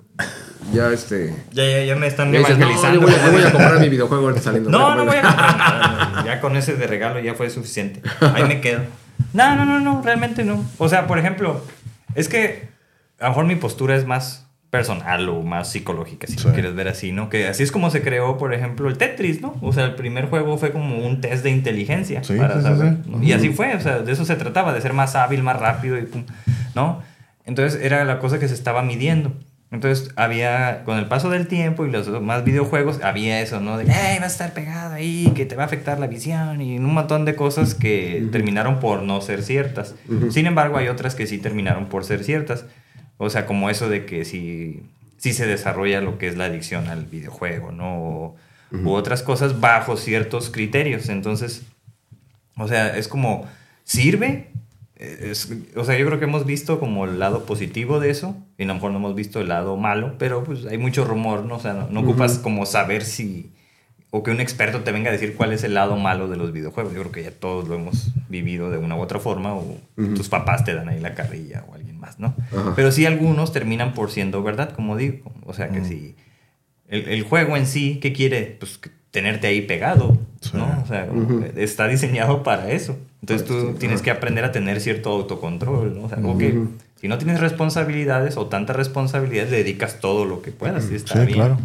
Ya, 0.73 0.91
este... 0.91 1.33
Ya, 1.51 1.63
ya, 1.65 1.83
ya 1.83 1.95
me 1.95 2.05
están 2.07 2.31
dices, 2.31 2.57
no, 2.57 2.69
yo, 2.93 3.01
voy, 3.01 3.11
a- 3.13 3.25
yo 3.25 3.31
voy 3.31 3.41
a 3.43 3.51
comprar 3.51 3.79
mi 3.79 3.89
videojuego 3.89 4.23
ahorita 4.25 4.41
saliendo. 4.43 4.69
No, 4.69 4.93
no 4.95 5.05
voy 5.05 5.17
a 5.17 5.21
comprar. 5.21 6.09
Ya 6.25 6.41
con 6.41 6.55
ese 6.57 6.75
de 6.75 6.85
regalo 6.85 7.19
ya 7.21 7.33
fue 7.33 7.49
suficiente. 7.49 8.01
Ahí 8.35 8.43
me 8.43 8.59
quedo. 8.61 8.81
No, 9.33 9.55
no, 9.55 9.65
no, 9.65 9.79
no, 9.79 10.01
realmente 10.03 10.43
no. 10.43 10.63
O 10.77 10.89
sea, 10.89 11.07
por 11.07 11.17
ejemplo, 11.17 11.63
es 12.13 12.27
que 12.27 12.67
a 13.19 13.23
lo 13.23 13.29
mejor 13.29 13.45
mi 13.45 13.55
postura 13.55 13.95
es 13.95 14.05
más 14.05 14.45
personal 14.69 15.27
o 15.29 15.41
más 15.41 15.71
psicológica, 15.71 16.27
si 16.27 16.37
Sí. 16.37 16.47
lo 16.47 16.53
quieres 16.53 16.75
ver 16.75 16.87
así, 16.87 17.11
¿no? 17.11 17.29
Que 17.29 17.47
así 17.47 17.63
es 17.63 17.71
como 17.71 17.89
se 17.89 18.01
creó, 18.03 18.37
por 18.37 18.53
ejemplo, 18.53 18.87
el 18.87 18.97
Tetris, 18.97 19.41
¿no? 19.41 19.55
O 19.61 19.73
sea, 19.73 19.85
el 19.85 19.95
primer 19.95 20.27
juego 20.29 20.57
fue 20.57 20.71
como 20.71 20.97
un 20.99 21.21
test 21.21 21.43
de 21.43 21.49
inteligencia 21.49 22.23
Sí, 22.23 22.35
para 22.37 22.57
sí, 22.57 22.61
saber. 22.63 22.97
¿no? 23.07 23.23
Y 23.23 23.33
así 23.33 23.49
fue, 23.49 23.75
o 23.75 23.79
sea, 23.81 23.99
de 23.99 24.11
eso 24.11 24.25
se 24.25 24.35
trataba, 24.35 24.71
de 24.73 24.81
ser 24.81 24.93
más 24.93 25.15
hábil, 25.15 25.41
más 25.41 25.59
rápido 25.59 25.97
y 25.97 26.03
pum, 26.03 26.23
¿no? 26.75 27.01
Entonces 27.45 27.81
era 27.83 28.05
la 28.05 28.19
cosa 28.19 28.37
que 28.39 28.47
se 28.47 28.53
estaba 28.53 28.83
midiendo. 28.83 29.33
Entonces 29.71 30.11
había, 30.15 30.83
con 30.83 30.97
el 30.97 31.07
paso 31.07 31.29
del 31.29 31.47
tiempo 31.47 31.85
y 31.85 31.91
los 31.91 32.07
más 32.21 32.43
videojuegos, 32.43 33.01
había 33.03 33.39
eso, 33.41 33.59
¿no? 33.59 33.77
De, 33.77 33.85
hey, 33.87 34.17
vas 34.19 34.23
a 34.23 34.27
estar 34.45 34.53
pegado 34.53 34.93
ahí, 34.95 35.31
que 35.35 35.45
te 35.45 35.55
va 35.55 35.63
a 35.63 35.65
afectar 35.67 35.99
la 35.99 36.07
visión 36.07 36.59
y 36.61 36.77
un 36.77 36.93
montón 36.93 37.23
de 37.25 37.35
cosas 37.35 37.75
que 37.75 38.27
terminaron 38.31 38.79
por 38.79 39.03
no 39.03 39.21
ser 39.21 39.43
ciertas. 39.43 39.93
Sin 40.31 40.47
embargo, 40.47 40.77
hay 40.77 40.87
otras 40.87 41.13
que 41.15 41.27
sí 41.27 41.37
terminaron 41.39 41.85
por 41.85 42.03
ser 42.03 42.23
ciertas. 42.23 42.65
O 43.21 43.29
sea, 43.29 43.45
como 43.45 43.69
eso 43.69 43.87
de 43.89 44.05
que 44.05 44.25
si, 44.25 44.81
si 45.17 45.33
se 45.33 45.45
desarrolla 45.45 46.01
lo 46.01 46.17
que 46.17 46.27
es 46.27 46.35
la 46.37 46.45
adicción 46.45 46.87
al 46.87 47.05
videojuego, 47.05 47.71
¿no? 47.71 47.97
O- 48.01 48.35
U 48.71 48.91
otras 48.91 49.23
cosas 49.23 49.59
bajo 49.59 49.97
ciertos 49.97 50.49
criterios. 50.51 51.09
Entonces, 51.09 51.63
o 52.55 52.67
sea, 52.67 52.95
es 52.97 53.07
como, 53.07 53.45
¿sirve? 53.83 54.47
Es- 54.95 55.51
o 55.75 55.83
sea, 55.83 55.97
yo 55.97 56.05
creo 56.05 56.19
que 56.19 56.25
hemos 56.25 56.45
visto 56.45 56.79
como 56.79 57.05
el 57.05 57.19
lado 57.19 57.45
positivo 57.45 57.99
de 57.99 58.09
eso 58.11 58.35
y 58.57 58.63
a 58.63 58.67
lo 58.67 58.73
mejor 58.75 58.91
no 58.91 58.97
hemos 58.97 59.15
visto 59.15 59.39
el 59.41 59.47
lado 59.49 59.75
malo, 59.77 60.15
pero 60.19 60.43
pues 60.43 60.65
hay 60.65 60.77
mucho 60.77 61.03
rumor, 61.05 61.45
¿no? 61.45 61.55
O 61.55 61.59
sea, 61.59 61.73
no, 61.73 61.87
no 61.89 62.01
ocupas 62.01 62.37
como 62.39 62.65
saber 62.65 63.03
si... 63.03 63.49
O 64.11 64.23
que 64.23 64.31
un 64.31 64.39
experto 64.41 64.79
te 64.81 64.91
venga 64.91 65.09
a 65.09 65.11
decir 65.13 65.35
cuál 65.35 65.53
es 65.53 65.63
el 65.63 65.75
lado 65.75 65.95
malo 65.95 66.27
de 66.27 66.35
los 66.35 66.51
videojuegos. 66.51 66.93
Yo 66.93 66.99
creo 67.01 67.11
que 67.11 67.23
ya 67.23 67.31
todos 67.31 67.67
lo 67.67 67.75
hemos 67.75 68.09
vivido 68.27 68.71
de 68.71 68.77
una 68.79 68.95
u 68.95 69.01
otra 69.01 69.19
forma 69.19 69.53
o 69.53 69.77
tus 70.15 70.29
papás 70.29 70.63
te 70.65 70.73
dan 70.73 70.89
ahí 70.89 70.99
la 70.99 71.13
carrilla 71.13 71.63
o 71.69 71.75
alguien 71.75 71.99
más, 71.99 72.19
¿no? 72.19 72.33
Pero 72.75 72.91
sí 72.91 73.05
algunos 73.05 73.53
terminan 73.53 73.93
por 73.93 74.09
siendo 74.09 74.41
verdad, 74.41 74.71
como 74.71 74.97
digo. 74.97 75.31
O 75.45 75.53
sea, 75.53 75.69
que 75.69 75.85
si 75.85 76.15
el, 76.87 77.07
el 77.07 77.21
juego 77.23 77.55
en 77.55 77.67
sí, 77.67 77.99
¿qué 78.01 78.11
quiere? 78.11 78.57
Pues 78.59 78.79
que 78.79 78.89
tenerte 79.11 79.45
ahí 79.47 79.61
pegado, 79.61 80.17
Sí. 80.41 80.51
¿no? 80.53 80.81
O 80.83 80.87
sea, 80.87 81.05
como 81.07 81.41
que 81.41 81.63
está 81.63 81.87
diseñado 81.87 82.41
para 82.43 82.71
eso. 82.71 82.97
Entonces 83.21 83.45
tú 83.47 83.73
tienes 83.77 84.01
que 84.01 84.09
aprender 84.09 84.43
a 84.45 84.51
tener 84.51 84.79
cierto 84.81 85.09
autocontrol, 85.11 85.95
¿no? 85.95 86.05
O 86.05 86.09
sea, 86.09 86.17
ok, 86.23 86.41
si 87.01 87.07
no 87.07 87.17
tienes 87.17 87.39
responsabilidades 87.41 88.37
o 88.37 88.47
tantas 88.47 88.75
responsabilidades, 88.75 89.51
dedicas 89.51 89.99
todo 89.99 90.25
lo 90.25 90.41
que 90.41 90.51
puedas 90.51 90.89
y 90.91 90.95
está 90.95 91.13
Sí, 91.19 91.25
bien. 91.27 91.33
claro. 91.39 91.57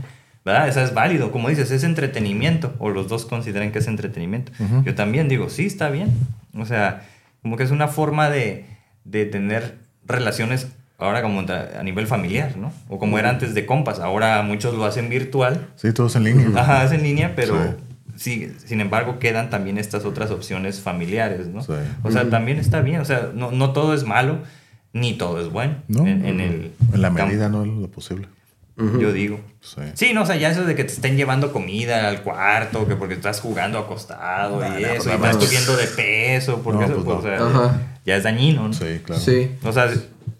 ¿Verdad? 0.44 0.68
Eso 0.68 0.80
es 0.80 0.92
válido. 0.92 1.32
Como 1.32 1.48
dices, 1.48 1.70
es 1.70 1.84
entretenimiento. 1.84 2.74
O 2.78 2.90
los 2.90 3.08
dos 3.08 3.24
consideran 3.24 3.72
que 3.72 3.78
es 3.78 3.86
entretenimiento. 3.86 4.52
Yo 4.84 4.94
también 4.94 5.28
digo, 5.28 5.48
sí, 5.48 5.66
está 5.66 5.88
bien. 5.88 6.12
O 6.56 6.66
sea, 6.66 7.06
como 7.42 7.56
que 7.56 7.62
es 7.62 7.70
una 7.70 7.88
forma 7.88 8.28
de, 8.30 8.66
de 9.04 9.24
tener 9.24 9.78
relaciones 10.06 10.68
ahora 10.98 11.22
como 11.22 11.40
a 11.40 11.82
nivel 11.82 12.06
familiar, 12.06 12.56
¿no? 12.56 12.72
O 12.88 12.98
como 12.98 13.18
era 13.18 13.30
antes 13.30 13.54
de 13.54 13.66
compas. 13.66 14.00
Ahora 14.00 14.42
muchos 14.42 14.74
lo 14.74 14.84
hacen 14.84 15.08
virtual. 15.08 15.66
Sí, 15.76 15.92
todos 15.92 16.16
en 16.16 16.24
línea. 16.24 16.48
Ajá, 16.54 16.84
es 16.84 16.92
en 16.92 17.02
línea, 17.02 17.32
pero 17.34 17.76
sí. 18.16 18.52
sin 18.64 18.80
embargo 18.80 19.18
quedan 19.18 19.50
también 19.50 19.78
estas 19.78 20.04
otras 20.04 20.30
opciones 20.30 20.80
familiares, 20.80 21.46
¿no? 21.48 21.62
Sí. 21.62 21.72
O 22.02 22.10
sea, 22.10 22.28
también 22.30 22.58
está 22.58 22.80
bien. 22.80 23.00
O 23.00 23.04
sea, 23.04 23.30
no, 23.34 23.50
no 23.50 23.72
todo 23.72 23.94
es 23.94 24.04
malo, 24.04 24.38
ni 24.92 25.14
todo 25.14 25.40
es 25.40 25.50
bueno. 25.50 25.76
No, 25.88 26.06
en, 26.06 26.24
en 26.24 26.40
el 26.40 26.72
en 26.92 27.02
la 27.02 27.08
campo, 27.08 27.26
medida, 27.26 27.48
no 27.48 27.64
lo 27.64 27.88
posible. 27.88 28.28
Yo 28.76 29.12
digo. 29.12 29.40
Sí. 29.60 29.80
Sí, 29.94 30.12
no, 30.12 30.22
o 30.22 30.26
sea, 30.26 30.34
ya 30.36 30.50
eso 30.50 30.64
de 30.64 30.74
que 30.74 30.82
te 30.84 30.92
estén 30.92 31.16
llevando 31.16 31.52
comida 31.52 32.08
al 32.08 32.22
cuarto, 32.22 32.86
que 32.88 32.96
porque 32.96 33.14
estás 33.14 33.40
jugando 33.40 33.78
acostado 33.78 34.60
y 34.78 34.82
eso, 34.84 35.04
no, 35.06 35.12
y 35.12 35.14
estás 35.14 35.44
subiendo 35.44 35.76
de 35.76 35.86
peso, 35.86 36.60
porque 36.62 36.80
No, 36.80 36.92
eso, 36.92 37.04
pues 37.04 37.38
no. 37.38 37.46
o 37.46 37.68
sea, 37.68 37.80
ya 38.04 38.16
es 38.16 38.22
dañino, 38.24 38.66
¿no? 38.68 38.72
Sí, 38.74 39.00
claro. 39.04 39.20
Sí. 39.22 39.50
O 39.62 39.72
sea, 39.72 39.88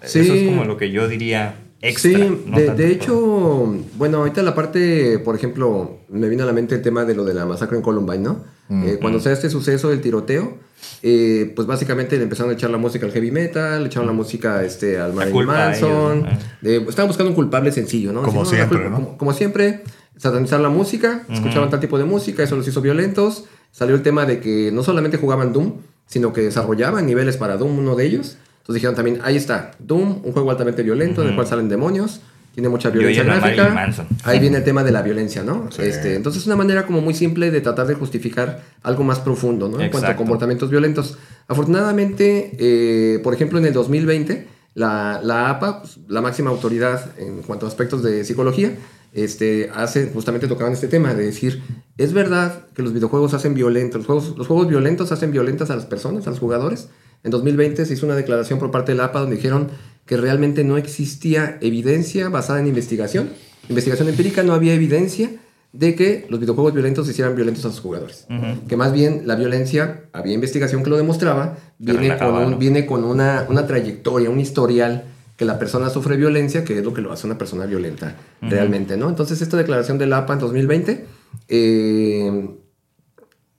Sí. 0.02 0.18
eso 0.20 0.34
es 0.34 0.48
como 0.48 0.64
lo 0.64 0.76
que 0.76 0.90
yo 0.90 1.06
diría 1.08 1.54
extra. 1.88 2.10
Sí, 2.10 2.42
no 2.46 2.56
de, 2.56 2.90
hecho, 2.90 3.74
bueno, 3.96 4.18
ahorita 4.18 4.42
la 4.42 4.54
parte, 4.54 5.18
por 5.18 5.36
ejemplo, 5.36 5.98
me 6.08 6.28
vino 6.28 6.42
a 6.42 6.46
la 6.46 6.52
mente 6.52 6.74
el 6.74 6.82
tema 6.82 7.04
de 7.04 7.14
lo 7.14 7.24
de 7.24 7.34
la 7.34 7.46
masacre 7.46 7.76
en 7.76 7.82
Columbine, 7.82 8.18
¿no? 8.18 8.44
Eh, 8.70 8.98
cuando 9.00 9.20
se 9.20 9.28
da 9.28 9.34
este 9.34 9.50
suceso 9.50 9.90
del 9.90 10.00
tiroteo, 10.00 10.56
eh, 11.02 11.52
pues 11.54 11.66
básicamente 11.66 12.16
le 12.16 12.22
empezaron 12.22 12.50
a 12.50 12.54
echar 12.54 12.70
la 12.70 12.78
música 12.78 13.04
al 13.04 13.12
heavy 13.12 13.30
metal, 13.30 13.82
le 13.82 13.86
echaron 13.88 14.06
la 14.06 14.14
música 14.14 14.64
este, 14.64 14.98
al 14.98 15.12
Marilyn 15.12 15.44
Manson, 15.44 16.26
eh, 16.62 16.84
estaban 16.88 17.08
buscando 17.08 17.30
un 17.30 17.36
culpable 17.36 17.70
sencillo, 17.72 18.12
¿no? 18.12 18.22
Como 18.22 18.46
siempre, 18.46 18.88
¿no? 18.88 18.96
Como, 18.96 19.18
como 19.18 19.32
siempre, 19.34 19.82
satanizar 20.16 20.60
la 20.60 20.70
música, 20.70 21.24
escuchaban 21.28 21.68
tal 21.68 21.80
tipo 21.80 21.98
de 21.98 22.04
música, 22.04 22.42
eso 22.42 22.56
los 22.56 22.66
hizo 22.66 22.80
violentos, 22.80 23.44
salió 23.70 23.94
el 23.94 24.02
tema 24.02 24.24
de 24.24 24.40
que 24.40 24.70
no 24.72 24.82
solamente 24.82 25.18
jugaban 25.18 25.52
Doom, 25.52 25.74
sino 26.06 26.32
que 26.32 26.42
desarrollaban 26.42 27.06
niveles 27.06 27.36
para 27.36 27.56
Doom, 27.56 27.78
uno 27.78 27.96
de 27.96 28.06
ellos. 28.06 28.38
Entonces 28.64 28.76
dijeron 28.76 28.94
también, 28.94 29.20
ahí 29.22 29.36
está, 29.36 29.72
Doom, 29.78 30.22
un 30.24 30.32
juego 30.32 30.50
altamente 30.50 30.82
violento 30.82 31.20
en 31.20 31.28
el 31.28 31.34
cual 31.34 31.46
salen 31.46 31.68
demonios, 31.68 32.22
tiene 32.54 32.70
mucha 32.70 32.88
violencia 32.88 33.22
gráfica. 33.22 33.92
Ahí 34.22 34.38
viene 34.38 34.56
el 34.56 34.64
tema 34.64 34.82
de 34.82 34.90
la 34.90 35.02
violencia, 35.02 35.42
¿no? 35.42 35.68
Sí. 35.70 35.82
Este, 35.82 36.14
entonces 36.14 36.40
es 36.40 36.46
una 36.46 36.56
manera 36.56 36.86
como 36.86 37.02
muy 37.02 37.12
simple 37.12 37.50
de 37.50 37.60
tratar 37.60 37.86
de 37.86 37.94
justificar 37.94 38.62
algo 38.82 39.04
más 39.04 39.20
profundo, 39.20 39.68
¿no? 39.68 39.78
En 39.82 39.90
cuanto 39.90 40.08
a 40.08 40.16
comportamientos 40.16 40.70
violentos. 40.70 41.18
Afortunadamente, 41.46 42.56
eh, 42.58 43.18
por 43.18 43.34
ejemplo, 43.34 43.58
en 43.58 43.66
el 43.66 43.74
2020, 43.74 44.48
la, 44.72 45.20
la 45.22 45.50
APA, 45.50 45.82
pues, 45.82 45.98
la 46.08 46.22
máxima 46.22 46.48
autoridad 46.48 47.10
en 47.18 47.42
cuanto 47.42 47.66
a 47.66 47.68
aspectos 47.68 48.02
de 48.02 48.24
psicología, 48.24 48.72
este, 49.12 49.70
hace, 49.74 50.10
justamente 50.14 50.48
tocaban 50.48 50.72
este 50.72 50.88
tema 50.88 51.12
de 51.12 51.26
decir, 51.26 51.62
es 51.98 52.14
verdad 52.14 52.64
que 52.74 52.82
los 52.82 52.94
videojuegos 52.94 53.34
hacen 53.34 53.52
violentos, 53.52 53.98
los 53.98 54.06
juegos, 54.06 54.38
los 54.38 54.46
juegos 54.46 54.68
violentos 54.68 55.12
hacen 55.12 55.32
violentas 55.32 55.68
a 55.68 55.76
las 55.76 55.84
personas, 55.84 56.26
a 56.26 56.30
los 56.30 56.38
jugadores. 56.38 56.88
En 57.24 57.30
2020 57.30 57.84
se 57.86 57.94
hizo 57.94 58.06
una 58.06 58.14
declaración 58.16 58.58
por 58.58 58.70
parte 58.70 58.92
de 58.92 58.98
la 58.98 59.06
APA 59.06 59.20
donde 59.20 59.36
dijeron 59.36 59.68
que 60.06 60.16
realmente 60.16 60.62
no 60.62 60.76
existía 60.76 61.56
evidencia 61.62 62.28
basada 62.28 62.60
en 62.60 62.66
investigación, 62.66 63.30
investigación 63.68 64.08
empírica, 64.08 64.42
no 64.42 64.52
había 64.52 64.74
evidencia 64.74 65.30
de 65.72 65.94
que 65.96 66.26
los 66.28 66.38
videojuegos 66.38 66.72
violentos 66.74 67.08
hicieran 67.08 67.34
violentos 67.34 67.64
a 67.64 67.70
sus 67.70 67.80
jugadores. 67.80 68.26
Que 68.68 68.76
más 68.76 68.92
bien 68.92 69.22
la 69.24 69.34
violencia, 69.34 70.02
había 70.12 70.34
investigación 70.34 70.84
que 70.84 70.90
lo 70.90 70.96
demostraba, 70.96 71.56
viene 71.78 72.00
relajaba, 72.00 72.32
con, 72.34 72.44
un- 72.44 72.50
¿no? 72.52 72.58
viene 72.58 72.86
con 72.86 73.02
una, 73.02 73.46
una 73.48 73.66
trayectoria, 73.66 74.30
un 74.30 74.38
historial 74.38 75.04
que 75.36 75.44
la 75.44 75.58
persona 75.58 75.90
sufre 75.90 76.16
violencia, 76.16 76.62
que 76.62 76.78
es 76.78 76.84
lo 76.84 76.94
que 76.94 77.00
lo 77.00 77.10
hace 77.10 77.26
una 77.26 77.38
persona 77.38 77.66
violenta 77.66 78.14
realmente, 78.40 78.96
¿no? 78.96 79.08
Entonces 79.08 79.42
esta 79.42 79.56
declaración 79.56 79.98
de 79.98 80.06
la 80.06 80.18
APA 80.18 80.34
en 80.34 80.38
2020 80.38 81.06
eh, 81.48 82.50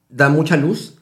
da 0.08 0.28
mucha 0.30 0.56
luz 0.56 0.94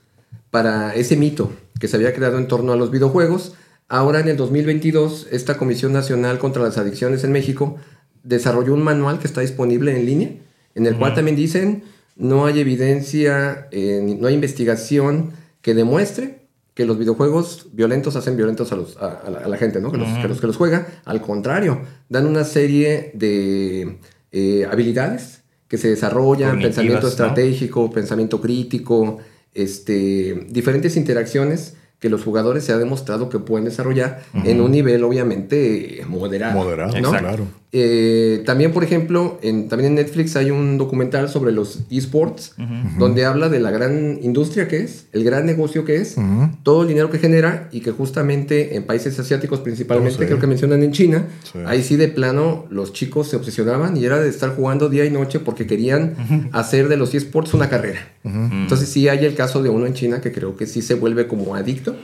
para 0.50 0.94
ese 0.94 1.16
mito 1.16 1.52
que 1.80 1.88
se 1.88 1.96
había 1.96 2.14
creado 2.14 2.38
en 2.38 2.48
torno 2.48 2.72
a 2.72 2.76
los 2.76 2.90
videojuegos. 2.90 3.54
Ahora 3.88 4.20
en 4.20 4.28
el 4.28 4.36
2022, 4.36 5.28
esta 5.30 5.56
Comisión 5.56 5.92
Nacional 5.92 6.38
contra 6.38 6.62
las 6.62 6.78
Adicciones 6.78 7.24
en 7.24 7.32
México 7.32 7.76
desarrolló 8.22 8.74
un 8.74 8.82
manual 8.82 9.18
que 9.18 9.26
está 9.26 9.40
disponible 9.42 9.94
en 9.96 10.06
línea, 10.06 10.30
en 10.74 10.86
el 10.86 10.96
cual 10.96 11.14
también 11.14 11.36
dicen 11.36 11.84
no 12.16 12.46
hay 12.46 12.60
evidencia, 12.60 13.68
eh, 13.72 14.16
no 14.20 14.28
hay 14.28 14.34
investigación 14.34 15.32
que 15.62 15.74
demuestre 15.74 16.44
que 16.74 16.84
los 16.86 16.98
videojuegos 16.98 17.68
violentos 17.72 18.16
hacen 18.16 18.36
violentos 18.36 18.72
a, 18.72 18.76
los- 18.76 18.96
a- 18.96 19.20
a 19.26 19.30
la, 19.30 19.38
a 19.40 19.48
la 19.48 19.56
gente, 19.56 19.80
¿no? 19.80 19.90
Que, 19.92 19.98
los, 19.98 20.08
que 20.18 20.28
los 20.28 20.40
que 20.40 20.46
los 20.46 20.56
juega. 20.56 20.86
Al 21.04 21.20
contrario, 21.20 21.80
dan 22.08 22.26
una 22.26 22.44
serie 22.44 23.10
de 23.14 23.98
eh, 24.32 24.66
habilidades 24.70 25.42
que 25.68 25.78
se 25.78 25.88
desarrollan, 25.88 26.50
Cognitivas, 26.50 26.74
pensamiento 26.76 27.02
¿no? 27.02 27.08
estratégico, 27.08 27.90
pensamiento 27.90 28.40
crítico, 28.40 29.18
este, 29.54 30.46
diferentes 30.50 30.96
interacciones 30.96 31.76
que 31.98 32.10
los 32.10 32.22
jugadores 32.22 32.64
se 32.64 32.72
ha 32.72 32.78
demostrado 32.78 33.30
que 33.30 33.38
pueden 33.38 33.64
desarrollar 33.64 34.22
en 34.44 34.60
un 34.60 34.72
nivel 34.72 35.02
obviamente 35.04 36.02
moderado. 36.06 36.52
Moderado, 36.52 37.00
¿no? 37.00 37.10
Claro. 37.10 37.46
Eh, 37.76 38.44
también, 38.46 38.70
por 38.70 38.84
ejemplo, 38.84 39.36
en, 39.42 39.68
también 39.68 39.88
en 39.88 39.94
Netflix 39.96 40.36
hay 40.36 40.52
un 40.52 40.78
documental 40.78 41.28
sobre 41.28 41.50
los 41.50 41.80
esports, 41.90 42.54
donde 42.98 43.24
habla 43.24 43.48
de 43.48 43.58
la 43.58 43.72
gran 43.72 44.20
industria 44.22 44.68
que 44.68 44.76
es, 44.76 45.06
el 45.12 45.24
gran 45.24 45.44
negocio 45.44 45.84
que 45.84 45.96
es, 45.96 46.14
todo 46.62 46.82
el 46.82 46.88
dinero 46.88 47.10
que 47.10 47.18
genera 47.18 47.68
y 47.72 47.80
que 47.80 47.90
justamente 47.90 48.76
en 48.76 48.84
países 48.84 49.18
asiáticos 49.18 49.58
principalmente, 49.58 50.16
Oh, 50.18 50.20
sí. 50.20 50.26
creo 50.26 50.38
que 50.38 50.46
mencionan 50.46 50.84
en 50.84 50.92
China, 50.92 51.26
Sí. 51.52 51.58
ahí 51.66 51.82
sí 51.82 51.96
de 51.96 52.06
plano 52.06 52.66
los 52.70 52.92
chicos 52.92 53.26
se 53.28 53.34
obsesionaban 53.36 53.96
y 53.96 54.04
era 54.04 54.20
de 54.20 54.28
estar 54.28 54.54
jugando 54.54 54.88
día 54.88 55.04
y 55.04 55.10
noche 55.10 55.40
porque 55.40 55.66
querían 55.66 56.14
hacer 56.52 56.86
de 56.88 56.96
los 56.96 57.12
esports 57.12 57.54
una 57.54 57.68
carrera. 57.68 58.06
Entonces 58.22 58.88
sí 58.88 59.08
hay 59.08 59.24
el 59.24 59.34
caso 59.34 59.64
de 59.64 59.68
uno 59.70 59.86
en 59.86 59.94
China 59.94 60.20
que 60.20 60.30
creo 60.30 60.56
que 60.56 60.66
sí 60.66 60.80
se 60.80 60.94
vuelve 60.94 61.26
como 61.26 61.56
adicto 61.56 61.96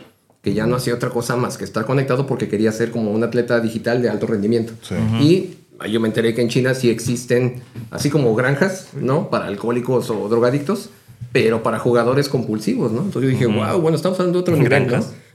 que 0.42 0.54
ya 0.54 0.66
no 0.66 0.74
hacía 0.76 0.94
otra 0.94 1.10
cosa 1.10 1.36
más 1.36 1.58
que 1.58 1.64
estar 1.64 1.84
conectado 1.84 2.26
porque 2.26 2.48
quería 2.48 2.72
ser 2.72 2.90
como 2.90 3.12
un 3.12 3.22
atleta 3.22 3.60
digital 3.60 4.00
de 4.00 4.08
alto 4.08 4.26
rendimiento. 4.26 4.72
Sí. 4.80 4.94
Y 5.22 5.56
yo 5.86 6.00
me 6.00 6.08
enteré 6.08 6.34
que 6.34 6.42
en 6.42 6.48
China 6.48 6.74
sí 6.74 6.90
existen, 6.90 7.62
así 7.90 8.10
como 8.10 8.34
granjas, 8.34 8.88
¿no? 9.00 9.30
Para 9.30 9.46
alcohólicos 9.46 10.10
o 10.10 10.28
drogadictos, 10.28 10.90
pero 11.32 11.62
para 11.62 11.78
jugadores 11.78 12.28
compulsivos, 12.28 12.92
¿no? 12.92 13.02
Entonces 13.02 13.22
yo 13.22 13.28
dije, 13.28 13.46
wow, 13.46 13.80
bueno, 13.80 13.96
estamos 13.96 14.18
hablando 14.20 14.38
de 14.38 14.42
otro 14.42 14.56
nivel. 14.56 14.86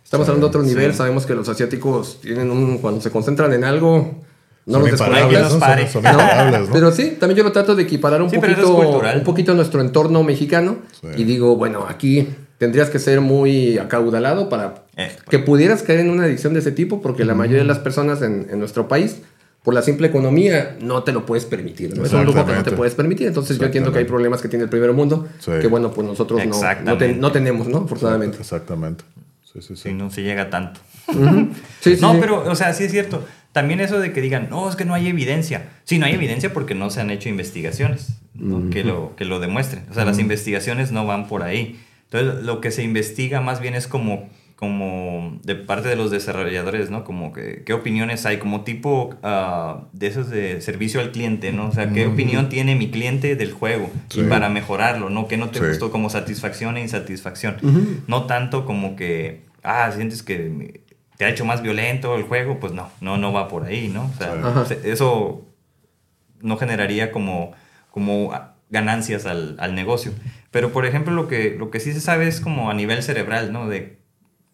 Estamos 0.04 0.28
hablando 0.28 0.48
de 0.48 0.50
otro 0.50 0.64
nivel, 0.64 0.92
sí. 0.92 0.98
sabemos 0.98 1.26
que 1.26 1.34
los 1.34 1.50
asiáticos 1.50 2.20
tienen 2.22 2.52
un, 2.52 2.78
cuando 2.78 3.02
se 3.02 3.10
concentran 3.10 3.52
en 3.54 3.64
algo, 3.64 4.22
no 4.68 4.80
los 4.80 5.00
¿no? 5.00 6.68
Pero 6.72 6.92
sí, 6.92 7.18
también 7.20 7.38
yo 7.38 7.44
lo 7.44 7.52
trato 7.52 7.76
de 7.76 7.84
equiparar 7.84 8.22
un 8.22 8.30
Sí, 8.30 8.36
es 8.36 8.42
poquito, 8.42 9.02
un 9.16 9.24
poquito 9.24 9.52
a 9.52 9.56
nuestro 9.56 9.82
entorno 9.82 10.24
mexicano 10.24 10.78
Sí. 11.02 11.08
y 11.18 11.24
digo, 11.24 11.56
bueno, 11.56 11.86
aquí 11.88 12.28
tendrías 12.58 12.90
que 12.90 13.00
ser 13.00 13.22
muy 13.22 13.78
acaudalado 13.78 14.48
para 14.50 14.86
Eh, 14.98 15.12
que 15.30 15.40
pudieras 15.40 15.84
caer 15.84 16.00
en 16.02 16.10
una 16.10 16.24
adicción 16.24 16.54
de 16.54 16.60
ese 16.60 16.72
tipo, 16.72 17.02
porque 17.02 17.26
la 17.26 17.36
mayoría 17.36 17.62
de 17.64 17.68
las 17.68 17.80
personas 17.80 18.22
en, 18.22 18.48
en 18.50 18.60
nuestro 18.60 18.88
país, 18.88 19.18
por 19.66 19.74
la 19.74 19.82
simple 19.82 20.08
economía, 20.08 20.78
no 20.80 21.04
te 21.04 21.12
lo 21.12 21.26
puedes 21.26 21.44
permitir. 21.46 21.98
¿no? 21.98 22.06
Es 22.06 22.14
un 22.14 22.24
lujo 22.24 22.46
que 22.46 22.54
no 22.54 22.64
te 22.64 22.72
puedes 22.72 22.94
permitir. 22.96 23.28
Entonces 23.28 23.58
yo 23.60 23.66
entiendo 23.66 23.92
que 23.92 24.00
hay 24.00 24.06
problemas 24.06 24.42
que 24.42 24.48
tiene 24.48 24.64
el 24.64 24.70
primer 24.70 24.94
mundo, 24.94 25.28
Sí. 25.40 25.52
que 25.60 25.68
bueno, 25.68 25.92
pues 25.92 26.08
nosotros 26.08 26.40
no, 26.46 26.62
no, 26.84 26.98
ten- 26.98 27.20
no 27.20 27.32
tenemos, 27.34 27.68
¿no? 27.68 27.80
Afortunadamente. 27.80 28.38
Exactamente. 28.40 29.04
Sí, 29.44 29.62
sí, 29.62 29.76
sí. 29.76 29.82
Sí, 29.90 29.94
no 29.94 30.10
se 30.12 30.22
llega 30.22 30.50
tanto. 30.50 30.80
Sí, 31.82 31.96
sí, 31.96 32.02
no, 32.02 32.14
sí. 32.14 32.18
pero, 32.22 32.50
o 32.50 32.56
sea, 32.56 32.74
sí 32.74 32.86
es 32.86 32.92
cierto. 32.92 33.26
También 33.52 33.80
eso 33.80 34.00
de 34.00 34.12
que 34.12 34.22
digan, 34.22 34.48
no, 34.50 34.70
es 34.70 34.76
que 34.76 34.86
no 34.86 34.94
hay 34.94 35.08
evidencia. 35.08 35.70
Sí, 35.86 35.98
no 35.98 36.06
hay 36.06 36.14
evidencia 36.14 36.52
porque 36.54 36.76
no 36.76 36.90
se 36.90 37.00
han 37.02 37.10
hecho 37.10 37.30
investigaciones 37.30 38.10
¿no? 38.34 38.70
que, 38.70 38.84
lo, 38.84 39.16
que 39.16 39.24
lo 39.26 39.40
demuestren. 39.40 39.86
O 39.90 39.94
sea, 39.94 40.04
las 40.06 40.20
investigaciones 40.20 40.92
no 40.92 41.06
van 41.08 41.28
por 41.28 41.42
ahí. 41.44 41.80
Entonces, 42.12 42.44
lo 42.44 42.60
que 42.62 42.70
se 42.72 42.84
investiga 42.84 43.40
más 43.42 43.62
bien 43.62 43.74
es 43.76 43.88
como, 43.88 44.30
como 44.56 45.38
de 45.44 45.56
parte 45.56 45.90
de 45.90 45.96
los 45.98 46.12
desarrolladores, 46.12 46.90
¿no? 46.90 47.04
Como 47.04 47.34
que, 47.34 47.64
qué 47.66 47.74
opiniones 47.74 48.26
hay, 48.26 48.38
como 48.38 48.64
tipo 48.64 49.14
ah, 49.22 49.84
de 49.92 50.08
esos 50.08 50.30
de 50.30 50.62
servicio 50.62 51.02
al 51.02 51.12
cliente, 51.12 51.52
¿no? 51.52 51.68
O 51.68 51.72
sea, 51.74 51.92
qué 51.92 52.08
opinión 52.08 52.48
tiene 52.48 52.76
mi 52.76 52.90
cliente 52.90 53.36
del 53.36 53.52
juego 53.52 53.90
Sí. 54.10 54.22
y 54.22 54.24
para 54.24 54.48
mejorarlo, 54.50 55.10
¿no? 55.10 55.28
Que 55.28 55.36
no 55.38 55.50
te 55.50 55.60
Sí. 55.60 55.66
gustó 55.68 55.92
como 55.92 56.10
satisfacción 56.10 56.78
e 56.78 56.82
insatisfacción. 56.82 57.58
No 58.08 58.26
tanto 58.28 58.66
como 58.66 58.96
que, 58.96 59.42
ah, 59.64 59.92
sientes 59.94 60.24
que 60.24 60.82
te 61.18 61.26
ha 61.26 61.30
hecho 61.30 61.44
más 61.46 61.62
violento 61.62 62.16
el 62.16 62.24
juego, 62.24 62.60
pues 62.60 62.72
no, 62.72 62.90
no, 63.02 63.18
no 63.18 63.34
va 63.34 63.50
por 63.50 63.66
ahí, 63.66 63.90
¿no? 63.94 64.06
O 64.06 64.18
sea, 64.18 64.34
Ajá. 64.42 64.66
eso 64.86 65.46
no 66.42 66.56
generaría 66.58 67.12
como, 67.12 67.52
como 67.92 68.32
ganancias 68.70 69.26
al, 69.26 69.58
al 69.60 69.76
negocio. 69.76 70.14
Pero, 70.52 70.72
por 70.72 70.86
ejemplo, 70.86 71.14
lo 71.14 71.28
que, 71.28 71.56
lo 71.58 71.72
que 71.72 71.80
sí 71.82 71.92
se 71.92 72.00
sabe 72.00 72.28
es 72.30 72.40
como 72.40 72.70
a 72.70 72.74
nivel 72.74 73.04
cerebral, 73.04 73.52
¿no? 73.52 73.68
De 73.68 73.98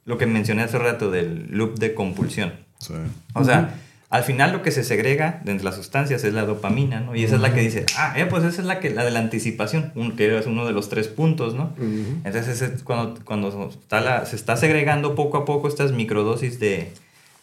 lo 0.05 0.17
que 0.17 0.25
mencioné 0.25 0.63
hace 0.63 0.77
rato 0.79 1.11
del 1.11 1.47
loop 1.51 1.77
de 1.79 1.93
compulsión. 1.93 2.53
Sí. 2.79 2.93
O 3.33 3.43
sea, 3.43 3.75
al 4.09 4.23
final 4.23 4.51
lo 4.51 4.61
que 4.61 4.71
se 4.71 4.83
segrega 4.83 5.39
de 5.45 5.51
entre 5.51 5.63
las 5.65 5.75
sustancias 5.75 6.23
es 6.23 6.33
la 6.33 6.43
dopamina, 6.45 6.99
¿no? 6.99 7.15
Y 7.15 7.23
esa 7.23 7.35
es 7.35 7.41
la 7.41 7.53
que 7.53 7.61
dice, 7.61 7.85
ah, 7.97 8.13
eh, 8.17 8.25
pues 8.25 8.43
esa 8.43 8.61
es 8.61 8.67
la, 8.67 8.79
que, 8.79 8.89
la 8.89 9.05
de 9.05 9.11
la 9.11 9.19
anticipación, 9.19 9.91
un- 9.95 10.15
que 10.17 10.37
es 10.37 10.45
uno 10.47 10.65
de 10.65 10.73
los 10.73 10.89
tres 10.89 11.07
puntos, 11.07 11.53
¿no? 11.53 11.73
Entonces 12.25 12.61
es 12.61 12.83
cuando, 12.83 13.19
cuando 13.23 13.69
está 13.69 14.01
la- 14.01 14.25
se 14.25 14.35
está 14.35 14.57
segregando 14.57 15.15
poco 15.15 15.37
a 15.37 15.45
poco 15.45 15.67
estas 15.67 15.91
microdosis 15.93 16.59
de, 16.59 16.91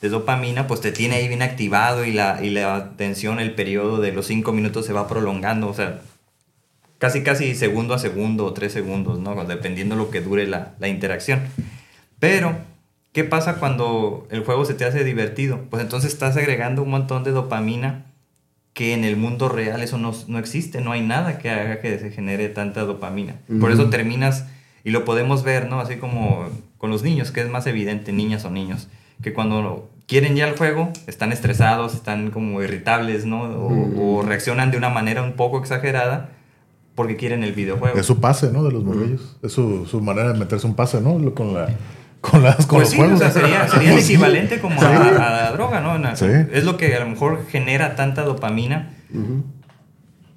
de 0.03 0.09
dopamina, 0.11 0.67
pues 0.67 0.81
te 0.81 0.93
tiene 0.93 1.15
ahí 1.15 1.29
bien 1.29 1.41
activado 1.43 2.05
y 2.05 2.13
la, 2.13 2.45
y 2.45 2.51
la 2.51 2.75
atención, 2.77 3.39
el 3.41 3.55
periodo 3.55 3.99
de 4.01 4.13
los 4.13 4.27
cinco 4.27 4.53
minutos 4.53 4.85
se 4.85 4.93
va 4.93 5.09
prolongando, 5.09 5.69
o 5.69 5.75
sea, 5.75 6.01
casi 6.99 7.23
casi 7.23 7.55
segundo 7.55 7.95
a 7.95 7.99
segundo 7.99 8.45
o 8.45 8.53
tres 8.53 8.73
segundos, 8.73 9.19
¿no? 9.21 9.43
Dependiendo 9.45 9.95
lo 9.97 10.11
que 10.11 10.21
dure 10.21 10.47
la, 10.47 10.75
la 10.81 10.89
interacción. 10.89 11.41
Pero, 12.19 12.57
¿qué 13.13 13.25
pasa 13.25 13.57
cuando 13.57 14.27
el 14.31 14.45
juego 14.45 14.65
se 14.65 14.75
te 14.75 14.85
hace 14.85 15.05
divertido? 15.05 15.61
Pues 15.71 15.83
entonces 15.83 16.13
estás 16.13 16.37
agregando 16.37 16.83
un 16.83 16.91
montón 16.91 17.25
de 17.25 17.31
dopamina 17.31 18.07
que 18.73 18.95
en 18.95 19.05
el 19.05 19.17
mundo 19.17 19.49
real 19.49 19.83
eso 19.83 19.99
no, 19.99 20.13
no 20.29 20.39
existe, 20.39 20.81
no 20.81 20.93
hay 20.93 21.01
nada 21.01 21.39
que 21.39 21.51
haga 21.51 21.81
que 21.81 21.99
se 21.99 22.11
genere 22.11 22.49
tanta 22.49 22.83
dopamina. 22.83 23.35
Por 23.61 23.73
eso 23.73 23.91
terminas, 23.91 24.47
y 24.85 24.91
lo 24.91 25.05
podemos 25.05 25.43
ver, 25.43 25.69
¿no? 25.69 25.81
Así 25.81 25.97
como 25.97 26.47
con 26.77 26.91
los 26.91 27.03
niños, 27.03 27.33
que 27.33 27.41
es 27.41 27.49
más 27.49 27.67
evidente, 27.67 28.13
niñas 28.13 28.45
o 28.45 28.51
niños, 28.51 28.89
que 29.21 29.33
cuando 29.33 29.91
quieren 30.07 30.37
ya 30.37 30.47
el 30.47 30.57
juego, 30.57 30.93
están 31.09 31.33
estresados, 31.33 31.95
están 31.95 32.31
como 32.31 32.63
irritables, 32.63 33.27
¿no? 33.27 33.43
O, 33.43 34.19
o 34.19 34.23
reaccionan 34.23 34.71
de 34.71 34.77
una 34.77 34.91
manera 34.91 35.25
un 35.25 35.33
poco 35.33 35.59
exagerada 35.59 36.31
porque 36.99 37.15
quieren 37.15 37.45
el 37.45 37.53
videojuego. 37.53 37.97
Es 37.97 38.07
su 38.07 38.19
pase, 38.19 38.51
¿no? 38.51 38.65
De 38.65 38.73
los 38.73 38.83
morrillos. 38.83 39.37
Es 39.41 39.53
su, 39.53 39.87
su 39.87 40.01
manera 40.01 40.33
de 40.33 40.39
meterse 40.39 40.67
un 40.67 40.75
pase, 40.75 41.01
¿no? 41.01 41.33
Con 41.33 41.55
la. 41.55 41.69
Con 42.21 42.43
las 42.43 42.67
con 42.67 42.79
Pues 42.81 42.89
los 42.89 42.91
sí, 42.91 42.97
juegos. 42.97 43.15
o 43.17 43.19
sea, 43.19 43.31
sería, 43.31 43.69
sería 43.69 43.93
el 43.93 43.99
equivalente 43.99 44.61
como 44.61 44.79
Sí. 44.81 44.87
a, 44.87 45.07
a 45.27 45.31
la 45.43 45.53
droga, 45.53 45.81
¿no? 45.81 46.17
Sí. 46.17 46.27
Es 46.53 46.65
lo 46.65 46.77
que 46.77 46.95
a 46.97 47.01
lo 47.01 47.07
mejor 47.09 47.47
genera 47.49 47.95
tanta 47.97 48.23
dopamina. 48.23 48.91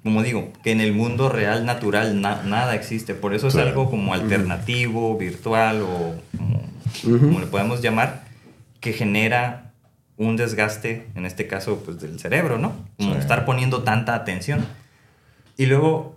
Como 0.02 0.22
digo, 0.24 0.52
que 0.64 0.72
en 0.72 0.80
el 0.80 0.92
mundo 0.92 1.28
real, 1.28 1.64
natural, 1.64 2.20
na- 2.20 2.42
nada 2.44 2.74
existe. 2.74 3.14
Por 3.14 3.34
eso 3.34 3.48
es 3.48 3.56
algo 3.56 3.88
como 3.88 4.14
alternativo, 4.14 5.16
virtual 5.16 5.82
o 5.82 6.14
como, 6.36 6.62
como 7.20 7.38
le 7.40 7.46
podemos 7.46 7.82
llamar, 7.82 8.24
que 8.80 8.92
genera 8.92 9.72
un 10.16 10.36
desgaste, 10.36 11.06
en 11.14 11.24
este 11.24 11.46
caso, 11.46 11.82
pues 11.84 12.00
del 12.00 12.18
cerebro, 12.18 12.58
¿no? 12.58 12.72
Como 12.98 13.12
Sí. 13.14 13.20
estar 13.20 13.44
poniendo 13.44 13.82
tanta 13.84 14.14
atención. 14.16 14.66
Y 15.56 15.66
luego, 15.66 16.16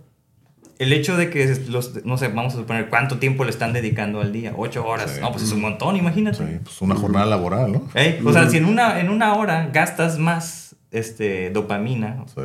el 0.78 0.92
hecho 0.92 1.16
de 1.16 1.30
que 1.30 1.56
los, 1.68 2.04
no 2.04 2.18
sé, 2.18 2.28
vamos 2.28 2.54
a 2.54 2.58
suponer 2.58 2.88
cuánto 2.88 3.18
tiempo 3.18 3.44
le 3.44 3.50
están 3.50 3.72
dedicando 3.72 4.20
al 4.20 4.32
día, 4.32 4.52
ocho 4.56 4.86
horas, 4.86 5.12
Sí. 5.12 5.20
no, 5.20 5.30
pues 5.32 5.44
es 5.44 5.52
un 5.52 5.60
montón, 5.62 5.96
imagínate. 5.96 6.38
Sí, 6.38 6.58
pues 6.62 6.80
una 6.82 6.94
jornada 6.94 7.26
laboral, 7.26 7.72
¿no? 7.72 7.88
O 8.24 8.32
sea, 8.32 8.48
si 8.50 8.58
en 8.58 8.66
una, 8.66 9.00
en 9.00 9.08
una 9.10 9.34
hora 9.34 9.70
gastas 9.72 10.18
más 10.18 10.76
este, 10.90 11.50
dopamina 11.50 12.24
Sí. 12.34 12.40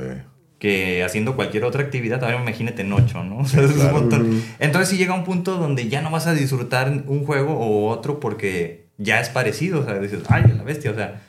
que 0.60 1.04
haciendo 1.04 1.36
cualquier 1.36 1.64
otra 1.66 1.82
actividad, 1.84 2.24
ahora 2.24 2.40
imagínate 2.42 2.84
en 2.84 2.94
ocho, 2.94 3.24
¿no? 3.24 3.38
O 3.40 3.46
sea, 3.46 3.64
es 3.64 3.72
un 3.76 3.92
montón. 3.92 4.44
Entonces 4.60 4.90
si 4.90 4.98
llega 4.98 5.14
un 5.14 5.24
punto 5.24 5.58
donde 5.58 5.90
ya 5.90 6.02
no 6.02 6.10
vas 6.12 6.28
a 6.28 6.34
disfrutar 6.34 6.90
un 7.08 7.26
juego 7.26 7.54
o 7.58 7.90
otro 7.90 8.20
porque 8.20 8.86
ya 8.98 9.20
es 9.20 9.30
parecido, 9.30 9.82
o 9.82 9.86
sea, 9.86 9.96
dices, 10.00 10.20
ay, 10.30 10.44
la 10.56 10.64
bestia, 10.64 10.92
o 10.92 10.96
sea, 10.96 11.22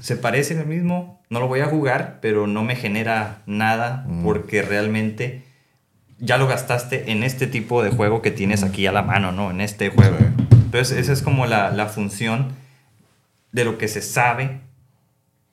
se 0.00 0.16
parece 0.16 0.58
al 0.58 0.66
mismo, 0.66 1.20
no 1.30 1.40
lo 1.40 1.48
voy 1.48 1.60
a 1.60 1.66
jugar, 1.66 2.18
pero 2.22 2.46
no 2.46 2.62
me 2.62 2.76
genera 2.76 3.42
nada 3.46 4.06
porque 4.22 4.62
realmente 4.62 5.42
ya 6.20 6.36
lo 6.36 6.46
gastaste 6.46 7.10
en 7.10 7.22
este 7.22 7.46
tipo 7.46 7.82
de 7.82 7.90
juego 7.90 8.22
que 8.22 8.30
tienes 8.30 8.62
aquí 8.62 8.86
a 8.86 8.92
la 8.92 9.02
mano, 9.02 9.32
¿no? 9.32 9.50
En 9.50 9.60
este 9.60 9.88
juego. 9.88 10.16
Entonces 10.50 10.96
esa 10.96 11.12
es 11.12 11.22
como 11.22 11.46
la, 11.46 11.70
la 11.70 11.86
función 11.86 12.52
de 13.52 13.64
lo 13.64 13.78
que 13.78 13.88
se 13.88 14.02
sabe, 14.02 14.60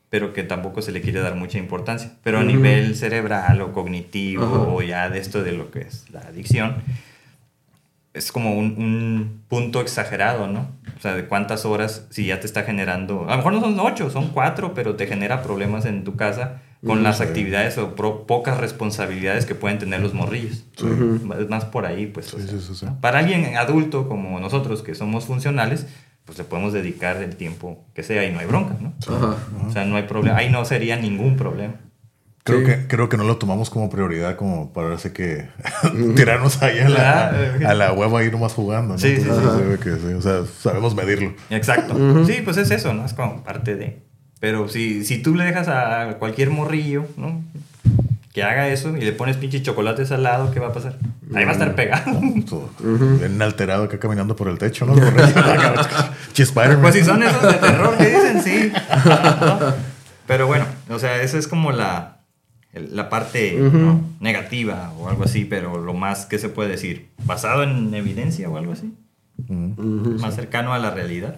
pero 0.10 0.34
que 0.34 0.44
tampoco 0.44 0.82
se 0.82 0.92
le 0.92 1.02
quiere 1.02 1.22
dar 1.22 1.36
mucha 1.36 1.58
importancia. 1.58 2.12
Pero 2.24 2.40
a 2.40 2.44
nivel 2.44 2.96
cerebral 2.96 3.62
o 3.62 3.72
cognitivo 3.72 4.74
o 4.76 4.82
ya 4.82 5.10
de 5.10 5.20
esto 5.20 5.42
de 5.42 5.54
lo 5.54 5.72
que 5.72 5.82
es 5.82 6.10
la 6.12 6.20
adicción, 6.20 6.76
es 8.14 8.32
como 8.32 8.58
un, 8.58 8.76
un 8.78 9.44
punto 9.48 9.80
exagerado, 9.80 10.48
¿no? 10.48 10.72
O 10.98 11.02
sea, 11.02 11.14
de 11.14 11.26
cuántas 11.26 11.66
horas, 11.66 12.08
si 12.10 12.26
ya 12.26 12.40
te 12.40 12.48
está 12.48 12.64
generando, 12.64 13.26
a 13.28 13.32
lo 13.32 13.38
mejor 13.38 13.54
no 13.54 13.62
son 13.62 13.80
ocho, 13.80 14.10
son 14.10 14.30
cuatro, 14.30 14.74
pero 14.74 14.96
te 14.96 15.08
genera 15.08 15.44
problemas 15.44 15.86
en 15.86 16.04
tu 16.04 16.16
casa 16.16 16.62
con 16.86 17.00
Mm, 17.00 17.04
las 17.04 17.18
sí. 17.18 17.24
actividades 17.24 17.78
o 17.78 17.96
pro- 17.96 18.26
pocas 18.28 18.58
responsabilidades 18.60 19.46
que 19.46 19.56
pueden 19.56 19.80
tener 19.80 20.00
los 20.02 20.14
morrillos. 20.14 20.64
Sí. 20.78 20.86
Es 21.40 21.50
más 21.50 21.66
por 21.66 21.86
ahí, 21.86 22.06
pues. 22.08 22.34
o 22.34 22.38
Sí, 22.40 22.48
sea, 22.48 22.60
sí, 22.60 22.66
sí, 22.68 22.76
sí. 22.76 22.86
Para 23.02 23.20
alguien 23.20 23.56
adulto 23.58 24.08
como 24.08 24.40
nosotros, 24.40 24.84
que 24.84 24.94
somos 24.96 25.26
funcionales, 25.26 25.88
pues 26.26 26.38
le 26.38 26.44
podemos 26.44 26.74
dedicar 26.74 27.18
el 27.18 27.36
tiempo 27.36 27.86
que 27.94 28.04
sea 28.04 28.26
y 28.26 28.32
no 28.32 28.40
hay 28.40 28.46
bronca, 28.46 28.76
¿no? 28.80 28.94
Ajá. 29.16 29.36
O 29.68 29.72
sea, 29.72 29.86
no 29.86 29.96
hay 29.96 30.04
problema. 30.04 30.38
Ahí 30.38 30.50
no 30.52 30.64
sería 30.66 30.98
ningún 30.98 31.36
problema. 31.38 31.76
Creo, 32.44 32.60
Sí. 32.60 32.66
que, 32.66 32.88
creo 32.88 33.10
que 33.10 33.18
no 33.18 33.24
lo 33.26 33.38
tomamos 33.38 33.70
como 33.70 33.90
prioridad 33.90 34.36
como 34.38 34.72
para 34.72 34.96
así 34.96 35.10
que 35.10 35.50
tirarnos 36.16 36.62
ahí 36.62 36.80
a 36.80 36.88
la, 36.90 37.30
a 37.68 37.74
la 37.74 37.92
hueva 37.94 38.20
ahí 38.20 38.32
nomás 38.32 38.54
jugando. 38.54 38.94
¿no? 38.94 39.00
Sí, 39.00 39.18
sí, 39.18 39.24
sí, 39.24 40.14
o 40.14 40.22
sea, 40.22 40.44
sabemos 40.62 40.96
medirlo. 40.96 41.34
Exacto. 41.50 42.26
Sí, 42.26 42.42
pues 42.46 42.56
es 42.58 42.72
eso, 42.72 42.94
¿no? 42.94 43.06
Es 43.06 43.14
como 43.14 43.44
parte 43.44 43.76
de... 43.76 44.07
Pero 44.40 44.68
si, 44.70 45.04
si 45.04 45.22
tú 45.22 45.36
le 45.36 45.44
dejas 45.46 45.68
a 45.68 46.16
cualquier 46.20 46.50
morrillo, 46.52 47.06
¿no? 47.18 47.42
Que 48.34 48.44
haga 48.44 48.68
eso 48.70 48.96
y 48.96 49.02
le 49.02 49.12
pones 49.14 49.36
pinche 49.38 49.64
chocolates 49.64 50.12
al 50.12 50.22
lado, 50.24 50.52
¿qué 50.52 50.60
va 50.60 50.68
a 50.68 50.74
pasar? 50.74 50.98
Ahí 51.34 51.44
va 51.44 51.52
a 51.52 51.54
estar 51.54 51.74
pegado. 51.76 52.20
Todo 52.48 52.70
Bien 52.80 53.42
alterado 53.42 53.86
acá 53.86 53.98
caminando 54.00 54.36
por 54.36 54.48
el 54.48 54.60
techo, 54.60 54.86
¿no? 54.86 54.94
Pues 56.82 56.96
si 56.96 57.04
son 57.04 57.24
esos 57.24 57.42
de 57.42 57.54
terror 57.54 57.98
que 57.98 58.06
dicen, 58.06 58.42
sí. 58.44 58.72
¿No? 59.42 59.60
Pero 60.28 60.46
bueno, 60.46 60.66
o 60.90 61.00
sea, 61.00 61.22
esa 61.22 61.38
es 61.40 61.48
como 61.48 61.72
la, 61.72 62.18
la 62.74 63.10
parte 63.10 63.58
¿no? 63.60 64.02
negativa 64.20 64.92
o 65.00 65.10
algo 65.10 65.24
así, 65.24 65.46
pero 65.46 65.82
lo 65.84 65.94
más 65.96 66.26
que 66.28 66.38
se 66.38 66.50
puede 66.50 66.70
decir, 66.70 67.08
basado 67.26 67.64
en 67.64 67.92
evidencia 67.94 68.50
o 68.50 68.58
algo 68.58 68.74
así, 68.74 68.94
Mm. 69.48 70.20
más 70.20 70.34
cercano 70.36 70.74
a 70.74 70.80
la 70.80 70.90
realidad. 70.90 71.36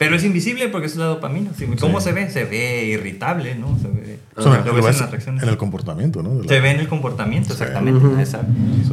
Pero 0.00 0.16
es 0.16 0.24
invisible 0.24 0.68
porque 0.68 0.86
es 0.86 0.96
la 0.96 1.04
dopamina. 1.04 1.50
Sí, 1.54 1.66
¿Cómo 1.78 2.00
Sí. 2.00 2.04
se 2.06 2.12
ve? 2.12 2.30
Se 2.30 2.44
ve 2.46 2.84
irritable, 2.86 3.54
¿no? 3.54 3.78
Se 3.78 3.88
ve, 3.88 4.18
O 4.34 4.40
sea, 4.40 4.60
lo 4.64 4.64
lo 4.64 4.74
ves 4.82 4.96
en 4.96 5.02
las 5.02 5.10
reacciones. 5.10 5.42
en 5.42 5.48
el 5.50 5.58
comportamiento, 5.58 6.22
¿no? 6.22 6.40
La- 6.40 6.48
Se 6.48 6.58
ve 6.58 6.70
en 6.70 6.80
el 6.80 6.88
comportamiento, 6.88 7.48
Sí. 7.54 7.62
exactamente. 7.62 8.02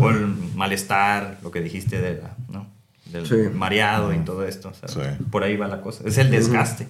O 0.01 0.09
el 0.09 0.27
malestar, 0.55 1.37
lo 1.43 1.49
que 1.51 1.61
dijiste 1.61 2.01
de 2.01 2.21
la, 2.21 2.35
¿no? 2.51 2.67
del 3.05 3.25
Sí. 3.25 3.35
mareado 3.55 4.13
y 4.13 4.17
todo 4.17 4.45
esto. 4.45 4.73
Por 5.31 5.43
ahí 5.43 5.55
va 5.55 5.69
la 5.69 5.79
cosa. 5.79 6.03
Es 6.05 6.17
el 6.17 6.29
desgaste 6.29 6.89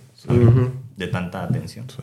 de 0.98 1.08
tanta 1.08 1.44
atención. 1.44 1.86
Sí. 1.88 1.98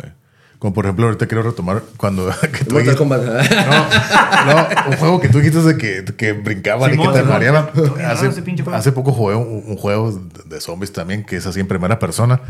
Como 0.65 0.73
por 0.73 0.87
ejemplo, 0.87 1.05
ahorita 1.05 1.27
quiero 1.27 1.43
retomar 1.43 1.83
cuando 1.99 2.27
que 2.41 2.65
tú 2.65 2.79
dijiste-. 2.79 3.05
No, 3.05 4.55
no, 4.55 4.67
un 4.89 4.97
juego 4.97 5.21
que 5.21 5.29
tú 5.29 5.41
dijiste 5.41 5.61
de 5.61 5.77
que, 5.77 6.07
que 6.15 6.33
brincaban 6.33 6.95
y 6.95 6.97
que 6.97 7.07
te 7.07 7.23
mareaban. 7.23 7.69
Hace, 8.03 8.31
hace 8.73 8.93
poco 8.93 9.13
jugué 9.13 9.35
un, 9.35 9.63
un 9.67 9.77
juego 9.77 10.19
de, 10.47 10.61
zombies 10.63 10.91
también, 10.91 11.23
que 11.23 11.37
es 11.37 11.47
así 11.47 11.61
en 11.61 11.69
primera 11.69 11.99
persona. 11.99 12.41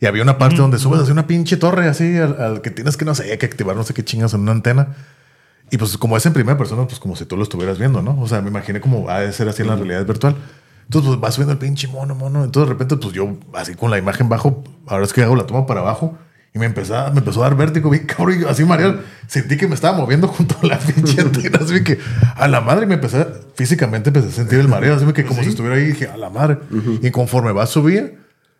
Y 0.00 0.06
había 0.06 0.24
una 0.24 0.38
parte 0.38 0.56
donde 0.56 0.80
subes 0.80 1.02
hacia 1.02 1.12
una 1.12 1.28
pinche 1.28 1.56
torre 1.56 1.86
así, 1.86 2.18
al, 2.18 2.42
al 2.42 2.62
que 2.62 2.72
tienes 2.72 2.96
que, 2.96 3.04
no 3.04 3.14
sé, 3.14 3.38
que 3.38 3.46
activar 3.46 3.76
no 3.76 3.84
sé 3.84 3.94
qué 3.94 4.04
chingas 4.04 4.34
en 4.34 4.40
una 4.40 4.50
antena. 4.50 4.96
Y 5.70 5.76
pues 5.76 5.96
como 5.98 6.16
es 6.16 6.26
en 6.26 6.32
primera 6.32 6.58
persona, 6.58 6.84
pues 6.88 6.98
como 6.98 7.14
si 7.14 7.26
tú 7.26 7.36
lo 7.36 7.44
estuvieras 7.44 7.78
viendo, 7.78 8.02
¿no? 8.02 8.20
O 8.20 8.26
sea, 8.26 8.42
me 8.42 8.48
imaginé 8.48 8.80
como 8.80 9.08
ha 9.08 9.20
de 9.20 9.32
ser 9.32 9.48
así 9.48 9.62
en 9.62 9.68
la 9.68 9.76
realidad 9.76 10.04
virtual. 10.04 10.34
Entonces, 10.86 11.10
pues 11.10 11.20
vas 11.20 11.34
subiendo 11.34 11.52
el 11.52 11.60
pinche 11.60 11.86
mono, 11.86 12.16
mono. 12.16 12.42
Entonces, 12.42 12.66
de 12.66 12.72
repente, 12.74 12.96
pues 12.96 13.14
yo 13.14 13.36
así 13.54 13.76
con 13.76 13.92
la 13.92 13.98
imagen 13.98 14.28
bajo, 14.28 14.64
ahora 14.88 15.04
es 15.04 15.12
que 15.12 15.22
hago 15.22 15.36
la 15.36 15.46
toma 15.46 15.64
para 15.64 15.78
abajo. 15.78 16.18
Y 16.54 16.58
me 16.58 16.66
empezó, 16.66 16.96
a- 16.98 17.10
me 17.10 17.20
empezó 17.20 17.40
a 17.42 17.48
dar 17.48 17.56
vértigo, 17.56 17.88
bien 17.88 18.04
cabrón, 18.04 18.42
y 18.42 18.44
así 18.44 18.64
mareado. 18.64 19.00
Sentí 19.26 19.56
que 19.56 19.66
me 19.66 19.74
estaba 19.74 19.96
moviendo 19.96 20.28
junto 20.28 20.54
a 20.62 20.66
la 20.66 20.78
pinche 20.80 21.20
antena. 21.22 21.58
Así 21.64 21.82
que 21.82 21.98
a 22.36 22.46
la 22.48 22.60
madre 22.60 22.86
me 22.86 22.94
empecé, 22.94 23.26
físicamente 23.54 24.10
empecé 24.10 24.28
a 24.28 24.32
sentir 24.32 24.58
el 24.58 24.68
mareo. 24.68 24.94
Así 24.94 25.06
que 25.14 25.24
como 25.24 25.42
si 25.42 25.48
estuviera 25.48 25.76
ahí, 25.76 25.86
dije, 25.86 26.08
a 26.08 26.16
la 26.18 26.28
madre. 26.28 26.58
Y 27.00 27.10
conforme 27.10 27.52
va 27.52 27.62
a 27.62 27.66
subir, 27.66 28.18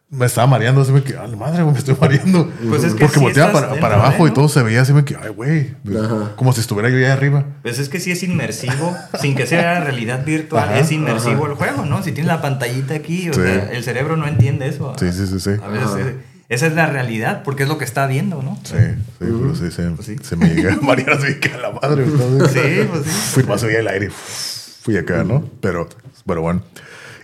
me 0.09 0.24
estaba 0.24 0.47
mareando. 0.47 0.81
Así 0.81 0.93
que, 1.02 1.16
a 1.19 1.27
la 1.27 1.36
madre, 1.36 1.62
me 1.64 1.77
estoy 1.77 1.94
mareando. 2.01 2.51
Pues 2.66 2.82
es 2.85 2.94
que 2.94 3.01
Porque 3.01 3.14
sí 3.19 3.20
volteaba 3.24 3.52
para, 3.52 3.74
para 3.78 3.94
abajo 3.97 4.27
y 4.27 4.31
todo 4.31 4.48
se 4.48 4.62
veía 4.62 4.81
así, 4.81 4.94
me 4.94 5.05
que, 5.05 5.16
ay, 5.23 5.28
güey. 5.28 5.74
Ajá. 6.02 6.32
Como 6.36 6.55
si 6.55 6.60
estuviera 6.62 6.89
yo 6.89 6.97
allá 6.97 7.12
arriba. 7.12 7.44
Pues 7.60 7.78
es 7.78 7.90
que 7.90 8.01
sí 8.01 8.10
es 8.10 8.23
inmersivo, 8.23 8.97
sin 9.20 9.35
que 9.35 9.47
sea 9.47 9.81
realidad 9.81 10.24
virtual, 10.24 10.64
Ajá, 10.70 10.78
es 10.78 10.90
inmersivo 10.93 11.47
el 11.47 11.55
juego, 11.55 11.85
¿no? 11.85 12.02
Si 12.02 12.12
tienes 12.12 12.28
la 12.28 12.40
pantallita 12.40 12.94
aquí, 12.94 13.28
o 13.28 13.35
Sí. 13.35 13.40
sea, 13.43 13.70
el 13.70 13.85
cerebro 13.85 14.16
no 14.16 14.27
entiende 14.27 14.66
eso. 14.66 14.94
Sí, 14.98 15.12
sí, 15.12 15.27
sí, 15.27 15.39
sí. 15.40 15.51
A 15.62 15.69
veces 15.69 16.14
esa 16.55 16.66
es 16.66 16.74
la 16.74 16.87
realidad, 16.87 17.43
porque 17.45 17.62
es 17.65 17.69
lo 17.69 17.79
que 17.79 17.85
está 17.85 18.07
viendo, 18.07 18.43
¿no? 18.43 18.57
Sí, 18.65 18.74
sí, 18.77 18.95
pero 19.19 19.55
sí, 19.55 19.70
se, 19.70 19.83
Pues 19.91 20.07
sí. 20.07 20.16
se 20.23 20.37
me 20.37 20.49
llega 20.55 20.74
a 20.74 20.81
marear 20.81 21.11
así 21.12 21.35
que 21.41 21.49
a 21.51 21.59
la 21.59 21.70
madre. 21.73 22.07
¿no? 22.07 22.47
Sí, 22.49 22.87
pues 22.91 23.05
sí. 23.05 23.11
Fui 23.33 23.43
más 23.45 23.62
allá 23.62 23.77
del 23.79 23.89
aire. 23.89 24.11
Fui 24.11 24.97
acá, 24.97 25.24
¿no? 25.24 25.49
Pero, 25.61 25.89
pero 26.27 26.43
bueno. 26.43 26.62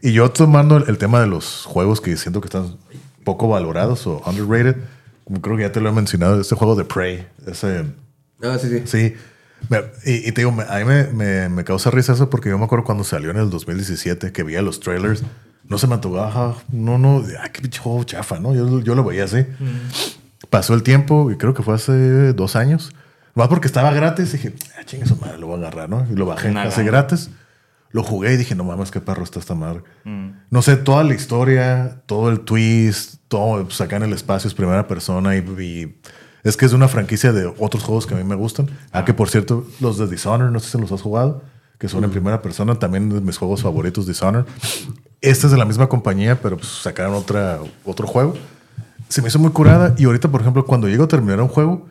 Y 0.02 0.12
yo 0.12 0.30
tomando 0.30 0.76
el, 0.76 0.84
el 0.88 0.98
tema 0.98 1.20
de 1.20 1.26
los 1.26 1.64
juegos 1.66 2.00
que 2.00 2.16
siento 2.16 2.40
que 2.40 2.46
están 2.46 2.76
poco 3.24 3.48
valorados 3.48 4.06
o 4.06 4.22
underrated, 4.26 4.76
como 5.24 5.40
creo 5.42 5.56
que 5.56 5.62
ya 5.64 5.72
te 5.72 5.80
lo 5.80 5.88
he 5.88 5.92
mencionado, 5.92 6.40
este 6.40 6.54
juego 6.54 6.74
de 6.76 6.84
Prey, 6.84 7.26
ese... 7.46 7.84
Ah, 8.42 8.56
sí, 8.60 8.68
sí. 8.68 8.82
Sí. 8.86 9.14
Y, 10.06 10.28
y 10.28 10.32
te 10.32 10.42
digo, 10.42 10.56
a 10.68 10.78
mí 10.78 10.84
me, 10.84 11.04
me- 11.08 11.48
me 11.48 11.64
causa 11.64 11.90
risa 11.90 12.12
eso 12.12 12.30
porque 12.30 12.48
yo 12.48 12.56
me 12.58 12.64
acuerdo 12.64 12.84
cuando 12.84 13.02
salió 13.02 13.30
en 13.32 13.38
el 13.38 13.50
2017 13.50 14.30
que 14.32 14.42
veía 14.44 14.62
los 14.62 14.78
trailers. 14.78 15.22
No 15.68 15.76
se 15.78 15.86
me 15.86 15.94
antojaba, 15.94 16.56
no, 16.72 16.96
no, 16.98 17.22
ay, 17.42 17.50
qué 17.52 17.60
pinche 17.60 17.78
juego 17.80 18.02
chafa, 18.04 18.38
¿no? 18.40 18.54
Yo, 18.54 18.80
yo 18.80 18.94
lo 18.94 19.04
veía 19.04 19.24
así. 19.24 19.44
Pasó 20.50 20.74
el 20.74 20.82
tiempo 20.82 21.30
y 21.30 21.36
creo 21.36 21.52
que 21.54 21.62
fue 21.62 21.74
hace 21.74 22.32
dos 22.32 22.56
años. 22.56 22.90
Más 23.34 23.48
porque 23.48 23.66
estaba 23.66 23.92
gratis 23.92 24.32
dije, 24.32 24.54
ah, 24.78 24.84
chinga 24.84 25.06
su 25.06 25.16
madre, 25.16 25.38
lo 25.38 25.46
voy 25.46 25.56
a 25.56 25.58
agarrar, 25.58 25.88
¿no? 25.88 26.06
Y 26.10 26.14
lo 26.16 26.26
bajé 26.26 26.50
Una 26.50 26.62
hace 26.62 26.78
gana. 26.82 26.90
gratis. 26.90 27.30
Lo 27.90 28.02
jugué 28.02 28.34
y 28.34 28.36
dije, 28.36 28.54
no 28.54 28.64
mames, 28.64 28.90
qué 28.90 29.00
perro 29.00 29.22
está 29.24 29.38
esta 29.38 29.54
madre. 29.54 29.82
Mm. 30.04 30.30
No 30.50 30.62
sé, 30.62 30.76
toda 30.76 31.04
la 31.04 31.14
historia, 31.14 32.02
todo 32.06 32.30
el 32.30 32.40
twist, 32.40 33.16
todo, 33.28 33.64
pues 33.64 33.80
acá 33.80 33.96
en 33.96 34.02
el 34.04 34.12
espacio 34.12 34.48
es 34.48 34.54
primera 34.54 34.86
persona 34.88 35.36
y, 35.36 35.40
y 35.40 35.98
es 36.44 36.56
que 36.56 36.66
es 36.66 36.72
una 36.72 36.88
franquicia 36.88 37.32
de 37.32 37.46
otros 37.58 37.84
juegos 37.84 38.06
que 38.06 38.14
a 38.14 38.16
mí 38.18 38.24
me 38.24 38.34
gustan. 38.34 38.68
Ah, 38.92 39.04
que 39.04 39.14
por 39.14 39.28
cierto, 39.28 39.66
los 39.80 39.98
de 39.98 40.06
Dishonored, 40.06 40.50
no 40.52 40.60
sé 40.60 40.70
si 40.70 40.78
los 40.78 40.92
has 40.92 41.00
jugado, 41.02 41.42
que 41.78 41.88
son 41.88 42.04
en 42.04 42.10
primera 42.10 42.42
persona, 42.42 42.74
también 42.78 43.08
de 43.08 43.20
mis 43.20 43.36
juegos 43.38 43.62
favoritos, 43.62 44.06
Dishonored. 44.06 44.46
Este 45.20 45.46
es 45.46 45.52
de 45.52 45.58
la 45.58 45.64
misma 45.64 45.88
compañía, 45.88 46.40
pero 46.40 46.56
pues 46.56 46.68
sacaron 46.68 47.14
otra, 47.14 47.58
otro 47.84 48.06
juego. 48.06 48.34
Se 49.08 49.22
me 49.22 49.28
hizo 49.28 49.38
muy 49.38 49.50
curada 49.50 49.94
y 49.98 50.04
ahorita, 50.04 50.28
por 50.28 50.40
ejemplo, 50.40 50.64
cuando 50.64 50.88
llego 50.88 51.04
a 51.04 51.08
terminar 51.08 51.40
un 51.40 51.48
juego, 51.48 51.88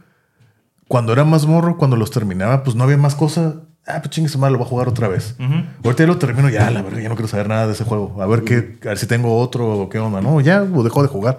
cuando 0.87 1.11
era 1.11 1.25
más 1.25 1.45
morro, 1.45 1.77
cuando 1.77 1.97
los 1.97 2.11
terminaba, 2.11 2.63
pues 2.63 2.75
no 2.75 2.83
había 2.83 2.97
más 2.97 3.15
cosas. 3.15 3.55
Ah, 3.85 3.99
pues 4.01 4.11
chingue 4.11 4.29
su 4.29 4.37
madre, 4.37 4.53
lo 4.53 4.59
voy 4.59 4.67
a 4.67 4.69
jugar 4.69 4.87
otra 4.87 5.07
vez. 5.07 5.35
Ahorita 5.83 6.03
ya 6.03 6.07
lo 6.07 6.17
termino, 6.17 6.49
ya, 6.49 6.69
la 6.71 6.81
verdad, 6.81 6.99
ya 6.99 7.09
no 7.09 7.15
quiero 7.15 7.27
saber 7.27 7.47
nada 7.47 7.67
de 7.67 7.73
ese 7.73 7.83
juego. 7.83 8.21
A 8.21 8.27
ver 8.27 8.43
qué, 8.43 8.77
a 8.83 8.89
ver 8.89 8.97
si 8.97 9.07
tengo 9.07 9.37
otro 9.37 9.67
o 9.67 9.89
qué 9.89 9.99
onda. 9.99 10.21
No, 10.21 10.39
ya, 10.41 10.63
o 10.63 10.83
dejo 10.83 11.01
de 11.01 11.09
jugar. 11.09 11.37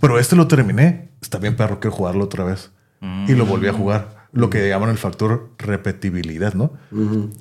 Pero 0.00 0.18
este 0.18 0.36
lo 0.36 0.46
terminé. 0.46 1.10
Está 1.20 1.38
bien, 1.38 1.56
perro, 1.56 1.80
quiero 1.80 1.96
jugarlo 1.96 2.24
otra 2.24 2.44
vez. 2.44 2.70
Y 3.26 3.34
lo 3.34 3.46
volví 3.46 3.66
a 3.66 3.72
jugar. 3.72 4.20
Lo 4.32 4.48
que 4.50 4.68
llaman 4.68 4.90
el 4.90 4.98
factor 4.98 5.50
repetibilidad, 5.58 6.54
¿no? 6.54 6.72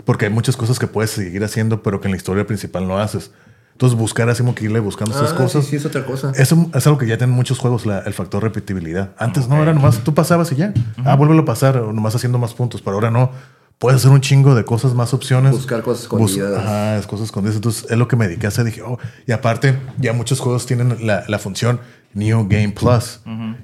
Porque 0.05 0.25
hay 0.25 0.31
muchas 0.31 0.57
cosas 0.57 0.79
que 0.79 0.87
puedes 0.87 1.11
seguir 1.11 1.43
haciendo, 1.43 1.83
pero 1.83 2.01
que 2.01 2.07
en 2.07 2.11
la 2.11 2.17
historia 2.17 2.47
principal 2.47 2.87
no 2.87 2.97
haces. 2.97 3.31
Entonces, 3.79 3.97
buscar 3.97 4.27
así 4.29 4.43
como 4.43 4.53
que 4.55 4.65
irle 4.65 4.81
buscando 4.81 5.15
esas 5.15 5.31
Ah, 5.31 5.35
cosas. 5.37 5.63
Sí, 5.63 5.69
sí, 5.71 5.75
es 5.77 5.85
otra 5.85 6.05
cosa. 6.05 6.33
Eso 6.35 6.69
es 6.75 6.85
algo 6.85 6.99
que 6.99 7.07
ya 7.07 7.17
tienen 7.17 7.33
muchos 7.33 7.59
juegos, 7.59 7.85
la- 7.85 7.99
el 7.99 8.13
factor 8.13 8.43
repetibilidad. 8.43 9.11
Antes 9.17 9.47
no, 9.47 9.63
era 9.63 9.73
nomás 9.73 9.99
tú 10.03 10.13
pasabas 10.13 10.51
y 10.51 10.57
ya. 10.57 10.73
Ah, 11.05 11.15
vuélvelo 11.15 11.43
a 11.43 11.45
pasar, 11.45 11.77
o 11.77 11.93
nomás 11.93 12.13
haciendo 12.13 12.37
más 12.39 12.53
puntos. 12.53 12.81
Pero 12.81 12.95
ahora 12.95 13.09
no. 13.09 13.31
Puedes 13.77 14.01
hacer 14.01 14.11
un 14.11 14.19
chingo 14.19 14.53
de 14.53 14.65
cosas, 14.65 14.93
más 14.93 15.13
opciones. 15.13 15.53
Buscar 15.53 15.81
cosas 15.81 16.09
Bus- 16.09 16.31
escondidas. 16.31 16.61
Ajá, 16.61 16.97
es 16.97 17.07
cosas 17.07 17.27
escondidas. 17.27 17.55
Entonces 17.55 17.89
es 17.89 17.97
lo 17.97 18.09
que 18.09 18.17
me 18.17 18.27
dediqué 18.27 18.47
a 18.47 18.49
hacer. 18.49 18.65
Dije, 18.65 18.81
oh, 18.81 18.99
y 19.25 19.31
aparte, 19.31 19.79
ya 19.97 20.11
muchos 20.11 20.41
juegos 20.41 20.65
tienen 20.65 21.07
la, 21.07 21.23
la 21.29 21.39
función 21.39 21.79
New 22.13 22.49
Game 22.49 22.73
Plus, 22.77 23.21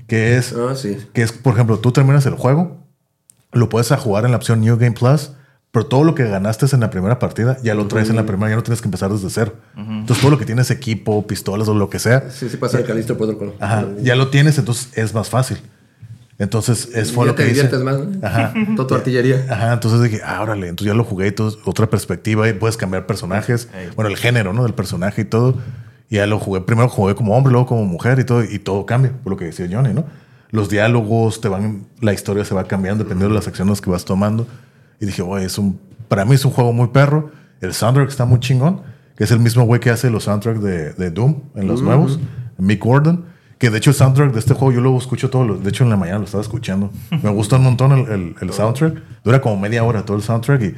que 0.07 0.37
es 0.37 0.53
Ah, 0.53 0.75
sí. 0.77 0.97
que 1.11 1.23
es, 1.23 1.33
por 1.33 1.55
ejemplo, 1.55 1.79
tú 1.79 1.91
terminas 1.91 2.25
el 2.25 2.35
juego, 2.35 2.77
lo 3.51 3.67
puedes 3.67 3.91
a 3.91 3.97
jugar 3.97 4.23
en 4.23 4.31
la 4.31 4.37
opción 4.37 4.61
New 4.61 4.77
Game 4.77 4.93
Plus, 4.93 5.31
pero 5.75 5.87
todo 5.87 6.05
lo 6.05 6.15
que 6.15 6.23
ganaste 6.23 6.65
en 6.71 6.79
la 6.79 6.89
primera 6.89 7.19
partida 7.19 7.57
ya 7.61 7.75
lo 7.75 7.85
traes 7.85 8.09
en 8.09 8.15
la 8.15 8.25
primera, 8.25 8.49
ya 8.49 8.55
no 8.55 8.63
tienes 8.63 8.81
que 8.81 8.87
empezar 8.87 9.11
desde 9.11 9.29
cero. 9.29 9.55
Entonces, 9.75 10.21
todo 10.21 10.31
lo 10.31 10.37
que 10.39 10.45
tienes, 10.45 10.71
equipo, 10.71 11.27
pistolas 11.27 11.67
o 11.67 11.73
lo 11.73 11.89
que 11.89 11.99
sea, 11.99 12.31
Sí, 12.31 12.47
sí 12.47 12.55
pasa 12.55 12.77
el 12.79 12.85
Callisto 12.85 13.17
Protocol. 13.17 13.55
ajá, 13.59 13.85
ya 14.01 14.15
lo 14.15 14.29
tienes, 14.29 14.57
entonces 14.57 14.97
es 14.97 15.13
más 15.13 15.29
fácil. 15.29 15.57
Entonces, 16.39 16.87
es 16.95 17.11
fue 17.11 17.25
ya 17.25 17.31
lo 17.31 17.35
que 17.35 17.43
te 17.43 17.51
hice. 17.51 17.63
diviertes 17.63 17.83
más, 17.83 17.99
¿no? 17.99 18.25
Ajá. 18.25 18.53
Toda 18.77 18.87
tu 18.87 18.95
artillería. 18.95 19.45
Ajá, 19.49 19.73
entonces 19.73 20.01
dije, 20.01 20.21
ah, 20.23 20.41
órale, 20.41 20.69
entonces 20.69 20.93
ya 20.93 20.97
lo 20.97 21.03
jugué 21.03 21.27
y 21.27 21.31
todo, 21.33 21.53
otra 21.65 21.89
perspectiva 21.89 22.47
y 22.47 22.53
puedes 22.53 22.77
cambiar 22.77 23.05
personajes, 23.05 23.67
bueno, 23.97 24.09
el 24.09 24.15
género, 24.15 24.53
¿no? 24.53 24.63
Del 24.63 24.75
personaje 24.75 25.23
y 25.23 25.25
todo. 25.25 25.55
Y 26.09 26.15
ya 26.15 26.25
lo 26.25 26.39
jugué, 26.39 26.61
primero 26.61 26.87
jugué 26.87 27.15
como 27.15 27.35
hombre, 27.35 27.51
luego 27.51 27.67
como 27.67 27.83
mujer 27.83 28.17
y 28.19 28.23
todo, 28.23 28.45
y 28.45 28.59
todo 28.59 28.85
cambia, 28.85 29.11
por 29.25 29.31
lo 29.31 29.37
que 29.37 29.43
decía 29.43 29.67
Johnny, 29.69 29.93
¿no? 29.93 30.05
Los 30.51 30.69
diálogos 30.69 31.41
te 31.41 31.49
van, 31.49 31.87
la 31.99 32.13
historia 32.13 32.45
se 32.45 32.55
va 32.55 32.63
cambiando 32.63 33.03
dependiendo 33.03 33.33
de 33.33 33.39
las 33.39 33.49
acciones 33.49 33.81
que 33.81 33.89
vas 33.89 34.05
tomando. 34.05 34.47
Y 34.99 35.05
dije, 35.05 35.21
oye, 35.21 35.45
es 35.45 35.57
un, 35.57 35.79
para 36.07 36.25
mí 36.25 36.35
es 36.35 36.45
un 36.45 36.51
juego 36.51 36.73
muy 36.73 36.87
perro. 36.87 37.31
El 37.61 37.73
soundtrack 37.73 38.09
está 38.09 38.25
muy 38.25 38.39
chingón, 38.39 38.81
que 39.15 39.23
es 39.23 39.31
el 39.31 39.39
mismo 39.39 39.63
güey 39.63 39.79
que 39.79 39.89
hace 39.89 40.09
los 40.09 40.23
soundtracks 40.25 40.61
de, 40.61 40.93
de 40.93 41.11
Doom 41.11 41.41
en 41.55 41.67
los 41.67 41.81
nuevos, 41.81 42.19
Mick 42.57 42.83
Gordon. 42.83 43.25
Que 43.57 43.69
de 43.69 43.77
hecho 43.77 43.89
el 43.91 43.95
soundtrack 43.95 44.33
de 44.33 44.39
este 44.39 44.53
juego 44.53 44.73
yo 44.73 44.81
lo 44.81 44.97
escucho 44.97 45.29
todo, 45.29 45.45
lo- 45.45 45.57
de 45.57 45.69
hecho 45.69 45.85
en 45.85 45.89
la 45.89 45.95
mañana 45.95 46.19
lo 46.19 46.25
estaba 46.25 46.41
escuchando. 46.41 46.91
Me 47.23 47.29
gusta 47.29 47.55
un 47.55 47.63
montón 47.63 47.93
el, 47.93 48.07
el- 48.11 48.35
el 48.41 48.51
soundtrack. 48.51 49.01
Dura 49.23 49.39
como 49.41 49.57
media 49.57 49.83
hora 49.85 50.03
todo 50.03 50.17
el 50.17 50.23
soundtrack 50.23 50.61
y, 50.61 50.75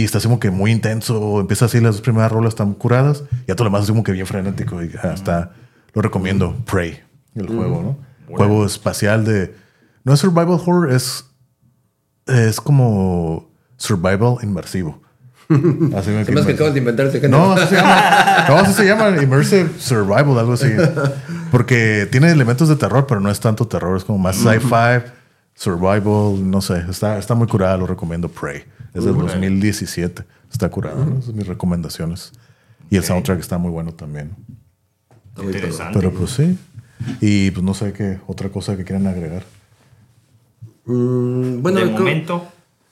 y 0.00 0.04
está 0.04 0.18
así 0.18 0.28
como 0.28 0.38
que 0.38 0.50
muy 0.52 0.70
intenso. 0.70 1.40
Empieza 1.40 1.64
así, 1.64 1.80
las 1.80 1.94
dos 1.96 2.00
primeras 2.02 2.30
rolas 2.30 2.50
están 2.50 2.74
curadas 2.74 3.24
y 3.44 3.48
ya 3.48 3.56
todo 3.56 3.64
lo 3.64 3.70
demás 3.70 3.82
es 3.82 3.90
como 3.90 4.04
que 4.04 4.12
bien 4.12 4.26
frenético. 4.26 4.80
Y 4.82 4.92
hasta 5.02 5.50
lo 5.92 6.02
recomiendo, 6.02 6.56
Prey, 6.70 7.00
el 7.34 7.48
juego, 7.48 7.82
¿no? 7.82 8.36
Juego 8.36 8.64
espacial 8.64 9.24
de... 9.24 9.54
No 10.04 10.12
es 10.14 10.20
survival 10.20 10.60
horror, 10.64 10.92
es, 10.92 11.26
es 12.26 12.60
como 12.60 13.48
survival 13.76 14.36
inmersivo. 14.42 15.02
Así 15.48 16.10
me 16.10 16.24
Se 16.24 16.32
me 16.32 16.40
hace 16.40 16.46
que 16.46 16.52
acabas 16.54 16.72
de 16.72 16.78
inventarte. 16.78 17.20
que 17.20 17.28
no, 17.28 17.52
así 17.52 17.68
se 17.68 17.74
llama. 17.76 18.46
No, 18.48 18.56
así 18.56 18.72
se 18.72 18.86
llama. 18.86 19.22
Immersive 19.22 19.70
Survival, 19.78 20.38
algo 20.38 20.54
así. 20.54 20.68
Porque 21.50 22.08
tiene 22.10 22.30
elementos 22.30 22.68
de 22.68 22.76
terror, 22.76 23.06
pero 23.06 23.20
no 23.20 23.30
es 23.30 23.40
tanto 23.40 23.66
terror. 23.66 23.96
Es 23.96 24.04
como 24.04 24.18
más 24.18 24.36
sci-fi, 24.36 25.10
survival, 25.54 26.50
no 26.50 26.62
sé. 26.62 26.84
Está, 26.88 27.18
está 27.18 27.34
muy 27.34 27.46
curada, 27.46 27.76
lo 27.76 27.86
recomiendo. 27.86 28.28
Prey. 28.28 28.64
Es 28.94 29.04
del 29.04 29.16
2017. 29.16 30.24
Está 30.50 30.70
curada. 30.70 31.04
¿no? 31.04 31.12
Esas 31.12 31.26
son 31.26 31.36
mis 31.36 31.46
recomendaciones. 31.46 32.32
Y 32.88 32.96
el 32.96 33.04
soundtrack 33.04 33.40
está 33.40 33.58
muy 33.58 33.70
bueno 33.70 33.92
también. 33.92 34.34
Interesante. 35.36 35.98
Pero 35.98 36.10
pues 36.12 36.30
sí. 36.30 36.58
Y 37.20 37.50
pues 37.50 37.62
no 37.64 37.74
sé 37.74 37.92
qué 37.92 38.18
otra 38.26 38.48
cosa 38.48 38.76
que 38.76 38.84
quieran 38.84 39.06
agregar. 39.06 39.44
Mm, 40.86 41.62
bueno, 41.62 41.78
de 41.80 41.84
creo, 41.86 41.98
momento, 41.98 42.44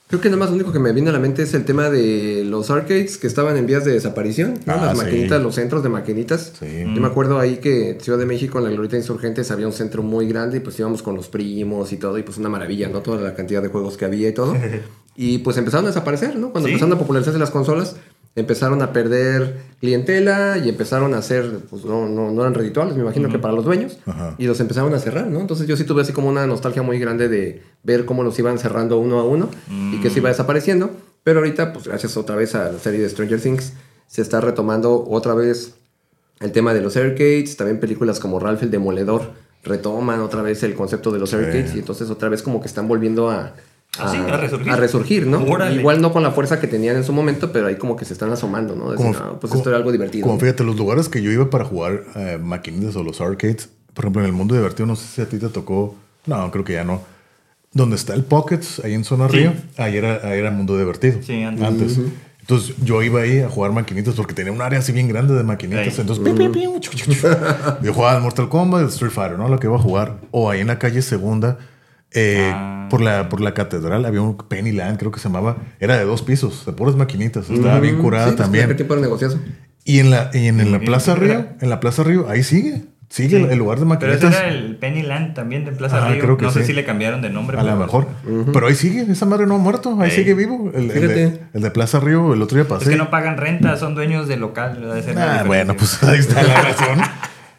creo 0.08 0.20
que 0.20 0.28
nada 0.28 0.38
más 0.38 0.48
lo 0.50 0.54
único 0.56 0.72
que 0.72 0.78
me 0.78 0.92
viene 0.92 1.10
a 1.10 1.12
la 1.12 1.18
mente 1.18 1.42
es 1.42 1.52
el 1.54 1.64
tema 1.64 1.90
de 1.90 2.44
los 2.46 2.70
arcades 2.70 3.18
que 3.18 3.26
estaban 3.26 3.56
en 3.56 3.66
vías 3.66 3.84
de 3.84 3.92
desaparición. 3.92 4.54
¿no? 4.66 4.72
Ah, 4.72 4.86
Las 4.86 4.98
sí. 4.98 5.04
maquinitas, 5.04 5.42
los 5.42 5.54
centros 5.54 5.82
de 5.82 5.88
maquinitas. 5.88 6.52
Sí. 6.58 6.66
Yo 6.84 7.00
me 7.00 7.06
acuerdo 7.06 7.38
ahí 7.38 7.56
que 7.58 7.90
en 7.90 8.00
Ciudad 8.00 8.18
de 8.18 8.26
México, 8.26 8.58
en 8.58 8.64
la 8.64 8.70
Glorieta 8.70 8.96
Insurgentes, 8.96 9.50
había 9.50 9.66
un 9.66 9.72
centro 9.72 10.02
muy 10.02 10.26
grande 10.26 10.58
y 10.58 10.60
pues 10.60 10.78
íbamos 10.78 11.02
con 11.02 11.14
los 11.16 11.28
primos 11.28 11.92
y 11.92 11.96
todo. 11.96 12.16
Y 12.18 12.22
pues 12.22 12.38
una 12.38 12.48
maravilla, 12.48 12.88
¿no? 12.88 13.00
Toda 13.00 13.20
la 13.20 13.34
cantidad 13.34 13.62
de 13.62 13.68
juegos 13.68 13.96
que 13.96 14.04
había 14.06 14.28
y 14.28 14.32
todo. 14.32 14.56
y 15.16 15.38
pues 15.38 15.56
empezaron 15.58 15.84
a 15.84 15.88
desaparecer, 15.88 16.36
¿no? 16.36 16.50
Cuando 16.50 16.68
Sí. 16.68 16.74
empezaron 16.74 16.94
a 16.96 16.98
popularizarse 16.98 17.38
las 17.38 17.50
consolas, 17.50 17.96
empezaron 18.34 18.80
a 18.82 18.92
perder 18.92 19.56
clientela 19.80 20.58
y 20.58 20.68
empezaron 20.68 21.14
a 21.14 21.18
hacer, 21.18 21.60
pues 21.68 21.84
no, 21.84 22.08
no, 22.08 22.30
no 22.30 22.42
eran 22.42 22.54
redituables, 22.54 22.96
me 22.96 23.02
imagino 23.02 23.28
que 23.28 23.38
para 23.38 23.52
los 23.52 23.64
dueños. 23.64 23.98
Ajá. 24.06 24.34
Y 24.38 24.46
los 24.46 24.60
empezaron 24.60 24.94
a 24.94 24.98
cerrar, 24.98 25.26
¿no? 25.26 25.40
Entonces 25.40 25.66
yo 25.66 25.76
sí 25.76 25.84
tuve 25.84 26.02
así 26.02 26.12
como 26.12 26.28
una 26.28 26.46
nostalgia 26.46 26.82
muy 26.82 26.98
grande 26.98 27.28
de 27.28 27.62
ver 27.82 28.04
cómo 28.04 28.22
los 28.22 28.38
iban 28.38 28.58
cerrando 28.58 28.98
uno 28.98 29.20
a 29.20 29.24
uno 29.24 29.50
y 29.92 30.00
que 30.00 30.10
se 30.10 30.20
iba 30.20 30.28
desapareciendo. 30.28 30.90
Pero 31.24 31.40
ahorita, 31.40 31.72
pues 31.72 31.86
gracias 31.86 32.16
otra 32.16 32.36
vez 32.36 32.54
a 32.54 32.72
la 32.72 32.78
serie 32.78 33.00
de 33.00 33.08
Stranger 33.08 33.40
Things, 33.40 33.74
se 34.06 34.22
está 34.22 34.40
retomando 34.40 35.04
otra 35.08 35.34
vez 35.34 35.74
el 36.40 36.50
tema 36.52 36.74
de 36.74 36.80
los 36.80 36.96
arcades, 36.96 37.56
también 37.56 37.78
películas 37.78 38.18
como 38.18 38.40
Ralph 38.40 38.62
el 38.62 38.70
Demoledor 38.70 39.30
retoman 39.64 40.20
otra 40.20 40.42
vez 40.42 40.62
el 40.64 40.74
concepto 40.74 41.12
de 41.12 41.20
los 41.20 41.32
arcades 41.32 41.74
y 41.74 41.78
entonces 41.78 42.10
otra 42.10 42.28
vez 42.28 42.42
como 42.42 42.60
que 42.60 42.66
están 42.66 42.88
volviendo 42.88 43.30
a, 43.30 43.54
Ah, 43.98 44.08
sí, 44.10 44.16
a 44.16 44.36
resurgir. 44.38 44.72
a 44.72 44.76
resurgir, 44.76 45.26
¿no? 45.26 45.44
Órale. 45.44 45.76
Igual 45.78 46.00
no 46.00 46.12
con 46.12 46.22
la 46.22 46.30
fuerza 46.30 46.58
que 46.60 46.66
tenían 46.66 46.96
en 46.96 47.04
su 47.04 47.12
momento, 47.12 47.52
pero 47.52 47.66
ahí 47.66 47.76
como 47.76 47.94
que 47.94 48.04
se 48.06 48.14
están 48.14 48.32
asomando, 48.32 48.74
¿no? 48.74 48.90
Decir, 48.92 49.06
Como- 49.06 49.18
"Ah, 49.18 49.36
pues 49.38 49.50
como- 49.50 49.60
esto 49.60 49.68
era 49.68 49.76
algo 49.76 49.92
divertido. 49.92 50.22
Como 50.22 50.34
¿no? 50.34 50.40
fíjate, 50.40 50.64
los 50.64 50.76
lugares 50.76 51.08
que 51.10 51.20
yo 51.22 51.30
iba 51.30 51.50
para 51.50 51.64
jugar 51.66 52.04
eh, 52.16 52.38
maquinitas 52.42 52.96
o 52.96 53.04
los 53.04 53.20
arcades, 53.20 53.68
por 53.92 54.04
ejemplo, 54.06 54.22
en 54.22 54.28
el 54.28 54.32
mundo 54.32 54.54
divertido, 54.54 54.86
no 54.86 54.96
sé 54.96 55.06
si 55.06 55.20
a 55.20 55.26
ti 55.28 55.38
te 55.38 55.48
tocó, 55.50 55.94
no, 56.26 56.50
creo 56.50 56.64
que 56.64 56.72
ya 56.72 56.84
no. 56.84 57.02
Donde 57.74 57.96
está 57.96 58.14
el 58.14 58.24
Pockets, 58.24 58.80
ahí 58.84 58.94
en 58.94 59.04
Zona 59.04 59.28
Sí. 59.28 59.36
Río, 59.38 59.52
ahí 59.76 59.96
era, 59.96 60.20
ahí 60.26 60.38
era 60.38 60.50
mundo 60.50 60.78
divertido. 60.78 61.18
Sí, 61.22 61.42
antes. 61.42 61.98
Entonces 62.40 62.74
yo 62.82 63.02
iba 63.02 63.20
ahí 63.20 63.40
a 63.40 63.48
jugar 63.48 63.72
maquinitas 63.72 64.14
porque 64.14 64.34
tenía 64.34 64.52
un 64.52 64.60
área 64.62 64.78
así 64.80 64.90
bien 64.92 65.06
grande 65.08 65.32
de 65.34 65.44
maquinitas. 65.44 65.86
Ahí. 65.86 65.94
Entonces, 66.00 66.24
pi, 66.24 66.32
pi, 66.32 66.48
pi, 66.48 66.64
chu, 66.80 66.90
chu, 66.96 66.96
chu. 67.12 67.26
yo 67.82 67.92
jugaba 67.94 68.16
al 68.16 68.22
Mortal 68.22 68.48
Kombat, 68.48 68.88
Street 68.88 69.12
Fighter, 69.12 69.38
¿no? 69.38 69.48
Lo 69.48 69.58
que 69.60 69.66
iba 69.68 69.76
a 69.76 69.78
jugar. 69.78 70.16
O 70.32 70.50
ahí 70.50 70.60
en 70.60 70.66
la 70.66 70.78
calle 70.78 71.02
Segunda, 71.02 71.58
eh, 72.14 72.50
Ah. 72.54 72.86
por, 72.90 73.00
la, 73.00 73.28
por 73.28 73.40
la 73.40 73.54
catedral, 73.54 74.04
había 74.04 74.20
un 74.22 74.36
Pennyland, 74.36 74.98
creo 74.98 75.10
que 75.10 75.20
se 75.20 75.28
llamaba. 75.28 75.56
Era 75.80 75.96
de 75.96 76.04
dos 76.04 76.22
pisos, 76.22 76.64
de 76.66 76.72
puras 76.72 76.94
maquinitas. 76.96 77.48
Estaba 77.50 77.80
bien 77.80 77.98
curada 77.98 78.26
Sí, 78.28 78.32
pues, 78.32 78.42
también. 78.44 78.68
¿Qué 78.68 78.74
tipo 78.74 78.94
de 78.94 79.00
negociazo? 79.02 79.38
Y 79.84 79.98
en 79.98 80.10
la, 80.10 80.30
y 80.32 80.46
en, 80.46 80.60
en 80.60 80.70
la 80.72 80.78
Plaza 80.80 81.14
Río, 81.14 81.46
en 81.60 81.68
la 81.70 81.80
Plaza 81.80 82.02
Río, 82.04 82.26
ahí 82.28 82.42
sigue. 82.42 82.84
Sigue 83.08 83.36
Sí. 83.38 83.44
el, 83.44 83.50
el 83.50 83.58
lugar 83.58 83.78
de 83.78 83.84
Pero 83.98 84.12
ese 84.14 84.24
maquinitas. 84.24 84.40
era 84.40 84.48
el 84.54 84.76
Pennyland 84.76 85.34
también 85.34 85.66
de 85.66 85.72
Plaza 85.72 86.08
Río. 86.08 86.18
creo 86.22 86.36
que 86.38 86.46
no 86.46 86.50
sé 86.50 86.64
si 86.64 86.72
le 86.72 86.82
cambiaron 86.84 87.20
de 87.20 87.28
nombre. 87.28 87.58
A 87.58 87.62
lo 87.62 87.76
mejor. 87.76 88.06
Pero 88.54 88.66
ahí 88.68 88.74
sigue, 88.74 89.02
esa 89.10 89.26
madre 89.26 89.46
no 89.46 89.56
ha 89.56 89.58
muerto, 89.58 89.98
ahí 90.00 90.10
sigue 90.10 90.32
vivo. 90.32 90.70
El, 90.74 90.82
el 90.82 90.88
de, 90.88 90.94
Fíjate. 90.94 91.40
el 91.52 91.60
de 91.62 91.70
Plaza 91.72 92.00
Río, 92.00 92.32
el 92.32 92.40
otro 92.40 92.56
día 92.56 92.66
pasé. 92.66 92.84
Es 92.84 92.90
que 92.90 92.96
no 92.96 93.10
pagan 93.10 93.36
renta, 93.36 93.76
son 93.76 93.94
dueños 93.94 94.28
del 94.28 94.40
local. 94.40 94.80
debe 94.80 95.02
ser 95.02 95.14
la 95.16 95.40
Ah, 95.40 95.44
bueno, 95.44 95.76
pues 95.76 96.02
ahí 96.04 96.20
está 96.20 96.42
la 96.42 96.54
razón. 96.62 97.00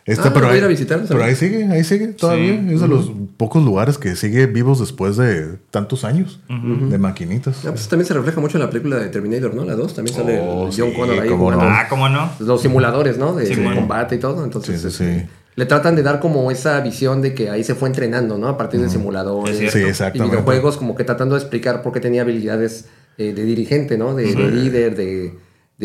Está, 0.05 0.29
Ah, 0.29 0.31
pero, 0.33 0.47
voy 0.47 0.53
ahí, 0.55 0.59
ir 0.59 0.65
a 0.65 0.67
visitarlos, 0.67 1.07
pero 1.07 1.23
ahí 1.23 1.33
sigue, 1.35 1.63
ahí 1.65 1.83
sigue 1.85 2.07
todavía. 2.07 2.59
Sí. 2.67 2.73
Es 2.75 2.81
de 2.81 2.87
los 2.89 3.09
pocos 3.37 3.63
lugares 3.63 3.97
que 3.97 4.15
sigue 4.17 4.47
vivos 4.47 4.79
después 4.79 5.15
de 5.15 5.57
tantos 5.71 6.03
años 6.03 6.41
de 6.49 6.97
maquinitas. 6.97 7.59
Ah, 7.65 7.69
pues 7.69 7.87
también 7.87 8.05
se 8.07 8.13
refleja 8.13 8.41
mucho 8.41 8.57
en 8.57 8.63
la 8.63 8.69
película 8.69 8.97
de 8.97 9.07
Terminator, 9.07 9.53
¿no? 9.55 9.63
La 9.63 9.75
2, 9.75 9.93
también 9.93 10.15
sale 10.15 10.39
Oh, 10.41 10.67
el 10.67 10.73
John 10.75 10.89
sí, 10.91 10.95
Connor 10.97 11.19
ahí 11.21 11.29
cómo 11.29 11.43
jugando 11.45 11.65
no. 11.65 11.71
Ah, 11.71 11.85
¿cómo 11.89 12.09
no? 12.09 12.29
los 12.39 12.61
simuladores, 12.61 13.17
¿no? 13.17 13.33
De, 13.33 13.45
Sí, 13.45 13.55
de 13.55 13.75
combate 13.75 14.15
y 14.15 14.19
todo. 14.19 14.43
Entonces, 14.43 14.81
Sí, 14.81 14.89
sí, 14.91 15.03
este, 15.03 15.21
sí. 15.21 15.25
le 15.55 15.65
tratan 15.67 15.95
de 15.95 16.03
dar 16.03 16.19
como 16.19 16.51
esa 16.51 16.81
visión 16.81 17.21
de 17.21 17.33
que 17.33 17.49
ahí 17.49 17.63
se 17.63 17.73
fue 17.73 17.87
entrenando, 17.87 18.37
¿no? 18.37 18.49
A 18.49 18.57
partir 18.57 18.81
de 18.81 18.89
simuladores 18.89 19.57
Es 19.59 19.71
cierto. 19.71 19.93
Sí, 19.93 20.03
y 20.15 20.21
videojuegos, 20.21 20.75
como 20.75 20.95
que 20.95 21.05
tratando 21.05 21.35
de 21.35 21.41
explicar 21.41 21.81
por 21.81 21.93
qué 21.93 22.01
tenía 22.01 22.23
habilidades 22.23 22.87
eh, 23.17 23.31
de 23.33 23.45
dirigente, 23.45 23.97
¿no? 23.97 24.15
De, 24.15 24.35
de 24.35 24.51
líder, 24.51 24.97
de, 24.97 25.33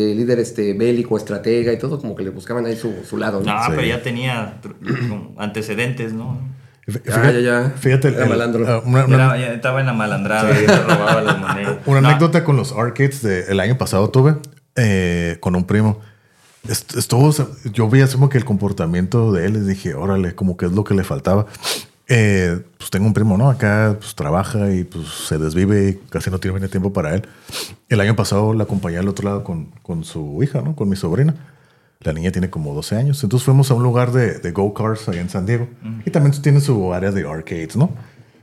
de 0.05 0.15
líder 0.15 0.39
este, 0.39 0.73
bélico, 0.73 1.17
estratega 1.17 1.71
y 1.73 1.77
todo, 1.77 1.99
como 1.99 2.15
que 2.15 2.23
le 2.23 2.29
buscaban 2.29 2.65
ahí 2.65 2.75
su, 2.75 2.93
su 3.07 3.17
lado, 3.17 3.41
¿no? 3.41 3.53
No, 3.53 3.63
Sí. 3.65 3.71
pero 3.75 3.83
ya 3.87 4.01
tenía 4.01 4.59
antecedentes, 5.37 6.13
¿no? 6.13 6.39
Fí- 6.87 7.01
Ya, 7.05 7.31
ya, 7.31 7.39
ya. 7.39 7.73
Fíjate, 7.77 8.07
Era 8.09 8.23
el- 8.23 8.29
malandro. 8.29 8.65
ah, 8.67 8.81
una, 8.85 9.05
una- 9.05 9.15
Era- 9.15 9.37
ya 9.37 9.53
estaba 9.53 9.79
en 9.79 9.85
la 9.85 9.93
malandrada, 9.93 10.49
ya 10.59 10.67
se 10.75 10.83
robaba 10.83 11.21
las 11.21 11.37
monedas. 11.39 11.77
una 11.85 12.01
No, 12.01 12.09
anécdota 12.09 12.43
con 12.43 12.55
los 12.57 12.71
arcades 12.71 13.21
del 13.21 13.59
año 13.59 13.77
pasado 13.77 14.09
tuve 14.09 14.35
eh, 14.75 15.37
con 15.39 15.55
un 15.55 15.65
primo. 15.65 15.99
Est- 16.67 16.95
Estuvo, 16.95 17.31
yo 17.71 17.89
vi 17.89 18.01
así 18.01 18.15
como 18.15 18.29
que 18.29 18.37
el 18.37 18.45
comportamiento 18.45 19.31
de 19.31 19.45
él, 19.45 19.53
les 19.53 19.67
dije, 19.67 19.93
órale, 19.93 20.35
como 20.35 20.57
que 20.57 20.65
es 20.65 20.71
lo 20.71 20.83
que 20.83 20.93
le 20.93 21.03
faltaba. 21.03 21.45
Eh, 22.11 22.59
pues 22.79 22.89
tengo 22.89 23.05
un 23.05 23.13
primo, 23.13 23.37
¿no? 23.37 23.49
Acá 23.51 23.95
pues 23.99 24.15
trabaja 24.15 24.71
y 24.71 24.83
pues 24.83 25.07
se 25.27 25.37
desvive 25.37 25.89
y 25.89 25.93
casi 26.09 26.31
no 26.31 26.39
tiene 26.39 26.67
tiempo 26.67 26.91
para 26.91 27.13
él. 27.13 27.27
El 27.87 28.01
año 28.01 28.15
pasado 28.15 28.53
la 28.55 28.63
acompañé 28.63 28.97
al 28.97 29.07
otro 29.07 29.25
lado 29.29 29.43
con, 29.43 29.65
con 29.83 30.03
su 30.03 30.41
hija, 30.41 30.61
¿no? 30.63 30.75
Con 30.75 30.89
mi 30.89 30.95
sobrina. 30.95 31.35
La 31.99 32.11
niña 32.13 32.31
tiene 32.31 32.49
como 32.49 32.73
12 32.73 32.95
años. 32.95 33.23
Entonces 33.23 33.45
fuimos 33.45 33.69
a 33.69 33.75
un 33.75 33.83
lugar 33.83 34.11
de, 34.11 34.39
de 34.39 34.51
go-karts 34.51 35.07
allá 35.07 35.21
en 35.21 35.29
San 35.29 35.45
Diego. 35.45 35.67
Y 36.05 36.09
también 36.09 36.33
tiene 36.41 36.61
su 36.61 36.93
área 36.93 37.11
de 37.11 37.29
arcades, 37.29 37.75
¿no? 37.75 37.91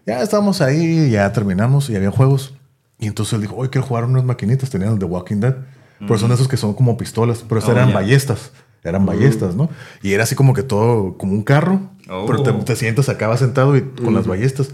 Ya 0.07 0.23
estábamos 0.23 0.61
ahí, 0.61 1.11
ya 1.11 1.33
terminamos 1.33 1.91
y 1.91 1.97
había 1.97 2.11
juegos. 2.13 2.55
Y 3.01 3.07
entonces 3.09 3.33
él 3.35 3.41
dijo, 3.41 3.57
hoy 3.57 3.69
quiero 3.71 3.87
jugar 3.87 4.05
unas 4.05 4.23
maquinitas. 4.25 4.71
Tenían 4.71 4.93
el 4.93 4.99
de 5.01 5.07
Walking 5.07 5.41
Dead. 5.41 5.57
Pero 5.99 6.19
son 6.19 6.31
esos 6.31 6.47
que 6.47 6.57
son 6.59 6.75
como 6.75 6.97
pistolas. 6.99 7.43
Pero 7.49 7.61
Oh, 7.67 7.71
eran 7.73 7.89
ya. 7.89 7.95
ballestas. 7.95 8.53
Eran 8.89 9.07
ballestas, 9.07 9.55
¿no? 9.55 9.69
Y 10.03 10.13
era 10.13 10.25
así 10.25 10.35
como 10.35 10.55
que 10.55 10.63
todo, 10.63 11.17
como 11.17 11.33
un 11.33 11.43
carro. 11.43 11.81
Oh. 12.09 12.25
Pero 12.27 12.43
te, 12.43 12.53
te 12.53 12.77
sientas 12.77 13.09
acá 13.09 13.29
vas 13.29 13.41
sentado 13.41 13.77
y 13.77 13.83
con 13.83 14.15
las 14.15 14.27
ballestas. 14.27 14.71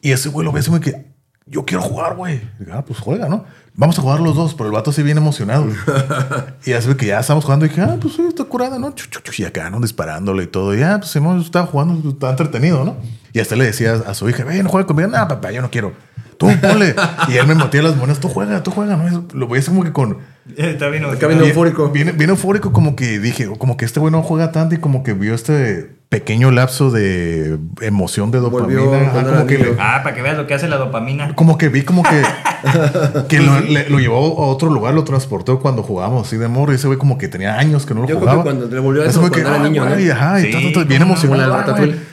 Y 0.00 0.12
ese 0.12 0.28
güey 0.28 0.44
lo 0.44 0.52
ve 0.52 0.60
así 0.60 0.70
como 0.70 0.80
que, 0.80 1.12
yo 1.46 1.64
quiero 1.64 1.82
jugar, 1.82 2.16
güey. 2.16 2.36
Y 2.60 2.70
ah, 2.70 2.84
pues 2.84 2.98
juega, 2.98 3.28
¿no? 3.28 3.44
Vamos 3.74 3.98
a 3.98 4.02
jugar 4.02 4.20
los 4.20 4.36
dos, 4.36 4.54
pero 4.54 4.66
el 4.66 4.72
vato 4.72 4.90
así 4.90 5.02
bien 5.02 5.18
emocionado. 5.18 5.66
y 6.64 6.72
así 6.72 6.94
que 6.94 7.06
ya 7.06 7.20
estamos 7.20 7.44
jugando 7.44 7.66
y 7.66 7.68
dije, 7.68 7.80
ah, 7.80 7.96
pues 8.00 8.14
sí, 8.14 8.22
está 8.22 8.44
curada, 8.44 8.78
¿no? 8.78 8.94
Y 9.36 9.44
acá, 9.44 9.70
¿no? 9.70 9.80
Disparándole 9.80 10.44
y 10.44 10.46
todo. 10.46 10.74
Y 10.74 10.80
ya, 10.80 10.98
pues 10.98 11.14
hemos 11.16 11.44
estaba 11.44 11.66
jugando, 11.66 12.10
estaba 12.10 12.32
entretenido, 12.32 12.84
¿no? 12.84 12.96
Y 13.32 13.40
hasta 13.40 13.56
le 13.56 13.64
decía 13.64 13.94
a 14.06 14.14
su 14.14 14.28
hija, 14.28 14.44
ven, 14.44 14.66
juega 14.66 14.86
conmigo. 14.86 15.08
No, 15.08 15.26
papá, 15.26 15.50
yo 15.50 15.62
no 15.62 15.70
quiero. 15.70 15.92
Tú, 16.38 16.48
ponle. 16.60 16.94
y 17.28 17.36
él 17.36 17.46
me 17.46 17.54
metía 17.54 17.82
las 17.82 17.96
monedas, 17.96 18.20
tú 18.20 18.28
juega, 18.28 18.62
tú 18.62 18.70
juega, 18.70 18.96
¿no? 18.96 19.26
Lo 19.32 19.46
voy 19.46 19.58
a 19.58 19.60
hacer 19.60 19.72
como 19.72 19.84
que 19.84 19.92
con... 19.92 20.18
Está 20.56 20.88
bien. 20.88 21.04
Viene 21.18 21.26
Bien- 21.34 21.48
eufórico. 21.48 21.88
Bien, 21.90 22.14
bien 22.16 22.30
eufórico, 22.30 22.72
como 22.72 22.96
que 22.96 23.18
dije, 23.18 23.46
como 23.58 23.76
que 23.76 23.84
este 23.84 24.00
güey 24.00 24.10
no 24.12 24.22
juega 24.22 24.52
tanto 24.52 24.74
y 24.74 24.78
como 24.78 25.02
que 25.02 25.12
vio 25.14 25.34
este 25.34 25.90
pequeño 26.08 26.50
lapso 26.50 26.90
de 26.90 27.58
emoción 27.80 28.30
de 28.30 28.38
dopamina. 28.40 28.80
Volvió 28.82 29.10
cuando 29.12 29.32
como, 29.32 29.46
que 29.46 29.56
le- 29.58 29.76
Ah, 29.78 30.00
para 30.02 30.14
que 30.14 30.20
veas 30.20 30.36
lo 30.36 30.46
que 30.46 30.52
hace 30.52 30.68
la 30.68 30.76
dopamina. 30.76 31.34
como 31.34 31.56
que 31.56 31.70
vi 31.70 31.82
como 31.84 32.02
que, 32.02 32.22
que 33.28 33.40
lo, 33.40 33.60
le- 33.60 33.88
lo 33.88 33.98
llevó 33.98 34.42
a 34.44 34.48
otro 34.48 34.68
lugar, 34.68 34.92
lo 34.92 35.04
transportó 35.04 35.58
cuando 35.60 35.82
jugábamos 35.82 36.26
así 36.26 36.36
de 36.36 36.48
morro 36.48 36.72
y 36.72 36.74
ese 36.74 36.86
güey 36.86 36.98
como 36.98 37.16
que 37.16 37.28
tenía 37.28 37.58
años 37.58 37.86
que 37.86 37.94
no 37.94 38.02
lo 38.02 38.08
Yo 38.08 38.16
creo 38.16 38.20
jugaba. 38.20 38.42
que 38.42 38.50
cuando 38.50 38.66
le 38.74 38.78
volvió 38.80 39.02
a 39.02 39.06
eso 39.06 39.20
cuando 39.20 39.38
era 39.38 39.54
ah, 39.54 39.58
niño, 39.62 39.86
güey, 39.88 40.04
¿no? 40.04 40.12
Ajá, 40.12 40.40
y 40.40 40.44
Sí, 40.44 40.50
ta, 40.52 40.58
ta, 40.58 40.64
ta, 40.66 40.72
cómo 40.74 40.84
bien 40.86 41.00
no. 41.00 41.06
emocionado. 41.06 41.54
Ah. 41.54 41.64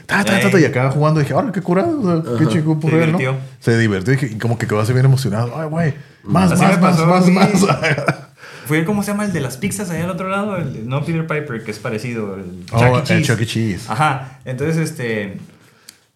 Ta, 0.05 0.23
ta, 0.23 0.49
ta, 0.49 0.59
y 0.59 0.63
acaba 0.65 0.91
jugando 0.91 1.19
y 1.19 1.23
dije, 1.23 1.33
ahora 1.33 1.51
qué 1.51 1.61
curado. 1.61 1.99
o 1.99 2.23
sea, 2.37 2.47
qué 2.47 2.61
purreo, 2.61 2.99
¿no? 2.99 3.05
divirtió. 3.17 3.35
Se 3.59 3.77
divirtió 3.77 4.13
y 4.13 4.15
dije, 4.15 4.33
y 4.33 4.37
como 4.37 4.57
que 4.57 4.65
quedó 4.65 4.79
así 4.79 4.93
bien 4.93 5.05
emocionado. 5.05 5.51
Ay, 5.59 5.67
güey, 5.67 5.93
más, 6.23 6.51
Así 6.51 6.61
más, 6.61 6.75
me 6.75 6.81
más, 6.81 6.97
pasó, 6.97 7.31
más. 7.31 7.49
Fue, 8.65 8.85
¿cómo 8.85 9.01
se 9.01 9.11
llama 9.11 9.25
el 9.25 9.33
de 9.33 9.41
las 9.41 9.57
pizzas 9.57 9.89
allá 9.89 10.03
al 10.03 10.11
otro 10.11 10.29
lado? 10.29 10.57
El, 10.57 10.87
no 10.87 11.03
Peter 11.03 11.25
Piper, 11.25 11.63
que 11.63 11.71
es 11.71 11.79
parecido. 11.79 12.35
El 12.35 12.65
Oh, 12.71 12.79
Chuck 12.79 12.95
E. 12.95 12.97
el 12.97 13.03
Cheese. 13.23 13.27
Chuck 13.27 13.41
E. 13.41 13.45
Cheese. 13.45 13.89
Ajá. 13.89 14.39
Entonces, 14.45 14.77
este. 14.77 15.37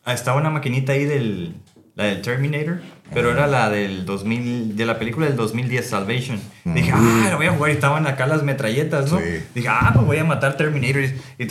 Estaba 0.06 0.38
una 0.40 0.50
maquinita 0.50 0.94
ahí 0.94 1.06
del. 1.06 1.56
La 1.96 2.06
del 2.06 2.22
Terminator. 2.22 2.82
Pero 3.14 3.32
era 3.32 3.48
la 3.48 3.70
del 3.70 4.06
2000. 4.06 4.76
De 4.76 4.86
la 4.86 4.98
película 5.00 5.26
del 5.28 5.36
2010, 5.36 5.90
Salvation. 5.90 6.40
Dije, 6.66 6.92
ah, 6.94 7.28
lo 7.32 7.38
voy 7.38 7.48
a 7.48 7.52
jugar. 7.52 7.72
Y 7.72 7.74
estaban 7.74 8.08
acá 8.08 8.26
las 8.28 8.44
metralletas, 8.44 9.12
¿no? 9.12 9.20
Sí. 9.20 9.26
Dije, 9.54 9.68
ah, 9.70 9.92
pues 9.94 10.06
voy 10.06 10.18
a 10.18 10.24
matar 10.24 10.58
Terminators. 10.58 11.12
Y, 11.38 11.44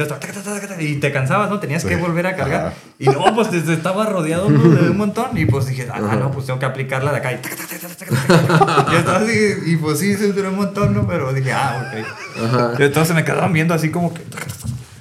y 0.84 0.94
te 0.97 1.12
cansabas, 1.12 1.51
¿no? 1.51 1.59
Tenías 1.60 1.84
que 1.84 1.94
Sí. 1.97 2.01
volver 2.01 2.26
a 2.26 2.36
cargar. 2.36 2.66
Ajá. 2.68 2.74
Y 2.98 3.06
no, 3.06 3.34
pues 3.34 3.51
te- 3.51 3.59
estaba 3.72 4.06
rodeado 4.06 4.48
¿no? 4.51 4.62
de 4.62 4.90
un 4.90 4.97
montón. 4.97 5.36
Y 5.36 5.44
pues 5.47 5.66
dije, 5.66 5.89
ah, 5.93 6.01
no, 6.01 6.30
pues 6.30 6.47
tengo 6.47 6.59
que 6.59 6.66
aplicarla 6.66 7.12
de 7.12 7.18
acá. 7.18 7.32
Y, 7.32 7.36
y 8.93 8.97
estaba 8.97 9.18
así. 9.18 9.55
Y 9.66 9.76
pues 9.76 9.98
sí, 9.98 10.14
se 10.16 10.32
duró 10.32 10.51
un 10.51 10.56
montón, 10.56 10.94
¿no? 10.94 11.06
Pero 11.06 11.32
dije, 11.32 11.52
ah, 11.52 11.86
ok. 11.86 12.44
Ajá. 12.47 12.72
Y 12.78 12.82
entonces 12.82 13.14
me 13.14 13.24
quedaban 13.24 13.52
viendo 13.52 13.74
así 13.74 13.90
como 13.90 14.12
que. 14.14 14.22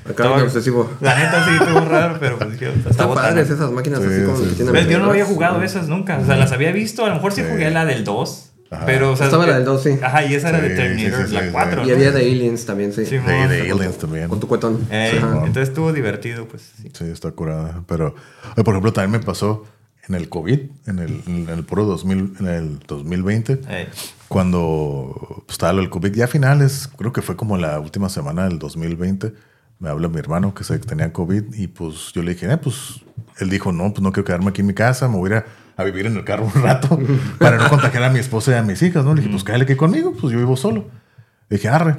Acá 0.09 0.27
bien 0.29 0.41
obsesivo. 0.41 0.89
La 0.99 1.15
neta 1.17 1.45
sí 1.45 1.51
estuvo 1.61 1.81
raro, 1.87 2.17
pero 2.19 2.37
pues 2.39 2.53
está 2.61 2.89
Están 2.89 3.13
padres 3.13 3.49
esas 3.49 3.71
máquinas 3.71 3.99
Sí, 4.01 4.07
así 4.07 4.23
como 4.25 4.37
sí, 4.37 4.43
que 4.43 4.49
sí. 4.49 4.55
tienen. 4.63 4.87
Yo 4.89 4.99
no 4.99 5.09
había 5.09 5.25
jugado 5.25 5.61
esas 5.63 5.87
nunca. 5.87 6.17
O 6.19 6.25
sea, 6.25 6.35
las 6.37 6.51
había 6.51 6.71
visto. 6.71 7.05
A 7.05 7.09
lo 7.09 7.15
mejor 7.15 7.31
sí 7.33 7.41
Sí. 7.41 7.47
jugué 7.49 7.69
la 7.71 7.85
del 7.85 8.03
2. 8.03 8.47
Ajá. 8.71 8.85
Pero, 8.85 9.11
o 9.11 9.15
sea. 9.17 9.25
Estaba 9.27 9.45
la 9.45 9.55
del 9.55 9.65
2, 9.65 9.83
sí. 9.83 9.99
Ajá, 10.01 10.23
y 10.25 10.33
esa 10.33 10.49
era 10.49 10.61
de 10.61 10.69
Terminator, 10.69 11.21
sí, 11.23 11.27
sí, 11.27 11.33
la 11.35 11.41
sí, 11.41 11.47
4. 11.51 11.83
sí. 11.83 11.89
Y 11.89 11.93
había 11.93 12.11
de 12.11 12.19
Aliens 12.21 12.65
también, 12.65 12.93
sí. 12.93 13.05
Sí, 13.05 13.17
De, 13.17 13.21
mo- 13.21 13.47
de 13.49 13.69
Aliens 13.71 13.97
también. 13.97 14.27
Con 14.29 14.39
tu 14.39 14.47
cuetón. 14.47 14.87
Entonces 14.89 15.69
estuvo 15.69 15.91
divertido, 15.93 16.47
pues. 16.47 16.71
sí. 16.81 16.89
Sí, 16.97 17.05
está 17.05 17.31
curada. 17.31 17.83
Pero, 17.87 18.15
por 18.55 18.69
ejemplo, 18.69 18.93
también 18.93 19.19
me 19.19 19.25
pasó 19.25 19.65
en 20.07 20.15
el 20.15 20.29
COVID, 20.29 20.59
en 20.87 20.99
el, 20.99 21.21
en 21.27 21.47
el 21.49 21.63
puro 21.63 21.83
2000, 21.85 22.33
en 22.39 22.47
el 22.47 22.79
2020, 22.87 23.59
Ey. 23.69 23.87
cuando 24.29 25.43
pues, 25.45 25.51
estaba 25.51 25.73
lo 25.73 25.81
del 25.81 25.89
COVID, 25.89 26.11
ya 26.13 26.25
a 26.25 26.27
finales, 26.27 26.89
creo 26.97 27.13
que 27.13 27.21
fue 27.21 27.35
como 27.35 27.57
la 27.57 27.79
última 27.79 28.09
semana 28.09 28.45
del 28.45 28.57
2020, 28.57 29.33
me 29.81 29.89
habla 29.89 30.07
mi 30.07 30.17
hermano 30.19 30.53
que 30.53 30.63
se 30.63 30.79
tenía 30.79 31.11
COVID 31.11 31.53
y 31.55 31.67
pues 31.67 32.13
yo 32.13 32.23
le 32.23 32.33
dije, 32.35 32.49
eh, 32.49 32.57
pues 32.57 33.01
él 33.39 33.49
dijo, 33.49 33.73
no, 33.73 33.91
pues 33.91 34.01
no 34.01 34.11
quiero 34.13 34.25
quedarme 34.25 34.49
aquí 34.51 34.61
en 34.61 34.67
mi 34.67 34.73
casa, 34.73 35.09
me 35.09 35.17
voy 35.17 35.33
a 35.33 35.37
ir 35.37 35.43
a, 35.75 35.83
vivir 35.83 36.05
en 36.05 36.15
el 36.15 36.23
carro 36.23 36.49
un 36.55 36.61
rato 36.61 36.97
para 37.39 37.57
no 37.57 37.67
contagiar 37.67 38.03
a 38.03 38.09
mi 38.11 38.19
esposa 38.19 38.51
y 38.51 38.53
a 38.53 38.61
mis 38.61 38.81
hijas, 38.83 39.03
¿no? 39.03 39.13
Le 39.15 39.21
dije, 39.21 39.31
pues 39.31 39.43
cállate 39.43 39.63
aquí 39.63 39.75
conmigo, 39.75 40.13
pues 40.13 40.31
yo 40.31 40.39
vivo 40.39 40.55
solo. 40.55 40.85
Le 41.49 41.57
dije, 41.57 41.67
arre. 41.67 41.97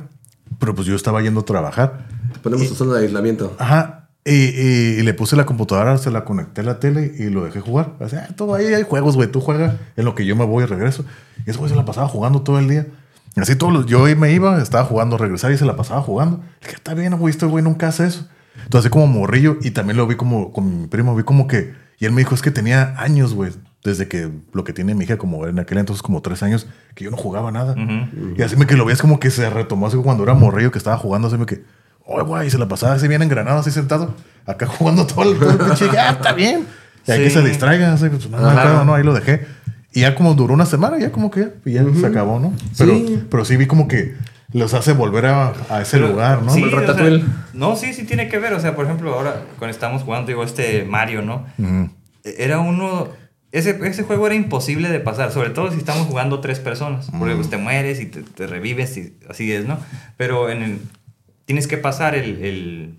Pero 0.58 0.74
pues 0.74 0.86
yo 0.86 0.94
estaba 0.94 1.20
yendo 1.20 1.40
a 1.40 1.44
trabajar. 1.44 2.06
Ponemos 2.42 2.68
tu 2.68 2.74
zona 2.74 2.94
de 2.94 3.06
aislamiento. 3.06 3.56
Ajá. 3.58 4.08
Y, 4.24 4.30
y- 4.32 4.96
y 5.00 5.02
le 5.02 5.14
puse 5.14 5.34
la 5.34 5.44
computadora, 5.46 5.98
se 5.98 6.10
la 6.12 6.24
conecté 6.24 6.60
a 6.60 6.64
la 6.64 6.78
tele 6.78 7.12
y 7.18 7.28
lo 7.30 7.44
dejé 7.44 7.60
jugar. 7.60 7.94
O 7.98 8.08
sea, 8.08 8.28
todo 8.36 8.54
ahí 8.54 8.66
hay 8.66 8.84
juegos, 8.84 9.16
güey. 9.16 9.28
Tú 9.32 9.40
juegas 9.40 9.74
en 9.96 10.04
lo 10.04 10.14
que 10.14 10.24
yo 10.24 10.36
me 10.36 10.44
voy 10.44 10.62
y 10.62 10.66
regreso. 10.66 11.04
Y 11.44 11.50
ese 11.50 11.58
güey 11.58 11.70
se 11.70 11.76
la 11.76 11.84
pasaba 11.84 12.06
jugando 12.06 12.42
todo 12.42 12.60
el 12.60 12.68
día. 12.68 12.86
Así 13.36 13.56
todos 13.56 13.72
los... 13.72 13.86
Yo 13.86 14.04
ahí 14.04 14.14
me 14.14 14.32
iba, 14.32 14.60
estaba 14.60 14.84
jugando, 14.84 15.16
regresar 15.16 15.52
y 15.52 15.58
se 15.58 15.64
la 15.64 15.76
pasaba 15.76 16.02
jugando. 16.02 16.42
Dije, 16.60 16.74
está 16.74 16.94
bien, 16.94 17.16
güey, 17.16 17.30
este 17.30 17.46
güey 17.46 17.64
nunca 17.64 17.88
hace 17.88 18.06
eso. 18.06 18.28
Entonces, 18.56 18.80
así 18.80 18.90
como 18.90 19.06
morrillo, 19.06 19.56
y 19.62 19.70
también 19.70 19.96
lo 19.96 20.06
vi 20.06 20.16
como 20.16 20.52
con 20.52 20.82
mi 20.82 20.86
primo, 20.88 21.14
vi 21.16 21.22
como 21.22 21.46
que... 21.46 21.74
Y 21.98 22.04
él 22.04 22.12
me 22.12 22.20
dijo, 22.20 22.34
es 22.34 22.42
que 22.42 22.50
tenía 22.50 22.94
años, 22.98 23.32
güey, 23.32 23.52
desde 23.84 24.08
que 24.08 24.30
lo 24.52 24.64
que 24.64 24.72
tiene 24.72 24.94
mi 24.94 25.04
hija, 25.04 25.16
como 25.18 25.46
en 25.46 25.58
aquel 25.58 25.78
entonces, 25.78 26.02
como 26.02 26.20
tres 26.20 26.42
años, 26.42 26.66
que 26.94 27.04
yo 27.04 27.10
no 27.10 27.16
jugaba 27.16 27.52
nada. 27.52 27.74
Y 28.36 28.42
así 28.42 28.56
me 28.56 28.66
que 28.66 28.76
lo 28.76 28.84
veías 28.84 29.00
como 29.00 29.20
que 29.20 29.30
se 29.30 29.48
retomó, 29.48 29.86
así 29.86 29.96
cuando 29.96 30.24
era 30.24 30.34
morrillo 30.34 30.72
que 30.72 30.78
estaba 30.78 30.96
jugando, 30.98 31.28
así 31.28 31.38
me 31.38 31.46
que... 31.46 31.64
Oye, 32.04 32.24
güey, 32.24 32.48
y 32.48 32.50
se 32.50 32.58
la 32.58 32.66
pasaba 32.66 32.94
así 32.94 33.06
bien 33.06 33.22
engranado, 33.22 33.60
así 33.60 33.70
sentado, 33.70 34.14
acá 34.44 34.66
jugando 34.66 35.06
todo 35.06 35.22
el, 35.22 35.38
todo 35.38 35.50
el 35.50 35.58
pinche. 35.58 35.88
Ah, 35.96 36.10
está 36.10 36.32
bien. 36.32 36.66
Y 37.06 37.12
hay 37.12 37.24
que 37.24 37.30
se 37.30 37.42
distraiga, 37.42 37.92
así, 37.92 38.08
pues, 38.08 38.28
no, 38.28 38.40
no, 38.40 38.48
Ajá. 38.48 38.62
pedo, 38.62 38.84
no, 38.84 38.94
ahí 38.94 39.04
lo 39.04 39.14
dejé. 39.14 39.46
Y 39.94 40.00
ya 40.00 40.14
como 40.14 40.34
duró 40.34 40.54
una 40.54 40.66
semana, 40.66 40.98
ya 40.98 41.12
como 41.12 41.30
que 41.30 41.50
ya, 41.64 41.82
ya 41.84 41.94
se 41.94 42.06
acabó, 42.06 42.38
¿no? 42.40 42.52
Pero 42.78 42.94
Sí. 42.96 43.22
pero 43.30 43.44
sí 43.44 43.56
vi 43.56 43.66
como 43.66 43.88
que 43.88 44.14
los 44.52 44.74
hace 44.74 44.92
volver 44.92 45.26
a, 45.26 45.52
a 45.68 45.82
ese 45.82 45.98
Pero- 45.98 46.08
lugar, 46.10 46.42
¿no? 46.42 46.52
Sí, 46.52 46.60
el 46.62 46.68
o 46.68 46.70
sea, 46.70 46.80
Ratatouille. 46.80 47.24
no, 47.54 47.76
sí, 47.76 47.92
sí 47.94 48.04
tiene 48.04 48.28
que 48.28 48.38
ver. 48.38 48.52
O 48.54 48.60
sea, 48.60 48.74
por 48.74 48.84
ejemplo, 48.86 49.14
ahora 49.14 49.42
cuando 49.58 49.72
estamos 49.72 50.02
jugando, 50.02 50.28
digo, 50.28 50.44
este 50.44 50.84
Mario, 50.84 51.22
¿no? 51.22 51.46
Ujú. 51.58 51.90
Era 52.24 52.60
uno. 52.60 53.08
Ese, 53.50 53.78
ese 53.86 54.02
juego 54.04 54.26
era 54.26 54.34
imposible 54.34 54.88
de 54.88 54.98
pasar, 55.00 55.30
sobre 55.30 55.50
todo 55.50 55.70
si 55.70 55.76
estamos 55.76 56.06
jugando 56.06 56.40
tres 56.40 56.58
personas. 56.58 57.10
Porque 57.18 57.34
pues, 57.34 57.50
te 57.50 57.58
mueres 57.58 58.00
y 58.00 58.06
te, 58.06 58.22
te 58.22 58.46
revives 58.46 58.96
y 58.96 59.14
así 59.28 59.52
es, 59.52 59.66
¿no? 59.66 59.78
Pero 60.16 60.48
en 60.48 60.62
el, 60.62 60.78
tienes 61.44 61.66
que 61.66 61.76
pasar 61.76 62.14
el, 62.14 62.42
el- 62.42 62.98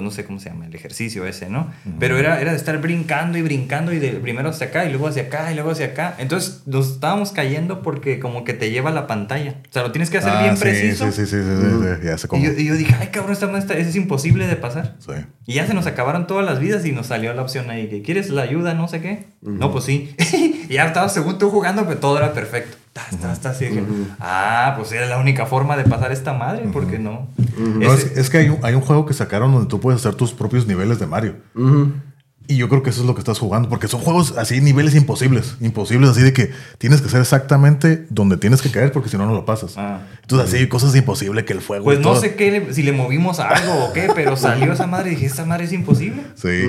Pues 0.00 0.04
no 0.04 0.10
sé 0.10 0.24
cómo 0.24 0.40
se 0.40 0.48
llama, 0.48 0.64
el 0.64 0.74
ejercicio 0.74 1.26
ese, 1.26 1.50
¿no? 1.50 1.70
Pero 1.98 2.16
era, 2.16 2.40
era 2.40 2.52
de 2.52 2.56
estar 2.56 2.78
brincando 2.80 3.36
y 3.36 3.42
brincando 3.42 3.92
y 3.92 3.98
de 3.98 4.12
primero 4.12 4.48
hacia 4.48 4.68
acá 4.68 4.86
y 4.86 4.88
luego 4.88 5.08
hacia 5.08 5.24
acá 5.24 5.52
y 5.52 5.54
luego 5.54 5.70
hacia 5.72 5.86
acá. 5.86 6.14
Entonces 6.18 6.62
nos 6.64 6.92
estábamos 6.92 7.32
cayendo 7.32 7.82
porque 7.82 8.18
como 8.18 8.42
que 8.44 8.54
te 8.54 8.70
lleva 8.70 8.90
la 8.90 9.06
pantalla. 9.06 9.56
O 9.68 9.72
sea, 9.72 9.82
lo 9.82 9.92
tienes 9.92 10.08
que 10.08 10.16
hacer 10.18 10.32
Ah, 10.34 10.42
bien 10.42 10.56
sí, 10.56 10.62
preciso. 10.62 11.12
Sí, 11.12 11.12
sí, 11.12 11.26
sí, 11.26 11.36
sí, 11.36 11.60
sí, 11.60 11.96
sí, 12.00 12.06
ya 12.06 12.16
sé 12.16 12.28
cómo. 12.28 12.42
Y 12.42 12.46
yo, 12.46 12.52
y 12.52 12.64
yo 12.64 12.74
dije, 12.76 12.96
ay 12.98 13.08
cabrón, 13.08 13.32
esta, 13.34 13.58
esta- 13.58 13.76
es 13.76 13.94
imposible 13.94 14.46
de 14.46 14.56
pasar. 14.56 14.96
Sí. 15.00 15.12
Y 15.46 15.54
ya 15.54 15.66
se 15.66 15.74
nos 15.74 15.86
acabaron 15.86 16.26
todas 16.26 16.46
las 16.46 16.60
vidas 16.60 16.86
y 16.86 16.92
nos 16.92 17.08
salió 17.08 17.34
la 17.34 17.42
opción 17.42 17.68
ahí 17.68 17.88
que 17.88 18.00
quieres 18.00 18.30
la 18.30 18.40
ayuda, 18.42 18.72
no 18.72 18.88
sé 18.88 19.02
qué. 19.02 19.26
No, 19.42 19.70
pues 19.70 19.84
sí. 19.84 20.14
y 20.68 20.72
ya 20.74 20.86
estaba 20.86 21.10
según 21.10 21.38
tú 21.38 21.50
jugando, 21.50 21.84
pero 21.86 21.98
todo 22.00 22.16
era 22.16 22.32
perfecto. 22.32 22.78
Tas, 23.42 23.60
y 23.62 23.66
dije, 23.66 23.82
ah, 24.20 24.74
pues 24.76 24.92
era 24.92 25.06
la 25.06 25.18
única 25.18 25.46
forma 25.46 25.76
de 25.76 25.84
pasar 25.84 26.12
esta 26.12 26.32
madre, 26.34 26.68
porque 26.72 26.98
no. 26.98 27.28
No, 27.58 27.92
Ese- 27.92 28.06
es, 28.12 28.16
es 28.18 28.30
que 28.30 28.38
hay 28.38 28.48
un, 28.48 28.58
hay 28.62 28.74
un 28.74 28.80
juego 28.82 29.06
que 29.06 29.14
sacaron 29.14 29.52
donde 29.52 29.68
tú 29.68 29.80
puedes 29.80 30.00
hacer 30.00 30.14
tus 30.14 30.32
propios 30.32 30.66
niveles 30.66 30.98
de 30.98 31.06
Mario. 31.06 31.34
Y 32.48 32.56
yo 32.56 32.68
creo 32.68 32.82
que 32.82 32.90
eso 32.90 33.02
es 33.02 33.06
lo 33.06 33.14
que 33.14 33.20
estás 33.20 33.38
jugando, 33.38 33.68
porque 33.68 33.86
son 33.86 34.00
juegos 34.00 34.34
así, 34.36 34.60
niveles 34.60 34.96
imposibles. 34.96 35.54
Imposibles, 35.60 36.10
así 36.10 36.20
de 36.22 36.32
que 36.32 36.50
tienes 36.78 37.00
que 37.00 37.08
ser 37.08 37.20
exactamente 37.20 38.06
donde 38.10 38.38
tienes 38.38 38.60
que 38.60 38.72
caer, 38.72 38.90
porque 38.90 39.08
si 39.08 39.16
no, 39.16 39.24
no 39.24 39.34
lo 39.34 39.44
pasas. 39.44 39.74
Ah. 39.76 40.00
Entonces, 40.22 40.52
así, 40.52 40.66
cosas 40.66 40.96
imposibles 40.96 41.44
que 41.44 41.52
el 41.52 41.60
fuego. 41.60 41.84
Pues 41.84 42.00
y 42.00 42.02
no 42.02 42.08
todo. 42.10 42.20
sé 42.20 42.34
qué, 42.34 42.66
si 42.72 42.82
le 42.82 42.90
movimos 42.90 43.38
a 43.38 43.50
algo 43.50 43.84
o 43.84 43.92
qué, 43.92 44.08
pero 44.16 44.36
salió 44.36 44.72
esa 44.72 44.88
madre 44.88 45.12
y 45.12 45.14
dije, 45.14 45.26
esta 45.26 45.44
madre 45.44 45.66
es 45.66 45.72
imposible. 45.72 46.22
Sí, 46.34 46.62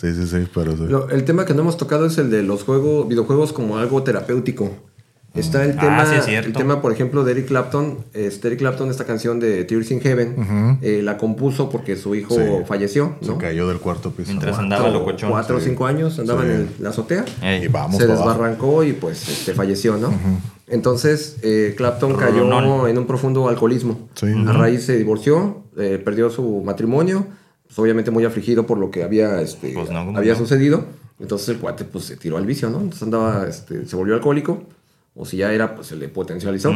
sí, 0.00 0.14
sí, 0.14 0.26
sí, 0.26 0.48
pero 0.52 0.76
sí. 0.76 0.86
Lo- 0.88 1.08
el 1.10 1.22
tema 1.24 1.44
que 1.44 1.54
no 1.54 1.60
hemos 1.60 1.76
tocado 1.76 2.06
es 2.06 2.18
el 2.18 2.28
de 2.28 2.42
los 2.42 2.64
juegos, 2.64 3.06
videojuegos 3.06 3.52
como 3.52 3.78
algo 3.78 4.02
terapéutico. 4.02 4.89
Está 5.34 5.64
el 5.64 5.76
Ah, 5.78 5.80
tema, 5.80 6.06
sí 6.24 6.32
es 6.34 6.44
el 6.44 6.52
tema, 6.52 6.82
por 6.82 6.92
ejemplo, 6.92 7.22
de 7.22 7.32
Eric 7.32 7.46
Clapton. 7.46 7.98
Este, 8.14 8.48
Eric 8.48 8.58
Clapton, 8.58 8.90
esta 8.90 9.04
canción 9.04 9.38
de 9.38 9.64
Tears 9.64 9.90
in 9.92 10.00
Heaven, 10.00 10.78
eh, 10.82 11.02
la 11.04 11.18
compuso 11.18 11.68
porque 11.70 11.96
su 11.96 12.14
hijo 12.16 12.34
Sí. 12.34 12.40
falleció, 12.66 13.14
Se 13.20 13.28
¿no? 13.28 13.38
cayó 13.38 13.68
del 13.68 13.78
cuarto 13.78 14.10
piso. 14.10 14.28
Mientras 14.30 14.56
Wow. 14.56 14.64
andaba 14.64 14.82
Cuatro- 14.82 14.98
locochón. 15.00 15.30
Cuatro 15.30 15.56
o 15.56 15.60
Sí. 15.60 15.66
cinco 15.70 15.86
años 15.86 16.18
andaba 16.18 16.42
Sí. 16.42 16.48
en 16.48 16.54
el- 16.54 16.68
la 16.80 16.90
azotea. 16.90 17.24
Ey. 17.42 17.64
Y 17.64 17.68
vamos 17.68 17.96
se 17.96 18.06
para 18.06 18.14
abajo. 18.18 18.28
desbarrancó 18.30 18.84
y 18.84 18.92
pues 18.92 19.28
este, 19.28 19.54
falleció, 19.54 19.96
¿no? 19.98 20.12
Entonces, 20.66 21.36
eh, 21.42 21.74
Clapton 21.76 22.14
cayó 22.16 22.40
Ronón. 22.48 22.88
en 22.88 22.98
un 22.98 23.06
profundo 23.06 23.48
alcoholismo. 23.48 24.08
Sí. 24.14 24.26
A 24.46 24.52
raíz 24.52 24.84
se 24.84 24.96
divorció, 24.96 25.62
eh, 25.78 26.00
perdió 26.04 26.30
su 26.30 26.62
matrimonio, 26.64 27.26
pues 27.66 27.78
obviamente 27.78 28.10
muy 28.10 28.24
afligido 28.24 28.66
por 28.66 28.78
lo 28.78 28.90
que 28.90 29.02
había, 29.02 29.40
este, 29.40 29.72
Pues 29.74 29.90
no, 29.90 30.04
¿cómo 30.06 30.18
había 30.18 30.32
no? 30.32 30.38
sucedido. 30.38 30.84
Entonces 31.18 31.48
el 31.50 31.58
cuate 31.58 31.84
pues 31.84 32.04
se 32.04 32.16
tiró 32.16 32.36
al 32.36 32.46
vicio, 32.46 32.70
¿no? 32.70 32.78
Entonces 32.78 33.02
andaba, 33.02 33.46
este, 33.48 33.84
se 33.86 33.94
volvió 33.96 34.14
alcohólico, 34.14 34.62
o 35.20 35.26
si 35.26 35.36
ya 35.36 35.52
era, 35.52 35.74
pues 35.74 35.88
se 35.88 35.96
le 35.96 36.08
potencializó. 36.08 36.72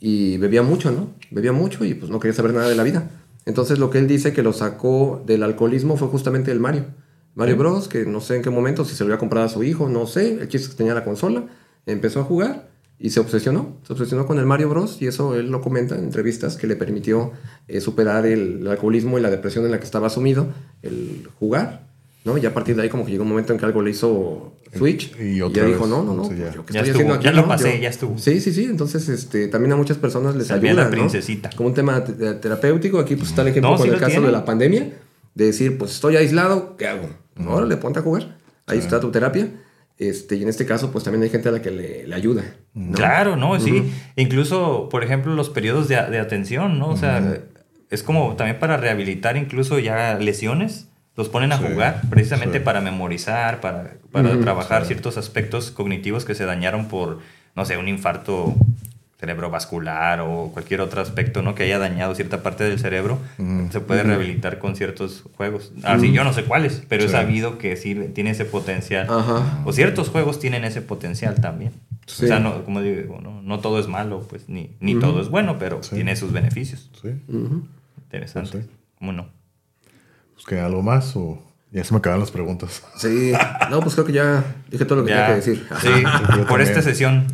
Y 0.00 0.38
bebía 0.38 0.62
mucho, 0.62 0.90
¿no? 0.90 1.10
Bebía 1.30 1.52
mucho 1.52 1.84
y 1.84 1.92
pues 1.92 2.10
no 2.10 2.18
quería 2.18 2.34
saber 2.34 2.54
nada 2.54 2.66
de 2.66 2.74
la 2.74 2.82
vida. 2.82 3.10
Entonces 3.44 3.78
lo 3.78 3.90
que 3.90 3.98
él 3.98 4.08
dice 4.08 4.32
que 4.32 4.42
lo 4.42 4.54
sacó 4.54 5.22
del 5.26 5.42
alcoholismo 5.42 5.98
fue 5.98 6.08
justamente 6.08 6.50
el 6.50 6.60
Mario. 6.60 6.86
Mario 7.34 7.58
Bros, 7.58 7.88
que 7.88 8.06
no 8.06 8.22
sé 8.22 8.36
en 8.36 8.42
qué 8.42 8.48
momento, 8.48 8.86
si 8.86 8.94
se 8.94 9.04
lo 9.04 9.08
había 9.08 9.18
comprado 9.18 9.44
a 9.44 9.50
su 9.50 9.62
hijo, 9.64 9.86
no 9.90 10.06
sé. 10.06 10.40
El 10.40 10.48
chiste 10.48 10.70
que 10.70 10.76
tenía 10.76 10.94
la 10.94 11.04
consola, 11.04 11.44
empezó 11.84 12.20
a 12.20 12.24
jugar 12.24 12.70
y 12.98 13.10
se 13.10 13.20
obsesionó. 13.20 13.76
Se 13.86 13.92
obsesionó 13.92 14.26
con 14.26 14.38
el 14.38 14.46
Mario 14.46 14.70
Bros. 14.70 15.02
y 15.02 15.06
eso 15.06 15.34
él 15.34 15.50
lo 15.50 15.60
comenta 15.60 15.94
en 15.94 16.04
entrevistas 16.04 16.56
que 16.56 16.66
le 16.66 16.76
permitió 16.76 17.32
eh, 17.68 17.82
superar 17.82 18.24
el, 18.24 18.60
el 18.62 18.68
alcoholismo 18.68 19.18
y 19.18 19.20
la 19.20 19.28
depresión 19.28 19.66
en 19.66 19.72
la 19.72 19.78
que 19.78 19.84
estaba 19.84 20.08
sumido, 20.08 20.48
el 20.80 21.28
jugar. 21.38 21.83
¿No? 22.24 22.36
Y 22.38 22.44
a 22.46 22.52
partir 22.54 22.74
de 22.76 22.82
ahí 22.82 22.88
como 22.88 23.04
que 23.04 23.12
llegó 23.12 23.22
un 23.22 23.28
momento 23.30 23.52
en 23.52 23.58
que 23.58 23.64
algo 23.66 23.82
le 23.82 23.90
hizo 23.90 24.54
switch 24.76 25.14
Y 25.20 25.36
y, 25.36 25.42
otra 25.42 25.62
ya 25.62 25.68
vez, 25.68 25.74
dijo, 25.74 25.86
no, 25.86 26.02
no, 26.02 26.14
no, 26.14 26.24
sí, 26.24 26.30
ya. 26.36 26.44
pues, 26.44 26.54
yo 26.54 26.66
qué 26.66 26.72
Ya 26.72 26.80
estoy 26.80 26.90
estuvo, 26.90 27.12
haciendo 27.12 27.14
aquí, 27.14 27.24
ya 27.24 27.32
lo 27.32 27.42
¿no? 27.42 27.48
pasé, 27.48 27.74
Yo- 27.76 27.82
ya 27.82 27.88
estuvo. 27.90 28.18
Sí, 28.18 28.40
sí, 28.40 28.52
sí. 28.52 28.64
Entonces, 28.64 29.08
este, 29.08 29.48
también 29.48 29.72
a 29.72 29.76
muchas 29.76 29.98
personas 29.98 30.34
les 30.34 30.50
ayuda, 30.50 30.72
la 30.74 30.84
¿no? 30.84 30.90
princesita. 30.90 31.50
Como 31.56 31.68
un 31.68 31.74
tema 31.74 32.02
te- 32.04 32.34
terapéutico. 32.34 32.98
Aquí 32.98 33.14
pues 33.16 33.28
está 33.30 33.42
el 33.42 33.48
ejemplo 33.48 33.70
No, 33.72 33.76
con 33.76 33.86
sí 33.86 33.92
el 33.92 33.98
caso 34.00 34.10
tiene. 34.12 34.26
de 34.26 34.32
la 34.32 34.44
pandemia. 34.44 34.92
De 35.34 35.46
decir, 35.46 35.78
pues 35.78 35.92
estoy 35.92 36.16
aislado, 36.16 36.76
¿qué 36.76 36.86
hago? 36.88 37.08
Órale, 37.46 37.76
ponte 37.76 37.98
a 37.98 38.02
jugar. 38.02 38.36
Ahí 38.66 38.78
está 38.78 39.00
tu 39.00 39.10
terapia. 39.10 39.48
Este, 39.98 40.34
y 40.36 40.42
en 40.42 40.48
este 40.48 40.66
caso, 40.66 40.90
pues 40.90 41.04
también 41.04 41.22
hay 41.22 41.30
gente 41.30 41.48
a 41.48 41.52
la 41.52 41.62
que 41.62 41.70
le, 41.70 42.06
le 42.08 42.14
ayuda. 42.16 42.42
¿no? 42.74 42.94
Claro, 42.96 43.36
¿no? 43.36 43.60
Sí. 43.60 43.92
Incluso, 44.16 44.88
por 44.90 45.04
ejemplo, 45.04 45.34
los 45.34 45.50
periodos 45.50 45.86
de, 45.88 45.94
de 45.96 46.18
atención, 46.18 46.78
¿no? 46.78 46.88
O 46.88 46.96
sea, 46.96 47.42
es 47.90 48.02
como 48.02 48.34
también 48.34 48.58
para 48.58 48.76
rehabilitar 48.76 49.36
incluso 49.36 49.78
ya 49.78 50.18
lesiones. 50.18 50.88
Los 51.16 51.28
ponen 51.28 51.52
a 51.52 51.58
Sí, 51.58 51.64
jugar 51.70 52.00
precisamente 52.10 52.58
sí. 52.58 52.64
para 52.64 52.80
memorizar, 52.80 53.60
para, 53.60 53.92
para 54.10 54.38
trabajar 54.40 54.84
ciertos 54.84 55.16
aspectos 55.16 55.70
cognitivos 55.70 56.24
que 56.24 56.34
se 56.34 56.44
dañaron 56.44 56.86
por, 56.88 57.20
no 57.54 57.64
sé, 57.64 57.76
un 57.76 57.86
infarto 57.88 58.54
cerebrovascular 59.18 60.20
o 60.20 60.50
cualquier 60.52 60.80
otro 60.80 61.00
aspecto, 61.00 61.40
¿no? 61.40 61.54
Que 61.54 61.62
haya 61.62 61.78
dañado 61.78 62.14
cierta 62.14 62.42
parte 62.42 62.64
del 62.64 62.78
cerebro. 62.78 63.18
Se 63.70 63.80
puede 63.80 64.02
rehabilitar 64.02 64.58
con 64.58 64.76
ciertos 64.76 65.24
juegos. 65.36 65.72
Así, 65.82 66.12
yo 66.12 66.24
no 66.24 66.32
sé 66.32 66.44
cuáles, 66.44 66.82
pero 66.88 67.04
he 67.04 67.08
Sí. 67.08 67.12
sabido 67.12 67.56
que 67.58 67.76
sí 67.76 67.94
tiene 68.14 68.30
ese 68.30 68.44
potencial. 68.44 69.06
Ajá. 69.08 69.62
O 69.64 69.72
ciertos 69.72 70.08
juegos 70.10 70.40
tienen 70.40 70.64
ese 70.64 70.82
potencial 70.82 71.36
también. 71.40 71.72
Sí. 72.06 72.24
O 72.24 72.28
sea, 72.28 72.38
no, 72.38 72.64
como 72.64 72.82
digo, 72.82 73.20
no, 73.22 73.40
no 73.40 73.60
todo 73.60 73.78
es 73.78 73.86
malo, 73.88 74.26
pues 74.28 74.48
ni, 74.48 74.72
ni 74.80 74.94
todo 74.98 75.22
es 75.22 75.28
bueno, 75.30 75.56
pero 75.58 75.82
Sí. 75.82 75.94
tiene 75.94 76.16
sus 76.16 76.32
beneficios. 76.32 76.90
Sí. 77.00 77.10
Interesante. 78.04 78.66
¿Cómo 78.98 79.12
no? 79.12 79.28
Pues 80.34 80.46
que 80.46 80.60
algo 80.60 80.82
más 80.82 81.16
o 81.16 81.38
ya 81.70 81.82
se 81.82 81.92
me 81.92 81.98
acaban 81.98 82.20
las 82.20 82.30
preguntas. 82.30 82.82
Sí. 82.96 83.32
No, 83.70 83.80
pues 83.80 83.94
creo 83.94 84.06
que 84.06 84.12
ya 84.12 84.44
dije 84.70 84.84
todo 84.84 85.00
lo 85.00 85.04
que 85.04 85.10
tenía 85.10 85.26
que 85.26 85.34
decir. 85.34 85.66
Sí, 85.80 85.88
por 86.48 86.60
esta 86.60 86.82
sesión. 86.82 87.26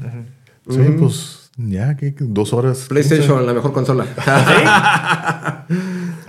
Sí, 0.69 0.79
pues 0.99 1.51
ya, 1.57 1.97
que 1.97 2.15
dos 2.19 2.53
horas. 2.53 2.87
PlayStation, 2.89 3.45
la 3.45 3.53
mejor 3.53 3.73
consola. 3.73 4.07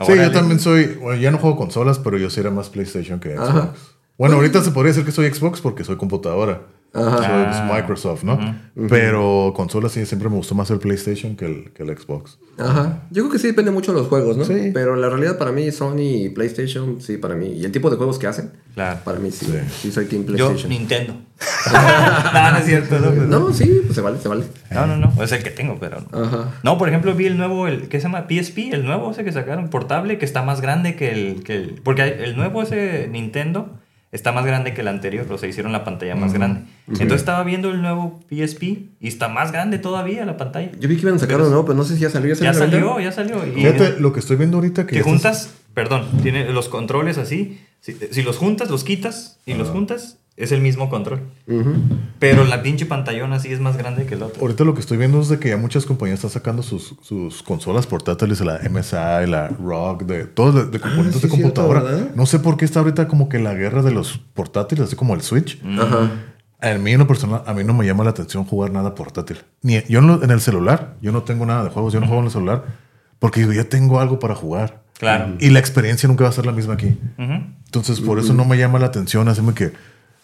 Sí, 0.01 0.14
Órale. 0.14 0.30
yo 0.30 0.32
también 0.32 0.59
soy. 0.59 0.98
Bueno, 1.00 1.22
ya 1.22 1.30
no 1.30 1.38
juego 1.38 1.56
consolas, 1.56 2.00
pero 2.00 2.17
yo 2.17 2.32
sí 2.32 2.40
era 2.40 2.50
más 2.50 2.69
PlayStation 2.69 3.19
que 3.19 3.35
Xbox. 3.35 3.50
Ajá. 3.50 3.74
Bueno, 4.17 4.35
ahorita 4.38 4.64
se 4.64 4.72
podría 4.72 4.93
decir 4.93 5.06
que 5.06 5.11
soy 5.11 5.32
Xbox 5.32 5.61
porque 5.61 5.83
soy 5.83 5.95
computadora. 5.98 6.61
Ajá. 6.93 7.67
Ah. 7.69 7.73
Microsoft, 7.73 8.23
¿no? 8.23 8.37
Pero 8.89 9.53
consolas 9.55 9.93
sí 9.93 10.05
siempre 10.05 10.27
me 10.29 10.35
gustó 10.35 10.55
más 10.55 10.69
el 10.71 10.79
PlayStation 10.79 11.35
que 11.37 11.45
el, 11.45 11.71
que 11.71 11.83
el 11.83 11.97
Xbox. 11.97 12.37
Ajá. 12.57 13.03
Yo 13.11 13.23
creo 13.23 13.31
que 13.31 13.39
sí 13.39 13.47
depende 13.47 13.71
mucho 13.71 13.93
de 13.93 13.99
los 13.99 14.07
juegos, 14.09 14.35
¿no? 14.35 14.43
Sí. 14.43 14.71
Pero 14.73 14.97
la 14.97 15.09
realidad 15.09 15.37
para 15.37 15.51
mí, 15.53 15.71
Sony 15.71 15.99
y 16.25 16.29
PlayStation, 16.29 16.99
sí, 16.99 17.15
para 17.17 17.35
mí. 17.35 17.47
Y 17.47 17.63
el 17.63 17.71
tipo 17.71 17.89
de 17.89 17.95
juegos 17.95 18.19
que 18.19 18.27
hacen, 18.27 18.51
Claro. 18.73 18.99
para 19.05 19.19
mí 19.19 19.31
sí. 19.31 19.45
Sí. 19.45 19.53
Sí, 19.81 19.91
soy 19.91 20.05
Team 20.05 20.23
Yo, 20.25 20.35
PlayStation. 20.35 20.69
Nintendo. 20.69 21.13
no, 22.33 22.51
no 22.51 22.57
es 22.57 22.65
cierto. 22.65 22.99
No, 22.99 23.09
pues, 23.11 23.27
No, 23.27 23.53
sí, 23.53 23.81
pues 23.83 23.95
se 23.95 24.01
vale, 24.01 24.19
se 24.19 24.27
vale. 24.27 24.43
no, 24.71 24.85
no, 24.87 24.97
no. 24.97 25.23
Es 25.23 25.31
el 25.31 25.43
que 25.43 25.49
tengo, 25.51 25.77
pero 25.79 25.99
no. 26.11 26.23
Ajá. 26.23 26.51
No, 26.63 26.77
por 26.77 26.89
ejemplo, 26.89 27.15
vi 27.15 27.25
el 27.25 27.37
nuevo, 27.37 27.67
el 27.67 27.87
¿qué 27.87 27.99
se 27.99 28.03
llama? 28.07 28.27
PSP, 28.29 28.73
el 28.73 28.83
nuevo 28.85 29.11
ese 29.11 29.23
que 29.23 29.31
sacaron, 29.31 29.69
portable, 29.69 30.17
que 30.17 30.25
está 30.25 30.41
más 30.43 30.59
grande 30.59 30.95
que 30.95 31.11
el... 31.11 31.43
Que 31.43 31.55
el 31.55 31.81
porque 31.83 32.03
el 32.03 32.35
nuevo 32.35 32.61
ese 32.63 33.07
Nintendo 33.09 33.77
está 34.11 34.31
más 34.31 34.45
grande 34.45 34.73
que 34.73 34.81
el 34.81 34.88
anterior, 34.88 35.25
o 35.31 35.38
sea, 35.38 35.48
hicieron 35.49 35.72
la 35.72 35.83
pantalla 35.83 36.15
más 36.15 36.33
grande. 36.33 36.61
Entonces 36.88 37.19
estaba 37.22 37.43
viendo 37.43 37.69
el 37.72 37.81
nuevo 37.81 38.19
PSP 38.30 38.64
y 38.99 39.07
está 39.07 39.27
más 39.30 39.51
grande 39.51 39.80
todavía 39.80 40.25
la 40.25 40.38
pantalla. 40.38 40.72
Yo 40.80 40.90
vi 40.90 40.95
que 40.95 41.01
iban 41.03 41.15
a 41.15 41.19
sacarlo, 41.19 41.49
¿no? 41.49 41.64
Pero 41.65 41.75
no 41.75 41.83
sé 41.83 41.95
si 41.95 42.01
ya 42.01 42.09
salió. 42.09 42.33
Ya 42.35 42.49
a 42.49 42.53
la 42.53 42.59
venta? 42.59 42.72
salió, 42.77 42.99
ya 42.99 43.11
salió. 43.11 43.45
Y 43.48 43.51
Fíjate, 43.51 43.99
lo 43.99 44.11
que 44.14 44.19
estoy 44.19 44.35
viendo 44.38 44.57
ahorita 44.57 44.83
que, 44.85 44.90
que 44.90 44.95
ya 44.95 44.99
estás- 45.11 45.45
juntas, 45.48 45.53
perdón, 45.73 46.07
tiene 46.22 46.51
los 46.51 46.67
controles 46.69 47.17
así. 47.17 47.61
Si, 47.80 47.93
si 47.93 48.22
los 48.22 48.38
juntas, 48.38 48.69
los 48.69 48.83
quitas 48.83 49.40
y 49.45 49.53
los 49.56 49.69
juntas, 49.69 50.17
es 50.41 50.51
el 50.51 50.61
mismo 50.61 50.89
control. 50.89 51.21
Pero 52.19 52.43
la 52.45 52.63
pinche 52.63 52.85
pantallona 52.85 53.39
sí 53.39 53.51
es 53.51 53.59
más 53.59 53.77
grande 53.77 54.05
que 54.05 54.15
el 54.15 54.23
otro. 54.23 54.41
Ahorita 54.41 54.63
lo 54.63 54.73
que 54.73 54.79
estoy 54.79 54.97
viendo 54.97 55.21
es 55.21 55.29
de 55.29 55.39
que 55.39 55.49
ya 55.49 55.57
muchas 55.57 55.85
compañías 55.85 56.19
están 56.19 56.31
sacando 56.31 56.63
sus, 56.63 56.95
sus 57.01 57.43
consolas 57.43 57.87
portátiles, 57.87 58.41
la 58.41 58.59
MSI, 58.69 59.29
la 59.29 59.49
ROG, 59.49 60.05
de 60.05 60.25
todos 60.25 60.55
de, 60.55 60.65
de 60.65 60.79
componentes 60.79 61.17
Ah, 61.17 61.19
sí, 61.19 61.27
de 61.27 61.29
computadora. 61.29 61.83
no 62.15 62.25
sé 62.25 62.39
por 62.39 62.57
qué 62.57 62.65
está 62.65 62.79
ahorita 62.79 63.07
como 63.07 63.29
que 63.29 63.39
la 63.39 63.53
guerra 63.53 63.81
de 63.81 63.91
los 63.91 64.17
portátiles, 64.33 64.85
así 64.85 64.95
como 64.95 65.13
el 65.13 65.21
Switch. 65.21 65.61
Mm. 65.63 65.79
Ajá. 65.79 66.11
A 66.61 66.77
mí 66.77 66.91
en 66.91 66.99
lo 66.99 67.07
personal, 67.07 67.43
a 67.45 67.53
mí 67.53 67.63
no 67.63 67.73
me 67.73 67.85
llama 67.85 68.03
la 68.03 68.11
atención 68.11 68.45
jugar 68.45 68.71
nada 68.71 68.93
portátil. 68.93 69.39
Ni, 69.63 69.81
yo 69.89 69.99
en, 69.99 70.29
el 70.29 70.41
celular, 70.41 70.95
yo 71.01 71.11
no 71.11 71.23
tengo 71.23 71.45
nada 71.45 71.63
de 71.63 71.69
juegos, 71.71 71.91
yo 71.91 71.99
no 71.99 72.05
juego 72.05 72.21
en 72.21 72.25
el 72.27 72.31
celular 72.31 72.63
porque 73.17 73.41
digo, 73.41 73.53
ya 73.53 73.65
tengo 73.65 73.99
algo 73.99 74.17
para 74.17 74.33
jugar. 74.33 74.81
Claro. 74.97 75.35
Y 75.39 75.49
la 75.49 75.59
experiencia 75.59 76.07
nunca 76.07 76.23
va 76.23 76.29
a 76.29 76.33
ser 76.33 76.45
la 76.47 76.51
misma 76.51 76.73
aquí. 76.73 76.97
Entonces, 77.17 77.99
por 78.01 78.19
eso 78.19 78.33
no 78.33 78.45
me 78.45 78.57
llama 78.57 78.79
la 78.79 78.87
atención. 78.87 79.27
Hacerme 79.27 79.53
que 79.53 79.73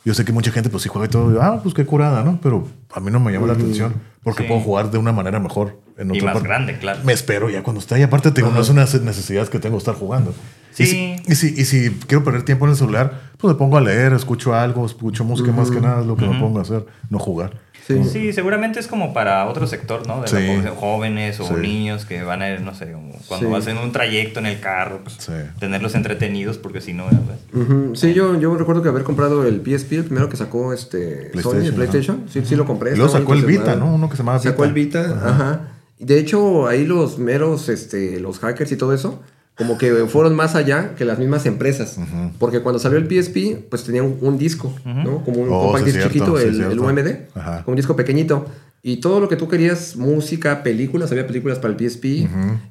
yo 0.06 0.14
sé 0.14 0.24
que 0.26 0.32
mucha 0.32 0.52
gente, 0.52 0.70
pues 0.70 0.84
sí 0.84 0.90
juega 0.90 1.08
y 1.08 1.10
todo. 1.10 1.42
ah, 1.42 1.60
pues 1.62 1.74
qué 1.76 1.86
curada, 1.86 2.24
¿no? 2.24 2.40
Pero 2.42 2.68
a 2.94 3.00
mí 3.00 3.12
no 3.12 3.20
me 3.20 3.32
llama 3.32 3.48
la 3.48 3.54
atención 3.54 3.94
porque 4.24 4.44
Sí. 4.44 4.48
puedo 4.50 4.62
jugar 4.62 4.90
de 4.92 4.98
una 4.98 5.12
manera 5.12 5.40
mejor 5.40 5.80
en 5.98 6.14
Y 6.16 6.22
más 6.22 6.34
parte. 6.34 6.48
grande, 6.48 6.78
claro. 6.78 7.00
Me 7.04 7.14
espero 7.14 7.50
ya 7.50 7.64
cuando 7.64 7.80
esté. 7.80 8.00
Y 8.00 8.04
aparte, 8.04 8.32
te 8.32 8.42
digo, 8.42 8.54
no 8.54 8.62
es 8.62 8.70
una 8.70 8.84
necesidad 8.86 9.48
que 9.48 9.60
tengo 9.60 9.78
estar 9.78 9.96
jugando. 9.96 10.34
Sí. 10.72 10.84
Y 10.84 10.86
si, 10.86 11.16
y, 11.26 11.36
si, 11.36 11.62
y 11.62 11.66
si 11.66 11.90
quiero 12.08 12.24
perder 12.24 12.44
tiempo 12.44 12.66
en 12.66 12.72
el 12.72 12.78
celular, 12.78 13.32
pues 13.38 13.54
me 13.54 13.58
pongo 13.58 13.78
a 13.78 13.82
leer, 13.82 14.14
escucho 14.14 14.54
algo, 14.54 14.86
escucho 14.86 15.24
música 15.24 15.52
más 15.52 15.72
que 15.72 15.82
nada, 15.82 16.02
es 16.02 16.06
lo 16.08 16.16
que 16.16 16.28
me 16.28 16.40
pongo 16.40 16.60
a 16.60 16.62
hacer, 16.62 16.86
no 17.10 17.18
jugar. 17.20 17.60
Sí. 17.88 18.04
Sí, 18.04 18.34
seguramente 18.34 18.80
es 18.82 18.88
como 18.88 19.14
para 19.14 19.46
otro 19.48 19.66
sector, 19.66 20.06
¿no? 20.06 20.22
De 20.22 20.28
Sí. 20.28 20.36
la 20.36 20.48
población, 20.48 20.76
jóvenes 20.76 21.40
o 21.40 21.48
Sí. 21.48 21.54
niños 21.62 22.06
que 22.06 22.22
van 22.22 22.42
a 22.42 22.50
ir, 22.50 22.60
no 22.62 22.76
sé, 22.76 22.92
como 22.92 23.14
cuando 23.30 23.48
Sí. 23.48 23.54
vas 23.54 23.68
en 23.68 23.78
un 23.78 23.94
trayecto 23.94 24.40
en 24.42 24.46
el 24.46 24.60
carro, 24.60 25.00
pues 25.04 25.16
Sí. 25.20 25.32
tenerlos 25.60 25.96
entretenidos 25.96 26.58
porque 26.58 26.82
si 26.82 26.92
no. 26.94 27.06
Ujú. 27.54 27.96
Sí, 27.96 28.14
yo, 28.14 28.38
yo 28.40 28.56
recuerdo 28.58 28.84
que 28.84 28.90
haber 28.90 29.04
comprado 29.04 29.48
el 29.48 29.62
PSP, 29.62 29.96
el 29.98 30.04
primero 30.04 30.28
que 30.28 30.36
sacó 30.36 30.74
este 30.74 30.98
Sony, 31.08 31.28
el 31.28 31.32
PlayStation, 31.32 31.76
PlayStation. 31.76 32.24
Sí, 32.30 32.42
sí 32.46 32.56
lo 32.58 32.66
compré. 32.66 32.92
Y 32.92 32.98
luego 32.98 33.12
sacó 33.12 33.34
el 33.34 33.46
Vita. 33.46 33.76
¿no? 33.78 33.94
Uno 33.96 34.10
que 34.10 34.18
se 34.18 34.24
llamaba 34.24 34.40
Sacó 34.40 34.64
Vita. 34.64 34.68
el 34.68 34.74
Vita, 35.14 35.30
ajá. 35.30 35.62
Y 36.00 36.06
De 36.06 36.20
hecho, 36.20 36.68
ahí 36.68 36.86
los 36.86 37.18
meros, 37.18 37.70
este, 37.70 38.20
los 38.20 38.40
hackers 38.40 38.72
y 38.72 38.76
todo 38.76 38.94
eso, 38.94 39.22
como 39.58 39.78
que 39.78 39.92
fueron 40.08 40.36
más 40.36 40.56
allá 40.56 40.94
que 40.96 41.04
las 41.06 41.18
mismas 41.20 41.46
empresas. 41.46 41.98
Porque 42.40 42.62
cuando 42.62 42.80
salió 42.80 42.98
el 43.00 43.08
PSP, 43.08 43.68
pues 43.70 43.84
tenía 43.84 44.04
un, 44.04 44.18
un 44.22 44.38
disco, 44.38 44.74
¿no? 44.86 45.24
Como 45.24 45.42
un 45.42 45.50
Oh, 45.52 45.64
compact 45.64 45.86
sí, 45.86 45.92
disc 45.92 45.98
cierto, 46.12 46.14
chiquito, 46.14 46.38
sí, 46.38 46.44
el, 46.64 46.72
el 46.74 46.80
UMD, 46.80 47.08
Ajá. 47.36 47.64
como 47.64 47.74
un 47.74 47.76
disco 47.76 47.96
pequeñito. 47.96 48.46
Y 48.84 48.98
todo 48.98 49.20
lo 49.20 49.28
que 49.28 49.36
tú 49.36 49.48
querías, 49.48 49.96
música, 49.96 50.62
películas, 50.64 51.12
había 51.12 51.26
películas 51.26 51.58
para 51.60 51.74
el 51.74 51.80
PSP 51.90 52.06
eh, 52.06 52.28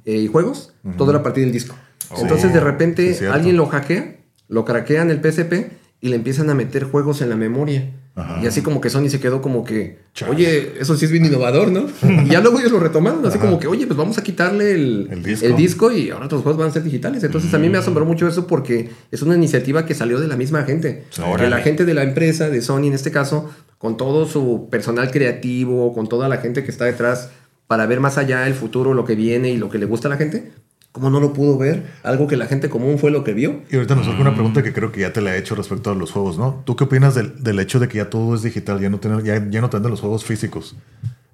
y 0.07 0.27
juegos, 0.29 0.73
todo 0.97 1.11
era 1.11 1.19
a 1.19 1.23
partir 1.23 1.43
del 1.45 1.53
disco. 1.53 1.75
Oh. 2.11 2.21
Entonces, 2.23 2.53
de 2.55 2.61
repente, 2.61 3.19
alguien 3.31 3.57
lo 3.57 3.67
hackea, 3.67 4.17
lo 4.49 4.65
craquean 4.65 5.11
el 5.11 5.21
PSP 5.21 5.73
y 6.01 6.09
le 6.09 6.17
empiezan 6.17 6.49
a 6.51 6.55
meter 6.55 6.85
juegos 6.85 7.21
en 7.21 7.31
la 7.31 7.37
memoria. 7.37 7.91
Ajá. 8.17 8.41
Y 8.43 8.47
así 8.47 8.63
como 8.63 8.81
que 8.81 8.89
Sony 8.89 9.09
se 9.11 9.21
quedó 9.21 9.43
como 9.43 9.63
que, 9.63 9.99
Chale. 10.15 10.33
oye, 10.33 10.73
eso 10.81 10.97
sí 10.97 11.05
es 11.05 11.11
bien 11.13 11.27
innovador, 11.27 11.71
¿no? 11.71 11.87
y 12.25 12.31
ya 12.31 12.41
luego 12.41 12.59
ellos 12.59 12.73
lo 12.73 12.81
retomaron, 12.81 13.25
así 13.27 13.39
como 13.39 13.59
que, 13.61 13.67
oye, 13.67 13.87
pues 13.87 13.97
vamos 13.97 14.17
a 14.17 14.23
quitarle 14.23 14.73
el, 14.73 15.09
El 15.13 15.23
disco. 15.23 15.47
el 15.47 15.57
disco 15.57 15.93
y 15.93 16.09
ahora 16.11 16.27
los 16.31 16.43
juegos 16.43 16.59
van 16.59 16.71
a 16.71 16.73
ser 16.73 16.83
digitales. 16.83 17.23
Entonces 17.23 17.53
a 17.53 17.59
mí 17.59 17.69
me 17.69 17.77
asombró 17.77 18.07
mucho 18.07 18.27
eso 18.27 18.47
porque 18.47 18.89
es 19.11 19.21
una 19.21 19.35
iniciativa 19.37 19.85
que 19.85 19.95
salió 19.95 20.19
de 20.19 20.29
la 20.29 20.37
misma 20.37 20.63
gente. 20.65 21.05
Que 21.15 21.23
Órale. 21.23 21.51
la 21.51 21.59
gente 21.59 21.85
de 21.85 21.93
la 21.93 22.03
empresa, 22.05 22.49
de 22.49 22.63
Sony 22.63 22.87
en 22.87 22.95
este 22.95 23.11
caso, 23.11 23.51
con 23.77 23.99
todo 23.99 24.27
su 24.27 24.69
personal 24.71 25.11
creativo, 25.11 25.93
con 25.93 26.09
toda 26.09 26.29
la 26.31 26.39
gente 26.39 26.65
que 26.65 26.71
está 26.71 26.87
detrás 26.87 27.29
para 27.67 27.85
ver 27.87 28.01
más 28.01 28.17
allá 28.17 28.47
el 28.47 28.55
futuro, 28.55 28.95
lo 28.95 29.05
que 29.05 29.15
viene 29.15 29.51
y 29.51 29.59
lo 29.59 29.69
que 29.69 29.77
le 29.79 29.85
gusta 29.87 30.09
a 30.09 30.11
la 30.13 30.17
gente, 30.17 30.53
¿cómo 30.97 31.11
no 31.11 31.21
lo 31.21 31.35
pudo 31.35 31.59
ver? 31.59 31.83
Algo 32.03 32.27
que 32.27 32.39
la 32.39 32.47
gente 32.47 32.71
común 32.71 32.99
fue 32.99 33.11
lo 33.11 33.23
que 33.23 33.35
vio. 33.35 33.61
Y 33.71 33.75
ahorita 33.77 33.95
nos 33.95 34.07
surge 34.07 34.23
una 34.23 34.33
pregunta 34.33 34.63
que 34.63 34.73
creo 34.73 34.91
que 34.93 35.01
ya 35.03 35.13
te 35.13 35.21
la 35.21 35.37
he 35.37 35.39
hecho 35.39 35.55
respecto 35.55 35.91
a 35.91 35.95
los 35.95 36.11
juegos, 36.11 36.39
¿no? 36.39 36.63
¿Tú 36.65 36.75
qué 36.75 36.85
opinas 36.85 37.15
del, 37.15 37.43
del 37.45 37.61
hecho 37.61 37.79
de 37.79 37.87
que 37.89 37.99
ya 37.99 38.09
todo 38.09 38.35
es 38.35 38.41
digital, 38.41 38.81
ya 38.81 38.89
no, 38.89 38.99
tener, 38.99 39.23
ya, 39.23 39.47
ya 39.51 39.61
no 39.61 39.69
te 39.69 39.77
venden 39.77 39.91
los 39.91 40.01
juegos 40.01 40.25
físicos? 40.25 40.75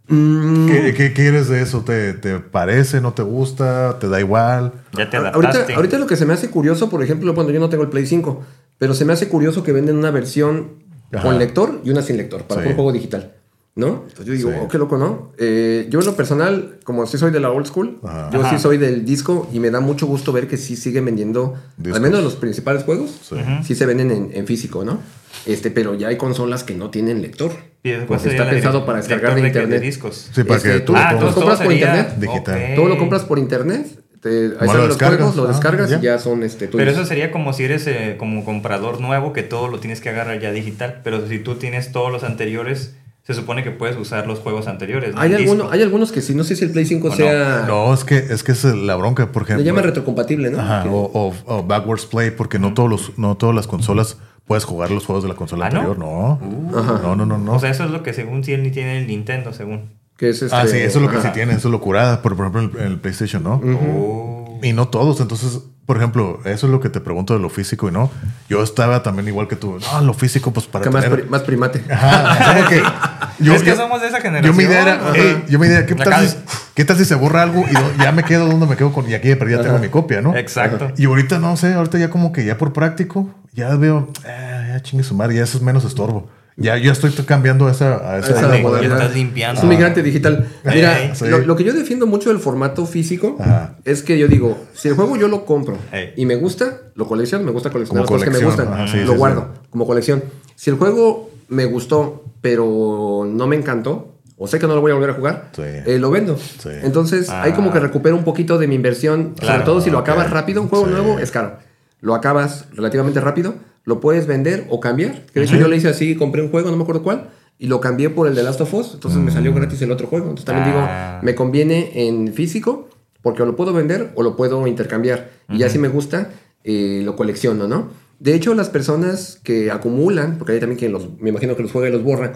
Mm, 0.08 0.66
¿Qué, 0.66 0.94
qué 0.94 1.12
quieres 1.12 1.48
de 1.48 1.62
eso? 1.62 1.82
¿Te, 1.82 2.12
¿Te 2.14 2.40
parece? 2.40 3.00
¿No 3.00 3.12
te 3.12 3.22
gusta? 3.22 4.00
¿Te 4.00 4.08
da 4.08 4.18
igual? 4.18 4.72
Ya 4.98 5.08
te 5.08 5.16
Ahorita, 5.16 5.38
adaptaste. 5.38 5.74
ahorita 5.74 5.98
lo 5.98 6.06
que 6.08 6.16
se 6.16 6.26
me 6.26 6.32
hace 6.34 6.50
curioso, 6.50 6.90
por 6.90 7.04
ejemplo, 7.04 7.32
cuando 7.36 7.52
yo 7.52 7.60
no 7.60 7.68
tengo 7.68 7.84
el 7.84 7.88
Play 7.88 8.06
5, 8.06 8.42
pero 8.78 8.94
se 8.94 9.04
me 9.04 9.12
hace 9.12 9.28
curioso 9.28 9.62
que 9.62 9.70
venden 9.70 9.96
una 9.96 10.10
versión 10.10 10.82
Ajá. 11.12 11.22
con 11.22 11.38
lector 11.38 11.80
y 11.84 11.90
una 11.90 12.02
sin 12.02 12.16
lector 12.16 12.42
para 12.42 12.62
Sí. 12.62 12.68
un 12.70 12.74
juego 12.74 12.90
digital. 12.92 13.34
¿No? 13.74 14.04
Entonces 14.06 14.26
yo 14.26 14.32
digo, 14.34 14.50
Sí. 14.50 14.56
oh, 14.60 14.68
qué 14.68 14.76
loco, 14.76 14.98
¿no? 14.98 15.32
Eh, 15.38 15.86
yo 15.88 16.00
en 16.00 16.04
lo 16.06 16.14
personal, 16.14 16.76
como 16.84 17.06
sí 17.06 17.16
soy 17.16 17.30
de 17.30 17.40
la 17.40 17.50
old 17.50 17.64
school, 17.66 17.98
Ajá. 18.04 18.28
yo 18.30 18.44
sí 18.50 18.58
soy 18.58 18.76
del 18.76 19.06
disco 19.06 19.48
y 19.50 19.60
me 19.60 19.70
da 19.70 19.80
mucho 19.80 20.06
gusto 20.06 20.30
ver 20.30 20.46
que 20.46 20.58
sí 20.58 20.76
siguen 20.76 21.06
vendiendo, 21.06 21.54
Discos. 21.78 21.96
al 21.96 22.02
menos 22.02 22.22
los 22.22 22.36
principales 22.36 22.84
juegos, 22.84 23.10
Sí. 23.22 23.36
sí 23.64 23.74
se 23.74 23.86
venden 23.86 24.10
en, 24.10 24.30
en 24.34 24.46
físico, 24.46 24.84
¿no? 24.84 25.00
Este, 25.46 25.70
pero 25.70 25.94
ya 25.94 26.08
hay 26.08 26.18
consolas 26.18 26.64
que 26.64 26.74
no 26.74 26.90
tienen 26.90 27.22
lector. 27.22 27.52
Y 27.82 27.88
sería 27.88 28.16
está 28.32 28.50
pensado 28.50 28.84
para 28.84 28.98
descargar 28.98 29.34
de 29.34 29.40
de, 29.40 29.46
internet. 29.48 29.80
de 29.80 29.86
discos. 29.86 30.28
Sí, 30.34 30.44
para 30.44 30.58
Este, 30.58 30.72
que 30.74 30.80
tú- 30.80 30.92
ah, 30.94 31.14
lo 31.14 31.18
tú 31.20 31.24
lo 31.24 31.30
pongas. 31.32 31.34
compras 31.34 31.60
por 31.62 31.72
internet. 31.72 32.14
Digital. 32.18 32.60
Todo 32.76 32.88
lo 32.88 32.98
compras 32.98 33.22
por 33.22 33.38
internet, 33.38 33.86
te, 34.20 34.28
ahí 34.28 34.50
lo 34.50 34.66
salen 34.66 34.88
los 34.88 34.96
juegos, 34.98 35.34
lo 35.36 35.44
ah, 35.44 35.48
descargas 35.48 35.88
ya. 35.90 35.98
y 35.98 36.02
ya 36.02 36.18
son 36.18 36.42
este, 36.42 36.66
tuyos. 36.68 36.76
Pero 36.86 36.90
eso 36.90 37.06
sería 37.06 37.32
como 37.32 37.54
si 37.54 37.64
eres 37.64 37.86
eh, 37.86 38.16
como 38.18 38.44
comprador 38.44 39.00
nuevo 39.00 39.32
que 39.32 39.42
todo 39.42 39.68
lo 39.68 39.80
tienes 39.80 40.02
que 40.02 40.10
agarrar 40.10 40.38
ya 40.40 40.52
digital. 40.52 41.00
Pero 41.02 41.26
si 41.26 41.38
tú 41.38 41.54
tienes 41.54 41.90
todos 41.90 42.12
los 42.12 42.22
anteriores, 42.22 42.94
se 43.24 43.34
supone 43.34 43.62
que 43.62 43.70
puedes 43.70 43.96
usar 43.96 44.26
los 44.26 44.40
juegos 44.40 44.66
anteriores. 44.66 45.14
¿no? 45.14 45.20
Hay, 45.20 45.32
alguno- 45.34 45.68
hay 45.70 45.80
algunos 45.82 46.10
que 46.12 46.20
sí, 46.20 46.34
no 46.34 46.42
sé 46.44 46.56
si 46.56 46.64
el 46.64 46.70
Play 46.72 46.84
5 46.86 47.06
¿O 47.06 47.10
no? 47.10 47.16
sea... 47.16 47.64
No, 47.68 47.94
es 47.94 48.04
que 48.04 48.16
es 48.16 48.42
que 48.42 48.52
es 48.52 48.64
la 48.64 48.96
bronca, 48.96 49.30
por 49.30 49.42
Le 49.42 49.46
ejemplo. 49.46 49.64
llaman 49.64 49.84
retrocompatible, 49.84 50.50
¿no? 50.50 50.60
Ajá, 50.60 50.84
o, 50.90 51.10
o- 51.12 51.34
o 51.46 51.62
backwards 51.62 52.06
play, 52.06 52.30
porque 52.32 52.58
no 52.58 52.74
todos 52.74 52.90
los, 52.90 53.18
no 53.18 53.36
todas 53.36 53.54
las 53.54 53.66
consolas 53.66 54.18
puedes 54.46 54.64
jugar 54.64 54.90
los 54.90 55.06
juegos 55.06 55.22
de 55.22 55.28
la 55.28 55.36
consola 55.36 55.66
¿Ah, 55.66 55.68
anterior. 55.68 55.98
No. 55.98 56.40
Ajá. 56.76 57.00
No, 57.02 57.14
no, 57.16 57.24
no, 57.26 57.38
no. 57.38 57.52
O 57.54 57.58
sea, 57.60 57.70
eso 57.70 57.84
es 57.84 57.90
lo 57.90 58.02
que 58.02 58.12
según 58.12 58.42
sí 58.42 58.52
él 58.52 58.70
tiene 58.72 58.98
el 58.98 59.06
Nintendo, 59.06 59.52
según. 59.52 59.90
que 60.16 60.30
es 60.30 60.42
este, 60.42 60.56
ah, 60.56 60.66
sí, 60.66 60.78
eso 60.78 60.98
es 60.98 61.04
lo 61.04 61.08
que 61.10 61.18
ajá. 61.18 61.28
sí 61.28 61.34
tiene, 61.34 61.52
eso 61.52 61.68
es 61.68 61.72
lo 61.72 61.80
curada, 61.80 62.22
por, 62.22 62.36
por 62.36 62.46
ejemplo, 62.46 62.62
en 62.62 62.70
el, 62.80 62.86
en 62.86 62.92
el 62.94 63.00
PlayStation, 63.00 63.42
¿no? 63.44 63.60
Oh. 63.64 64.58
Y 64.64 64.72
no 64.72 64.88
todos, 64.88 65.20
entonces, 65.20 65.60
por 65.92 65.98
ejemplo, 65.98 66.40
eso 66.46 66.66
es 66.66 66.72
lo 66.72 66.80
que 66.80 66.88
te 66.88 67.00
pregunto 67.02 67.34
de 67.34 67.38
lo 67.40 67.50
físico 67.50 67.86
y 67.86 67.92
no. 67.92 68.10
Yo 68.48 68.62
estaba 68.62 69.02
también 69.02 69.28
igual 69.28 69.46
que 69.46 69.56
tú. 69.56 69.78
No, 69.92 70.00
lo 70.00 70.14
físico, 70.14 70.50
pues 70.50 70.64
para 70.64 70.84
Que 70.84 70.88
más, 70.90 71.04
tener... 71.04 71.20
pri- 71.20 71.28
más 71.28 71.42
primate. 71.42 71.84
Ajá, 71.90 72.54
como 72.54 72.66
que 72.70 72.82
yo, 73.44 73.52
es 73.54 73.62
que 73.62 73.68
yo- 73.68 73.76
somos 73.76 74.00
de 74.00 74.08
esa 74.08 74.22
generación. 74.22 74.54
yo 74.54 74.56
mi 74.56 74.64
idea 74.64 74.80
era, 74.80 74.94
Ajá. 74.94 75.12
"Ey, 75.14 75.44
yo 75.50 75.58
mi 75.58 75.66
idea, 75.66 75.84
¿qué 75.84 75.94
tal, 75.94 76.26
si, 76.26 76.36
¿qué 76.74 76.86
tal 76.86 76.96
si 76.96 77.04
se 77.04 77.14
borra 77.14 77.42
algo 77.42 77.62
y 77.70 78.02
ya 78.02 78.10
me 78.12 78.24
quedo 78.24 78.46
donde 78.46 78.64
me 78.66 78.74
quedo 78.76 78.90
con 78.90 79.06
y 79.06 79.12
aquí 79.12 79.28
de 79.28 79.36
perdida 79.36 79.60
tengo 79.62 79.78
mi 79.78 79.90
copia, 79.90 80.22
¿no? 80.22 80.34
Exacto. 80.34 80.90
Y 80.96 81.04
ahorita 81.04 81.38
no 81.38 81.58
sé, 81.58 81.74
ahorita 81.74 81.98
ya 81.98 82.08
como 82.08 82.32
que 82.32 82.46
ya 82.46 82.56
por 82.56 82.72
práctico, 82.72 83.28
ya 83.52 83.76
veo, 83.76 84.08
eh, 84.24 84.68
ya 84.72 84.80
chingue 84.82 85.04
su 85.04 85.14
madre, 85.14 85.34
ya 85.36 85.42
eso 85.44 85.58
es 85.58 85.62
menos 85.62 85.84
estorbo. 85.84 86.30
Ya 86.56 86.76
yo 86.76 86.92
estoy 86.92 87.10
cambiando 87.24 87.68
esa, 87.68 87.94
a 88.14 88.18
esa, 88.18 88.30
Esa 88.38 88.56
estás 88.56 89.14
limpiando. 89.14 89.58
Es 89.58 89.62
un 89.64 89.70
migrante 89.70 90.02
digital. 90.02 90.46
Mira, 90.64 91.14
sí. 91.14 91.26
lo, 91.26 91.38
lo 91.38 91.56
que 91.56 91.64
yo 91.64 91.72
defiendo 91.72 92.06
mucho 92.06 92.28
del 92.28 92.38
formato 92.40 92.84
físico 92.84 93.36
Ajá. 93.40 93.76
es 93.84 94.02
que 94.02 94.18
yo 94.18 94.28
digo, 94.28 94.58
si 94.74 94.88
el 94.88 94.94
juego 94.94 95.16
yo 95.16 95.28
lo 95.28 95.44
compro 95.46 95.78
y 96.16 96.26
me 96.26 96.36
gusta, 96.36 96.80
lo 96.94 97.06
colecciono, 97.06 97.44
me 97.44 97.52
gusta 97.52 97.70
coleccionar 97.70 98.04
Como 98.04 98.16
las 98.16 98.24
cosas 98.24 98.36
que 98.38 98.44
me 98.44 98.50
gustan, 98.50 98.72
ajá, 98.72 98.86
sí, 98.86 98.98
lo 99.04 99.12
sí, 99.12 99.18
guardo 99.18 99.48
como 99.70 99.86
colección. 99.86 100.22
Si 100.54 100.68
el 100.70 100.76
juego 100.76 101.30
me 101.48 101.64
gustó, 101.64 102.24
pero 102.42 103.24
no 103.26 103.46
me 103.46 103.56
encantó, 103.56 104.18
o 104.36 104.46
sé 104.46 104.58
que 104.58 104.66
no 104.66 104.74
lo 104.74 104.80
voy 104.82 104.90
a 104.90 104.94
volver 104.94 105.10
a 105.10 105.14
jugar, 105.14 105.50
Sí. 105.56 105.62
eh, 105.64 105.98
lo 105.98 106.10
vendo. 106.10 106.36
Sí. 106.36 106.68
Entonces, 106.82 107.30
Ah. 107.30 107.42
ahí 107.44 107.52
como 107.52 107.72
que 107.72 107.80
recupero 107.80 108.14
un 108.16 108.24
poquito 108.24 108.58
de 108.58 108.66
mi 108.66 108.74
inversión, 108.74 109.32
sobre 109.36 109.46
Claro, 109.46 109.64
todo 109.64 109.80
si 109.80 109.90
lo 109.90 109.98
ok. 110.00 110.02
acabas 110.08 110.30
rápido, 110.30 110.60
un 110.60 110.68
juego 110.68 110.84
Sí. 110.86 110.90
nuevo 110.92 111.18
es 111.18 111.30
caro. 111.30 111.56
Lo 112.00 112.14
acabas 112.14 112.66
relativamente 112.74 113.20
rápido, 113.20 113.54
lo 113.84 114.00
puedes 114.00 114.26
vender 114.26 114.66
o 114.70 114.80
cambiar. 114.80 115.26
Que 115.32 115.40
de 115.40 115.46
hecho 115.46 115.56
yo 115.56 115.68
le 115.68 115.76
hice 115.76 115.88
así, 115.88 116.14
compré 116.16 116.42
un 116.42 116.50
juego, 116.50 116.70
no 116.70 116.76
me 116.76 116.82
acuerdo 116.82 117.02
cuál, 117.02 117.30
y 117.58 117.66
lo 117.66 117.80
cambié 117.80 118.10
por 118.10 118.26
el 118.28 118.34
de 118.34 118.42
Last 118.42 118.60
of 118.60 118.72
Us, 118.74 118.94
entonces 118.94 119.20
me 119.20 119.30
salió 119.30 119.52
gratis 119.54 119.80
el 119.82 119.90
otro 119.92 120.06
juego. 120.06 120.26
Entonces 120.26 120.46
también 120.46 120.68
Ah. 120.76 121.10
digo, 121.18 121.24
me 121.24 121.34
conviene 121.34 122.08
en 122.08 122.32
físico, 122.32 122.88
porque 123.22 123.42
o 123.42 123.46
lo 123.46 123.54
puedo 123.56 123.72
vender 123.72 124.10
o 124.16 124.22
lo 124.22 124.36
puedo 124.36 124.66
intercambiar. 124.66 125.30
Y 125.48 125.58
ya 125.58 125.68
si 125.68 125.78
me 125.78 125.88
gusta, 125.88 126.30
eh, 126.64 127.02
lo 127.04 127.14
colecciono, 127.16 127.68
¿no? 127.68 127.90
De 128.18 128.34
hecho, 128.34 128.54
las 128.54 128.68
personas 128.68 129.40
que 129.42 129.70
acumulan, 129.70 130.38
porque 130.38 130.52
hay 130.52 130.60
también 130.60 130.78
quien 130.78 130.92
los, 130.92 131.08
me 131.20 131.30
imagino 131.30 131.56
que 131.56 131.62
los 131.62 131.72
juega 131.72 131.88
y 131.88 131.92
los 131.92 132.02
borra, 132.04 132.32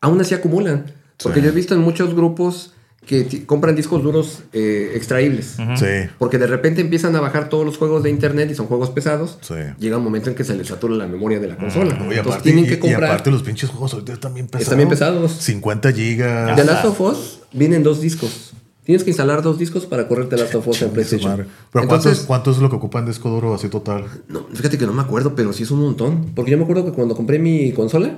aún 0.00 0.20
así 0.20 0.34
acumulan. 0.34 0.86
Porque 1.22 1.38
Sí. 1.40 1.44
yo 1.44 1.52
he 1.52 1.54
visto 1.54 1.74
en 1.74 1.80
muchos 1.80 2.14
grupos 2.14 2.74
que 3.06 3.44
compran 3.46 3.74
discos 3.74 4.02
duros 4.02 4.44
eh, 4.52 4.92
extraíbles. 4.94 5.56
Sí. 5.76 5.86
Porque 6.18 6.38
de 6.38 6.46
repente 6.46 6.80
empiezan 6.80 7.14
a 7.16 7.20
bajar 7.20 7.48
todos 7.48 7.66
los 7.66 7.76
juegos 7.76 8.02
de 8.04 8.10
internet 8.10 8.48
y 8.50 8.54
son 8.54 8.66
juegos 8.66 8.90
pesados. 8.90 9.38
Sí. 9.40 9.54
Llega 9.78 9.96
un 9.98 10.04
momento 10.04 10.30
en 10.30 10.36
que 10.36 10.44
se 10.44 10.54
les 10.56 10.68
satura 10.68 10.94
la 10.94 11.06
memoria 11.06 11.40
de 11.40 11.48
la 11.48 11.56
consola. 11.56 11.94
No, 11.94 12.04
y 12.06 12.16
Entonces 12.16 12.20
aparte, 12.26 12.42
tienen 12.44 12.64
y- 12.64 12.68
que 12.68 12.74
y 12.74 12.78
comprar. 12.78 13.04
aparte 13.04 13.30
los 13.30 13.42
pinches 13.42 13.70
juegos 13.70 13.92
ahorita 13.94 14.12
están 14.12 14.34
bien 14.34 14.46
pesados. 14.46 14.62
Están 14.62 14.78
bien 14.78 14.88
pesados. 14.88 15.32
50 15.32 15.92
gigas. 15.92 16.56
The 16.56 16.64
Last 16.64 16.84
of 16.84 17.00
Us 17.00 17.40
vienen 17.52 17.82
dos 17.82 18.00
discos. 18.00 18.52
Tienes 18.84 19.04
que 19.04 19.10
instalar 19.10 19.42
dos 19.42 19.58
discos 19.58 19.86
para 19.86 20.08
correr 20.08 20.28
The 20.28 20.36
Last 20.38 20.54
of 20.56 20.66
Us 20.68 20.82
en 20.82 20.90
PlayStation. 20.90 21.30
madre. 21.30 21.46
Pero 21.72 21.84
Entonces, 21.84 22.04
¿cuántos, 22.20 22.26
¿cuánto 22.26 22.50
es 22.52 22.58
lo 22.58 22.68
que 22.70 22.76
ocupa 22.76 22.98
en 23.00 23.06
disco 23.06 23.30
duro 23.30 23.54
así 23.54 23.68
total? 23.68 24.04
no, 24.28 24.46
fíjate 24.52 24.76
que 24.78 24.86
no 24.86 24.92
me 24.92 25.02
acuerdo, 25.02 25.34
pero 25.36 25.52
sí 25.52 25.62
es 25.64 25.70
un 25.70 25.80
montón. 25.80 26.32
Porque 26.34 26.50
yo 26.50 26.56
me 26.58 26.64
acuerdo 26.64 26.84
que 26.84 26.92
cuando 26.92 27.14
compré 27.14 27.38
mi 27.38 27.72
consola, 27.72 28.16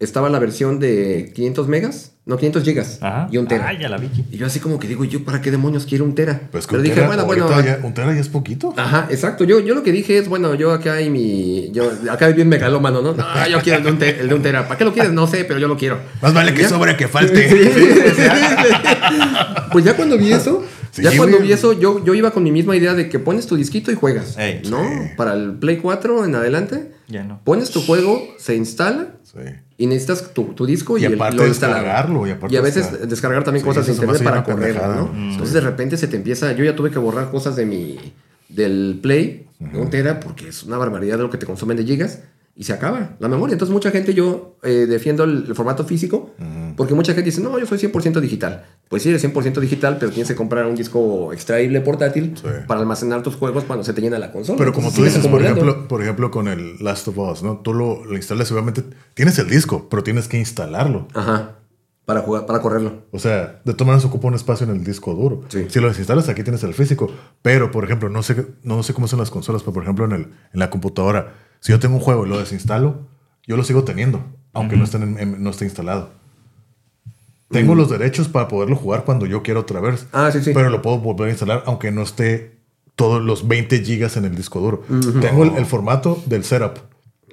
estaba 0.00 0.28
la 0.30 0.38
versión 0.38 0.78
de 0.80 1.30
500 1.34 1.68
megas, 1.68 2.12
no 2.26 2.36
500 2.38 2.64
gigas 2.64 2.98
Ajá. 3.02 3.28
y 3.30 3.36
un 3.36 3.46
tera. 3.46 3.68
Ah, 3.68 3.72
ya 3.78 3.88
la 3.88 3.98
vi. 3.98 4.08
Y 4.30 4.36
yo 4.38 4.46
así 4.46 4.58
como 4.58 4.78
que 4.78 4.88
digo, 4.88 5.04
¿yo 5.04 5.24
para 5.24 5.40
qué 5.42 5.50
demonios 5.50 5.84
quiero 5.86 6.04
un 6.04 6.14
tera? 6.14 6.48
Pues 6.50 6.66
que 6.66 6.70
pero 6.70 6.80
un 6.80 6.84
dije, 6.84 6.94
tera, 6.96 7.06
bueno, 7.08 7.24
bueno. 7.26 7.62
ya- 7.62 7.80
un 7.82 7.92
tera 7.94 8.12
ya 8.14 8.20
es 8.20 8.28
poquito. 8.28 8.72
Ajá, 8.76 9.06
exacto. 9.10 9.44
Yo, 9.44 9.60
yo 9.60 9.74
lo 9.74 9.82
que 9.82 9.92
dije 9.92 10.16
es, 10.18 10.28
bueno, 10.28 10.54
yo 10.54 10.72
acá 10.72 10.94
hay 10.94 11.10
mi. 11.10 11.70
Yo, 11.72 11.90
acá 12.10 12.26
hay 12.26 12.32
bien 12.32 12.48
megalómano, 12.48 13.02
¿no? 13.02 13.14
No, 13.14 13.48
yo 13.48 13.60
quiero 13.60 13.78
el 13.78 13.84
de 13.84 13.90
un, 13.90 13.98
te- 13.98 14.20
el 14.20 14.28
de 14.28 14.34
un 14.34 14.42
tera. 14.42 14.66
¿Para 14.66 14.78
qué 14.78 14.84
lo 14.84 14.92
quieres? 14.92 15.12
No 15.12 15.26
sé, 15.26 15.44
pero 15.44 15.58
yo 15.60 15.68
lo 15.68 15.76
quiero. 15.76 15.98
Más 16.22 16.32
vale 16.34 16.54
que 16.54 16.62
¿Ya? 16.62 16.68
sobre 16.70 16.96
que 16.96 17.06
falte. 17.08 17.48
pues 19.72 19.84
ya 19.84 19.94
cuando 19.96 20.16
vi 20.18 20.32
eso, 20.32 20.64
Sí, 20.92 21.02
ya 21.02 21.16
cuando 21.16 21.38
vi 21.38 21.52
eso, 21.52 21.72
yo, 21.78 22.04
yo 22.04 22.14
iba 22.14 22.32
con 22.32 22.42
mi 22.42 22.50
misma 22.50 22.74
idea 22.76 22.94
de 22.94 23.08
que 23.08 23.20
pones 23.20 23.46
tu 23.46 23.54
disquito 23.56 23.92
y 23.92 23.94
juegas. 23.94 24.36
¿No? 24.68 24.82
Sí. 24.82 25.10
Para 25.16 25.34
el 25.34 25.52
Play 25.54 25.76
4 25.76 26.24
en 26.24 26.34
adelante, 26.34 26.90
Ya 27.06 27.22
no. 27.22 27.40
pones 27.44 27.70
tu 27.70 27.80
juego, 27.82 28.20
se 28.38 28.56
instala 28.56 29.06
Sí. 29.22 29.38
Y 29.80 29.86
necesitas 29.86 30.32
tu, 30.34 30.44
tu 30.54 30.66
disco 30.66 30.98
y, 30.98 31.02
Y 31.02 31.04
el- 31.06 31.14
aparte 31.14 31.36
lo 31.38 31.44
descargarlo, 31.44 32.26
y 32.26 32.30
aparte 32.30 32.56
a 32.56 32.60
veces 32.60 32.82
descargar. 32.84 33.08
descargar 33.08 33.44
también 33.44 33.62
Sí, 33.64 33.68
cosas 33.68 33.86
de 33.86 33.92
internet 33.92 34.22
para 34.22 34.44
correr. 34.44 34.76
¿no? 34.76 35.06
Mm. 35.12 35.30
Entonces 35.32 35.54
de 35.54 35.60
repente 35.62 35.96
se 35.96 36.06
te 36.06 36.16
empieza, 36.16 36.52
yo 36.52 36.64
ya 36.64 36.76
tuve 36.76 36.90
que 36.90 36.98
borrar 36.98 37.30
cosas 37.30 37.56
de 37.56 37.64
mi 37.66 37.98
del 38.48 38.98
Play, 39.02 39.46
de 39.58 39.78
un 39.78 39.90
tera, 39.90 40.20
porque 40.20 40.48
es 40.48 40.62
una 40.64 40.76
barbaridad 40.76 41.16
de 41.16 41.22
lo 41.22 41.30
que 41.30 41.38
te 41.38 41.46
consumen 41.46 41.76
de 41.76 41.84
gigas. 41.84 42.20
Y 42.54 42.64
se 42.64 42.72
acaba 42.72 43.16
la 43.18 43.28
memoria. 43.28 43.52
Entonces 43.54 43.72
mucha 43.72 43.90
gente, 43.90 44.12
yo 44.12 44.58
eh, 44.62 44.86
defiendo 44.88 45.24
el, 45.24 45.44
el 45.48 45.54
formato 45.54 45.84
físico, 45.84 46.30
porque 46.76 46.94
mucha 46.94 47.12
gente 47.14 47.26
dice, 47.30 47.40
no, 47.40 47.58
yo 47.58 47.66
soy 47.66 47.78
100% 47.78 48.20
digital. 48.20 48.66
Pues 48.88 49.02
sí, 49.02 49.08
eres 49.08 49.24
100% 49.24 49.60
digital, 49.60 49.96
pero 49.98 50.10
tienes 50.12 50.28
que 50.28 50.34
comprar 50.34 50.66
un 50.66 50.74
disco 50.74 51.32
extraíble 51.32 51.80
portátil 51.80 52.34
Sí. 52.36 52.48
para 52.66 52.80
almacenar 52.80 53.22
tus 53.22 53.36
juegos 53.36 53.64
cuando 53.64 53.84
se 53.84 53.92
te 53.92 54.00
llena 54.00 54.18
la 54.18 54.30
consola. 54.32 54.58
Pero 54.58 54.72
como 54.72 54.92
tú 54.92 55.04
dices, 55.04 55.26
por 55.26 55.42
ejemplo, 55.42 55.88
por 55.88 56.02
ejemplo, 56.02 56.30
con 56.30 56.48
el 56.48 56.76
Last 56.80 57.08
of 57.08 57.18
Us, 57.18 57.42
¿no? 57.42 57.58
Tú 57.58 57.72
lo, 57.72 58.04
lo 58.04 58.16
instalas 58.16 58.50
obviamente 58.52 58.82
tienes 59.14 59.38
el 59.38 59.48
disco, 59.48 59.88
pero 59.88 60.02
tienes 60.02 60.28
que 60.28 60.38
instalarlo. 60.38 61.06
Ajá, 61.14 61.56
para, 62.04 62.22
jugar, 62.22 62.44
para 62.46 62.60
correrlo. 62.60 63.04
O 63.12 63.20
sea, 63.20 63.60
de 63.64 63.72
todas 63.72 63.86
maneras 63.86 64.04
ocupa 64.04 64.26
un 64.26 64.34
espacio 64.34 64.66
en 64.68 64.72
el 64.74 64.82
disco 64.84 65.14
duro. 65.14 65.42
Sí. 65.48 65.66
Si 65.68 65.78
lo 65.80 65.86
desinstalas, 65.88 66.28
aquí 66.28 66.42
tienes 66.42 66.62
el 66.64 66.74
físico. 66.74 67.08
Pero, 67.40 67.70
por 67.70 67.84
ejemplo, 67.84 68.08
no 68.08 68.22
sé, 68.24 68.44
no 68.64 68.82
sé 68.82 68.92
cómo 68.94 69.06
son 69.06 69.20
las 69.20 69.30
consolas, 69.30 69.62
pero 69.62 69.72
por 69.74 69.84
ejemplo, 69.84 70.04
en, 70.06 70.12
el, 70.12 70.20
en 70.22 70.58
la 70.58 70.70
computadora, 70.70 71.34
si 71.60 71.72
yo 71.72 71.78
tengo 71.78 71.96
un 71.96 72.00
juego 72.02 72.26
y 72.26 72.28
lo 72.28 72.38
desinstalo, 72.38 72.96
yo 73.46 73.56
lo 73.56 73.64
sigo 73.64 73.84
teniendo, 73.84 74.24
aunque 74.52 74.76
no, 74.76 74.84
esté 74.84 74.96
en- 74.98 75.18
en- 75.18 75.42
no 75.42 75.50
esté 75.50 75.64
instalado. 75.64 76.10
Tengo 77.50 77.74
los 77.74 77.90
derechos 77.90 78.28
para 78.28 78.46
poderlo 78.46 78.76
jugar 78.76 79.04
cuando 79.04 79.26
yo 79.26 79.42
quiera 79.42 79.58
otra 79.60 79.80
vez. 79.80 80.06
Ah, 80.12 80.30
sí, 80.32 80.40
sí. 80.40 80.52
Pero 80.54 80.70
lo 80.70 80.82
puedo 80.82 80.98
volver 80.98 81.28
a 81.28 81.30
instalar, 81.30 81.64
aunque 81.66 81.90
no 81.90 82.02
esté 82.02 82.60
todos 82.94 83.20
los 83.22 83.48
20 83.48 83.80
gigas 83.84 84.16
en 84.16 84.24
el 84.24 84.36
disco 84.36 84.60
duro. 84.60 84.84
Tengo 85.20 85.42
el, 85.44 85.56
el 85.56 85.66
formato 85.66 86.22
del 86.26 86.44
setup. 86.44 86.78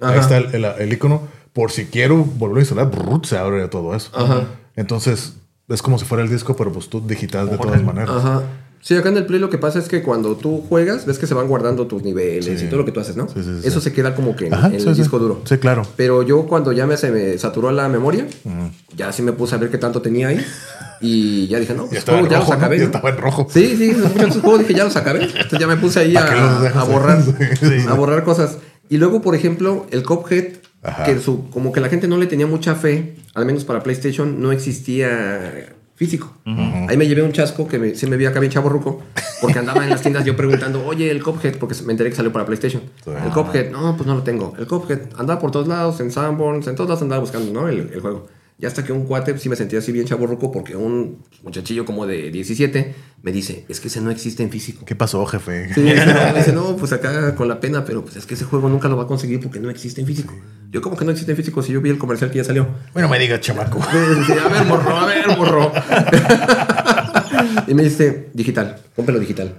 Ahí 0.01 0.11
Ajá. 0.13 0.19
está 0.21 0.37
el, 0.37 0.55
el- 0.55 0.65
el 0.65 0.93
icono. 0.93 1.21
Por 1.53 1.71
si 1.71 1.85
quiero 1.85 2.17
volver 2.23 2.57
a 2.57 2.61
instalar, 2.61 2.89
brrr, 2.89 3.25
se 3.25 3.37
abre 3.37 3.67
todo 3.67 3.95
eso. 3.95 4.09
Ajá. 4.15 4.45
Entonces, 4.75 5.37
es 5.67 5.81
como 5.81 5.97
si 5.99 6.05
fuera 6.05 6.23
el 6.23 6.29
disco, 6.29 6.55
pero 6.55 6.71
pues 6.71 6.87
tú 6.89 6.99
digital 7.05 7.49
de 7.49 7.57
todas 7.57 7.83
maneras. 7.83 8.09
Ajá. 8.15 8.41
Sí, 8.81 8.95
acá 8.95 9.09
en 9.09 9.17
el 9.17 9.25
Play 9.25 9.39
lo 9.39 9.49
que 9.49 9.57
pasa 9.57 9.79
es 9.79 9.87
que 9.89 10.01
cuando 10.01 10.35
tú 10.35 10.63
juegas, 10.69 11.05
ves 11.05 11.17
que 11.19 11.27
se 11.27 11.33
van 11.33 11.47
guardando 11.47 11.87
tus 11.87 12.03
niveles 12.03 12.59
Sí. 12.59 12.65
y 12.65 12.69
todo 12.69 12.79
lo 12.79 12.85
que 12.85 12.91
tú 12.91 12.99
haces, 12.99 13.17
¿no? 13.17 13.27
Sí, 13.27 13.43
sí, 13.43 13.59
sí. 13.61 13.67
Eso 13.67 13.81
se 13.81 13.91
queda 13.91 14.15
como 14.15 14.35
que 14.35 14.47
en, 14.47 14.53
Ajá, 14.53 14.67
en 14.67 14.75
el 14.75 14.95
disco 14.95 15.19
duro. 15.19 15.41
Sí, 15.45 15.57
claro. 15.57 15.81
Pero 15.95 16.23
yo 16.23 16.45
cuando 16.45 16.71
ya 16.71 16.85
me, 16.87 16.95
se 16.95 17.11
me 17.11 17.37
saturó 17.37 17.71
la 17.71 17.89
memoria, 17.89 18.27
ya 18.95 19.11
sí 19.11 19.21
me 19.23 19.33
puse 19.33 19.55
a 19.55 19.57
ver 19.57 19.69
qué 19.69 19.77
tanto 19.77 20.01
tenía 20.01 20.29
ahí. 20.29 20.45
Y 21.01 21.47
ya 21.47 21.59
dije, 21.59 21.73
no, 21.73 21.83
Ya 21.85 21.89
pues 21.89 22.03
juegos 22.05 22.23
en 22.25 22.31
ya 22.31 22.37
rojo, 22.39 22.51
los 22.53 22.57
acabé. 22.57 22.77
Ya 22.77 22.83
¿no? 22.83 22.85
estaba 22.87 23.09
en 23.09 23.17
rojo. 23.17 23.47
Sí, 23.49 23.75
sí, 23.77 23.95
muchos 24.15 24.41
juegos 24.41 24.59
dije, 24.59 24.73
ya 24.73 24.83
los 24.85 24.95
acabé. 24.95 25.23
Entonces 25.25 25.59
ya 25.59 25.67
me 25.67 25.77
puse 25.77 25.99
ahí 25.99 26.13
¿Para 26.13 26.29
qué 26.29 26.35
los 26.35 26.75
a, 26.75 26.83
borrar, 26.85 27.19
a 27.89 27.93
borrar 27.93 28.23
cosas. 28.23 28.57
Y 28.89 28.97
luego, 28.97 29.21
por 29.21 29.35
ejemplo, 29.35 29.85
el 29.91 30.03
Cuphead, 30.03 30.53
Ajá. 30.81 31.03
que 31.03 31.19
su, 31.19 31.49
como 31.49 31.71
que 31.71 31.81
la 31.81 31.89
gente 31.89 32.07
no 32.07 32.17
le 32.17 32.25
tenía 32.25 32.47
mucha 32.47 32.73
fe, 32.75 33.15
al 33.35 33.45
menos 33.45 33.63
para 33.65 33.83
PlayStation, 33.83 34.41
no 34.41 34.51
existía 34.51 35.75
físico. 35.97 36.31
Ahí 36.87 36.95
me 36.95 37.07
llevé 37.07 37.23
un 37.23 37.33
chasco 37.33 37.67
que 37.67 37.79
me, 37.79 37.95
sí 37.95 38.05
me 38.05 38.17
vi 38.17 38.25
acá 38.25 38.39
bien 38.39 38.51
chaborruco, 38.51 39.01
porque 39.41 39.57
andaba 39.57 39.83
en 39.83 39.89
las 39.89 40.01
tiendas 40.01 40.23
yo 40.23 40.37
preguntando, 40.37 40.85
oye, 40.85 41.09
el 41.09 41.23
Cuphead, 41.23 41.57
porque 41.57 41.75
me 41.85 41.91
enteré 41.91 42.11
que 42.11 42.15
salió 42.15 42.31
para 42.31 42.45
PlayStation. 42.45 42.83
Sí. 43.03 43.11
El 43.25 43.31
Cuphead, 43.31 43.71
no, 43.71 43.97
pues 43.97 44.05
no 44.05 44.13
lo 44.13 44.21
tengo. 44.23 44.53
El 44.59 44.67
Cuphead 44.67 44.99
andaba 45.17 45.39
por 45.39 45.49
todos 45.49 45.67
lados, 45.67 45.99
en 45.99 46.11
Sanborns, 46.11 46.67
en 46.67 46.75
todos 46.75 46.87
lados 46.87 47.01
andaba 47.01 47.19
buscando, 47.19 47.51
¿no? 47.51 47.67
El, 47.67 47.89
el 47.91 47.99
juego. 47.99 48.27
Y 48.59 48.65
hasta 48.65 48.83
que 48.83 48.91
un 48.91 49.05
cuate 49.05 49.37
sí 49.37 49.49
me 49.49 49.55
sentía 49.55 49.77
así 49.77 49.91
bien 49.91 50.07
chaborruco, 50.07 50.51
porque 50.51 50.75
un 50.75 51.23
muchachillo 51.43 51.85
como 51.85 52.07
de 52.07 52.31
17 52.31 52.95
me 53.21 53.31
dice, 53.31 53.65
es 53.69 53.79
que 53.79 53.87
ese 53.87 54.01
no 54.01 54.09
existe 54.09 54.41
en 54.41 54.49
físico. 54.49 54.83
¿Qué 54.83 54.95
pasó, 54.95 55.23
jefe? 55.27 55.71
Sí, 55.75 55.81
me 56.33 56.33
dice, 56.33 56.53
no, 56.53 56.75
pues 56.75 56.91
acá 56.91 57.35
con 57.35 57.47
la 57.47 57.59
pena, 57.59 57.85
pero 57.85 58.03
pues 58.03 58.15
es 58.15 58.25
que 58.25 58.33
ese 58.33 58.45
juego 58.45 58.67
nunca 58.67 58.87
lo 58.87 58.97
va 58.97 59.03
a 59.03 59.07
conseguir 59.07 59.39
porque 59.39 59.59
no 59.59 59.69
existe 59.69 60.01
en 60.01 60.07
físico. 60.07 60.33
Yo, 60.71 60.81
como 60.81 60.97
que 60.97 61.05
no 61.05 61.11
existe 61.11 61.31
en 61.33 61.37
físico? 61.37 61.61
Si 61.61 61.71
yo 61.71 61.81
vi 61.81 61.91
el 61.91 61.99
comercial 61.99 62.31
que 62.31 62.37
ya 62.37 62.43
salió. 62.43 62.67
Bueno, 62.93 63.07
me 63.09 63.19
diga, 63.19 63.39
chamaco. 63.39 63.79
Sí, 64.25 64.33
a 64.33 64.47
ver, 64.47 64.65
morro, 64.65 64.97
a 64.97 65.05
ver, 65.05 65.27
morro. 65.37 65.71
y 67.67 67.75
me 67.75 67.83
dice, 67.83 68.29
digital, 68.33 68.77
cómpralo 68.95 69.19
digital. 69.19 69.53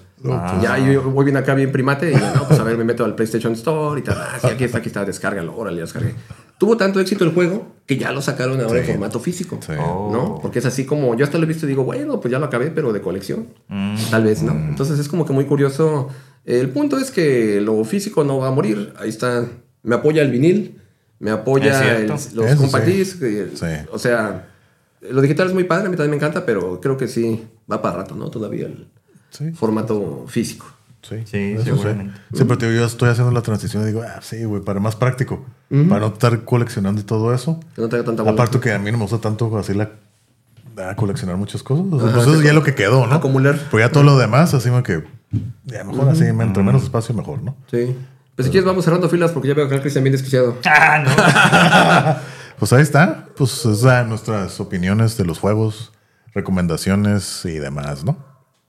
Ya 0.61 0.77
yo 0.79 1.03
voy 1.03 1.25
bien 1.25 1.37
acá, 1.37 1.55
bien 1.55 1.71
primate, 1.71 2.11
y 2.11 2.15
yo, 2.15 2.35
no, 2.35 2.49
pues 2.49 2.59
a 2.59 2.65
ver, 2.65 2.77
me 2.77 2.83
meto 2.83 3.05
al 3.05 3.15
PlayStation 3.15 3.53
Store 3.53 4.01
y 4.01 4.03
tal. 4.03 4.19
Ah, 4.19 4.39
sí, 4.41 4.49
aquí 4.49 4.65
está, 4.65 4.79
aquí 4.79 4.89
está, 4.89 5.05
descárgalo, 5.05 5.57
órale, 5.57 5.77
ya 5.77 5.83
descargué. 5.83 6.15
Tuvo 6.59 6.77
tanto 6.77 6.99
éxito 7.01 7.25
el 7.25 7.33
juego 7.33 7.67
que 7.87 7.97
ya 7.97 8.13
lo 8.13 8.21
sacaron 8.21 8.61
ahora 8.61 8.81
Sí. 8.83 8.91
en 8.91 8.97
formato 8.97 9.21
físico. 9.21 9.59
Sí. 9.65 9.73
¿No? 9.77 10.39
Porque 10.43 10.59
es 10.59 10.67
así 10.67 10.85
como, 10.85 11.15
yo 11.17 11.25
hasta 11.25 11.39
lo 11.39 11.45
he 11.45 11.47
visto 11.47 11.65
y 11.67 11.69
digo, 11.69 11.85
bueno, 11.85 12.21
pues 12.21 12.31
ya 12.33 12.39
lo 12.39 12.47
acabé, 12.47 12.71
pero 12.71 12.93
de 12.93 13.01
colección. 13.01 13.49
Mm. 13.69 13.95
Tal 14.11 14.25
vez, 14.25 14.43
¿no? 14.43 14.53
Entonces 14.53 14.99
es 14.99 15.09
como 15.09 15.25
que 15.25 15.33
muy 15.33 15.45
curioso. 15.47 16.09
El 16.45 16.69
punto 16.71 16.99
es 16.99 17.11
que 17.11 17.61
lo 17.61 17.83
físico 17.85 18.25
no 18.25 18.39
va 18.39 18.49
a 18.49 18.51
morir. 18.51 18.93
Ahí 18.99 19.09
está. 19.09 19.47
Me 19.83 19.95
apoya 19.95 20.23
el 20.23 20.31
vinil, 20.31 20.81
me 21.21 21.31
apoya 21.31 21.97
el- 21.99 22.09
los 22.09 22.27
Eso 22.35 22.67
sí. 22.69 22.81
disc, 22.91 23.23
eh, 23.23 23.51
Sí. 23.55 23.67
O 23.93 23.99
sea, 23.99 24.49
lo 25.09 25.21
digital 25.23 25.47
es 25.47 25.55
muy 25.55 25.65
padre, 25.65 25.87
a 25.87 25.91
mí 25.91 25.97
también 25.97 26.11
me 26.11 26.17
encanta, 26.17 26.45
pero 26.45 26.81
creo 26.81 26.97
que 26.97 27.07
sí 27.09 27.45
va 27.71 27.81
para 27.81 27.99
rato, 27.99 28.15
¿no? 28.17 28.31
Todavía 28.31 28.67
el 28.67 28.89
Sí. 29.31 29.53
formato 29.53 30.25
físico. 30.27 30.67
Sí, 31.03 31.23
Sí, 31.25 31.57
seguramente. 31.65 32.21
Sí, 32.35 32.45
pero 32.45 32.59
tío, 32.59 32.71
yo 32.73 32.85
estoy 32.85 33.09
haciendo 33.11 33.33
la 33.33 33.43
transición 33.43 33.83
y 33.85 33.87
digo, 33.87 34.03
ah, 34.03 34.21
sí, 34.21 34.45
güey, 34.45 34.63
para 34.63 34.81
más 34.81 34.97
práctico. 34.97 35.45
Para 35.69 36.01
no 36.01 36.07
estar 36.09 36.45
coleccionando 36.45 37.01
y 37.01 37.05
todo 37.05 37.35
eso. 37.35 37.61
Que 37.75 37.83
no 37.83 37.89
tenga 37.89 38.05
tanta 38.05 38.23
bola. 38.23 38.33
Aparte 38.33 38.59
que 38.59 38.73
a 38.73 38.79
mí 38.79 38.91
no 38.91 38.99
me 38.99 39.05
gusta 39.05 39.19
tanto 39.19 39.57
así 39.59 39.75
la 39.75 39.91
a 40.87 40.95
coleccionar 40.95 41.37
muchas 41.37 41.63
cosas. 41.63 41.87
O 41.91 42.01
sea, 42.01 42.15
pues 42.15 42.27
eso 42.27 42.43
ya 42.43 42.51
es 42.51 42.55
lo 42.55 42.63
que 42.63 42.75
quedó, 42.75 43.07
¿no? 43.07 43.17
Acumular. 43.17 43.59
Pero 43.71 43.81
ya 43.81 43.91
todo 43.91 44.05
lo 44.05 44.19
demás, 44.19 44.55
así 44.55 44.69
como 44.69 44.83
que 44.83 45.05
ya 45.65 45.85
mejor 45.85 46.09
así, 46.09 46.25
entre 46.25 46.63
menos 46.63 46.85
espacio, 46.85 47.15
mejor, 47.15 47.43
¿no? 47.43 47.57
Sí. 47.71 47.97
Pues 48.37 48.47
si 48.47 48.53
quieres 48.53 48.67
vamos 48.67 48.85
cerrando 48.85 49.09
filas 49.09 49.33
porque 49.33 49.49
ya 49.49 49.55
veo 49.55 49.69
que 49.69 49.75
el 49.75 49.81
Cristian 49.81 50.05
bien 50.05 50.13
desquiciado. 50.13 50.57
Ah, 50.65 52.21
no. 52.23 52.39
Pues 52.59 52.73
ahí 52.73 52.83
está. 52.83 53.27
Pues 53.37 53.65
esas 53.67 54.07
nuestras 54.09 54.59
opiniones 54.59 55.17
de 55.17 55.25
los 55.25 55.39
juegos, 55.39 55.93
recomendaciones 56.35 57.45
y 57.45 57.59
demás, 57.59 58.05
¿no? 58.05 58.17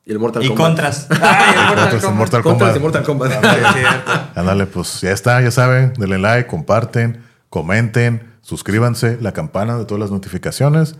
Y 0.10 0.12
el 0.12 0.18
Mortal 0.18 0.44
y 0.44 0.48
Kombat. 0.48 0.66
contras. 0.66 1.08
Ay, 1.22 1.54
el 1.56 1.68
Mortal 1.68 2.02
Contras 2.02 2.02
Kombat. 2.02 2.18
Mortal 2.18 2.42
Contras 2.42 2.74
de 2.74 2.80
Kombat. 2.80 3.04
Mortal 3.04 3.44
Kombat. 3.44 4.32
Ándale, 4.36 4.66
pues 4.66 5.02
ya 5.02 5.12
está, 5.12 5.40
ya 5.40 5.52
saben, 5.52 5.94
denle 6.00 6.18
like, 6.18 6.50
comparten, 6.50 7.24
comenten, 7.52 8.24
suscríbanse, 8.42 9.20
la 9.22 9.34
campana 9.34 9.78
de 9.78 9.86
todas 9.86 10.02
las 10.02 10.10
notificaciones. 10.10 10.96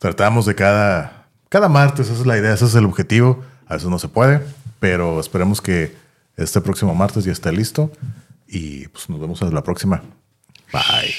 Tratamos 0.00 0.44
de 0.44 0.56
cada, 0.56 1.26
cada 1.48 1.68
martes, 1.68 2.08
esa 2.08 2.20
es 2.20 2.26
la 2.26 2.36
idea, 2.36 2.52
ese 2.52 2.64
es 2.64 2.74
el 2.74 2.84
objetivo. 2.84 3.44
A 3.68 3.74
veces 3.74 3.88
no 3.90 4.00
se 4.00 4.08
puede, 4.08 4.40
pero 4.80 5.20
esperemos 5.20 5.60
que 5.60 5.94
este 6.36 6.60
próximo 6.60 6.96
martes 6.96 7.24
ya 7.24 7.30
esté 7.30 7.52
listo. 7.52 7.92
Y 8.48 8.88
pues 8.88 9.08
nos 9.08 9.20
vemos 9.20 9.40
en 9.40 9.54
la 9.54 9.62
próxima. 9.62 10.02
Bye. 10.72 11.14